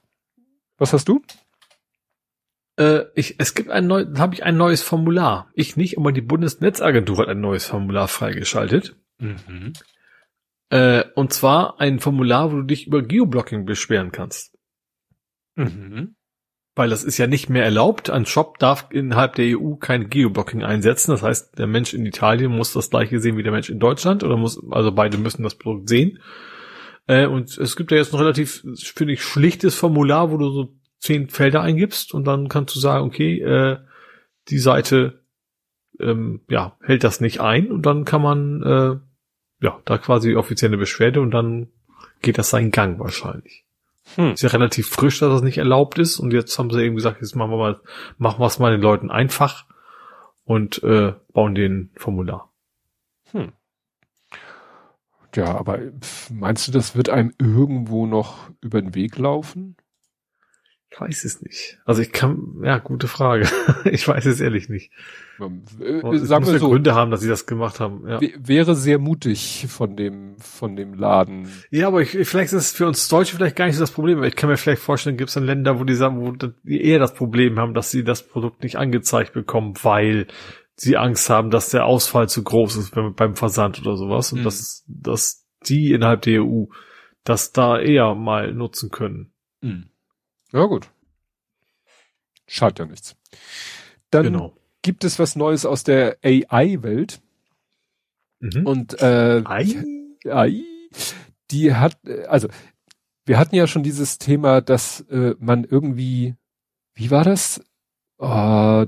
Was 0.77 0.93
hast 0.93 1.07
du? 1.07 1.21
Äh, 2.77 3.01
ich, 3.15 3.35
es 3.39 3.53
gibt 3.53 3.69
ein 3.69 3.87
neues, 3.87 4.17
habe 4.17 4.33
ich 4.33 4.43
ein 4.43 4.57
neues 4.57 4.81
Formular. 4.81 5.49
Ich 5.53 5.77
nicht, 5.77 5.97
aber 5.97 6.11
die 6.11 6.21
Bundesnetzagentur 6.21 7.17
hat 7.17 7.27
ein 7.27 7.41
neues 7.41 7.65
Formular 7.65 8.07
freigeschaltet. 8.07 8.95
Mhm. 9.19 9.73
Äh, 10.69 11.03
und 11.15 11.33
zwar 11.33 11.79
ein 11.79 11.99
Formular, 11.99 12.51
wo 12.51 12.57
du 12.57 12.63
dich 12.63 12.87
über 12.87 13.03
Geoblocking 13.03 13.65
beschweren 13.65 14.11
kannst. 14.11 14.57
Mhm. 15.55 16.15
Weil 16.75 16.89
das 16.89 17.03
ist 17.03 17.19
ja 17.19 17.27
nicht 17.27 17.49
mehr 17.49 17.63
erlaubt. 17.63 18.09
Ein 18.09 18.25
Shop 18.25 18.57
darf 18.57 18.87
innerhalb 18.89 19.35
der 19.35 19.59
EU 19.59 19.75
kein 19.75 20.09
Geoblocking 20.09 20.63
einsetzen. 20.63 21.11
Das 21.11 21.21
heißt, 21.21 21.59
der 21.59 21.67
Mensch 21.67 21.93
in 21.93 22.07
Italien 22.07 22.51
muss 22.51 22.73
das 22.73 22.89
gleiche 22.89 23.19
sehen 23.19 23.37
wie 23.37 23.43
der 23.43 23.51
Mensch 23.51 23.69
in 23.69 23.79
Deutschland 23.79 24.23
oder 24.23 24.37
muss, 24.37 24.59
also 24.71 24.91
beide 24.91 25.19
müssen 25.19 25.43
das 25.43 25.55
Produkt 25.55 25.89
sehen. 25.89 26.19
Äh, 27.05 27.27
und 27.27 27.55
es 27.55 27.75
gibt 27.75 27.91
ja 27.91 27.97
jetzt 27.97 28.13
ein 28.13 28.19
relativ, 28.19 28.63
finde 28.95 29.13
ich, 29.13 29.21
schlichtes 29.21 29.75
Formular, 29.75 30.31
wo 30.31 30.37
du 30.37 30.49
so 30.49 30.73
zehn 31.03 31.29
Felder 31.29 31.61
eingibst 31.61 32.13
und 32.13 32.25
dann 32.25 32.47
kannst 32.47 32.73
du 32.75 32.79
sagen, 32.79 33.05
okay, 33.05 33.41
äh, 33.41 33.77
die 34.47 34.57
Seite 34.57 35.21
ähm, 35.99 36.41
ja, 36.49 36.77
hält 36.81 37.03
das 37.03 37.19
nicht 37.19 37.41
ein 37.41 37.71
und 37.71 37.85
dann 37.85 38.05
kann 38.05 38.21
man 38.21 38.63
äh, 38.63 39.65
ja 39.65 39.79
da 39.83 39.97
quasi 39.97 40.35
offizielle 40.35 40.77
Beschwerde 40.77 41.19
und 41.19 41.31
dann 41.31 41.67
geht 42.21 42.37
das 42.37 42.49
seinen 42.49 42.71
Gang 42.71 42.99
wahrscheinlich. 42.99 43.65
Hm. 44.15 44.31
Ist 44.31 44.43
ja 44.43 44.49
relativ 44.49 44.87
frisch, 44.89 45.19
dass 45.19 45.29
das 45.29 45.41
nicht 45.41 45.57
erlaubt 45.57 45.99
ist 45.99 46.19
und 46.19 46.31
jetzt 46.31 46.57
haben 46.57 46.71
sie 46.71 46.81
eben 46.81 46.95
gesagt, 46.95 47.19
jetzt 47.19 47.35
machen 47.35 47.51
wir 47.51 47.57
mal, 47.57 47.81
machen 48.17 48.39
wir 48.39 48.47
es 48.47 48.59
mal 48.59 48.71
den 48.71 48.81
Leuten 48.81 49.11
einfach 49.11 49.65
und 50.45 50.81
äh, 50.83 51.13
bauen 51.33 51.53
den 51.53 51.91
Formular. 51.97 52.49
Hm. 53.31 53.51
Ja, 55.35 55.57
aber 55.57 55.79
meinst 56.31 56.67
du, 56.67 56.71
das 56.71 56.95
wird 56.95 57.09
einem 57.09 57.33
irgendwo 57.39 58.05
noch 58.05 58.49
über 58.61 58.81
den 58.81 58.95
Weg 58.95 59.17
laufen? 59.17 59.75
Ich 60.93 61.01
weiß 61.01 61.25
es 61.25 61.41
nicht. 61.41 61.79
Also 61.85 62.01
ich 62.03 62.11
kann, 62.11 62.61
ja, 62.63 62.77
gute 62.77 63.07
Frage. 63.07 63.47
ich 63.85 64.07
weiß 64.07 64.25
es 64.27 64.39
ehrlich 64.39 64.69
nicht. 64.69 64.91
Äh, 65.39 66.17
sagen 66.17 66.45
wir 66.45 66.59
so. 66.59 66.69
Gründe 66.69 66.93
haben, 66.93 67.09
dass 67.09 67.21
sie 67.21 67.27
das 67.27 67.47
gemacht 67.47 67.79
haben. 67.79 68.07
Ja. 68.07 68.19
Wäre 68.37 68.75
sehr 68.75 68.99
mutig 68.99 69.65
von 69.69 69.95
dem, 69.95 70.35
von 70.37 70.75
dem 70.75 70.93
Laden. 70.93 71.47
Ja, 71.71 71.87
aber 71.87 72.01
ich, 72.01 72.11
vielleicht 72.11 72.53
ist 72.53 72.65
es 72.65 72.71
für 72.73 72.87
uns 72.87 73.07
Deutsche 73.07 73.35
vielleicht 73.35 73.55
gar 73.55 73.65
nicht 73.65 73.75
so 73.75 73.81
das 73.81 73.91
Problem. 73.91 74.23
Ich 74.23 74.35
kann 74.35 74.49
mir 74.49 74.57
vielleicht 74.57 74.83
vorstellen, 74.83 75.17
gibt 75.17 75.29
es 75.29 75.33
dann 75.33 75.45
Länder, 75.45 75.79
wo 75.79 75.83
die 75.83 75.95
sagen, 75.95 76.21
wo 76.21 76.31
die 76.31 76.81
eher 76.83 76.99
das 76.99 77.15
Problem 77.15 77.57
haben, 77.57 77.73
dass 77.73 77.89
sie 77.89 78.03
das 78.03 78.27
Produkt 78.27 78.61
nicht 78.61 78.77
angezeigt 78.77 79.33
bekommen, 79.33 79.73
weil 79.81 80.27
sie 80.75 80.97
Angst 80.97 81.27
haben, 81.29 81.49
dass 81.49 81.69
der 81.69 81.85
Ausfall 81.85 82.29
zu 82.29 82.43
groß 82.43 82.75
ist 82.77 82.95
beim 83.15 83.35
Versand 83.35 83.81
oder 83.81 83.97
sowas. 83.97 84.31
Und 84.31 84.41
mhm. 84.41 84.43
dass, 84.43 84.85
dass 84.87 85.47
die 85.65 85.91
innerhalb 85.91 86.21
der 86.21 86.43
EU 86.43 86.65
das 87.23 87.51
da 87.51 87.79
eher 87.79 88.13
mal 88.13 88.53
nutzen 88.53 88.91
können. 88.91 89.33
Mhm. 89.61 89.89
Ja, 90.53 90.65
gut. 90.65 90.89
Schadet 92.47 92.79
ja 92.79 92.85
nichts. 92.85 93.15
Dann 94.11 94.25
genau. 94.25 94.55
gibt 94.83 95.03
es 95.03 95.17
was 95.17 95.35
Neues 95.35 95.65
aus 95.65 95.83
der 95.83 96.17
AI-Welt. 96.23 97.21
Mhm. 98.39 98.67
Und 98.67 99.01
äh, 99.01 99.41
AI? 99.43 99.83
AI, 100.25 100.63
die 101.49 101.73
hat, 101.73 101.97
also 102.27 102.47
wir 103.25 103.39
hatten 103.39 103.55
ja 103.55 103.67
schon 103.67 103.83
dieses 103.83 104.19
Thema, 104.19 104.61
dass 104.61 105.01
äh, 105.09 105.35
man 105.39 105.63
irgendwie, 105.63 106.35
wie 106.93 107.09
war 107.09 107.23
das? 107.23 107.61
Oh, 108.19 108.85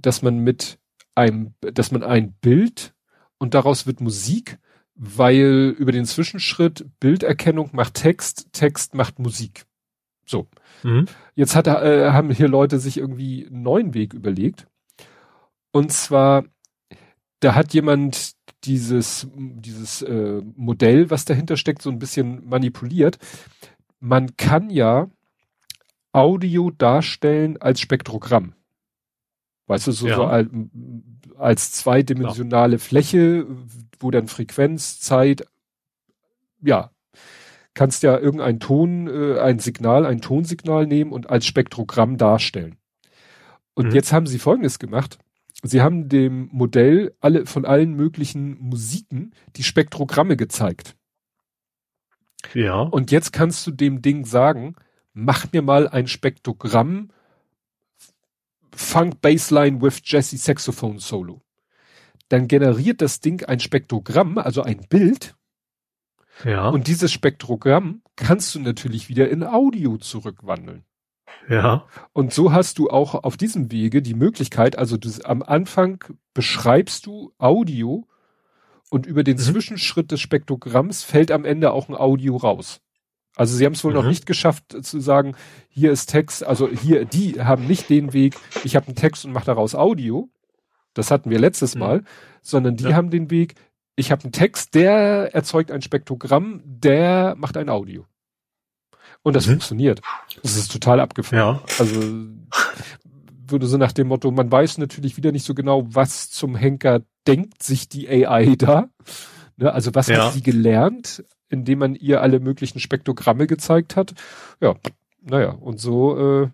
dass 0.00 0.22
man 0.22 0.38
mit 0.38 0.78
einem, 1.14 1.54
dass 1.60 1.92
man 1.92 2.02
ein 2.02 2.32
Bild 2.32 2.94
und 3.38 3.54
daraus 3.54 3.86
wird 3.86 4.00
Musik, 4.00 4.58
weil 4.94 5.74
über 5.78 5.92
den 5.92 6.06
Zwischenschritt 6.06 6.86
Bilderkennung 6.98 7.70
macht 7.72 7.94
Text, 7.94 8.48
Text 8.52 8.94
macht 8.94 9.18
Musik. 9.18 9.64
So. 10.26 10.48
Mhm. 10.82 11.06
Jetzt 11.34 11.56
hat, 11.56 11.66
äh, 11.66 12.10
haben 12.10 12.30
hier 12.30 12.48
Leute 12.48 12.78
sich 12.78 12.98
irgendwie 12.98 13.46
einen 13.46 13.62
neuen 13.62 13.94
Weg 13.94 14.14
überlegt. 14.14 14.66
Und 15.72 15.92
zwar, 15.92 16.44
da 17.40 17.54
hat 17.54 17.74
jemand 17.74 18.32
dieses, 18.64 19.28
dieses 19.34 20.02
äh, 20.02 20.42
Modell, 20.56 21.10
was 21.10 21.24
dahinter 21.24 21.56
steckt, 21.56 21.82
so 21.82 21.90
ein 21.90 21.98
bisschen 21.98 22.48
manipuliert. 22.48 23.18
Man 24.00 24.36
kann 24.36 24.70
ja 24.70 25.08
Audio 26.12 26.70
darstellen 26.70 27.60
als 27.60 27.80
Spektrogramm. 27.80 28.54
Weißt 29.66 29.86
du, 29.86 29.92
so, 29.92 30.08
ja. 30.08 30.16
so 30.16 30.24
als, 30.24 30.48
als 31.36 31.72
zweidimensionale 31.72 32.76
ja. 32.76 32.78
Fläche, 32.78 33.46
wo 34.00 34.10
dann 34.10 34.26
Frequenz, 34.26 34.98
Zeit, 35.00 35.46
ja, 36.60 36.90
kannst 37.78 38.02
ja 38.02 38.18
irgendein 38.18 38.58
Ton, 38.58 39.06
äh, 39.06 39.38
ein 39.38 39.60
Signal, 39.60 40.04
ein 40.04 40.20
Tonsignal 40.20 40.84
nehmen 40.84 41.12
und 41.12 41.30
als 41.30 41.46
Spektrogramm 41.46 42.16
darstellen. 42.16 42.76
Und 43.74 43.90
mhm. 43.90 43.94
jetzt 43.94 44.12
haben 44.12 44.26
sie 44.26 44.40
Folgendes 44.40 44.80
gemacht. 44.80 45.20
Sie 45.62 45.80
haben 45.80 46.08
dem 46.08 46.48
Modell 46.50 47.14
alle, 47.20 47.46
von 47.46 47.64
allen 47.64 47.94
möglichen 47.94 48.58
Musiken 48.58 49.32
die 49.54 49.62
Spektrogramme 49.62 50.36
gezeigt. 50.36 50.96
Ja. 52.52 52.80
Und 52.80 53.12
jetzt 53.12 53.32
kannst 53.32 53.64
du 53.64 53.70
dem 53.70 54.02
Ding 54.02 54.24
sagen, 54.24 54.74
mach 55.12 55.52
mir 55.52 55.62
mal 55.62 55.86
ein 55.86 56.08
Spektrogramm 56.08 57.10
Funk 58.74 59.20
Bassline 59.20 59.80
with 59.80 60.00
Jesse 60.02 60.36
Saxophone 60.36 60.98
Solo. 60.98 61.42
Dann 62.28 62.48
generiert 62.48 63.02
das 63.02 63.20
Ding 63.20 63.44
ein 63.44 63.60
Spektrogramm, 63.60 64.36
also 64.36 64.62
ein 64.62 64.80
Bild. 64.88 65.36
Ja. 66.44 66.68
Und 66.68 66.86
dieses 66.86 67.12
Spektrogramm 67.12 68.02
kannst 68.16 68.54
du 68.54 68.60
natürlich 68.60 69.08
wieder 69.08 69.28
in 69.28 69.44
Audio 69.44 69.96
zurückwandeln. 69.96 70.84
Ja. 71.48 71.86
Und 72.12 72.32
so 72.32 72.52
hast 72.52 72.78
du 72.78 72.90
auch 72.90 73.14
auf 73.14 73.36
diesem 73.36 73.72
Wege 73.72 74.02
die 74.02 74.14
Möglichkeit, 74.14 74.76
also 74.76 74.96
du, 74.96 75.10
am 75.24 75.42
Anfang 75.42 76.04
beschreibst 76.34 77.06
du 77.06 77.32
Audio 77.38 78.06
und 78.90 79.06
über 79.06 79.24
den 79.24 79.36
mhm. 79.36 79.42
Zwischenschritt 79.42 80.10
des 80.10 80.20
Spektrogramms 80.20 81.04
fällt 81.04 81.30
am 81.30 81.44
Ende 81.44 81.72
auch 81.72 81.88
ein 81.88 81.94
Audio 81.94 82.36
raus. 82.36 82.80
Also 83.36 83.56
sie 83.56 83.64
haben 83.64 83.74
es 83.74 83.84
wohl 83.84 83.92
mhm. 83.92 83.98
noch 83.98 84.06
nicht 84.06 84.26
geschafft 84.26 84.76
zu 84.84 85.00
sagen, 85.00 85.36
hier 85.68 85.92
ist 85.92 86.06
Text, 86.06 86.44
also 86.44 86.68
hier, 86.68 87.04
die 87.04 87.40
haben 87.40 87.66
nicht 87.66 87.88
den 87.88 88.12
Weg, 88.12 88.34
ich 88.64 88.76
habe 88.76 88.86
einen 88.86 88.96
Text 88.96 89.24
und 89.24 89.32
mache 89.32 89.46
daraus 89.46 89.74
Audio. 89.74 90.28
Das 90.94 91.10
hatten 91.10 91.30
wir 91.30 91.38
letztes 91.38 91.74
mhm. 91.74 91.80
Mal, 91.80 92.04
sondern 92.42 92.76
die 92.76 92.84
ja. 92.84 92.94
haben 92.94 93.10
den 93.10 93.30
Weg, 93.30 93.54
ich 93.98 94.12
habe 94.12 94.22
einen 94.22 94.32
Text, 94.32 94.74
der 94.74 95.34
erzeugt 95.34 95.72
ein 95.72 95.82
Spektrogramm, 95.82 96.62
der 96.64 97.34
macht 97.36 97.56
ein 97.56 97.68
Audio. 97.68 98.06
Und 99.22 99.34
das 99.34 99.46
mhm. 99.46 99.52
funktioniert. 99.52 100.00
Das 100.42 100.56
ist 100.56 100.70
total 100.70 101.00
abgefahren. 101.00 101.38
Ja. 101.38 101.62
Also 101.78 102.00
würde 103.48 103.66
so 103.66 103.76
nach 103.76 103.92
dem 103.92 104.08
Motto, 104.08 104.30
man 104.30 104.52
weiß 104.52 104.78
natürlich 104.78 105.16
wieder 105.16 105.32
nicht 105.32 105.44
so 105.44 105.54
genau, 105.54 105.86
was 105.88 106.30
zum 106.30 106.54
Henker 106.54 107.02
denkt 107.26 107.62
sich 107.62 107.88
die 107.88 108.08
AI 108.08 108.54
da. 108.56 108.88
Ne, 109.56 109.72
also 109.72 109.94
was 109.94 110.06
ja. 110.06 110.26
hat 110.26 110.34
sie 110.34 110.42
gelernt, 110.42 111.24
indem 111.48 111.80
man 111.80 111.94
ihr 111.96 112.22
alle 112.22 112.38
möglichen 112.38 112.78
Spektrogramme 112.78 113.48
gezeigt 113.48 113.96
hat. 113.96 114.14
Ja, 114.60 114.76
naja, 115.20 115.50
und 115.50 115.80
so 115.80 116.44
äh, 116.44 116.48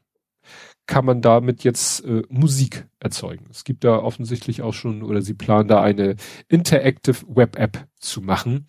kann 0.87 1.05
man 1.05 1.23
damit 1.23 1.65
jetzt 1.65 2.05
äh, 2.05 2.23
Musik 2.29 2.87
erzeugen. 3.01 3.47
Es 3.51 3.65
gibt 3.65 3.85
da 3.85 3.99
offensichtlich 3.99 4.63
auch 4.63 4.75
schon, 4.75 5.03
oder 5.03 5.23
sie 5.23 5.35
planen 5.35 5.69
da 5.69 5.83
eine 5.83 6.17
Interactive 6.49 7.25
Web 7.29 7.59
App 7.59 7.87
zu 7.99 8.21
machen, 8.21 8.69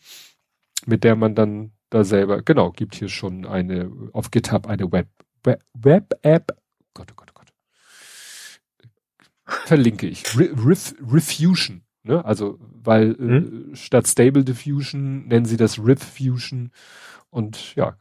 mit 0.85 1.03
der 1.03 1.15
man 1.15 1.35
dann 1.35 1.71
da 1.89 2.03
selber, 2.03 2.41
genau, 2.41 2.71
gibt 2.71 2.95
hier 2.95 3.09
schon 3.09 3.45
eine, 3.45 3.91
auf 4.13 4.31
GitHub 4.31 4.67
eine 4.67 4.91
Web, 4.91 5.07
Web, 5.43 5.63
Web 5.73 6.13
App. 6.21 6.57
Gott, 6.93 7.07
oh 7.11 7.15
Gott, 7.15 7.31
oh 7.31 7.39
Gott. 7.39 7.53
Verlinke 9.65 10.07
ich. 10.07 10.23
Ref, 10.37 10.95
Refusion. 11.01 11.83
Ne? 12.03 12.23
Also, 12.23 12.59
weil 12.59 13.11
äh, 13.11 13.17
hm? 13.17 13.73
äh, 13.73 13.75
statt 13.75 14.07
Stable 14.07 14.43
Diffusion 14.43 15.27
nennen 15.27 15.45
sie 15.45 15.57
das 15.57 15.75
Fusion 15.75 16.71
und 17.29 17.75
ja, 17.75 17.97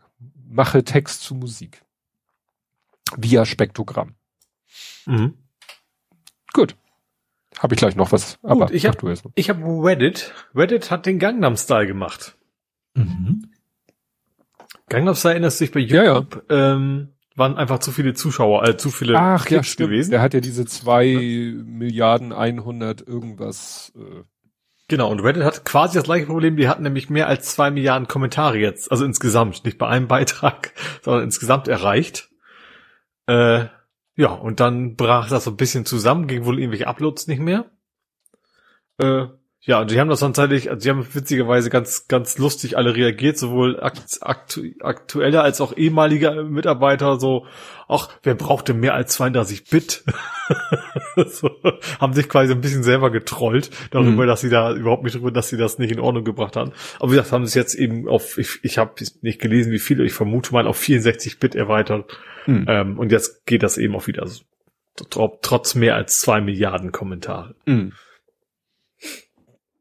mache 0.46 0.84
Text 0.84 1.22
zu 1.22 1.34
Musik. 1.34 1.83
Via 3.16 3.44
Spektrogramm. 3.44 4.14
Mhm. 5.06 5.34
Gut. 6.52 6.76
Habe 7.58 7.74
ich 7.74 7.78
gleich 7.78 7.96
noch 7.96 8.10
was, 8.12 8.40
Gut, 8.40 8.50
aber 8.50 8.72
ich 8.72 8.86
habe 8.86 9.14
ich 9.34 9.48
hab 9.48 9.58
Reddit. 9.62 10.32
Reddit 10.54 10.90
hat 10.90 11.06
den 11.06 11.18
Gangnam 11.18 11.56
Style 11.56 11.86
gemacht. 11.86 12.36
Mhm. 12.94 13.46
Gangnam 14.88 15.14
Style 15.14 15.34
erinnerst 15.34 15.60
du 15.60 15.64
dich 15.64 15.72
bei 15.72 15.80
YouTube, 15.80 16.44
ja, 16.50 16.56
ja. 16.56 16.74
Ähm, 16.74 17.14
waren 17.36 17.56
einfach 17.56 17.78
zu 17.80 17.90
viele 17.90 18.14
Zuschauer, 18.14 18.66
äh, 18.66 18.76
zu 18.76 18.90
viele 18.90 19.18
Ach, 19.18 19.44
Klicks 19.44 19.66
ja, 19.66 19.72
stimmt. 19.72 19.90
gewesen. 19.90 20.10
Der 20.10 20.20
hat 20.20 20.34
ja 20.34 20.40
diese 20.40 20.66
zwei 20.66 21.04
ja. 21.04 21.62
Milliarden 21.64 22.32
einhundert 22.32 23.06
irgendwas. 23.06 23.92
Äh. 23.96 24.22
Genau, 24.88 25.10
und 25.10 25.20
Reddit 25.20 25.44
hat 25.44 25.64
quasi 25.64 25.94
das 25.94 26.04
gleiche 26.04 26.26
Problem. 26.26 26.56
Die 26.56 26.68
hatten 26.68 26.82
nämlich 26.82 27.08
mehr 27.10 27.26
als 27.26 27.54
zwei 27.54 27.70
Milliarden 27.70 28.06
Kommentare 28.06 28.58
jetzt, 28.58 28.90
also 28.90 29.04
insgesamt, 29.04 29.64
nicht 29.64 29.78
bei 29.78 29.88
einem 29.88 30.08
Beitrag, 30.08 30.72
sondern 31.02 31.24
insgesamt 31.24 31.68
erreicht. 31.68 32.28
Äh, 33.26 33.66
ja, 34.16 34.28
und 34.28 34.60
dann 34.60 34.96
brach 34.96 35.28
das 35.28 35.44
so 35.44 35.50
ein 35.50 35.56
bisschen 35.56 35.86
zusammen, 35.86 36.26
ging 36.26 36.44
wohl 36.44 36.58
irgendwelche 36.58 36.86
Uploads 36.86 37.26
nicht 37.26 37.40
mehr. 37.40 37.70
Äh, 38.98 39.26
ja, 39.66 39.80
und 39.80 39.90
die 39.90 39.98
haben 39.98 40.10
das 40.10 40.20
dann 40.20 40.34
tatsächlich, 40.34 40.70
also 40.70 40.84
die 40.84 40.90
haben 40.90 41.14
witzigerweise 41.14 41.70
ganz, 41.70 42.06
ganz 42.06 42.36
lustig 42.36 42.76
alle 42.76 42.94
reagiert, 42.94 43.38
sowohl 43.38 43.80
aktu 43.80 44.60
aktuelle 44.80 45.40
als 45.40 45.62
auch 45.62 45.74
ehemalige 45.74 46.44
Mitarbeiter, 46.44 47.18
so, 47.18 47.46
ach, 47.88 48.10
wer 48.22 48.34
brauchte 48.34 48.74
mehr 48.74 48.92
als 48.92 49.14
32 49.14 49.70
Bit? 49.70 50.04
so, 51.16 51.50
haben 51.98 52.12
sich 52.12 52.28
quasi 52.28 52.52
ein 52.52 52.60
bisschen 52.60 52.82
selber 52.82 53.10
getrollt 53.10 53.70
darüber, 53.90 54.24
mhm. 54.24 54.26
dass 54.26 54.42
sie 54.42 54.50
da 54.50 54.70
überhaupt 54.74 55.02
nicht 55.02 55.16
darüber, 55.16 55.32
dass 55.32 55.48
sie 55.48 55.56
das 55.56 55.78
nicht 55.78 55.92
in 55.92 56.00
Ordnung 56.00 56.24
gebracht 56.24 56.56
haben. 56.56 56.72
Aber 56.98 57.10
wie 57.10 57.16
gesagt, 57.16 57.32
haben 57.32 57.46
sie 57.46 57.48
es 57.48 57.54
jetzt 57.54 57.74
eben 57.74 58.06
auf, 58.06 58.36
ich, 58.36 58.58
ich 58.62 58.76
habe 58.76 58.92
nicht 59.22 59.40
gelesen, 59.40 59.72
wie 59.72 59.78
viele, 59.78 60.04
ich 60.04 60.12
vermute 60.12 60.52
mal 60.52 60.66
auf 60.66 60.76
64 60.76 61.38
Bit 61.38 61.54
erweitert. 61.54 62.18
Mhm. 62.46 62.66
Ähm, 62.68 62.98
und 62.98 63.12
jetzt 63.12 63.46
geht 63.46 63.62
das 63.62 63.78
eben 63.78 63.94
auch 63.96 64.06
wieder, 64.06 64.22
also, 64.22 64.42
trotz 65.10 65.74
mehr 65.74 65.96
als 65.96 66.20
zwei 66.20 66.40
Milliarden 66.40 66.92
Kommentare. 66.92 67.54
Mhm. 67.66 67.92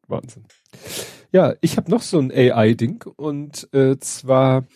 Wahnsinn. 0.08 0.46
Ja, 1.32 1.56
ich 1.62 1.78
habe 1.78 1.90
noch 1.90 2.02
so 2.02 2.20
ein 2.20 2.32
AI-Ding 2.32 3.04
und 3.16 3.68
äh, 3.74 3.98
zwar, 4.00 4.68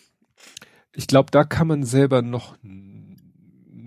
ich 0.92 1.06
glaube, 1.06 1.30
da 1.30 1.44
kann 1.44 1.68
man 1.68 1.84
selber 1.84 2.22
noch 2.22 2.56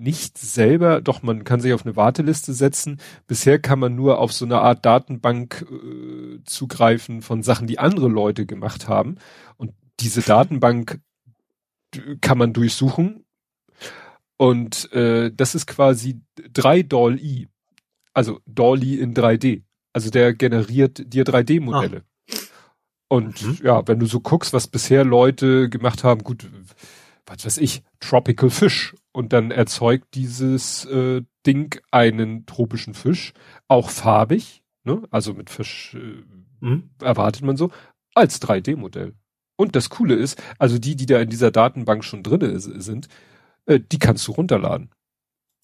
nicht 0.01 0.37
selber, 0.39 0.99
doch 0.99 1.21
man 1.21 1.43
kann 1.43 1.59
sich 1.59 1.73
auf 1.73 1.85
eine 1.85 1.95
Warteliste 1.95 2.53
setzen. 2.53 2.99
Bisher 3.27 3.59
kann 3.59 3.77
man 3.77 3.95
nur 3.95 4.17
auf 4.17 4.33
so 4.33 4.45
eine 4.45 4.59
Art 4.59 4.83
Datenbank 4.83 5.65
äh, 5.69 6.43
zugreifen 6.43 7.21
von 7.21 7.43
Sachen, 7.43 7.67
die 7.67 7.77
andere 7.77 8.07
Leute 8.07 8.47
gemacht 8.47 8.87
haben. 8.87 9.17
Und 9.57 9.73
diese 9.99 10.21
Datenbank 10.21 10.99
kann 12.21 12.39
man 12.39 12.53
durchsuchen. 12.53 13.25
Und 14.41 14.91
äh, 14.91 15.31
das 15.31 15.53
ist 15.53 15.67
quasi 15.67 16.19
3 16.53 16.81
DALL-I. 16.81 17.47
Also 18.11 18.39
DALL-I 18.47 18.99
in 18.99 19.13
3D. 19.13 19.61
Also 19.93 20.09
der 20.09 20.33
generiert 20.33 21.13
dir 21.13 21.25
3D-Modelle. 21.25 22.01
Ah. 22.01 22.35
Und 23.07 23.45
mhm. 23.45 23.59
ja, 23.63 23.87
wenn 23.87 23.99
du 23.99 24.07
so 24.07 24.19
guckst, 24.19 24.51
was 24.51 24.65
bisher 24.65 25.05
Leute 25.05 25.69
gemacht 25.69 26.03
haben, 26.03 26.23
gut, 26.23 26.49
was 27.27 27.45
weiß 27.45 27.59
ich, 27.59 27.83
Tropical 27.99 28.49
Fish. 28.49 28.95
Und 29.11 29.31
dann 29.31 29.51
erzeugt 29.51 30.15
dieses 30.15 30.85
äh, 30.85 31.21
Ding 31.45 31.79
einen 31.91 32.47
tropischen 32.47 32.95
Fisch, 32.95 33.33
auch 33.67 33.91
farbig, 33.91 34.63
ne? 34.85 35.03
also 35.11 35.35
mit 35.35 35.51
Fisch 35.51 35.93
äh, 35.93 36.65
mhm. 36.65 36.89
erwartet 36.99 37.43
man 37.43 37.57
so, 37.57 37.69
als 38.15 38.41
3D-Modell. 38.41 39.13
Und 39.55 39.75
das 39.75 39.91
Coole 39.91 40.15
ist, 40.15 40.41
also 40.57 40.79
die, 40.79 40.95
die 40.95 41.05
da 41.05 41.19
in 41.19 41.29
dieser 41.29 41.51
Datenbank 41.51 42.03
schon 42.03 42.23
drinne 42.23 42.59
sind, 42.59 43.07
äh, 43.65 43.79
die 43.79 43.99
kannst 43.99 44.27
du 44.27 44.33
runterladen 44.33 44.91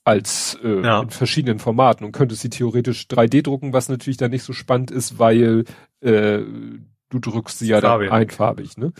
als 0.03 0.57
äh, 0.63 0.83
ja. 0.83 1.01
in 1.01 1.09
verschiedenen 1.09 1.59
Formaten 1.59 2.05
und 2.05 2.13
könntest 2.13 2.41
sie 2.41 2.49
theoretisch 2.49 3.07
3D 3.09 3.43
drucken, 3.43 3.73
was 3.73 3.89
natürlich 3.89 4.15
dann 4.15 4.31
nicht 4.31 4.43
so 4.43 4.53
spannend 4.53 4.89
ist, 4.89 5.19
weil 5.19 5.65
äh, 5.99 6.39
du 7.09 7.19
drückst 7.19 7.59
sie 7.59 7.67
ja 7.67 7.81
dann 7.81 8.09
einfarbig, 8.09 8.77
ne? 8.77 8.93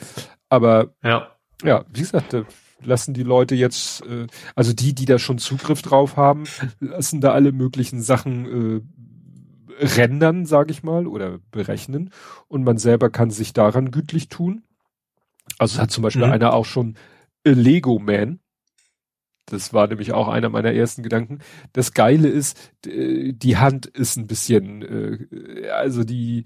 Aber 0.49 0.93
ja, 1.03 1.31
ja 1.63 1.85
wie 1.93 2.01
gesagt, 2.01 2.33
da 2.33 2.43
lassen 2.83 3.13
die 3.13 3.23
Leute 3.23 3.55
jetzt, 3.55 4.05
äh, 4.05 4.27
also 4.55 4.73
die, 4.73 4.93
die 4.93 5.05
da 5.05 5.17
schon 5.17 5.37
Zugriff 5.37 5.81
drauf 5.81 6.17
haben, 6.17 6.43
lassen 6.79 7.21
da 7.21 7.31
alle 7.31 7.53
möglichen 7.53 8.01
Sachen 8.01 8.45
äh, 8.45 9.85
rendern, 9.85 10.45
sage 10.45 10.71
ich 10.71 10.83
mal, 10.83 11.07
oder 11.07 11.39
berechnen 11.51 12.11
und 12.47 12.63
man 12.63 12.77
selber 12.77 13.09
kann 13.09 13.29
sich 13.29 13.53
daran 13.53 13.91
gütlich 13.91 14.29
tun. 14.29 14.63
Also 15.57 15.79
hat 15.79 15.91
zum 15.91 16.03
Beispiel 16.03 16.25
mhm. 16.25 16.33
einer 16.33 16.53
auch 16.53 16.65
schon 16.65 16.95
Lego 17.45 17.99
Man. 17.99 18.39
Das 19.49 19.73
war 19.73 19.87
nämlich 19.87 20.11
auch 20.11 20.27
einer 20.27 20.49
meiner 20.49 20.73
ersten 20.73 21.03
Gedanken. 21.03 21.39
Das 21.71 21.93
Geile 21.93 22.27
ist, 22.27 22.71
die 22.85 23.57
Hand 23.57 23.85
ist 23.85 24.17
ein 24.17 24.27
bisschen, 24.27 24.81
äh, 24.81 25.69
also 25.69 26.03
die, 26.03 26.43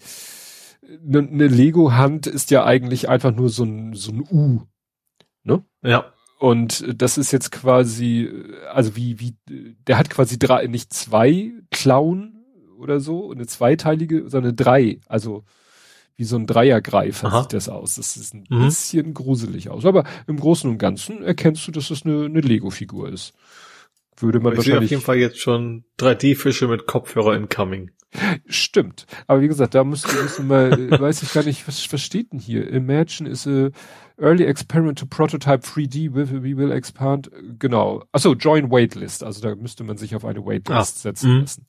eine 0.83 1.23
ne 1.23 1.47
Lego-Hand 1.47 2.27
ist 2.27 2.51
ja 2.51 2.63
eigentlich 2.63 3.09
einfach 3.09 3.35
nur 3.35 3.49
so 3.49 3.63
ein, 3.63 3.93
so 3.93 4.11
ein 4.11 4.21
U. 4.29 4.61
Ne? 5.43 5.63
Ja. 5.83 6.13
Und 6.39 6.85
das 7.01 7.17
ist 7.17 7.31
jetzt 7.31 7.51
quasi, 7.51 8.29
also 8.71 8.95
wie, 8.95 9.19
wie, 9.19 9.35
der 9.87 9.97
hat 9.97 10.09
quasi 10.09 10.39
drei, 10.39 10.67
nicht 10.67 10.93
zwei 10.93 11.51
Klauen 11.69 12.45
oder 12.77 12.99
so, 12.99 13.31
eine 13.31 13.45
zweiteilige, 13.45 14.29
sondern 14.29 14.55
drei. 14.55 14.99
Also 15.07 15.43
wie 16.22 16.26
so 16.26 16.35
ein 16.35 16.45
Dreiergreifer 16.45 17.30
Aha. 17.30 17.41
sieht 17.41 17.53
das 17.53 17.68
aus. 17.68 17.95
Das 17.95 18.15
ist 18.15 18.35
ein 18.35 18.45
mhm. 18.48 18.65
bisschen 18.65 19.15
gruselig 19.15 19.72
aus. 19.72 19.85
Aber 19.85 20.03
im 20.27 20.39
Großen 20.39 20.69
und 20.69 20.77
Ganzen 20.77 21.23
erkennst 21.23 21.68
du, 21.68 21.72
dass 21.72 21.88
das 21.88 22.06
eine, 22.06 22.26
eine 22.26 22.41
Lego-Figur 22.41 23.10
ist. 23.10 23.34
Würde 24.18 24.39
man 24.39 24.53
ich 24.53 24.57
wahrscheinlich. 24.57 24.84
auf 24.84 24.91
jeden 24.91 25.02
Fall 25.02 25.18
jetzt 25.18 25.39
schon 25.39 25.84
3D-Fische 25.98 26.68
mit 26.68 26.85
Kopfhörer 26.85 27.35
incoming. 27.35 27.89
Stimmt. 28.45 29.07
Aber 29.26 29.41
wie 29.41 29.48
gesagt, 29.48 29.73
da 29.73 29.84
müsste, 29.84 30.15
müsste 30.15 30.43
mal, 30.43 30.91
weiß 31.02 31.23
ich 31.23 31.34
gar 31.34 31.43
nicht, 31.43 31.68
was, 31.68 31.91
was 31.91 32.02
steht 32.02 32.34
denn 32.34 32.39
hier? 32.39 32.69
Imagine 32.69 33.27
is 33.27 33.48
a 33.48 33.72
early 34.19 34.45
experiment 34.45 34.99
to 34.99 35.07
prototype 35.07 35.65
3D 35.65 36.14
with, 36.14 36.31
we 36.31 36.56
will 36.56 36.72
expand, 36.72 37.31
genau. 37.57 38.03
Achso, 38.11 38.35
join 38.35 38.69
waitlist. 38.69 39.23
Also 39.23 39.41
da 39.41 39.56
müsste 39.56 39.84
man 39.84 39.98
sich 39.98 40.15
auf 40.15 40.23
eine 40.23 40.45
Waitlist 40.45 40.98
ah, 40.98 40.99
setzen 40.99 41.31
mh. 41.31 41.39
lassen. 41.39 41.68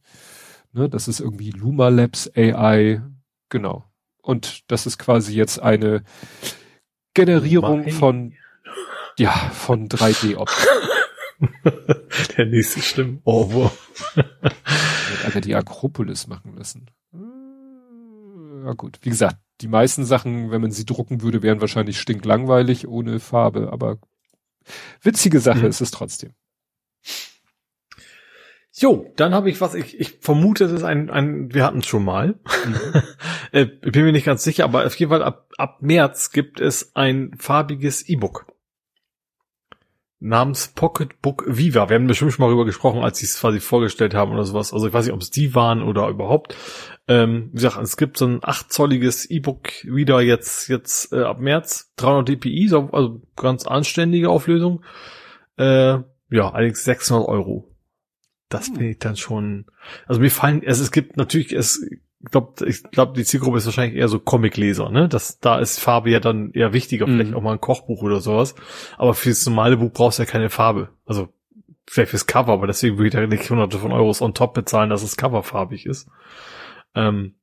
Ne, 0.75 0.91
das 0.91 1.09
ist 1.09 1.21
irgendwie 1.21 1.53
Luma 1.53 1.89
Labs 1.89 2.31
AI, 2.37 3.01
genau. 3.49 3.87
Und 4.23 4.71
das 4.71 4.87
ist 4.87 4.99
quasi 4.99 5.35
jetzt 5.35 5.61
eine 5.61 6.05
Generierung 7.15 7.91
von, 7.91 8.35
ja, 9.19 9.33
von 9.33 9.89
3D-Optik. 9.89 10.69
Der 12.37 12.47
nächste 12.47 12.81
Stimmen. 12.81 13.21
Oh, 13.25 13.69
einfach 15.25 15.41
die 15.41 15.57
Akropolis 15.57 16.29
machen 16.29 16.57
lassen. 16.57 16.87
Ja 18.65 18.75
gut, 18.75 18.99
wie 19.03 19.11
gesagt, 19.11 19.39
die 19.61 19.67
meisten 19.69 20.05
Sachen, 20.05 20.53
wenn 20.53 20.61
man 20.61 20.71
sie 20.71 20.87
drucken 20.87 21.21
würde, 21.21 21.43
wären 21.43 21.61
wahrscheinlich 21.61 21.99
stinklangweilig 21.99 22.87
ohne 22.87 23.19
Farbe, 23.19 23.73
aber 23.73 23.99
witzige 25.03 25.41
Sache 25.41 25.61
mhm. 25.61 25.67
ist 25.67 25.81
es 25.81 25.91
trotzdem. 25.91 26.33
Jo, 28.75 29.13
dann 29.17 29.35
habe 29.35 29.51
ich 29.51 29.61
was, 29.61 29.75
ich, 29.75 30.01
ich 30.01 30.19
vermute, 30.21 30.65
es 30.65 30.73
ist 30.73 30.83
ein, 30.83 31.11
ein 31.11 31.53
wir 31.53 31.65
hatten 31.65 31.81
es 31.81 31.87
schon 31.87 32.05
mal. 32.05 32.39
Mhm. 32.67 33.03
äh, 33.53 33.67
bin 33.67 34.05
mir 34.05 34.13
nicht 34.13 34.25
ganz 34.25 34.43
sicher, 34.45 34.65
aber 34.65 34.87
auf 34.87 34.95
jeden 34.95 35.11
Fall 35.11 35.23
ab, 35.23 35.51
ab 35.59 35.79
März 35.81 36.31
gibt 36.31 36.61
es 36.61 36.97
ein 36.97 37.33
farbiges 37.39 38.09
E-Book 38.09 38.47
namens 40.23 40.69
Pocketbook 40.69 41.45
Viva. 41.49 41.89
Wir 41.89 41.97
haben 41.97 42.07
bestimmt 42.07 42.33
schon 42.33 42.45
mal 42.45 42.49
darüber 42.49 42.65
gesprochen, 42.65 43.03
als 43.03 43.19
sie 43.19 43.27
es 43.27 43.41
quasi 43.41 43.59
vorgestellt 43.59 44.15
haben 44.15 44.31
oder 44.33 44.45
sowas. 44.45 44.73
Also 44.73 44.87
ich 44.87 44.93
weiß 44.93 45.07
nicht, 45.07 45.15
ob 45.15 45.21
es 45.21 45.31
die 45.31 45.55
waren 45.57 45.83
oder 45.83 46.09
überhaupt. 46.09 46.55
Ähm, 47.09 47.51
wie 47.51 47.57
gesagt, 47.57 47.79
es 47.83 47.97
gibt 47.97 48.17
so 48.17 48.27
ein 48.27 48.39
achtzolliges 48.41 49.29
E-Book 49.29 49.71
wieder 49.83 50.21
jetzt 50.21 50.69
jetzt 50.69 51.13
äh, 51.13 51.23
ab 51.23 51.41
März, 51.41 51.93
300 51.97 52.29
dpi, 52.29 52.69
so, 52.69 52.89
also 52.93 53.21
ganz 53.35 53.67
anständige 53.67 54.31
Auflösung. 54.31 54.85
Äh, 55.59 55.99
ja, 56.31 56.51
allerdings 56.53 56.85
600 56.85 57.27
Euro. 57.27 57.72
Das 58.53 58.69
hm. 58.69 58.75
finde 58.75 58.91
ich 58.91 58.99
dann 58.99 59.17
schon. 59.17 59.67
Also 60.07 60.21
mir 60.21 60.31
fallen, 60.31 60.63
es, 60.63 60.81
es 60.81 60.91
gibt 60.91 61.17
natürlich, 61.17 61.53
es 61.53 61.81
ich 62.25 62.31
glaube, 62.31 62.69
ich 62.69 62.83
glaube, 62.85 63.15
die 63.15 63.25
Zielgruppe 63.25 63.59
ist 63.59 63.67
wahrscheinlich 63.67 63.99
eher 63.99 64.07
so 64.07 64.21
Comicleser, 64.21 64.91
ne? 64.91 65.09
Das, 65.09 65.41
da 65.41 65.59
ist 65.59 65.81
Farbe 65.81 66.11
ja 66.11 66.21
dann 66.21 66.53
eher 66.53 66.73
wichtiger, 66.73 67.07
mhm. 67.07 67.13
vielleicht 67.13 67.35
auch 67.35 67.43
mal 67.43 67.53
ein 67.53 67.61
Kochbuch 67.61 68.03
oder 68.03 68.21
sowas. 68.21 68.55
Aber 68.97 69.15
fürs 69.15 69.45
normale 69.47 69.77
Buch 69.77 69.91
brauchst 69.93 70.19
du 70.19 70.23
ja 70.23 70.29
keine 70.29 70.49
Farbe. 70.49 70.91
Also 71.05 71.31
vielleicht 71.89 72.11
fürs 72.11 72.27
Cover, 72.27 72.53
aber 72.53 72.69
deswegen 72.69 72.97
würde 72.97 73.09
ich 73.09 73.15
da 73.15 73.27
nicht 73.27 73.51
hunderte 73.51 73.79
von 73.79 73.93
Euros 73.93 74.23
on 74.23 74.35
top 74.35 74.55
bezahlen, 74.55 74.91
dass 74.91 75.03
das 75.03 75.17
Cover 75.17 75.43
farbig 75.43 75.85
ist. 75.85 76.09
Ähm, 76.95 77.35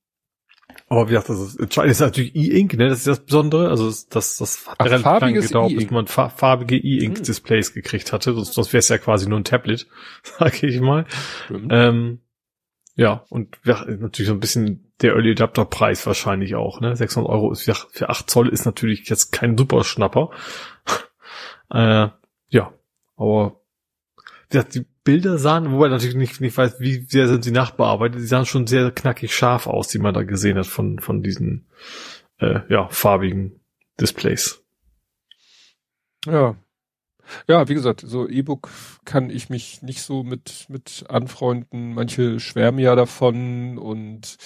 aber 0.90 1.08
wie 1.08 1.12
gesagt, 1.12 1.30
das 1.30 1.40
ist, 1.40 1.60
entscheidend 1.60 1.92
ist 1.92 2.00
natürlich 2.00 2.36
E-Ink, 2.36 2.74
ne? 2.74 2.90
Das 2.90 3.00
ist 3.00 3.08
das 3.08 3.20
Besondere. 3.20 3.70
Also 3.70 3.86
das, 3.86 4.08
das, 4.10 4.38
das 4.38 4.68
hat 4.68 4.76
Ach, 4.80 4.86
relativ 4.86 5.22
lange 5.22 5.40
gedauert, 5.42 5.76
bis 5.76 5.92
man 5.92 6.08
fa 6.08 6.30
farbige 6.30 6.78
E-Ink-Displays 6.78 7.68
hm. 7.68 7.74
gekriegt 7.76 8.12
hatte. 8.12 8.34
Sonst, 8.34 8.54
sonst 8.54 8.74
wäre 8.74 8.80
es 8.80 8.90
ja 8.90 8.98
quasi 8.98 9.30
nur 9.30 9.40
ein 9.40 9.44
Tablet, 9.44 9.88
sage 10.24 10.68
ich 10.68 10.82
mal. 10.82 11.06
Ähm, 11.70 12.22
ja, 12.96 13.24
und 13.30 13.58
ja, 13.64 13.86
natürlich 13.86 14.28
so 14.28 14.34
ein 14.34 14.40
bisschen 14.40 14.92
der 15.02 15.14
Early 15.14 15.32
Adapter 15.32 15.64
Preis 15.64 16.06
wahrscheinlich 16.06 16.56
auch, 16.56 16.82
ne? 16.82 16.96
600 16.96 17.32
Euro 17.32 17.52
ist 17.52 17.64
für, 17.64 17.76
für 17.76 18.10
8 18.10 18.30
Zoll 18.30 18.50
ist 18.50 18.66
natürlich 18.66 19.08
jetzt 19.10 19.32
kein 19.32 19.58
super 19.58 19.84
Schnapper. 19.84 20.32
äh, 21.72 22.08
ja, 22.50 22.74
aber 23.16 23.62
ja, 24.52 24.64
die 24.64 24.86
Bilder 25.10 25.40
sahen, 25.40 25.72
wobei 25.72 25.88
natürlich 25.88 26.16
nicht, 26.16 26.40
nicht 26.40 26.56
weiß, 26.56 26.80
wie 26.80 27.04
sehr 27.10 27.28
sind 27.28 27.44
sie 27.44 27.50
nachbearbeitet, 27.50 28.22
die 28.22 28.28
sahen 28.28 28.46
schon 28.46 28.68
sehr 28.68 28.92
knackig 28.92 29.34
scharf 29.34 29.66
aus, 29.66 29.88
die 29.88 29.98
man 29.98 30.14
da 30.14 30.22
gesehen 30.22 30.56
hat 30.56 30.68
von, 30.68 31.00
von 31.00 31.24
diesen, 31.24 31.66
äh, 32.38 32.60
ja, 32.70 32.88
farbigen 32.90 33.60
Displays. 34.00 34.64
Ja, 36.28 36.56
ja, 37.48 37.68
wie 37.68 37.74
gesagt, 37.74 38.04
so 38.06 38.28
E-Book 38.28 38.70
kann 39.04 39.32
ich 39.32 39.50
mich 39.50 39.82
nicht 39.82 40.04
so 40.04 40.24
mit, 40.24 40.68
mit 40.70 41.06
anfreunden. 41.10 41.96
Manche 41.96 42.40
schwärmen 42.40 42.80
ja 42.80 42.96
davon 42.96 43.80
und 43.80 44.38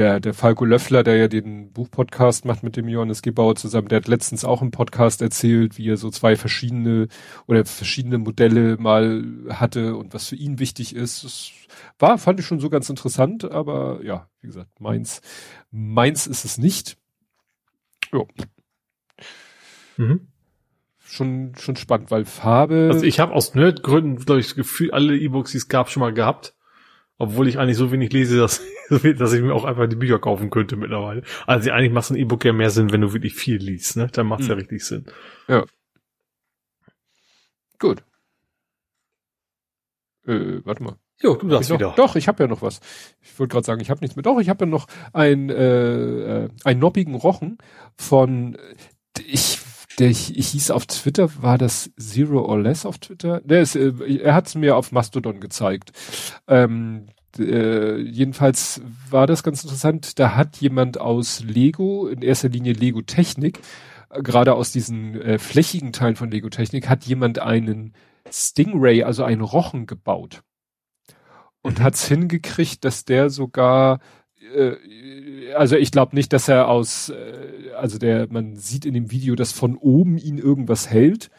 der, 0.00 0.18
der 0.18 0.32
Falco 0.32 0.64
Löffler, 0.64 1.02
der 1.02 1.16
ja 1.16 1.28
den 1.28 1.72
Buchpodcast 1.72 2.46
macht 2.46 2.62
mit 2.62 2.76
dem 2.76 2.88
Johannes 2.88 3.20
Gebauer 3.20 3.54
zusammen, 3.54 3.88
der 3.88 3.96
hat 3.96 4.08
letztens 4.08 4.46
auch 4.46 4.62
im 4.62 4.70
Podcast 4.70 5.20
erzählt, 5.20 5.76
wie 5.76 5.90
er 5.90 5.98
so 5.98 6.10
zwei 6.10 6.36
verschiedene 6.36 7.08
oder 7.46 7.66
verschiedene 7.66 8.16
Modelle 8.16 8.78
mal 8.78 9.22
hatte 9.50 9.96
und 9.96 10.14
was 10.14 10.28
für 10.28 10.36
ihn 10.36 10.58
wichtig 10.58 10.96
ist. 10.96 11.22
Das 11.24 11.50
war, 11.98 12.16
fand 12.16 12.40
ich 12.40 12.46
schon 12.46 12.60
so 12.60 12.70
ganz 12.70 12.88
interessant, 12.88 13.44
aber 13.44 14.00
ja, 14.02 14.26
wie 14.40 14.46
gesagt, 14.46 14.80
meins, 14.80 15.20
meins 15.70 16.26
ist 16.26 16.46
es 16.46 16.56
nicht. 16.56 16.96
Ja. 18.10 18.24
Mhm 19.98 20.28
schon, 21.02 21.54
schon 21.58 21.74
spannend, 21.76 22.10
weil 22.12 22.24
Farbe. 22.24 22.88
Also 22.92 23.04
ich 23.04 23.18
habe 23.18 23.32
aus 23.32 23.54
Nerdgründen, 23.54 24.24
glaube 24.24 24.40
ich, 24.40 24.46
das 24.46 24.54
Gefühl, 24.54 24.92
alle 24.92 25.18
E-Books, 25.18 25.50
die 25.50 25.58
es 25.58 25.68
gab, 25.68 25.90
schon 25.90 26.00
mal 26.00 26.14
gehabt. 26.14 26.54
Obwohl 27.20 27.48
ich 27.48 27.58
eigentlich 27.58 27.76
so 27.76 27.92
wenig 27.92 28.14
lese, 28.14 28.38
dass, 28.38 28.62
dass 29.18 29.34
ich 29.34 29.42
mir 29.42 29.52
auch 29.54 29.64
einfach 29.64 29.86
die 29.86 29.96
Bücher 29.96 30.18
kaufen 30.18 30.48
könnte 30.48 30.76
mittlerweile. 30.76 31.22
Also 31.46 31.70
eigentlich 31.70 31.92
macht 31.92 32.06
so 32.06 32.14
ein 32.14 32.16
E-Book 32.16 32.42
ja 32.46 32.54
mehr 32.54 32.70
Sinn, 32.70 32.92
wenn 32.92 33.02
du 33.02 33.12
wirklich 33.12 33.34
viel 33.34 33.58
liest, 33.58 33.98
ne? 33.98 34.08
Dann 34.10 34.26
macht 34.26 34.40
es 34.40 34.46
mhm. 34.46 34.52
ja 34.52 34.56
richtig 34.56 34.82
Sinn. 34.82 35.04
Ja. 35.46 35.66
Gut. 37.78 38.02
Äh, 40.26 40.64
warte 40.64 40.82
mal. 40.82 40.96
Jo, 41.22 41.34
du 41.34 41.48
darfst 41.48 41.70
wieder. 41.70 41.92
Doch, 41.94 42.16
ich 42.16 42.26
habe 42.26 42.42
ja 42.42 42.48
noch 42.48 42.62
was. 42.62 42.80
Ich 43.20 43.38
wollte 43.38 43.52
gerade 43.52 43.66
sagen, 43.66 43.82
ich 43.82 43.90
habe 43.90 44.00
nichts 44.00 44.16
mehr. 44.16 44.22
Doch, 44.22 44.40
ich 44.40 44.48
habe 44.48 44.64
ja 44.64 44.70
noch 44.70 44.86
ein 45.12 45.50
äh, 45.50 46.44
äh, 46.44 46.48
einen 46.64 46.80
noppigen 46.80 47.16
Rochen 47.16 47.58
von 47.96 48.56
ich 49.18 49.58
der 50.00 50.08
hieß 50.08 50.70
auf 50.70 50.86
Twitter, 50.86 51.30
war 51.42 51.58
das 51.58 51.90
Zero 51.98 52.40
or 52.44 52.58
Less 52.58 52.86
auf 52.86 52.98
Twitter? 52.98 53.40
Der 53.42 53.60
ist, 53.60 53.76
äh, 53.76 53.92
er 54.22 54.34
hat 54.34 54.48
es 54.48 54.54
mir 54.54 54.76
auf 54.76 54.92
Mastodon 54.92 55.40
gezeigt. 55.40 55.92
Ähm, 56.48 57.06
äh, 57.38 57.98
jedenfalls 57.98 58.80
war 59.10 59.26
das 59.26 59.42
ganz 59.42 59.62
interessant. 59.62 60.18
Da 60.18 60.34
hat 60.34 60.56
jemand 60.56 60.98
aus 60.98 61.44
Lego, 61.44 62.08
in 62.08 62.22
erster 62.22 62.48
Linie 62.48 62.72
Lego 62.72 63.02
Technik, 63.02 63.60
äh, 64.08 64.22
gerade 64.22 64.54
aus 64.54 64.72
diesen 64.72 65.20
äh, 65.20 65.38
flächigen 65.38 65.92
Teilen 65.92 66.16
von 66.16 66.30
Lego 66.30 66.48
Technik, 66.48 66.88
hat 66.88 67.04
jemand 67.04 67.38
einen 67.38 67.92
Stingray, 68.30 69.02
also 69.02 69.22
einen 69.22 69.42
Rochen 69.42 69.86
gebaut. 69.86 70.42
Und 71.60 71.78
mhm. 71.78 71.82
hat 71.82 71.94
es 71.94 72.08
hingekriegt, 72.08 72.86
dass 72.86 73.04
der 73.04 73.28
sogar 73.28 74.00
äh, 74.54 75.52
also 75.54 75.76
ich 75.76 75.90
glaube 75.90 76.14
nicht, 76.14 76.32
dass 76.32 76.48
er 76.48 76.68
aus, 76.68 77.10
äh, 77.10 77.72
also 77.76 77.98
der, 77.98 78.28
man 78.30 78.56
sieht 78.56 78.84
in 78.84 78.94
dem 78.94 79.10
Video, 79.10 79.34
dass 79.34 79.52
von 79.52 79.76
oben 79.76 80.18
ihn 80.18 80.38
irgendwas 80.38 80.90
hält 80.90 81.30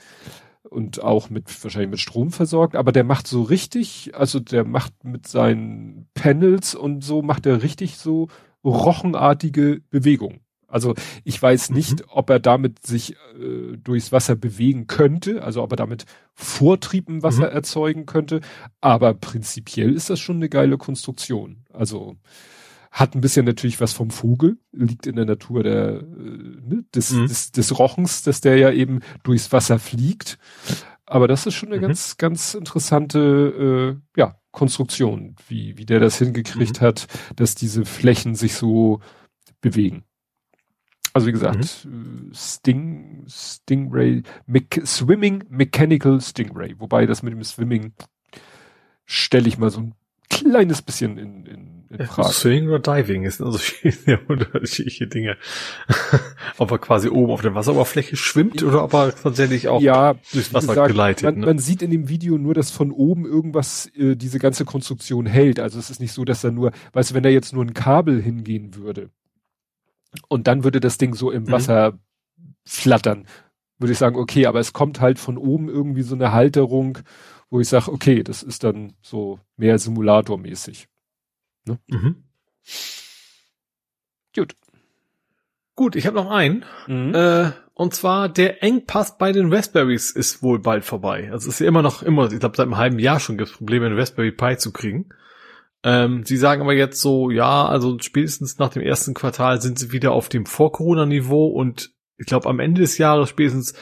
und 0.64 1.03
auch 1.03 1.30
mit 1.30 1.64
wahrscheinlich 1.64 1.91
mit 1.91 1.99
Strom 1.99 2.31
versorgt, 2.31 2.75
aber 2.75 2.91
der 2.91 3.03
macht 3.03 3.27
so 3.27 3.41
richtig, 3.41 4.11
also 4.15 4.40
der 4.40 4.64
macht 4.64 5.03
mit 5.03 5.27
seinen 5.27 6.07
Panels 6.14 6.75
und 6.75 7.03
so 7.03 7.22
macht 7.22 7.45
er 7.45 7.64
richtig 7.64 7.98
so 7.98 8.30
rochenartige 8.64 9.81
Bewegungen. 9.90 10.40
Also 10.72 10.95
ich 11.25 11.41
weiß 11.41 11.69
mhm. 11.69 11.75
nicht, 11.75 11.99
mhm. 11.99 12.06
ob 12.07 12.30
er 12.30 12.40
damit 12.40 12.85
sich 12.85 13.14
äh, 13.38 13.77
durchs 13.77 14.11
Wasser 14.11 14.35
bewegen 14.35 14.88
könnte, 14.88 15.43
also 15.43 15.61
ob 15.61 15.73
er 15.73 15.77
damit 15.77 16.06
Vortrieb 16.33 17.09
im 17.09 17.22
Wasser 17.22 17.48
mhm. 17.48 17.56
erzeugen 17.56 18.06
könnte, 18.06 18.41
aber 18.80 19.14
prinzipiell 19.14 19.93
ist 19.93 20.09
das 20.09 20.19
schon 20.19 20.38
eine 20.38 20.49
geile 20.49 20.77
Konstruktion. 20.77 21.65
Also 21.73 22.15
hat 22.92 23.16
ein 23.16 23.22
bisschen 23.22 23.45
natürlich 23.45 23.80
was 23.80 23.94
vom 23.94 24.11
Vogel, 24.11 24.58
liegt 24.74 25.08
in 25.08 25.16
der 25.16 25.26
Natur 25.26 25.64
der, 25.64 26.02
äh, 26.02 26.03
ne, 26.03 26.84
des, 26.94 27.11
mhm. 27.11 27.28
des, 27.28 27.52
des 27.52 27.80
Rochens, 27.80 28.22
dass 28.22 28.42
der 28.42 28.58
ja 28.58 28.72
eben 28.72 29.00
durchs 29.24 29.52
Wasser 29.52 29.80
fliegt. 29.80 30.38
Aber 31.06 31.28
das 31.28 31.45
ist 31.45 31.56
schon 31.56 31.70
eine 31.70 31.78
mhm. 31.78 31.88
ganz, 31.88 32.18
ganz 32.18 32.53
interessante 32.53 33.98
äh, 34.18 34.20
ja, 34.20 34.36
Konstruktion, 34.52 35.36
wie, 35.48 35.78
wie 35.78 35.86
der 35.86 36.02
das 36.02 36.18
hingekriegt 36.18 36.82
mhm. 36.82 36.86
hat, 36.86 37.08
dass 37.38 37.56
diese 37.56 37.86
Flächen 37.86 38.36
sich 38.36 38.56
so 38.56 39.00
bewegen. 39.61 40.03
Also 41.14 41.28
wie 41.28 41.34
gesagt, 41.34 41.86
mhm. 41.86 42.32
Sting, 42.34 43.26
Stingray, 43.28 44.24
Me 44.45 44.61
Swimming 44.86 45.44
Mechanical 45.50 46.20
Stingray. 46.20 46.76
Wobei 46.78 47.06
das 47.06 47.24
mit 47.24 47.34
dem 47.34 47.44
Swimming 47.44 47.94
stelle 49.06 49.48
ich 49.48 49.58
mal 49.58 49.70
so 49.70 49.82
ein 49.82 49.95
kleines 50.30 50.82
bisschen 50.82 51.18
in, 51.18 51.45
in, 51.45 51.70
in 51.94 52.06
Frage. 52.06 52.34
Swimming 52.34 52.70
oder 52.70 52.80
Diving 52.80 53.24
ist 53.24 53.42
also 53.42 53.58
sehr 53.84 54.20
unterschiedliche 54.30 55.08
Dinge. 55.08 55.38
ob 56.58 56.72
er 56.72 56.78
quasi 56.78 57.10
oben 57.10 57.32
auf 57.32 57.42
der 57.42 57.56
Wasseroberfläche 57.56 58.16
schwimmt 58.16 58.64
oder 58.64 58.84
ob 58.84 58.94
er 58.94 59.16
tatsächlich 59.16 59.68
auch 59.68 59.82
ja, 59.82 60.16
durchs 60.32 60.53
Wasser 60.53 60.68
gesagt, 60.68 60.88
geleitet. 60.90 61.24
Man, 61.24 61.40
ne? 61.40 61.45
man, 61.45 61.60
sieht 61.60 61.82
in 61.82 61.92
dem 61.92 62.10
Video 62.10 62.38
nur, 62.38 62.53
dass 62.53 62.72
von 62.72 62.92
oben 62.92 63.26
irgendwas 63.26 63.88
äh, 63.95 64.16
diese 64.16 64.40
ganze 64.40 64.66
Konstruktion 64.66 65.26
hält. 65.26 65.60
Also 65.60 65.80
es 65.80 65.90
ist 65.90 66.00
nicht 66.00 66.14
so, 66.14 66.26
dass 66.26 66.44
er 66.44 66.52
nur, 66.52 66.72
weißt 66.94 67.11
du, 67.11 67.16
wenn 67.16 67.24
da 67.24 67.30
jetzt 67.30 67.53
nur 67.53 67.64
ein 67.64 67.74
Kabel 67.74 68.22
hingehen 68.22 68.76
würde 68.76 69.10
und 70.28 70.48
dann 70.48 70.64
würde 70.64 70.80
das 70.80 70.98
Ding 70.98 71.14
so 71.14 71.32
im 71.32 71.44
mhm. 71.44 71.52
Wasser 71.52 72.00
flattern, 72.66 73.26
würde 73.80 73.94
ich 73.94 73.98
sagen, 73.98 74.16
okay, 74.16 74.45
aber 74.45 74.60
es 74.60 74.74
kommt 74.74 75.02
halt 75.02 75.20
von 75.20 75.38
oben 75.38 75.68
irgendwie 75.68 76.03
so 76.03 76.16
eine 76.16 76.32
Halterung 76.32 77.00
wo 77.52 77.60
ich 77.60 77.68
sage, 77.68 77.92
okay, 77.92 78.24
das 78.24 78.42
ist 78.42 78.64
dann 78.64 78.94
so 79.02 79.40
mehr 79.58 79.78
Simulatormäßig. 79.78 80.88
Ne? 81.65 81.80
Mhm. 81.88 82.23
Gut. 84.35 84.56
Gut, 85.75 85.95
ich 85.95 86.06
habe 86.06 86.17
noch 86.17 86.30
einen. 86.30 86.65
Mhm. 86.88 87.14
Äh, 87.15 87.51
und 87.73 87.95
zwar 87.95 88.30
der 88.30 88.64
Engpass 88.64 89.17
bei 89.17 89.31
den 89.31 89.51
Raspberries 89.51 90.11
ist 90.11 90.43
wohl 90.43 90.59
bald 90.59 90.85
vorbei. 90.85 91.30
Also 91.31 91.49
es 91.49 91.56
ist 91.56 91.59
ja 91.61 91.67
immer 91.67 91.81
noch 91.81 92.03
immer, 92.03 92.31
ich 92.31 92.40
glaube 92.40 92.56
seit 92.56 92.65
einem 92.65 92.77
halben 92.77 92.99
Jahr 92.99 93.19
schon 93.19 93.38
gibt 93.38 93.49
es 93.49 93.57
Probleme, 93.57 93.88
einen 93.88 93.98
Raspberry 93.98 94.31
Pi 94.31 94.57
zu 94.57 94.72
kriegen. 94.72 95.09
Ähm, 95.83 96.23
sie 96.23 96.38
sagen 96.38 96.61
aber 96.61 96.73
jetzt 96.73 97.01
so, 97.01 97.31
ja, 97.31 97.65
also 97.65 97.98
spätestens 97.99 98.59
nach 98.59 98.69
dem 98.69 98.83
ersten 98.83 99.15
Quartal 99.15 99.61
sind 99.61 99.80
sie 99.80 99.91
wieder 99.91 100.11
auf 100.11 100.30
dem 100.30 100.45
Vor-Corona-Niveau 100.45 101.48
und 101.48 101.91
ich 102.17 102.27
glaube 102.27 102.48
am 102.49 102.59
Ende 102.59 102.81
des 102.81 102.99
Jahres 102.99 103.30
spätestens 103.30 103.73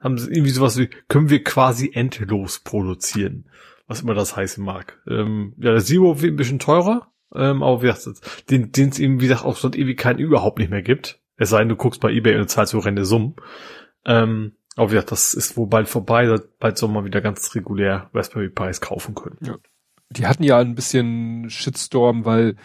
haben 0.00 0.18
sie 0.18 0.30
irgendwie 0.30 0.50
sowas 0.50 0.76
wie, 0.76 0.90
können 1.08 1.30
wir 1.30 1.44
quasi 1.44 1.92
endlos 1.94 2.60
produzieren. 2.60 3.48
Was 3.86 4.02
immer 4.02 4.14
das 4.14 4.36
heißen 4.36 4.64
mag. 4.64 5.00
Ähm, 5.08 5.54
ja, 5.58 5.70
der 5.70 5.84
Zero 5.84 6.20
wird 6.20 6.32
ein 6.32 6.36
bisschen 6.36 6.58
teurer, 6.58 7.12
ähm, 7.34 7.62
aber 7.62 7.82
wie 7.82 7.86
gesagt, 7.86 8.50
den, 8.50 8.72
den 8.72 8.88
es 8.90 8.98
eben, 8.98 9.20
wie 9.20 9.28
gesagt, 9.28 9.44
auch 9.44 9.56
seit 9.56 9.76
Ewigkeiten 9.76 10.20
überhaupt 10.20 10.58
nicht 10.58 10.70
mehr 10.70 10.82
gibt. 10.82 11.20
Es 11.36 11.50
sei 11.50 11.58
denn, 11.60 11.68
du 11.68 11.76
guckst 11.76 12.00
bei 12.00 12.10
Ebay 12.10 12.38
und 12.38 12.48
zahlst 12.48 12.72
so 12.72 12.78
rende 12.78 13.04
Summen. 13.04 13.36
Ähm, 14.04 14.56
aber 14.76 14.90
wie 14.90 14.94
gesagt, 14.94 15.12
das 15.12 15.34
ist 15.34 15.56
wohl 15.56 15.66
bald 15.66 15.88
vorbei, 15.88 16.38
bald 16.60 16.78
soll 16.78 16.90
man 16.90 17.04
wieder 17.04 17.20
ganz 17.20 17.54
regulär 17.54 18.10
Raspberry 18.14 18.50
Pis 18.50 18.80
kaufen 18.80 19.14
können. 19.14 19.38
Ja. 19.42 19.56
Die 20.10 20.26
hatten 20.26 20.44
ja 20.44 20.58
ein 20.58 20.74
bisschen 20.74 21.50
Shitstorm, 21.50 22.24
weil 22.24 22.56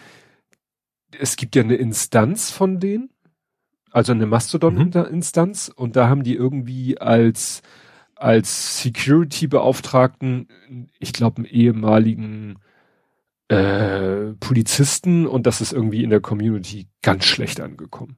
es 1.18 1.36
gibt 1.36 1.56
ja 1.56 1.62
eine 1.62 1.74
Instanz 1.74 2.50
von 2.50 2.78
denen, 2.78 3.10
also 3.90 4.12
eine 4.12 4.26
Mastodon-Instanz 4.26 5.68
mhm. 5.68 5.74
und 5.76 5.96
da 5.96 6.08
haben 6.08 6.22
die 6.22 6.34
irgendwie 6.34 6.98
als 6.98 7.62
als 8.14 8.80
Security-Beauftragten, 8.80 10.46
ich 11.00 11.12
glaube, 11.12 11.38
einen 11.38 11.44
ehemaligen 11.46 12.60
äh, 13.52 14.34
Polizisten 14.40 15.26
und 15.26 15.46
das 15.46 15.60
ist 15.60 15.72
irgendwie 15.72 16.02
in 16.02 16.10
der 16.10 16.20
Community 16.20 16.88
ganz 17.02 17.24
schlecht 17.24 17.60
angekommen. 17.60 18.16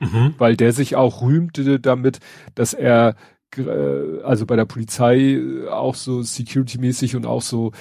Mhm. 0.00 0.34
Weil 0.38 0.56
der 0.56 0.72
sich 0.72 0.96
auch 0.96 1.22
rühmte 1.22 1.78
damit, 1.78 2.20
dass 2.54 2.72
er 2.72 3.16
äh, 3.56 4.22
also 4.22 4.46
bei 4.46 4.56
der 4.56 4.64
Polizei 4.64 5.40
auch 5.70 5.94
so 5.94 6.22
security-mäßig 6.22 7.16
und 7.16 7.26
auch 7.26 7.42
so 7.42 7.72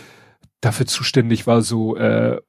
dafür 0.62 0.86
zuständig 0.86 1.48
war, 1.48 1.62
so 1.62 1.96
äh, 1.96 2.36
äh, 2.36 2.42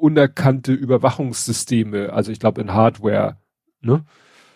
unerkannte 0.00 0.72
Überwachungssysteme, 0.72 2.12
also 2.12 2.30
ich 2.30 2.38
glaube 2.38 2.60
in 2.60 2.72
Hardware 2.72 3.36
Ne? 3.82 4.04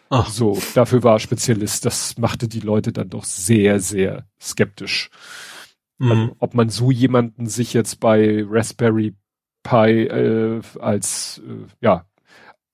Ach. 0.08 0.28
So, 0.28 0.58
dafür 0.74 1.02
war 1.02 1.16
er 1.16 1.18
Spezialist. 1.18 1.84
Das 1.84 2.16
machte 2.16 2.46
die 2.48 2.60
Leute 2.60 2.92
dann 2.92 3.10
doch 3.10 3.24
sehr, 3.24 3.80
sehr 3.80 4.24
skeptisch. 4.40 5.10
Mhm. 5.98 6.10
Also, 6.10 6.36
ob 6.38 6.54
man 6.54 6.68
so 6.68 6.90
jemanden 6.90 7.46
sich 7.46 7.72
jetzt 7.72 8.00
bei 8.00 8.44
Raspberry 8.46 9.14
Pi 9.62 10.04
äh, 10.04 10.62
als 10.78 11.42
äh, 11.46 11.66
ja 11.80 12.06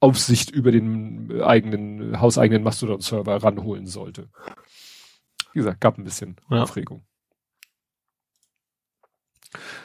Aufsicht 0.00 0.50
über 0.50 0.72
den 0.72 1.40
eigenen 1.42 2.20
hauseigenen 2.20 2.64
Mastodon-Server 2.64 3.42
ranholen 3.42 3.86
sollte. 3.86 4.28
Wie 5.52 5.60
gesagt, 5.60 5.80
gab 5.80 5.96
ein 5.96 6.04
bisschen 6.04 6.36
ja. 6.50 6.62
Aufregung. 6.62 7.04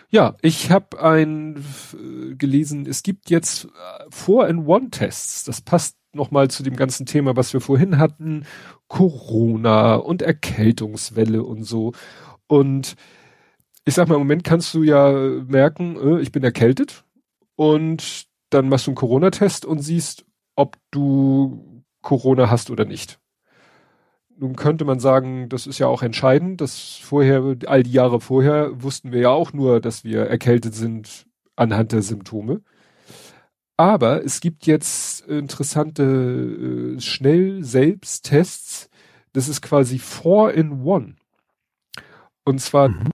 Ja, 0.09 0.35
ich 0.41 0.71
habe 0.71 1.01
ein 1.03 1.63
äh, 1.93 2.35
gelesen, 2.35 2.85
es 2.85 3.03
gibt 3.03 3.29
jetzt 3.29 3.67
4-in-1-Tests. 4.11 5.43
Das 5.43 5.61
passt 5.61 5.97
nochmal 6.13 6.49
zu 6.49 6.63
dem 6.63 6.75
ganzen 6.75 7.05
Thema, 7.05 7.35
was 7.35 7.53
wir 7.53 7.61
vorhin 7.61 7.97
hatten, 7.97 8.45
Corona 8.87 9.95
und 9.95 10.21
Erkältungswelle 10.21 11.43
und 11.43 11.63
so. 11.63 11.93
Und 12.47 12.95
ich 13.87 13.93
sag 13.93 14.09
mal, 14.09 14.15
im 14.15 14.21
Moment 14.21 14.43
kannst 14.43 14.73
du 14.73 14.83
ja 14.83 15.11
merken, 15.47 15.95
äh, 15.95 16.19
ich 16.19 16.33
bin 16.33 16.43
erkältet 16.43 17.05
und 17.55 18.27
dann 18.49 18.67
machst 18.67 18.85
du 18.85 18.91
einen 18.91 18.97
Corona-Test 18.97 19.65
und 19.65 19.79
siehst, 19.79 20.25
ob 20.57 20.75
du 20.91 21.83
Corona 22.01 22.49
hast 22.51 22.69
oder 22.69 22.83
nicht. 22.83 23.17
Nun 24.37 24.57
könnte 24.57 24.83
man 24.83 24.99
sagen, 24.99 25.47
das 25.47 25.67
ist 25.67 25.79
ja 25.79 25.87
auch 25.87 26.03
entscheidend, 26.03 26.59
dass 26.59 26.97
vorher, 26.97 27.55
all 27.65 27.81
die 27.81 27.93
Jahre 27.93 28.19
vorher 28.19 28.83
wussten 28.83 29.13
wir 29.13 29.21
ja 29.21 29.29
auch 29.29 29.53
nur, 29.53 29.79
dass 29.79 30.03
wir 30.03 30.23
erkältet 30.23 30.75
sind 30.75 31.25
anhand 31.55 31.93
der 31.93 32.01
Symptome. 32.01 32.61
Aber 33.77 34.23
es 34.25 34.41
gibt 34.41 34.65
jetzt 34.65 35.21
interessante 35.27 36.03
äh, 36.97 36.99
Schnell-Selbsttests. 36.99 38.89
Das 39.31 39.47
ist 39.47 39.61
quasi 39.61 39.97
four 39.97 40.53
in 40.53 40.83
one. 40.83 41.15
Und 42.43 42.59
zwar, 42.59 42.89
mhm. 42.89 43.11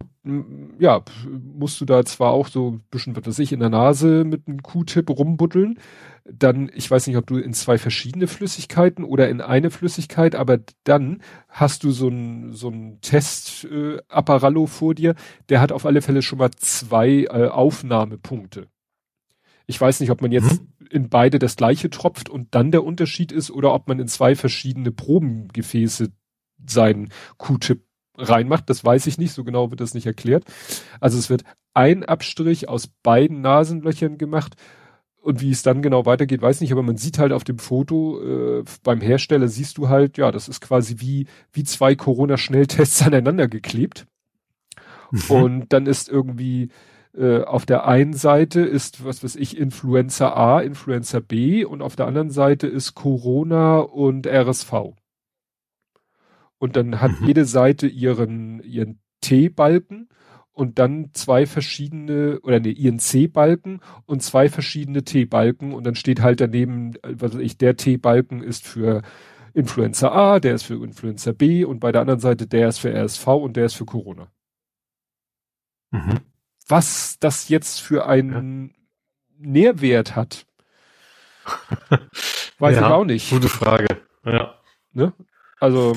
Ja, 0.80 1.04
musst 1.28 1.82
du 1.82 1.86
da 1.86 2.06
zwar 2.06 2.32
auch 2.32 2.48
so 2.48 2.72
ein 2.72 2.84
bisschen, 2.90 3.16
was 3.16 3.26
weiß 3.26 3.40
ich, 3.40 3.52
in 3.52 3.60
der 3.60 3.70
Nase 3.70 4.24
mit 4.24 4.48
einem 4.48 4.64
Q-Tip 4.64 5.10
rumbuddeln. 5.10 5.80
Dann, 6.24 6.72
ich 6.74 6.90
weiß 6.90 7.08
nicht, 7.08 7.18
ob 7.18 7.28
du 7.28 7.38
in 7.38 7.54
zwei 7.54 7.78
verschiedene 7.78 8.28
Flüssigkeiten 8.28 9.04
oder 9.04 9.28
in 9.28 9.42
eine 9.42 9.70
Flüssigkeit, 9.70 10.36
aber 10.36 10.60
dann 10.86 11.22
hast 11.50 11.84
du 11.84 11.92
so 11.92 12.08
ein 12.08 12.54
so 12.54 12.70
ein 12.70 13.00
Test-Apparallo 13.02 14.64
äh, 14.64 14.68
vor 14.68 14.96
dir, 14.96 15.16
der 15.50 15.60
hat 15.60 15.74
auf 15.74 15.86
alle 15.86 16.02
Fälle 16.02 16.22
schon 16.22 16.40
mal 16.40 16.52
zwei 16.52 17.24
äh, 17.24 17.50
Aufnahmepunkte. 17.50 18.68
Ich 19.66 19.80
weiß 19.80 20.00
nicht, 20.00 20.10
ob 20.12 20.22
man 20.22 20.32
jetzt 20.32 20.60
hm? 20.60 20.68
in 20.90 21.10
beide 21.10 21.38
das 21.38 21.58
gleiche 21.58 21.90
tropft 21.90 22.30
und 22.30 22.56
dann 22.56 22.72
der 22.72 22.86
Unterschied 22.86 23.34
ist 23.34 23.52
oder 23.52 23.74
ob 23.74 23.90
man 23.90 24.00
in 24.00 24.08
zwei 24.08 24.36
verschiedene 24.36 24.94
Probengefäße 24.94 26.14
seinen 26.66 27.10
Q-Tip 27.38 27.84
reinmacht. 28.18 28.70
Das 28.70 28.84
weiß 28.84 29.08
ich 29.08 29.18
nicht. 29.18 29.34
So 29.34 29.44
genau 29.44 29.72
wird 29.72 29.82
das 29.82 29.94
nicht 29.94 30.06
erklärt. 30.06 30.46
Also 31.00 31.18
es 31.18 31.30
wird 31.30 31.44
ein 31.74 32.04
Abstrich 32.04 32.70
aus 32.70 32.88
beiden 32.88 33.42
Nasenlöchern 33.42 34.18
gemacht. 34.18 34.56
Und 35.22 35.40
wie 35.40 35.52
es 35.52 35.64
dann 35.64 35.82
genau 35.82 36.06
weitergeht, 36.06 36.42
weiß 36.42 36.60
nicht, 36.60 36.74
aber 36.74 36.84
man 36.84 36.98
sieht 36.98 37.18
halt 37.18 37.32
auf 37.32 37.46
dem 37.46 37.58
Foto 37.58 38.22
äh, 38.60 38.64
beim 38.84 39.00
Hersteller 39.00 39.48
siehst 39.48 39.78
du 39.78 39.88
halt, 39.88 40.18
ja, 40.18 40.32
das 40.32 40.50
ist 40.50 40.60
quasi 40.60 40.96
wie 41.00 41.28
wie 41.54 41.64
zwei 41.64 41.96
Corona-Schnelltests 41.96 43.02
aneinander 43.08 43.48
geklebt. 43.48 44.06
Mhm. 45.12 45.22
Und 45.30 45.66
dann 45.74 45.86
ist 45.86 46.10
irgendwie 46.10 46.70
äh, 47.16 47.42
auf 47.44 47.66
der 47.66 47.88
einen 47.88 48.14
Seite 48.14 48.62
ist, 48.62 49.06
was 49.06 49.24
weiß 49.24 49.36
ich, 49.38 49.58
Influenza 49.58 50.34
A, 50.34 50.60
Influenza 50.60 51.20
B 51.20 51.64
und 51.64 51.82
auf 51.82 51.96
der 51.96 52.08
anderen 52.08 52.32
Seite 52.32 52.68
ist 52.68 52.96
Corona 52.96 53.80
und 53.80 54.28
RSV. 54.28 54.94
Und 56.64 56.76
dann 56.76 57.02
hat 57.02 57.20
mhm. 57.20 57.28
jede 57.28 57.46
Seite 57.46 57.88
ihren, 57.88 58.64
ihren 58.64 59.00
T-Balken 59.22 60.08
und 60.52 60.80
dann 60.80 61.10
zwei 61.14 61.46
verschiedene, 61.46 62.40
oder 62.42 62.60
nee, 62.60 62.72
ihren 62.72 63.00
C-Balken 63.00 63.82
und 64.06 64.24
zwei 64.24 64.48
verschiedene 64.48 65.04
T-Balken 65.04 65.74
und 65.74 65.84
dann 65.84 65.96
steht 65.96 66.22
halt 66.22 66.40
daneben, 66.40 66.94
was 67.04 67.34
weiß 67.34 67.42
ich, 67.42 67.58
der 67.58 67.76
T-Balken 67.76 68.42
ist 68.42 68.66
für 68.66 69.02
Influenza 69.54 70.12
A, 70.12 70.40
der 70.40 70.56
ist 70.56 70.64
für 70.64 70.84
Influenza 70.84 71.32
B 71.32 71.66
und 71.66 71.80
bei 71.80 71.92
der 71.92 72.02
anderen 72.02 72.20
Seite 72.20 72.48
der 72.48 72.70
ist 72.70 72.80
für 72.80 72.94
RSV 72.94 73.28
und 73.28 73.58
der 73.58 73.66
ist 73.66 73.74
für 73.74 73.86
Corona. 73.86 74.32
Mhm 75.92 76.22
was 76.68 77.20
das 77.20 77.50
jetzt 77.50 77.82
für 77.82 78.06
einen 78.08 78.70
ja. 78.70 78.74
Nährwert 79.38 80.16
hat. 80.16 80.46
Weiß 82.60 82.76
ja, 82.76 82.88
ich 82.88 82.94
auch 82.94 83.06
nicht. 83.06 83.30
Gute 83.30 83.50
Frage. 83.50 83.88
Ja. 84.26 84.56
Ne? 84.94 85.14
Also. 85.60 85.96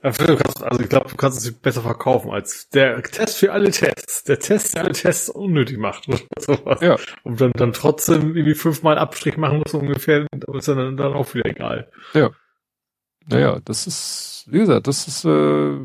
Also 0.00 0.80
ich 0.80 0.88
glaube, 0.88 1.08
du 1.08 1.16
kannst 1.16 1.44
es 1.44 1.52
besser 1.52 1.82
verkaufen 1.82 2.30
als 2.30 2.68
der 2.68 3.02
Test 3.02 3.38
für 3.38 3.52
alle 3.52 3.70
Tests. 3.70 4.22
Der 4.24 4.38
Test, 4.38 4.74
der 4.74 4.84
alle 4.84 4.92
Tests 4.92 5.28
unnötig 5.28 5.78
macht. 5.78 6.04
sowas. 6.38 6.80
Ja. 6.80 6.96
Und 7.24 7.40
dann, 7.40 7.52
dann 7.52 7.72
trotzdem 7.72 8.36
irgendwie 8.36 8.54
fünfmal 8.54 8.96
Abstrich 8.96 9.36
machen 9.36 9.58
muss 9.58 9.74
ungefähr, 9.74 10.26
aber 10.46 10.58
ist 10.58 10.68
dann, 10.68 10.96
dann 10.96 11.12
auch 11.14 11.34
wieder 11.34 11.46
egal. 11.46 11.90
Ja. 12.14 12.30
Naja, 13.26 13.60
das 13.64 13.86
ist, 13.86 14.46
wie 14.48 14.60
gesagt, 14.60 14.86
das 14.86 15.06
ist, 15.06 15.24
äh, 15.24 15.76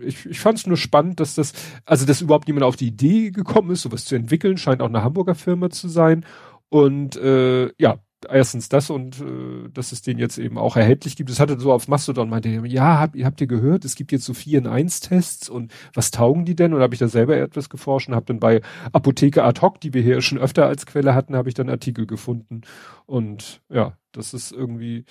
ich, 0.00 0.26
ich 0.26 0.38
fand 0.38 0.58
es 0.58 0.66
nur 0.66 0.76
spannend, 0.76 1.18
dass 1.18 1.34
das, 1.34 1.52
also 1.84 2.06
dass 2.06 2.20
überhaupt 2.20 2.46
niemand 2.46 2.64
auf 2.64 2.76
die 2.76 2.86
Idee 2.86 3.30
gekommen 3.30 3.70
ist, 3.70 3.82
sowas 3.82 4.04
zu 4.04 4.14
entwickeln, 4.14 4.58
scheint 4.58 4.80
auch 4.80 4.88
eine 4.88 5.02
Hamburger 5.02 5.34
Firma 5.34 5.70
zu 5.70 5.88
sein. 5.88 6.24
Und 6.68 7.16
äh, 7.16 7.72
ja, 7.78 7.98
erstens 8.30 8.68
das 8.68 8.90
und 8.90 9.20
äh, 9.20 9.68
dass 9.72 9.92
es 9.92 10.02
den 10.02 10.18
jetzt 10.18 10.38
eben 10.38 10.58
auch 10.58 10.76
erhältlich 10.76 11.16
gibt. 11.16 11.30
Es 11.30 11.40
hatte 11.40 11.58
so 11.58 11.72
auf 11.72 11.88
Mastodon 11.88 12.28
meinte 12.28 12.48
ja, 12.48 12.98
habt, 12.98 13.16
habt 13.16 13.40
ihr 13.40 13.46
gehört, 13.46 13.84
es 13.84 13.94
gibt 13.94 14.12
jetzt 14.12 14.24
so 14.24 14.34
4 14.34 14.58
in 14.58 14.66
1 14.66 15.00
Tests 15.00 15.48
und 15.48 15.72
was 15.92 16.10
taugen 16.10 16.44
die 16.44 16.56
denn? 16.56 16.74
Und 16.74 16.80
habe 16.80 16.94
ich 16.94 17.00
da 17.00 17.08
selber 17.08 17.36
etwas 17.36 17.68
geforscht 17.68 18.08
und 18.08 18.14
habe 18.14 18.26
dann 18.26 18.40
bei 18.40 18.60
Apotheke 18.92 19.44
ad 19.44 19.60
hoc, 19.60 19.80
die 19.80 19.94
wir 19.94 20.02
hier 20.02 20.20
schon 20.20 20.38
öfter 20.38 20.66
als 20.66 20.86
Quelle 20.86 21.14
hatten, 21.14 21.36
habe 21.36 21.48
ich 21.48 21.54
dann 21.54 21.68
Artikel 21.68 22.06
gefunden. 22.06 22.62
Und 23.06 23.60
ja, 23.68 23.96
das 24.12 24.34
ist 24.34 24.52
irgendwie 24.52 25.04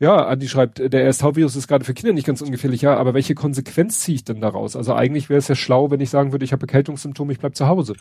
ja, 0.00 0.26
Andi 0.26 0.48
schreibt, 0.48 0.78
der 0.78 1.06
RSV-Virus 1.06 1.56
ist 1.56 1.68
gerade 1.68 1.84
für 1.84 1.92
Kinder 1.92 2.14
nicht 2.14 2.26
ganz 2.26 2.40
ungefährlich, 2.40 2.80
ja, 2.80 2.96
aber 2.96 3.12
welche 3.12 3.34
Konsequenz 3.34 4.00
ziehe 4.00 4.14
ich 4.14 4.24
denn 4.24 4.40
daraus? 4.40 4.74
Also 4.74 4.94
eigentlich 4.94 5.28
wäre 5.28 5.38
es 5.38 5.48
ja 5.48 5.54
schlau, 5.54 5.90
wenn 5.90 6.00
ich 6.00 6.08
sagen 6.08 6.32
würde, 6.32 6.44
ich 6.44 6.52
habe 6.52 6.62
Erkältungssymptome, 6.62 7.34
ich 7.34 7.38
bleib 7.38 7.54
zu 7.54 7.68
Hause. 7.68 7.92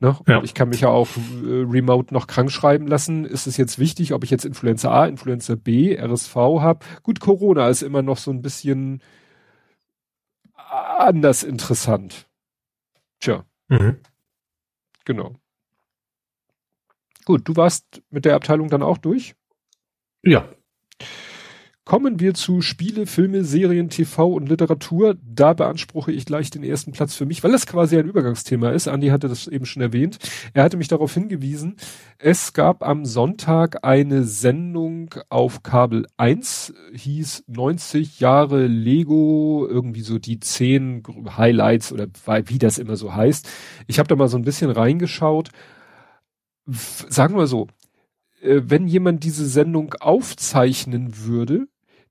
Ne? 0.00 0.18
Ja. 0.26 0.42
Ich 0.42 0.54
kann 0.54 0.70
mich 0.70 0.80
ja 0.80 0.88
auch 0.88 1.08
äh, 1.16 1.64
remote 1.68 2.12
noch 2.14 2.26
krank 2.26 2.50
schreiben 2.50 2.86
lassen. 2.86 3.26
Ist 3.26 3.46
es 3.46 3.58
jetzt 3.58 3.78
wichtig, 3.78 4.14
ob 4.14 4.24
ich 4.24 4.30
jetzt 4.30 4.46
Influenza 4.46 4.90
A, 4.90 5.06
Influenza 5.06 5.54
B, 5.54 5.96
RSV 5.96 6.34
habe? 6.34 6.84
Gut, 7.02 7.20
Corona 7.20 7.68
ist 7.68 7.82
immer 7.82 8.00
noch 8.00 8.16
so 8.16 8.30
ein 8.30 8.40
bisschen 8.40 9.02
anders 10.56 11.42
interessant. 11.42 12.28
Tja. 13.20 13.44
Mhm. 13.68 13.98
Genau. 15.04 15.36
Gut, 17.26 17.46
du 17.46 17.56
warst 17.56 18.02
mit 18.08 18.24
der 18.24 18.36
Abteilung 18.36 18.68
dann 18.68 18.82
auch 18.82 18.98
durch? 18.98 19.34
Ja, 20.22 20.48
Kommen 21.90 22.20
wir 22.20 22.34
zu 22.34 22.62
Spiele, 22.62 23.04
Filme, 23.04 23.42
Serien, 23.42 23.88
TV 23.88 24.32
und 24.32 24.48
Literatur. 24.48 25.16
Da 25.24 25.54
beanspruche 25.54 26.12
ich 26.12 26.24
gleich 26.24 26.48
den 26.48 26.62
ersten 26.62 26.92
Platz 26.92 27.16
für 27.16 27.26
mich, 27.26 27.42
weil 27.42 27.50
das 27.50 27.66
quasi 27.66 27.98
ein 27.98 28.06
Übergangsthema 28.06 28.70
ist. 28.70 28.86
Andi 28.86 29.08
hatte 29.08 29.26
das 29.26 29.48
eben 29.48 29.66
schon 29.66 29.82
erwähnt. 29.82 30.18
Er 30.54 30.62
hatte 30.62 30.76
mich 30.76 30.86
darauf 30.86 31.12
hingewiesen, 31.12 31.78
es 32.16 32.52
gab 32.52 32.84
am 32.84 33.04
Sonntag 33.04 33.82
eine 33.82 34.22
Sendung 34.22 35.16
auf 35.30 35.64
Kabel 35.64 36.06
1, 36.16 36.74
hieß 36.94 37.42
90 37.48 38.20
Jahre 38.20 38.68
Lego, 38.68 39.66
irgendwie 39.68 40.02
so 40.02 40.20
die 40.20 40.38
10 40.38 41.02
Highlights 41.36 41.92
oder 41.92 42.06
wie 42.46 42.58
das 42.58 42.78
immer 42.78 42.94
so 42.94 43.16
heißt. 43.16 43.48
Ich 43.88 43.98
habe 43.98 44.06
da 44.06 44.14
mal 44.14 44.28
so 44.28 44.36
ein 44.36 44.44
bisschen 44.44 44.70
reingeschaut. 44.70 45.48
Sagen 46.66 47.36
wir 47.36 47.48
so, 47.48 47.66
äh, 48.42 48.60
wenn 48.62 48.86
jemand 48.86 49.24
diese 49.24 49.44
Sendung 49.44 49.94
aufzeichnen 49.94 51.26
würde, 51.26 51.66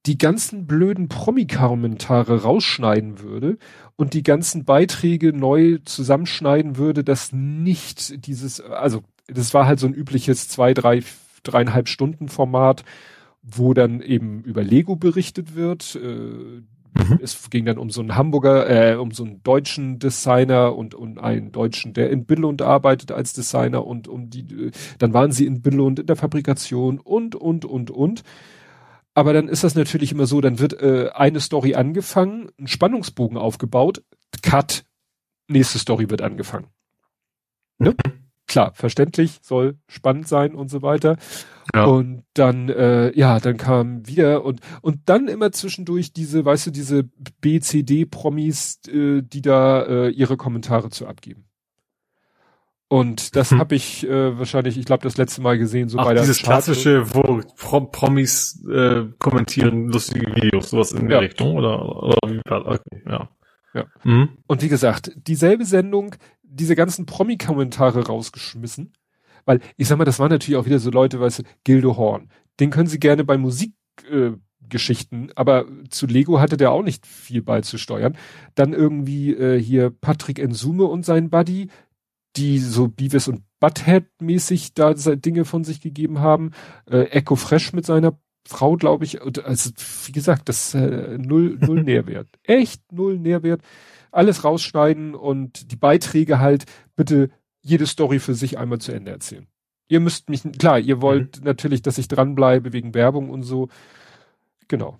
die 0.06 0.18
ganzen 0.18 0.66
blöden 0.66 1.10
Promi-Kommentare 1.10 2.44
rausschneiden 2.44 3.20
würde 3.20 3.58
und 3.96 4.14
die 4.14 4.24
ganzen 4.24 4.64
Beiträge 4.64 5.34
neu 5.34 5.80
zusammenschneiden 5.84 6.78
würde, 6.78 7.04
dass 7.04 7.34
nicht 7.34 8.26
dieses, 8.26 8.62
also 8.62 9.04
das 9.28 9.54
war 9.54 9.68
halt 9.68 9.80
so 9.80 9.88
ein 9.88 9.94
übliches 9.94 10.48
zwei, 10.48 10.74
drei, 10.74 11.04
dreieinhalb 11.44 11.90
Stunden 11.90 12.30
Format, 12.30 12.86
wo 13.42 13.74
dann 13.74 14.02
eben 14.02 14.42
über 14.44 14.64
Lego 14.64 14.96
berichtet 14.96 15.56
wird. 15.56 15.96
Äh, 15.96 16.08
mhm. 16.08 17.20
Es 17.22 17.50
ging 17.50 17.66
dann 17.66 17.78
um 17.78 17.90
so 17.90 18.00
einen 18.00 18.16
Hamburger, 18.16 18.94
äh, 18.94 18.96
um 18.96 19.12
so 19.12 19.24
einen 19.26 19.44
deutschen 19.44 20.00
Designer 20.00 20.76
und, 20.76 20.96
und 20.96 21.20
einen 21.20 21.52
Deutschen, 21.52 21.94
der 21.94 22.10
in 22.10 22.26
Billund 22.26 22.62
arbeitet 22.62 23.12
als 23.12 23.34
Designer 23.34 23.86
und 23.86 24.08
um 24.08 24.30
die, 24.30 24.42
äh, 24.42 24.72
dann 24.98 25.14
waren 25.14 25.34
sie 25.34 25.46
in 25.46 25.62
Billund 25.62 26.00
in 26.00 26.06
der 26.06 26.16
Fabrikation 26.16 27.00
und, 27.00 27.36
und, 27.36 27.66
und, 27.66 27.92
und. 27.92 28.24
Aber 29.20 29.34
dann 29.34 29.50
ist 29.50 29.66
das 29.66 29.76
natürlich 29.76 30.14
immer 30.14 30.26
so, 30.26 30.40
dann 30.40 30.60
wird 30.60 30.82
äh, 30.82 31.10
eine 31.14 31.42
Story 31.42 31.76
angefangen, 31.76 32.52
ein 32.58 32.68
Spannungsbogen 32.68 33.38
aufgebaut, 33.38 34.02
Cut, 34.42 34.86
nächste 35.50 35.78
Story 35.78 36.10
wird 36.10 36.22
angefangen. 36.22 36.68
Ne? 37.80 37.98
Klar, 38.48 38.72
verständlich, 38.76 39.40
soll 39.42 39.78
spannend 39.90 40.30
sein 40.30 40.56
und 40.56 40.70
so 40.70 40.82
weiter. 40.82 41.18
Ja. 41.76 41.84
Und 41.84 42.24
dann, 42.34 42.70
äh, 42.70 43.12
ja, 43.14 43.42
dann 43.42 43.58
kam 43.58 44.08
wieder 44.08 44.46
und 44.46 44.62
und 44.82 45.02
dann 45.10 45.28
immer 45.28 45.52
zwischendurch 45.52 46.14
diese, 46.14 46.46
weißt 46.46 46.68
du, 46.68 46.72
diese 46.72 47.04
BCD-Promis, 47.42 48.80
äh, 48.88 49.22
die 49.22 49.42
da 49.42 49.82
äh, 49.82 50.10
ihre 50.12 50.38
Kommentare 50.38 50.92
zu 50.92 51.08
abgeben. 51.08 51.49
Und 52.92 53.36
das 53.36 53.52
hm. 53.52 53.60
habe 53.60 53.76
ich 53.76 54.06
äh, 54.08 54.38
wahrscheinlich, 54.38 54.78
ich 54.78 54.86
glaube, 54.86 55.04
das 55.04 55.16
letzte 55.16 55.42
Mal 55.42 55.60
gesehen, 55.60 55.90
so 55.90 56.00
Ach, 56.00 56.06
bei 56.06 56.16
der 56.16 56.24
dieses 56.24 56.40
Chart 56.40 56.64
klassische, 56.64 57.14
wo 57.14 57.42
Prom 57.56 57.92
Promis 57.92 58.66
äh, 58.68 59.06
kommentieren 59.20 59.90
lustige 59.90 60.36
Videos, 60.36 60.72
sowas 60.72 60.92
in 60.92 61.08
der 61.08 61.18
ja. 61.18 61.20
Richtung, 61.20 61.56
oder, 61.56 62.04
oder 62.04 62.18
wie 62.28 62.42
okay, 62.50 63.04
ja. 63.08 63.30
Ja. 63.76 63.86
Mhm. 64.04 64.30
Und 64.48 64.64
wie 64.64 64.70
gesagt, 64.70 65.12
dieselbe 65.16 65.66
Sendung, 65.66 66.16
diese 66.42 66.76
ganzen 66.76 67.06
Promi-Kommentare 67.06 68.08
rausgeschmissen, 68.08 68.94
weil 69.46 69.60
ich 69.78 69.88
sag 69.88 70.00
mal, 70.00 70.06
das 70.06 70.18
waren 70.18 70.32
natürlich 70.32 70.58
auch 70.58 70.66
wieder 70.66 70.80
so 70.80 70.90
Leute, 70.90 71.20
weißt 71.20 71.40
du, 71.40 71.44
Gildo 71.64 71.96
Horn, 71.96 72.30
den 72.60 72.72
können 72.72 72.88
sie 72.88 73.00
gerne 73.00 73.24
bei 73.24 73.38
Musik 73.38 73.74
äh, 74.12 74.32
Geschichten, 74.68 75.30
aber 75.36 75.66
zu 75.90 76.06
Lego 76.08 76.40
hatte 76.40 76.58
der 76.58 76.72
auch 76.72 76.84
nicht 76.84 77.06
viel 77.06 77.42
beizusteuern. 77.42 78.16
Dann 78.56 78.74
irgendwie 78.74 79.34
äh, 79.34 79.60
hier 79.60 79.90
Patrick 79.90 80.40
Ensume 80.40 80.86
und 80.86 81.06
sein 81.06 81.30
Buddy, 81.30 81.70
die 82.36 82.60
so 82.60 82.88
Beavis 82.88 83.28
und 83.28 83.44
Butthead 83.60 84.06
mäßig 84.22 84.74
da 84.74 84.94
Dinge 84.94 85.46
von 85.46 85.64
sich 85.64 85.82
gegeben 85.82 86.20
haben. 86.20 86.52
Äh, 86.90 87.10
Echo 87.10 87.36
Fresh 87.36 87.74
mit 87.74 87.86
seiner 87.86 88.18
Frau, 88.46 88.78
glaube 88.78 89.06
ich. 89.06 89.22
Also 89.22 89.72
wie 90.06 90.12
gesagt, 90.12 90.50
das 90.50 90.74
äh, 90.74 91.18
null 91.18 91.58
null 91.62 91.84
Nährwert, 91.84 92.28
echt 92.44 92.92
null 92.92 93.20
Nährwert. 93.20 93.62
Alles 94.12 94.44
rausschneiden 94.44 95.14
und 95.14 95.72
die 95.72 95.76
Beiträge 95.76 96.40
halt 96.40 96.66
bitte 96.96 97.30
jede 97.62 97.86
Story 97.86 98.20
für 98.20 98.34
sich 98.34 98.58
einmal 98.58 98.80
zu 98.80 98.92
Ende 98.92 99.12
erzählen. 99.12 99.48
Ihr 99.88 100.00
müsst 100.00 100.30
mich, 100.30 100.44
klar, 100.58 100.80
ihr 100.80 101.02
wollt 101.02 101.40
mhm. 101.40 101.46
natürlich, 101.46 101.82
dass 101.82 101.98
ich 101.98 102.08
dranbleibe 102.08 102.74
wegen 102.74 102.94
Werbung 102.94 103.30
und 103.30 103.44
so. 103.44 103.70
Genau. 104.68 105.00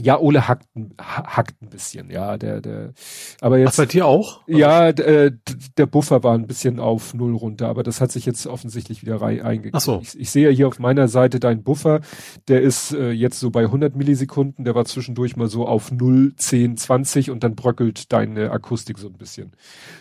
Ja, 0.00 0.18
Ole 0.18 0.46
hackt, 0.46 0.66
hackt 1.00 1.62
ein 1.62 1.70
bisschen, 1.70 2.10
ja, 2.10 2.36
der, 2.36 2.60
der, 2.60 2.92
aber 3.40 3.58
jetzt. 3.58 3.78
Ach, 3.78 3.84
bei 3.84 3.86
dir 3.86 4.06
auch? 4.06 4.42
Ja, 4.46 4.88
äh, 4.88 5.32
der 5.78 5.86
Buffer 5.86 6.22
war 6.22 6.34
ein 6.34 6.46
bisschen 6.46 6.78
auf 6.80 7.14
Null 7.14 7.34
runter, 7.34 7.68
aber 7.68 7.82
das 7.82 8.00
hat 8.00 8.12
sich 8.12 8.26
jetzt 8.26 8.46
offensichtlich 8.46 9.02
wieder 9.02 9.22
eingekriegt. 9.22 9.74
Ach 9.74 9.80
so. 9.80 10.00
Ich, 10.02 10.18
ich 10.18 10.30
sehe 10.30 10.50
hier 10.50 10.68
auf 10.68 10.78
meiner 10.78 11.08
Seite 11.08 11.40
deinen 11.40 11.62
Buffer, 11.62 12.00
der 12.48 12.62
ist 12.62 12.92
äh, 12.92 13.10
jetzt 13.10 13.40
so 13.40 13.50
bei 13.50 13.62
100 13.62 13.96
Millisekunden, 13.96 14.64
der 14.64 14.74
war 14.74 14.84
zwischendurch 14.84 15.36
mal 15.36 15.48
so 15.48 15.66
auf 15.66 15.90
0, 15.90 16.34
10, 16.36 16.76
20 16.76 17.30
und 17.30 17.42
dann 17.42 17.54
bröckelt 17.54 18.12
deine 18.12 18.50
Akustik 18.50 18.98
so 18.98 19.08
ein 19.08 19.14
bisschen. 19.14 19.52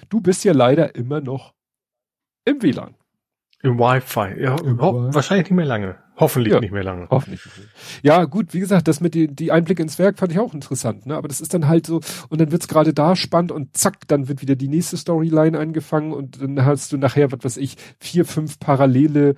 Du 0.10 0.22
bist 0.22 0.44
ja 0.44 0.54
leider 0.54 0.96
immer 0.96 1.22
noch 1.22 1.54
im 2.46 2.62
WLAN. 2.62 2.96
Im 3.66 3.80
Wi-Fi, 3.80 4.40
ja, 4.40 4.56
Im 4.58 4.78
wahrscheinlich 4.78 5.50
nicht 5.50 5.58
mehr 5.58 5.66
lange. 5.66 5.96
Hoffentlich 6.18 6.54
ja, 6.54 6.60
nicht 6.60 6.72
mehr 6.72 6.84
lange. 6.84 7.08
Hoffentlich. 7.10 7.42
Ja, 8.04 8.26
gut, 8.26 8.54
wie 8.54 8.60
gesagt, 8.60 8.88
das 8.88 9.02
mit 9.02 9.16
die, 9.16 9.28
die 9.28 9.52
Einblicke 9.52 9.82
ins 9.82 9.98
Werk 9.98 10.20
fand 10.20 10.32
ich 10.32 10.40
auch 10.40 10.54
interessant, 10.54 11.08
ne? 11.08 11.16
Aber 11.16 11.28
das 11.28 11.42
ist 11.42 11.54
dann 11.54 11.68
halt 11.68 11.88
so, 11.88 12.00
und 12.30 12.40
dann 12.40 12.52
wird's 12.52 12.68
gerade 12.68 12.94
da 12.94 13.16
spannend 13.16 13.52
und 13.52 13.76
zack, 13.76 14.08
dann 14.08 14.28
wird 14.28 14.42
wieder 14.42 14.56
die 14.56 14.68
nächste 14.68 14.98
Storyline 14.98 15.58
eingefangen 15.58 16.14
und 16.14 16.42
dann 16.42 16.64
hast 16.64 16.92
du 16.92 16.98
nachher, 16.98 17.32
was 17.32 17.44
weiß 17.44 17.58
ich, 17.58 17.76
vier, 18.00 18.24
fünf 18.24 18.60
parallele 18.60 19.30
äh, 19.30 19.36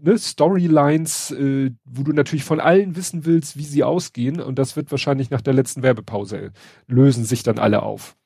ne, 0.00 0.16
Storylines, 0.16 1.32
äh, 1.32 1.72
wo 1.84 2.04
du 2.04 2.12
natürlich 2.12 2.44
von 2.44 2.60
allen 2.60 2.94
wissen 2.94 3.26
willst, 3.26 3.58
wie 3.58 3.64
sie 3.64 3.82
ausgehen. 3.82 4.40
Und 4.40 4.60
das 4.60 4.76
wird 4.76 4.92
wahrscheinlich 4.92 5.30
nach 5.30 5.42
der 5.42 5.52
letzten 5.52 5.82
Werbepause 5.82 6.52
lösen 6.86 7.24
sich 7.24 7.42
dann 7.42 7.58
alle 7.58 7.82
auf. 7.82 8.16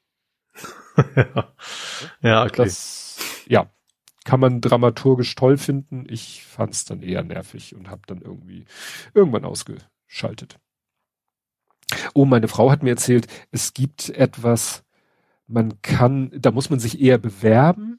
ja. 1.17 1.53
ja, 2.23 2.45
okay. 2.45 2.65
Das, 2.65 3.17
ja, 3.49 3.71
kann 4.25 4.41
man 4.41 4.61
dramaturgisch 4.61 5.35
toll 5.35 5.57
finden. 5.57 6.07
Ich 6.09 6.45
fand 6.45 6.75
es 6.75 6.85
dann 6.85 7.03
eher 7.03 7.23
nervig 7.23 7.75
und 7.75 7.91
habe 7.91 8.03
dann 8.07 8.21
irgendwie 8.21 8.65
irgendwann 9.15 9.45
ausgeschaltet. 9.45 10.59
Oh, 12.15 12.25
meine 12.25 12.49
Frau 12.49 12.71
hat 12.71 12.83
mir 12.83 12.91
erzählt, 12.91 13.27
es 13.51 13.75
gibt 13.75 14.11
etwas, 14.11 14.85
man 15.47 15.83
kann, 15.83 16.31
da 16.35 16.51
muss 16.51 16.71
man 16.71 16.79
sich 16.79 17.01
eher 17.01 17.19
bewerben. 17.19 17.99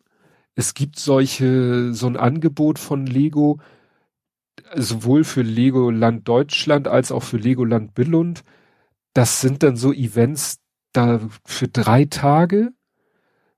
Es 0.55 0.73
gibt 0.73 0.97
solche, 0.99 1.93
so 1.93 2.07
ein 2.07 2.17
Angebot 2.17 2.79
von 2.79 3.05
Lego, 3.05 3.59
sowohl 4.75 5.23
für 5.23 5.41
Legoland 5.41 6.27
Deutschland 6.27 6.87
als 6.87 7.11
auch 7.11 7.23
für 7.23 7.37
Legoland 7.37 7.93
Billund. 7.93 8.43
Das 9.13 9.41
sind 9.41 9.63
dann 9.63 9.77
so 9.77 9.91
Events 9.91 10.59
da 10.93 11.19
für 11.45 11.67
drei 11.67 12.05
Tage 12.05 12.71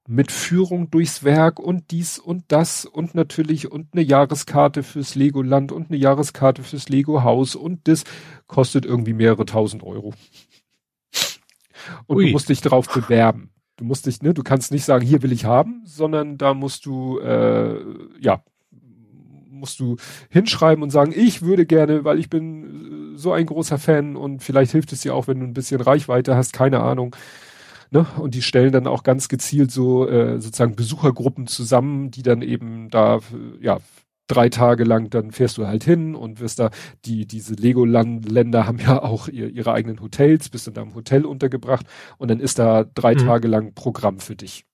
mit 0.07 0.31
Führung 0.31 0.91
durchs 0.91 1.23
Werk 1.23 1.59
und 1.59 1.89
dies 1.91 2.19
und 2.19 2.43
das 2.49 2.85
und 2.85 3.15
natürlich 3.15 3.71
und 3.71 3.87
eine 3.93 4.03
Jahreskarte 4.03 4.83
fürs 4.83 5.15
Legoland 5.15 5.71
und 5.71 5.89
eine 5.89 5.97
Jahreskarte 5.97 6.63
fürs 6.63 6.89
Lego 6.89 7.23
Haus 7.23 7.55
und 7.55 7.87
das 7.87 8.03
kostet 8.47 8.85
irgendwie 8.85 9.13
mehrere 9.13 9.45
tausend 9.45 9.83
Euro. 9.83 10.13
Und 12.07 12.17
Ui. 12.17 12.25
du 12.25 12.31
musst 12.31 12.49
dich 12.49 12.61
darauf 12.61 12.87
bewerben. 12.87 13.51
Du 13.77 13.85
musst 13.85 14.05
dich, 14.05 14.21
ne, 14.21 14.33
du 14.33 14.43
kannst 14.43 14.71
nicht 14.71 14.85
sagen, 14.85 15.05
hier 15.05 15.21
will 15.21 15.31
ich 15.31 15.45
haben, 15.45 15.81
sondern 15.85 16.37
da 16.37 16.53
musst 16.53 16.85
du, 16.85 17.19
äh, 17.19 17.79
ja, 18.19 18.43
musst 19.49 19.79
du 19.79 19.97
hinschreiben 20.29 20.83
und 20.83 20.91
sagen, 20.91 21.13
ich 21.15 21.41
würde 21.41 21.65
gerne, 21.65 22.03
weil 22.03 22.19
ich 22.19 22.29
bin 22.29 23.13
so 23.15 23.31
ein 23.33 23.45
großer 23.45 23.77
Fan 23.77 24.15
und 24.15 24.43
vielleicht 24.43 24.71
hilft 24.71 24.93
es 24.93 25.01
dir 25.01 25.15
auch, 25.15 25.27
wenn 25.27 25.39
du 25.39 25.45
ein 25.45 25.53
bisschen 25.53 25.81
Reichweite 25.81 26.35
hast, 26.35 26.53
keine 26.53 26.81
Ahnung 26.81 27.15
Ne? 27.95 28.05
Und 28.17 28.35
die 28.35 28.41
stellen 28.41 28.73
dann 28.73 28.87
auch 28.87 29.03
ganz 29.03 29.29
gezielt 29.29 29.71
so 29.71 30.05
äh, 30.05 30.41
sozusagen 30.41 30.75
Besuchergruppen 30.75 31.47
zusammen, 31.47 32.11
die 32.11 32.23
dann 32.23 32.41
eben 32.41 32.89
da 32.89 33.21
ja 33.61 33.79
drei 34.27 34.49
Tage 34.49 34.83
lang, 34.83 35.09
dann 35.09 35.31
fährst 35.31 35.57
du 35.57 35.65
halt 35.65 35.85
hin 35.85 36.13
und 36.13 36.41
wirst 36.41 36.59
da, 36.59 36.71
die, 37.05 37.25
diese 37.25 37.53
Lego-Länder 37.53 38.67
haben 38.67 38.79
ja 38.79 39.01
auch 39.01 39.29
ihr, 39.29 39.47
ihre 39.47 39.71
eigenen 39.71 40.01
Hotels, 40.01 40.49
bist 40.49 40.67
dann 40.67 40.73
da 40.73 40.81
im 40.81 40.93
Hotel 40.93 41.23
untergebracht 41.23 41.85
und 42.17 42.29
dann 42.29 42.41
ist 42.41 42.59
da 42.59 42.83
drei 42.83 43.13
mhm. 43.13 43.19
Tage 43.19 43.47
lang 43.47 43.73
Programm 43.75 44.19
für 44.19 44.35
dich. 44.35 44.65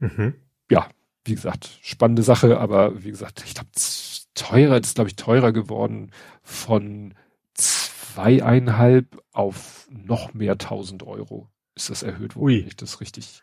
Mhm. 0.00 0.34
Ja, 0.68 0.88
wie 1.26 1.36
gesagt, 1.36 1.78
spannende 1.80 2.24
Sache, 2.24 2.58
aber 2.58 3.04
wie 3.04 3.10
gesagt, 3.10 3.44
ich 3.46 3.54
glaube, 3.54 3.70
teurer, 4.34 4.80
das 4.80 4.90
ist 4.90 4.94
glaube 4.96 5.10
ich 5.10 5.16
teurer 5.16 5.52
geworden 5.52 6.10
von 6.42 7.14
zweieinhalb 8.18 9.22
auf 9.32 9.86
noch 9.90 10.34
mehr 10.34 10.58
tausend 10.58 11.04
Euro 11.04 11.48
ist 11.76 11.90
das 11.90 12.02
erhöht 12.02 12.34
worden. 12.34 12.44
Ui. 12.44 12.58
Ich 12.66 12.76
das 12.76 13.00
richtig. 13.00 13.40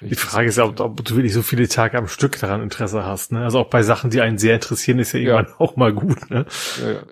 Die 0.00 0.14
Frage 0.14 0.48
ist 0.48 0.58
ja, 0.58 0.64
ob, 0.64 0.80
ob, 0.80 1.04
du 1.04 1.16
wirklich 1.16 1.32
so 1.32 1.42
viele 1.42 1.68
Tage 1.68 1.98
am 1.98 2.08
Stück 2.08 2.38
daran 2.38 2.62
Interesse 2.62 3.04
hast. 3.04 3.32
Ne? 3.32 3.42
Also 3.42 3.60
auch 3.60 3.70
bei 3.70 3.82
Sachen, 3.82 4.10
die 4.10 4.20
einen 4.20 4.38
sehr 4.38 4.54
interessieren, 4.54 4.98
ist 4.98 5.12
ja, 5.12 5.20
ja. 5.20 5.36
irgendwann 5.36 5.54
auch 5.58 5.76
mal 5.76 5.92
gut. 5.92 6.30
Ne? 6.30 6.46
Ja, 6.80 6.92
ja. 6.92 7.02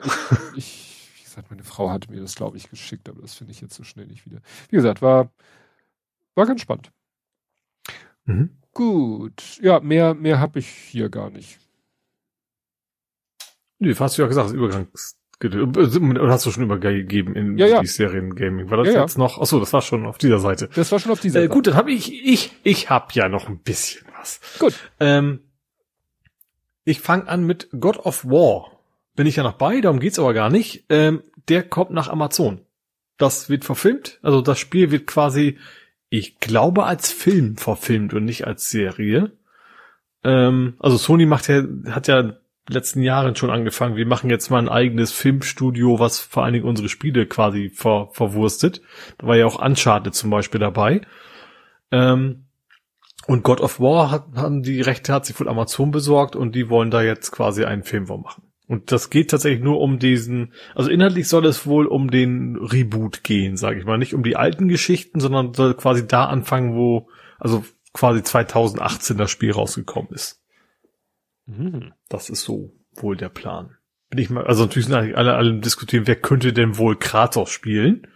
Ich, 0.56 0.56
ich, 0.56 1.18
wie 1.18 1.24
gesagt, 1.24 1.50
meine 1.50 1.62
Frau 1.62 1.90
hat 1.90 2.08
mir 2.08 2.20
das, 2.20 2.34
glaube 2.34 2.56
ich, 2.56 2.70
geschickt, 2.70 3.08
aber 3.08 3.20
das 3.20 3.34
finde 3.34 3.52
ich 3.52 3.60
jetzt 3.60 3.74
so 3.74 3.84
schnell 3.84 4.06
nicht 4.06 4.26
wieder. 4.26 4.40
Wie 4.68 4.76
gesagt, 4.76 5.02
war, 5.02 5.30
war 6.34 6.46
ganz 6.46 6.60
spannend. 6.60 6.90
Mhm. 8.24 8.56
Gut. 8.72 9.58
Ja, 9.60 9.80
mehr, 9.80 10.14
mehr 10.14 10.40
habe 10.40 10.58
ich 10.58 10.68
hier 10.68 11.08
gar 11.10 11.30
nicht. 11.30 11.58
Nee, 13.78 13.94
hast 13.94 14.18
du 14.18 14.22
ja 14.22 14.28
gesagt, 14.28 14.48
das 14.48 14.54
Übergangs 14.54 15.19
oder 15.42 16.28
hast 16.32 16.44
du 16.44 16.50
schon 16.50 16.64
übergeben 16.64 17.34
in 17.34 17.56
ja, 17.56 17.66
ja. 17.66 17.80
die 17.80 17.86
Serien 17.86 18.34
Gaming? 18.34 18.70
War 18.70 18.78
das 18.78 18.88
ja, 18.88 19.00
jetzt 19.00 19.16
noch? 19.16 19.40
Achso, 19.40 19.58
das 19.58 19.72
war 19.72 19.80
schon 19.80 20.04
auf 20.06 20.18
dieser 20.18 20.38
Seite. 20.38 20.68
Das 20.74 20.92
war 20.92 20.98
schon 20.98 21.12
auf 21.12 21.20
dieser 21.20 21.40
äh, 21.40 21.42
Seite. 21.44 21.54
Gut, 21.54 21.66
dann 21.66 21.76
habe 21.76 21.92
ich, 21.92 22.12
ich, 22.12 22.52
ich 22.62 22.90
hab 22.90 23.14
ja 23.14 23.28
noch 23.28 23.48
ein 23.48 23.58
bisschen 23.58 24.06
was. 24.18 24.40
Gut. 24.58 24.74
Ähm, 24.98 25.40
ich 26.84 27.00
fange 27.00 27.28
an 27.28 27.44
mit 27.44 27.68
God 27.78 27.98
of 27.98 28.24
War. 28.26 28.80
Bin 29.16 29.26
ich 29.26 29.36
ja 29.36 29.42
noch 29.42 29.54
bei, 29.54 29.80
darum 29.80 30.00
geht's 30.00 30.18
aber 30.18 30.34
gar 30.34 30.50
nicht. 30.50 30.84
Ähm, 30.90 31.22
der 31.48 31.62
kommt 31.62 31.90
nach 31.90 32.08
Amazon. 32.08 32.60
Das 33.16 33.48
wird 33.48 33.64
verfilmt. 33.64 34.18
Also 34.22 34.42
das 34.42 34.58
Spiel 34.58 34.90
wird 34.90 35.06
quasi, 35.06 35.58
ich 36.10 36.38
glaube, 36.38 36.84
als 36.84 37.12
Film 37.12 37.56
verfilmt 37.56 38.12
und 38.12 38.24
nicht 38.24 38.46
als 38.46 38.68
Serie. 38.68 39.32
Ähm, 40.22 40.74
also 40.78 40.96
Sony 40.98 41.26
macht 41.26 41.48
ja, 41.48 41.62
hat 41.90 42.08
ja 42.08 42.36
letzten 42.70 43.02
Jahren 43.02 43.36
schon 43.36 43.50
angefangen. 43.50 43.96
Wir 43.96 44.06
machen 44.06 44.30
jetzt 44.30 44.50
mal 44.50 44.58
ein 44.58 44.68
eigenes 44.68 45.12
Filmstudio, 45.12 45.98
was 45.98 46.20
vor 46.20 46.44
allen 46.44 46.54
Dingen 46.54 46.66
unsere 46.66 46.88
Spiele 46.88 47.26
quasi 47.26 47.70
ver 47.70 48.08
verwurstet. 48.12 48.80
Da 49.18 49.26
war 49.26 49.36
ja 49.36 49.46
auch 49.46 49.60
Uncharted 49.60 50.14
zum 50.14 50.30
Beispiel 50.30 50.60
dabei. 50.60 51.02
Ähm, 51.90 52.46
und 53.26 53.42
God 53.42 53.60
of 53.60 53.80
War 53.80 54.10
hat, 54.10 54.26
haben 54.36 54.62
die 54.62 54.80
Rechte, 54.80 55.12
hat 55.12 55.26
sich 55.26 55.38
wohl 55.38 55.48
Amazon 55.48 55.90
besorgt 55.90 56.34
und 56.36 56.54
die 56.54 56.68
wollen 56.68 56.90
da 56.90 57.02
jetzt 57.02 57.30
quasi 57.30 57.64
einen 57.64 57.84
Film 57.84 58.04
machen. 58.04 58.44
Und 58.66 58.92
das 58.92 59.10
geht 59.10 59.30
tatsächlich 59.30 59.62
nur 59.62 59.80
um 59.80 59.98
diesen, 59.98 60.52
also 60.74 60.90
inhaltlich 60.90 61.28
soll 61.28 61.44
es 61.46 61.66
wohl 61.66 61.86
um 61.86 62.10
den 62.10 62.56
Reboot 62.56 63.24
gehen, 63.24 63.56
sage 63.56 63.80
ich 63.80 63.84
mal. 63.84 63.98
Nicht 63.98 64.14
um 64.14 64.22
die 64.22 64.36
alten 64.36 64.68
Geschichten, 64.68 65.18
sondern 65.18 65.54
soll 65.54 65.74
quasi 65.74 66.06
da 66.06 66.26
anfangen, 66.26 66.74
wo, 66.76 67.08
also 67.38 67.64
quasi 67.92 68.22
2018 68.22 69.16
das 69.18 69.30
Spiel 69.30 69.50
rausgekommen 69.50 70.12
ist. 70.12 70.39
Mhm. 71.50 71.92
Das 72.08 72.30
ist 72.30 72.42
so 72.42 72.72
wohl 72.94 73.16
der 73.16 73.28
Plan. 73.28 73.76
Bin 74.08 74.18
ich 74.18 74.30
mal, 74.30 74.46
also 74.46 74.64
natürlich 74.64 74.86
sind 74.86 74.96
alle, 74.96 75.34
alle 75.34 75.60
diskutieren, 75.60 76.06
wer 76.06 76.16
könnte 76.16 76.52
denn 76.52 76.78
wohl 76.78 76.96
Kratos 76.96 77.50
spielen? 77.50 78.06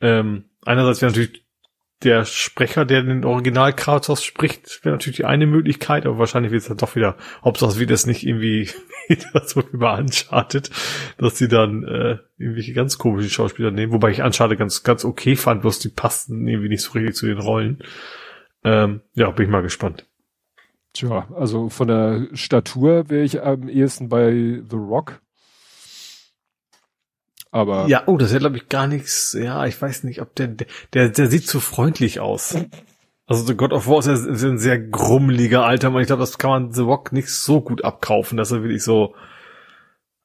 Ähm, 0.00 0.44
einerseits 0.64 1.02
wäre 1.02 1.10
natürlich 1.10 1.44
der 2.04 2.24
Sprecher, 2.24 2.84
der 2.84 3.02
den 3.02 3.24
Original 3.24 3.72
Kratos 3.74 4.22
spricht, 4.22 4.84
wäre 4.84 4.94
natürlich 4.94 5.16
die 5.16 5.24
eine 5.24 5.46
Möglichkeit, 5.46 6.06
aber 6.06 6.18
wahrscheinlich 6.18 6.52
wird 6.52 6.62
es 6.62 6.68
dann 6.68 6.76
doch 6.76 6.94
wieder, 6.94 7.16
Hauptsache 7.42 7.80
wird 7.80 7.90
es 7.90 8.06
nicht 8.06 8.24
irgendwie 8.24 8.70
das 9.32 9.50
so 9.50 9.62
über 9.72 9.98
Uncharted, 9.98 10.70
dass 11.18 11.38
sie 11.38 11.48
dann 11.48 11.82
äh, 11.82 12.18
irgendwelche 12.36 12.72
ganz 12.72 12.98
komischen 12.98 13.30
Schauspieler 13.30 13.72
nehmen, 13.72 13.92
wobei 13.92 14.10
ich 14.10 14.22
Uncharted 14.22 14.58
ganz, 14.58 14.84
ganz 14.84 15.04
okay 15.04 15.34
fand, 15.34 15.62
bloß 15.62 15.80
die 15.80 15.88
passten 15.88 16.46
irgendwie 16.46 16.68
nicht 16.68 16.82
so 16.82 16.92
richtig 16.92 17.16
zu 17.16 17.26
den 17.26 17.38
Rollen. 17.38 17.82
Ähm, 18.62 19.00
ja, 19.14 19.30
bin 19.32 19.46
ich 19.46 19.50
mal 19.50 19.62
gespannt. 19.62 20.07
Tja, 20.92 21.28
also 21.34 21.68
von 21.68 21.88
der 21.88 22.28
Statur 22.32 23.08
wäre 23.10 23.22
ich 23.22 23.42
am 23.42 23.68
ehesten 23.68 24.08
bei 24.08 24.62
The 24.68 24.76
Rock. 24.76 25.20
Aber. 27.50 27.86
Ja, 27.88 28.04
oh, 28.06 28.16
das 28.16 28.32
ist 28.32 28.38
glaube 28.38 28.56
ich, 28.56 28.68
gar 28.68 28.86
nichts. 28.86 29.36
Ja, 29.38 29.66
ich 29.66 29.80
weiß 29.80 30.04
nicht, 30.04 30.20
ob 30.20 30.34
der, 30.34 30.48
der, 30.48 31.08
der 31.08 31.26
sieht 31.28 31.46
zu 31.46 31.60
freundlich 31.60 32.20
aus. 32.20 32.56
Also 33.26 33.44
The 33.44 33.54
God 33.54 33.72
of 33.72 33.86
War 33.86 33.98
ist, 33.98 34.06
ja, 34.42 34.48
ein 34.48 34.58
sehr 34.58 34.78
grummeliger 34.78 35.64
alter 35.64 35.90
Mann. 35.90 36.00
Ich 36.00 36.06
glaube, 36.06 36.20
das 36.20 36.38
kann 36.38 36.50
man 36.50 36.72
The 36.72 36.82
Rock 36.82 37.12
nicht 37.12 37.28
so 37.28 37.60
gut 37.60 37.84
abkaufen, 37.84 38.38
dass 38.38 38.52
er 38.52 38.62
wirklich 38.62 38.82
so, 38.82 39.14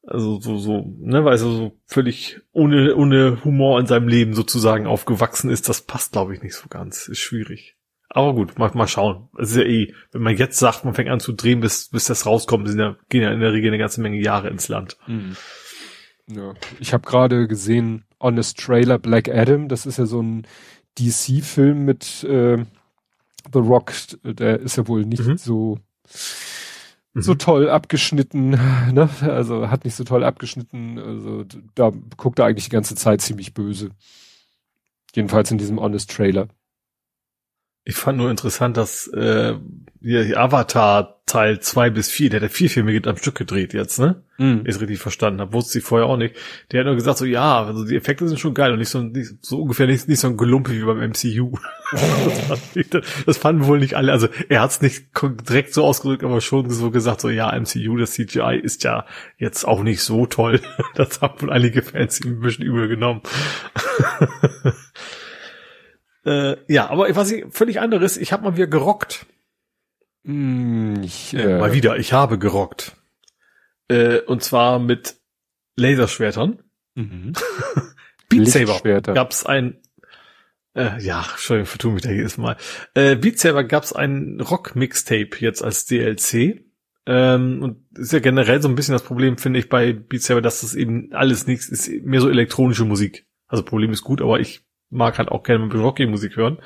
also 0.07 0.39
so, 0.39 0.57
so, 0.57 0.85
ne, 0.99 1.25
weil 1.25 1.33
er 1.33 1.37
so 1.37 1.77
völlig 1.85 2.39
ohne, 2.53 2.95
ohne 2.95 3.43
Humor 3.43 3.79
in 3.79 3.87
seinem 3.87 4.07
Leben 4.07 4.33
sozusagen 4.33 4.87
aufgewachsen 4.87 5.49
ist. 5.49 5.67
Das 5.67 5.81
passt, 5.81 6.13
glaube 6.13 6.33
ich, 6.33 6.41
nicht 6.41 6.55
so 6.55 6.69
ganz. 6.69 7.09
Ist 7.09 7.19
schwierig. 7.19 7.75
Aber 8.13 8.33
gut, 8.33 8.59
mal, 8.59 8.71
mal 8.75 8.87
schauen. 8.87 9.27
Es 9.37 9.51
ist 9.51 9.57
ja 9.57 9.63
eh, 9.63 9.93
wenn 10.11 10.21
man 10.21 10.37
jetzt 10.37 10.59
sagt, 10.59 10.85
man 10.85 10.93
fängt 10.93 11.09
an 11.09 11.19
zu 11.19 11.33
drehen, 11.33 11.61
bis, 11.61 11.89
bis 11.89 12.05
das 12.05 12.25
rauskommt, 12.25 12.67
sind 12.67 12.79
ja, 12.79 12.95
gehen 13.09 13.23
ja 13.23 13.31
in 13.31 13.39
der 13.39 13.53
Regel 13.53 13.69
eine 13.69 13.79
ganze 13.79 14.01
Menge 14.01 14.21
Jahre 14.21 14.49
ins 14.49 14.67
Land. 14.67 14.97
Mhm. 15.07 15.35
Ja. 16.27 16.53
Ich 16.79 16.93
habe 16.93 17.05
gerade 17.05 17.47
gesehen, 17.47 18.05
Honest 18.19 18.59
Trailer 18.59 18.99
Black 18.99 19.29
Adam, 19.29 19.67
das 19.67 19.85
ist 19.85 19.97
ja 19.97 20.05
so 20.05 20.21
ein 20.21 20.47
DC-Film 20.99 21.85
mit 21.85 22.23
äh, 22.23 22.63
The 23.51 23.59
Rock, 23.59 23.91
der 24.23 24.59
ist 24.59 24.77
ja 24.77 24.87
wohl 24.87 25.05
nicht 25.05 25.25
mhm. 25.25 25.37
so 25.37 25.79
so 27.15 27.33
mhm. 27.33 27.37
toll 27.37 27.69
abgeschnitten, 27.69 28.49
ne? 28.91 29.09
Also 29.21 29.69
hat 29.69 29.85
nicht 29.85 29.95
so 29.95 30.03
toll 30.03 30.23
abgeschnitten. 30.23 30.97
Also 30.97 31.45
da 31.75 31.91
guckt 32.17 32.39
er 32.39 32.45
eigentlich 32.45 32.65
die 32.65 32.71
ganze 32.71 32.95
Zeit 32.95 33.21
ziemlich 33.21 33.53
böse. 33.53 33.89
Jedenfalls 35.15 35.51
in 35.51 35.57
diesem 35.57 35.79
Honest 35.79 36.09
Trailer. 36.11 36.47
Ich 37.85 37.95
fand 37.95 38.17
nur 38.17 38.31
interessant, 38.31 38.77
dass 38.77 39.07
äh, 39.07 39.55
hier 40.01 40.39
Avatar 40.39 41.13
Teil 41.25 41.61
zwei 41.61 41.89
bis 41.89 42.11
vier, 42.11 42.29
der 42.29 42.41
hat 42.41 42.49
ja 42.49 42.53
vier 42.53 42.69
Filme 42.69 43.01
am 43.05 43.15
Stück 43.15 43.35
gedreht 43.35 43.73
jetzt, 43.73 43.97
ne? 43.97 44.21
Mm. 44.37 44.65
Ich 44.65 44.79
richtig 44.79 44.99
verstanden 44.99 45.39
habe, 45.39 45.53
wusste 45.53 45.79
ich 45.79 45.85
vorher 45.85 46.07
auch 46.07 46.17
nicht. 46.17 46.35
Der 46.71 46.81
hat 46.81 46.85
nur 46.85 46.95
gesagt 46.95 47.17
so, 47.17 47.25
ja, 47.25 47.63
also 47.63 47.85
die 47.85 47.95
Effekte 47.95 48.27
sind 48.27 48.39
schon 48.39 48.53
geil 48.53 48.73
und 48.73 48.79
nicht 48.79 48.89
so, 48.89 49.01
nicht, 49.01 49.31
so 49.41 49.61
ungefähr 49.61 49.87
nicht, 49.87 50.07
nicht 50.09 50.19
so 50.19 50.27
ein 50.27 50.35
Gelumpe 50.35 50.73
wie 50.73 50.83
beim 50.83 50.99
MCU. 50.99 51.57
das, 53.25 53.37
fanden 53.37 53.65
wohl 53.65 53.79
nicht 53.79 53.95
alle. 53.95 54.11
Also 54.11 54.27
er 54.49 54.61
hat 54.61 54.71
es 54.71 54.81
nicht 54.81 55.07
direkt 55.47 55.73
so 55.73 55.85
ausgedrückt, 55.85 56.25
aber 56.25 56.41
schon 56.41 56.69
so 56.69 56.91
gesagt 56.91 57.21
so, 57.21 57.29
ja, 57.29 57.57
MCU, 57.57 57.95
das 57.95 58.11
CGI 58.11 58.59
ist 58.61 58.83
ja 58.83 59.05
jetzt 59.37 59.65
auch 59.65 59.81
nicht 59.81 60.03
so 60.03 60.25
toll. 60.25 60.59
das 60.95 61.21
haben 61.21 61.41
wohl 61.41 61.51
einige 61.53 61.81
Fans 61.81 62.19
ihm 62.19 62.33
ein 62.33 62.41
bisschen 62.41 62.65
übel 62.65 62.89
genommen. 62.89 63.21
Äh, 66.25 66.55
ja, 66.71 66.89
aber 66.89 67.13
was 67.15 67.31
ich 67.31 67.45
völlig 67.49 67.79
anderes, 67.79 68.17
ich 68.17 68.31
habe 68.31 68.43
mal 68.43 68.55
wieder 68.55 68.67
gerockt. 68.67 69.25
Mm, 70.23 71.01
ich, 71.03 71.33
äh, 71.33 71.59
mal 71.59 71.73
wieder, 71.73 71.97
ich 71.97 72.13
habe 72.13 72.39
gerockt. 72.39 72.95
Äh, 73.89 74.19
und 74.19 74.43
zwar 74.43 74.79
mit 74.79 75.17
Laserschwertern. 75.75 76.59
Mhm. 76.95 77.33
Beat 78.29 78.47
Saber 78.47 79.01
gab's 79.01 79.45
ein 79.45 79.79
äh, 80.75 80.99
ja, 80.99 81.25
Entschuldigung, 81.29 81.67
vertue 81.67 81.93
mich 81.93 82.01
da 82.01 82.09
jedes 82.09 82.37
Mal. 82.37 82.57
Äh, 82.95 83.15
Beat 83.15 83.39
Saber 83.39 83.63
gab's 83.63 83.93
ein 83.93 84.41
Rock-Mixtape 84.41 85.37
jetzt 85.39 85.63
als 85.63 85.85
DLC. 85.85 86.65
Ähm, 87.05 87.61
und 87.61 87.97
ist 87.97 88.13
ja 88.13 88.19
generell 88.19 88.61
so 88.61 88.69
ein 88.69 88.75
bisschen 88.75 88.93
das 88.93 89.03
Problem, 89.03 89.37
finde 89.37 89.59
ich, 89.59 89.69
bei 89.69 89.93
Beat 89.93 90.23
Saber, 90.23 90.41
dass 90.41 90.61
das 90.61 90.73
eben 90.73 91.13
alles 91.13 91.47
nichts 91.47 91.69
ist, 91.69 91.89
mehr 92.03 92.21
so 92.21 92.29
elektronische 92.29 92.85
Musik. 92.85 93.27
Also 93.47 93.63
Problem 93.63 93.91
ist 93.91 94.01
gut, 94.03 94.21
aber 94.21 94.39
ich 94.39 94.65
mag 94.93 95.17
halt 95.17 95.29
auch 95.29 95.43
gerne 95.43 95.65
mit 95.65 95.75
Rocky-Musik 95.75 96.35
hören 96.35 96.59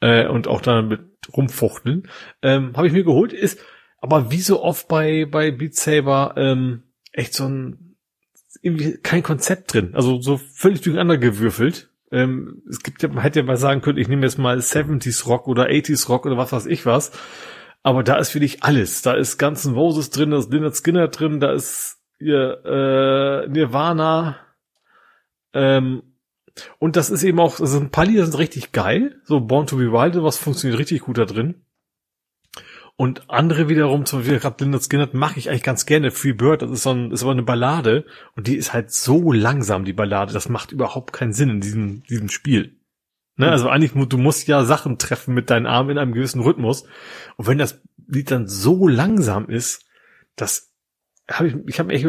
äh, 0.00 0.26
und 0.26 0.48
auch 0.48 0.60
dann 0.60 0.88
mit 0.88 1.00
rumfuchteln. 1.34 2.08
Ähm, 2.42 2.76
Habe 2.76 2.86
ich 2.86 2.92
mir 2.92 3.04
geholt, 3.04 3.32
ist 3.32 3.60
aber 4.00 4.30
wie 4.30 4.40
so 4.40 4.62
oft 4.62 4.88
bei 4.88 5.26
bei 5.26 5.50
Beat 5.50 5.76
Saber 5.76 6.34
ähm, 6.36 6.82
echt 7.12 7.34
so 7.34 7.44
ein 7.44 7.96
irgendwie 8.60 8.98
kein 8.98 9.22
Konzept 9.22 9.72
drin, 9.72 9.94
also 9.94 10.20
so 10.20 10.36
völlig 10.36 10.82
durcheinander 10.82 11.18
gewürfelt. 11.18 11.90
Ähm, 12.10 12.62
es 12.68 12.82
gibt 12.82 13.02
ja, 13.02 13.08
man 13.08 13.22
hätte 13.22 13.40
ja 13.40 13.46
mal 13.46 13.56
sagen 13.56 13.80
können, 13.80 13.98
ich 13.98 14.08
nehme 14.08 14.22
jetzt 14.22 14.38
mal 14.38 14.58
70s 14.58 15.26
Rock 15.26 15.48
oder 15.48 15.68
80s 15.68 16.08
Rock 16.08 16.26
oder 16.26 16.36
was 16.36 16.52
weiß 16.52 16.66
ich 16.66 16.84
was. 16.84 17.12
Aber 17.82 18.04
da 18.04 18.16
ist 18.16 18.34
wirklich 18.34 18.62
alles. 18.62 19.02
Da 19.02 19.14
ist 19.14 19.38
ganzen 19.38 19.74
Roses 19.74 20.10
drin, 20.10 20.30
da 20.30 20.38
ist 20.38 20.52
Leonard 20.52 20.76
Skinner 20.76 21.08
drin, 21.08 21.40
da 21.40 21.52
ist 21.52 21.98
ihr, 22.20 22.64
äh, 22.64 23.48
Nirvana, 23.48 24.36
ähm, 25.52 26.02
und 26.78 26.96
das 26.96 27.10
ist 27.10 27.22
eben 27.22 27.40
auch, 27.40 27.60
also 27.60 27.78
ein 27.78 27.90
paar 27.90 28.04
Lieder 28.04 28.24
sind 28.24 28.38
richtig 28.38 28.72
geil. 28.72 29.20
So 29.24 29.40
Born 29.40 29.66
to 29.66 29.76
be 29.76 29.92
Wild, 29.92 30.22
was 30.22 30.36
funktioniert 30.36 30.78
richtig 30.78 31.02
gut 31.02 31.18
da 31.18 31.24
drin. 31.24 31.62
Und 32.96 33.30
andere 33.30 33.68
wiederum, 33.68 34.04
zum 34.04 34.20
Beispiel 34.20 34.38
gerade 34.38 34.62
Linda 34.62 34.78
Skinner, 34.78 35.08
mache 35.12 35.38
ich 35.38 35.48
eigentlich 35.48 35.62
ganz 35.62 35.86
gerne. 35.86 36.10
Free 36.10 36.34
Bird, 36.34 36.62
das 36.62 36.70
ist 36.70 36.82
so 36.82 36.90
ein, 36.90 37.10
ist 37.10 37.22
aber 37.22 37.32
eine 37.32 37.42
Ballade. 37.42 38.04
Und 38.36 38.46
die 38.46 38.56
ist 38.56 38.72
halt 38.72 38.92
so 38.92 39.32
langsam, 39.32 39.84
die 39.84 39.94
Ballade. 39.94 40.32
Das 40.32 40.48
macht 40.48 40.72
überhaupt 40.72 41.12
keinen 41.12 41.32
Sinn 41.32 41.48
in 41.48 41.60
diesem, 41.60 42.02
diesem 42.04 42.28
Spiel. 42.28 42.76
Ne? 43.36 43.50
Also 43.50 43.68
eigentlich, 43.68 43.92
du 44.08 44.18
musst 44.18 44.46
ja 44.46 44.64
Sachen 44.64 44.98
treffen 44.98 45.34
mit 45.34 45.48
deinen 45.48 45.66
Armen 45.66 45.90
in 45.90 45.98
einem 45.98 46.12
gewissen 46.12 46.42
Rhythmus. 46.42 46.84
Und 47.36 47.46
wenn 47.46 47.58
das 47.58 47.80
Lied 48.06 48.30
dann 48.30 48.46
so 48.46 48.86
langsam 48.86 49.48
ist, 49.48 49.86
dass 50.36 50.72
habe 51.30 51.48
ich, 51.48 51.54
ich 51.66 51.78
habe 51.78 51.92
echt 51.92 52.06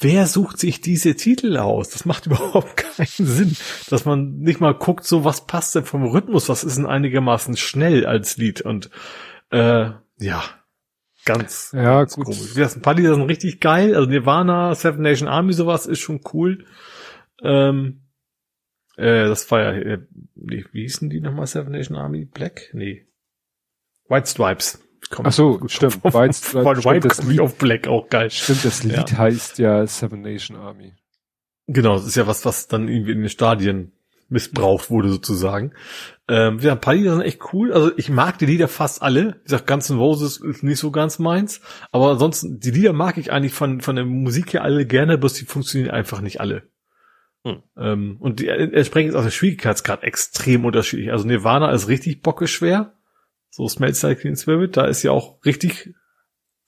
wer 0.00 0.26
sucht 0.26 0.58
sich 0.58 0.80
diese 0.80 1.14
Titel 1.14 1.56
aus? 1.56 1.90
Das 1.90 2.04
macht 2.04 2.26
überhaupt 2.26 2.76
keinen 2.76 3.06
Sinn, 3.26 3.56
dass 3.88 4.04
man 4.04 4.38
nicht 4.38 4.60
mal 4.60 4.74
guckt, 4.74 5.04
so 5.04 5.24
was 5.24 5.46
passt 5.46 5.74
denn 5.74 5.84
vom 5.84 6.04
Rhythmus, 6.04 6.48
was 6.48 6.64
ist 6.64 6.76
denn 6.78 6.86
einigermaßen 6.86 7.56
schnell 7.56 8.06
als 8.06 8.36
Lied 8.36 8.62
und 8.62 8.90
äh, 9.50 9.90
ja, 10.18 10.44
ganz, 11.24 11.72
ja, 11.74 12.00
ganz 12.00 12.14
gut. 12.14 12.26
komisch. 12.26 12.54
Das 12.54 12.76
ein 12.76 12.82
paar 12.82 12.94
Lieder 12.94 13.14
sind 13.14 13.24
richtig 13.24 13.60
geil, 13.60 13.94
also 13.94 14.08
Nirvana, 14.08 14.74
Seven 14.74 15.02
Nation 15.02 15.28
Army, 15.28 15.52
sowas 15.52 15.86
ist 15.86 16.00
schon 16.00 16.20
cool. 16.32 16.64
Ähm, 17.42 18.02
äh, 18.96 19.26
das 19.28 19.50
war 19.50 19.62
ja, 19.62 19.72
äh, 19.72 20.06
wie 20.34 20.64
hießen 20.72 21.10
die 21.10 21.20
nochmal 21.20 21.46
Seven 21.46 21.72
Nation 21.72 21.96
Army? 21.96 22.26
Black? 22.26 22.70
Nee. 22.72 23.06
White 24.08 24.28
Stripes. 24.28 24.82
Komm, 25.08 25.26
Ach 25.26 25.32
so, 25.32 25.60
stimmt. 25.66 25.94
Von, 25.94 26.12
White, 26.12 26.34
von 26.34 26.64
White, 26.64 26.84
White 26.84 27.08
das 27.08 27.22
Lied 27.22 27.40
auf 27.40 27.56
Black 27.56 27.88
auch 27.88 28.08
geil. 28.08 28.30
Stimmt, 28.30 28.64
das 28.64 28.84
Lied 28.84 29.10
ja. 29.12 29.18
heißt 29.18 29.58
ja 29.58 29.86
Seven 29.86 30.20
Nation 30.20 30.56
Army. 30.56 30.94
Genau, 31.66 31.94
das 31.94 32.06
ist 32.06 32.16
ja 32.16 32.26
was, 32.26 32.44
was 32.44 32.68
dann 32.68 32.88
irgendwie 32.88 33.12
in 33.12 33.20
den 33.20 33.28
Stadien 33.28 33.92
missbraucht 34.30 34.90
wurde 34.90 35.08
sozusagen. 35.08 35.72
Ähm, 36.28 36.58
ja, 36.60 36.72
ein 36.72 36.80
paar 36.80 36.94
Lieder 36.94 37.14
sind 37.14 37.22
echt 37.22 37.52
cool. 37.52 37.72
Also 37.72 37.90
ich 37.96 38.08
mag 38.08 38.38
die 38.38 38.46
Lieder 38.46 38.68
fast 38.68 39.02
alle. 39.02 39.36
Wie 39.40 39.44
gesagt, 39.44 39.66
Guns 39.66 39.90
N' 39.90 39.98
Roses 39.98 40.36
ist 40.38 40.62
nicht 40.62 40.78
so 40.78 40.90
ganz 40.90 41.18
meins. 41.18 41.60
Aber 41.90 42.10
ansonsten, 42.10 42.60
die 42.60 42.70
Lieder 42.70 42.92
mag 42.92 43.18
ich 43.18 43.32
eigentlich 43.32 43.52
von, 43.52 43.80
von 43.80 43.96
der 43.96 44.04
Musik 44.04 44.52
her 44.52 44.62
alle 44.62 44.86
gerne, 44.86 45.18
bloß 45.18 45.34
die 45.34 45.44
funktionieren 45.44 45.90
einfach 45.90 46.20
nicht 46.20 46.40
alle. 46.40 46.62
Hm. 47.44 47.62
Ähm, 47.76 48.16
und 48.20 48.40
die, 48.40 48.48
entsprechend 48.48 49.10
ist 49.10 49.16
auch 49.16 49.24
der 49.24 49.30
Schwierigkeitsgrad 49.30 50.04
extrem 50.04 50.64
unterschiedlich. 50.64 51.10
Also 51.10 51.26
Nirvana 51.26 51.72
ist 51.72 51.88
richtig 51.88 52.22
bockeschwer. 52.22 52.94
So 53.50 53.68
Smells 53.68 54.02
Like 54.02 54.20
Teen 54.20 54.36
Spirit, 54.36 54.76
da 54.76 54.84
ist 54.86 55.02
ja 55.02 55.10
auch 55.10 55.44
richtig 55.44 55.94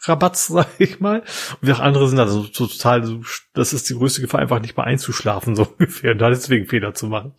Rabatz, 0.00 0.46
sag 0.48 0.68
ich 0.78 1.00
mal. 1.00 1.20
Und 1.20 1.68
wie 1.68 1.72
auch 1.72 1.80
andere 1.80 2.08
sind 2.08 2.18
da 2.18 2.26
so, 2.26 2.42
so 2.42 2.66
total, 2.66 3.04
so, 3.04 3.20
das 3.54 3.72
ist 3.72 3.88
die 3.88 3.94
größte 3.94 4.20
Gefahr, 4.20 4.40
einfach 4.40 4.60
nicht 4.60 4.76
mal 4.76 4.84
einzuschlafen, 4.84 5.56
so 5.56 5.64
ungefähr, 5.64 6.12
und 6.12 6.18
da 6.18 6.28
deswegen 6.28 6.66
Fehler 6.66 6.94
zu 6.94 7.06
machen. 7.06 7.34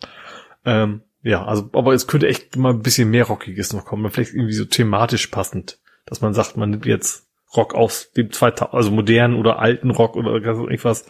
Ähm, 0.64 1.02
ja, 1.22 1.44
also, 1.44 1.70
aber 1.72 1.94
es 1.94 2.06
könnte 2.06 2.28
echt 2.28 2.56
mal 2.56 2.72
ein 2.72 2.82
bisschen 2.82 3.10
mehr 3.10 3.24
Rockiges 3.24 3.72
noch 3.72 3.84
kommen, 3.84 4.10
vielleicht 4.10 4.34
irgendwie 4.34 4.52
so 4.52 4.64
thematisch 4.64 5.28
passend, 5.28 5.78
dass 6.06 6.20
man 6.20 6.34
sagt, 6.34 6.56
man 6.56 6.70
nimmt 6.70 6.86
jetzt 6.86 7.26
Rock 7.56 7.74
aus 7.74 8.10
dem 8.12 8.30
2000, 8.30 8.74
also 8.74 8.90
modernen 8.90 9.36
oder 9.36 9.58
alten 9.58 9.90
Rock 9.90 10.16
oder 10.16 10.32
irgendwas. 10.32 11.06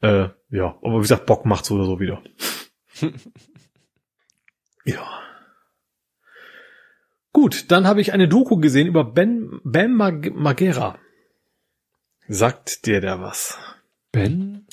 Äh, 0.00 0.28
ja, 0.50 0.76
aber 0.82 0.96
wie 0.96 1.02
gesagt, 1.02 1.26
Bock 1.26 1.46
macht 1.46 1.64
so 1.64 1.76
oder 1.76 1.84
so 1.84 2.00
wieder. 2.00 2.22
ja. 4.84 5.23
Gut, 7.34 7.72
dann 7.72 7.88
habe 7.88 8.00
ich 8.00 8.12
eine 8.12 8.28
Doku 8.28 8.58
gesehen 8.58 8.86
über 8.86 9.02
Ben 9.02 9.60
Ben 9.64 9.92
Mag 9.92 10.32
Magera. 10.34 10.96
Sagt 12.28 12.86
dir 12.86 13.00
der 13.00 13.20
was? 13.20 13.58
Ben? 14.12 14.68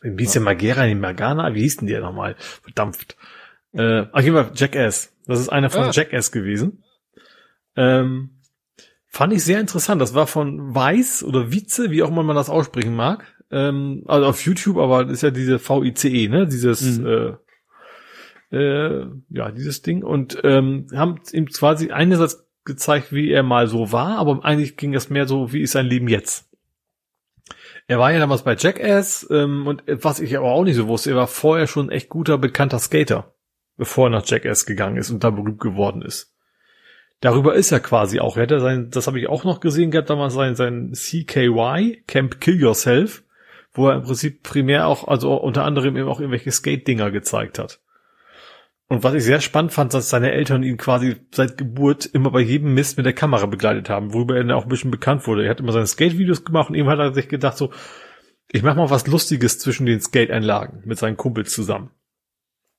Wie 0.00 0.24
hieß 0.24 0.32
der 0.32 0.42
Magera 0.42 0.86
in 0.86 0.98
Magana? 0.98 1.54
Wie 1.54 1.60
hieß 1.60 1.76
denn 1.76 1.88
der 1.88 2.00
nochmal? 2.00 2.34
Verdampft. 2.38 3.18
Äh, 3.74 4.06
ach, 4.12 4.22
hier 4.22 4.32
war 4.32 4.50
Jackass. 4.54 5.12
Das 5.26 5.40
ist 5.40 5.50
einer 5.50 5.68
von 5.68 5.84
ah. 5.84 5.90
Jackass 5.92 6.32
gewesen. 6.32 6.82
Ähm, 7.76 8.40
fand 9.06 9.34
ich 9.34 9.44
sehr 9.44 9.60
interessant. 9.60 10.00
Das 10.00 10.14
war 10.14 10.26
von 10.26 10.74
Weiß 10.74 11.22
oder 11.22 11.52
Vize, 11.52 11.90
wie 11.90 12.02
auch 12.02 12.08
immer 12.08 12.22
man 12.22 12.34
das 12.34 12.48
aussprechen 12.48 12.96
mag. 12.96 13.26
Ähm, 13.50 14.04
also 14.06 14.26
auf 14.26 14.40
YouTube, 14.40 14.78
aber 14.78 15.04
das 15.04 15.12
ist 15.12 15.22
ja 15.22 15.30
diese 15.30 15.60
VICE, 15.60 16.28
ne? 16.28 16.46
Dieses 16.46 16.98
mhm. 16.98 17.06
äh, 17.06 17.32
äh, 18.56 19.06
ja, 19.30 19.50
dieses 19.50 19.82
Ding 19.82 20.02
und 20.02 20.38
ähm, 20.44 20.86
haben 20.94 21.20
ihm 21.32 21.46
quasi 21.46 21.90
einerseits 21.90 22.46
gezeigt, 22.64 23.12
wie 23.12 23.30
er 23.30 23.42
mal 23.42 23.68
so 23.68 23.92
war, 23.92 24.18
aber 24.18 24.44
eigentlich 24.44 24.76
ging 24.76 24.94
es 24.94 25.10
mehr 25.10 25.26
so, 25.26 25.52
wie 25.52 25.62
ist 25.62 25.72
sein 25.72 25.86
Leben 25.86 26.08
jetzt. 26.08 26.48
Er 27.86 27.98
war 27.98 28.12
ja 28.12 28.18
damals 28.18 28.42
bei 28.42 28.56
Jackass 28.56 29.26
ähm, 29.30 29.66
und 29.66 29.84
was 29.86 30.18
ich 30.18 30.36
aber 30.36 30.50
auch 30.50 30.64
nicht 30.64 30.74
so 30.74 30.88
wusste, 30.88 31.10
er 31.10 31.16
war 31.16 31.28
vorher 31.28 31.68
schon 31.68 31.90
echt 31.90 32.08
guter, 32.08 32.36
bekannter 32.38 32.80
Skater, 32.80 33.32
bevor 33.76 34.08
er 34.08 34.10
nach 34.10 34.26
Jackass 34.26 34.66
gegangen 34.66 34.96
ist 34.96 35.10
und 35.10 35.22
da 35.22 35.30
berühmt 35.30 35.60
geworden 35.60 36.02
ist. 36.02 36.34
Darüber 37.20 37.54
ist 37.54 37.72
er 37.72 37.80
quasi 37.80 38.20
auch. 38.20 38.36
Er 38.36 38.42
hatte 38.42 38.60
sein, 38.60 38.90
das 38.90 39.06
habe 39.06 39.18
ich 39.18 39.28
auch 39.28 39.44
noch 39.44 39.60
gesehen 39.60 39.90
gehabt, 39.90 40.10
damals 40.10 40.34
sein, 40.34 40.54
sein 40.54 40.92
CKY, 40.92 42.02
Camp 42.06 42.40
Kill 42.40 42.60
Yourself, 42.60 43.22
wo 43.72 43.88
er 43.88 43.96
im 43.96 44.02
Prinzip 44.02 44.42
primär 44.42 44.86
auch, 44.86 45.06
also 45.06 45.34
unter 45.34 45.64
anderem 45.64 45.96
eben 45.96 46.08
auch 46.08 46.20
irgendwelche 46.20 46.50
Skate-Dinger 46.50 47.10
gezeigt 47.10 47.58
hat. 47.58 47.80
Und 48.88 49.02
was 49.02 49.14
ich 49.14 49.24
sehr 49.24 49.40
spannend 49.40 49.72
fand, 49.72 49.94
dass 49.94 50.10
seine 50.10 50.30
Eltern 50.30 50.62
ihn 50.62 50.76
quasi 50.76 51.16
seit 51.34 51.58
Geburt 51.58 52.06
immer 52.06 52.30
bei 52.30 52.40
jedem 52.40 52.74
Mist 52.74 52.96
mit 52.96 53.06
der 53.06 53.12
Kamera 53.12 53.46
begleitet 53.46 53.90
haben, 53.90 54.12
worüber 54.12 54.36
er 54.36 54.44
dann 54.44 54.56
auch 54.56 54.62
ein 54.62 54.68
bisschen 54.68 54.92
bekannt 54.92 55.26
wurde. 55.26 55.44
Er 55.44 55.50
hat 55.50 55.60
immer 55.60 55.72
seine 55.72 55.88
Skate-Videos 55.88 56.44
gemacht 56.44 56.68
und 56.68 56.76
ihm 56.76 56.86
hat 56.86 57.00
er 57.00 57.12
sich 57.12 57.28
gedacht 57.28 57.56
so, 57.56 57.72
ich 58.52 58.62
mach 58.62 58.76
mal 58.76 58.90
was 58.90 59.08
Lustiges 59.08 59.58
zwischen 59.58 59.86
den 59.86 60.00
Skate-Einlagen 60.00 60.82
mit 60.84 60.98
seinen 60.98 61.16
Kumpels 61.16 61.52
zusammen. 61.52 61.90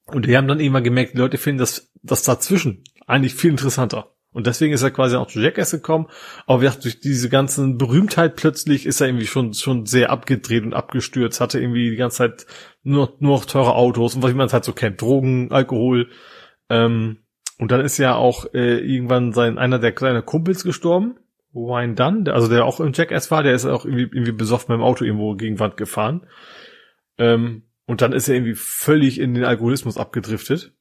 Und 0.06 0.26
die 0.26 0.38
haben 0.38 0.48
dann 0.48 0.61
immer 0.61 0.82
gemerkt, 0.82 1.14
die 1.14 1.18
Leute 1.18 1.38
finden 1.38 1.60
das, 1.60 1.92
das 2.02 2.24
dazwischen 2.24 2.86
eigentlich 3.06 3.36
viel 3.36 3.52
interessanter. 3.52 4.16
Und 4.38 4.46
deswegen 4.46 4.72
ist 4.72 4.84
er 4.84 4.92
quasi 4.92 5.16
auch 5.16 5.26
zu 5.26 5.40
Jackass 5.40 5.72
gekommen. 5.72 6.06
Aber 6.46 6.62
wie 6.62 6.66
gesagt, 6.66 6.84
durch 6.84 7.00
diese 7.00 7.28
ganzen 7.28 7.80
Berühmtheit 7.80 8.36
plötzlich 8.36 8.86
ist 8.86 9.02
er 9.02 9.08
irgendwie 9.08 9.26
schon, 9.26 9.56
schon 9.56 9.88
sehr 9.88 10.12
abgedreht 10.12 10.64
und 10.64 10.76
abgestürzt, 10.76 11.42
hatte 11.42 11.60
irgendwie 11.60 11.90
die 11.90 11.96
ganze 11.96 12.18
Zeit 12.18 12.46
nur, 12.84 13.16
nur 13.18 13.38
noch 13.38 13.46
teure 13.46 13.74
Autos 13.74 14.14
und 14.14 14.22
was 14.22 14.36
man 14.36 14.48
halt 14.48 14.64
so 14.64 14.74
kennt, 14.74 15.02
Drogen, 15.02 15.52
Alkohol. 15.52 16.12
Ähm, 16.70 17.18
und 17.58 17.72
dann 17.72 17.82
ist 17.82 17.98
ja 17.98 18.14
auch 18.14 18.46
äh, 18.54 18.78
irgendwann 18.78 19.34
sein, 19.34 19.58
einer 19.58 19.80
der 19.80 19.92
kleinen 19.92 20.24
Kumpels 20.24 20.64
gestorben. 20.64 21.16
Wine 21.52 21.96
Dunn, 21.96 22.28
also 22.28 22.48
der 22.48 22.64
auch 22.64 22.80
im 22.80 22.94
Jackass 22.94 23.32
war, 23.32 23.42
der 23.42 23.56
ist 23.56 23.66
auch 23.66 23.86
irgendwie, 23.86 24.04
irgendwie 24.04 24.34
besoffen 24.34 24.68
beim 24.68 24.84
Auto 24.84 25.04
irgendwo 25.04 25.34
gegen 25.34 25.58
Wand 25.58 25.78
gefahren. 25.78 26.28
Ähm, 27.18 27.64
und 27.88 28.04
dann 28.04 28.14
ist 28.14 28.30
er 28.30 28.36
irgendwie 28.36 28.54
völlig 28.54 29.20
in 29.20 29.34
den 29.34 29.46
Alkoholismus 29.46 29.98
abgedriftet. 29.98 30.77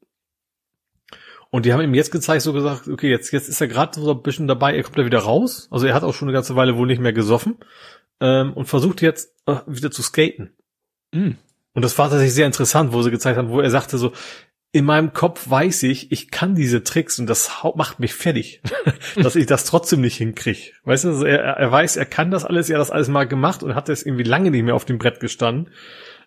Und 1.56 1.64
die 1.64 1.72
haben 1.72 1.80
ihm 1.80 1.94
jetzt 1.94 2.10
gezeigt, 2.12 2.42
so 2.42 2.52
gesagt, 2.52 2.86
okay, 2.86 3.08
jetzt, 3.08 3.30
jetzt 3.30 3.48
ist 3.48 3.62
er 3.62 3.66
gerade 3.66 3.98
so 3.98 4.10
ein 4.10 4.20
bisschen 4.20 4.46
dabei, 4.46 4.76
er 4.76 4.82
kommt 4.82 4.98
da 4.98 5.06
wieder 5.06 5.20
raus. 5.20 5.68
Also 5.70 5.86
er 5.86 5.94
hat 5.94 6.02
auch 6.02 6.12
schon 6.12 6.28
eine 6.28 6.34
ganze 6.34 6.54
Weile 6.54 6.76
wohl 6.76 6.86
nicht 6.86 7.00
mehr 7.00 7.14
gesoffen. 7.14 7.56
Ähm, 8.20 8.52
und 8.52 8.66
versucht 8.66 9.00
jetzt 9.00 9.32
äh, 9.46 9.56
wieder 9.66 9.90
zu 9.90 10.02
skaten. 10.02 10.50
Mm. 11.12 11.30
Und 11.72 11.82
das 11.82 11.96
war 11.96 12.10
tatsächlich 12.10 12.34
sehr 12.34 12.44
interessant, 12.44 12.92
wo 12.92 13.00
sie 13.00 13.10
gezeigt 13.10 13.38
haben, 13.38 13.48
wo 13.48 13.62
er 13.62 13.70
sagte 13.70 13.96
so, 13.96 14.12
in 14.70 14.84
meinem 14.84 15.14
Kopf 15.14 15.48
weiß 15.48 15.84
ich, 15.84 16.12
ich 16.12 16.30
kann 16.30 16.54
diese 16.54 16.84
Tricks 16.84 17.18
und 17.18 17.26
das 17.26 17.50
macht 17.74 18.00
mich 18.00 18.12
fertig, 18.12 18.60
dass 19.16 19.34
ich 19.34 19.46
das 19.46 19.64
trotzdem 19.64 20.02
nicht 20.02 20.18
hinkriege. 20.18 20.72
Weißt 20.84 21.04
du, 21.04 21.08
also 21.08 21.24
er, 21.24 21.38
er 21.40 21.72
weiß, 21.72 21.96
er 21.96 22.04
kann 22.04 22.30
das 22.30 22.44
alles, 22.44 22.68
er 22.68 22.74
hat 22.74 22.82
das 22.82 22.90
alles 22.90 23.08
mal 23.08 23.26
gemacht 23.26 23.62
und 23.62 23.74
hat 23.74 23.88
das 23.88 24.02
irgendwie 24.02 24.24
lange 24.24 24.50
nicht 24.50 24.62
mehr 24.62 24.74
auf 24.74 24.84
dem 24.84 24.98
Brett 24.98 25.20
gestanden. 25.20 25.70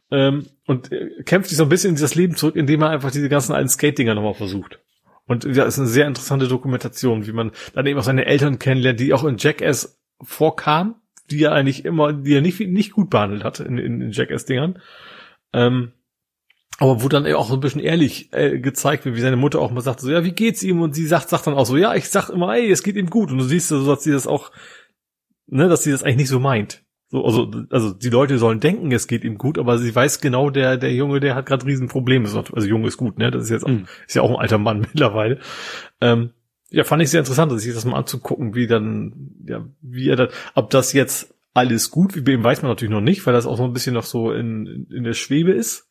Ähm, 0.09 0.47
und 0.65 0.89
kämpft 1.27 1.49
sich 1.49 1.57
so 1.59 1.65
ein 1.65 1.69
bisschen 1.69 1.89
in 1.89 1.95
dieses 1.97 2.15
Leben 2.15 2.35
zurück, 2.35 2.55
indem 2.55 2.81
er 2.81 2.89
einfach 2.89 3.11
diese 3.11 3.29
ganzen 3.29 3.53
alten 3.53 3.69
Skate-Dinger 3.69 4.15
nochmal 4.15 4.33
versucht. 4.33 4.79
Und 5.29 5.45
ja, 5.45 5.63
ist 5.65 5.77
eine 5.77 5.87
sehr 5.87 6.07
interessante 6.07 6.47
Dokumentation, 6.47 7.27
wie 7.27 7.31
man 7.33 7.51
dann 7.75 7.85
eben 7.85 7.99
auch 7.99 8.03
seine 8.03 8.25
Eltern 8.25 8.57
kennenlernt, 8.57 8.99
die 8.99 9.13
auch 9.13 9.23
in 9.23 9.37
Jackass 9.37 10.01
vorkam, 10.23 10.95
die 11.29 11.43
er 11.43 11.51
eigentlich 11.51 11.85
immer, 11.85 12.13
die 12.13 12.33
er 12.33 12.41
nicht, 12.41 12.59
nicht 12.59 12.93
gut 12.93 13.11
behandelt 13.11 13.43
hat 13.43 13.59
in, 13.59 13.77
in, 13.77 14.01
in 14.01 14.11
Jackass-Dingern. 14.11 14.79
Ähm, 15.53 15.91
aber 16.79 17.03
wo 17.03 17.09
dann 17.09 17.27
eben 17.27 17.35
auch 17.35 17.47
so 17.47 17.53
ein 17.53 17.59
bisschen 17.59 17.79
ehrlich 17.79 18.33
äh, 18.33 18.57
gezeigt 18.57 19.05
wird, 19.05 19.15
wie 19.15 19.21
seine 19.21 19.35
Mutter 19.35 19.59
auch 19.59 19.69
mal 19.69 19.81
sagt, 19.81 19.99
so, 19.99 20.09
ja, 20.09 20.23
wie 20.23 20.31
geht's 20.31 20.63
ihm? 20.63 20.81
Und 20.81 20.95
sie 20.95 21.05
sagt, 21.05 21.29
sagt 21.29 21.45
dann 21.45 21.53
auch 21.53 21.67
so, 21.67 21.77
ja, 21.77 21.93
ich 21.93 22.09
sag 22.09 22.31
immer, 22.31 22.55
ey, 22.55 22.71
es 22.71 22.81
geht 22.81 22.95
ihm 22.95 23.11
gut. 23.11 23.29
Und 23.29 23.37
du 23.37 23.43
siehst 23.43 23.67
so, 23.67 23.85
dass 23.85 24.03
sie 24.03 24.11
das 24.11 24.25
auch, 24.25 24.51
ne, 25.45 25.69
dass 25.69 25.83
sie 25.83 25.91
das 25.91 26.01
eigentlich 26.01 26.17
nicht 26.17 26.29
so 26.29 26.39
meint. 26.39 26.83
So, 27.11 27.25
also, 27.25 27.51
also 27.71 27.91
die 27.91 28.09
Leute 28.09 28.37
sollen 28.37 28.59
denken, 28.59 28.91
es 28.91 29.07
geht 29.07 29.23
ihm 29.23 29.39
gut, 29.39 29.57
aber 29.57 29.79
sie 29.79 29.93
weiß 29.93 30.21
genau, 30.21 30.51
der, 30.51 30.77
der 30.77 30.93
Junge, 30.93 31.19
der 31.19 31.33
hat 31.33 31.47
gerade 31.47 31.65
Riesenprobleme. 31.65 32.27
Also 32.27 32.67
Junge 32.67 32.87
ist 32.87 32.97
gut, 32.97 33.17
ne? 33.17 33.31
Das 33.31 33.43
ist 33.43 33.49
jetzt 33.49 33.65
auch, 33.65 33.69
mhm. 33.69 33.87
ist 34.07 34.15
ja 34.15 34.21
auch 34.21 34.29
ein 34.29 34.35
alter 34.35 34.59
Mann 34.59 34.81
mittlerweile. 34.93 35.39
Ähm, 36.01 36.31
ja, 36.69 36.83
fand 36.83 37.01
ich 37.01 37.09
sehr 37.09 37.21
interessant, 37.21 37.59
sich 37.59 37.73
das 37.73 37.85
mal 37.85 37.97
anzugucken, 37.97 38.53
wie 38.53 38.67
dann, 38.67 39.31
ja, 39.47 39.65
wie 39.81 40.07
er 40.07 40.15
da, 40.17 40.27
ob 40.53 40.69
das 40.69 40.93
jetzt 40.93 41.33
alles 41.55 41.89
gut, 41.89 42.15
wie 42.15 42.21
bei 42.21 42.33
ihm 42.33 42.43
weiß 42.43 42.61
man 42.61 42.69
natürlich 42.69 42.93
noch 42.93 43.01
nicht, 43.01 43.25
weil 43.25 43.33
das 43.33 43.47
auch 43.47 43.57
so 43.57 43.63
ein 43.63 43.73
bisschen 43.73 43.95
noch 43.95 44.03
so 44.03 44.31
in, 44.31 44.87
in 44.91 45.03
der 45.03 45.13
Schwebe 45.13 45.51
ist. 45.51 45.87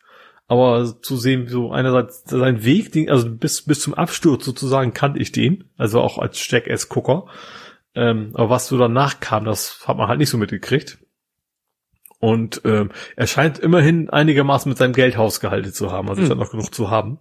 Aber 0.47 1.03
zu 1.03 1.17
sehen, 1.17 1.47
so 1.49 1.73
einerseits 1.73 2.25
sein 2.25 2.65
Weg, 2.65 3.11
also 3.11 3.29
bis, 3.29 3.63
bis 3.63 3.81
zum 3.81 3.93
Absturz 3.93 4.45
sozusagen 4.45 4.95
kannte 4.95 5.19
ich 5.19 5.31
den, 5.33 5.65
also 5.77 6.01
auch 6.01 6.17
als 6.17 6.49
Jack-S-Gucker. 6.49 7.27
Ähm, 7.95 8.31
aber 8.35 8.49
was 8.49 8.69
so 8.69 8.79
danach 8.79 9.21
kam, 9.21 9.45
das 9.45 9.87
hat 9.87 9.99
man 9.99 10.09
halt 10.09 10.21
nicht 10.21 10.31
so 10.31 10.39
mitgekriegt. 10.39 10.99
Und 12.21 12.63
ähm, 12.65 12.91
er 13.17 13.27
scheint 13.27 13.59
immerhin 13.59 14.11
einigermaßen 14.11 14.69
mit 14.69 14.79
seinem 14.79 14.93
Geld 14.93 15.17
hausgehalten 15.17 15.73
zu 15.73 15.93
haben, 15.93 16.09
also 16.09 16.21
mhm. 16.21 16.25
ist 16.27 16.31
hm. 16.31 16.39
noch 16.39 16.51
genug 16.51 16.75
zu 16.75 16.91
haben. 16.91 17.19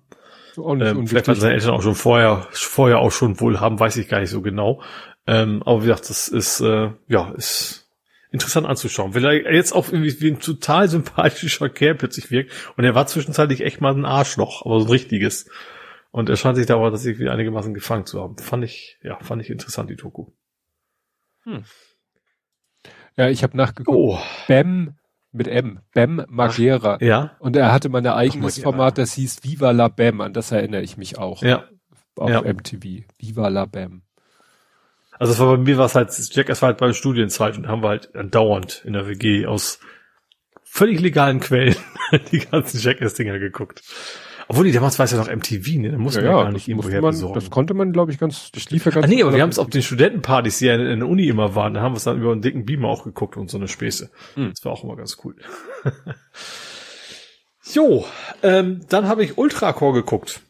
Ähm, 0.58 1.08
vielleicht 1.08 1.27
hat 1.27 1.38
seine 1.38 1.53
Eltern 1.53 1.72
auch 1.72 1.84
schon 1.84 1.93
vorher, 1.93 2.48
vorher 2.51 2.98
auch 2.98 3.11
schon 3.11 3.40
wohl 3.40 3.59
haben, 3.59 3.80
weiß 3.80 3.98
ich 3.98 4.08
gar 4.08 4.19
nicht 4.19 4.32
so 4.32 4.42
genau. 4.42 4.82
Ähm, 5.27 5.61
aber 5.64 5.82
wie 5.84 5.88
gesagt, 5.88 6.09
das 6.09 6.27
ist, 6.27 6.61
äh, 6.61 6.92
ja, 7.08 7.32
ist 7.35 7.88
interessant 8.32 8.67
anzuschauen. 8.67 9.14
Weil 9.14 9.26
er 9.26 9.53
jetzt 9.53 9.74
auch 9.74 9.92
irgendwie 9.92 10.19
wie 10.22 10.32
ein 10.32 10.40
total 10.40 10.88
sympathischer 10.90 11.69
Kerl 11.69 11.95
plötzlich 11.95 12.32
wirkt. 12.32 12.51
Und 12.76 12.84
er 12.84 12.95
war 12.95 13.08
zwischenzeitlich 13.08 13.61
echt 13.61 13.82
mal 13.82 13.93
ein 13.93 14.06
Arschloch, 14.06 14.66
aber 14.66 14.80
so 14.80 14.88
ein 14.88 14.92
richtiges. 14.92 15.50
Und 16.11 16.30
er 16.30 16.38
scheint 16.38 16.58
sich 16.58 16.66
da 16.66 16.76
aber 16.76 16.90
tatsächlich 16.92 17.30
einigermaßen 17.30 17.74
gefangen 17.74 18.06
zu 18.06 18.22
haben. 18.22 18.38
Fand 18.38 18.64
ich, 18.64 18.98
ja, 19.03 19.19
fand 19.19 19.42
ich 19.42 19.50
interessant, 19.50 19.90
die 19.90 19.95
Doku. 19.95 20.32
Ja, 23.18 23.30
ich 23.30 23.44
habe 23.44 23.58
nachgeguckt. 23.58 23.98
Oh. 23.98 24.20
Bam 24.48 24.96
mit 25.32 25.48
M. 25.48 25.80
Bam 25.94 26.24
Magera. 26.30 26.98
Ja. 27.02 27.36
Und 27.40 27.56
er 27.56 27.72
hatte 27.72 27.90
mal 27.90 28.00
ein 28.00 28.08
eigenes 28.08 28.58
Magera. 28.58 28.72
Format, 28.72 28.98
das 28.98 29.14
hieß 29.14 29.44
Viva 29.44 29.72
la 29.72 29.88
Bam. 29.88 30.22
An 30.22 30.34
das 30.34 30.52
erinnere 30.52 30.82
ich 30.82 30.98
mich 30.98 31.18
auch. 31.18 31.42
Ja. 31.42 31.66
Auf 32.16 32.30
ja. 32.30 32.42
MTV. 32.42 33.06
Viva 33.18 33.48
la 33.48 33.66
Bam. 33.66 34.04
Also 35.20 35.34
es 35.34 35.40
war 35.40 35.58
bei 35.58 35.64
mir 35.64 35.78
was 35.78 35.96
halt, 35.96 36.12
Jackass 36.36 36.62
war 36.62 36.68
halt 36.68 36.78
beim 36.78 36.94
Studienzeit 36.94 37.58
und 37.58 37.68
haben 37.68 37.82
wir 37.82 37.90
halt 37.90 38.12
dauernd 38.14 38.84
in 38.86 38.94
der 38.94 39.08
WG 39.08 39.48
aus 39.48 39.80
völlig 40.64 41.00
legalen 41.00 41.40
Quellen 41.40 41.76
die 42.32 42.40
ganzen 42.40 42.80
Jackass-Dinger 42.80 43.40
geguckt. 43.40 43.82
Obwohl 44.50 44.66
die 44.66 44.72
damals 44.72 44.98
war 44.98 45.06
es 45.06 45.11
ja 45.11 45.17
noch 45.17 45.30
MTV, 45.30 45.80
ne? 45.80 45.92
Da 45.92 45.98
musste 45.98 46.22
man 46.22 46.32
ja 46.32 46.43
gar 46.43 46.51
nicht 46.51 46.67
irgendwo 46.67 46.90
man, 46.90 47.01
besorgen. 47.11 47.35
das 47.35 47.50
konnte 47.50 47.74
man, 47.74 47.92
glaube 47.92 48.11
ich, 48.11 48.17
ganz, 48.17 48.51
das 48.51 48.69
lief 48.69 48.85
ja 48.85 48.92
ganz 48.92 49.06
Ah, 49.06 49.09
nee, 49.09 49.22
aber 49.22 49.34
wir 49.34 49.42
haben 49.42 49.50
es 49.50 49.59
auf 49.59 49.69
den 49.69 49.82
Studentenpartys, 49.82 50.59
die 50.59 50.66
ja 50.66 50.76
in, 50.76 51.00
der 51.00 51.09
Uni 51.09 51.27
immer 51.27 51.53
waren, 51.56 51.74
da 51.74 51.82
haben 51.82 51.93
wir 51.93 51.98
es 51.98 52.06
dann 52.06 52.19
über 52.19 52.32
einen 52.32 52.42
dicken 52.42 52.66
Beamer 52.66 52.88
auch 52.88 53.03
geguckt 53.03 53.35
und 53.35 53.50
so 53.50 53.58
eine 53.58 53.67
Späße. 53.67 54.09
Hm. 54.35 54.51
Das 54.51 54.64
war 54.64 54.72
auch 54.72 54.84
immer 54.84 54.95
ganz 54.95 55.17
cool. 55.24 55.35
jo, 57.74 58.06
ähm, 58.42 58.82
dann 58.88 59.08
habe 59.08 59.24
ich 59.24 59.38
Ultracore 59.38 59.93
geguckt. 59.93 60.42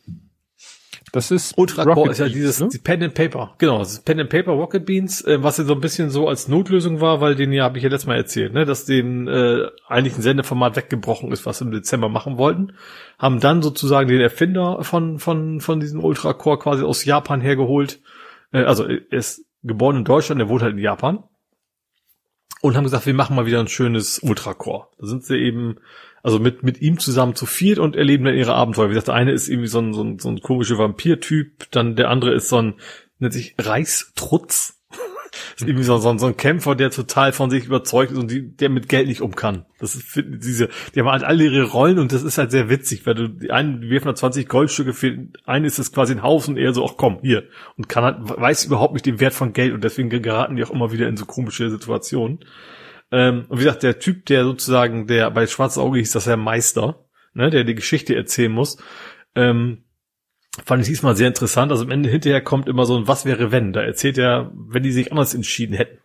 Das 1.13 1.31
ist 1.31 1.57
Ultracore 1.57 1.95
Rocket 1.95 2.11
ist 2.11 2.17
ja 2.19 2.25
Beans, 2.25 2.35
dieses 2.35 2.59
ne? 2.59 2.69
die 2.71 2.79
Pen 2.79 3.01
and 3.03 3.13
Paper. 3.13 3.55
Genau, 3.59 3.79
das 3.79 3.93
ist 3.93 4.05
Pen 4.05 4.19
and 4.19 4.29
Paper 4.29 4.51
Rocket 4.51 4.85
Beans, 4.85 5.21
äh, 5.21 5.41
was 5.41 5.57
ja 5.57 5.63
so 5.63 5.73
ein 5.73 5.79
bisschen 5.79 6.09
so 6.09 6.27
als 6.27 6.47
Notlösung 6.47 6.99
war, 6.99 7.21
weil 7.21 7.35
den 7.35 7.53
ja 7.53 7.63
habe 7.63 7.77
ich 7.77 7.83
ja 7.83 7.89
letztes 7.89 8.07
Mal 8.07 8.17
erzählt, 8.17 8.53
ne, 8.53 8.65
dass 8.65 8.85
den 8.85 9.27
äh, 9.27 9.67
eigentlich 9.87 10.17
ein 10.17 10.21
Sendeformat 10.21 10.75
weggebrochen 10.75 11.31
ist, 11.31 11.45
was 11.45 11.59
sie 11.59 11.65
im 11.65 11.71
Dezember 11.71 12.09
machen 12.09 12.37
wollten, 12.37 12.73
haben 13.17 13.39
dann 13.39 13.61
sozusagen 13.61 14.09
den 14.09 14.19
Erfinder 14.19 14.83
von 14.83 15.19
von 15.19 15.61
von 15.61 15.79
diesem 15.79 16.03
Ultracore 16.03 16.59
quasi 16.59 16.83
aus 16.83 17.05
Japan 17.05 17.39
hergeholt. 17.39 18.01
Äh, 18.51 18.63
also 18.63 18.85
er 18.85 19.11
ist 19.11 19.45
geboren 19.63 19.97
in 19.97 20.05
Deutschland, 20.05 20.41
er 20.41 20.49
wohnt 20.49 20.61
halt 20.61 20.73
in 20.73 20.79
Japan. 20.79 21.23
Und 22.61 22.75
haben 22.75 22.83
gesagt, 22.83 23.05
wir 23.05 23.13
machen 23.13 23.35
mal 23.35 23.45
wieder 23.45 23.59
ein 23.59 23.67
schönes 23.67 24.19
Ultracore. 24.19 24.87
Da 24.97 25.05
sind 25.05 25.23
sie 25.23 25.37
eben, 25.37 25.77
also 26.27 26.39
mit, 26.39 26.61
mit 26.61 26.81
ihm 26.81 26.99
zusammen 26.99 27.35
zu 27.35 27.45
viert 27.45 27.79
und 27.79 27.95
erleben 27.95 28.25
dann 28.25 28.35
ihre 28.35 28.53
Abenteuer. 28.53 28.87
Wie 28.87 28.93
gesagt, 28.95 29.07
der 29.07 29.15
eine 29.15 29.31
ist 29.31 29.47
irgendwie 29.47 29.69
so 29.69 29.79
ein, 29.79 29.93
so 29.93 30.03
ein, 30.03 30.19
so 30.19 30.27
ein 30.27 30.41
komischer 30.41 30.77
Vampir-Typ, 30.77 31.71
dann 31.71 31.95
der 31.95 32.09
andere 32.09 32.33
ist 32.33 32.49
so 32.49 32.57
ein, 32.61 32.73
nennt 33.19 33.31
sich 33.31 33.55
Reichstrutz. 33.57 34.77
Das 34.89 34.99
ist 35.61 35.67
irgendwie 35.69 35.85
so, 35.85 35.97
so, 35.99 36.09
ein- 36.09 36.19
so 36.19 36.25
ein 36.25 36.35
Kämpfer, 36.35 36.75
der 36.75 36.91
total 36.91 37.31
von 37.31 37.49
sich 37.49 37.63
überzeugt 37.63 38.11
ist 38.11 38.17
und 38.17 38.29
die, 38.29 38.41
der 38.41 38.67
mit 38.67 38.89
Geld 38.89 39.07
nicht 39.07 39.21
um 39.21 39.35
kann. 39.35 39.65
Das 39.79 39.95
ist 39.95 40.21
diese, 40.21 40.67
die 40.93 40.99
haben 40.99 41.07
halt 41.09 41.23
alle 41.23 41.45
ihre 41.45 41.63
Rollen 41.63 41.97
und 41.97 42.11
das 42.11 42.23
ist 42.23 42.37
halt 42.37 42.51
sehr 42.51 42.69
witzig, 42.69 43.05
weil 43.05 43.15
du 43.15 43.29
die 43.29 43.51
einen 43.51 43.79
die 43.79 43.89
werfen 43.89 44.07
da 44.09 44.15
20 44.15 44.49
Goldstücke 44.49 44.91
für 44.91 45.17
eine 45.45 45.65
ist 45.65 45.79
es 45.79 45.93
quasi 45.93 46.13
ein 46.13 46.23
Haus 46.23 46.49
und 46.49 46.57
er 46.57 46.73
so, 46.73 46.85
ach 46.85 46.95
komm, 46.97 47.19
hier. 47.21 47.43
Und 47.77 47.87
kann 47.87 48.03
halt, 48.03 48.17
weiß 48.21 48.65
überhaupt 48.65 48.95
nicht 48.95 49.05
den 49.05 49.21
Wert 49.21 49.33
von 49.33 49.53
Geld 49.53 49.73
und 49.73 49.81
deswegen 49.83 50.09
geraten 50.09 50.57
die 50.57 50.63
auch 50.65 50.71
immer 50.71 50.91
wieder 50.91 51.07
in 51.07 51.15
so 51.15 51.25
komische 51.25 51.69
Situationen. 51.69 52.39
Ähm, 53.11 53.45
und 53.47 53.59
wie 53.59 53.63
gesagt, 53.63 53.83
der 53.83 53.99
Typ, 53.99 54.25
der 54.25 54.43
sozusagen, 54.43 55.07
der 55.07 55.31
bei 55.31 55.47
Schwarzes 55.47 55.77
Auge 55.77 55.99
hieß 55.99 56.11
das 56.11 56.25
ja 56.25 56.37
Meister, 56.37 57.05
ne, 57.33 57.49
der 57.49 57.63
die 57.63 57.75
Geschichte 57.75 58.15
erzählen 58.15 58.51
muss, 58.51 58.77
ähm, 59.35 59.83
fand 60.65 60.81
ich 60.81 60.87
diesmal 60.87 61.15
sehr 61.15 61.27
interessant. 61.27 61.71
Also 61.71 61.83
am 61.83 61.91
Ende 61.91 62.09
hinterher 62.09 62.41
kommt 62.41 62.67
immer 62.67 62.85
so 62.85 62.97
ein 62.97 63.07
Was 63.07 63.25
wäre 63.25 63.51
wenn? 63.51 63.73
Da 63.73 63.81
erzählt 63.81 64.17
er, 64.17 64.51
wenn 64.53 64.83
die 64.83 64.91
sich 64.91 65.11
anders 65.11 65.33
entschieden 65.33 65.75
hätten. 65.75 65.99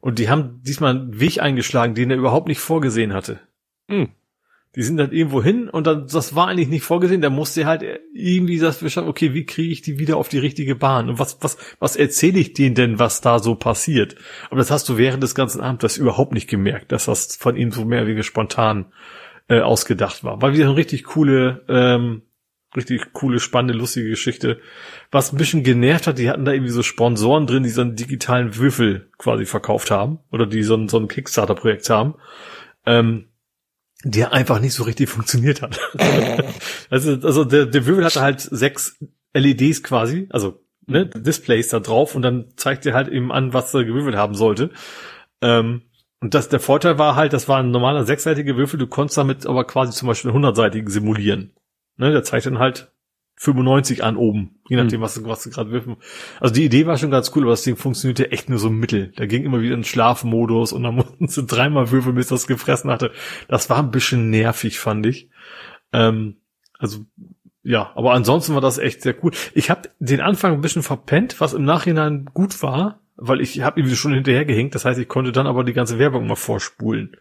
Und 0.00 0.18
die 0.18 0.28
haben 0.28 0.60
diesmal 0.62 0.94
einen 0.94 1.20
Weg 1.20 1.40
eingeschlagen, 1.40 1.94
den 1.94 2.10
er 2.10 2.16
überhaupt 2.16 2.48
nicht 2.48 2.60
vorgesehen 2.60 3.14
hatte. 3.14 3.40
Hm. 3.88 4.10
Die 4.76 4.82
sind 4.82 4.98
dann 4.98 5.10
irgendwo 5.10 5.42
hin 5.42 5.68
und 5.70 5.86
dann, 5.86 6.06
das 6.06 6.34
war 6.34 6.48
eigentlich 6.48 6.68
nicht 6.68 6.84
vorgesehen, 6.84 7.22
da 7.22 7.30
musste 7.30 7.64
halt 7.64 7.82
irgendwie 8.12 8.58
das 8.58 8.78
beschaffen, 8.78 9.08
okay, 9.08 9.32
wie 9.32 9.46
kriege 9.46 9.72
ich 9.72 9.80
die 9.80 9.98
wieder 9.98 10.18
auf 10.18 10.28
die 10.28 10.38
richtige 10.38 10.76
Bahn? 10.76 11.08
Und 11.08 11.18
was, 11.18 11.38
was, 11.40 11.56
was 11.78 11.96
erzähle 11.96 12.38
ich 12.38 12.52
denen 12.52 12.74
denn, 12.74 12.98
was 12.98 13.22
da 13.22 13.38
so 13.38 13.54
passiert? 13.54 14.16
Aber 14.50 14.58
das 14.58 14.70
hast 14.70 14.88
du 14.88 14.98
während 14.98 15.22
des 15.22 15.34
ganzen 15.34 15.62
Abends 15.62 15.96
überhaupt 15.96 16.32
nicht 16.32 16.48
gemerkt, 16.48 16.92
dass 16.92 17.06
das 17.06 17.36
von 17.36 17.56
ihm 17.56 17.72
so 17.72 17.86
mehr 17.86 18.06
weniger 18.06 18.22
spontan 18.22 18.92
äh, 19.48 19.60
ausgedacht 19.60 20.24
war. 20.24 20.42
War 20.42 20.52
wieder 20.52 20.66
eine 20.66 20.76
richtig 20.76 21.04
coole, 21.04 21.64
ähm, 21.68 22.22
richtig 22.76 23.12
coole, 23.12 23.40
spannende, 23.40 23.78
lustige 23.78 24.10
Geschichte. 24.10 24.60
Was 25.10 25.32
ein 25.32 25.38
bisschen 25.38 25.62
genervt 25.62 26.06
hat, 26.06 26.18
die 26.18 26.28
hatten 26.28 26.44
da 26.44 26.52
irgendwie 26.52 26.72
so 26.72 26.82
Sponsoren 26.82 27.46
drin, 27.46 27.62
die 27.62 27.70
so 27.70 27.80
einen 27.80 27.96
digitalen 27.96 28.56
Würfel 28.56 29.10
quasi 29.18 29.46
verkauft 29.46 29.90
haben 29.90 30.18
oder 30.30 30.46
die 30.46 30.62
so 30.62 30.74
ein, 30.74 30.88
so 30.88 30.98
ein 30.98 31.08
Kickstarter-Projekt 31.08 31.88
haben. 31.88 32.14
Ähm, 32.84 33.28
der 34.04 34.32
einfach 34.32 34.60
nicht 34.60 34.74
so 34.74 34.84
richtig 34.84 35.08
funktioniert 35.08 35.62
hat. 35.62 35.80
also, 36.90 37.12
also 37.12 37.44
der, 37.44 37.66
der 37.66 37.86
Würfel 37.86 38.04
hatte 38.04 38.20
halt 38.20 38.40
sechs 38.40 38.98
LEDs 39.34 39.82
quasi, 39.82 40.28
also 40.30 40.60
ne, 40.86 41.06
Displays 41.06 41.68
da 41.68 41.80
drauf 41.80 42.14
und 42.14 42.22
dann 42.22 42.52
zeigt 42.56 42.86
er 42.86 42.94
halt 42.94 43.08
eben 43.08 43.32
an, 43.32 43.52
was 43.52 43.74
er 43.74 43.84
gewürfelt 43.84 44.16
haben 44.16 44.34
sollte. 44.34 44.70
Ähm, 45.40 45.82
und 46.20 46.34
das, 46.34 46.48
der 46.48 46.60
Vorteil 46.60 46.98
war 46.98 47.16
halt, 47.16 47.32
das 47.32 47.48
war 47.48 47.58
ein 47.58 47.70
normaler 47.70 48.04
sechsseitiger 48.04 48.56
Würfel, 48.56 48.78
du 48.78 48.86
konntest 48.86 49.18
damit 49.18 49.46
aber 49.46 49.64
quasi 49.64 49.92
zum 49.92 50.08
Beispiel 50.08 50.30
einen 50.30 50.36
hundertseitigen 50.36 50.90
simulieren. 50.90 51.52
Ne, 51.98 52.12
der 52.12 52.22
zeigt 52.22 52.46
dann 52.46 52.58
halt 52.58 52.92
95 53.36 54.04
an 54.04 54.16
oben, 54.16 54.55
je 54.68 54.76
nachdem, 54.76 55.00
was 55.00 55.14
du, 55.14 55.24
was 55.24 55.42
du 55.42 55.50
gerade 55.50 55.70
würfeln. 55.70 55.96
Also 56.40 56.54
die 56.54 56.64
Idee 56.64 56.86
war 56.86 56.96
schon 56.96 57.10
ganz 57.10 57.30
cool, 57.34 57.42
aber 57.42 57.52
das 57.52 57.62
Ding 57.62 57.76
funktionierte 57.76 58.32
echt 58.32 58.48
nur 58.48 58.58
so 58.58 58.70
mittel. 58.70 59.12
Da 59.16 59.26
ging 59.26 59.44
immer 59.44 59.60
wieder 59.60 59.74
in 59.74 59.84
Schlafmodus 59.84 60.72
und 60.72 60.82
dann 60.82 60.94
mussten 60.96 61.28
sie 61.28 61.44
dreimal 61.44 61.90
würfeln, 61.90 62.16
bis 62.16 62.28
das 62.28 62.46
gefressen 62.46 62.90
hatte. 62.90 63.12
Das 63.48 63.70
war 63.70 63.78
ein 63.78 63.90
bisschen 63.90 64.30
nervig, 64.30 64.78
fand 64.78 65.06
ich. 65.06 65.30
Ähm, 65.92 66.36
also 66.78 67.06
ja, 67.62 67.90
aber 67.96 68.12
ansonsten 68.12 68.54
war 68.54 68.60
das 68.60 68.78
echt 68.78 69.02
sehr 69.02 69.16
cool. 69.24 69.32
Ich 69.52 69.70
habe 69.70 69.88
den 69.98 70.20
Anfang 70.20 70.52
ein 70.52 70.60
bisschen 70.60 70.84
verpennt, 70.84 71.40
was 71.40 71.52
im 71.52 71.64
Nachhinein 71.64 72.26
gut 72.32 72.62
war, 72.62 73.00
weil 73.16 73.40
ich 73.40 73.60
habe 73.62 73.80
irgendwie 73.80 73.96
schon 73.96 74.14
hinterhergehängt. 74.14 74.74
Das 74.76 74.84
heißt, 74.84 75.00
ich 75.00 75.08
konnte 75.08 75.32
dann 75.32 75.48
aber 75.48 75.64
die 75.64 75.72
ganze 75.72 75.98
Werbung 75.98 76.28
mal 76.28 76.36
vorspulen. 76.36 77.16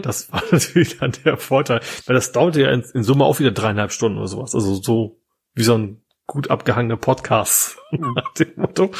Das 0.00 0.32
war 0.32 0.42
natürlich 0.50 0.98
dann 0.98 1.12
der 1.24 1.36
Vorteil, 1.36 1.80
weil 2.06 2.14
das 2.14 2.32
dauerte 2.32 2.62
ja 2.62 2.70
in, 2.70 2.84
in 2.94 3.02
Summe 3.02 3.24
auch 3.24 3.38
wieder 3.38 3.50
dreieinhalb 3.50 3.92
Stunden 3.92 4.16
oder 4.16 4.28
sowas. 4.28 4.54
Also 4.54 4.76
so 4.76 5.20
wie 5.54 5.64
so 5.64 5.76
ein 5.76 6.00
gut 6.26 6.50
abgehangener 6.50 6.96
Podcast 6.96 7.78
nach 7.90 8.32
dem 8.34 8.52
Motto. 8.56 8.90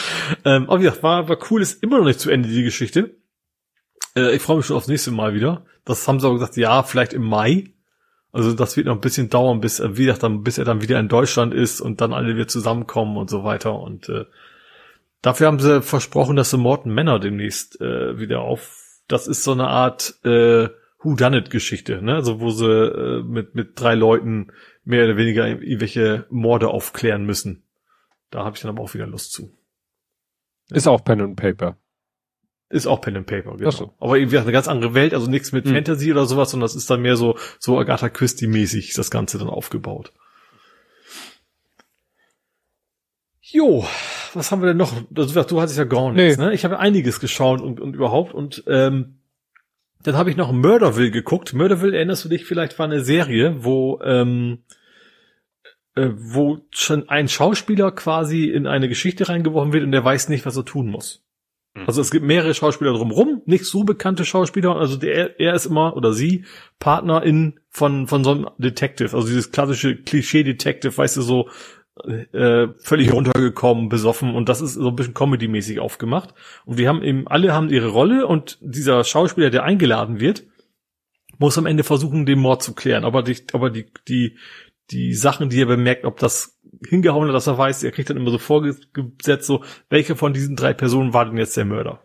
Ähm, 0.45 0.71
aber 0.71 0.83
ja, 0.83 1.03
war, 1.03 1.29
war 1.29 1.39
cool, 1.51 1.63
ist 1.63 1.83
immer 1.83 1.99
noch 1.99 2.07
nicht 2.07 2.21
zu 2.21 2.31
Ende 2.31 2.49
die 2.49 2.63
Geschichte. 2.63 3.17
Äh, 4.17 4.35
ich 4.35 4.43
freue 4.43 4.59
mich 4.59 4.67
schon 4.67 4.77
aufs 4.77 4.89
nächste 4.89 5.11
Mal 5.11 5.35
wieder. 5.35 5.65
Das 5.85 6.07
haben 6.07 6.21
sie 6.21 6.27
aber 6.27 6.37
gesagt, 6.37 6.57
ja, 6.57 6.83
vielleicht 6.83 7.13
im 7.13 7.25
Mai. 7.25 7.73
Also 8.33 8.53
das 8.53 8.77
wird 8.77 8.87
noch 8.87 8.95
ein 8.95 9.01
bisschen 9.01 9.31
dauern, 9.31 9.61
bis, 9.61 9.81
äh, 9.81 9.97
wie 9.97 10.05
gesagt, 10.05 10.23
dann, 10.23 10.43
bis 10.43 10.59
er 10.59 10.65
dann 10.65 10.83
wieder 10.83 11.01
in 11.01 11.09
Deutschland 11.09 11.55
ist 11.55 11.81
und 11.81 12.01
dann 12.01 12.13
alle 12.13 12.35
wieder 12.35 12.49
zusammenkommen 12.49 13.17
und 13.17 13.31
so 13.31 13.45
weiter. 13.45 13.79
Und 13.79 14.09
äh, 14.09 14.27
dafür 15.23 15.49
haben 15.49 15.59
sie 15.59 15.83
versprochen, 15.83 16.37
dass 16.37 16.51
sie 16.51 16.59
Morten 16.59 16.93
Männer 16.93 17.19
demnächst 17.19 17.81
äh, 17.81 18.19
wieder 18.19 18.41
auf. 18.41 18.83
Das 19.09 19.27
ist 19.27 19.43
so 19.43 19.53
eine 19.53 19.69
Art 19.69 20.17
äh, 20.25 20.69
Who-Done-It-Geschichte, 21.03 22.03
ne? 22.03 22.15
Also 22.15 22.41
wo 22.41 22.51
sie 22.51 22.67
äh, 22.67 23.23
mit 23.23 23.55
mit 23.55 23.81
drei 23.81 23.95
Leuten 23.95 24.49
mehr 24.87 25.05
oder 25.05 25.17
weniger 25.19 25.47
irgendwelche 25.49 26.27
Morde 26.31 26.69
aufklären 26.69 27.27
müssen. 27.27 27.63
Da 28.31 28.45
habe 28.45 28.57
ich 28.57 28.63
dann 28.63 28.71
aber 28.71 28.83
auch 28.83 28.95
wieder 28.95 29.07
Lust 29.07 29.33
zu. 29.33 29.53
Ist 30.71 30.87
auch 30.89 31.05
Pen 31.05 31.21
and 31.21 31.37
Paper. 31.37 31.77
Ist 32.69 32.87
auch 32.87 33.01
Pen 33.01 33.17
and 33.19 33.27
Paper, 33.27 33.57
genau. 33.57 33.69
Ach 33.69 33.73
so. 33.73 33.95
Aber 34.01 34.17
irgendwie 34.19 34.39
eine 34.39 34.51
ganz 34.53 34.67
andere 34.67 34.95
Welt, 34.95 35.15
also 35.15 35.29
nichts 35.31 35.53
mit 35.53 35.67
Hm. 35.67 35.75
Fantasy 35.75 36.11
oder 36.11 36.27
sowas, 36.27 36.51
sondern 36.51 36.65
das 36.65 36.75
ist 36.75 36.89
dann 36.91 37.03
mehr 37.03 37.17
so, 37.17 37.37
so 37.61 37.79
Agatha 37.79 38.09
Christie-mäßig 38.09 38.95
das 38.95 39.11
Ganze 39.11 39.39
dann 39.39 39.49
aufgebaut. 39.49 40.13
Jo, 43.41 43.87
was 44.35 44.51
haben 44.51 44.61
wir 44.63 44.67
denn 44.69 44.77
noch? 44.77 44.93
Also, 45.17 45.43
du 45.45 45.61
hattest 45.61 45.79
ja 45.79 45.85
gar 45.85 46.13
nichts, 46.13 46.37
Nee. 46.39 46.45
ne? 46.47 46.55
Ich 46.55 46.65
habe 46.65 46.79
einiges 46.81 47.21
geschaut 47.21 47.61
und, 47.61 47.81
und 47.81 47.95
überhaupt 47.95 48.35
und 48.35 48.65
ähm, 48.67 49.21
dann 50.07 50.17
habe 50.17 50.31
ich 50.31 50.37
noch 50.37 50.53
Murderville 50.53 51.11
geguckt. 51.11 51.53
Murderville, 51.53 51.97
erinnerst 51.97 52.25
du 52.25 52.29
dich 52.29 52.45
vielleicht, 52.45 52.79
war 52.79 52.87
eine 52.87 53.01
Serie, 53.01 53.65
wo 53.65 54.01
ähm, 54.05 54.59
äh, 55.97 56.11
wo 56.15 56.59
schon 56.71 57.09
ein 57.09 57.29
Schauspieler 57.29 57.91
quasi 57.91 58.45
in 58.45 58.67
eine 58.67 58.89
Geschichte 58.89 59.29
reingeworfen 59.29 59.73
wird 59.73 59.85
und 59.85 59.93
der 59.93 60.05
weiß 60.05 60.29
nicht, 60.29 60.47
was 60.47 60.57
er 60.57 60.65
tun 60.65 60.89
muss. 60.89 61.23
Also 61.87 62.01
es 62.01 62.11
gibt 62.11 62.25
mehrere 62.25 62.55
Schauspieler 62.55 62.95
drumherum, 62.95 63.43
nicht 63.45 63.67
so 63.67 63.85
bekannte 63.85 64.25
Schauspieler. 64.25 64.77
Also 64.77 64.97
der, 64.97 65.39
er 65.39 65.53
ist 65.53 65.67
immer 65.67 65.95
oder 65.95 66.15
sie 66.15 66.47
Partnerin 66.79 67.61
von 67.69 68.07
von 68.07 68.25
so 68.25 68.31
einem 68.31 68.49
Detective, 68.57 69.15
also 69.15 69.27
dieses 69.27 69.53
klassische 69.53 69.97
Klischee-Detective, 69.97 70.97
weißt 70.97 71.19
du 71.19 71.23
so 71.23 71.51
äh, 72.05 72.69
völlig 72.79 73.13
runtergekommen, 73.13 73.89
besoffen 73.89 74.35
und 74.35 74.49
das 74.49 74.61
ist 74.61 74.75
so 74.75 74.89
ein 74.89 74.97
bisschen 74.97 75.15
Comedy-mäßig 75.15 75.81
aufgemacht. 75.81 76.35
Und 76.65 76.79
wir 76.79 76.89
haben 76.89 77.03
eben 77.03 77.27
alle 77.27 77.55
haben 77.55 77.71
ihre 77.71 77.89
Rolle 77.89 78.27
und 78.27 78.59
dieser 78.61 79.05
Schauspieler, 79.05 79.51
der 79.51 79.65
eingeladen 79.65 80.21
wird, 80.21 80.45
muss 81.39 81.59
am 81.59 81.67
Ende 81.67 81.85
versuchen, 81.85 82.27
den 82.27 82.39
Mord 82.39 82.63
zu 82.63 82.75
klären. 82.75 83.05
Aber 83.05 83.23
die, 83.23 83.37
aber 83.53 83.71
die 83.71 83.87
die 84.09 84.37
die 84.91 85.15
Sachen, 85.15 85.49
die 85.49 85.61
er 85.61 85.67
bemerkt, 85.67 86.05
ob 86.05 86.19
das 86.19 86.61
hingehauen 86.87 87.29
hat, 87.29 87.35
dass 87.35 87.47
er 87.47 87.59
weiß, 87.59 87.83
er 87.83 87.91
kriegt 87.91 88.11
dann 88.11 88.17
immer 88.17 88.31
so 88.31 88.39
vorgesetzt, 88.39 89.47
so, 89.47 89.65
welche 89.89 90.15
von 90.15 90.33
diesen 90.33 90.57
drei 90.57 90.75
Personen 90.75 91.13
war 91.13 91.25
denn 91.25 91.39
jetzt 91.39 91.57
der 91.57 91.65
Mörder? 91.65 92.03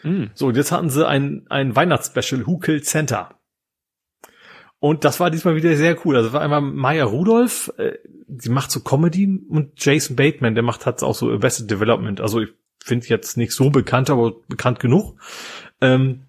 Hm. 0.00 0.30
So, 0.34 0.48
und 0.48 0.56
jetzt 0.56 0.72
hatten 0.72 0.90
sie 0.90 1.06
ein, 1.06 1.46
ein 1.50 1.76
Weihnachtsspecial, 1.76 2.46
Who 2.46 2.58
Killed 2.58 2.84
Santa? 2.84 3.38
Und 4.84 5.02
das 5.06 5.18
war 5.18 5.30
diesmal 5.30 5.56
wieder 5.56 5.74
sehr 5.78 5.96
cool. 6.04 6.14
Also 6.14 6.34
war 6.34 6.42
einmal 6.42 6.60
Maya 6.60 7.04
Rudolph, 7.04 7.72
äh, 7.78 7.92
die 8.26 8.50
macht 8.50 8.70
so 8.70 8.80
Comedy 8.80 9.40
und 9.48 9.82
Jason 9.82 10.14
Bateman, 10.14 10.54
der 10.54 10.62
macht 10.62 10.84
halt 10.84 11.02
auch 11.02 11.14
so 11.14 11.30
Arrested 11.30 11.70
Development. 11.70 12.20
Also 12.20 12.42
ich 12.42 12.50
finde 12.84 13.06
jetzt 13.06 13.38
nicht 13.38 13.52
so 13.52 13.70
bekannt, 13.70 14.10
aber 14.10 14.34
bekannt 14.46 14.80
genug. 14.80 15.18
Ähm, 15.80 16.24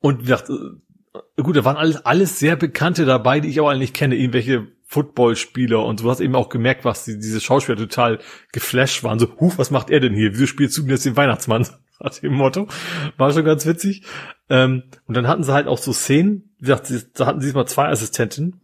und 0.00 0.18
wie 0.18 0.24
gesagt, 0.24 0.50
äh, 0.50 1.42
gut, 1.42 1.56
da 1.56 1.64
waren 1.64 1.78
alles, 1.78 2.04
alles 2.04 2.38
sehr 2.38 2.56
Bekannte 2.56 3.06
dabei, 3.06 3.40
die 3.40 3.48
ich 3.48 3.58
aber 3.58 3.70
eigentlich 3.70 3.94
kenne, 3.94 4.16
irgendwelche 4.16 4.66
Footballspieler 4.84 5.82
und 5.86 6.00
du 6.00 6.10
hast 6.10 6.20
eben 6.20 6.34
auch 6.34 6.50
gemerkt, 6.50 6.84
was 6.84 7.06
die, 7.06 7.18
diese 7.18 7.40
Schauspieler 7.40 7.78
total 7.78 8.18
geflasht 8.52 9.02
waren. 9.04 9.18
So, 9.18 9.40
huch, 9.40 9.56
was 9.56 9.70
macht 9.70 9.88
er 9.88 10.00
denn 10.00 10.12
hier? 10.12 10.34
Wieso 10.34 10.46
spielst 10.46 10.76
du 10.76 10.82
denn 10.82 10.90
jetzt 10.90 11.06
den 11.06 11.16
Weihnachtsmann? 11.16 11.66
Nach 12.00 12.12
dem 12.12 12.34
Motto. 12.34 12.68
War 13.16 13.32
schon 13.32 13.44
ganz 13.44 13.64
witzig. 13.64 14.02
Ähm, 14.50 14.82
und 15.06 15.16
dann 15.16 15.28
hatten 15.28 15.44
sie 15.44 15.52
halt 15.54 15.66
auch 15.66 15.78
so 15.78 15.92
Szenen, 15.92 16.53
wie 16.64 16.70
gesagt, 16.70 17.20
da 17.20 17.26
hatten 17.26 17.40
sie 17.42 17.52
mal 17.52 17.66
zwei 17.66 17.88
Assistenten 17.88 18.60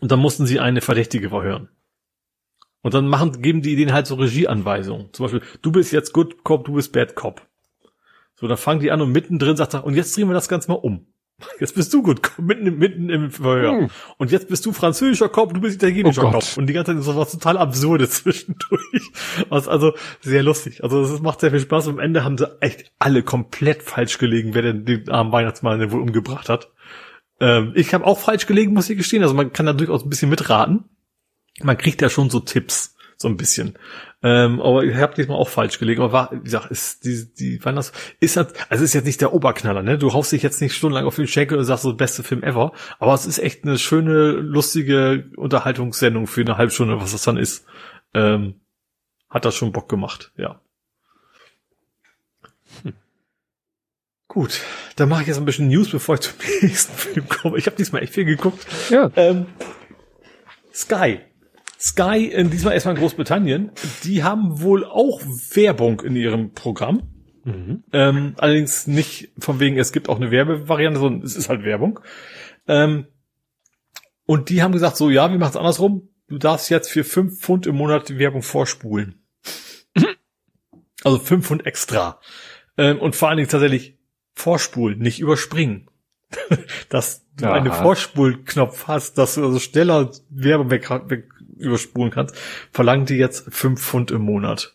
und 0.00 0.10
dann 0.10 0.18
mussten 0.18 0.46
sie 0.46 0.58
eine 0.58 0.80
Verdächtige 0.80 1.28
verhören. 1.28 1.68
Und 2.82 2.92
dann 2.92 3.06
machen, 3.06 3.40
geben 3.40 3.62
die 3.62 3.76
denen 3.76 3.92
halt 3.92 4.06
so 4.06 4.16
Regieanweisungen. 4.16 5.12
Zum 5.12 5.24
Beispiel, 5.24 5.42
du 5.62 5.72
bist 5.72 5.92
jetzt 5.92 6.12
Good 6.12 6.42
Cop, 6.44 6.64
du 6.64 6.74
bist 6.74 6.92
Bad 6.92 7.14
Cop. 7.14 7.46
So, 8.34 8.48
dann 8.48 8.58
fangen 8.58 8.80
die 8.80 8.90
an 8.90 9.00
und 9.00 9.12
mittendrin 9.12 9.56
sagt 9.56 9.74
er, 9.74 9.84
und 9.84 9.94
jetzt 9.94 10.16
drehen 10.16 10.28
wir 10.28 10.34
das 10.34 10.48
Ganze 10.48 10.70
mal 10.70 10.74
um. 10.74 11.06
Jetzt 11.58 11.74
bist 11.74 11.92
du 11.92 12.00
gut, 12.02 12.20
mitten, 12.38 12.78
mitten 12.78 13.10
im 13.10 13.30
Verhör. 13.30 13.72
Hm. 13.72 13.90
Und 14.18 14.30
jetzt 14.30 14.48
bist 14.48 14.64
du 14.66 14.72
französischer 14.72 15.28
Kopf, 15.28 15.52
du 15.52 15.60
bist 15.60 15.82
italienischer 15.82 16.28
oh 16.28 16.30
Kopf. 16.30 16.56
Und 16.56 16.68
die 16.68 16.72
ganze 16.72 16.92
Zeit 16.92 17.00
ist 17.00 17.06
so 17.06 17.16
was 17.16 17.32
total 17.32 17.58
Absurdes 17.58 18.10
zwischendurch. 18.22 19.10
Was 19.48 19.66
also 19.66 19.94
sehr 20.20 20.44
lustig. 20.44 20.84
Also 20.84 21.00
es 21.00 21.20
macht 21.22 21.40
sehr 21.40 21.50
viel 21.50 21.58
Spaß. 21.58 21.88
am 21.88 21.98
Ende 21.98 22.22
haben 22.22 22.38
sie 22.38 22.46
echt 22.60 22.92
alle 23.00 23.24
komplett 23.24 23.82
falsch 23.82 24.18
gelegen, 24.18 24.54
wer 24.54 24.62
denn 24.62 24.84
den 24.84 25.08
armen 25.08 25.32
Weihnachtsmann 25.32 25.80
denn 25.80 25.90
wohl 25.90 26.02
umgebracht 26.02 26.48
hat. 26.48 26.70
Ähm, 27.40 27.72
ich 27.74 27.94
habe 27.94 28.06
auch 28.06 28.18
falsch 28.18 28.46
gelegen, 28.46 28.74
muss 28.74 28.90
ich 28.90 28.96
gestehen. 28.96 29.22
Also 29.22 29.34
man 29.34 29.52
kann 29.52 29.66
da 29.66 29.72
durchaus 29.72 30.04
ein 30.04 30.10
bisschen 30.10 30.30
mitraten. 30.30 30.84
Man 31.62 31.78
kriegt 31.78 32.02
ja 32.02 32.08
schon 32.08 32.30
so 32.30 32.40
Tipps 32.40 32.94
so 33.16 33.28
ein 33.28 33.36
bisschen. 33.36 33.78
Ähm, 34.22 34.60
aber 34.60 34.84
ich 34.84 34.96
habe 34.96 35.14
diesmal 35.14 35.38
auch 35.38 35.48
falsch 35.48 35.78
gelegen. 35.78 36.02
Aber 36.02 36.12
war, 36.12 36.32
wie 36.32 36.44
gesagt, 36.44 36.70
ist 36.70 37.04
die, 37.04 37.32
die 37.34 37.64
Weihnachts 37.64 37.92
ist 38.20 38.36
halt, 38.36 38.54
also 38.70 38.84
ist 38.84 38.94
jetzt 38.94 39.04
nicht 39.04 39.20
der 39.20 39.32
Oberknaller, 39.32 39.82
ne? 39.82 39.98
Du 39.98 40.12
haust 40.12 40.32
dich 40.32 40.42
jetzt 40.42 40.60
nicht 40.60 40.74
stundenlang 40.74 41.06
auf 41.06 41.16
den 41.16 41.26
Schenkel 41.26 41.58
und 41.58 41.64
sagst 41.64 41.84
so 41.84 41.94
beste 41.94 42.22
Film 42.22 42.42
ever. 42.42 42.72
Aber 42.98 43.14
es 43.14 43.26
ist 43.26 43.38
echt 43.38 43.64
eine 43.64 43.78
schöne, 43.78 44.32
lustige 44.32 45.30
Unterhaltungssendung 45.36 46.26
für 46.26 46.40
eine 46.40 46.56
halbe 46.56 46.72
Stunde, 46.72 47.00
was 47.00 47.12
das 47.12 47.22
dann 47.22 47.36
ist. 47.36 47.66
Ähm, 48.14 48.60
hat 49.28 49.44
das 49.44 49.54
schon 49.54 49.72
Bock 49.72 49.88
gemacht, 49.88 50.32
ja. 50.36 50.60
Gut, 54.34 54.60
dann 54.96 55.08
mache 55.08 55.22
ich 55.22 55.28
jetzt 55.28 55.38
ein 55.38 55.44
bisschen 55.44 55.68
News, 55.68 55.90
bevor 55.90 56.16
ich 56.16 56.22
zum 56.22 56.34
nächsten 56.62 56.92
Film 56.92 57.28
komme. 57.28 57.56
Ich 57.56 57.66
habe 57.66 57.76
diesmal 57.76 58.02
echt 58.02 58.12
viel 58.12 58.24
geguckt. 58.24 58.66
Ja. 58.90 59.10
Ähm, 59.16 59.46
Sky 60.72 61.20
Sky, 61.84 62.26
in 62.32 62.48
diesmal 62.48 62.72
erstmal 62.72 62.94
in 62.94 63.00
Großbritannien, 63.00 63.70
die 64.04 64.24
haben 64.24 64.62
wohl 64.62 64.86
auch 64.86 65.20
Werbung 65.52 66.00
in 66.00 66.16
ihrem 66.16 66.52
Programm. 66.52 67.02
Mhm. 67.44 67.84
Ähm, 67.92 68.34
allerdings 68.38 68.86
nicht 68.86 69.32
von 69.38 69.60
wegen, 69.60 69.76
es 69.76 69.92
gibt 69.92 70.08
auch 70.08 70.16
eine 70.16 70.30
Werbevariante, 70.30 70.98
sondern 70.98 71.22
es 71.22 71.36
ist 71.36 71.50
halt 71.50 71.62
Werbung. 71.62 72.00
Ähm, 72.66 73.06
und 74.24 74.48
die 74.48 74.62
haben 74.62 74.72
gesagt, 74.72 74.96
so, 74.96 75.10
ja, 75.10 75.30
wir 75.30 75.38
machen 75.38 75.50
es 75.50 75.56
andersrum. 75.58 76.08
Du 76.26 76.38
darfst 76.38 76.70
jetzt 76.70 76.90
für 76.90 77.04
fünf 77.04 77.40
Pfund 77.40 77.66
im 77.66 77.76
Monat 77.76 78.08
die 78.08 78.18
Werbung 78.18 78.42
vorspulen. 78.42 79.22
Also 81.02 81.18
fünf 81.18 81.46
Pfund 81.48 81.66
extra. 81.66 82.18
Ähm, 82.78 82.98
und 82.98 83.14
vor 83.14 83.28
allen 83.28 83.36
Dingen 83.36 83.50
tatsächlich 83.50 83.93
vorspulen, 84.34 84.98
nicht 84.98 85.20
überspringen. 85.20 85.88
dass 86.88 87.24
du 87.36 87.46
Aha. 87.46 87.54
einen 87.54 87.72
Vorspulknopf 87.72 88.86
hast, 88.86 89.18
dass 89.18 89.34
du 89.34 89.44
also 89.44 89.58
schneller 89.58 90.10
Werbung 90.30 90.70
weg, 90.70 90.88
weg, 91.08 91.28
überspulen 91.56 92.10
kannst, 92.10 92.36
verlangen 92.72 93.06
die 93.06 93.16
jetzt 93.16 93.52
fünf 93.52 93.82
Pfund 93.82 94.10
im 94.10 94.22
Monat. 94.22 94.74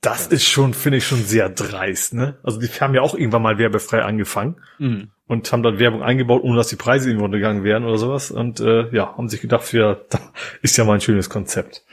Das 0.00 0.26
ist 0.26 0.44
schon, 0.44 0.74
finde 0.74 0.98
ich, 0.98 1.06
schon 1.06 1.22
sehr 1.22 1.48
dreist, 1.48 2.14
ne? 2.14 2.38
Also 2.42 2.58
die 2.58 2.66
haben 2.66 2.94
ja 2.94 3.02
auch 3.02 3.14
irgendwann 3.14 3.42
mal 3.42 3.58
werbefrei 3.58 4.02
angefangen 4.02 4.56
mhm. 4.78 5.10
und 5.26 5.52
haben 5.52 5.62
dann 5.62 5.78
Werbung 5.78 6.02
eingebaut, 6.02 6.42
ohne 6.42 6.56
dass 6.56 6.68
die 6.68 6.76
Preise 6.76 7.08
irgendwo 7.08 7.28
gegangen 7.28 7.62
wären 7.62 7.84
oder 7.84 7.98
sowas. 7.98 8.32
Und 8.32 8.58
äh, 8.58 8.88
ja, 8.94 9.16
haben 9.16 9.28
sich 9.28 9.40
gedacht, 9.40 9.72
da 9.72 10.00
ist 10.62 10.76
ja 10.76 10.84
mal 10.84 10.94
ein 10.94 11.00
schönes 11.00 11.30
Konzept. 11.30 11.84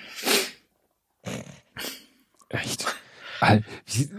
Echt? 2.50 2.99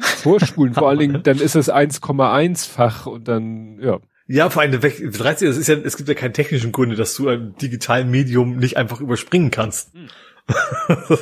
Vorspulen, 0.01 0.75
vor 0.75 0.89
allen 0.89 0.99
Dingen, 0.99 1.23
dann 1.23 1.39
ist 1.39 1.55
es 1.55 1.71
1,1-fach 1.71 3.07
und 3.07 3.29
dann, 3.29 3.79
ja. 3.81 4.01
Ja, 4.27 4.49
vor 4.49 4.63
allem, 4.63 4.81
13, 4.81 5.49
es 5.49 5.57
ist 5.57 5.67
ja, 5.67 5.75
es 5.77 5.97
gibt 5.97 6.09
ja 6.09 6.15
keinen 6.15 6.33
technischen 6.33 6.73
Gründe, 6.73 6.97
dass 6.97 7.15
du 7.17 7.29
ein 7.29 7.57
digitalen 7.57 8.11
Medium 8.11 8.57
nicht 8.57 8.77
einfach 8.77 9.01
überspringen 9.01 9.51
kannst. 9.51 9.93
Hm. 9.93 10.09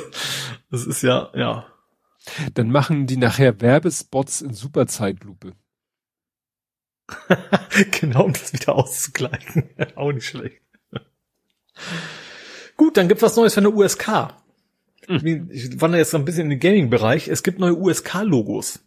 das 0.69 0.85
ist 0.85 1.01
ja, 1.01 1.29
ja. 1.33 1.65
Dann 2.53 2.69
machen 2.69 3.07
die 3.07 3.17
nachher 3.17 3.61
Werbespots 3.61 4.41
in 4.41 4.53
Superzeitlupe. 4.53 5.53
genau, 7.99 8.25
um 8.25 8.33
das 8.33 8.53
wieder 8.53 8.75
auszugleichen. 8.75 9.69
Auch 9.95 10.11
nicht 10.11 10.27
schlecht. 10.27 10.61
Gut, 12.77 12.97
dann 12.97 13.07
gibt's 13.07 13.23
was 13.23 13.35
Neues 13.35 13.53
für 13.53 13.61
eine 13.61 13.71
USK. 13.71 14.33
Ich 15.09 15.81
wandere 15.81 15.99
jetzt 15.99 16.13
noch 16.13 16.19
ein 16.19 16.25
bisschen 16.25 16.43
in 16.43 16.49
den 16.51 16.59
Gaming-Bereich. 16.59 17.27
Es 17.27 17.41
gibt 17.41 17.59
neue 17.59 17.75
USK-Logos. 17.75 18.79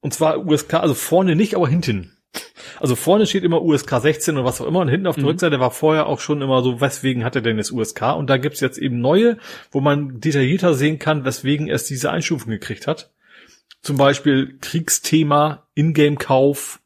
Und 0.00 0.12
zwar 0.12 0.44
USK, 0.46 0.74
also 0.74 0.94
vorne 0.94 1.34
nicht, 1.34 1.54
aber 1.54 1.68
hinten. 1.68 2.16
Also 2.80 2.96
vorne 2.96 3.26
steht 3.26 3.44
immer 3.44 3.62
USK 3.62 4.00
16 4.00 4.36
und 4.36 4.44
was 4.44 4.60
auch 4.60 4.66
immer 4.66 4.80
und 4.80 4.88
hinten 4.88 5.06
auf 5.06 5.16
der 5.16 5.24
mhm. 5.24 5.30
Rückseite 5.30 5.60
war 5.60 5.70
vorher 5.70 6.06
auch 6.06 6.20
schon 6.20 6.42
immer 6.42 6.62
so, 6.62 6.80
weswegen 6.80 7.24
hat 7.24 7.36
er 7.36 7.42
denn 7.42 7.56
das 7.56 7.70
USK? 7.70 8.16
Und 8.16 8.28
da 8.28 8.36
gibt's 8.36 8.60
jetzt 8.60 8.78
eben 8.78 9.00
neue, 9.00 9.38
wo 9.70 9.80
man 9.80 10.20
detaillierter 10.20 10.74
sehen 10.74 10.98
kann, 10.98 11.24
weswegen 11.24 11.68
es 11.68 11.84
diese 11.84 12.10
Einstufung 12.10 12.50
gekriegt 12.50 12.86
hat. 12.86 13.12
Zum 13.82 13.96
Beispiel 13.96 14.58
Kriegsthema, 14.60 15.66
Ingame-Kauf, 15.74 16.80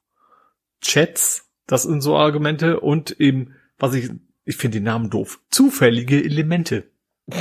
Chats, 0.81 1.49
das 1.67 1.85
sind 1.85 2.01
so 2.01 2.17
Argumente 2.17 2.81
und 2.81 3.21
eben, 3.21 3.55
was 3.79 3.95
ich, 3.95 4.11
ich 4.45 4.57
finde 4.57 4.79
den 4.79 4.85
Namen 4.85 5.11
doof, 5.11 5.41
zufällige 5.51 6.23
Elemente. 6.23 6.85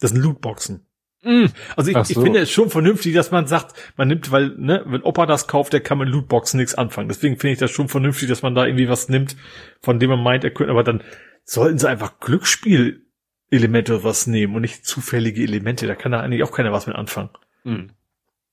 Das 0.00 0.10
sind 0.10 0.20
Lootboxen. 0.20 0.86
Mm. 1.22 1.46
Also 1.76 1.90
ich, 1.90 1.96
so. 1.96 2.12
ich 2.12 2.18
finde 2.18 2.40
es 2.40 2.50
schon 2.50 2.70
vernünftig, 2.70 3.14
dass 3.14 3.30
man 3.30 3.46
sagt, 3.46 3.74
man 3.96 4.08
nimmt, 4.08 4.30
weil, 4.30 4.54
ne, 4.56 4.82
wenn 4.86 5.02
Opa 5.02 5.26
das 5.26 5.46
kauft, 5.46 5.72
der 5.72 5.80
kann 5.80 5.98
mit 5.98 6.08
Lootboxen 6.08 6.58
nichts 6.58 6.74
anfangen. 6.74 7.08
Deswegen 7.08 7.36
finde 7.36 7.52
ich 7.52 7.58
das 7.58 7.70
schon 7.70 7.88
vernünftig, 7.88 8.28
dass 8.28 8.42
man 8.42 8.54
da 8.54 8.64
irgendwie 8.64 8.88
was 8.88 9.08
nimmt, 9.08 9.36
von 9.82 9.98
dem 9.98 10.10
man 10.10 10.22
meint, 10.22 10.44
er 10.44 10.50
könnte, 10.50 10.70
aber 10.70 10.84
dann 10.84 11.02
sollten 11.44 11.78
sie 11.78 11.88
einfach 11.88 12.20
Glücksspiel-Elemente 12.20 14.02
was 14.02 14.26
nehmen 14.26 14.54
und 14.54 14.62
nicht 14.62 14.86
zufällige 14.86 15.42
Elemente. 15.42 15.86
Da 15.86 15.94
kann 15.94 16.12
da 16.12 16.20
eigentlich 16.20 16.42
auch 16.42 16.52
keiner 16.52 16.72
was 16.72 16.86
mit 16.86 16.96
anfangen. 16.96 17.30
Mm. 17.64 17.86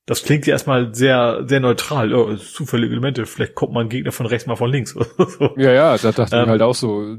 Das 0.08 0.24
klingt 0.24 0.48
ja 0.48 0.54
erstmal 0.54 0.96
sehr, 0.96 1.44
sehr 1.48 1.60
neutral. 1.60 2.14
Oh, 2.14 2.34
zufällige 2.38 2.94
Elemente. 2.94 3.26
Vielleicht 3.26 3.56
kommt 3.56 3.74
mal 3.74 3.82
ein 3.82 3.90
Gegner 3.90 4.14
von 4.14 4.26
rechts 4.26 4.48
mal 4.48 4.56
von 4.56 4.72
links. 4.72 4.92
so. 5.18 5.54
Ja, 5.58 5.74
ja, 5.74 5.98
da 5.98 6.14
dachte 6.14 6.34
ähm, 6.34 6.44
ich 6.44 6.50
halt 6.50 6.62
auch 6.62 6.76
so. 6.76 7.18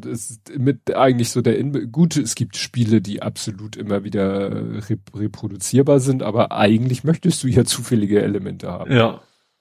Mit 0.56 0.96
eigentlich 0.96 1.28
so 1.28 1.42
der 1.42 1.58
In 1.58 1.92
gut, 1.92 2.16
es 2.16 2.34
gibt 2.34 2.56
Spiele, 2.56 3.02
die 3.02 3.20
absolut 3.20 3.76
immer 3.76 4.04
wieder 4.04 4.88
rep 4.88 5.00
reproduzierbar 5.14 6.00
sind, 6.00 6.22
aber 6.22 6.50
eigentlich 6.50 7.04
möchtest 7.04 7.44
du 7.44 7.48
ja 7.48 7.64
zufällige 7.64 8.22
Elemente 8.22 8.72
haben. 8.72 8.90
Ja. 8.90 9.20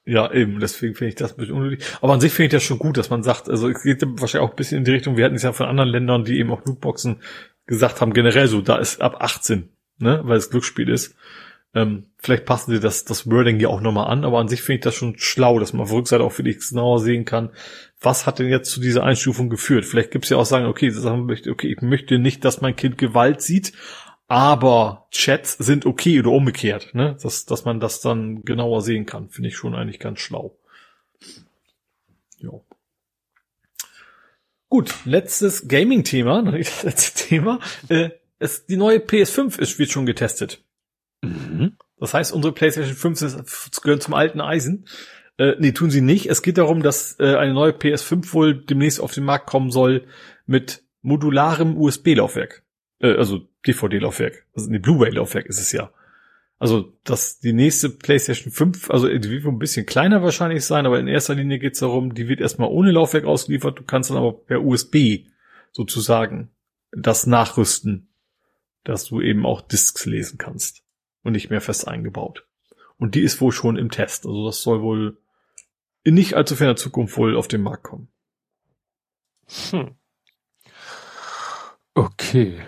Ja, 0.09 0.31
eben, 0.31 0.61
deswegen 0.61 0.95
finde 0.95 1.09
ich 1.09 1.15
das 1.15 1.33
ein 1.33 1.37
bisschen 1.37 1.55
unnötig. 1.57 1.85
Aber 1.99 2.13
an 2.13 2.21
sich 2.21 2.31
finde 2.31 2.45
ich 2.45 2.51
das 2.53 2.63
schon 2.63 2.79
gut, 2.79 2.95
dass 2.95 3.09
man 3.09 3.23
sagt, 3.23 3.49
also 3.49 3.67
es 3.67 3.83
geht 3.83 4.01
wahrscheinlich 4.03 4.47
auch 4.47 4.53
ein 4.53 4.55
bisschen 4.55 4.77
in 4.77 4.85
die 4.85 4.91
Richtung, 4.91 5.17
wir 5.17 5.25
hatten 5.25 5.35
es 5.35 5.43
ja 5.43 5.51
von 5.51 5.65
anderen 5.65 5.89
Ländern, 5.89 6.23
die 6.23 6.39
eben 6.39 6.49
auch 6.49 6.63
Lootboxen 6.63 7.17
gesagt 7.65 7.99
haben, 7.99 8.13
generell 8.13 8.47
so, 8.47 8.61
da 8.61 8.77
ist 8.77 9.01
ab 9.01 9.17
18, 9.19 9.67
ne, 9.97 10.21
weil 10.23 10.37
es 10.37 10.49
Glücksspiel 10.49 10.87
ist. 10.87 11.13
Ähm, 11.77 12.07
vielleicht 12.17 12.45
passen 12.45 12.71
sie 12.71 12.79
das, 12.79 13.05
das 13.05 13.29
Wording 13.29 13.59
ja 13.59 13.67
auch 13.67 13.81
nochmal 13.81 14.07
an, 14.07 14.25
aber 14.25 14.39
an 14.39 14.47
sich 14.47 14.63
finde 14.63 14.77
ich 14.77 14.83
das 14.83 14.95
schon 14.95 15.19
schlau, 15.19 15.59
dass 15.59 15.73
man 15.73 15.83
auf 15.83 15.91
Rückseite 15.91 16.23
auch 16.23 16.35
wirklich 16.39 16.57
genauer 16.67 16.99
sehen 16.99 17.23
kann, 17.23 17.51
was 18.01 18.25
hat 18.25 18.39
denn 18.39 18.49
jetzt 18.49 18.71
zu 18.71 18.79
dieser 18.79 19.03
Einstufung 19.03 19.47
geführt. 19.49 19.85
Vielleicht 19.85 20.09
gibt 20.09 20.25
es 20.25 20.31
ja 20.31 20.37
auch 20.37 20.45
sagen, 20.45 20.65
okay, 20.65 20.91
okay, 21.47 21.67
ich 21.71 21.81
möchte 21.81 22.17
nicht, 22.17 22.43
dass 22.43 22.61
mein 22.61 22.75
Kind 22.75 22.97
Gewalt 22.97 23.43
sieht, 23.43 23.73
aber 24.27 25.07
Chats 25.11 25.55
sind 25.59 25.85
okay 25.85 26.19
oder 26.19 26.31
umgekehrt, 26.31 26.95
ne? 26.95 27.15
Dass, 27.21 27.45
dass 27.45 27.63
man 27.63 27.79
das 27.79 28.01
dann 28.01 28.43
genauer 28.43 28.81
sehen 28.81 29.05
kann, 29.05 29.29
finde 29.29 29.49
ich 29.49 29.55
schon 29.55 29.75
eigentlich 29.75 29.99
ganz 29.99 30.19
schlau. 30.19 30.57
Ja. 32.39 32.49
Gut, 34.67 34.95
letztes 35.05 35.67
Gaming-Thema, 35.67 36.41
das 36.51 36.81
letzte 36.81 37.27
Thema. 37.27 37.59
Äh, 37.87 38.09
es, 38.39 38.65
die 38.65 38.77
neue 38.77 38.97
PS5 38.97 39.59
ist, 39.59 39.77
wird 39.77 39.91
schon 39.91 40.07
getestet. 40.07 40.63
Mhm. 41.21 41.77
Das 41.99 42.13
heißt, 42.13 42.31
unsere 42.31 42.53
PlayStation 42.53 42.95
5 42.95 43.21
ist, 43.21 43.81
gehört 43.81 44.03
zum 44.03 44.13
alten 44.13 44.41
Eisen. 44.41 44.85
Äh, 45.37 45.55
nee, 45.59 45.71
tun 45.71 45.89
sie 45.89 46.01
nicht. 46.01 46.27
Es 46.27 46.41
geht 46.41 46.57
darum, 46.57 46.83
dass 46.83 47.19
äh, 47.19 47.35
eine 47.35 47.53
neue 47.53 47.71
PS5 47.71 48.33
wohl 48.33 48.55
demnächst 48.55 48.99
auf 48.99 49.13
den 49.13 49.23
Markt 49.23 49.47
kommen 49.47 49.71
soll 49.71 50.05
mit 50.45 50.83
modularem 51.01 51.77
USB-Laufwerk. 51.77 52.63
Äh, 52.99 53.13
also 53.15 53.47
DVD-Laufwerk. 53.65 54.45
Also 54.55 54.69
nee, 54.69 54.79
Blu-ray-Laufwerk 54.79 55.45
ist 55.47 55.59
es 55.59 55.71
ja. 55.71 55.91
Also, 56.59 56.91
dass 57.03 57.39
die 57.39 57.53
nächste 57.53 57.89
PlayStation 57.89 58.51
5, 58.51 58.89
also 58.89 59.07
die 59.07 59.29
wird 59.29 59.45
ein 59.45 59.59
bisschen 59.59 59.85
kleiner 59.85 60.23
wahrscheinlich 60.23 60.65
sein, 60.65 60.87
aber 60.87 60.99
in 60.99 61.07
erster 61.07 61.35
Linie 61.35 61.59
geht 61.59 61.73
es 61.73 61.81
darum, 61.81 62.15
die 62.15 62.27
wird 62.27 62.41
erstmal 62.41 62.69
ohne 62.69 62.91
Laufwerk 62.91 63.25
ausgeliefert, 63.25 63.77
du 63.77 63.83
kannst 63.83 64.09
dann 64.09 64.17
aber 64.17 64.33
per 64.33 64.63
USB 64.63 65.27
sozusagen 65.71 66.49
das 66.91 67.27
nachrüsten, 67.27 68.09
dass 68.83 69.05
du 69.05 69.21
eben 69.21 69.45
auch 69.45 69.61
Discs 69.61 70.07
lesen 70.07 70.39
kannst. 70.39 70.83
Und 71.23 71.33
nicht 71.33 71.49
mehr 71.49 71.61
fest 71.61 71.87
eingebaut. 71.87 72.47
Und 72.97 73.15
die 73.15 73.21
ist 73.21 73.41
wohl 73.41 73.51
schon 73.51 73.77
im 73.77 73.91
Test. 73.91 74.25
Also 74.25 74.45
das 74.45 74.61
soll 74.61 74.81
wohl 74.81 75.17
in 76.03 76.15
nicht 76.15 76.35
allzu 76.35 76.55
ferner 76.55 76.75
Zukunft 76.75 77.17
wohl 77.17 77.35
auf 77.35 77.47
den 77.47 77.61
Markt 77.61 77.83
kommen. 77.83 78.07
Hm. 79.71 79.95
Okay. 81.93 82.59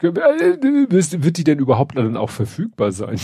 Wird 0.00 1.36
die 1.36 1.44
denn 1.44 1.58
überhaupt 1.58 1.96
dann 1.96 2.16
auch 2.16 2.30
verfügbar 2.30 2.92
sein? 2.92 3.20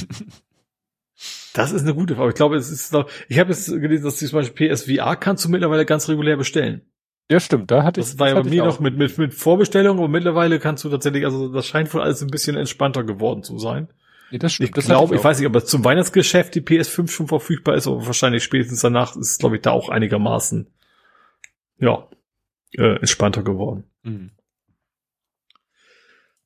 Das 1.54 1.72
ist 1.72 1.82
eine 1.82 1.94
gute 1.94 2.16
Frage. 2.16 2.30
Ich 2.30 2.34
glaube, 2.34 2.56
es 2.56 2.70
ist 2.70 2.92
noch, 2.92 3.08
ich 3.28 3.38
habe 3.38 3.50
jetzt 3.50 3.66
gelesen, 3.66 4.04
dass 4.04 4.18
zum 4.18 4.30
Beispiel 4.32 4.68
PSVR 4.68 5.16
kannst 5.16 5.44
du 5.44 5.48
mittlerweile 5.48 5.86
ganz 5.86 6.08
regulär 6.08 6.36
bestellen. 6.36 6.82
Ja, 7.30 7.40
stimmt, 7.40 7.70
da 7.70 7.82
hatte 7.82 8.00
ich. 8.00 8.06
Das 8.06 8.18
war 8.18 8.28
ja 8.28 8.34
bei 8.34 8.48
mir 8.48 8.64
noch 8.64 8.78
mit, 8.78 8.96
mit, 8.96 9.16
mit 9.16 9.34
Vorbestellung, 9.34 9.98
aber 9.98 10.08
mittlerweile 10.08 10.58
kannst 10.60 10.84
du 10.84 10.90
tatsächlich, 10.90 11.24
also 11.24 11.48
das 11.48 11.66
scheint 11.66 11.92
wohl 11.92 12.02
alles 12.02 12.22
ein 12.22 12.28
bisschen 12.28 12.56
entspannter 12.56 13.04
geworden 13.04 13.42
zu 13.42 13.58
sein. 13.58 13.88
Nee, 14.30 14.38
das 14.38 14.54
stimmt. 14.54 14.76
Ich 14.76 14.84
glaube, 14.84 15.14
ich, 15.14 15.20
ich 15.20 15.24
weiß 15.24 15.38
nicht, 15.38 15.48
ob 15.48 15.66
zum 15.66 15.84
Weihnachtsgeschäft 15.84 16.54
die 16.54 16.60
PS5 16.60 17.08
schon 17.08 17.28
verfügbar 17.28 17.76
ist, 17.76 17.86
aber 17.86 18.06
wahrscheinlich 18.06 18.42
spätestens 18.42 18.80
danach 18.80 19.16
ist, 19.16 19.38
glaube 19.38 19.56
ich, 19.56 19.62
da 19.62 19.70
auch 19.70 19.88
einigermaßen, 19.88 20.72
ja, 21.78 22.08
äh, 22.72 22.96
entspannter 22.96 23.42
geworden. 23.42 23.84
Mhm. 24.02 24.32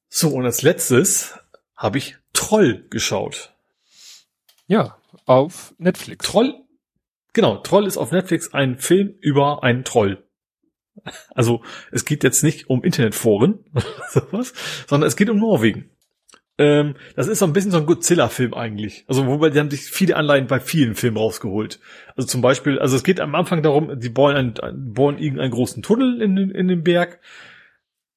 So, 0.09 0.31
und 0.31 0.45
als 0.45 0.63
letztes 0.63 1.39
habe 1.77 1.99
ich 1.99 2.17
Troll 2.33 2.87
geschaut. 2.91 3.55
Ja, 4.67 4.99
auf 5.27 5.75
Netflix. 5.79 6.27
Troll, 6.27 6.55
genau, 7.33 7.57
Troll 7.59 7.87
ist 7.87 7.97
auf 7.97 8.13
Netflix 8.13 8.53
ein 8.53 8.79
Film 8.79 9.15
über 9.21 9.63
einen 9.63 9.85
Troll. 9.85 10.27
Also 11.31 11.63
es 11.93 12.05
geht 12.05 12.25
jetzt 12.25 12.43
nicht 12.43 12.69
um 12.69 12.83
Internetforen, 12.83 13.65
sowas, 14.11 14.53
sondern 14.87 15.09
es 15.09 15.17
geht 15.17 15.31
um 15.31 15.39
Norwegen. 15.39 15.91
Ähm, 16.61 16.95
das 17.17 17.27
ist 17.27 17.39
so 17.39 17.47
ein 17.47 17.55
bisschen 17.55 17.71
so 17.71 17.79
ein 17.79 17.87
Godzilla-Film 17.87 18.53
eigentlich. 18.53 19.07
Also 19.09 19.27
wobei 19.27 19.49
die 19.49 19.59
haben 19.59 19.71
sich 19.71 19.81
viele 19.81 20.15
Anleihen 20.17 20.47
bei 20.47 20.61
vielen 20.61 20.95
Filmen 20.95 21.17
rausgeholt. 21.17 21.81
Also 22.17 22.29
zum 22.29 22.43
Beispiel, 22.43 22.79
also 22.79 22.97
es 22.97 23.03
geht 23.03 23.19
am 23.19 23.35
Anfang 23.35 23.63
darum, 23.63 23.99
die 23.99 24.11
bauen, 24.11 24.37
einen, 24.37 24.55
bauen 24.93 25.17
irgendeinen 25.17 25.53
großen 25.53 25.83
Tunnel 25.83 26.21
in, 26.21 26.37
in 26.37 26.69
den 26.69 26.85
Berg. 26.85 27.19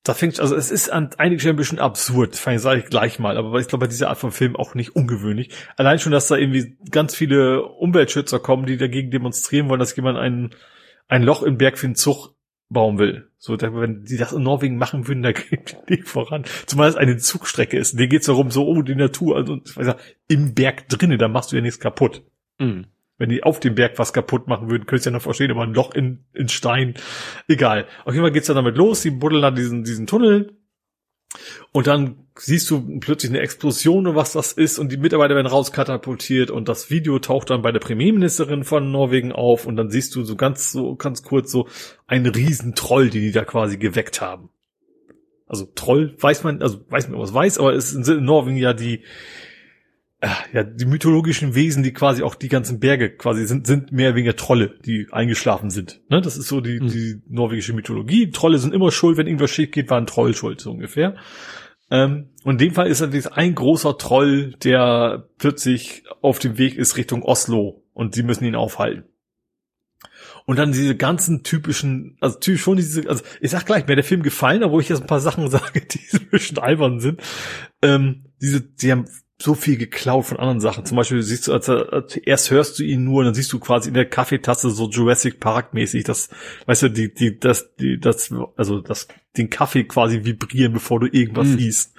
Da 0.03 0.13
fängt, 0.13 0.41
also 0.41 0.57
es 0.57 0.71
ist 0.71 0.89
an 0.89 1.11
einigen 1.17 1.39
Stellen 1.39 1.55
ein 1.55 1.57
bisschen 1.57 1.79
absurd, 1.79 2.35
sage 2.35 2.81
ich 2.81 2.89
gleich 2.89 3.17
mal, 3.17 3.37
aber 3.37 3.57
ich 3.61 3.69
glaube 3.69 3.85
bei 3.85 3.89
dieser 3.89 4.09
Art 4.09 4.17
von 4.17 4.33
Film 4.33 4.57
auch 4.57 4.75
nicht 4.75 4.93
ungewöhnlich. 4.93 5.51
Allein 5.77 5.99
schon, 5.99 6.11
dass 6.11 6.27
da 6.27 6.35
irgendwie 6.35 6.75
ganz 6.91 7.15
viele 7.15 7.63
Umweltschützer 7.63 8.39
kommen, 8.39 8.65
die 8.65 8.75
dagegen 8.75 9.09
demonstrieren 9.09 9.69
wollen, 9.69 9.79
dass 9.79 9.95
jemand 9.95 10.17
ein, 10.17 10.49
ein 11.07 11.23
Loch 11.23 11.43
im 11.43 11.57
Berg 11.57 11.77
für 11.77 11.87
den 11.87 11.95
Zug 11.95 12.32
bauen 12.73 12.97
will. 12.97 13.29
So, 13.37 13.59
wenn 13.59 14.03
die 14.03 14.17
das 14.17 14.33
in 14.33 14.43
Norwegen 14.43 14.77
machen 14.77 15.07
würden, 15.07 15.23
da 15.23 15.31
geht 15.31 15.77
die 15.89 16.01
voran. 16.01 16.43
Zumal 16.65 16.89
es 16.89 16.95
eine 16.95 17.17
Zugstrecke 17.17 17.77
ist. 17.77 17.97
Denen 17.97 18.09
geht's 18.09 18.25
darum, 18.25 18.51
so, 18.51 18.67
oh, 18.67 18.81
die 18.81 18.95
Natur, 18.95 19.37
also 19.37 19.59
ich 19.63 19.77
weiß 19.77 19.87
ja, 19.87 19.97
im 20.27 20.53
Berg 20.53 20.89
drinnen, 20.89 21.17
da 21.17 21.27
machst 21.27 21.51
du 21.51 21.55
ja 21.55 21.61
nichts 21.61 21.79
kaputt. 21.79 22.23
Mhm. 22.59 22.87
Wenn 23.17 23.29
die 23.29 23.43
auf 23.43 23.59
dem 23.59 23.75
Berg 23.75 23.99
was 23.99 24.11
kaputt 24.11 24.47
machen 24.47 24.69
würden, 24.69 24.85
könntest 24.85 25.05
du 25.05 25.11
ja 25.11 25.13
noch 25.13 25.21
verstehen, 25.21 25.51
aber 25.51 25.63
ein 25.63 25.73
Loch 25.73 25.93
in, 25.93 26.25
in 26.33 26.49
Stein, 26.49 26.95
egal. 27.47 27.85
Auf 28.05 28.13
jeden 28.13 28.25
Fall 28.25 28.33
geht's 28.33 28.47
dann 28.47 28.55
damit 28.55 28.75
los, 28.75 29.01
die 29.01 29.11
buddeln 29.11 29.41
dann 29.41 29.55
diesen, 29.55 29.83
diesen 29.83 30.07
Tunnel, 30.07 30.57
und 31.71 31.87
dann 31.87 32.17
siehst 32.35 32.69
du 32.69 32.99
plötzlich 32.99 33.31
eine 33.31 33.41
Explosion 33.41 34.07
und 34.07 34.15
was 34.15 34.33
das 34.33 34.53
ist 34.53 34.79
und 34.79 34.91
die 34.91 34.97
Mitarbeiter 34.97 35.35
werden 35.35 35.47
rauskatapultiert 35.47 36.51
und 36.51 36.67
das 36.67 36.89
Video 36.89 37.19
taucht 37.19 37.49
dann 37.49 37.61
bei 37.61 37.71
der 37.71 37.79
Premierministerin 37.79 38.63
von 38.63 38.91
Norwegen 38.91 39.31
auf 39.31 39.65
und 39.65 39.75
dann 39.75 39.89
siehst 39.89 40.15
du 40.15 40.23
so 40.23 40.35
ganz 40.35 40.71
so 40.71 40.95
ganz 40.95 41.23
kurz 41.23 41.51
so 41.51 41.67
einen 42.07 42.25
riesen 42.27 42.75
Troll, 42.75 43.09
die 43.09 43.21
die 43.21 43.31
da 43.31 43.45
quasi 43.45 43.77
geweckt 43.77 44.21
haben. 44.21 44.49
Also 45.45 45.65
Troll 45.75 46.15
weiß 46.19 46.43
man, 46.43 46.61
also 46.61 46.83
weiß 46.89 47.09
man, 47.09 47.19
was 47.19 47.33
weiß, 47.33 47.59
aber 47.59 47.73
es 47.73 47.91
sind 47.91 48.07
in 48.07 48.25
Norwegen 48.25 48.57
ja 48.57 48.73
die 48.73 49.03
ja, 50.53 50.63
die 50.63 50.85
mythologischen 50.85 51.55
Wesen, 51.55 51.83
die 51.83 51.91
quasi 51.91 52.23
auch 52.23 52.35
die 52.35 52.47
ganzen 52.47 52.79
Berge 52.79 53.09
quasi 53.09 53.45
sind, 53.45 53.67
sind 53.67 53.91
mehr 53.91 54.09
oder 54.09 54.17
weniger 54.17 54.35
Trolle, 54.35 54.75
die 54.85 55.07
eingeschlafen 55.11 55.69
sind. 55.69 56.01
Ne? 56.09 56.21
Das 56.21 56.37
ist 56.37 56.47
so 56.47 56.61
die, 56.61 56.79
mhm. 56.79 56.87
die 56.87 57.21
norwegische 57.27 57.73
Mythologie. 57.73 58.31
Trolle 58.31 58.59
sind 58.59 58.73
immer 58.73 58.91
schuld, 58.91 59.17
wenn 59.17 59.27
irgendwas 59.27 59.51
schief 59.51 59.71
geht, 59.71 59.89
war 59.89 59.97
ein 59.97 60.05
Troll 60.05 60.33
schuld, 60.33 60.61
so 60.61 60.71
ungefähr. 60.71 61.15
Ähm, 61.91 62.29
und 62.43 62.53
in 62.53 62.69
dem 62.69 62.73
Fall 62.73 62.87
ist 62.87 63.01
natürlich 63.01 63.31
ein 63.33 63.53
großer 63.53 63.97
Troll, 63.97 64.53
der 64.63 65.27
plötzlich 65.37 66.03
auf 66.21 66.39
dem 66.39 66.57
Weg 66.57 66.75
ist 66.75 66.95
Richtung 66.95 67.23
Oslo 67.23 67.83
und 67.93 68.15
sie 68.15 68.23
müssen 68.23 68.45
ihn 68.45 68.55
aufhalten. 68.55 69.05
Und 70.45 70.57
dann 70.57 70.73
diese 70.73 70.95
ganzen 70.95 71.43
typischen, 71.43 72.17
also 72.19 72.37
typisch 72.39 72.61
schon 72.61 72.77
diese, 72.77 73.09
also 73.09 73.23
ich 73.39 73.51
sag 73.51 73.65
gleich, 73.65 73.87
mir 73.87 73.95
der 73.95 74.03
Film 74.03 74.23
gefallen, 74.23 74.63
obwohl 74.63 74.81
ich 74.81 74.89
jetzt 74.89 75.01
ein 75.01 75.07
paar 75.07 75.21
Sachen 75.21 75.49
sage, 75.51 75.81
die 75.81 75.99
so 76.09 76.17
ein 76.17 76.29
bisschen 76.29 76.57
albern 76.57 76.99
sind. 76.99 77.21
Ähm, 77.81 78.25
diese, 78.41 78.61
die 78.61 78.91
haben 78.91 79.07
so 79.43 79.55
viel 79.55 79.75
geklaut 79.77 80.25
von 80.25 80.39
anderen 80.39 80.61
Sachen. 80.61 80.85
Zum 80.85 80.95
Beispiel 80.95 81.21
siehst 81.21 81.47
du, 81.47 81.53
als, 81.53 81.67
als 81.67 82.15
erst 82.15 82.49
hörst 82.49 82.79
du 82.79 82.83
ihn 82.83 83.03
nur, 83.03 83.25
dann 83.25 83.33
siehst 83.33 83.51
du 83.51 83.59
quasi 83.59 83.89
in 83.89 83.93
der 83.93 84.05
Kaffeetasse 84.05 84.69
so 84.69 84.89
Jurassic 84.89 85.41
Park 85.41 85.73
mäßig, 85.73 86.05
das, 86.05 86.29
weißt 86.65 86.83
du, 86.83 86.89
die, 86.89 87.13
die, 87.13 87.37
das, 87.37 87.75
die, 87.75 87.99
das, 87.99 88.33
also 88.55 88.79
das, 88.79 89.09
den 89.35 89.49
Kaffee 89.49 89.83
quasi 89.83 90.23
vibrieren, 90.23 90.71
bevor 90.71 91.01
du 91.01 91.07
irgendwas 91.07 91.47
mhm. 91.47 91.57
siehst. 91.57 91.93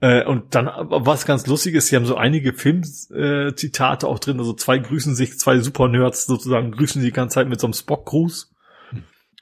Äh, 0.00 0.24
und 0.24 0.56
dann, 0.56 0.66
was 0.66 1.26
ganz 1.26 1.46
lustig 1.46 1.76
ist, 1.76 1.88
sie 1.88 1.96
haben 1.96 2.06
so 2.06 2.16
einige 2.16 2.52
Filmzitate 2.52 4.06
äh, 4.06 4.08
auch 4.08 4.18
drin, 4.18 4.40
also 4.40 4.52
zwei 4.52 4.78
grüßen 4.78 5.14
sich, 5.14 5.38
zwei 5.38 5.60
Super-Nerds 5.60 6.26
sozusagen 6.26 6.72
grüßen 6.72 7.00
die 7.00 7.12
ganze 7.12 7.34
Zeit 7.34 7.48
mit 7.48 7.60
so 7.60 7.68
einem 7.68 7.74
Spock-Gruß. 7.74 8.52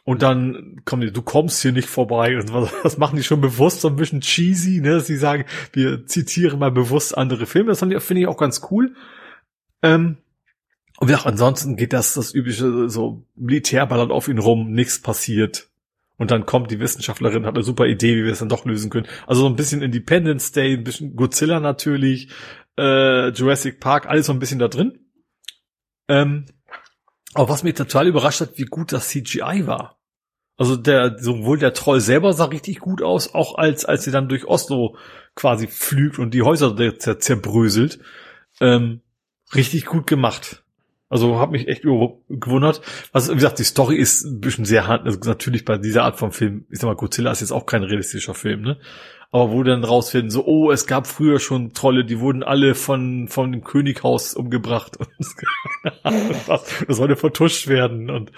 Und 0.07 0.23
dann 0.23 0.83
kommen 0.85 1.03
die, 1.03 1.13
du 1.13 1.21
kommst 1.21 1.61
hier 1.63 1.73
nicht 1.73 1.89
vorbei. 1.89 2.37
Und 2.37 2.53
was, 2.53 2.73
was 2.85 2.97
machen 2.97 3.17
die 3.17 3.25
schon 3.25 3.41
bewusst 3.41 3.81
so 3.81 3.89
ein 3.89 3.97
bisschen 3.97 4.21
cheesy, 4.21 4.81
ne? 4.81 5.01
Sie 5.01 5.17
sagen, 5.17 5.45
wir 5.73 6.07
zitieren 6.07 6.61
mal 6.61 6.71
bewusst 6.71 7.19
andere 7.19 7.45
Filme. 7.45 7.71
Das 7.71 7.81
finde 7.81 8.21
ich 8.21 8.27
auch 8.29 8.39
ganz 8.39 8.63
cool. 8.71 8.95
Ähm, 9.83 10.19
und 10.99 11.11
ja, 11.11 11.23
ansonsten 11.25 11.75
geht 11.75 11.93
das, 11.93 12.15
das 12.15 12.33
übliche, 12.33 12.89
so 12.89 13.27
Militärballert 13.35 14.13
auf 14.13 14.29
ihn 14.29 14.39
rum, 14.39 14.71
nichts 14.71 15.03
passiert. 15.03 15.71
Und 16.19 16.31
dann 16.31 16.47
kommt 16.47 16.71
die 16.71 16.79
Wissenschaftlerin, 16.79 17.45
hat 17.45 17.57
eine 17.57 17.65
super 17.65 17.87
Idee, 17.87 18.15
wie 18.17 18.25
wir 18.25 18.33
es 18.33 18.39
dann 18.39 18.49
doch 18.49 18.65
lösen 18.65 18.91
können. 18.91 19.09
Also 19.27 19.43
so 19.43 19.49
ein 19.49 19.57
bisschen 19.57 19.83
Independence 19.83 20.53
Day, 20.53 20.75
ein 20.75 20.85
bisschen 20.85 21.17
Godzilla 21.17 21.59
natürlich, 21.59 22.31
äh, 22.79 23.31
Jurassic 23.31 23.81
Park, 23.81 24.07
alles 24.07 24.27
so 24.27 24.33
ein 24.33 24.39
bisschen 24.39 24.61
da 24.61 24.69
drin. 24.69 25.01
Ähm, 26.09 26.47
aber 27.37 27.49
was 27.49 27.63
mich 27.63 27.75
total 27.75 28.07
überrascht 28.07 28.41
hat, 28.41 28.59
wie 28.59 28.65
gut 28.65 28.93
das 28.93 29.09
CGI 29.09 29.67
war. 29.67 29.99
Also 30.57 30.77
der, 30.77 31.19
sowohl 31.19 31.59
der 31.59 31.75
Troll 31.75 32.01
selber 32.01 32.33
sah 32.33 32.47
richtig 32.47 32.81
gut 32.81 33.03
aus, 33.03 33.35
auch 33.35 33.57
als, 33.59 33.85
als 33.85 34.05
sie 34.05 34.11
dann 34.11 34.29
durch 34.29 34.47
Oslo 34.47 34.97
quasi 35.35 35.67
flügt 35.67 36.19
und 36.19 36.33
die 36.33 36.43
Häuser 36.43 36.75
zer 36.99 37.19
zerbröselt. 37.19 37.99
Ähm, 38.61 39.03
richtig 39.55 39.85
gut 39.85 40.07
gemacht. 40.07 40.65
Also 41.09 41.39
hat 41.39 41.51
mich 41.51 41.69
echt 41.69 41.83
gewundert. 41.83 42.81
Also 43.13 43.33
wie 43.33 43.37
gesagt, 43.37 43.59
die 43.59 43.65
Story 43.65 43.97
ist 43.97 44.25
ein 44.25 44.41
bisschen 44.41 44.65
sehr 44.65 44.87
hart. 44.87 45.05
Also 45.05 45.19
natürlich 45.25 45.65
bei 45.65 45.77
dieser 45.77 46.05
Art 46.05 46.19
von 46.19 46.33
Film, 46.33 46.67
ich 46.71 46.81
sag 46.81 46.89
mal, 46.89 46.97
Godzilla 46.97 47.31
ist 47.31 47.43
jetzt 47.43 47.53
auch 47.53 47.67
kein 47.67 47.85
realistischer 47.85 48.35
Film, 48.35 48.63
ne? 48.63 48.79
Aber 49.33 49.53
wo 49.53 49.63
dann 49.63 49.85
rausfinden, 49.85 50.31
so, 50.31 50.45
oh, 50.45 50.71
es 50.71 50.87
gab 50.87 51.07
früher 51.07 51.39
schon 51.39 51.73
Trolle, 51.73 52.05
die 52.05 52.21
wurden 52.21 52.43
alle 52.43 52.75
von, 52.75 53.29
von 53.29 53.53
dem 53.53 53.65
Könighaus 53.65 54.35
umgebracht 54.35 54.97
und 54.99 55.09
das, 56.49 56.85
das 56.87 56.97
sollte 56.97 57.17
vertuscht 57.17 57.69
werden 57.69 58.11
und 58.11 58.33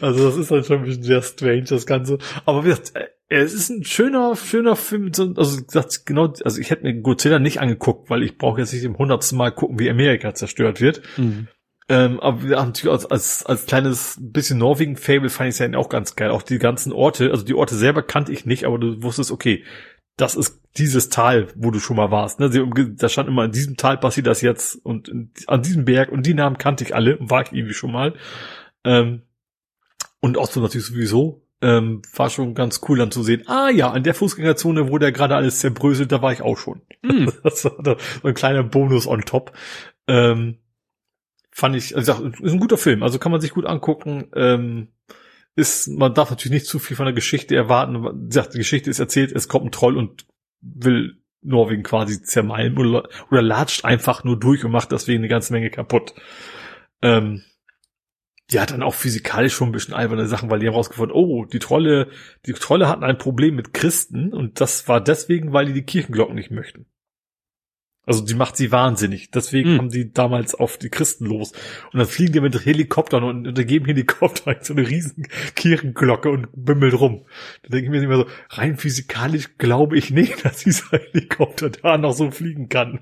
also 0.00 0.24
das 0.24 0.36
ist 0.36 0.50
dann 0.50 0.64
schon 0.64 0.78
ein 0.78 0.84
bisschen 0.84 1.02
sehr 1.02 1.22
strange, 1.22 1.64
das 1.64 1.86
Ganze. 1.86 2.18
Aber 2.44 2.64
wie 2.64 2.68
gesagt, 2.68 2.92
äh, 2.94 3.08
es 3.28 3.54
ist 3.54 3.70
ein 3.70 3.84
schöner, 3.84 4.36
schöner 4.36 4.76
Film, 4.76 5.10
also 5.36 5.62
gesagt, 5.62 6.04
genau, 6.04 6.32
also 6.44 6.60
ich 6.60 6.70
hätte 6.70 6.82
mir 6.82 7.00
Godzilla 7.00 7.38
nicht 7.38 7.60
angeguckt, 7.60 8.10
weil 8.10 8.22
ich 8.22 8.36
brauche 8.36 8.60
jetzt 8.60 8.72
nicht 8.72 8.84
im 8.84 8.98
hundertsten 8.98 9.38
Mal 9.38 9.52
gucken, 9.52 9.78
wie 9.78 9.88
Amerika 9.88 10.34
zerstört 10.34 10.80
wird. 10.80 11.02
Mhm. 11.16 11.48
Ähm, 11.88 12.20
aber 12.20 12.42
wir 12.42 12.58
haben 12.58 12.68
natürlich 12.68 12.92
als, 12.92 13.06
als, 13.06 13.46
als 13.46 13.66
kleines 13.66 14.18
bisschen 14.20 14.58
Norwegen-Fable 14.58 15.30
fand 15.30 15.48
ich 15.48 15.58
es 15.58 15.58
ja 15.58 15.78
auch 15.78 15.88
ganz 15.88 16.14
geil. 16.14 16.30
Auch 16.30 16.42
die 16.42 16.58
ganzen 16.58 16.92
Orte, 16.92 17.30
also 17.30 17.44
die 17.44 17.54
Orte 17.54 17.74
selber 17.74 18.02
kannte 18.02 18.32
ich 18.32 18.46
nicht, 18.46 18.64
aber 18.64 18.78
du 18.78 19.02
wusstest, 19.02 19.30
okay, 19.30 19.64
das 20.16 20.34
ist 20.34 20.60
dieses 20.76 21.08
Tal, 21.08 21.48
wo 21.54 21.70
du 21.70 21.80
schon 21.80 21.96
mal 21.96 22.10
warst. 22.10 22.40
Ne? 22.40 22.50
Da 22.96 23.08
stand 23.08 23.28
immer, 23.28 23.44
in 23.44 23.52
diesem 23.52 23.76
Tal 23.76 23.98
passiert 23.98 24.26
das 24.26 24.40
jetzt 24.40 24.76
und 24.84 25.10
an 25.46 25.62
diesem 25.62 25.84
Berg 25.84 26.10
und 26.10 26.26
die 26.26 26.34
Namen 26.34 26.58
kannte 26.58 26.84
ich 26.84 26.94
alle, 26.94 27.18
war 27.20 27.42
ich 27.42 27.52
irgendwie 27.52 27.74
schon 27.74 27.92
mal. 27.92 28.14
Ähm, 28.84 29.22
und 30.20 30.38
auch 30.38 30.50
so 30.50 30.60
natürlich 30.60 30.86
sowieso. 30.86 31.42
Ähm, 31.60 32.02
war 32.16 32.28
schon 32.28 32.54
ganz 32.54 32.80
cool 32.88 32.98
dann 32.98 33.12
zu 33.12 33.22
sehen, 33.22 33.44
ah 33.46 33.70
ja, 33.70 33.88
an 33.92 34.02
der 34.02 34.14
Fußgängerzone, 34.14 34.90
wo 34.90 34.98
der 34.98 35.12
gerade 35.12 35.36
alles 35.36 35.60
zerbröselt, 35.60 36.10
da 36.10 36.20
war 36.20 36.32
ich 36.32 36.42
auch 36.42 36.58
schon. 36.58 36.82
Mm. 37.02 37.28
das 37.44 37.64
war 37.64 37.76
so 37.84 37.96
ein 38.24 38.34
kleiner 38.34 38.64
Bonus 38.64 39.06
on 39.06 39.20
top. 39.20 39.52
Ähm, 40.08 40.58
fand 41.52 41.76
ich, 41.76 41.94
also 41.94 42.14
ist 42.24 42.52
ein 42.52 42.58
guter 42.58 42.78
Film, 42.78 43.04
also 43.04 43.20
kann 43.20 43.30
man 43.30 43.40
sich 43.40 43.52
gut 43.52 43.66
angucken. 43.66 44.26
Ähm, 44.34 44.88
ist, 45.54 45.88
man 45.88 46.14
darf 46.14 46.30
natürlich 46.30 46.52
nicht 46.52 46.66
zu 46.66 46.78
viel 46.78 46.96
von 46.96 47.06
der 47.06 47.14
Geschichte 47.14 47.54
erwarten. 47.54 48.30
Die 48.30 48.58
Geschichte 48.58 48.90
ist 48.90 48.98
erzählt, 48.98 49.32
es 49.32 49.48
kommt 49.48 49.66
ein 49.66 49.72
Troll 49.72 49.96
und 49.96 50.26
will 50.60 51.22
Norwegen 51.42 51.82
quasi 51.82 52.22
zermalmen 52.22 52.78
oder, 52.78 53.08
oder 53.30 53.42
latscht 53.42 53.84
einfach 53.84 54.24
nur 54.24 54.38
durch 54.38 54.64
und 54.64 54.70
macht 54.70 54.92
deswegen 54.92 55.20
eine 55.20 55.28
ganze 55.28 55.52
Menge 55.52 55.70
kaputt. 55.70 56.14
Ähm, 57.02 57.42
die 58.50 58.60
hat 58.60 58.70
dann 58.70 58.82
auch 58.82 58.94
physikalisch 58.94 59.54
schon 59.54 59.70
ein 59.70 59.72
bisschen 59.72 59.94
alberne 59.94 60.26
Sachen, 60.26 60.50
weil 60.50 60.60
die 60.60 60.66
haben 60.66 60.74
rausgefunden, 60.74 61.16
oh, 61.16 61.44
die 61.44 61.58
Trolle, 61.58 62.08
die 62.46 62.52
Trolle 62.52 62.88
hatten 62.88 63.04
ein 63.04 63.18
Problem 63.18 63.56
mit 63.56 63.72
Christen 63.72 64.32
und 64.32 64.60
das 64.60 64.88
war 64.88 65.00
deswegen, 65.00 65.52
weil 65.52 65.66
die 65.66 65.72
die 65.72 65.84
Kirchenglocken 65.84 66.34
nicht 66.34 66.50
möchten. 66.50 66.86
Also 68.04 68.24
die 68.24 68.34
macht 68.34 68.56
sie 68.56 68.72
wahnsinnig. 68.72 69.30
Deswegen 69.30 69.74
Mhm. 69.74 69.78
haben 69.78 69.88
die 69.90 70.12
damals 70.12 70.54
auf 70.56 70.76
die 70.76 70.88
Christen 70.90 71.26
los. 71.26 71.52
Und 71.92 71.98
dann 72.00 72.06
fliegen 72.08 72.32
die 72.32 72.40
mit 72.40 72.64
Helikoptern 72.66 73.22
und 73.22 73.46
unter 73.46 73.62
jedem 73.62 73.86
Helikopter 73.86 74.56
so 74.60 74.74
eine 74.74 74.88
riesen 74.88 75.26
Kirchenglocke 75.54 76.28
und 76.30 76.48
bimmelt 76.52 76.94
rum. 76.98 77.24
Da 77.62 77.68
denke 77.70 77.86
ich 77.86 77.90
mir 77.90 78.02
immer 78.02 78.16
so, 78.16 78.26
rein 78.50 78.76
physikalisch 78.76 79.56
glaube 79.58 79.96
ich 79.96 80.10
nicht, 80.10 80.34
dass 80.44 80.58
dieser 80.64 80.98
Helikopter 80.98 81.70
da 81.70 81.96
noch 81.96 82.12
so 82.12 82.30
fliegen 82.32 82.68
kann. 82.68 83.00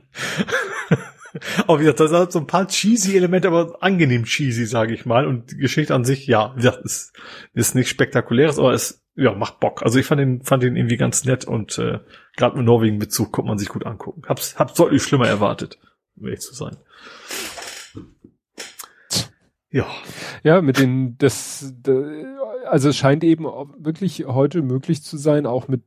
Aber 1.66 1.78
wie 1.78 1.84
gesagt, 1.84 2.00
das 2.00 2.12
hat 2.12 2.32
so 2.32 2.40
ein 2.40 2.46
paar 2.46 2.66
cheesy 2.66 3.16
Elemente, 3.16 3.48
aber 3.48 3.76
angenehm 3.82 4.24
cheesy, 4.24 4.66
sage 4.66 4.94
ich 4.94 5.06
mal. 5.06 5.26
Und 5.26 5.52
die 5.52 5.56
Geschichte 5.56 5.94
an 5.94 6.04
sich, 6.04 6.26
ja, 6.26 6.48
gesagt, 6.54 6.78
ist, 6.84 7.12
ist 7.54 7.74
nicht 7.74 7.88
spektakuläres, 7.88 8.58
aber 8.58 8.72
es 8.72 9.02
ja, 9.14 9.34
macht 9.34 9.60
Bock. 9.60 9.82
Also 9.82 9.98
ich 9.98 10.06
fand 10.06 10.20
den, 10.20 10.42
fand 10.42 10.62
den 10.62 10.76
irgendwie 10.76 10.96
ganz 10.96 11.24
nett 11.24 11.44
und 11.44 11.78
äh, 11.78 11.98
gerade 12.36 12.56
mit 12.56 12.66
Norwegen-Bezug 12.66 13.32
konnte 13.32 13.48
man 13.48 13.58
sich 13.58 13.68
gut 13.68 13.86
angucken. 13.86 14.22
Hab's, 14.28 14.58
hab's 14.58 14.74
deutlich 14.74 15.02
schlimmer 15.02 15.28
erwartet, 15.28 15.78
um 16.16 16.26
ehrlich 16.26 16.40
zu 16.40 16.54
sein. 16.54 16.76
Ja, 19.72 19.86
Ja, 20.42 20.62
mit 20.62 20.78
den, 20.78 21.16
das, 21.18 21.72
da- 21.82 22.02
also 22.68 22.88
es 22.88 22.96
scheint 22.96 23.22
eben 23.22 23.46
auch 23.46 23.68
wirklich 23.78 24.24
heute 24.26 24.62
möglich 24.62 25.02
zu 25.04 25.16
sein, 25.16 25.46
auch 25.46 25.68
mit 25.68 25.82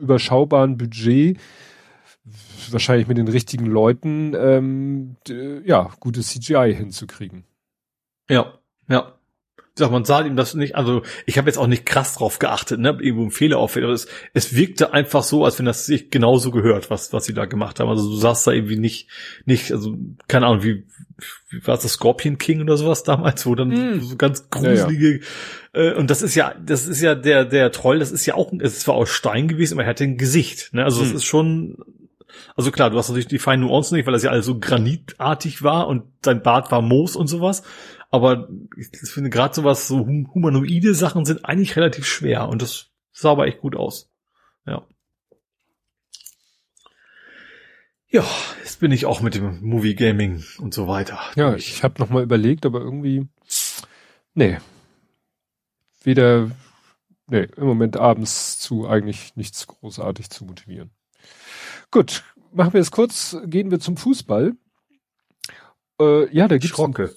überschaubarem 0.00 0.76
Budget, 0.76 1.38
wahrscheinlich 2.70 3.08
mit 3.08 3.16
den 3.18 3.28
richtigen 3.28 3.66
Leuten, 3.66 4.34
ähm, 4.36 5.16
ja, 5.64 5.90
gutes 6.00 6.28
CGI 6.28 6.74
hinzukriegen. 6.76 7.44
ja, 8.28 8.58
ja. 8.88 9.14
Ich 9.74 9.78
sag, 9.78 9.90
man 9.90 10.04
sah 10.04 10.20
ihm 10.20 10.36
das 10.36 10.52
nicht, 10.52 10.74
also 10.76 11.00
ich 11.24 11.38
habe 11.38 11.48
jetzt 11.48 11.56
auch 11.56 11.66
nicht 11.66 11.86
krass 11.86 12.16
drauf 12.16 12.38
geachtet, 12.38 12.78
ne, 12.78 12.90
irgendwo 13.00 13.24
ein 13.24 13.30
Fehler 13.30 13.56
auffällt, 13.56 13.86
aber 13.86 13.94
es, 13.94 14.06
es 14.34 14.54
wirkte 14.54 14.92
einfach 14.92 15.22
so, 15.22 15.46
als 15.46 15.58
wenn 15.58 15.64
das 15.64 15.86
sich 15.86 16.10
genauso 16.10 16.50
gehört, 16.50 16.90
was, 16.90 17.14
was 17.14 17.24
sie 17.24 17.32
da 17.32 17.46
gemacht 17.46 17.80
haben. 17.80 17.88
Also 17.88 18.06
du 18.10 18.16
sahst 18.16 18.46
da 18.46 18.50
irgendwie 18.52 18.76
nicht, 18.76 19.08
nicht, 19.46 19.72
also 19.72 19.96
keine 20.28 20.44
Ahnung, 20.46 20.62
wie, 20.62 20.84
wie 21.48 21.66
war 21.66 21.76
es 21.76 21.84
das 21.84 21.92
Scorpion 21.92 22.36
King 22.36 22.60
oder 22.60 22.76
sowas 22.76 23.02
damals, 23.02 23.46
wo 23.46 23.54
dann 23.54 23.70
Mm. 23.96 24.00
so 24.02 24.16
ganz 24.16 24.50
gruselige, 24.50 25.20
äh, 25.72 25.94
und 25.94 26.10
das 26.10 26.20
ist 26.20 26.34
ja, 26.34 26.54
das 26.62 26.86
ist 26.86 27.00
ja 27.00 27.14
der, 27.14 27.46
der 27.46 27.72
Troll, 27.72 27.98
das 27.98 28.12
ist 28.12 28.26
ja 28.26 28.34
auch, 28.34 28.52
es 28.58 28.80
zwar 28.80 28.96
aus 28.96 29.08
Stein 29.08 29.48
gewesen, 29.48 29.72
aber 29.76 29.84
er 29.84 29.88
hatte 29.88 30.04
ein 30.04 30.18
Gesicht, 30.18 30.74
ne, 30.74 30.84
also 30.84 31.00
das 31.00 31.14
Mm. 31.14 31.16
ist 31.16 31.24
schon, 31.24 31.78
also 32.56 32.70
klar, 32.70 32.90
du 32.90 32.98
hast 32.98 33.08
natürlich 33.08 33.28
die 33.28 33.38
feinen 33.38 33.66
Nuancen 33.66 33.96
nicht, 33.96 34.06
weil 34.06 34.12
das 34.12 34.22
ja 34.22 34.30
alles 34.30 34.46
so 34.46 34.58
granitartig 34.58 35.62
war 35.62 35.86
und 35.88 36.04
sein 36.24 36.42
Bart 36.42 36.70
war 36.70 36.82
Moos 36.82 37.16
und 37.16 37.26
sowas. 37.28 37.62
Aber 38.10 38.48
ich 38.76 38.88
finde 39.10 39.30
gerade 39.30 39.54
sowas, 39.54 39.88
so 39.88 40.00
hum- 40.00 40.30
humanoide 40.34 40.94
Sachen 40.94 41.24
sind 41.24 41.44
eigentlich 41.44 41.76
relativ 41.76 42.06
schwer 42.06 42.48
und 42.48 42.60
das 42.62 42.90
sah 43.12 43.32
aber 43.32 43.46
echt 43.46 43.60
gut 43.60 43.76
aus. 43.76 44.10
Ja. 44.66 44.86
Ja, 48.08 48.24
jetzt 48.58 48.80
bin 48.80 48.92
ich 48.92 49.06
auch 49.06 49.22
mit 49.22 49.34
dem 49.34 49.60
Movie 49.62 49.94
Gaming 49.94 50.44
und 50.58 50.74
so 50.74 50.86
weiter. 50.86 51.18
Ja, 51.34 51.54
ich 51.54 51.82
habe 51.82 51.98
noch 51.98 52.10
mal 52.10 52.22
überlegt, 52.22 52.66
aber 52.66 52.80
irgendwie, 52.80 53.26
nee, 54.34 54.58
weder, 56.04 56.50
nee, 57.28 57.48
im 57.56 57.64
Moment 57.64 57.96
abends 57.96 58.58
zu 58.58 58.86
eigentlich 58.86 59.34
nichts 59.36 59.66
großartig 59.66 60.28
zu 60.28 60.44
motivieren. 60.44 60.90
Gut, 61.92 62.24
machen 62.52 62.72
wir 62.72 62.80
es 62.80 62.90
kurz, 62.90 63.36
gehen 63.44 63.70
wir 63.70 63.78
zum 63.78 63.96
Fußball. 63.96 64.54
Äh, 66.00 66.34
ja, 66.34 66.48
da 66.48 66.56
gibt's 66.58 66.68
Schrocke. 66.76 67.14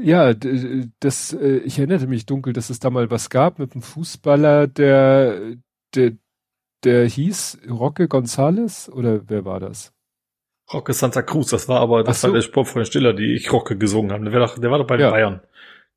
Ja, 0.00 0.34
das, 0.34 1.32
äh, 1.32 1.56
ich 1.58 1.78
erinnerte 1.78 2.06
mich 2.06 2.26
dunkel, 2.26 2.52
dass 2.52 2.70
es 2.70 2.78
da 2.78 2.90
mal 2.90 3.10
was 3.10 3.30
gab 3.30 3.58
mit 3.58 3.72
einem 3.72 3.82
Fußballer, 3.82 4.66
der, 4.66 5.56
der, 5.94 6.12
der 6.84 7.06
hieß 7.08 7.58
Roque 7.70 8.04
González 8.04 8.90
oder 8.90 9.28
wer 9.28 9.44
war 9.44 9.60
das? 9.60 9.92
Rocke 10.72 10.92
Santa 10.92 11.22
Cruz, 11.22 11.50
das 11.50 11.68
war 11.68 11.80
aber, 11.80 12.04
das 12.04 12.20
so. 12.20 12.28
war 12.28 12.34
der 12.34 12.42
Sport 12.42 12.68
von 12.68 12.84
Stiller, 12.84 13.12
die 13.12 13.34
ich 13.34 13.52
Rocke 13.52 13.76
gesungen 13.78 14.12
habe. 14.12 14.24
Der 14.24 14.32
war 14.32 14.40
doch, 14.46 14.58
der 14.58 14.70
war 14.70 14.78
doch 14.78 14.86
bei 14.86 14.96
den 14.96 15.04
Ja. 15.06 15.10
Bayern. 15.10 15.40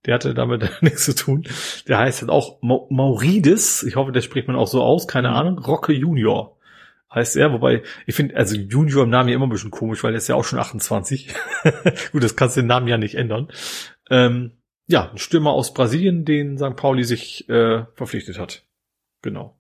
Der 0.06 0.14
hatte 0.14 0.34
damit 0.34 0.70
nichts 0.82 1.06
zu 1.06 1.16
tun. 1.16 1.46
Der 1.88 1.98
heißt 1.98 2.22
halt 2.22 2.30
auch 2.32 2.62
Ma 2.62 2.80
Maurides. 2.90 3.84
Ich 3.84 3.96
hoffe, 3.96 4.12
der 4.12 4.22
spricht 4.22 4.48
man 4.48 4.56
auch 4.56 4.68
so 4.68 4.84
aus. 4.84 5.08
Keine 5.08 5.30
Mhm. 5.30 5.36
Ahnung. 5.36 5.60
Rocke 5.60 5.94
Junior 5.94 6.57
heißt 7.18 7.36
er. 7.36 7.52
Wobei, 7.52 7.84
ich 8.06 8.16
finde, 8.16 8.36
also 8.38 8.56
Junior 8.56 9.04
im 9.04 9.10
Namen 9.10 9.30
ja 9.30 9.36
immer 9.36 9.46
ein 9.48 9.50
bisschen 9.52 9.72
komisch, 9.72 10.04
weil 10.04 10.12
der 10.12 10.18
ist 10.20 10.28
ja 10.30 10.36
auch 10.36 10.44
schon 10.46 10.60
28. 10.60 11.34
Gut, 12.12 12.24
das 12.24 12.36
kannst 12.36 12.56
du 12.58 12.62
den 12.62 12.68
Namen 12.68 12.88
ja 12.88 12.98
nicht 12.98 13.16
ändern. 13.16 13.50
Ähm, 14.10 14.52
ja, 14.88 15.12
ein 15.12 15.18
Stürmer 15.18 15.52
aus 15.52 15.74
Brasilien, 15.74 16.24
den 16.24 16.58
St. 16.58 16.76
Pauli 16.78 17.04
sich 17.04 17.50
äh, 17.50 17.84
verpflichtet 17.96 18.40
hat. 18.40 18.64
Genau. 19.22 19.58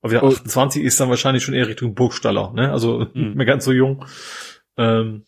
Aber 0.00 0.12
ja, 0.12 0.22
Oh. 0.22 0.28
28 0.28 0.82
ist 0.82 0.98
dann 0.98 1.10
wahrscheinlich 1.10 1.44
schon 1.44 1.54
eher 1.54 1.68
Richtung 1.68 1.94
Burgstaller, 1.94 2.52
ne? 2.52 2.72
Also 2.72 3.06
Mhm. 3.14 3.22
nicht 3.22 3.36
mehr 3.36 3.46
ganz 3.46 3.64
so 3.64 3.70
jung. 3.72 4.04
Ähm, 4.76 5.26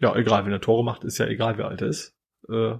ja, 0.00 0.16
egal, 0.16 0.44
wenn 0.44 0.52
er 0.52 0.60
Tore 0.60 0.82
macht, 0.84 1.04
ist 1.04 1.18
ja 1.18 1.26
egal, 1.26 1.58
wer 1.58 1.68
alt 1.68 1.80
er 1.80 1.88
ist. 1.88 2.14
Äh, 2.48 2.74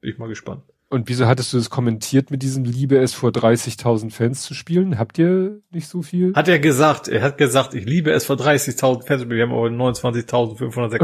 bin 0.00 0.10
ich 0.12 0.18
mal 0.18 0.28
gespannt. 0.28 0.62
Und 0.94 1.08
wieso 1.08 1.26
hattest 1.26 1.52
du 1.52 1.56
das 1.56 1.70
kommentiert 1.70 2.30
mit 2.30 2.44
diesem 2.44 2.62
Liebe 2.62 2.98
es 2.98 3.14
vor 3.14 3.30
30.000 3.30 4.12
Fans 4.12 4.42
zu 4.42 4.54
spielen? 4.54 4.96
Habt 4.96 5.18
ihr 5.18 5.60
nicht 5.72 5.88
so 5.88 6.02
viel? 6.02 6.32
Hat 6.36 6.46
er 6.46 6.60
gesagt, 6.60 7.08
er 7.08 7.20
hat 7.20 7.36
gesagt, 7.36 7.74
ich 7.74 7.84
liebe 7.84 8.12
es 8.12 8.26
vor 8.26 8.36
30.000 8.36 9.04
Fans, 9.04 9.28
wir 9.28 9.42
haben 9.42 9.50
aber 9.50 9.66
29.536. 9.66 11.00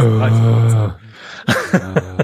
Ah. 0.72 0.96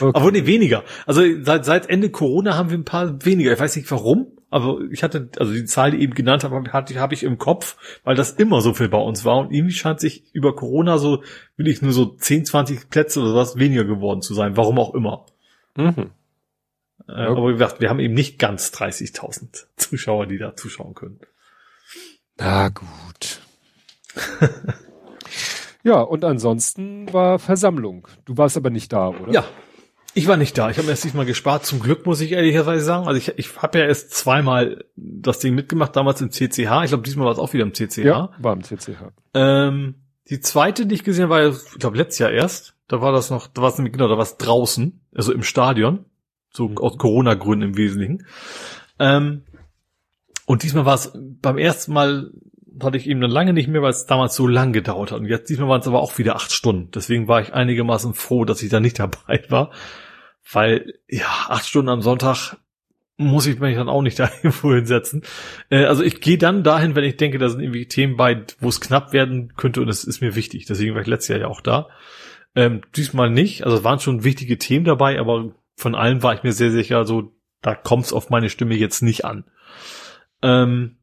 okay. 0.00 0.18
Aber 0.18 0.32
nee, 0.32 0.46
weniger. 0.46 0.82
Also 1.06 1.22
seit, 1.42 1.64
seit 1.64 1.88
Ende 1.88 2.10
Corona 2.10 2.56
haben 2.56 2.70
wir 2.70 2.78
ein 2.78 2.84
paar 2.84 3.24
weniger. 3.24 3.52
Ich 3.52 3.60
weiß 3.60 3.76
nicht 3.76 3.88
warum, 3.92 4.32
aber 4.50 4.80
ich 4.90 5.04
hatte, 5.04 5.28
also 5.38 5.52
die 5.52 5.66
Zahl, 5.66 5.92
die 5.92 5.98
ich 5.98 6.02
eben 6.02 6.14
genannt 6.14 6.42
habe, 6.42 6.72
hatte, 6.72 6.98
habe 6.98 7.14
ich 7.14 7.22
im 7.22 7.38
Kopf, 7.38 7.76
weil 8.02 8.16
das 8.16 8.32
immer 8.32 8.60
so 8.60 8.74
viel 8.74 8.88
bei 8.88 8.98
uns 8.98 9.24
war. 9.24 9.38
Und 9.38 9.52
irgendwie 9.52 9.74
scheint 9.74 10.00
sich 10.00 10.24
über 10.32 10.56
Corona 10.56 10.98
so, 10.98 11.22
will 11.56 11.68
ich 11.68 11.82
nur 11.82 11.92
so 11.92 12.06
10, 12.06 12.46
20 12.46 12.90
Plätze 12.90 13.20
oder 13.20 13.36
was 13.36 13.60
weniger 13.60 13.84
geworden 13.84 14.22
zu 14.22 14.34
sein. 14.34 14.56
Warum 14.56 14.80
auch 14.80 14.92
immer. 14.92 15.26
Mhm. 15.76 16.10
Äh, 17.08 17.12
Ja. 17.12 17.28
Aber 17.28 17.48
wie 17.48 17.52
gesagt, 17.52 17.80
wir 17.80 17.90
haben 17.90 18.00
eben 18.00 18.14
nicht 18.14 18.38
ganz 18.38 18.68
30.000 18.68 19.66
Zuschauer, 19.76 20.26
die 20.26 20.38
da 20.38 20.56
zuschauen 20.56 20.94
können. 20.94 21.20
Na 22.38 22.68
gut. 22.68 23.40
ja, 25.82 26.00
und 26.00 26.24
ansonsten 26.24 27.12
war 27.12 27.38
Versammlung. 27.38 28.08
Du 28.24 28.36
warst 28.36 28.56
aber 28.56 28.70
nicht 28.70 28.92
da, 28.92 29.08
oder? 29.08 29.32
Ja, 29.32 29.44
ich 30.14 30.28
war 30.28 30.36
nicht 30.36 30.56
da. 30.56 30.70
Ich 30.70 30.76
habe 30.76 30.86
mir 30.86 30.92
das 30.92 31.00
diesmal 31.00 31.26
gespart. 31.26 31.66
Zum 31.66 31.80
Glück 31.80 32.06
muss 32.06 32.20
ich 32.20 32.32
ehrlicherweise 32.32 32.84
sagen. 32.84 33.06
Also 33.08 33.18
ich, 33.18 33.36
ich 33.38 33.56
habe 33.60 33.78
ja 33.80 33.86
erst 33.86 34.12
zweimal 34.14 34.84
das 34.96 35.40
Ding 35.40 35.54
mitgemacht, 35.54 35.96
damals 35.96 36.20
im 36.20 36.30
CCH. 36.30 36.84
Ich 36.84 36.88
glaube, 36.90 37.02
diesmal 37.02 37.26
war 37.26 37.32
es 37.32 37.38
auch 37.38 37.52
wieder 37.52 37.64
im 37.64 37.74
CCH. 37.74 37.98
Ja, 38.04 38.30
war 38.38 38.52
im 38.52 38.62
CCH. 38.62 39.10
Ähm, 39.34 39.96
die 40.30 40.40
zweite, 40.40 40.86
die 40.86 40.94
ich 40.94 41.04
gesehen 41.04 41.24
habe, 41.24 41.34
war, 41.34 41.42
ja, 41.42 41.48
ich 41.50 41.78
glaube, 41.78 41.96
letztes 41.96 42.20
Jahr 42.20 42.30
erst. 42.30 42.74
Da 42.86 43.00
war 43.00 43.12
das 43.12 43.30
noch, 43.30 43.46
da 43.48 43.62
war 43.62 43.70
es 43.70 43.78
nämlich 43.78 43.92
genau, 43.92 44.08
da 44.08 44.14
war 44.16 44.22
es 44.22 44.36
draußen, 44.36 45.00
also 45.14 45.32
im 45.32 45.42
Stadion. 45.42 46.04
So 46.54 46.68
Mhm. 46.68 46.78
aus 46.78 46.98
Corona-Gründen 46.98 47.70
im 47.70 47.76
Wesentlichen. 47.76 48.26
Ähm, 48.98 49.42
und 50.46 50.62
diesmal 50.62 50.84
war 50.86 50.94
es 50.94 51.12
beim 51.14 51.58
ersten 51.58 51.92
Mal 51.92 52.30
hatte 52.82 52.96
ich 52.96 53.08
eben 53.08 53.20
dann 53.20 53.30
lange 53.30 53.52
nicht 53.52 53.68
mehr, 53.68 53.82
weil 53.82 53.90
es 53.90 54.06
damals 54.06 54.34
so 54.34 54.46
lang 54.48 54.72
gedauert 54.72 55.12
hat. 55.12 55.20
Und 55.20 55.26
jetzt 55.26 55.48
diesmal 55.48 55.68
waren 55.68 55.80
es 55.80 55.86
aber 55.86 56.00
auch 56.02 56.18
wieder 56.18 56.34
acht 56.34 56.50
Stunden. 56.52 56.90
Deswegen 56.92 57.28
war 57.28 57.40
ich 57.40 57.54
einigermaßen 57.54 58.14
froh, 58.14 58.44
dass 58.44 58.62
ich 58.62 58.68
da 58.70 58.80
nicht 58.80 58.98
dabei 58.98 59.44
war. 59.48 59.70
Weil, 60.52 60.94
ja, 61.08 61.26
acht 61.48 61.66
Stunden 61.66 61.88
am 61.88 62.02
Sonntag 62.02 62.56
muss 63.16 63.46
ich 63.46 63.60
mich 63.60 63.76
dann 63.76 63.88
auch 63.88 64.02
nicht 64.02 64.18
da 64.18 64.28
irgendwo 64.42 64.74
hinsetzen. 64.74 65.22
Äh, 65.70 65.84
also 65.84 66.02
ich 66.02 66.20
gehe 66.20 66.38
dann 66.38 66.64
dahin, 66.64 66.96
wenn 66.96 67.04
ich 67.04 67.16
denke, 67.16 67.38
da 67.38 67.48
sind 67.48 67.60
irgendwie 67.60 67.86
Themen 67.86 68.16
bei, 68.16 68.42
wo 68.58 68.68
es 68.68 68.80
knapp 68.80 69.12
werden 69.12 69.54
könnte 69.56 69.80
und 69.80 69.88
es 69.88 70.02
ist 70.04 70.20
mir 70.20 70.34
wichtig. 70.34 70.66
Deswegen 70.66 70.94
war 70.94 71.00
ich 71.02 71.06
letztes 71.06 71.28
Jahr 71.28 71.40
ja 71.40 71.46
auch 71.46 71.60
da. 71.60 71.88
Ähm, 72.56 72.82
diesmal 72.96 73.30
nicht. 73.30 73.64
Also 73.64 73.76
es 73.78 73.84
waren 73.84 74.00
schon 74.00 74.24
wichtige 74.24 74.58
Themen 74.58 74.84
dabei, 74.84 75.18
aber 75.20 75.52
von 75.76 75.94
allen 75.94 76.22
war 76.22 76.34
ich 76.34 76.42
mir 76.42 76.52
sehr 76.52 76.70
sicher, 76.70 77.04
so 77.04 77.34
da 77.60 77.74
kommt 77.74 78.04
es 78.06 78.12
auf 78.12 78.30
meine 78.30 78.50
Stimme 78.50 78.74
jetzt 78.74 79.02
nicht 79.02 79.24
an. 79.24 79.44
Ähm, 80.42 80.98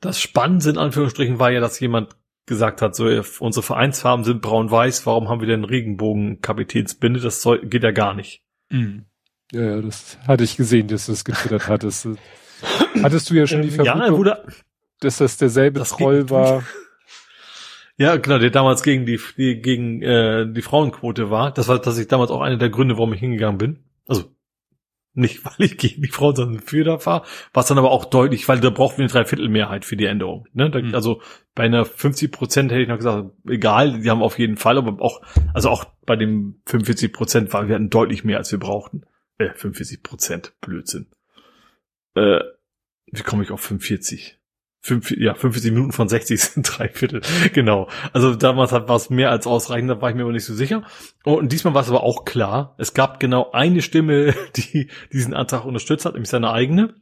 das 0.00 0.20
Spannende 0.20 0.70
in 0.70 0.78
Anführungsstrichen 0.78 1.38
war 1.38 1.50
ja, 1.50 1.60
dass 1.60 1.80
jemand 1.80 2.16
gesagt 2.46 2.80
hat, 2.82 2.96
so 2.96 3.04
unsere 3.40 3.62
Vereinsfarben 3.62 4.24
sind 4.24 4.40
braun-weiß, 4.40 5.04
warum 5.06 5.28
haben 5.28 5.40
wir 5.40 5.48
denn 5.48 5.64
Regenbogen-Kapitänsbinde? 5.64 7.20
Das 7.20 7.42
soll, 7.42 7.66
geht 7.66 7.84
ja 7.84 7.90
gar 7.90 8.14
nicht. 8.14 8.42
Mhm. 8.70 9.04
Ja, 9.52 9.62
ja, 9.62 9.80
das 9.82 10.18
hatte 10.26 10.44
ich 10.44 10.56
gesehen, 10.56 10.88
dass 10.88 11.06
du 11.06 11.12
es 11.12 11.24
getwittert 11.24 11.68
hattest. 11.68 12.08
Hattest 13.02 13.30
du 13.30 13.34
ja 13.34 13.46
schon 13.46 13.62
die 13.62 13.68
Ähm, 13.68 13.84
ja, 13.84 13.92
er 13.92 13.98
Vermutung, 13.98 14.18
wurde, 14.18 14.44
dass 15.00 15.18
das 15.18 15.36
derselbe 15.36 15.78
Das 15.78 15.90
Troll 15.90 16.30
war? 16.30 16.64
Ja, 17.98 18.16
genau, 18.16 18.38
der 18.38 18.50
damals 18.50 18.84
gegen 18.84 19.06
die, 19.06 19.20
die 19.36 19.60
gegen 19.60 20.00
äh, 20.02 20.46
die 20.50 20.62
Frauenquote 20.62 21.30
war. 21.30 21.52
Das 21.52 21.66
war 21.66 21.82
tatsächlich 21.82 22.08
damals 22.08 22.30
auch 22.30 22.40
einer 22.40 22.56
der 22.56 22.70
Gründe, 22.70 22.96
warum 22.96 23.12
ich 23.12 23.20
hingegangen 23.20 23.58
bin. 23.58 23.84
Also 24.06 24.32
nicht, 25.14 25.44
weil 25.44 25.66
ich 25.66 25.76
gegen 25.76 26.02
die 26.02 26.08
Frauen, 26.08 26.36
sondern 26.36 26.62
für 26.62 26.84
da 26.84 27.04
war. 27.04 27.26
Was 27.52 27.66
dann 27.66 27.76
aber 27.76 27.90
auch 27.90 28.04
deutlich, 28.04 28.48
weil 28.48 28.60
da 28.60 28.70
brauchten 28.70 28.98
wir 28.98 29.04
eine 29.04 29.12
Dreiviertelmehrheit 29.12 29.84
für 29.84 29.96
die 29.96 30.04
Änderung. 30.04 30.46
Ne? 30.52 30.70
Da, 30.70 30.78
Mhm. 30.80 30.94
Also 30.94 31.20
bei 31.56 31.64
einer 31.64 31.84
50 31.84 32.30
Prozent 32.30 32.70
hätte 32.70 32.82
ich 32.82 32.88
noch 32.88 32.98
gesagt, 32.98 33.32
egal, 33.48 34.00
die 34.00 34.10
haben 34.10 34.22
auf 34.22 34.38
jeden 34.38 34.56
Fall, 34.56 34.78
aber 34.78 35.02
auch, 35.02 35.20
also 35.52 35.68
auch 35.68 35.84
bei 36.06 36.14
dem 36.14 36.62
45 36.66 37.12
Prozent 37.12 37.52
war, 37.52 37.66
wir 37.66 37.74
hatten 37.74 37.90
deutlich 37.90 38.22
mehr, 38.22 38.38
als 38.38 38.52
wir 38.52 38.60
brauchten. 38.60 39.02
Äh, 39.38 39.50
45 39.54 40.04
Prozent, 40.04 40.54
Blödsinn. 40.60 41.08
Äh, 42.14 42.40
wie 43.10 43.22
komme 43.22 43.42
ich 43.42 43.50
auf 43.50 43.60
45? 43.60 44.37
Fünf, 44.80 45.10
ja, 45.10 45.34
50 45.34 45.72
Minuten 45.72 45.92
von 45.92 46.08
60 46.08 46.40
sind 46.40 46.78
drei 46.78 46.88
Viertel. 46.88 47.22
Genau. 47.52 47.88
Also 48.12 48.34
damals 48.34 48.72
war 48.72 48.90
es 48.90 49.10
mehr 49.10 49.30
als 49.30 49.46
ausreichend, 49.46 49.90
da 49.90 50.00
war 50.00 50.10
ich 50.10 50.16
mir 50.16 50.22
aber 50.22 50.32
nicht 50.32 50.44
so 50.44 50.54
sicher. 50.54 50.84
Und 51.24 51.52
diesmal 51.52 51.74
war 51.74 51.82
es 51.82 51.88
aber 51.88 52.02
auch 52.02 52.24
klar. 52.24 52.74
Es 52.78 52.94
gab 52.94 53.20
genau 53.20 53.50
eine 53.52 53.82
Stimme, 53.82 54.34
die 54.56 54.90
diesen 55.12 55.34
Antrag 55.34 55.64
unterstützt 55.64 56.04
hat, 56.04 56.14
nämlich 56.14 56.30
seine 56.30 56.52
eigene. 56.52 56.94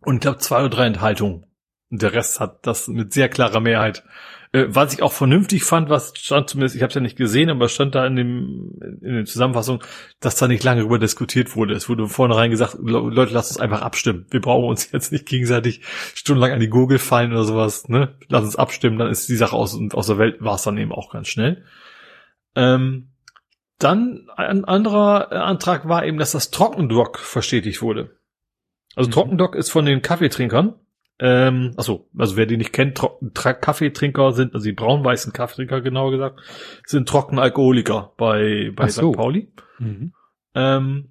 Und 0.00 0.16
ich 0.16 0.20
glaube 0.20 0.38
zwei 0.38 0.60
oder 0.60 0.70
drei 0.70 0.86
Enthaltungen. 0.86 1.44
Und 1.90 2.02
der 2.02 2.12
Rest 2.12 2.40
hat 2.40 2.66
das 2.66 2.88
mit 2.88 3.12
sehr 3.12 3.28
klarer 3.28 3.60
Mehrheit 3.60 4.04
äh, 4.52 4.66
was 4.68 4.94
ich 4.94 5.02
auch 5.02 5.12
vernünftig 5.12 5.64
fand, 5.64 5.90
was 5.90 6.12
stand 6.16 6.48
zumindest, 6.48 6.74
ich 6.74 6.82
habe 6.82 6.88
es 6.88 6.94
ja 6.94 7.00
nicht 7.00 7.16
gesehen, 7.16 7.50
aber 7.50 7.68
stand 7.68 7.94
da 7.94 8.06
in 8.06 8.16
dem 8.16 8.72
in 9.02 9.14
der 9.14 9.24
Zusammenfassung, 9.24 9.82
dass 10.20 10.36
da 10.36 10.48
nicht 10.48 10.64
lange 10.64 10.80
darüber 10.80 10.98
diskutiert 10.98 11.54
wurde. 11.54 11.74
Es 11.74 11.88
wurde 11.88 12.08
vornherein 12.08 12.50
gesagt, 12.50 12.76
Leute, 12.80 13.34
lasst 13.34 13.50
uns 13.50 13.60
einfach 13.60 13.82
abstimmen. 13.82 14.26
Wir 14.30 14.40
brauchen 14.40 14.68
uns 14.68 14.90
jetzt 14.92 15.12
nicht 15.12 15.26
gegenseitig 15.26 15.82
stundenlang 16.14 16.52
an 16.52 16.60
die 16.60 16.70
Gurgel 16.70 16.98
fallen 16.98 17.32
oder 17.32 17.44
sowas. 17.44 17.88
Ne? 17.88 18.14
Lass 18.28 18.44
uns 18.44 18.56
abstimmen, 18.56 18.98
dann 18.98 19.10
ist 19.10 19.28
die 19.28 19.36
Sache 19.36 19.56
aus, 19.56 19.78
aus 19.92 20.06
der 20.06 20.18
Welt, 20.18 20.42
war 20.42 20.54
es 20.54 20.62
dann 20.62 20.78
eben 20.78 20.92
auch 20.92 21.10
ganz 21.10 21.28
schnell. 21.28 21.64
Ähm, 22.54 23.10
dann 23.78 24.28
ein 24.36 24.64
anderer 24.64 25.30
Antrag 25.30 25.88
war 25.88 26.04
eben, 26.04 26.18
dass 26.18 26.32
das 26.32 26.50
Trockendock 26.50 27.18
verstetigt 27.18 27.80
wurde. 27.82 28.16
Also 28.96 29.08
mhm. 29.08 29.12
Trockendock 29.12 29.54
ist 29.54 29.70
von 29.70 29.84
den 29.84 30.02
Kaffeetrinkern 30.02 30.74
ähm, 31.20 31.72
achso, 31.76 32.08
also 32.16 32.36
wer 32.36 32.46
die 32.46 32.56
nicht 32.56 32.72
kennt, 32.72 33.00
Kaffeetrinker 33.34 34.32
sind, 34.32 34.54
also 34.54 34.64
die 34.64 34.72
braun-weißen 34.72 35.32
Kaffeetrinker 35.32 35.80
genauer 35.80 36.12
gesagt, 36.12 36.40
sind 36.86 37.08
trockene 37.08 37.42
Alkoholiker 37.42 38.12
bei, 38.16 38.72
bei 38.74 38.88
so. 38.88 39.10
St. 39.10 39.16
Pauli. 39.16 39.52
Mhm. 39.78 40.12
Ähm, 40.54 41.08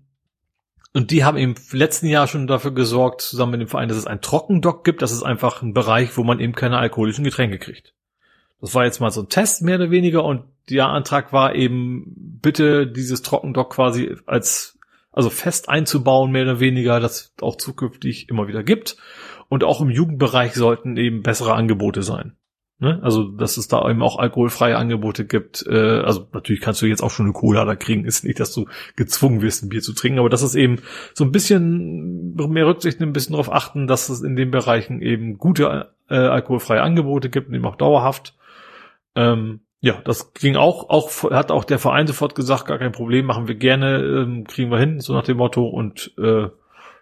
und 0.93 1.11
die 1.11 1.23
haben 1.23 1.37
im 1.37 1.55
letzten 1.73 2.07
Jahr 2.07 2.27
schon 2.27 2.47
dafür 2.47 2.71
gesorgt, 2.73 3.21
zusammen 3.21 3.51
mit 3.51 3.61
dem 3.61 3.67
Verein, 3.67 3.89
dass 3.89 3.97
es 3.97 4.07
ein 4.07 4.21
Trockendock 4.21 4.83
gibt. 4.83 5.01
Das 5.01 5.11
ist 5.11 5.23
einfach 5.23 5.61
ein 5.61 5.73
Bereich, 5.73 6.17
wo 6.17 6.23
man 6.23 6.39
eben 6.39 6.53
keine 6.53 6.77
alkoholischen 6.77 7.23
Getränke 7.23 7.59
kriegt. 7.59 7.93
Das 8.61 8.73
war 8.73 8.85
jetzt 8.85 8.99
mal 8.99 9.11
so 9.11 9.21
ein 9.21 9.29
Test, 9.29 9.61
mehr 9.61 9.75
oder 9.75 9.91
weniger. 9.91 10.23
Und 10.23 10.45
der 10.69 10.87
Antrag 10.87 11.33
war 11.33 11.53
eben, 11.53 12.39
bitte 12.41 12.87
dieses 12.87 13.21
Trockendock 13.21 13.73
quasi 13.73 14.15
als, 14.25 14.79
also 15.11 15.29
fest 15.29 15.69
einzubauen, 15.69 16.31
mehr 16.31 16.43
oder 16.43 16.59
weniger, 16.59 16.99
das 16.99 17.33
auch 17.41 17.57
zukünftig 17.57 18.29
immer 18.29 18.47
wieder 18.47 18.63
gibt. 18.63 18.97
Und 19.49 19.63
auch 19.63 19.81
im 19.81 19.89
Jugendbereich 19.89 20.53
sollten 20.53 20.97
eben 20.97 21.23
bessere 21.23 21.53
Angebote 21.53 22.03
sein. 22.03 22.35
Ne? 22.79 22.99
Also, 23.01 23.23
dass 23.23 23.57
es 23.57 23.67
da 23.67 23.89
eben 23.89 24.03
auch 24.03 24.19
alkoholfreie 24.19 24.77
Angebote 24.77 25.25
gibt. 25.25 25.65
Äh, 25.67 26.01
also 26.01 26.27
natürlich 26.31 26.61
kannst 26.61 26.81
du 26.81 26.85
jetzt 26.85 27.01
auch 27.01 27.09
schon 27.09 27.25
eine 27.25 27.33
Cola 27.33 27.65
da 27.65 27.75
kriegen. 27.75 28.05
Ist 28.05 28.23
nicht, 28.23 28.39
dass 28.39 28.53
du 28.53 28.67
gezwungen 28.95 29.41
wirst, 29.41 29.63
ein 29.63 29.69
Bier 29.69 29.81
zu 29.81 29.93
trinken, 29.93 30.19
aber 30.19 30.29
das 30.29 30.43
ist 30.43 30.53
eben 30.53 30.77
so 31.13 31.23
ein 31.23 31.31
bisschen 31.31 32.35
mehr 32.35 32.67
Rücksicht, 32.67 33.01
ein 33.01 33.13
bisschen 33.13 33.33
darauf 33.33 33.51
achten, 33.51 33.87
dass 33.87 34.09
es 34.09 34.21
in 34.21 34.35
den 34.35 34.51
Bereichen 34.51 35.01
eben 35.01 35.39
gute 35.39 35.91
äh, 36.09 36.15
alkoholfreie 36.15 36.81
Angebote 36.83 37.29
gibt 37.29 37.51
eben 37.51 37.65
auch 37.65 37.77
dauerhaft. 37.77 38.35
Ähm, 39.15 39.61
ja, 39.79 40.01
das 40.03 40.33
ging 40.33 40.55
auch, 40.55 40.89
auch 40.89 41.31
hat 41.31 41.51
auch 41.51 41.63
der 41.63 41.79
Verein 41.79 42.07
sofort 42.07 42.35
gesagt, 42.35 42.65
gar 42.65 42.77
kein 42.77 42.91
Problem, 42.91 43.25
machen 43.25 43.47
wir 43.47 43.55
gerne, 43.55 44.03
ähm, 44.03 44.45
kriegen 44.45 44.71
wir 44.71 44.79
hin, 44.79 44.99
so 44.99 45.13
nach 45.13 45.23
dem 45.23 45.37
Motto 45.37 45.65
und 45.67 46.13
äh, 46.17 46.47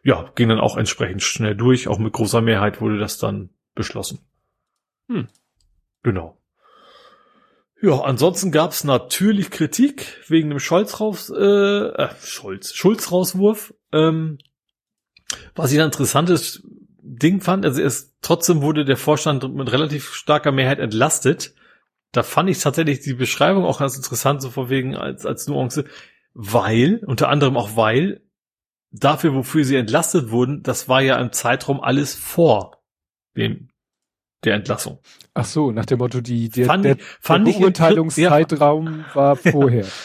ja, 0.05 0.31
ging 0.35 0.49
dann 0.49 0.59
auch 0.59 0.77
entsprechend 0.77 1.23
schnell 1.23 1.55
durch. 1.55 1.87
Auch 1.87 1.97
mit 1.97 2.13
großer 2.13 2.39
Mehrheit 2.39 2.79
wurde 2.79 2.99
das 2.99 3.17
dann 3.17 3.49
beschlossen. 3.73 4.19
Hm. 5.09 5.27
Genau. 6.03 6.37
Ja, 7.81 8.01
ansonsten 8.01 8.51
gab 8.51 8.71
es 8.71 8.83
natürlich 8.83 9.49
Kritik 9.49 10.21
wegen 10.27 10.49
dem 10.49 10.59
Scholz 10.59 10.99
raus, 10.99 11.31
äh, 11.35 11.43
äh, 11.43 12.09
Scholz, 12.23 12.73
Schulz 12.75 13.11
Rauswurf. 13.11 13.73
Ähm, 13.91 14.37
was 15.55 15.71
ich 15.71 15.79
ein 15.79 15.87
interessantes 15.87 16.61
Ding 17.01 17.41
fand, 17.41 17.65
also 17.65 17.81
es 17.81 18.15
trotzdem 18.21 18.61
wurde 18.61 18.85
der 18.85 18.97
Vorstand 18.97 19.55
mit 19.55 19.71
relativ 19.71 20.13
starker 20.13 20.51
Mehrheit 20.51 20.77
entlastet. 20.77 21.55
Da 22.11 22.21
fand 22.21 22.51
ich 22.51 22.59
tatsächlich 22.59 22.99
die 22.99 23.15
Beschreibung 23.15 23.65
auch 23.65 23.79
ganz 23.79 23.97
interessant, 23.97 24.43
so 24.43 24.51
vor 24.51 24.69
wegen 24.69 24.95
als, 24.95 25.25
als 25.25 25.47
Nuance, 25.47 25.85
weil, 26.35 27.01
unter 27.07 27.29
anderem 27.29 27.57
auch 27.57 27.75
weil 27.75 28.21
dafür, 28.99 29.33
wofür 29.33 29.65
sie 29.65 29.75
entlastet 29.75 30.31
wurden, 30.31 30.63
das 30.63 30.87
war 30.87 31.01
ja 31.01 31.17
im 31.17 31.31
Zeitraum 31.31 31.81
alles 31.81 32.15
vor 32.15 32.83
dem 33.35 33.69
der 34.43 34.55
Entlassung. 34.55 34.99
Ach 35.33 35.45
so, 35.45 35.71
nach 35.71 35.85
dem 35.85 35.99
Motto, 35.99 36.21
die 36.21 36.49
der, 36.49 36.67
fand 36.67 36.85
der, 36.85 36.97
fand 37.19 37.47
der 37.47 37.53
Beurteilungszeitraum 37.53 39.05
ja. 39.07 39.15
war 39.15 39.35
vorher. 39.35 39.85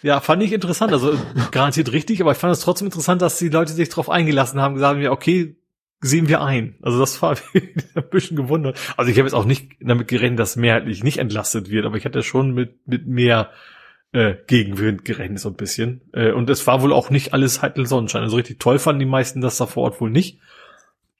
Ja, 0.00 0.20
fand 0.20 0.44
ich 0.44 0.52
interessant, 0.52 0.92
also 0.92 1.18
garantiert 1.50 1.90
richtig, 1.90 2.20
aber 2.20 2.30
ich 2.30 2.38
fand 2.38 2.52
es 2.52 2.60
trotzdem 2.60 2.86
interessant, 2.86 3.20
dass 3.20 3.36
die 3.36 3.48
Leute 3.48 3.72
sich 3.72 3.88
darauf 3.88 4.08
eingelassen 4.08 4.60
haben, 4.60 4.74
gesagt 4.74 4.96
haben, 4.96 5.08
okay, 5.08 5.56
sehen 6.00 6.28
wir 6.28 6.40
ein. 6.40 6.76
Also 6.82 7.00
das 7.00 7.20
war 7.20 7.36
ein 7.54 8.10
bisschen 8.10 8.36
gewundert. 8.36 8.78
Also 8.96 9.10
ich 9.10 9.18
habe 9.18 9.26
jetzt 9.26 9.34
auch 9.34 9.44
nicht 9.44 9.72
damit 9.80 10.06
gerechnet, 10.06 10.38
dass 10.38 10.54
mehrheitlich 10.54 11.02
nicht 11.02 11.18
entlastet 11.18 11.68
wird, 11.68 11.84
aber 11.84 11.96
ich 11.96 12.04
hatte 12.04 12.22
schon 12.22 12.52
mit, 12.52 12.86
mit 12.86 13.08
mehr 13.08 13.50
äh, 14.12 14.36
Gegenwind 14.46 15.04
gerechnet, 15.04 15.40
so 15.40 15.50
ein 15.50 15.56
bisschen. 15.56 16.00
Äh, 16.12 16.32
und 16.32 16.48
es 16.50 16.66
war 16.66 16.82
wohl 16.82 16.92
auch 16.92 17.10
nicht 17.10 17.34
alles 17.34 17.62
heitel 17.62 17.86
Sonnenschein. 17.86 18.22
Also 18.22 18.36
richtig 18.36 18.58
toll 18.58 18.78
fanden 18.78 19.00
die 19.00 19.06
meisten 19.06 19.40
das 19.40 19.58
da 19.58 19.66
vor 19.66 19.84
Ort 19.84 20.00
wohl 20.00 20.10
nicht. 20.10 20.40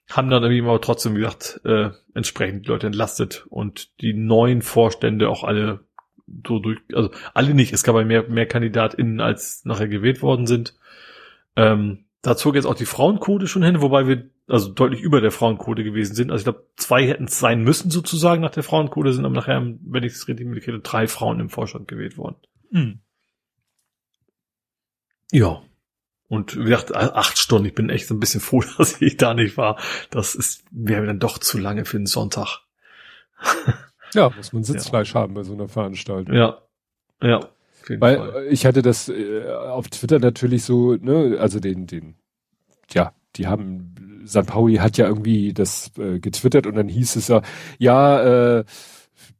Haben 0.09 0.29
dann 0.29 0.41
irgendwie 0.41 0.63
mal 0.63 0.79
trotzdem 0.79 1.13
gesagt, 1.13 1.61
äh, 1.65 1.91
entsprechend 2.15 2.65
Leute 2.67 2.87
entlastet 2.87 3.45
und 3.49 3.89
die 4.01 4.13
neuen 4.13 4.63
Vorstände 4.63 5.29
auch 5.29 5.43
alle 5.43 5.81
so 6.47 6.59
durch, 6.59 6.79
also 6.93 7.11
alle 7.33 7.53
nicht, 7.53 7.73
es 7.73 7.83
gab 7.83 7.95
ja 7.95 8.03
mehr, 8.03 8.27
mehr 8.27 8.45
KandidatInnen, 8.45 9.19
als 9.19 9.65
nachher 9.65 9.87
gewählt 9.87 10.21
worden 10.21 10.47
sind. 10.47 10.75
Ähm, 11.55 12.05
da 12.21 12.35
zog 12.35 12.55
jetzt 12.55 12.65
auch 12.65 12.75
die 12.75 12.85
Frauenquote 12.85 13.47
schon 13.47 13.63
hin, 13.63 13.81
wobei 13.81 14.07
wir 14.07 14.29
also 14.47 14.69
deutlich 14.69 15.01
über 15.01 15.21
der 15.21 15.31
Frauenquote 15.31 15.83
gewesen 15.83 16.15
sind. 16.15 16.31
Also 16.31 16.41
ich 16.41 16.45
glaube, 16.45 16.67
zwei 16.75 17.07
hätten 17.07 17.25
es 17.25 17.39
sein 17.39 17.63
müssen 17.63 17.91
sozusagen 17.91 18.41
nach 18.41 18.51
der 18.51 18.63
Frauenquote, 18.63 19.13
sind 19.13 19.25
aber 19.25 19.35
nachher, 19.35 19.61
wenn 19.81 20.03
ich 20.03 20.13
es 20.13 20.27
richtig 20.27 20.47
mitkriege, 20.47 20.79
drei 20.79 21.07
Frauen 21.07 21.39
im 21.39 21.49
Vorstand 21.49 21.87
gewählt 21.87 22.17
worden. 22.17 22.35
Hm. 22.71 22.99
Ja. 25.31 25.61
Und 26.27 26.57
wie 26.57 26.65
gesagt, 26.65 26.93
acht 26.95 27.37
Stunden. 27.39 27.67
Ich 27.67 27.73
bin 27.73 27.89
echt 27.89 28.07
so 28.07 28.13
ein 28.13 28.19
bisschen 28.19 28.41
froh, 28.41 28.63
dass 28.77 29.01
ich 29.01 29.17
da 29.17 29.33
nicht 29.33 29.57
war. 29.57 29.79
Das 30.11 30.35
ist, 30.35 30.63
wäre 30.71 31.05
dann 31.05 31.19
doch 31.19 31.37
zu 31.39 31.57
lange 31.57 31.85
für 31.85 31.97
einen 31.97 32.05
Sonntag. 32.05 32.61
ja, 34.13 34.29
muss 34.29 34.53
man 34.53 34.63
Sitzfleisch 34.63 35.13
ja. 35.13 35.21
haben 35.21 35.33
bei 35.33 35.43
so 35.43 35.53
einer 35.53 35.67
Veranstaltung. 35.67 36.35
Ja. 36.35 36.61
Ja. 37.21 37.49
Weil 37.87 38.17
Fall. 38.17 38.47
ich 38.49 38.65
hatte 38.65 38.81
das 38.81 39.09
äh, 39.09 39.49
auf 39.51 39.87
Twitter 39.87 40.19
natürlich 40.19 40.63
so, 40.63 40.95
ne, 40.95 41.37
also 41.39 41.59
den, 41.59 41.87
den, 41.87 42.15
ja, 42.91 43.13
die 43.35 43.47
haben, 43.47 44.23
St. 44.27 44.45
Pauli 44.45 44.75
hat 44.75 44.97
ja 44.97 45.07
irgendwie 45.07 45.53
das 45.53 45.91
äh, 45.97 46.19
getwittert 46.19 46.67
und 46.67 46.75
dann 46.75 46.87
hieß 46.87 47.15
es 47.15 47.29
ja, 47.29 47.41
ja, 47.79 48.59
äh, 48.59 48.65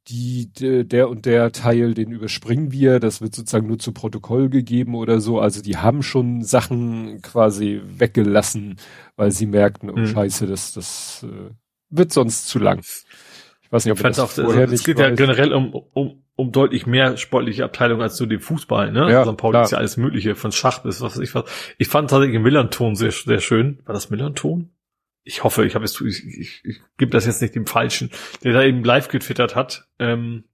die, 0.10 0.50
der 0.88 1.10
und 1.10 1.26
der 1.26 1.52
Teil, 1.52 1.94
den 1.94 2.12
überspringen 2.12 2.72
wir, 2.72 3.00
das 3.00 3.22
wird 3.22 3.36
sozusagen 3.36 3.68
nur 3.68 3.80
zu 3.80 3.92
Protokoll 3.92 4.50
gegeben 4.50 4.96
oder 4.96 5.22
so. 5.22 5.40
Also 5.40 5.62
die 5.62 5.78
haben 5.78 6.02
schon 6.02 6.42
Sachen 6.44 7.22
quasi 7.22 7.82
weggelassen, 7.84 8.78
weil 9.16 9.32
sie 9.32 9.46
merkten, 9.46 9.90
oh 9.90 9.98
mhm. 9.98 10.08
scheiße, 10.08 10.48
das, 10.48 10.74
das 10.74 11.26
äh, 11.30 11.52
wird 11.90 12.12
sonst 12.12 12.48
zu 12.48 12.60
lang. 12.60 12.80
Ich 13.62 13.72
weiß 13.72 13.86
nicht, 13.86 13.92
ob 13.92 14.00
ich 14.00 14.04
das 14.04 14.20
auch, 14.20 14.32
vorher 14.32 14.62
also, 14.62 14.74
Es 14.74 14.84
geht 14.84 14.98
weiß. 14.98 15.10
ja 15.10 15.16
generell 15.16 15.54
um, 15.54 15.74
um, 15.74 16.24
um 16.36 16.52
deutlich 16.52 16.88
mehr 16.88 17.18
sportliche 17.18 17.64
Abteilungen 17.64 18.02
als 18.02 18.20
nur 18.20 18.28
den 18.28 18.40
Fußball, 18.40 18.92
ne? 18.92 19.12
Ja, 19.12 19.26
St. 19.26 19.38
Pauli 19.38 19.54
klar. 19.54 19.64
ist 19.66 19.72
ja 19.72 19.78
alles 19.78 19.98
Mögliche, 19.98 20.34
von 20.36 20.52
Schach 20.52 20.80
bis 20.80 21.02
was 21.02 21.16
weiß 21.16 21.24
ich 21.24 21.36
was. 21.36 21.44
Ich 21.78 21.88
fand 21.88 22.10
tatsächlich 22.10 22.42
Millanton 22.42 22.96
sehr, 22.96 23.12
sehr 23.12 23.40
schön. 23.40 23.80
War 23.86 23.94
das 23.94 24.10
Millanton? 24.10 24.72
Ich 25.24 25.44
hoffe, 25.44 25.66
ich 25.66 25.76
habe 25.76 25.86
jetzt, 25.86 26.00
ich, 26.02 26.26
ich, 26.26 26.62
ich 26.64 26.82
gebe 26.98 27.12
das 27.12 27.26
jetzt 27.26 27.42
nicht 27.42 27.56
dem 27.56 27.68
Falschen, 27.68 28.12
der 28.44 28.54
da 28.54 28.64
eben 28.64 28.84
live 28.84 29.08
getwittert 29.10 29.56
hat. 29.56 29.88
Ähm, 30.00 30.46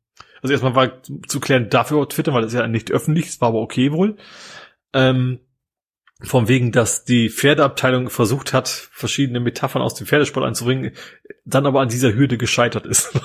also 0.42 0.54
erstmal 0.54 0.76
war 0.76 1.02
zu 1.28 1.40
klären, 1.40 1.70
dafür 1.70 2.08
Twitter, 2.08 2.34
weil 2.34 2.42
das 2.42 2.54
ist 2.54 2.60
ja 2.60 2.68
nicht 2.68 2.92
öffentlich, 2.92 3.26
das 3.26 3.42
war 3.42 3.50
aber 3.50 3.62
okay 3.62 3.92
wohl. 3.92 4.18
Ähm, 4.94 5.40
von 6.22 6.48
wegen, 6.48 6.72
dass 6.72 7.04
die 7.04 7.30
Pferdeabteilung 7.30 8.10
versucht 8.10 8.54
hat, 8.54 8.70
verschiedene 8.70 9.42
Metaphern 9.42 9.82
aus 9.82 9.96
dem 9.96 10.08
Pferdesport 10.08 10.46
einzubringen, 10.46 10.92
dann 11.44 11.66
aber 11.66 11.82
an 11.82 11.90
dieser 11.90 12.14
Hürde 12.14 12.38
gescheitert 12.38 12.86
ist. 12.86 13.12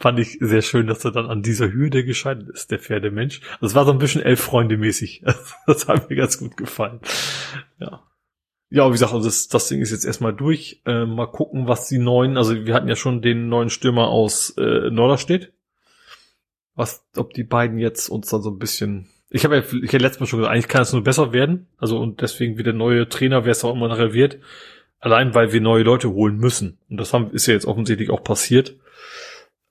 Fand 0.00 0.18
ich 0.18 0.38
sehr 0.40 0.62
schön, 0.62 0.88
dass 0.88 1.04
er 1.04 1.12
dann 1.12 1.26
an 1.26 1.42
dieser 1.42 1.72
Hürde 1.72 2.04
gescheitert 2.04 2.48
ist, 2.48 2.70
der 2.72 2.80
Pferdemensch. 2.80 3.40
Das 3.60 3.74
war 3.74 3.84
so 3.84 3.92
ein 3.92 3.98
bisschen 3.98 4.22
elf 4.22 4.40
Freunde 4.40 4.76
mäßig. 4.76 5.22
Das 5.66 5.86
hat 5.86 6.10
mir 6.10 6.16
ganz 6.16 6.38
gut 6.38 6.56
gefallen. 6.56 7.00
Ja. 7.78 8.07
Ja, 8.70 8.86
wie 8.88 8.92
gesagt, 8.92 9.14
also 9.14 9.26
das, 9.26 9.48
das 9.48 9.68
Ding 9.68 9.80
ist 9.80 9.92
jetzt 9.92 10.04
erstmal 10.04 10.34
durch. 10.34 10.82
Äh, 10.84 11.06
mal 11.06 11.26
gucken, 11.26 11.68
was 11.68 11.88
die 11.88 11.98
neuen, 11.98 12.36
also 12.36 12.66
wir 12.66 12.74
hatten 12.74 12.88
ja 12.88 12.96
schon 12.96 13.22
den 13.22 13.48
neuen 13.48 13.70
Stürmer 13.70 14.08
aus 14.08 14.50
äh, 14.58 14.90
Norderstedt. 14.90 15.52
Was, 16.74 17.06
ob 17.16 17.32
die 17.32 17.44
beiden 17.44 17.78
jetzt 17.78 18.08
uns 18.08 18.28
dann 18.28 18.42
so 18.42 18.50
ein 18.50 18.58
bisschen. 18.58 19.08
Ich 19.30 19.44
habe 19.44 19.56
ja, 19.56 19.62
ich 19.62 19.92
hätte 19.92 19.98
letztes 19.98 20.20
Mal 20.20 20.26
schon 20.26 20.38
gesagt, 20.40 20.54
eigentlich 20.54 20.68
kann 20.68 20.82
es 20.82 20.92
nur 20.92 21.02
besser 21.02 21.32
werden. 21.32 21.66
Also 21.78 21.98
und 21.98 22.20
deswegen 22.20 22.58
wie 22.58 22.62
der 22.62 22.74
neue 22.74 23.08
Trainer, 23.08 23.44
wer 23.44 23.52
es 23.52 23.64
auch 23.64 23.74
immer 23.74 23.88
nachher 23.88 24.12
wird. 24.12 24.38
Allein 25.00 25.34
weil 25.34 25.52
wir 25.52 25.60
neue 25.60 25.82
Leute 25.82 26.10
holen 26.10 26.36
müssen. 26.36 26.78
Und 26.88 26.98
das 26.98 27.12
haben, 27.14 27.30
ist 27.30 27.46
ja 27.46 27.54
jetzt 27.54 27.66
offensichtlich 27.66 28.10
auch 28.10 28.22
passiert. 28.22 28.76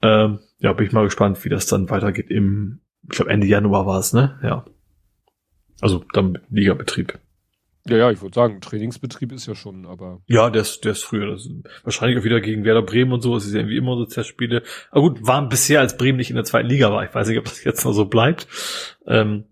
Ähm, 0.02 0.40
ja, 0.60 0.74
bin 0.74 0.88
ich 0.88 0.92
mal 0.92 1.06
gespannt, 1.06 1.44
wie 1.46 1.50
das 1.50 1.68
dann 1.68 1.90
weitergeht 1.90 2.30
im, 2.30 2.82
ich 3.04 3.18
glaube 3.18 3.32
Ende 3.32 3.48
Januar 3.48 3.86
war 3.86 4.00
es, 4.00 4.14
ne? 4.14 4.40
Ja. 4.44 4.66
Also 5.82 6.04
dann 6.14 6.40
Ligabetrieb. 6.50 7.20
Ja, 7.90 7.98
ja, 7.98 8.12
ich 8.12 8.22
würde 8.22 8.36
sagen, 8.36 8.62
Trainingsbetrieb 8.62 9.32
ist 9.32 9.48
ja 9.48 9.56
schon, 9.56 9.86
aber. 9.86 10.22
Ja, 10.28 10.50
der 10.50 10.62
ist, 10.62 10.84
der 10.84 10.92
ist 10.94 11.04
früher. 11.04 11.32
Das 11.32 11.46
ist 11.46 11.52
wahrscheinlich 11.84 12.20
auch 12.20 12.24
wieder 12.24 12.42
gegen 12.42 12.64
Werder 12.64 12.82
Bremen 12.82 13.14
und 13.14 13.22
so. 13.22 13.36
Es 13.36 13.46
ist 13.46 13.54
ja 13.54 13.60
irgendwie 13.60 13.78
immer 13.78 13.96
so 13.96 14.06
Testspiele. 14.06 14.64
Aber 14.92 15.02
gut, 15.02 15.26
waren 15.26 15.50
bisher, 15.50 15.80
als 15.80 15.98
Bremen 15.98 16.18
nicht 16.18 16.30
in 16.30 16.36
der 16.36 16.46
zweiten 16.46 16.68
Liga 16.68 16.92
war. 16.92 17.04
Ich 17.04 17.14
weiß 17.14 17.28
nicht, 17.28 17.40
ob 17.40 17.46
das 17.46 17.64
jetzt 17.64 17.84
noch 17.86 17.94
so 17.94 18.06
bleibt. 18.06 18.48
Ähm, 19.06 19.46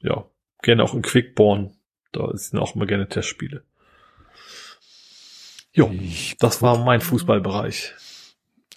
ja, 0.00 0.24
gerne 0.62 0.82
auch 0.82 0.94
in 0.94 1.02
Quickborn. 1.02 1.72
Da 2.12 2.30
sind 2.34 2.58
auch 2.58 2.74
immer 2.74 2.86
gerne 2.86 3.08
Testspiele. 3.08 3.62
Jo, 5.72 5.92
das 6.38 6.62
war 6.62 6.82
mein 6.82 7.02
Fußballbereich. 7.02 7.92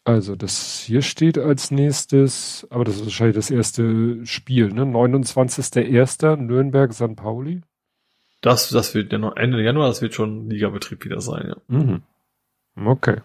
Also 0.03 0.35
das 0.35 0.79
hier 0.79 1.01
steht 1.01 1.37
als 1.37 1.71
nächstes, 1.71 2.67
aber 2.69 2.83
das 2.83 2.95
ist 2.95 3.03
wahrscheinlich 3.03 3.35
das 3.35 3.51
erste 3.51 4.25
Spiel, 4.25 4.73
ne? 4.73 4.81
29.01. 4.81 6.37
Nürnberg 6.37 6.93
St. 6.93 7.15
Pauli. 7.15 7.61
Das, 8.41 8.69
das 8.69 8.95
wird 8.95 9.11
ja 9.11 9.17
noch 9.17 9.35
Ende 9.35 9.61
Januar, 9.61 9.87
das 9.87 10.01
wird 10.01 10.13
schon 10.13 10.49
Ligabetrieb 10.49 11.03
wieder 11.03 11.21
sein, 11.21 11.49
ja. 11.49 11.57
Mhm. 11.67 12.03
Okay. 12.75 13.21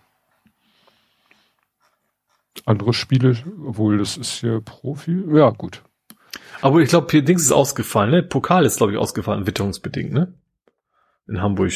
Andere 2.66 2.92
Spiele, 2.94 3.36
obwohl 3.66 3.98
das 3.98 4.16
ist 4.16 4.40
hier 4.40 4.60
Profi, 4.60 5.22
ja 5.32 5.50
gut. 5.50 5.82
Aber 6.60 6.80
ich 6.80 6.88
glaube, 6.88 7.08
hier 7.10 7.22
Dings 7.22 7.42
ist 7.42 7.52
ausgefallen, 7.52 8.10
ne? 8.10 8.22
Pokal 8.22 8.64
ist, 8.64 8.78
glaube 8.78 8.92
ich, 8.92 8.98
ausgefallen, 8.98 9.46
witterungsbedingt, 9.46 10.12
ne? 10.12 10.34
In 11.28 11.40
Hamburg. 11.40 11.72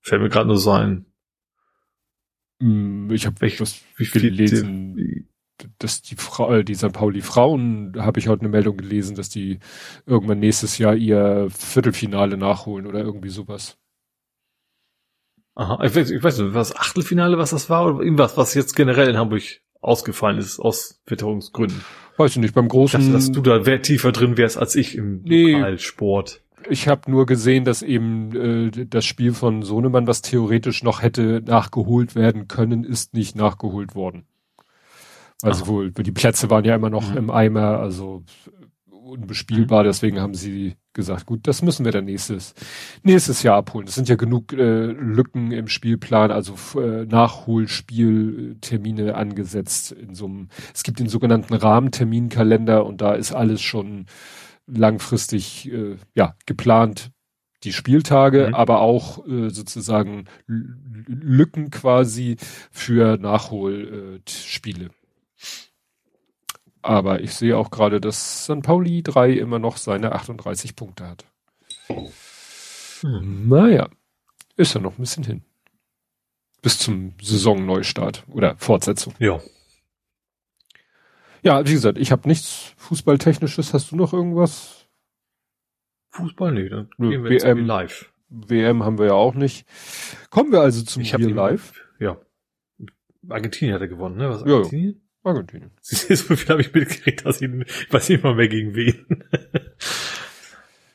Fällt 0.00 0.20
mir 0.20 0.28
gerade 0.28 0.48
nur 0.48 0.58
so 0.58 0.72
ein. 0.72 1.06
Hm, 2.60 3.10
ich 3.10 3.26
habe 3.26 3.36
was 3.40 3.80
wie 3.96 4.04
viel 4.04 4.22
gelesen, 4.22 4.96
dass 5.78 6.02
die 6.02 6.16
Frau, 6.16 6.52
äh, 6.52 6.64
die 6.64 6.74
St. 6.74 6.92
Pauli 6.92 7.20
Frauen, 7.20 7.94
habe 7.98 8.18
ich 8.18 8.28
heute 8.28 8.42
eine 8.42 8.48
Meldung 8.48 8.76
gelesen, 8.76 9.16
dass 9.16 9.28
die 9.28 9.58
irgendwann 10.06 10.38
nächstes 10.38 10.78
Jahr 10.78 10.94
ihr 10.94 11.48
Viertelfinale 11.50 12.36
nachholen 12.36 12.86
oder 12.86 13.00
irgendwie 13.00 13.28
sowas. 13.28 13.78
Aha, 15.54 15.84
ich 15.84 15.94
weiß, 15.94 16.10
ich 16.10 16.22
weiß 16.22 16.38
nicht, 16.38 16.54
was 16.54 16.74
Achtelfinale, 16.74 17.36
was 17.36 17.50
das 17.50 17.68
war 17.68 17.86
oder 17.86 18.02
irgendwas, 18.02 18.36
was 18.36 18.54
jetzt 18.54 18.74
generell 18.74 19.08
in 19.08 19.18
Hamburg 19.18 19.42
ausgefallen 19.82 20.38
ist 20.38 20.58
aus 20.58 21.02
Witterungsgründen. 21.06 21.82
Weiß 22.16 22.32
ich 22.32 22.38
nicht, 22.38 22.54
beim 22.54 22.68
großen. 22.68 23.00
Ich 23.00 23.06
dachte, 23.06 23.18
dass 23.18 23.32
du 23.32 23.40
da 23.42 23.78
tiefer 23.78 24.12
drin 24.12 24.36
wärst 24.36 24.56
als 24.56 24.74
ich 24.76 24.96
im 24.96 25.22
nee, 25.22 25.52
Lokalsport. 25.52 26.40
Ich 26.70 26.88
habe 26.88 27.10
nur 27.10 27.26
gesehen, 27.26 27.64
dass 27.64 27.82
eben 27.82 28.70
äh, 28.70 28.86
das 28.86 29.04
Spiel 29.04 29.34
von 29.34 29.62
Sohnemann, 29.62 30.06
was 30.06 30.22
theoretisch 30.22 30.82
noch 30.82 31.02
hätte 31.02 31.42
nachgeholt 31.44 32.14
werden 32.14 32.48
können, 32.48 32.84
ist 32.84 33.14
nicht 33.14 33.34
nachgeholt 33.34 33.94
worden. 33.94 34.26
Also 35.42 35.66
wohl, 35.66 35.90
die 35.90 36.12
Plätze 36.12 36.50
waren 36.50 36.64
ja 36.64 36.74
immer 36.74 36.90
noch 36.90 37.10
mhm. 37.10 37.16
im 37.16 37.30
Eimer, 37.30 37.78
also 37.78 38.24
unbespielbar, 38.90 39.82
mhm. 39.82 39.86
deswegen 39.86 40.20
haben 40.20 40.34
sie 40.34 40.74
gesagt, 40.94 41.26
gut, 41.26 41.46
das 41.46 41.62
müssen 41.62 41.84
wir 41.84 41.92
dann 41.92 42.06
nächstes, 42.06 42.54
nächstes 43.02 43.42
Jahr 43.42 43.56
abholen. 43.56 43.88
Es 43.88 43.94
sind 43.94 44.08
ja 44.08 44.16
genug 44.16 44.52
äh, 44.52 44.86
Lücken 44.86 45.52
im 45.52 45.68
Spielplan, 45.68 46.30
also 46.30 46.54
äh, 46.80 47.04
Nachholspieltermine 47.04 49.14
angesetzt 49.14 49.92
in 49.92 50.14
so 50.14 50.24
einem, 50.26 50.48
es 50.74 50.82
gibt 50.82 50.98
den 50.98 51.08
sogenannten 51.08 51.54
Rahmenterminkalender 51.54 52.86
und 52.86 53.00
da 53.00 53.14
ist 53.14 53.32
alles 53.32 53.62
schon 53.62 54.06
langfristig 54.66 55.72
äh, 55.72 55.96
ja 56.14 56.34
geplant 56.46 57.10
die 57.64 57.72
Spieltage, 57.72 58.48
mhm. 58.48 58.54
aber 58.54 58.80
auch 58.80 59.26
äh, 59.26 59.50
sozusagen 59.50 60.24
Lücken 60.46 61.70
quasi 61.70 62.36
für 62.70 63.18
Nachholspiele. 63.18 64.90
Aber 66.82 67.20
ich 67.20 67.34
sehe 67.34 67.56
auch 67.56 67.70
gerade, 67.70 68.00
dass 68.00 68.44
St. 68.44 68.62
Pauli 68.62 69.02
3 69.02 69.32
immer 69.32 69.58
noch 69.58 69.76
seine 69.76 70.12
38 70.12 70.74
Punkte 70.74 71.08
hat. 71.08 71.24
Hm. 73.00 73.48
Naja, 73.48 73.88
ist 74.56 74.74
ja 74.74 74.80
noch 74.80 74.98
ein 74.98 75.00
bisschen 75.00 75.24
hin. 75.24 75.42
Bis 76.60 76.78
zum 76.78 77.14
Saisonneustart 77.20 78.24
oder 78.28 78.56
Fortsetzung. 78.58 79.14
Ja. 79.18 79.40
Ja, 81.42 81.66
wie 81.66 81.72
gesagt, 81.72 81.98
ich 81.98 82.12
habe 82.12 82.28
nichts 82.28 82.72
Fußballtechnisches. 82.76 83.74
Hast 83.74 83.90
du 83.90 83.96
noch 83.96 84.12
irgendwas? 84.12 84.86
Fußball, 86.10 86.52
nee, 86.52 86.68
dann 86.68 86.88
gehen 86.98 87.24
wir 87.24 87.30
WM, 87.30 87.58
jetzt 87.58 87.66
live. 87.66 88.12
WM 88.28 88.84
haben 88.84 88.98
wir 88.98 89.06
ja 89.06 89.14
auch 89.14 89.34
nicht. 89.34 89.66
Kommen 90.30 90.52
wir 90.52 90.60
also 90.60 90.84
zum 90.84 91.02
ich 91.02 91.16
Real 91.16 91.30
Live. 91.30 91.74
Ja. 91.98 92.18
Argentinien 93.28 93.74
hat 93.74 93.80
er 93.80 93.88
gewonnen, 93.88 94.16
ne? 94.16 94.28
Was 94.28 94.42
Argentinien? 94.42 95.01
Ja, 95.24 95.30
Argentinien. 95.30 95.70
so 95.80 96.36
viel 96.36 96.48
habe 96.48 96.60
ich 96.60 96.72
mitgekriegt, 96.72 97.24
dass 97.24 97.40
ich, 97.40 97.50
ich 97.50 97.92
weiß 97.92 98.08
nicht 98.08 98.22
mal 98.22 98.34
mehr 98.34 98.48
gegen 98.48 98.74
wen. 98.74 99.24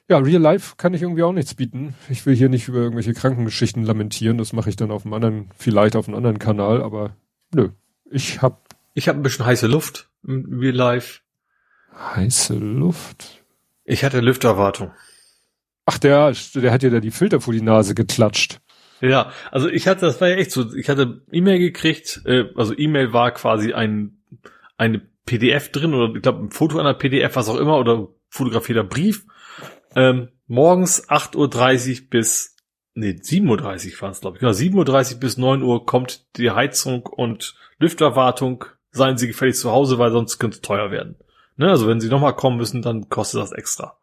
ja, 0.09 0.17
Real 0.17 0.41
Life 0.41 0.75
kann 0.77 0.93
ich 0.93 1.01
irgendwie 1.01 1.23
auch 1.23 1.33
nichts 1.33 1.53
bieten. 1.53 1.95
Ich 2.09 2.25
will 2.25 2.35
hier 2.35 2.49
nicht 2.49 2.67
über 2.67 2.79
irgendwelche 2.79 3.13
Krankengeschichten 3.13 3.83
lamentieren. 3.83 4.37
Das 4.37 4.53
mache 4.53 4.69
ich 4.69 4.75
dann 4.75 4.91
auf 4.91 5.05
einem 5.05 5.13
anderen, 5.13 5.49
vielleicht 5.57 5.95
auf 5.95 6.07
einem 6.07 6.17
anderen 6.17 6.39
Kanal, 6.39 6.81
aber 6.81 7.15
nö. 7.53 7.69
Ich 8.09 8.41
hab. 8.41 8.67
Ich 8.93 9.07
habe 9.07 9.19
ein 9.19 9.23
bisschen 9.23 9.45
heiße 9.45 9.67
Luft 9.67 10.09
im 10.23 10.59
Real 10.59 10.75
Life. 10.75 11.21
Heiße 11.93 12.55
Luft? 12.55 13.43
Ich 13.83 14.03
hatte 14.03 14.19
Lüfterwartung. 14.19 14.91
Ach, 15.85 15.97
der, 15.97 16.33
der 16.55 16.71
hat 16.71 16.83
ja 16.83 16.89
da 16.89 16.99
die 16.99 17.11
Filter 17.11 17.39
vor 17.39 17.53
die 17.53 17.61
Nase 17.61 17.95
geklatscht. 17.95 18.59
Ja, 18.99 19.31
also 19.51 19.69
ich 19.69 19.87
hatte, 19.87 20.01
das 20.01 20.19
war 20.19 20.27
ja 20.27 20.35
echt 20.35 20.51
so, 20.51 20.73
ich 20.73 20.89
hatte 20.89 21.21
E-Mail 21.31 21.59
gekriegt, 21.59 22.21
äh, 22.25 22.45
also 22.55 22.77
E-Mail 22.77 23.13
war 23.13 23.31
quasi 23.31 23.73
ein, 23.73 24.16
eine 24.77 25.01
PDF 25.25 25.71
drin 25.71 25.93
oder 25.93 26.15
ich 26.15 26.21
glaube 26.21 26.45
ein 26.45 26.51
Foto 26.51 26.79
einer 26.79 26.93
PDF, 26.93 27.35
was 27.35 27.49
auch 27.49 27.57
immer, 27.57 27.77
oder 27.77 28.07
fotografierter 28.29 28.83
Brief. 28.83 29.25
Ähm, 29.95 30.29
morgens 30.47 31.09
8.30 31.09 32.01
Uhr 32.03 32.09
bis, 32.09 32.55
nee, 32.93 33.11
7.30 33.11 33.95
Uhr 33.95 34.01
waren 34.01 34.11
es, 34.11 34.21
glaube 34.21 34.37
ich. 34.37 34.41
Genau, 34.41 34.51
7.30 34.51 35.13
Uhr 35.15 35.19
bis 35.19 35.37
9 35.37 35.61
Uhr 35.63 35.85
kommt 35.85 36.37
die 36.37 36.51
Heizung 36.51 37.05
und 37.05 37.55
Lüfterwartung. 37.79 38.65
Seien 38.91 39.17
Sie 39.17 39.27
gefällig 39.27 39.57
zu 39.57 39.71
Hause, 39.71 39.99
weil 39.99 40.11
sonst 40.11 40.39
könnte 40.39 40.55
es 40.55 40.61
teuer 40.61 40.91
werden. 40.91 41.17
Ne, 41.57 41.69
also 41.69 41.87
wenn 41.87 41.99
Sie 41.99 42.09
nochmal 42.09 42.35
kommen 42.35 42.57
müssen, 42.57 42.81
dann 42.81 43.09
kostet 43.09 43.41
das 43.41 43.51
extra. 43.51 43.97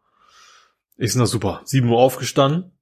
Ich 0.96 1.14
na 1.14 1.26
super. 1.26 1.62
7 1.64 1.88
Uhr 1.88 1.98
aufgestanden, 1.98 2.74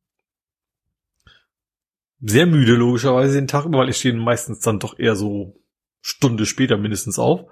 sehr 2.23 2.47
müde 2.47 2.75
logischerweise 2.75 3.35
den 3.35 3.49
Tag 3.49 3.65
über, 3.65 3.79
weil 3.79 3.89
ich 3.89 3.97
stehe 3.97 4.15
meistens 4.15 4.61
dann 4.61 4.79
doch 4.79 4.99
eher 4.99 5.17
so 5.17 5.61
Stunde 6.03 6.45
später 6.45 6.77
mindestens 6.77 7.19
auf. 7.19 7.47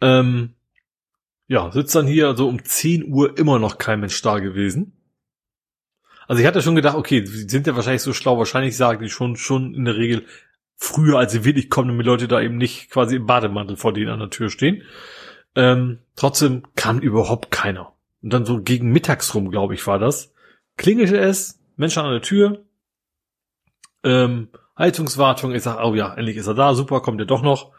Ähm, 0.00 0.54
ja, 1.46 1.70
sitzt 1.70 1.94
dann 1.94 2.06
hier 2.06 2.34
so 2.34 2.48
um 2.48 2.64
10 2.64 3.12
Uhr 3.12 3.38
immer 3.38 3.58
noch 3.58 3.78
kein 3.78 4.00
Mensch 4.00 4.20
da 4.22 4.38
gewesen. 4.40 4.92
Also 6.26 6.40
ich 6.40 6.46
hatte 6.46 6.62
schon 6.62 6.74
gedacht, 6.74 6.96
okay, 6.96 7.20
die 7.20 7.48
sind 7.48 7.66
ja 7.66 7.76
wahrscheinlich 7.76 8.02
so 8.02 8.14
schlau, 8.14 8.38
wahrscheinlich 8.38 8.76
sagen 8.76 9.02
die 9.02 9.10
schon, 9.10 9.36
schon 9.36 9.74
in 9.74 9.84
der 9.84 9.96
Regel 9.96 10.24
früher, 10.76 11.18
als 11.18 11.32
sie 11.32 11.44
wirklich 11.44 11.68
kommen, 11.68 11.88
damit 11.88 12.06
Leute 12.06 12.28
da 12.28 12.40
eben 12.40 12.56
nicht 12.56 12.90
quasi 12.90 13.16
im 13.16 13.26
Bademantel 13.26 13.76
vor 13.76 13.92
denen 13.92 14.10
an 14.10 14.20
der 14.20 14.30
Tür 14.30 14.48
stehen. 14.48 14.82
Ähm, 15.54 15.98
trotzdem 16.16 16.62
kam 16.74 16.98
überhaupt 16.98 17.50
keiner. 17.50 17.92
Und 18.22 18.32
dann 18.32 18.46
so 18.46 18.62
gegen 18.62 18.90
mittags 18.90 19.34
rum, 19.34 19.50
glaube 19.50 19.74
ich, 19.74 19.86
war 19.86 19.98
das. 19.98 20.32
Klingelte 20.78 21.18
es, 21.18 21.60
Menschen 21.76 22.02
an 22.02 22.10
der 22.10 22.22
Tür, 22.22 22.64
ähm, 24.02 24.48
Heizungswartung, 24.78 25.54
ich 25.54 25.62
sag, 25.62 25.84
oh 25.84 25.94
ja, 25.94 26.14
endlich 26.14 26.36
ist 26.36 26.46
er 26.46 26.54
da, 26.54 26.74
super, 26.74 27.00
kommt 27.00 27.20
er 27.20 27.26
doch 27.26 27.42
noch. 27.42 27.72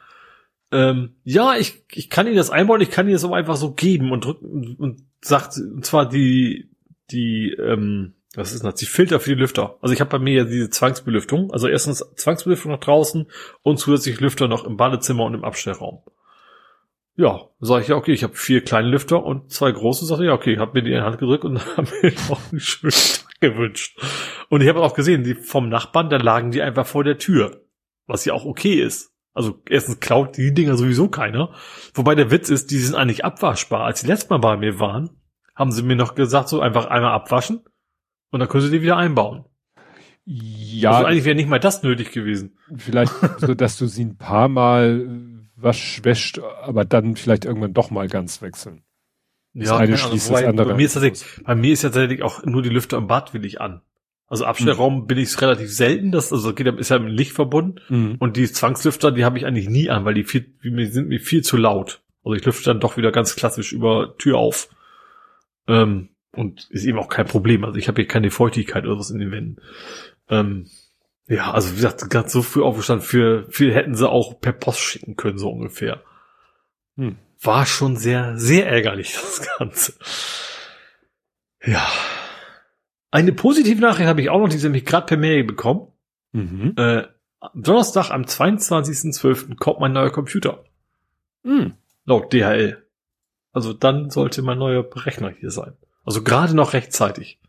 Ähm, 0.75 1.15
ja, 1.23 1.55
ich, 1.55 1.85
ich 1.93 2.09
kann 2.09 2.27
Ihnen 2.27 2.35
das 2.35 2.49
einbauen, 2.49 2.81
ich 2.81 2.91
kann 2.91 3.05
Ihnen 3.05 3.13
das 3.13 3.23
aber 3.23 3.37
einfach 3.37 3.55
so 3.55 3.71
geben 3.71 4.11
und 4.11 4.25
drücken 4.25 4.75
und 4.77 5.03
sagt, 5.21 5.57
und 5.57 5.85
zwar 5.85 6.09
die, 6.09 6.69
die, 7.11 7.51
ähm, 7.51 8.15
was 8.35 8.51
ist 8.51 8.65
das, 8.65 8.75
die 8.75 8.85
Filter 8.85 9.21
für 9.21 9.29
die 9.29 9.39
Lüfter. 9.39 9.77
Also 9.81 9.93
ich 9.93 10.01
habe 10.01 10.09
bei 10.09 10.19
mir 10.19 10.33
ja 10.33 10.43
diese 10.43 10.69
Zwangsbelüftung. 10.69 11.53
Also 11.53 11.69
erstens 11.69 12.03
Zwangsbelüftung 12.15 12.73
nach 12.73 12.81
draußen 12.81 13.27
und 13.61 13.77
zusätzlich 13.77 14.19
Lüfter 14.19 14.49
noch 14.49 14.65
im 14.65 14.75
Badezimmer 14.75 15.23
und 15.23 15.33
im 15.33 15.45
Abstellraum. 15.45 16.01
Ja, 17.15 17.47
sage 17.61 17.83
ich 17.83 17.87
ja, 17.87 17.95
okay, 17.95 18.11
ich 18.11 18.23
habe 18.23 18.35
vier 18.35 18.61
kleine 18.61 18.89
Lüfter 18.89 19.23
und 19.23 19.53
zwei 19.53 19.71
große. 19.71 20.05
Sage 20.05 20.23
ich, 20.23 20.27
ja, 20.27 20.33
okay, 20.33 20.57
habe 20.57 20.73
mir 20.73 20.83
die 20.83 20.91
in 20.91 20.97
die 20.97 21.03
Hand 21.03 21.19
gedrückt 21.19 21.45
und 21.45 21.65
habe 21.77 21.87
mir 22.01 22.11
auch 22.29 22.41
einen 22.51 22.59
schönen 22.59 22.91
Tag 22.91 23.39
gewünscht. 23.39 23.97
Und 24.49 24.59
ich 24.59 24.67
habe 24.67 24.81
auch 24.81 24.93
gesehen, 24.93 25.23
die 25.23 25.35
vom 25.35 25.69
Nachbarn, 25.69 26.09
da 26.09 26.17
lagen 26.17 26.51
die 26.51 26.61
einfach 26.61 26.85
vor 26.85 27.05
der 27.05 27.17
Tür, 27.17 27.61
was 28.07 28.25
ja 28.25 28.33
auch 28.33 28.43
okay 28.43 28.73
ist. 28.81 29.14
Also 29.35 29.61
erstens 29.69 29.99
klaut 29.99 30.37
die 30.37 30.53
Dinger 30.53 30.77
sowieso 30.77 31.09
keiner. 31.09 31.53
Wobei 31.93 32.15
der 32.15 32.31
Witz 32.31 32.49
ist, 32.49 32.71
die 32.71 32.77
sind 32.77 32.95
eigentlich 32.95 33.25
abwaschbar. 33.25 33.81
Als 33.81 34.01
die 34.01 34.07
letztes 34.07 34.29
Mal 34.29 34.39
bei 34.39 34.55
mir 34.55 34.79
waren, 34.79 35.09
haben 35.53 35.71
sie 35.71 35.83
mir 35.83 35.97
noch 35.97 36.15
gesagt, 36.15 36.49
so 36.49 36.61
einfach 36.61 36.85
einmal 36.85 37.11
abwaschen 37.11 37.59
und 38.31 38.39
dann 38.39 38.47
können 38.49 38.63
sie 38.63 38.71
die 38.71 38.81
wieder 38.81 38.97
einbauen. 38.97 39.45
Ja. 40.23 40.91
Also 40.91 41.05
eigentlich 41.05 41.25
wäre 41.25 41.35
nicht 41.35 41.49
mal 41.49 41.59
das 41.59 41.83
nötig 41.83 42.11
gewesen. 42.11 42.57
Vielleicht 42.77 43.13
so, 43.39 43.53
dass 43.53 43.77
du 43.77 43.87
sie 43.87 44.05
ein 44.05 44.17
paar 44.17 44.47
Mal 44.47 45.05
was 45.57 46.03
wäscht, 46.03 46.39
aber 46.39 46.85
dann 46.85 47.17
vielleicht 47.17 47.45
irgendwann 47.45 47.73
doch 47.73 47.91
mal 47.91 48.07
ganz 48.07 48.41
wechseln. 48.41 48.83
Das 49.53 49.69
ja, 49.69 49.77
eine 49.77 49.93
also 49.93 50.09
schließt 50.09 50.31
das 50.31 50.43
andere. 50.43 50.69
Bei 50.69 50.75
mir, 50.75 50.85
ist 50.85 50.93
tatsächlich, 50.93 51.43
bei 51.43 51.55
mir 51.55 51.73
ist 51.73 51.81
tatsächlich 51.81 52.23
auch 52.23 52.43
nur 52.45 52.61
die 52.61 52.69
Lüfter 52.69 52.97
im 52.97 53.07
Bad 53.07 53.33
will 53.33 53.45
ich 53.45 53.61
an. 53.61 53.81
Also 54.27 54.45
Abstellraum 54.45 55.01
mhm. 55.01 55.07
bin 55.07 55.17
ich 55.19 55.39
relativ 55.39 55.71
selten, 55.71 56.11
das 56.11 56.33
also 56.33 56.53
geht 56.53 56.67
ist 56.67 56.89
ja 56.89 56.97
mit 56.97 57.13
Licht 57.13 57.33
verbunden 57.33 57.79
mhm. 57.89 58.15
und 58.19 58.37
die 58.37 58.51
Zwangslüfter, 58.51 59.11
die 59.11 59.23
habe 59.23 59.37
ich 59.37 59.45
eigentlich 59.45 59.69
nie 59.69 59.89
an, 59.89 60.03
weil 60.03 60.15
die 60.15 60.23
viel, 60.23 60.53
die 60.63 60.85
sind 60.85 61.09
mir 61.09 61.19
viel 61.19 61.43
zu 61.43 61.57
laut. 61.57 62.01
Also 62.23 62.35
ich 62.35 62.43
lüfte 62.43 62.65
dann 62.65 62.79
doch 62.79 62.97
wieder 62.97 63.11
ganz 63.11 63.35
klassisch 63.35 63.71
über 63.71 64.15
Tür 64.17 64.39
auf. 64.39 64.69
Ähm, 65.67 66.09
Und 66.31 66.67
ist 66.71 66.85
eben 66.85 66.97
auch 66.97 67.07
kein 67.07 67.27
Problem. 67.27 67.63
Also 67.63 67.77
ich 67.77 67.87
habe 67.87 68.01
hier 68.01 68.07
keine 68.07 68.31
Feuchtigkeit 68.31 68.85
oder 68.85 68.97
was 68.97 69.11
in 69.11 69.19
den 69.19 69.31
Wänden. 69.31 69.61
Ähm, 70.27 70.67
ja, 71.27 71.51
also 71.51 71.71
wie 71.71 71.75
gesagt, 71.75 72.09
ganz 72.09 72.31
so 72.33 72.41
früh 72.41 72.63
aufgestanden, 72.63 73.05
für, 73.05 73.45
für 73.49 73.73
hätten 73.73 73.95
sie 73.95 74.09
auch 74.09 74.39
per 74.41 74.53
Post 74.53 74.79
schicken 74.79 75.15
können, 75.15 75.37
so 75.37 75.49
ungefähr. 75.51 76.03
Hm. 76.97 77.17
War 77.41 77.65
schon 77.65 77.95
sehr, 77.95 78.37
sehr 78.37 78.67
ärgerlich, 78.67 79.13
das 79.13 79.47
Ganze. 79.57 79.93
Ja. 81.63 81.87
Eine 83.15 83.31
positive 83.31 83.79
Nachricht 83.79 84.09
habe 84.09 84.19
ich 84.19 84.29
auch 84.29 84.41
noch, 84.41 84.49
die 84.49 84.57
sie 84.57 84.67
mich 84.67 84.83
gerade 84.83 85.05
per 85.05 85.15
Mail 85.15 85.45
bekommen. 85.45 85.87
Mhm. 86.33 86.73
Äh, 86.75 87.03
Donnerstag 87.53 88.11
am 88.11 88.23
22.12. 88.23 89.55
kommt 89.55 89.79
mein 89.79 89.93
neuer 89.93 90.09
Computer. 90.09 90.65
Mhm. 91.43 91.75
Laut 92.03 92.33
DHL. 92.33 92.83
Also 93.53 93.71
dann 93.71 94.09
sollte 94.09 94.41
mein 94.41 94.57
neuer 94.57 94.85
Rechner 94.93 95.29
hier 95.29 95.49
sein. 95.49 95.77
Also 96.03 96.23
gerade 96.23 96.57
noch 96.57 96.73
rechtzeitig. 96.73 97.39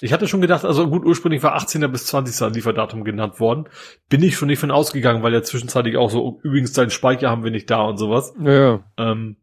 Ich 0.00 0.12
hatte 0.12 0.28
schon 0.28 0.42
gedacht, 0.42 0.64
also 0.64 0.88
gut, 0.88 1.04
ursprünglich 1.04 1.42
war 1.42 1.56
18. 1.56 1.90
bis 1.90 2.06
20. 2.06 2.54
Lieferdatum 2.54 3.02
genannt 3.02 3.40
worden. 3.40 3.64
Bin 4.08 4.22
ich 4.22 4.36
schon 4.36 4.46
nicht 4.46 4.60
von 4.60 4.70
ausgegangen, 4.70 5.24
weil 5.24 5.32
ja 5.32 5.42
zwischenzeitlich 5.42 5.96
auch 5.96 6.12
so, 6.12 6.38
übrigens 6.44 6.72
deinen 6.72 6.90
Speicher 6.90 7.30
haben 7.30 7.42
wir 7.42 7.50
nicht 7.50 7.68
da 7.68 7.82
und 7.82 7.98
sowas. 7.98 8.32
Ja. 8.40 8.84
Ähm, 8.96 9.38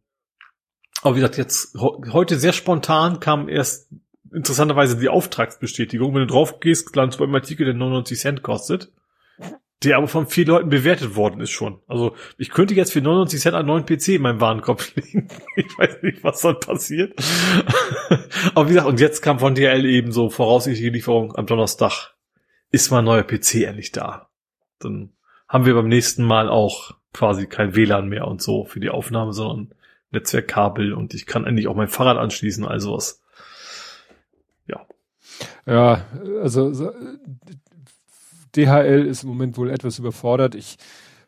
aber 1.02 1.16
wie 1.16 1.20
gesagt, 1.20 1.38
jetzt 1.38 1.76
heute 2.12 2.38
sehr 2.38 2.54
spontan 2.54 3.20
kam 3.20 3.50
erst 3.50 3.90
interessanterweise 4.34 4.98
die 4.98 5.10
Auftragsbestätigung. 5.10 6.14
Wenn 6.14 6.22
du 6.22 6.28
drauf 6.28 6.60
gehst, 6.60 6.96
landest 6.96 7.20
du 7.20 7.26
beim 7.26 7.36
Artikel, 7.36 7.66
der 7.66 7.74
99 7.76 8.20
Cent 8.20 8.44
kostet 8.44 8.92
der 9.84 9.98
aber 9.98 10.08
von 10.08 10.26
vier 10.26 10.48
Leuten 10.48 10.70
bewertet 10.70 11.16
worden 11.16 11.40
ist 11.40 11.52
schon. 11.52 11.80
Also 11.88 12.16
ich 12.38 12.50
könnte 12.50 12.74
jetzt 12.74 12.94
für 12.94 13.02
99 13.02 13.40
Cent 13.40 13.56
einen 13.56 13.68
neuen 13.68 13.86
PC 13.86 14.10
in 14.10 14.24
meinem 14.24 14.42
Warenkorb 14.42 14.84
legen. 14.96 15.28
Ich 15.56 15.78
weiß 15.78 16.02
nicht, 16.02 16.24
was 16.24 16.42
dann 16.42 16.60
passiert. 16.60 17.14
aber 18.56 18.66
wie 18.66 18.74
gesagt, 18.74 18.88
und 18.88 19.00
jetzt 19.00 19.22
kam 19.22 19.40
von 19.40 19.54
DL 19.54 19.86
eben 19.86 20.12
so 20.12 20.30
voraussichtliche 20.30 20.92
Lieferung 20.92 21.36
am 21.36 21.46
Donnerstag. 21.46 22.16
Ist 22.72 22.92
mein 22.92 23.06
neuer 23.06 23.24
PC 23.24 23.64
endlich 23.64 23.92
da. 23.92 24.30
Dann 24.80 25.14
haben 25.48 25.66
wir 25.66 25.76
beim 25.76 25.88
nächsten 25.88 26.24
Mal 26.24 26.50
auch 26.50 26.96
quasi 27.14 27.46
kein 27.46 27.76
WLAN 27.76 28.10
mehr 28.10 28.28
und 28.28 28.42
so 28.42 28.66
für 28.66 28.80
die 28.80 28.90
Aufnahme, 28.90 29.32
sondern 29.32 29.74
Netzwerkkabel 30.18 30.94
und 30.94 31.14
ich 31.14 31.26
kann 31.26 31.46
endlich 31.46 31.68
auch 31.68 31.76
mein 31.76 31.88
Fahrrad 31.88 32.18
anschließen, 32.18 32.66
also 32.66 32.94
was. 32.94 33.22
Ja. 34.68 34.86
Ja, 35.66 36.06
also 36.42 36.92
DHL 38.56 39.06
ist 39.06 39.24
im 39.24 39.30
Moment 39.30 39.58
wohl 39.58 39.70
etwas 39.70 40.00
überfordert. 40.00 40.56
Ich 40.56 40.78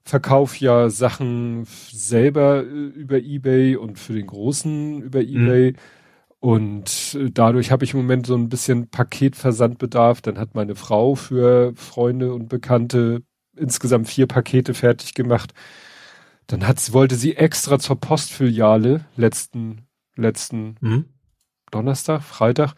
verkaufe 0.04 0.64
ja 0.64 0.90
Sachen 0.90 1.66
selber 1.92 2.64
äh, 2.64 2.66
über 2.66 3.18
eBay 3.18 3.76
und 3.76 4.00
für 4.00 4.14
den 4.14 4.28
Großen 4.28 5.02
über 5.02 5.20
mhm. 5.20 5.28
eBay. 5.28 5.72
Mhm. 5.72 5.78
Und 6.40 7.18
äh, 7.20 7.30
dadurch 7.32 7.72
habe 7.72 7.84
ich 7.84 7.94
im 7.94 8.02
Moment 8.02 8.26
so 8.26 8.36
ein 8.36 8.50
bisschen 8.50 8.90
Paketversandbedarf. 8.90 10.22
Dann 10.22 10.40
hat 10.40 10.56
meine 10.56 10.76
Frau 10.76 11.16
für 11.16 11.74
Freunde 11.76 12.34
und 12.34 12.50
Bekannte 12.50 13.22
insgesamt 13.56 14.08
vier 14.08 14.26
Pakete 14.26 14.74
fertig 14.74 15.14
gemacht. 15.14 15.54
Dann 16.50 16.68
hat, 16.68 16.94
wollte 16.94 17.16
sie 17.16 17.38
extra 17.38 17.78
zur 17.78 18.00
Postfiliale 18.00 19.06
letzten, 19.16 19.88
letzten 20.16 20.76
mhm. 20.82 21.06
Donnerstag, 21.70 22.24
Freitag, 22.24 22.74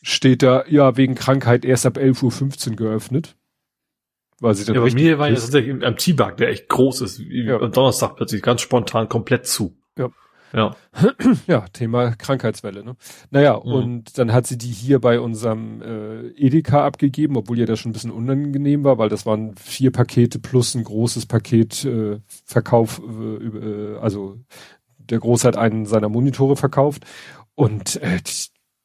steht 0.00 0.42
da, 0.42 0.64
ja, 0.66 0.96
wegen 0.96 1.14
Krankheit 1.14 1.66
erst 1.66 1.84
ab 1.84 1.98
11.15 1.98 2.70
Uhr 2.70 2.76
geöffnet. 2.76 3.36
Weil 4.40 4.54
sie 4.54 4.64
dann 4.64 4.76
ja, 4.76 4.80
bei 4.80 4.90
mir 4.92 5.18
war 5.18 5.28
ja 5.28 5.34
tatsächlich 5.34 5.84
am 5.84 5.96
T-Bug, 5.96 6.38
der 6.38 6.48
echt 6.48 6.68
groß 6.68 7.02
ist, 7.02 7.18
ja. 7.18 7.60
am 7.60 7.72
Donnerstag 7.72 8.16
plötzlich 8.16 8.40
ganz 8.40 8.62
spontan 8.62 9.08
komplett 9.10 9.46
zu. 9.46 9.76
Ja. 9.98 10.08
Ja. 10.52 10.74
ja, 11.46 11.66
Thema 11.72 12.12
Krankheitswelle, 12.12 12.84
ne? 12.84 12.96
Naja, 13.30 13.60
mhm. 13.62 13.72
und 13.72 14.18
dann 14.18 14.32
hat 14.32 14.46
sie 14.46 14.58
die 14.58 14.68
hier 14.68 15.00
bei 15.00 15.20
unserem 15.20 15.82
äh, 15.82 16.28
Edeka 16.30 16.84
abgegeben, 16.84 17.36
obwohl 17.36 17.58
ihr 17.58 17.66
das 17.66 17.78
schon 17.80 17.90
ein 17.90 17.92
bisschen 17.92 18.10
unangenehm 18.10 18.84
war, 18.84 18.98
weil 18.98 19.08
das 19.08 19.26
waren 19.26 19.54
vier 19.56 19.90
Pakete 19.90 20.38
plus 20.38 20.74
ein 20.74 20.84
großes 20.84 21.26
Paket 21.26 21.84
äh, 21.84 22.20
Verkauf, 22.44 23.00
äh, 23.00 23.44
äh, 23.44 23.98
also 23.98 24.38
der 24.98 25.18
Groß 25.18 25.44
hat 25.44 25.56
einen 25.56 25.86
seiner 25.86 26.08
Monitore 26.08 26.56
verkauft. 26.56 27.04
Und 27.54 27.96
äh, 28.02 28.20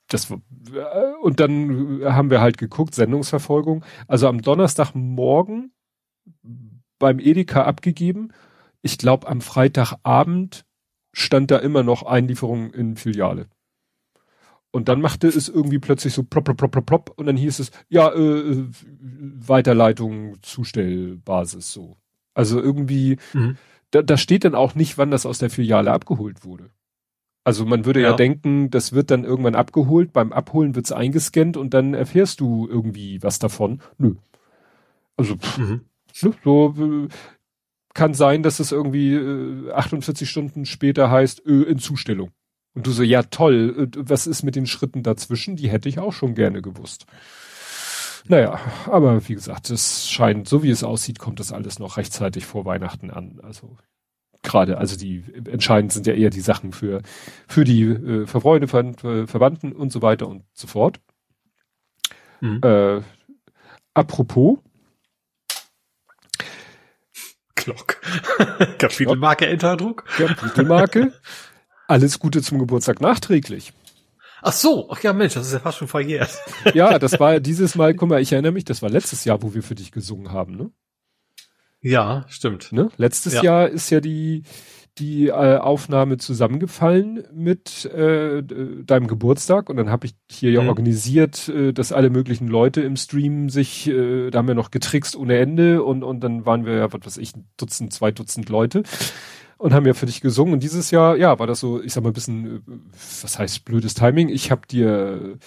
das 0.08 0.32
äh, 0.32 0.36
und 1.22 1.40
dann 1.40 2.02
haben 2.04 2.30
wir 2.30 2.42
halt 2.42 2.58
geguckt, 2.58 2.96
Sendungsverfolgung. 2.96 3.84
Also 4.08 4.28
am 4.28 4.42
Donnerstagmorgen 4.42 5.72
beim 7.00 7.20
Edeka 7.20 7.64
abgegeben. 7.64 8.32
Ich 8.82 8.98
glaube, 8.98 9.28
am 9.28 9.42
Freitagabend 9.42 10.66
stand 11.14 11.52
da 11.52 11.58
immer 11.58 11.84
noch 11.84 12.04
Einlieferung 12.04 12.74
in 12.74 12.98
Filiale. 12.98 13.48
Und 14.72 14.90
dann 14.90 15.02
machte 15.02 15.28
es 15.28 15.48
irgendwie 15.48 15.78
plötzlich 15.78 16.14
so 16.14 16.24
plop, 16.24 16.46
plop, 16.46 16.58
plop, 16.58 16.72
plop, 16.72 16.86
plop 16.86 17.14
und 17.16 17.28
dann 17.28 17.38
hieß 17.38 17.60
es, 17.60 17.72
ja, 17.90 18.12
äh, 18.12 18.66
Weiterleitung, 19.00 20.38
Zustellbasis, 20.42 21.72
so. 21.72 21.96
Also 22.34 22.60
irgendwie, 22.60 23.18
mhm. 23.34 23.58
da, 23.92 24.02
da 24.02 24.18
steht 24.18 24.44
dann 24.46 24.56
auch 24.56 24.74
nicht, 24.74 24.98
wann 24.98 25.12
das 25.12 25.28
aus 25.28 25.38
der 25.38 25.52
Filiale 25.52 25.92
abgeholt 25.92 26.44
wurde. 26.44 26.72
Also 27.44 27.66
man 27.66 27.86
würde 27.86 28.02
ja. 28.02 28.12
ja. 28.12 28.16
denken, 28.16 28.72
das 28.72 28.94
wird 28.94 29.12
dann 29.12 29.26
irgendwann 29.26 29.56
abgeholt, 29.56 30.12
beim 30.12 30.34
Abholen 30.34 30.76
wird's 30.76 30.92
eingescannt 30.92 31.56
und 31.56 31.74
dann 31.76 31.94
erfährst 31.94 32.40
du 32.40 32.68
irgendwie 32.68 33.22
was 33.22 33.38
davon. 33.38 33.80
Nö. 34.00 34.16
Also 35.18 35.36
pff, 35.36 35.58
mhm. 35.60 35.82
ne, 36.24 36.34
so 36.44 36.74
äh, 36.78 37.08
kann 37.94 38.14
sein, 38.14 38.44
dass 38.44 38.60
es 38.60 38.72
irgendwie 38.72 39.14
äh, 39.14 39.72
48 39.72 40.30
Stunden 40.30 40.66
später 40.66 41.12
heißt, 41.12 41.46
äh, 41.46 41.64
in 41.64 41.80
Zustellung. 41.80 42.32
Und 42.74 42.88
du 42.88 42.92
so, 42.92 43.04
ja 43.04 43.24
toll, 43.24 43.90
äh, 43.94 43.98
was 43.98 44.28
ist 44.28 44.44
mit 44.44 44.56
den 44.56 44.66
Schritten 44.66 45.04
dazwischen? 45.04 45.56
Die 45.56 45.70
hätte 45.70 45.90
ich 45.90 46.00
auch 46.00 46.14
schon 46.14 46.36
gerne 46.36 46.62
gewusst. 46.62 47.06
Naja, 48.28 48.60
aber 48.86 49.28
wie 49.28 49.36
gesagt, 49.36 49.70
es 49.70 50.10
scheint, 50.10 50.48
so 50.48 50.64
wie 50.64 50.70
es 50.70 50.84
aussieht, 50.84 51.20
kommt 51.20 51.40
das 51.40 51.52
alles 51.52 51.80
noch 51.80 51.98
rechtzeitig 51.98 52.46
vor 52.46 52.66
Weihnachten 52.66 53.12
an. 53.12 53.40
Also 53.44 53.78
gerade, 54.44 54.78
also 54.78 54.98
die 54.98 55.24
entscheidend 55.46 55.92
sind 55.92 56.08
ja 56.08 56.14
eher 56.14 56.30
die 56.30 56.42
Sachen 56.42 56.72
für, 56.72 57.02
für 57.48 57.64
die 57.64 57.84
äh, 57.84 58.26
für 58.26 58.42
Freunde, 58.42 58.68
für, 58.68 59.28
Verwandten 59.28 59.74
und 59.74 59.92
so 59.92 60.02
weiter 60.02 60.28
und 60.28 60.44
so 60.54 60.68
fort. 60.68 61.00
Mhm. 62.42 62.62
Äh, 62.64 63.02
apropos. 63.94 64.60
Glock. 67.64 68.02
Kapitelmarke 68.78 69.48
Enterdruck. 69.48 70.06
Kapitelmarke. 70.06 71.14
Alles 71.88 72.20
Gute 72.20 72.42
zum 72.42 72.60
Geburtstag 72.60 73.02
nachträglich. 73.02 73.74
Ach 74.46 74.52
so, 74.52 74.90
ach 74.92 75.02
ja 75.02 75.14
Mensch, 75.14 75.36
das 75.36 75.48
ist 75.48 75.54
ja 75.54 75.60
fast 75.60 75.78
schon 75.78 75.88
verjährt. 75.88 76.30
ja, 76.74 77.00
das 77.00 77.18
war 77.20 77.40
dieses 77.40 77.76
Mal, 77.76 77.94
guck 77.94 78.10
mal, 78.10 78.22
ich 78.22 78.34
erinnere 78.34 78.52
mich, 78.52 78.66
das 78.66 78.82
war 78.82 78.90
letztes 78.90 79.24
Jahr, 79.24 79.42
wo 79.42 79.54
wir 79.54 79.64
für 79.64 79.76
dich 79.76 79.92
gesungen 79.92 80.32
haben, 80.32 80.58
ne? 80.58 80.70
Ja, 81.80 82.26
stimmt. 82.30 82.72
Ne? 82.72 82.90
Letztes 82.98 83.34
ja. 83.36 83.44
Jahr 83.44 83.70
ist 83.70 83.90
ja 83.90 84.00
die, 84.00 84.44
die 85.00 85.28
äh, 85.28 85.58
Aufnahme 85.58 86.18
zusammengefallen 86.18 87.24
mit 87.34 87.86
äh, 87.86 88.44
deinem 88.44 89.08
Geburtstag. 89.08 89.70
Und 89.70 89.78
dann 89.78 89.90
habe 89.90 90.06
ich 90.06 90.16
hier 90.30 90.52
ja 90.52 90.62
mhm. 90.62 90.70
organisiert, 90.70 91.50
äh, 91.50 91.74
dass 91.74 91.92
alle 91.92 92.10
möglichen 92.10 92.48
Leute 92.48 92.82
im 92.82 92.96
Stream 92.96 93.50
sich, 93.50 93.88
äh, 93.88 94.30
da 94.30 94.40
haben 94.40 94.48
wir 94.48 94.56
noch 94.56 94.72
getrickst 94.72 95.16
ohne 95.16 95.38
Ende. 95.38 95.84
Und, 95.84 96.04
und 96.04 96.20
dann 96.22 96.46
waren 96.46 96.66
wir 96.66 96.74
ja, 96.74 96.94
was 96.94 97.02
weiß 97.04 97.18
ich, 97.18 97.36
ein 97.36 97.46
Dutzend, 97.58 97.92
zwei 97.92 98.12
Dutzend 98.12 98.50
Leute 98.50 98.84
und 99.58 99.74
haben 99.74 99.86
ja 99.86 99.94
für 99.94 100.06
dich 100.06 100.22
gesungen. 100.22 100.54
Und 100.54 100.64
dieses 100.64 100.92
Jahr, 100.92 101.16
ja, 101.18 101.40
war 101.40 101.48
das 101.48 101.60
so, 101.60 101.82
ich 101.82 101.94
sag 101.94 102.04
mal 102.04 102.12
ein 102.12 102.14
bisschen, 102.14 102.58
äh, 102.58 102.60
was 103.22 103.40
heißt 103.40 103.66
blödes 103.66 103.96
Timing, 103.96 104.30
ich 104.30 104.52
habe 104.52 104.68
dir 104.68 105.38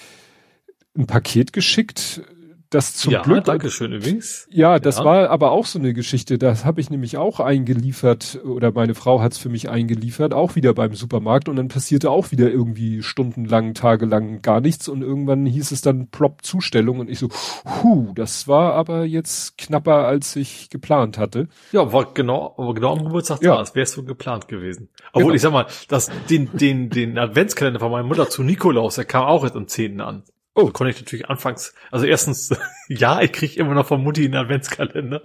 ein 0.96 1.06
Paket 1.06 1.52
geschickt, 1.52 2.22
das 2.70 2.94
zum 2.94 3.12
ja, 3.12 3.22
Glück. 3.22 3.44
Danke 3.44 3.70
schön 3.70 3.92
übrigens. 3.92 4.48
Ja, 4.50 4.78
das 4.78 4.98
ja. 4.98 5.04
war 5.04 5.30
aber 5.30 5.52
auch 5.52 5.66
so 5.66 5.78
eine 5.78 5.94
Geschichte. 5.94 6.38
Das 6.38 6.64
habe 6.64 6.80
ich 6.80 6.90
nämlich 6.90 7.16
auch 7.16 7.40
eingeliefert 7.40 8.40
oder 8.44 8.72
meine 8.72 8.94
Frau 8.94 9.20
hat 9.20 9.32
es 9.32 9.38
für 9.38 9.48
mich 9.48 9.68
eingeliefert, 9.68 10.34
auch 10.34 10.56
wieder 10.56 10.74
beim 10.74 10.94
Supermarkt 10.94 11.48
und 11.48 11.56
dann 11.56 11.68
passierte 11.68 12.10
auch 12.10 12.32
wieder 12.32 12.50
irgendwie 12.50 13.02
stundenlang, 13.02 13.74
tagelang 13.74 14.42
gar 14.42 14.60
nichts 14.60 14.88
und 14.88 15.02
irgendwann 15.02 15.46
hieß 15.46 15.70
es 15.70 15.80
dann 15.80 16.08
Plop 16.08 16.42
Zustellung 16.42 16.98
und 16.98 17.08
ich 17.08 17.18
so, 17.18 17.28
hu, 17.82 18.12
das 18.14 18.48
war 18.48 18.74
aber 18.74 19.04
jetzt 19.04 19.58
knapper 19.58 20.06
als 20.06 20.34
ich 20.36 20.70
geplant 20.70 21.18
hatte. 21.18 21.48
Ja, 21.72 21.92
war 21.92 22.12
genau, 22.14 22.54
aber 22.58 22.74
genau 22.74 22.94
am 22.94 23.04
Geburtstag 23.04 23.42
ja. 23.42 23.54
da, 23.54 23.60
das 23.60 23.74
wäre 23.74 23.86
so 23.86 24.02
geplant 24.02 24.48
gewesen. 24.48 24.88
Obwohl 25.12 25.24
genau. 25.24 25.34
ich 25.34 25.42
sag 25.42 25.52
mal, 25.52 25.66
das 25.88 26.10
den 26.28 26.50
den 26.52 26.90
den 26.90 27.18
Adventskalender 27.18 27.80
von 27.80 27.90
meiner 27.90 28.06
Mutter 28.06 28.28
zu 28.28 28.42
Nikolaus, 28.42 28.96
der 28.96 29.04
kam 29.04 29.24
auch 29.24 29.44
jetzt 29.44 29.56
am 29.56 29.68
10. 29.68 30.00
an. 30.00 30.24
Oh, 30.58 30.70
konnte 30.70 30.90
ich 30.90 30.98
natürlich 30.98 31.28
anfangs, 31.28 31.74
also 31.90 32.06
erstens, 32.06 32.56
ja, 32.88 33.20
ich 33.20 33.30
krieg 33.30 33.58
immer 33.58 33.74
noch 33.74 33.86
von 33.86 34.02
Mutti 34.02 34.24
einen 34.24 34.36
Adventskalender. 34.36 35.20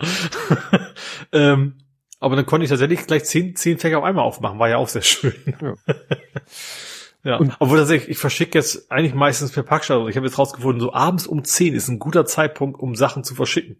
ähm, 1.31 1.77
aber 2.19 2.35
dann 2.35 2.45
konnte 2.45 2.65
ich 2.65 2.69
tatsächlich 2.69 3.07
gleich 3.07 3.23
zehn, 3.23 3.55
zehn 3.55 3.79
Fächer 3.79 3.99
auf 3.99 4.03
einmal 4.03 4.25
aufmachen, 4.25 4.59
war 4.59 4.67
ja 4.67 4.75
auch 4.75 4.89
sehr 4.89 5.01
schön. 5.01 5.33
Ja. 5.61 5.73
ja. 7.23 7.37
Und 7.37 7.55
Obwohl 7.59 7.77
tatsächlich, 7.77 8.09
ich 8.09 8.17
verschicke 8.17 8.57
jetzt 8.57 8.91
eigentlich 8.91 9.13
meistens 9.13 9.53
per 9.53 9.63
Packstadt. 9.63 10.05
Ich 10.09 10.17
habe 10.17 10.27
jetzt 10.27 10.37
rausgefunden, 10.37 10.81
so 10.81 10.93
abends 10.93 11.27
um 11.27 11.45
zehn 11.45 11.73
ist 11.75 11.87
ein 11.87 11.97
guter 11.97 12.25
Zeitpunkt, 12.25 12.77
um 12.77 12.95
Sachen 12.95 13.23
zu 13.23 13.33
verschicken. 13.33 13.77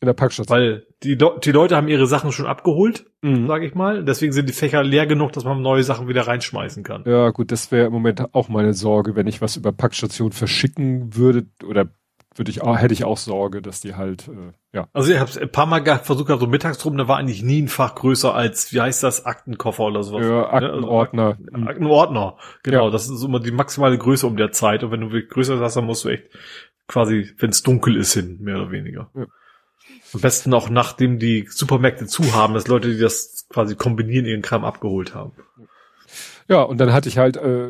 In 0.00 0.06
der 0.06 0.12
Packstation. 0.12 0.56
Weil 0.56 0.86
die, 1.02 1.18
die 1.18 1.50
Leute 1.52 1.74
haben 1.76 1.88
ihre 1.88 2.06
Sachen 2.06 2.30
schon 2.32 2.46
abgeholt, 2.46 3.06
Mhm. 3.22 3.48
sage 3.48 3.66
ich 3.66 3.74
mal. 3.74 4.04
Deswegen 4.04 4.32
sind 4.32 4.48
die 4.48 4.52
Fächer 4.52 4.84
leer 4.84 5.06
genug, 5.08 5.32
dass 5.32 5.44
man 5.44 5.60
neue 5.60 5.82
Sachen 5.82 6.06
wieder 6.06 6.26
reinschmeißen 6.28 6.84
kann. 6.84 7.02
Ja, 7.04 7.30
gut, 7.30 7.50
das 7.50 7.72
wäre 7.72 7.86
im 7.88 7.92
Moment 7.92 8.32
auch 8.34 8.48
meine 8.48 8.74
Sorge, 8.74 9.16
wenn 9.16 9.26
ich 9.26 9.40
was 9.42 9.56
über 9.56 9.72
Packstation 9.72 10.30
verschicken 10.30 11.16
würde 11.16 11.46
oder 11.66 11.86
würde 12.36 12.52
ich 12.52 12.62
auch, 12.62 12.78
hätte 12.78 12.94
ich 12.94 13.02
auch 13.04 13.16
Sorge, 13.16 13.60
dass 13.60 13.80
die 13.80 13.96
halt, 13.96 14.28
äh, 14.28 14.52
ja. 14.72 14.86
Also 14.92 15.10
ich 15.12 15.18
habe 15.18 15.28
ein 15.40 15.50
paar 15.50 15.66
Mal 15.66 15.82
versucht, 15.98 16.28
gehabt, 16.28 16.40
so 16.40 16.46
mittags 16.46 16.78
drum, 16.78 16.96
da 16.96 17.08
war 17.08 17.16
eigentlich 17.16 17.42
nie 17.42 17.60
ein 17.62 17.66
Fach 17.66 17.96
größer 17.96 18.32
als, 18.32 18.72
wie 18.72 18.80
heißt 18.80 19.02
das, 19.02 19.26
Aktenkoffer 19.26 19.82
oder 19.86 20.04
sowas. 20.04 20.24
Ja, 20.24 20.30
Ne? 20.30 20.46
Also 20.46 20.66
Aktenordner. 20.76 21.38
Ak- 21.54 21.68
Aktenordner, 21.70 22.36
genau. 22.62 22.84
Ja. 22.84 22.90
Das 22.92 23.10
ist 23.10 23.24
immer 23.24 23.40
die 23.40 23.50
maximale 23.50 23.98
Größe 23.98 24.24
um 24.28 24.36
der 24.36 24.52
Zeit. 24.52 24.84
Und 24.84 24.92
wenn 24.92 25.00
du 25.00 25.10
wirklich 25.10 25.30
größer 25.30 25.58
hast, 25.58 25.74
dann 25.76 25.86
musst 25.86 26.04
du 26.04 26.10
echt 26.10 26.26
quasi, 26.86 27.28
wenn 27.38 27.50
es 27.50 27.64
dunkel 27.64 27.96
ist, 27.96 28.12
hin, 28.14 28.38
mehr 28.40 28.54
oder 28.56 28.70
weniger. 28.70 29.10
Ja. 29.16 29.26
Am 30.14 30.20
besten 30.20 30.54
auch 30.54 30.70
nachdem 30.70 31.18
die 31.18 31.46
Supermärkte 31.48 32.06
zu 32.06 32.34
haben, 32.34 32.54
dass 32.54 32.68
Leute, 32.68 32.92
die 32.92 32.98
das 32.98 33.46
quasi 33.48 33.76
kombinieren, 33.76 34.26
ihren 34.26 34.42
Kram 34.42 34.64
abgeholt 34.64 35.14
haben. 35.14 35.32
Ja, 36.48 36.62
und 36.62 36.78
dann 36.78 36.92
hatte 36.94 37.10
ich 37.10 37.18
halt, 37.18 37.36
äh, 37.36 37.68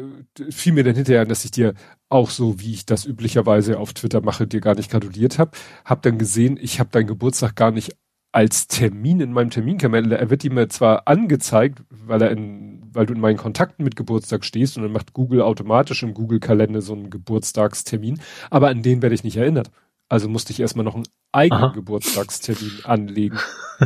fiel 0.50 0.72
mir 0.72 0.84
dann 0.84 0.94
hinterher 0.94 1.24
dass 1.24 1.44
ich 1.44 1.50
dir 1.50 1.74
auch 2.08 2.30
so, 2.30 2.60
wie 2.60 2.72
ich 2.72 2.86
das 2.86 3.04
üblicherweise 3.04 3.78
auf 3.78 3.92
Twitter 3.92 4.20
mache, 4.20 4.46
dir 4.46 4.60
gar 4.60 4.76
nicht 4.76 4.90
gratuliert 4.90 5.38
habe. 5.38 5.50
Hab 5.84 6.02
dann 6.02 6.18
gesehen, 6.18 6.56
ich 6.60 6.78
habe 6.78 6.90
deinen 6.90 7.08
Geburtstag 7.08 7.56
gar 7.56 7.72
nicht 7.72 7.96
als 8.30 8.68
Termin 8.68 9.20
in 9.20 9.32
meinem 9.32 9.50
Terminkalender. 9.50 10.18
Er 10.18 10.30
wird 10.30 10.42
dir 10.42 10.52
mir 10.52 10.68
zwar 10.68 11.08
angezeigt, 11.08 11.82
weil 11.90 12.22
er 12.22 12.30
in, 12.30 12.82
weil 12.92 13.06
du 13.06 13.14
in 13.14 13.20
meinen 13.20 13.36
Kontakten 13.36 13.84
mit 13.84 13.96
Geburtstag 13.96 14.44
stehst 14.44 14.76
und 14.76 14.84
dann 14.84 14.92
macht 14.92 15.12
Google 15.12 15.42
automatisch 15.42 16.02
im 16.02 16.14
Google-Kalender 16.14 16.80
so 16.80 16.92
einen 16.92 17.10
Geburtstagstermin, 17.10 18.20
aber 18.50 18.68
an 18.68 18.82
den 18.82 19.02
werde 19.02 19.14
ich 19.14 19.24
nicht 19.24 19.38
erinnert. 19.38 19.70
Also 20.08 20.28
musste 20.28 20.52
ich 20.52 20.60
erstmal 20.60 20.84
noch 20.84 20.94
einen 20.94 21.08
eigenen 21.32 21.64
Aha. 21.64 21.72
Geburtstagstermin 21.72 22.80
anlegen, 22.84 23.38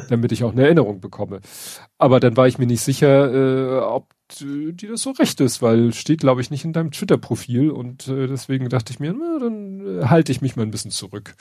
damit 0.08 0.32
ich 0.32 0.44
auch 0.44 0.52
eine 0.52 0.64
Erinnerung 0.64 1.00
bekomme. 1.00 1.40
Aber 1.98 2.20
dann 2.20 2.36
war 2.36 2.46
ich 2.46 2.58
mir 2.58 2.66
nicht 2.66 2.82
sicher, 2.82 3.32
äh, 3.32 3.80
ob 3.80 4.12
äh, 4.40 4.72
dir 4.72 4.90
das 4.90 5.02
so 5.02 5.10
recht 5.10 5.40
ist, 5.40 5.62
weil 5.62 5.92
steht, 5.92 6.20
glaube 6.20 6.40
ich, 6.40 6.50
nicht 6.50 6.64
in 6.64 6.72
deinem 6.72 6.92
Twitter-Profil 6.92 7.70
und 7.70 8.06
äh, 8.08 8.28
deswegen 8.28 8.68
dachte 8.68 8.92
ich 8.92 9.00
mir, 9.00 9.12
na, 9.12 9.38
dann 9.40 10.02
äh, 10.02 10.04
halte 10.06 10.30
ich 10.30 10.40
mich 10.40 10.54
mal 10.54 10.62
ein 10.62 10.70
bisschen 10.70 10.92
zurück. 10.92 11.34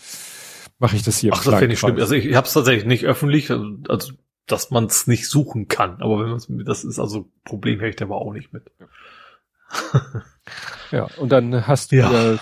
Mache 0.79 0.95
ich 0.95 1.03
das 1.03 1.19
hier. 1.19 1.31
Ach, 1.33 1.37
das 1.43 1.47
nicht 1.47 1.57
kleinen 1.57 1.77
schlimm. 1.77 1.97
Also 1.97 2.15
ich, 2.15 2.25
ich 2.25 2.35
habe 2.35 2.47
es 2.47 2.53
tatsächlich 2.53 2.85
nicht 2.85 3.05
öffentlich, 3.05 3.51
also, 3.51 3.65
also 3.87 4.13
dass 4.47 4.71
man 4.71 4.85
es 4.85 5.05
nicht 5.05 5.29
suchen 5.29 5.67
kann. 5.67 6.01
Aber 6.01 6.19
wenn 6.19 6.29
man 6.29 6.65
das 6.65 6.83
ist 6.83 6.97
also 6.97 7.29
Problem 7.45 7.79
hätte 7.79 7.89
ich 7.89 7.95
da 7.97 8.05
aber 8.05 8.15
auch 8.15 8.33
nicht 8.33 8.51
mit. 8.51 8.63
Ja, 10.91 11.07
und 11.17 11.31
dann 11.31 11.67
hast 11.67 11.91
du 11.91 11.97
Ja. 11.97 12.11
ja, 12.11 12.39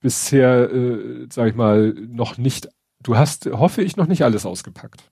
bisher, 0.00 0.70
äh, 0.70 1.26
sag 1.30 1.48
ich 1.48 1.54
mal, 1.54 1.92
noch 1.92 2.38
nicht, 2.38 2.68
du 3.02 3.16
hast, 3.16 3.46
hoffe 3.46 3.82
ich, 3.82 3.96
noch 3.96 4.06
nicht 4.06 4.24
alles 4.24 4.46
ausgepackt. 4.46 5.10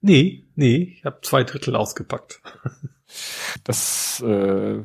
Nee, 0.00 0.46
nee, 0.54 0.96
ich 0.98 1.04
habe 1.04 1.20
zwei 1.22 1.44
Drittel 1.44 1.76
ausgepackt. 1.76 2.40
Das 3.64 4.20
äh, 4.22 4.82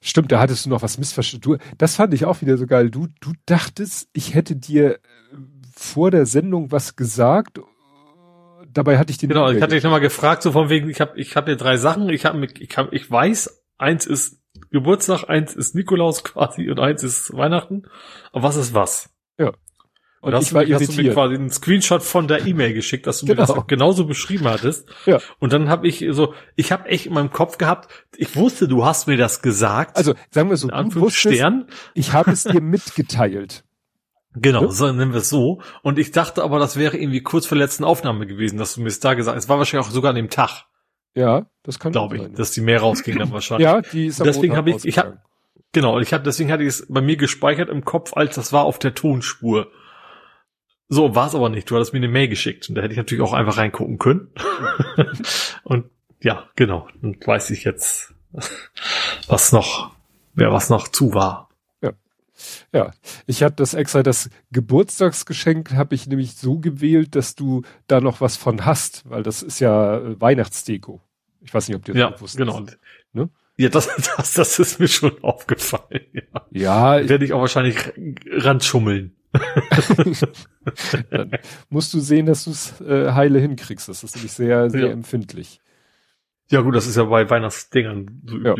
stimmt, 0.00 0.32
da 0.32 0.40
hattest 0.40 0.66
du 0.66 0.70
noch 0.70 0.82
was 0.82 0.98
missverstanden. 0.98 1.58
Das 1.78 1.94
fand 1.94 2.12
ich 2.12 2.24
auch 2.24 2.40
wieder 2.40 2.58
so 2.58 2.66
geil. 2.66 2.90
Du, 2.90 3.06
du 3.20 3.32
dachtest, 3.46 4.08
ich 4.12 4.34
hätte 4.34 4.56
dir 4.56 4.96
äh, 4.96 4.98
vor 5.74 6.10
der 6.10 6.26
Sendung 6.26 6.72
was 6.72 6.96
gesagt. 6.96 7.60
Dabei 8.70 8.98
hatte 8.98 9.12
ich 9.12 9.18
dir 9.18 9.28
Genau, 9.28 9.50
ich 9.50 9.62
hatte 9.62 9.74
dich 9.74 9.84
nochmal 9.84 10.00
gefragt, 10.00 10.42
so 10.42 10.52
von 10.52 10.68
wegen, 10.68 10.90
ich 10.90 11.00
habe 11.00 11.18
ich 11.18 11.36
hab 11.36 11.46
hier 11.46 11.56
drei 11.56 11.76
Sachen, 11.76 12.08
ich 12.10 12.26
habe 12.26 12.44
ich 12.44 12.76
hab, 12.76 12.92
ich 12.92 13.10
weiß, 13.10 13.64
eins 13.78 14.04
ist 14.04 14.42
Geburtstag, 14.70 15.24
eins 15.28 15.54
ist 15.54 15.74
Nikolaus 15.74 16.24
quasi 16.24 16.70
und 16.70 16.78
eins 16.80 17.02
ist 17.02 17.32
Weihnachten. 17.36 17.82
Aber 18.32 18.42
was 18.44 18.56
ist 18.56 18.74
was? 18.74 19.10
und 20.20 20.34
hast 20.34 20.48
ich 20.48 20.52
war 20.54 20.62
du, 20.64 20.68
mir- 20.70 20.74
hast 20.74 20.88
du 20.88 20.92
mir 20.92 20.96
irritiert. 20.96 21.14
quasi 21.14 21.34
einen 21.36 21.50
Screenshot 21.50 22.02
von 22.02 22.26
der 22.26 22.44
E-Mail 22.44 22.74
geschickt, 22.74 23.06
dass 23.06 23.20
du 23.20 23.26
mir 23.26 23.36
Genau. 23.36 23.54
das 23.54 23.66
genauso 23.68 24.04
beschrieben 24.04 24.48
hattest. 24.48 24.88
Ja. 25.06 25.20
Und 25.38 25.52
dann 25.52 25.68
habe 25.68 25.86
ich 25.86 26.04
so, 26.10 26.34
ich 26.56 26.72
habe 26.72 26.88
echt 26.88 27.06
in 27.06 27.12
meinem 27.14 27.30
Kopf 27.30 27.56
gehabt, 27.56 27.88
ich 28.16 28.34
wusste, 28.34 28.66
du 28.66 28.84
hast 28.84 29.06
mir 29.06 29.16
das 29.16 29.42
gesagt. 29.42 29.96
Also 29.96 30.14
sagen 30.30 30.50
wir 30.50 30.56
so, 30.56 30.66
du 30.68 30.94
wusstest, 30.96 31.36
Stern. 31.36 31.68
ich 31.94 32.12
habe 32.14 32.32
es 32.32 32.42
dir 32.42 32.60
mitgeteilt. 32.60 33.64
Genau, 34.34 34.62
Ne? 34.62 34.72
so 34.72 34.90
nennen 34.90 35.12
wir 35.12 35.18
es 35.20 35.28
so. 35.28 35.62
Und 35.82 35.98
ich 36.00 36.10
dachte 36.10 36.42
aber, 36.42 36.58
das 36.58 36.76
wäre 36.76 36.96
irgendwie 36.96 37.22
kurz 37.22 37.46
vor 37.46 37.56
der 37.56 37.64
letzten 37.66 37.84
Aufnahme 37.84 38.26
gewesen, 38.26 38.58
dass 38.58 38.74
du 38.74 38.80
mir 38.80 38.88
es 38.88 38.98
da 39.00 39.14
gesagt 39.14 39.36
hast. 39.36 39.44
Es 39.44 39.48
war 39.48 39.58
wahrscheinlich 39.58 39.86
auch 39.86 39.92
sogar 39.92 40.10
an 40.10 40.16
dem 40.16 40.30
Tag, 40.30 40.64
Ja, 41.14 41.46
das 41.62 41.78
kann 41.78 41.92
glaube 41.92 42.16
ich, 42.16 42.22
sein. 42.22 42.34
dass 42.34 42.52
die 42.52 42.60
mehr 42.60 42.80
rausging 42.80 43.18
dann 43.18 43.32
wahrscheinlich. 43.32 43.64
Ja, 43.64 43.80
die 43.80 44.06
ist 44.06 44.20
am 44.20 44.26
Deswegen 44.26 44.56
habe 44.56 44.70
ich- 44.70 44.84
ich 44.84 44.98
hab-. 44.98 45.24
Genau, 45.72 45.98
ich 46.00 46.12
habe 46.14 46.24
deswegen 46.24 46.50
hatte 46.50 46.62
ich 46.62 46.68
es 46.70 46.86
bei 46.88 47.00
mir 47.02 47.16
gespeichert 47.16 47.68
im 47.68 47.84
Kopf, 47.84 48.14
als 48.14 48.34
das 48.36 48.52
war 48.52 48.64
auf 48.64 48.78
der 48.78 48.94
Tonspur. 48.94 49.70
So 50.88 51.14
war 51.14 51.26
es 51.26 51.34
aber 51.34 51.50
nicht. 51.50 51.70
Du 51.70 51.74
hattest 51.76 51.92
mir 51.92 51.98
eine 51.98 52.08
Mail 52.08 52.28
geschickt 52.28 52.68
und 52.68 52.74
da 52.74 52.80
hätte 52.82 52.92
ich 52.92 52.98
natürlich 52.98 53.22
auch 53.22 53.34
einfach 53.34 53.58
reingucken 53.58 53.98
können. 53.98 54.30
und 55.64 55.90
ja, 56.22 56.44
genau. 56.56 56.88
Und 57.02 57.26
weiß 57.26 57.50
ich 57.50 57.64
jetzt, 57.64 58.14
was 59.28 59.52
noch, 59.52 59.94
wer 60.34 60.52
was 60.52 60.70
noch 60.70 60.88
zu 60.88 61.12
war. 61.12 61.47
Ja, 62.72 62.92
ich 63.26 63.42
hatte 63.42 63.56
das 63.56 63.74
extra, 63.74 64.02
das 64.02 64.30
Geburtstagsgeschenk 64.52 65.72
habe 65.74 65.94
ich 65.94 66.06
nämlich 66.06 66.36
so 66.36 66.58
gewählt, 66.58 67.14
dass 67.14 67.34
du 67.34 67.62
da 67.86 68.00
noch 68.00 68.20
was 68.20 68.36
von 68.36 68.64
hast, 68.64 69.08
weil 69.10 69.22
das 69.22 69.42
ist 69.42 69.60
ja 69.60 69.98
äh, 69.98 70.20
Weihnachtsdeko. 70.20 71.00
Ich 71.40 71.52
weiß 71.54 71.68
nicht, 71.68 71.76
ob 71.76 71.84
dir 71.84 71.92
das 71.94 72.00
Ja, 72.00 72.10
bewusst 72.10 72.36
genau. 72.36 72.60
ist. 72.60 72.78
Ne? 73.12 73.28
Ja, 73.56 73.68
das, 73.70 73.88
das, 74.16 74.34
das 74.34 74.58
ist 74.58 74.78
mir 74.80 74.88
schon 74.88 75.22
aufgefallen. 75.22 76.04
Ja. 76.12 76.22
Ja, 76.50 77.00
ich, 77.00 77.08
Werde 77.08 77.24
ich 77.24 77.32
auch 77.32 77.40
wahrscheinlich 77.40 77.76
ranschummeln. 78.30 79.14
dann 81.10 81.30
musst 81.68 81.92
du 81.94 82.00
sehen, 82.00 82.26
dass 82.26 82.44
du 82.44 82.50
es 82.50 82.80
äh, 82.80 83.12
heile 83.12 83.38
hinkriegst. 83.40 83.88
Das 83.88 84.04
ist 84.04 84.14
nämlich 84.16 84.32
sehr, 84.32 84.70
sehr 84.70 84.86
Ja. 84.86 84.92
empfindlich. 84.92 85.60
Ja 86.50 86.60
gut, 86.62 86.74
das 86.74 86.86
ist 86.86 86.96
ja 86.96 87.04
bei 87.04 87.28
Weihnachtsdingern 87.28 88.22
so 88.26 88.38
Ja. 88.38 88.54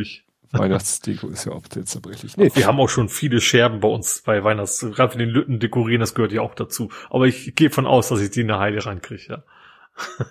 Weihnachtsdeko 0.52 1.28
ist 1.28 1.44
ja 1.44 1.52
oft 1.52 1.74
sehr 1.74 1.84
zerbrechlich. 1.84 2.36
Nee, 2.36 2.50
Wir 2.54 2.66
haben 2.66 2.80
auch 2.80 2.88
schon 2.88 3.08
viele 3.08 3.40
Scherben 3.40 3.80
bei 3.80 3.88
uns 3.88 4.22
bei 4.24 4.42
Weihnachts, 4.44 4.80
gerade 4.80 5.12
für 5.12 5.18
den 5.18 5.28
Lütten 5.28 5.60
dekorieren, 5.60 6.00
das 6.00 6.14
gehört 6.14 6.32
ja 6.32 6.40
auch 6.40 6.54
dazu. 6.54 6.90
Aber 7.10 7.26
ich 7.26 7.54
gehe 7.54 7.70
von 7.70 7.86
aus, 7.86 8.08
dass 8.08 8.20
ich 8.20 8.30
die 8.30 8.40
in 8.40 8.48
der 8.48 8.58
Heide 8.58 8.84
rankriege, 8.84 9.24
ja. 9.28 9.44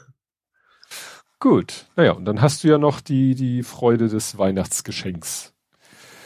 gut. 1.40 1.86
Naja, 1.96 2.14
und 2.14 2.26
dann 2.26 2.42
hast 2.42 2.64
du 2.64 2.68
ja 2.68 2.78
noch 2.78 3.02
die, 3.02 3.36
die 3.36 3.64
Freude 3.64 4.08
des 4.08 4.38
Weihnachtsgeschenks. 4.38 5.54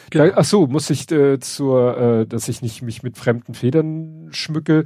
Genau. 0.10 0.28
Da, 0.28 0.34
ach 0.38 0.45
so, 0.45 0.68
muss 0.68 0.90
ich 0.90 1.10
äh, 1.11 1.40
zur, 1.40 1.98
äh, 1.98 2.28
dass 2.28 2.50
ich 2.50 2.61
nicht 2.61 2.82
mich 2.82 3.02
mit 3.02 3.18
fremden 3.18 3.53
Federn 3.53 4.30
schmücke. 4.32 4.84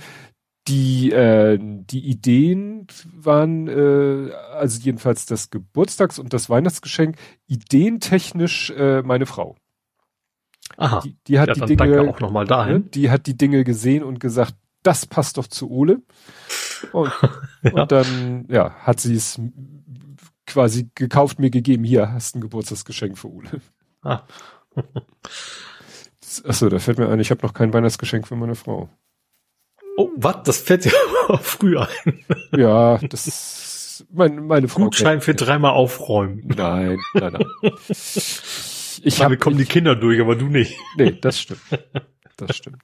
Die, 0.68 1.12
äh, 1.12 1.60
die 1.62 2.08
Ideen 2.08 2.88
waren, 3.14 3.68
äh, 3.68 4.32
also 4.54 4.82
jedenfalls 4.82 5.28
das 5.28 5.52
Geburtstags- 5.52 6.18
und 6.18 6.34
das 6.34 6.50
Weihnachtsgeschenk, 6.50 7.18
ideentechnisch 7.46 8.72
äh, 8.72 9.04
meine 9.04 9.28
Frau. 9.28 9.56
Aha. 10.78 11.02
Die, 11.02 11.16
die 11.28 11.40
hat 11.40 11.56
ja, 11.56 11.66
die 11.66 11.76
Dinge, 11.76 12.02
auch 12.10 12.20
nochmal 12.20 12.46
ne, 12.46 12.50
dahin. 12.50 12.92
die 12.92 13.12
hat 13.12 13.28
die 13.28 13.38
Dinge 13.38 13.64
gesehen 13.64 14.04
und 14.04 14.20
gesagt, 14.20 14.56
das 14.82 15.06
passt 15.06 15.38
doch 15.38 15.48
zu 15.48 15.70
Ole. 15.70 16.02
Und, 16.92 17.12
Ja. 17.64 17.72
und 17.74 17.92
dann, 17.92 18.46
ja, 18.50 18.72
hat 18.76 19.00
sie 19.00 19.16
es 19.16 19.40
quasi 20.46 20.90
gekauft, 20.96 21.40
mir 21.40 21.50
gegeben. 21.50 21.84
Hier 21.84 22.12
hast 22.12 22.36
ein 22.36 22.42
Geburtstagsgeschenk 22.42 23.18
für 23.18 23.32
Ole. 23.32 23.62
Ah. 24.02 24.22
Achso, 26.44 26.70
da 26.70 26.80
fällt 26.80 26.98
mir 27.00 27.10
ein, 27.10 27.20
ich 27.20 27.32
habe 27.32 27.42
noch 27.46 27.54
kein 27.54 27.74
Weihnachtsgeschenk 27.74 28.28
für 28.28 28.36
meine 28.36 28.56
Frau. 28.56 28.90
Oh, 29.98 30.10
was? 30.16 30.44
Das 30.44 30.58
fällt 30.60 30.86
dir 30.86 30.92
früh 31.42 31.78
ein. 31.78 32.26
Ja, 32.56 32.98
das 32.98 34.06
mein, 34.12 34.46
meine 34.48 34.68
Frau. 34.68 34.84
Gutschein 34.84 35.22
für 35.22 35.36
dreimal 35.36 35.72
aufräumen. 35.72 36.44
Nein, 36.56 36.98
nein, 37.14 37.34
nein. 37.34 37.46
Ich 39.04 39.08
Ich 39.08 39.16
habe 39.20 39.26
Damit 39.26 39.42
kommen 39.42 39.58
die 39.58 39.66
Kinder 39.66 39.96
durch, 39.96 40.22
aber 40.22 40.36
du 40.36 40.48
nicht. 40.48 40.78
Nee, 40.98 41.12
das 41.12 41.40
stimmt. 41.40 41.60
Das 42.38 42.56
stimmt. 42.56 42.82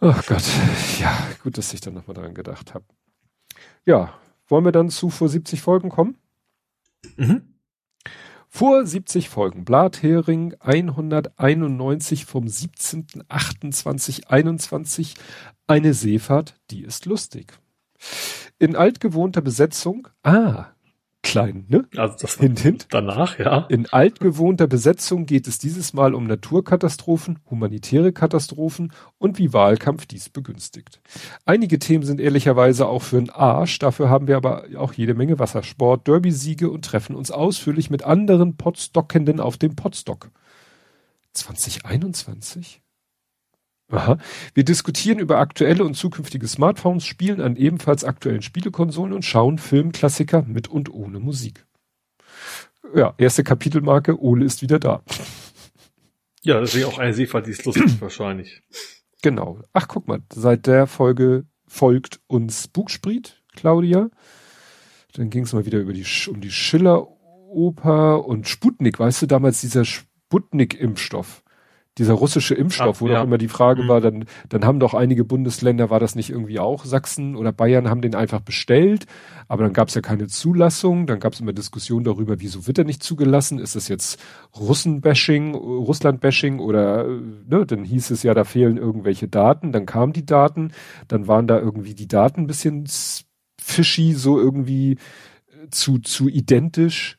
Ach 0.00 0.26
Gott. 0.26 0.42
Ja, 1.00 1.16
gut, 1.42 1.56
dass 1.58 1.72
ich 1.72 1.80
da 1.80 1.90
nochmal 1.90 2.14
dran 2.14 2.34
gedacht 2.34 2.74
habe. 2.74 2.84
Ja, 3.86 4.14
wollen 4.48 4.64
wir 4.64 4.72
dann 4.72 4.90
zu 4.90 5.10
vor 5.10 5.28
70 5.28 5.60
Folgen 5.62 5.90
kommen? 5.90 6.16
Mhm. 7.16 7.54
Vor 8.48 8.86
70 8.86 9.28
Folgen. 9.28 9.64
Blathering 9.64 10.54
191 10.60 12.24
vom 12.24 12.46
17.28.21. 12.46 15.14
Eine 15.66 15.94
Seefahrt, 15.94 16.54
die 16.70 16.82
ist 16.82 17.06
lustig. 17.06 17.52
In 18.58 18.74
altgewohnter 18.74 19.42
Besetzung. 19.42 20.08
Ah, 20.22 20.72
klein, 21.22 21.66
ne? 21.68 21.84
Also 21.96 22.16
das 22.20 22.36
Hint, 22.36 22.60
hint. 22.60 22.86
danach, 22.90 23.38
ja. 23.38 23.66
In 23.68 23.86
altgewohnter 23.86 24.66
Besetzung 24.66 25.26
geht 25.26 25.46
es 25.46 25.58
dieses 25.58 25.92
Mal 25.92 26.14
um 26.14 26.26
Naturkatastrophen, 26.26 27.38
humanitäre 27.50 28.12
Katastrophen 28.12 28.92
und 29.18 29.38
wie 29.38 29.52
Wahlkampf 29.52 30.06
dies 30.06 30.28
begünstigt. 30.28 31.00
Einige 31.44 31.78
Themen 31.78 32.04
sind 32.04 32.20
ehrlicherweise 32.20 32.86
auch 32.86 33.02
für 33.02 33.16
den 33.16 33.30
Arsch, 33.30 33.78
dafür 33.78 34.08
haben 34.08 34.28
wir 34.28 34.36
aber 34.36 34.64
auch 34.76 34.92
jede 34.92 35.14
Menge 35.14 35.38
Wassersport, 35.38 36.06
Derby-Siege 36.06 36.70
und 36.70 36.84
treffen 36.84 37.14
uns 37.14 37.30
ausführlich 37.30 37.90
mit 37.90 38.04
anderen 38.04 38.56
Potstockenden 38.56 39.40
auf 39.40 39.56
dem 39.56 39.76
Potstock. 39.76 40.30
2021? 41.34 42.80
Aha. 43.90 44.18
Wir 44.52 44.64
diskutieren 44.64 45.18
über 45.18 45.38
aktuelle 45.38 45.82
und 45.84 45.94
zukünftige 45.94 46.46
Smartphones, 46.46 47.06
spielen 47.06 47.40
an 47.40 47.56
ebenfalls 47.56 48.04
aktuellen 48.04 48.42
Spielekonsolen 48.42 49.14
und 49.14 49.24
schauen 49.24 49.58
Filmklassiker 49.58 50.42
mit 50.42 50.68
und 50.68 50.92
ohne 50.92 51.20
Musik. 51.20 51.64
Ja, 52.94 53.14
erste 53.16 53.44
Kapitelmarke, 53.44 54.20
Ole 54.20 54.44
ist 54.44 54.60
wieder 54.62 54.78
da. 54.78 55.02
Ja, 56.42 56.60
das 56.60 56.74
ist 56.74 56.84
auch 56.84 56.98
eine 56.98 57.14
Seefahrt, 57.14 57.46
die 57.46 57.50
ist 57.50 57.64
lustig 57.64 58.00
wahrscheinlich. 58.00 58.62
Genau. 59.22 59.60
Ach, 59.72 59.88
guck 59.88 60.06
mal, 60.06 60.20
seit 60.32 60.66
der 60.66 60.86
Folge 60.86 61.46
folgt 61.66 62.20
uns 62.26 62.68
Bugspriet, 62.68 63.42
Claudia. 63.56 64.10
Dann 65.14 65.30
ging 65.30 65.44
es 65.44 65.52
mal 65.52 65.66
wieder 65.66 65.78
über 65.78 65.92
die, 65.92 66.06
um 66.28 66.40
die 66.40 66.50
Schiller-Oper 66.50 68.24
und 68.24 68.46
Sputnik. 68.48 69.00
Weißt 69.00 69.22
du, 69.22 69.26
damals 69.26 69.60
dieser 69.60 69.84
Sputnik-Impfstoff 69.84 71.42
dieser 71.98 72.14
russische 72.14 72.54
Impfstoff, 72.54 72.96
Ach, 72.96 73.00
wo 73.00 73.08
ja. 73.08 73.18
doch 73.18 73.24
immer 73.24 73.38
die 73.38 73.48
Frage 73.48 73.84
mhm. 73.84 73.88
war, 73.88 74.00
dann, 74.00 74.24
dann 74.48 74.64
haben 74.64 74.80
doch 74.80 74.94
einige 74.94 75.24
Bundesländer, 75.24 75.90
war 75.90 76.00
das 76.00 76.14
nicht 76.14 76.30
irgendwie 76.30 76.58
auch 76.58 76.84
Sachsen 76.84 77.36
oder 77.36 77.52
Bayern, 77.52 77.90
haben 77.90 78.00
den 78.00 78.14
einfach 78.14 78.40
bestellt, 78.40 79.06
aber 79.48 79.64
dann 79.64 79.72
gab 79.72 79.88
es 79.88 79.94
ja 79.94 80.00
keine 80.00 80.26
Zulassung, 80.28 81.06
dann 81.06 81.20
gab 81.20 81.32
es 81.32 81.40
immer 81.40 81.52
Diskussionen 81.52 82.04
darüber, 82.04 82.40
wieso 82.40 82.66
wird 82.66 82.78
er 82.78 82.84
nicht 82.84 83.02
zugelassen, 83.02 83.58
ist 83.58 83.76
das 83.76 83.88
jetzt 83.88 84.20
Russen-Bashing, 84.58 85.54
Russland-Bashing 85.54 86.60
oder, 86.60 87.06
ne, 87.06 87.66
dann 87.66 87.84
hieß 87.84 88.10
es 88.10 88.22
ja, 88.22 88.34
da 88.34 88.44
fehlen 88.44 88.76
irgendwelche 88.76 89.28
Daten, 89.28 89.72
dann 89.72 89.86
kamen 89.86 90.12
die 90.12 90.26
Daten, 90.26 90.72
dann 91.08 91.26
waren 91.26 91.46
da 91.46 91.58
irgendwie 91.58 91.94
die 91.94 92.08
Daten 92.08 92.42
ein 92.42 92.46
bisschen 92.46 92.86
fishy, 93.60 94.12
so 94.14 94.38
irgendwie 94.38 94.92
äh, 94.92 95.68
zu, 95.70 95.98
zu 95.98 96.28
identisch, 96.28 97.17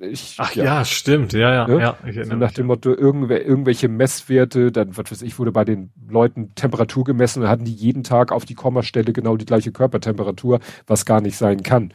ich, 0.00 0.36
Ach 0.38 0.54
ja, 0.54 0.64
ja 0.64 0.84
stimmt, 0.84 1.32
ja, 1.32 1.52
ja, 1.52 1.66
ne? 1.68 1.80
ja. 1.80 1.98
Ich 2.06 2.26
so 2.26 2.34
nach 2.34 2.52
dem 2.52 2.66
Motto, 2.66 2.94
irgendw 2.94 3.34
irgendwelche 3.34 3.88
Messwerte, 3.88 4.72
dann, 4.72 4.96
was 4.96 5.10
weiß 5.10 5.22
ich, 5.22 5.38
wurde 5.38 5.52
bei 5.52 5.64
den 5.64 5.90
Leuten 6.08 6.54
Temperatur 6.54 7.04
gemessen 7.04 7.42
und 7.42 7.48
hatten 7.48 7.64
die 7.64 7.74
jeden 7.74 8.02
Tag 8.02 8.32
auf 8.32 8.44
die 8.44 8.54
Kommastelle 8.54 9.12
genau 9.12 9.36
die 9.36 9.46
gleiche 9.46 9.72
Körpertemperatur, 9.72 10.60
was 10.86 11.04
gar 11.04 11.20
nicht 11.20 11.36
sein 11.36 11.62
kann. 11.62 11.92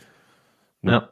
Ne? 0.82 0.92
Ja. 0.92 1.10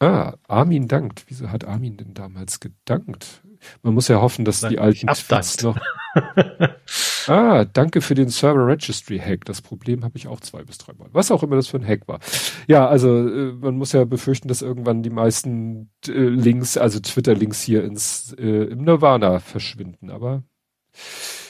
Ah, 0.00 0.34
Armin 0.46 0.88
dankt. 0.88 1.24
Wieso 1.28 1.50
hat 1.50 1.64
Armin 1.64 1.96
denn 1.96 2.12
damals 2.12 2.60
gedankt? 2.60 3.42
Man 3.82 3.94
muss 3.94 4.08
ja 4.08 4.20
hoffen, 4.20 4.44
dass 4.44 4.62
Nein, 4.62 4.72
die 4.72 4.78
alten 4.78 5.06
Tweets 5.06 5.62
noch. 5.62 5.78
ah, 7.26 7.64
danke 7.64 8.00
für 8.00 8.14
den 8.14 8.28
Server 8.28 8.66
Registry 8.66 9.18
Hack. 9.18 9.44
Das 9.44 9.62
Problem 9.62 10.04
habe 10.04 10.16
ich 10.16 10.28
auch 10.28 10.40
zwei 10.40 10.62
bis 10.62 10.78
dreimal. 10.78 11.08
Was 11.12 11.30
auch 11.30 11.42
immer 11.42 11.56
das 11.56 11.68
für 11.68 11.76
ein 11.76 11.86
Hack 11.86 12.08
war. 12.08 12.20
Ja, 12.66 12.86
also 12.88 13.28
äh, 13.28 13.52
man 13.52 13.76
muss 13.76 13.92
ja 13.92 14.04
befürchten, 14.04 14.48
dass 14.48 14.62
irgendwann 14.62 15.02
die 15.02 15.10
meisten 15.10 15.90
äh, 16.06 16.12
Links, 16.12 16.76
also 16.76 17.00
Twitter-Links 17.00 17.62
hier 17.62 17.84
ins 17.84 18.34
äh, 18.38 18.64
im 18.64 18.84
Nirvana 18.84 19.40
verschwinden. 19.40 20.10
Aber 20.10 20.42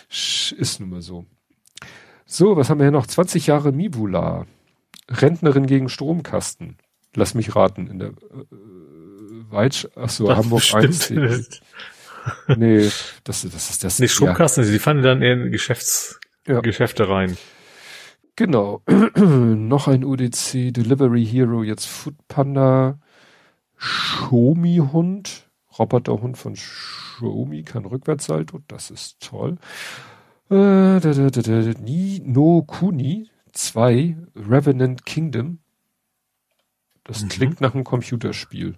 ist 0.09 0.81
nun 0.81 0.91
mal 0.91 1.03
so. 1.03 1.27
So, 2.25 2.57
was 2.57 2.71
haben 2.71 2.79
wir 2.79 2.85
hier 2.85 2.91
noch? 2.91 3.07
20 3.07 3.47
Jahre 3.47 3.73
Mibula. 3.73 4.47
Rentnerin 5.09 5.67
gegen 5.67 5.89
Stromkasten. 5.89 6.77
Lass 7.15 7.35
mich 7.35 7.55
raten. 7.55 7.87
In 7.87 7.99
der 8.01 8.09
äh, 8.09 8.13
Weitsch, 9.51 9.87
ach 9.95 10.11
so, 10.11 10.27
das 10.27 10.39
Hamburg 10.39 10.63
1 10.75 11.13
nee, 12.57 12.79
das, 13.25 13.43
das 13.43 13.71
ist 13.71 13.85
das. 13.85 13.99
Nee, 13.99 14.09
Stromkasten, 14.09 14.65
ja. 14.65 14.71
die 14.71 14.79
fanden 14.79 15.03
dann 15.03 15.23
in 15.23 15.51
Geschäfts, 15.51 16.21
ja. 16.47 16.61
Geschäfte 16.61 17.09
rein. 17.09 17.37
Genau. 18.37 18.83
Noch 19.17 19.89
ein 19.89 20.05
UDC, 20.05 20.73
Delivery 20.73 21.25
Hero, 21.25 21.63
jetzt 21.63 21.87
Food 21.87 22.17
Panda, 22.29 22.99
Shomi-Hund, 23.77 25.49
Roboterhund 25.79 26.37
von 26.37 26.55
Shomi, 26.57 27.63
kann 27.63 27.87
Rückwärtssalto, 27.87 28.61
das 28.69 28.91
ist 28.91 29.21
toll. 29.21 29.57
Äh, 30.51 31.01
da, 31.01 31.01
da, 31.01 31.31
da, 31.31 31.41
da, 31.41 31.81
Ni 31.81 32.23
no 32.25 32.63
Kuni 32.63 33.31
2, 33.53 34.17
Revenant 34.37 35.07
Kingdom. 35.07 35.59
Das 37.05 37.23
mhm. 37.23 37.29
klingt 37.29 37.61
nach 37.61 37.75
einem 37.75 37.85
Computerspiel. 37.85 38.77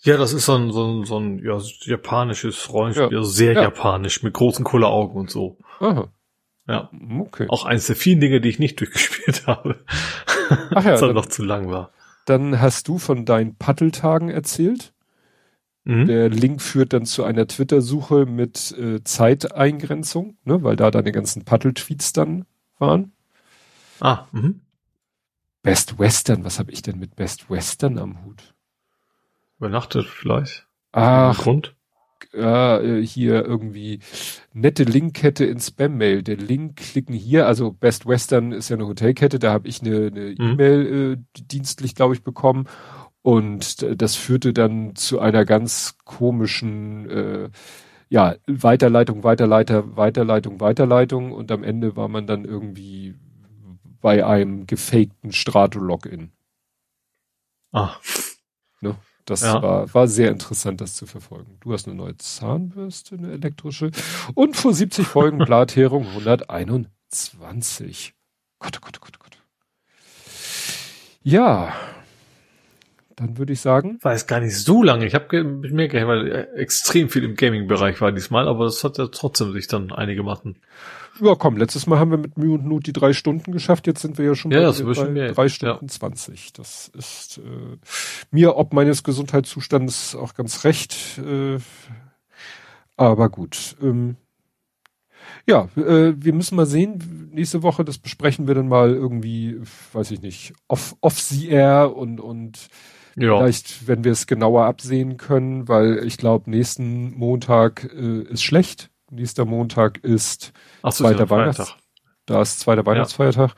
Ja, 0.00 0.16
das 0.16 0.32
ist 0.32 0.46
so 0.46 0.54
ein, 0.54 0.70
so 0.70 0.86
ein, 0.86 1.04
so 1.04 1.18
ein 1.18 1.44
ja, 1.44 1.58
japanisches 1.80 2.72
Rollenspiel, 2.72 3.08
ja. 3.10 3.18
also 3.18 3.30
sehr 3.30 3.54
ja. 3.54 3.62
japanisch, 3.62 4.22
mit 4.22 4.34
großen 4.34 4.64
Kulleraugen 4.64 5.16
und 5.16 5.30
so. 5.30 5.58
Aha. 5.80 6.08
Ja. 6.68 6.90
Okay. 7.18 7.46
Auch 7.48 7.64
eines 7.64 7.86
der 7.86 7.96
vielen 7.96 8.20
Dinge, 8.20 8.40
die 8.40 8.48
ich 8.48 8.58
nicht 8.58 8.78
durchgespielt 8.80 9.46
habe. 9.46 9.84
Ach 10.74 10.84
ja. 10.84 11.00
Weil 11.00 11.14
noch 11.14 11.26
zu 11.26 11.42
lang 11.42 11.70
war. 11.70 11.90
Dann 12.26 12.60
hast 12.60 12.88
du 12.88 12.98
von 12.98 13.24
deinen 13.24 13.56
Paddeltagen 13.56 14.28
erzählt. 14.28 14.92
Mhm. 15.84 16.06
Der 16.06 16.28
Link 16.28 16.60
führt 16.60 16.92
dann 16.92 17.06
zu 17.06 17.24
einer 17.24 17.46
Twitter-Suche 17.46 18.26
mit 18.26 18.76
äh, 18.78 19.02
Zeiteingrenzung, 19.02 20.36
ne, 20.44 20.62
weil 20.62 20.76
da 20.76 20.90
deine 20.90 21.12
ganzen 21.12 21.44
Paddel-Tweets 21.44 22.12
dann 22.12 22.44
waren. 22.78 23.12
Ah, 24.00 24.26
mhm. 24.32 24.60
Best 25.62 25.98
Western, 25.98 26.44
was 26.44 26.58
habe 26.58 26.70
ich 26.70 26.82
denn 26.82 26.98
mit 26.98 27.16
Best 27.16 27.50
Western 27.50 27.98
am 27.98 28.24
Hut? 28.24 28.54
Übernachtet 29.58 30.06
vielleicht. 30.06 30.66
Ach. 30.92 31.38
Grund? 31.38 31.74
Äh, 32.32 33.00
hier 33.02 33.44
irgendwie 33.44 34.00
nette 34.52 34.84
Linkkette 34.84 35.44
in 35.44 35.60
Spam-Mail. 35.60 36.22
Der 36.22 36.36
Link 36.36 36.76
klicken 36.76 37.14
hier, 37.14 37.46
also 37.46 37.72
Best 37.72 38.06
Western 38.06 38.52
ist 38.52 38.68
ja 38.68 38.76
eine 38.76 38.86
Hotelkette, 38.86 39.38
da 39.38 39.52
habe 39.52 39.68
ich 39.68 39.80
eine, 39.82 40.06
eine 40.06 40.30
mhm. 40.30 40.36
E-Mail 40.38 41.12
äh, 41.36 41.42
dienstlich, 41.42 41.94
glaube 41.94 42.14
ich, 42.14 42.22
bekommen. 42.22 42.66
Und 43.22 43.86
das 44.00 44.14
führte 44.16 44.52
dann 44.52 44.94
zu 44.94 45.20
einer 45.20 45.44
ganz 45.44 45.96
komischen 46.04 47.10
äh, 47.10 47.50
ja, 48.08 48.36
Weiterleitung, 48.46 49.22
Weiterleiter, 49.22 49.96
Weiterleitung, 49.96 50.60
Weiterleitung 50.60 51.32
und 51.32 51.52
am 51.52 51.62
Ende 51.62 51.96
war 51.96 52.08
man 52.08 52.26
dann 52.26 52.44
irgendwie 52.44 53.14
bei 54.00 54.24
einem 54.24 54.66
gefakten 54.66 55.32
Strato-Login. 55.32 56.32
Ah. 57.72 57.96
Das 59.28 59.42
ja. 59.42 59.62
war, 59.62 59.92
war 59.92 60.08
sehr 60.08 60.30
interessant, 60.30 60.80
das 60.80 60.94
zu 60.94 61.04
verfolgen. 61.04 61.58
Du 61.60 61.74
hast 61.74 61.86
eine 61.86 61.94
neue 61.94 62.16
Zahnbürste, 62.16 63.16
eine 63.16 63.32
elektrische. 63.32 63.90
Und 64.34 64.56
vor 64.56 64.72
70 64.72 65.06
Folgen 65.06 65.36
Blathering 65.36 66.06
121. 66.06 68.14
Gott, 68.58 68.78
oh 68.78 68.80
Gott, 68.80 68.96
oh 68.96 69.04
Gott, 69.04 69.18
oh 69.18 69.22
Gott. 69.22 69.36
Ja, 71.22 71.74
dann 73.18 73.36
würde 73.36 73.52
ich 73.52 73.60
sagen. 73.60 73.98
War 74.02 74.12
es 74.12 74.26
gar 74.26 74.40
nicht 74.40 74.56
so 74.56 74.82
lange. 74.82 75.06
Ich 75.06 75.14
habe 75.14 75.44
mehr 75.44 75.88
gerechnet, 75.88 76.08
weil 76.08 76.48
extrem 76.54 77.08
viel 77.08 77.24
im 77.24 77.34
Gaming-Bereich 77.34 78.00
war 78.00 78.12
diesmal, 78.12 78.48
aber 78.48 78.64
das 78.64 78.84
hat 78.84 78.98
ja 78.98 79.08
trotzdem 79.08 79.52
sich 79.52 79.66
dann 79.66 79.92
einige 79.92 80.22
machen. 80.22 80.56
Ja, 81.20 81.34
komm, 81.34 81.56
letztes 81.56 81.88
Mal 81.88 81.98
haben 81.98 82.12
wir 82.12 82.18
mit 82.18 82.38
Mühe 82.38 82.54
und 82.54 82.64
Not 82.64 82.86
die 82.86 82.92
drei 82.92 83.12
Stunden 83.12 83.50
geschafft, 83.50 83.88
jetzt 83.88 84.02
sind 84.02 84.18
wir 84.18 84.24
ja 84.24 84.34
schon 84.36 84.52
ja, 84.52 84.70
bei, 84.70 84.94
bei 84.94 85.08
mehr. 85.08 85.32
drei 85.32 85.48
Stunden 85.48 85.88
zwanzig. 85.88 86.46
Ja. 86.46 86.52
Das 86.58 86.92
ist 86.94 87.38
äh, 87.38 87.76
mir 88.30 88.56
ob 88.56 88.72
meines 88.72 89.02
Gesundheitszustandes 89.02 90.14
auch 90.14 90.34
ganz 90.34 90.62
recht. 90.62 91.18
Äh, 91.18 91.58
aber 92.96 93.30
gut. 93.30 93.76
Ähm, 93.82 94.14
ja, 95.44 95.68
äh, 95.76 96.14
wir 96.16 96.32
müssen 96.32 96.54
mal 96.54 96.66
sehen, 96.66 97.30
nächste 97.32 97.64
Woche, 97.64 97.84
das 97.84 97.98
besprechen 97.98 98.46
wir 98.46 98.54
dann 98.54 98.68
mal 98.68 98.90
irgendwie, 98.90 99.60
weiß 99.92 100.12
ich 100.12 100.22
nicht, 100.22 100.52
off, 100.68 100.94
off 101.00 101.18
the 101.18 101.48
air 101.48 101.96
und, 101.96 102.20
und 102.20 102.68
ja. 103.20 103.38
vielleicht, 103.38 103.86
wenn 103.86 104.04
wir 104.04 104.12
es 104.12 104.26
genauer 104.26 104.64
absehen 104.64 105.16
können, 105.16 105.68
weil 105.68 106.04
ich 106.04 106.18
glaube, 106.18 106.50
nächsten 106.50 107.16
Montag 107.16 107.90
äh, 107.94 108.22
ist 108.22 108.42
schlecht 108.42 108.90
nächster 109.10 109.46
Montag 109.46 110.04
ist 110.04 110.52
Ach 110.82 110.92
so, 110.92 111.04
zweiter 111.04 111.30
Weihnachts 111.30 111.74
da 112.28 112.42
ist 112.42 112.60
zweiter 112.60 112.86
Weihnachtsfeiertag. 112.86 113.54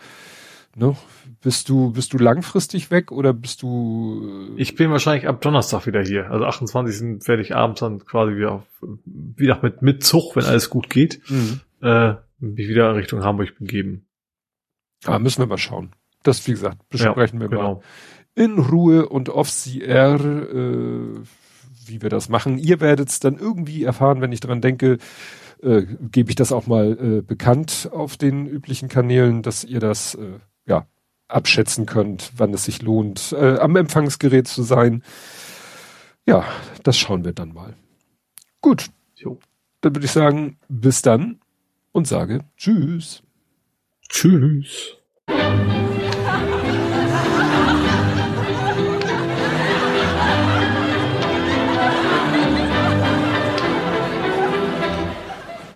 Ja. 0.77 0.87
Ne? 0.87 0.97
Bist 1.43 1.69
du, 1.69 1.93
bist 1.93 2.13
du 2.13 2.19
langfristig 2.19 2.91
weg 2.91 3.11
oder 3.11 3.33
bist 3.33 3.63
du? 3.63 4.53
Äh, 4.57 4.61
ich 4.61 4.77
bin 4.77 4.91
wahrscheinlich 4.91 5.27
ab 5.27 5.41
Donnerstag 5.41 5.87
wieder 5.87 6.03
hier. 6.03 6.31
Also 6.31 6.45
28. 6.45 7.27
werde 7.27 7.43
ich 7.43 7.55
abends 7.55 7.81
dann 7.81 8.05
quasi 8.05 8.37
wieder, 8.37 8.53
auf, 8.53 8.67
wieder 9.05 9.59
mit, 9.63 9.83
mit 9.83 10.05
Zug, 10.05 10.37
wenn 10.37 10.45
alles 10.45 10.71
gut 10.71 10.91
geht, 10.91 11.21
mhm. 11.29 11.61
äh, 11.83 12.15
mich 12.39 12.69
wieder 12.69 12.95
Richtung 12.95 13.25
Hamburg 13.25 13.59
begeben. 13.59 14.07
Ah, 15.05 15.19
müssen 15.19 15.41
wir 15.43 15.47
mal 15.47 15.59
schauen. 15.59 15.93
Das, 16.23 16.47
wie 16.47 16.53
gesagt, 16.53 16.89
besprechen 16.91 17.41
ja, 17.41 17.47
wir 17.47 17.49
genau. 17.49 17.75
mal 17.75 17.83
in 18.41 18.59
Ruhe 18.59 19.07
und 19.07 19.29
off 19.29 19.51
the 19.51 19.83
air, 19.83 20.19
äh, 20.19 21.21
wie 21.87 22.01
wir 22.01 22.09
das 22.09 22.31
machen. 22.31 22.57
Ihr 22.57 22.81
werdet 22.81 23.11
es 23.11 23.21
dann 23.21 23.37
irgendwie 23.37 23.85
erfahren, 23.85 24.23
wenn 24.23 24.33
ich 24.33 24.41
dran 24.41 24.63
denke, 24.63 24.97
äh, 25.63 25.83
gebe 26.11 26.31
ich 26.31 26.37
das 26.37 26.51
auch 26.51 26.67
mal 26.67 26.93
äh, 26.93 27.21
bekannt 27.21 27.91
auf 27.93 28.17
den 28.17 28.47
üblichen 28.47 28.89
Kanälen, 28.89 29.43
dass 29.43 29.63
ihr 29.63 29.79
das 29.79 30.15
äh, 30.15 30.39
ja 30.67 30.87
abschätzen 31.29 31.85
könnt, 31.85 32.33
wann 32.37 32.55
es 32.55 32.65
sich 32.65 32.81
lohnt, 32.81 33.33
äh, 33.33 33.59
am 33.59 33.77
Empfangsgerät 33.77 34.49
zu 34.49 34.63
sein. 34.63 35.03
Ja, 36.27 36.45
das 36.83 36.99
schauen 36.99 37.25
wir 37.27 37.35
dann 37.35 37.53
mal. 37.53 37.75
Gut. 38.63 38.87
Jo. 39.17 39.39
Dann 39.83 39.95
würde 39.95 40.07
ich 40.07 40.13
sagen, 40.13 40.59
bis 40.69 41.03
dann 41.03 41.41
und 41.93 42.09
sage 42.09 42.41
Tschüss. 42.57 43.23
Tschüss. 44.09 44.97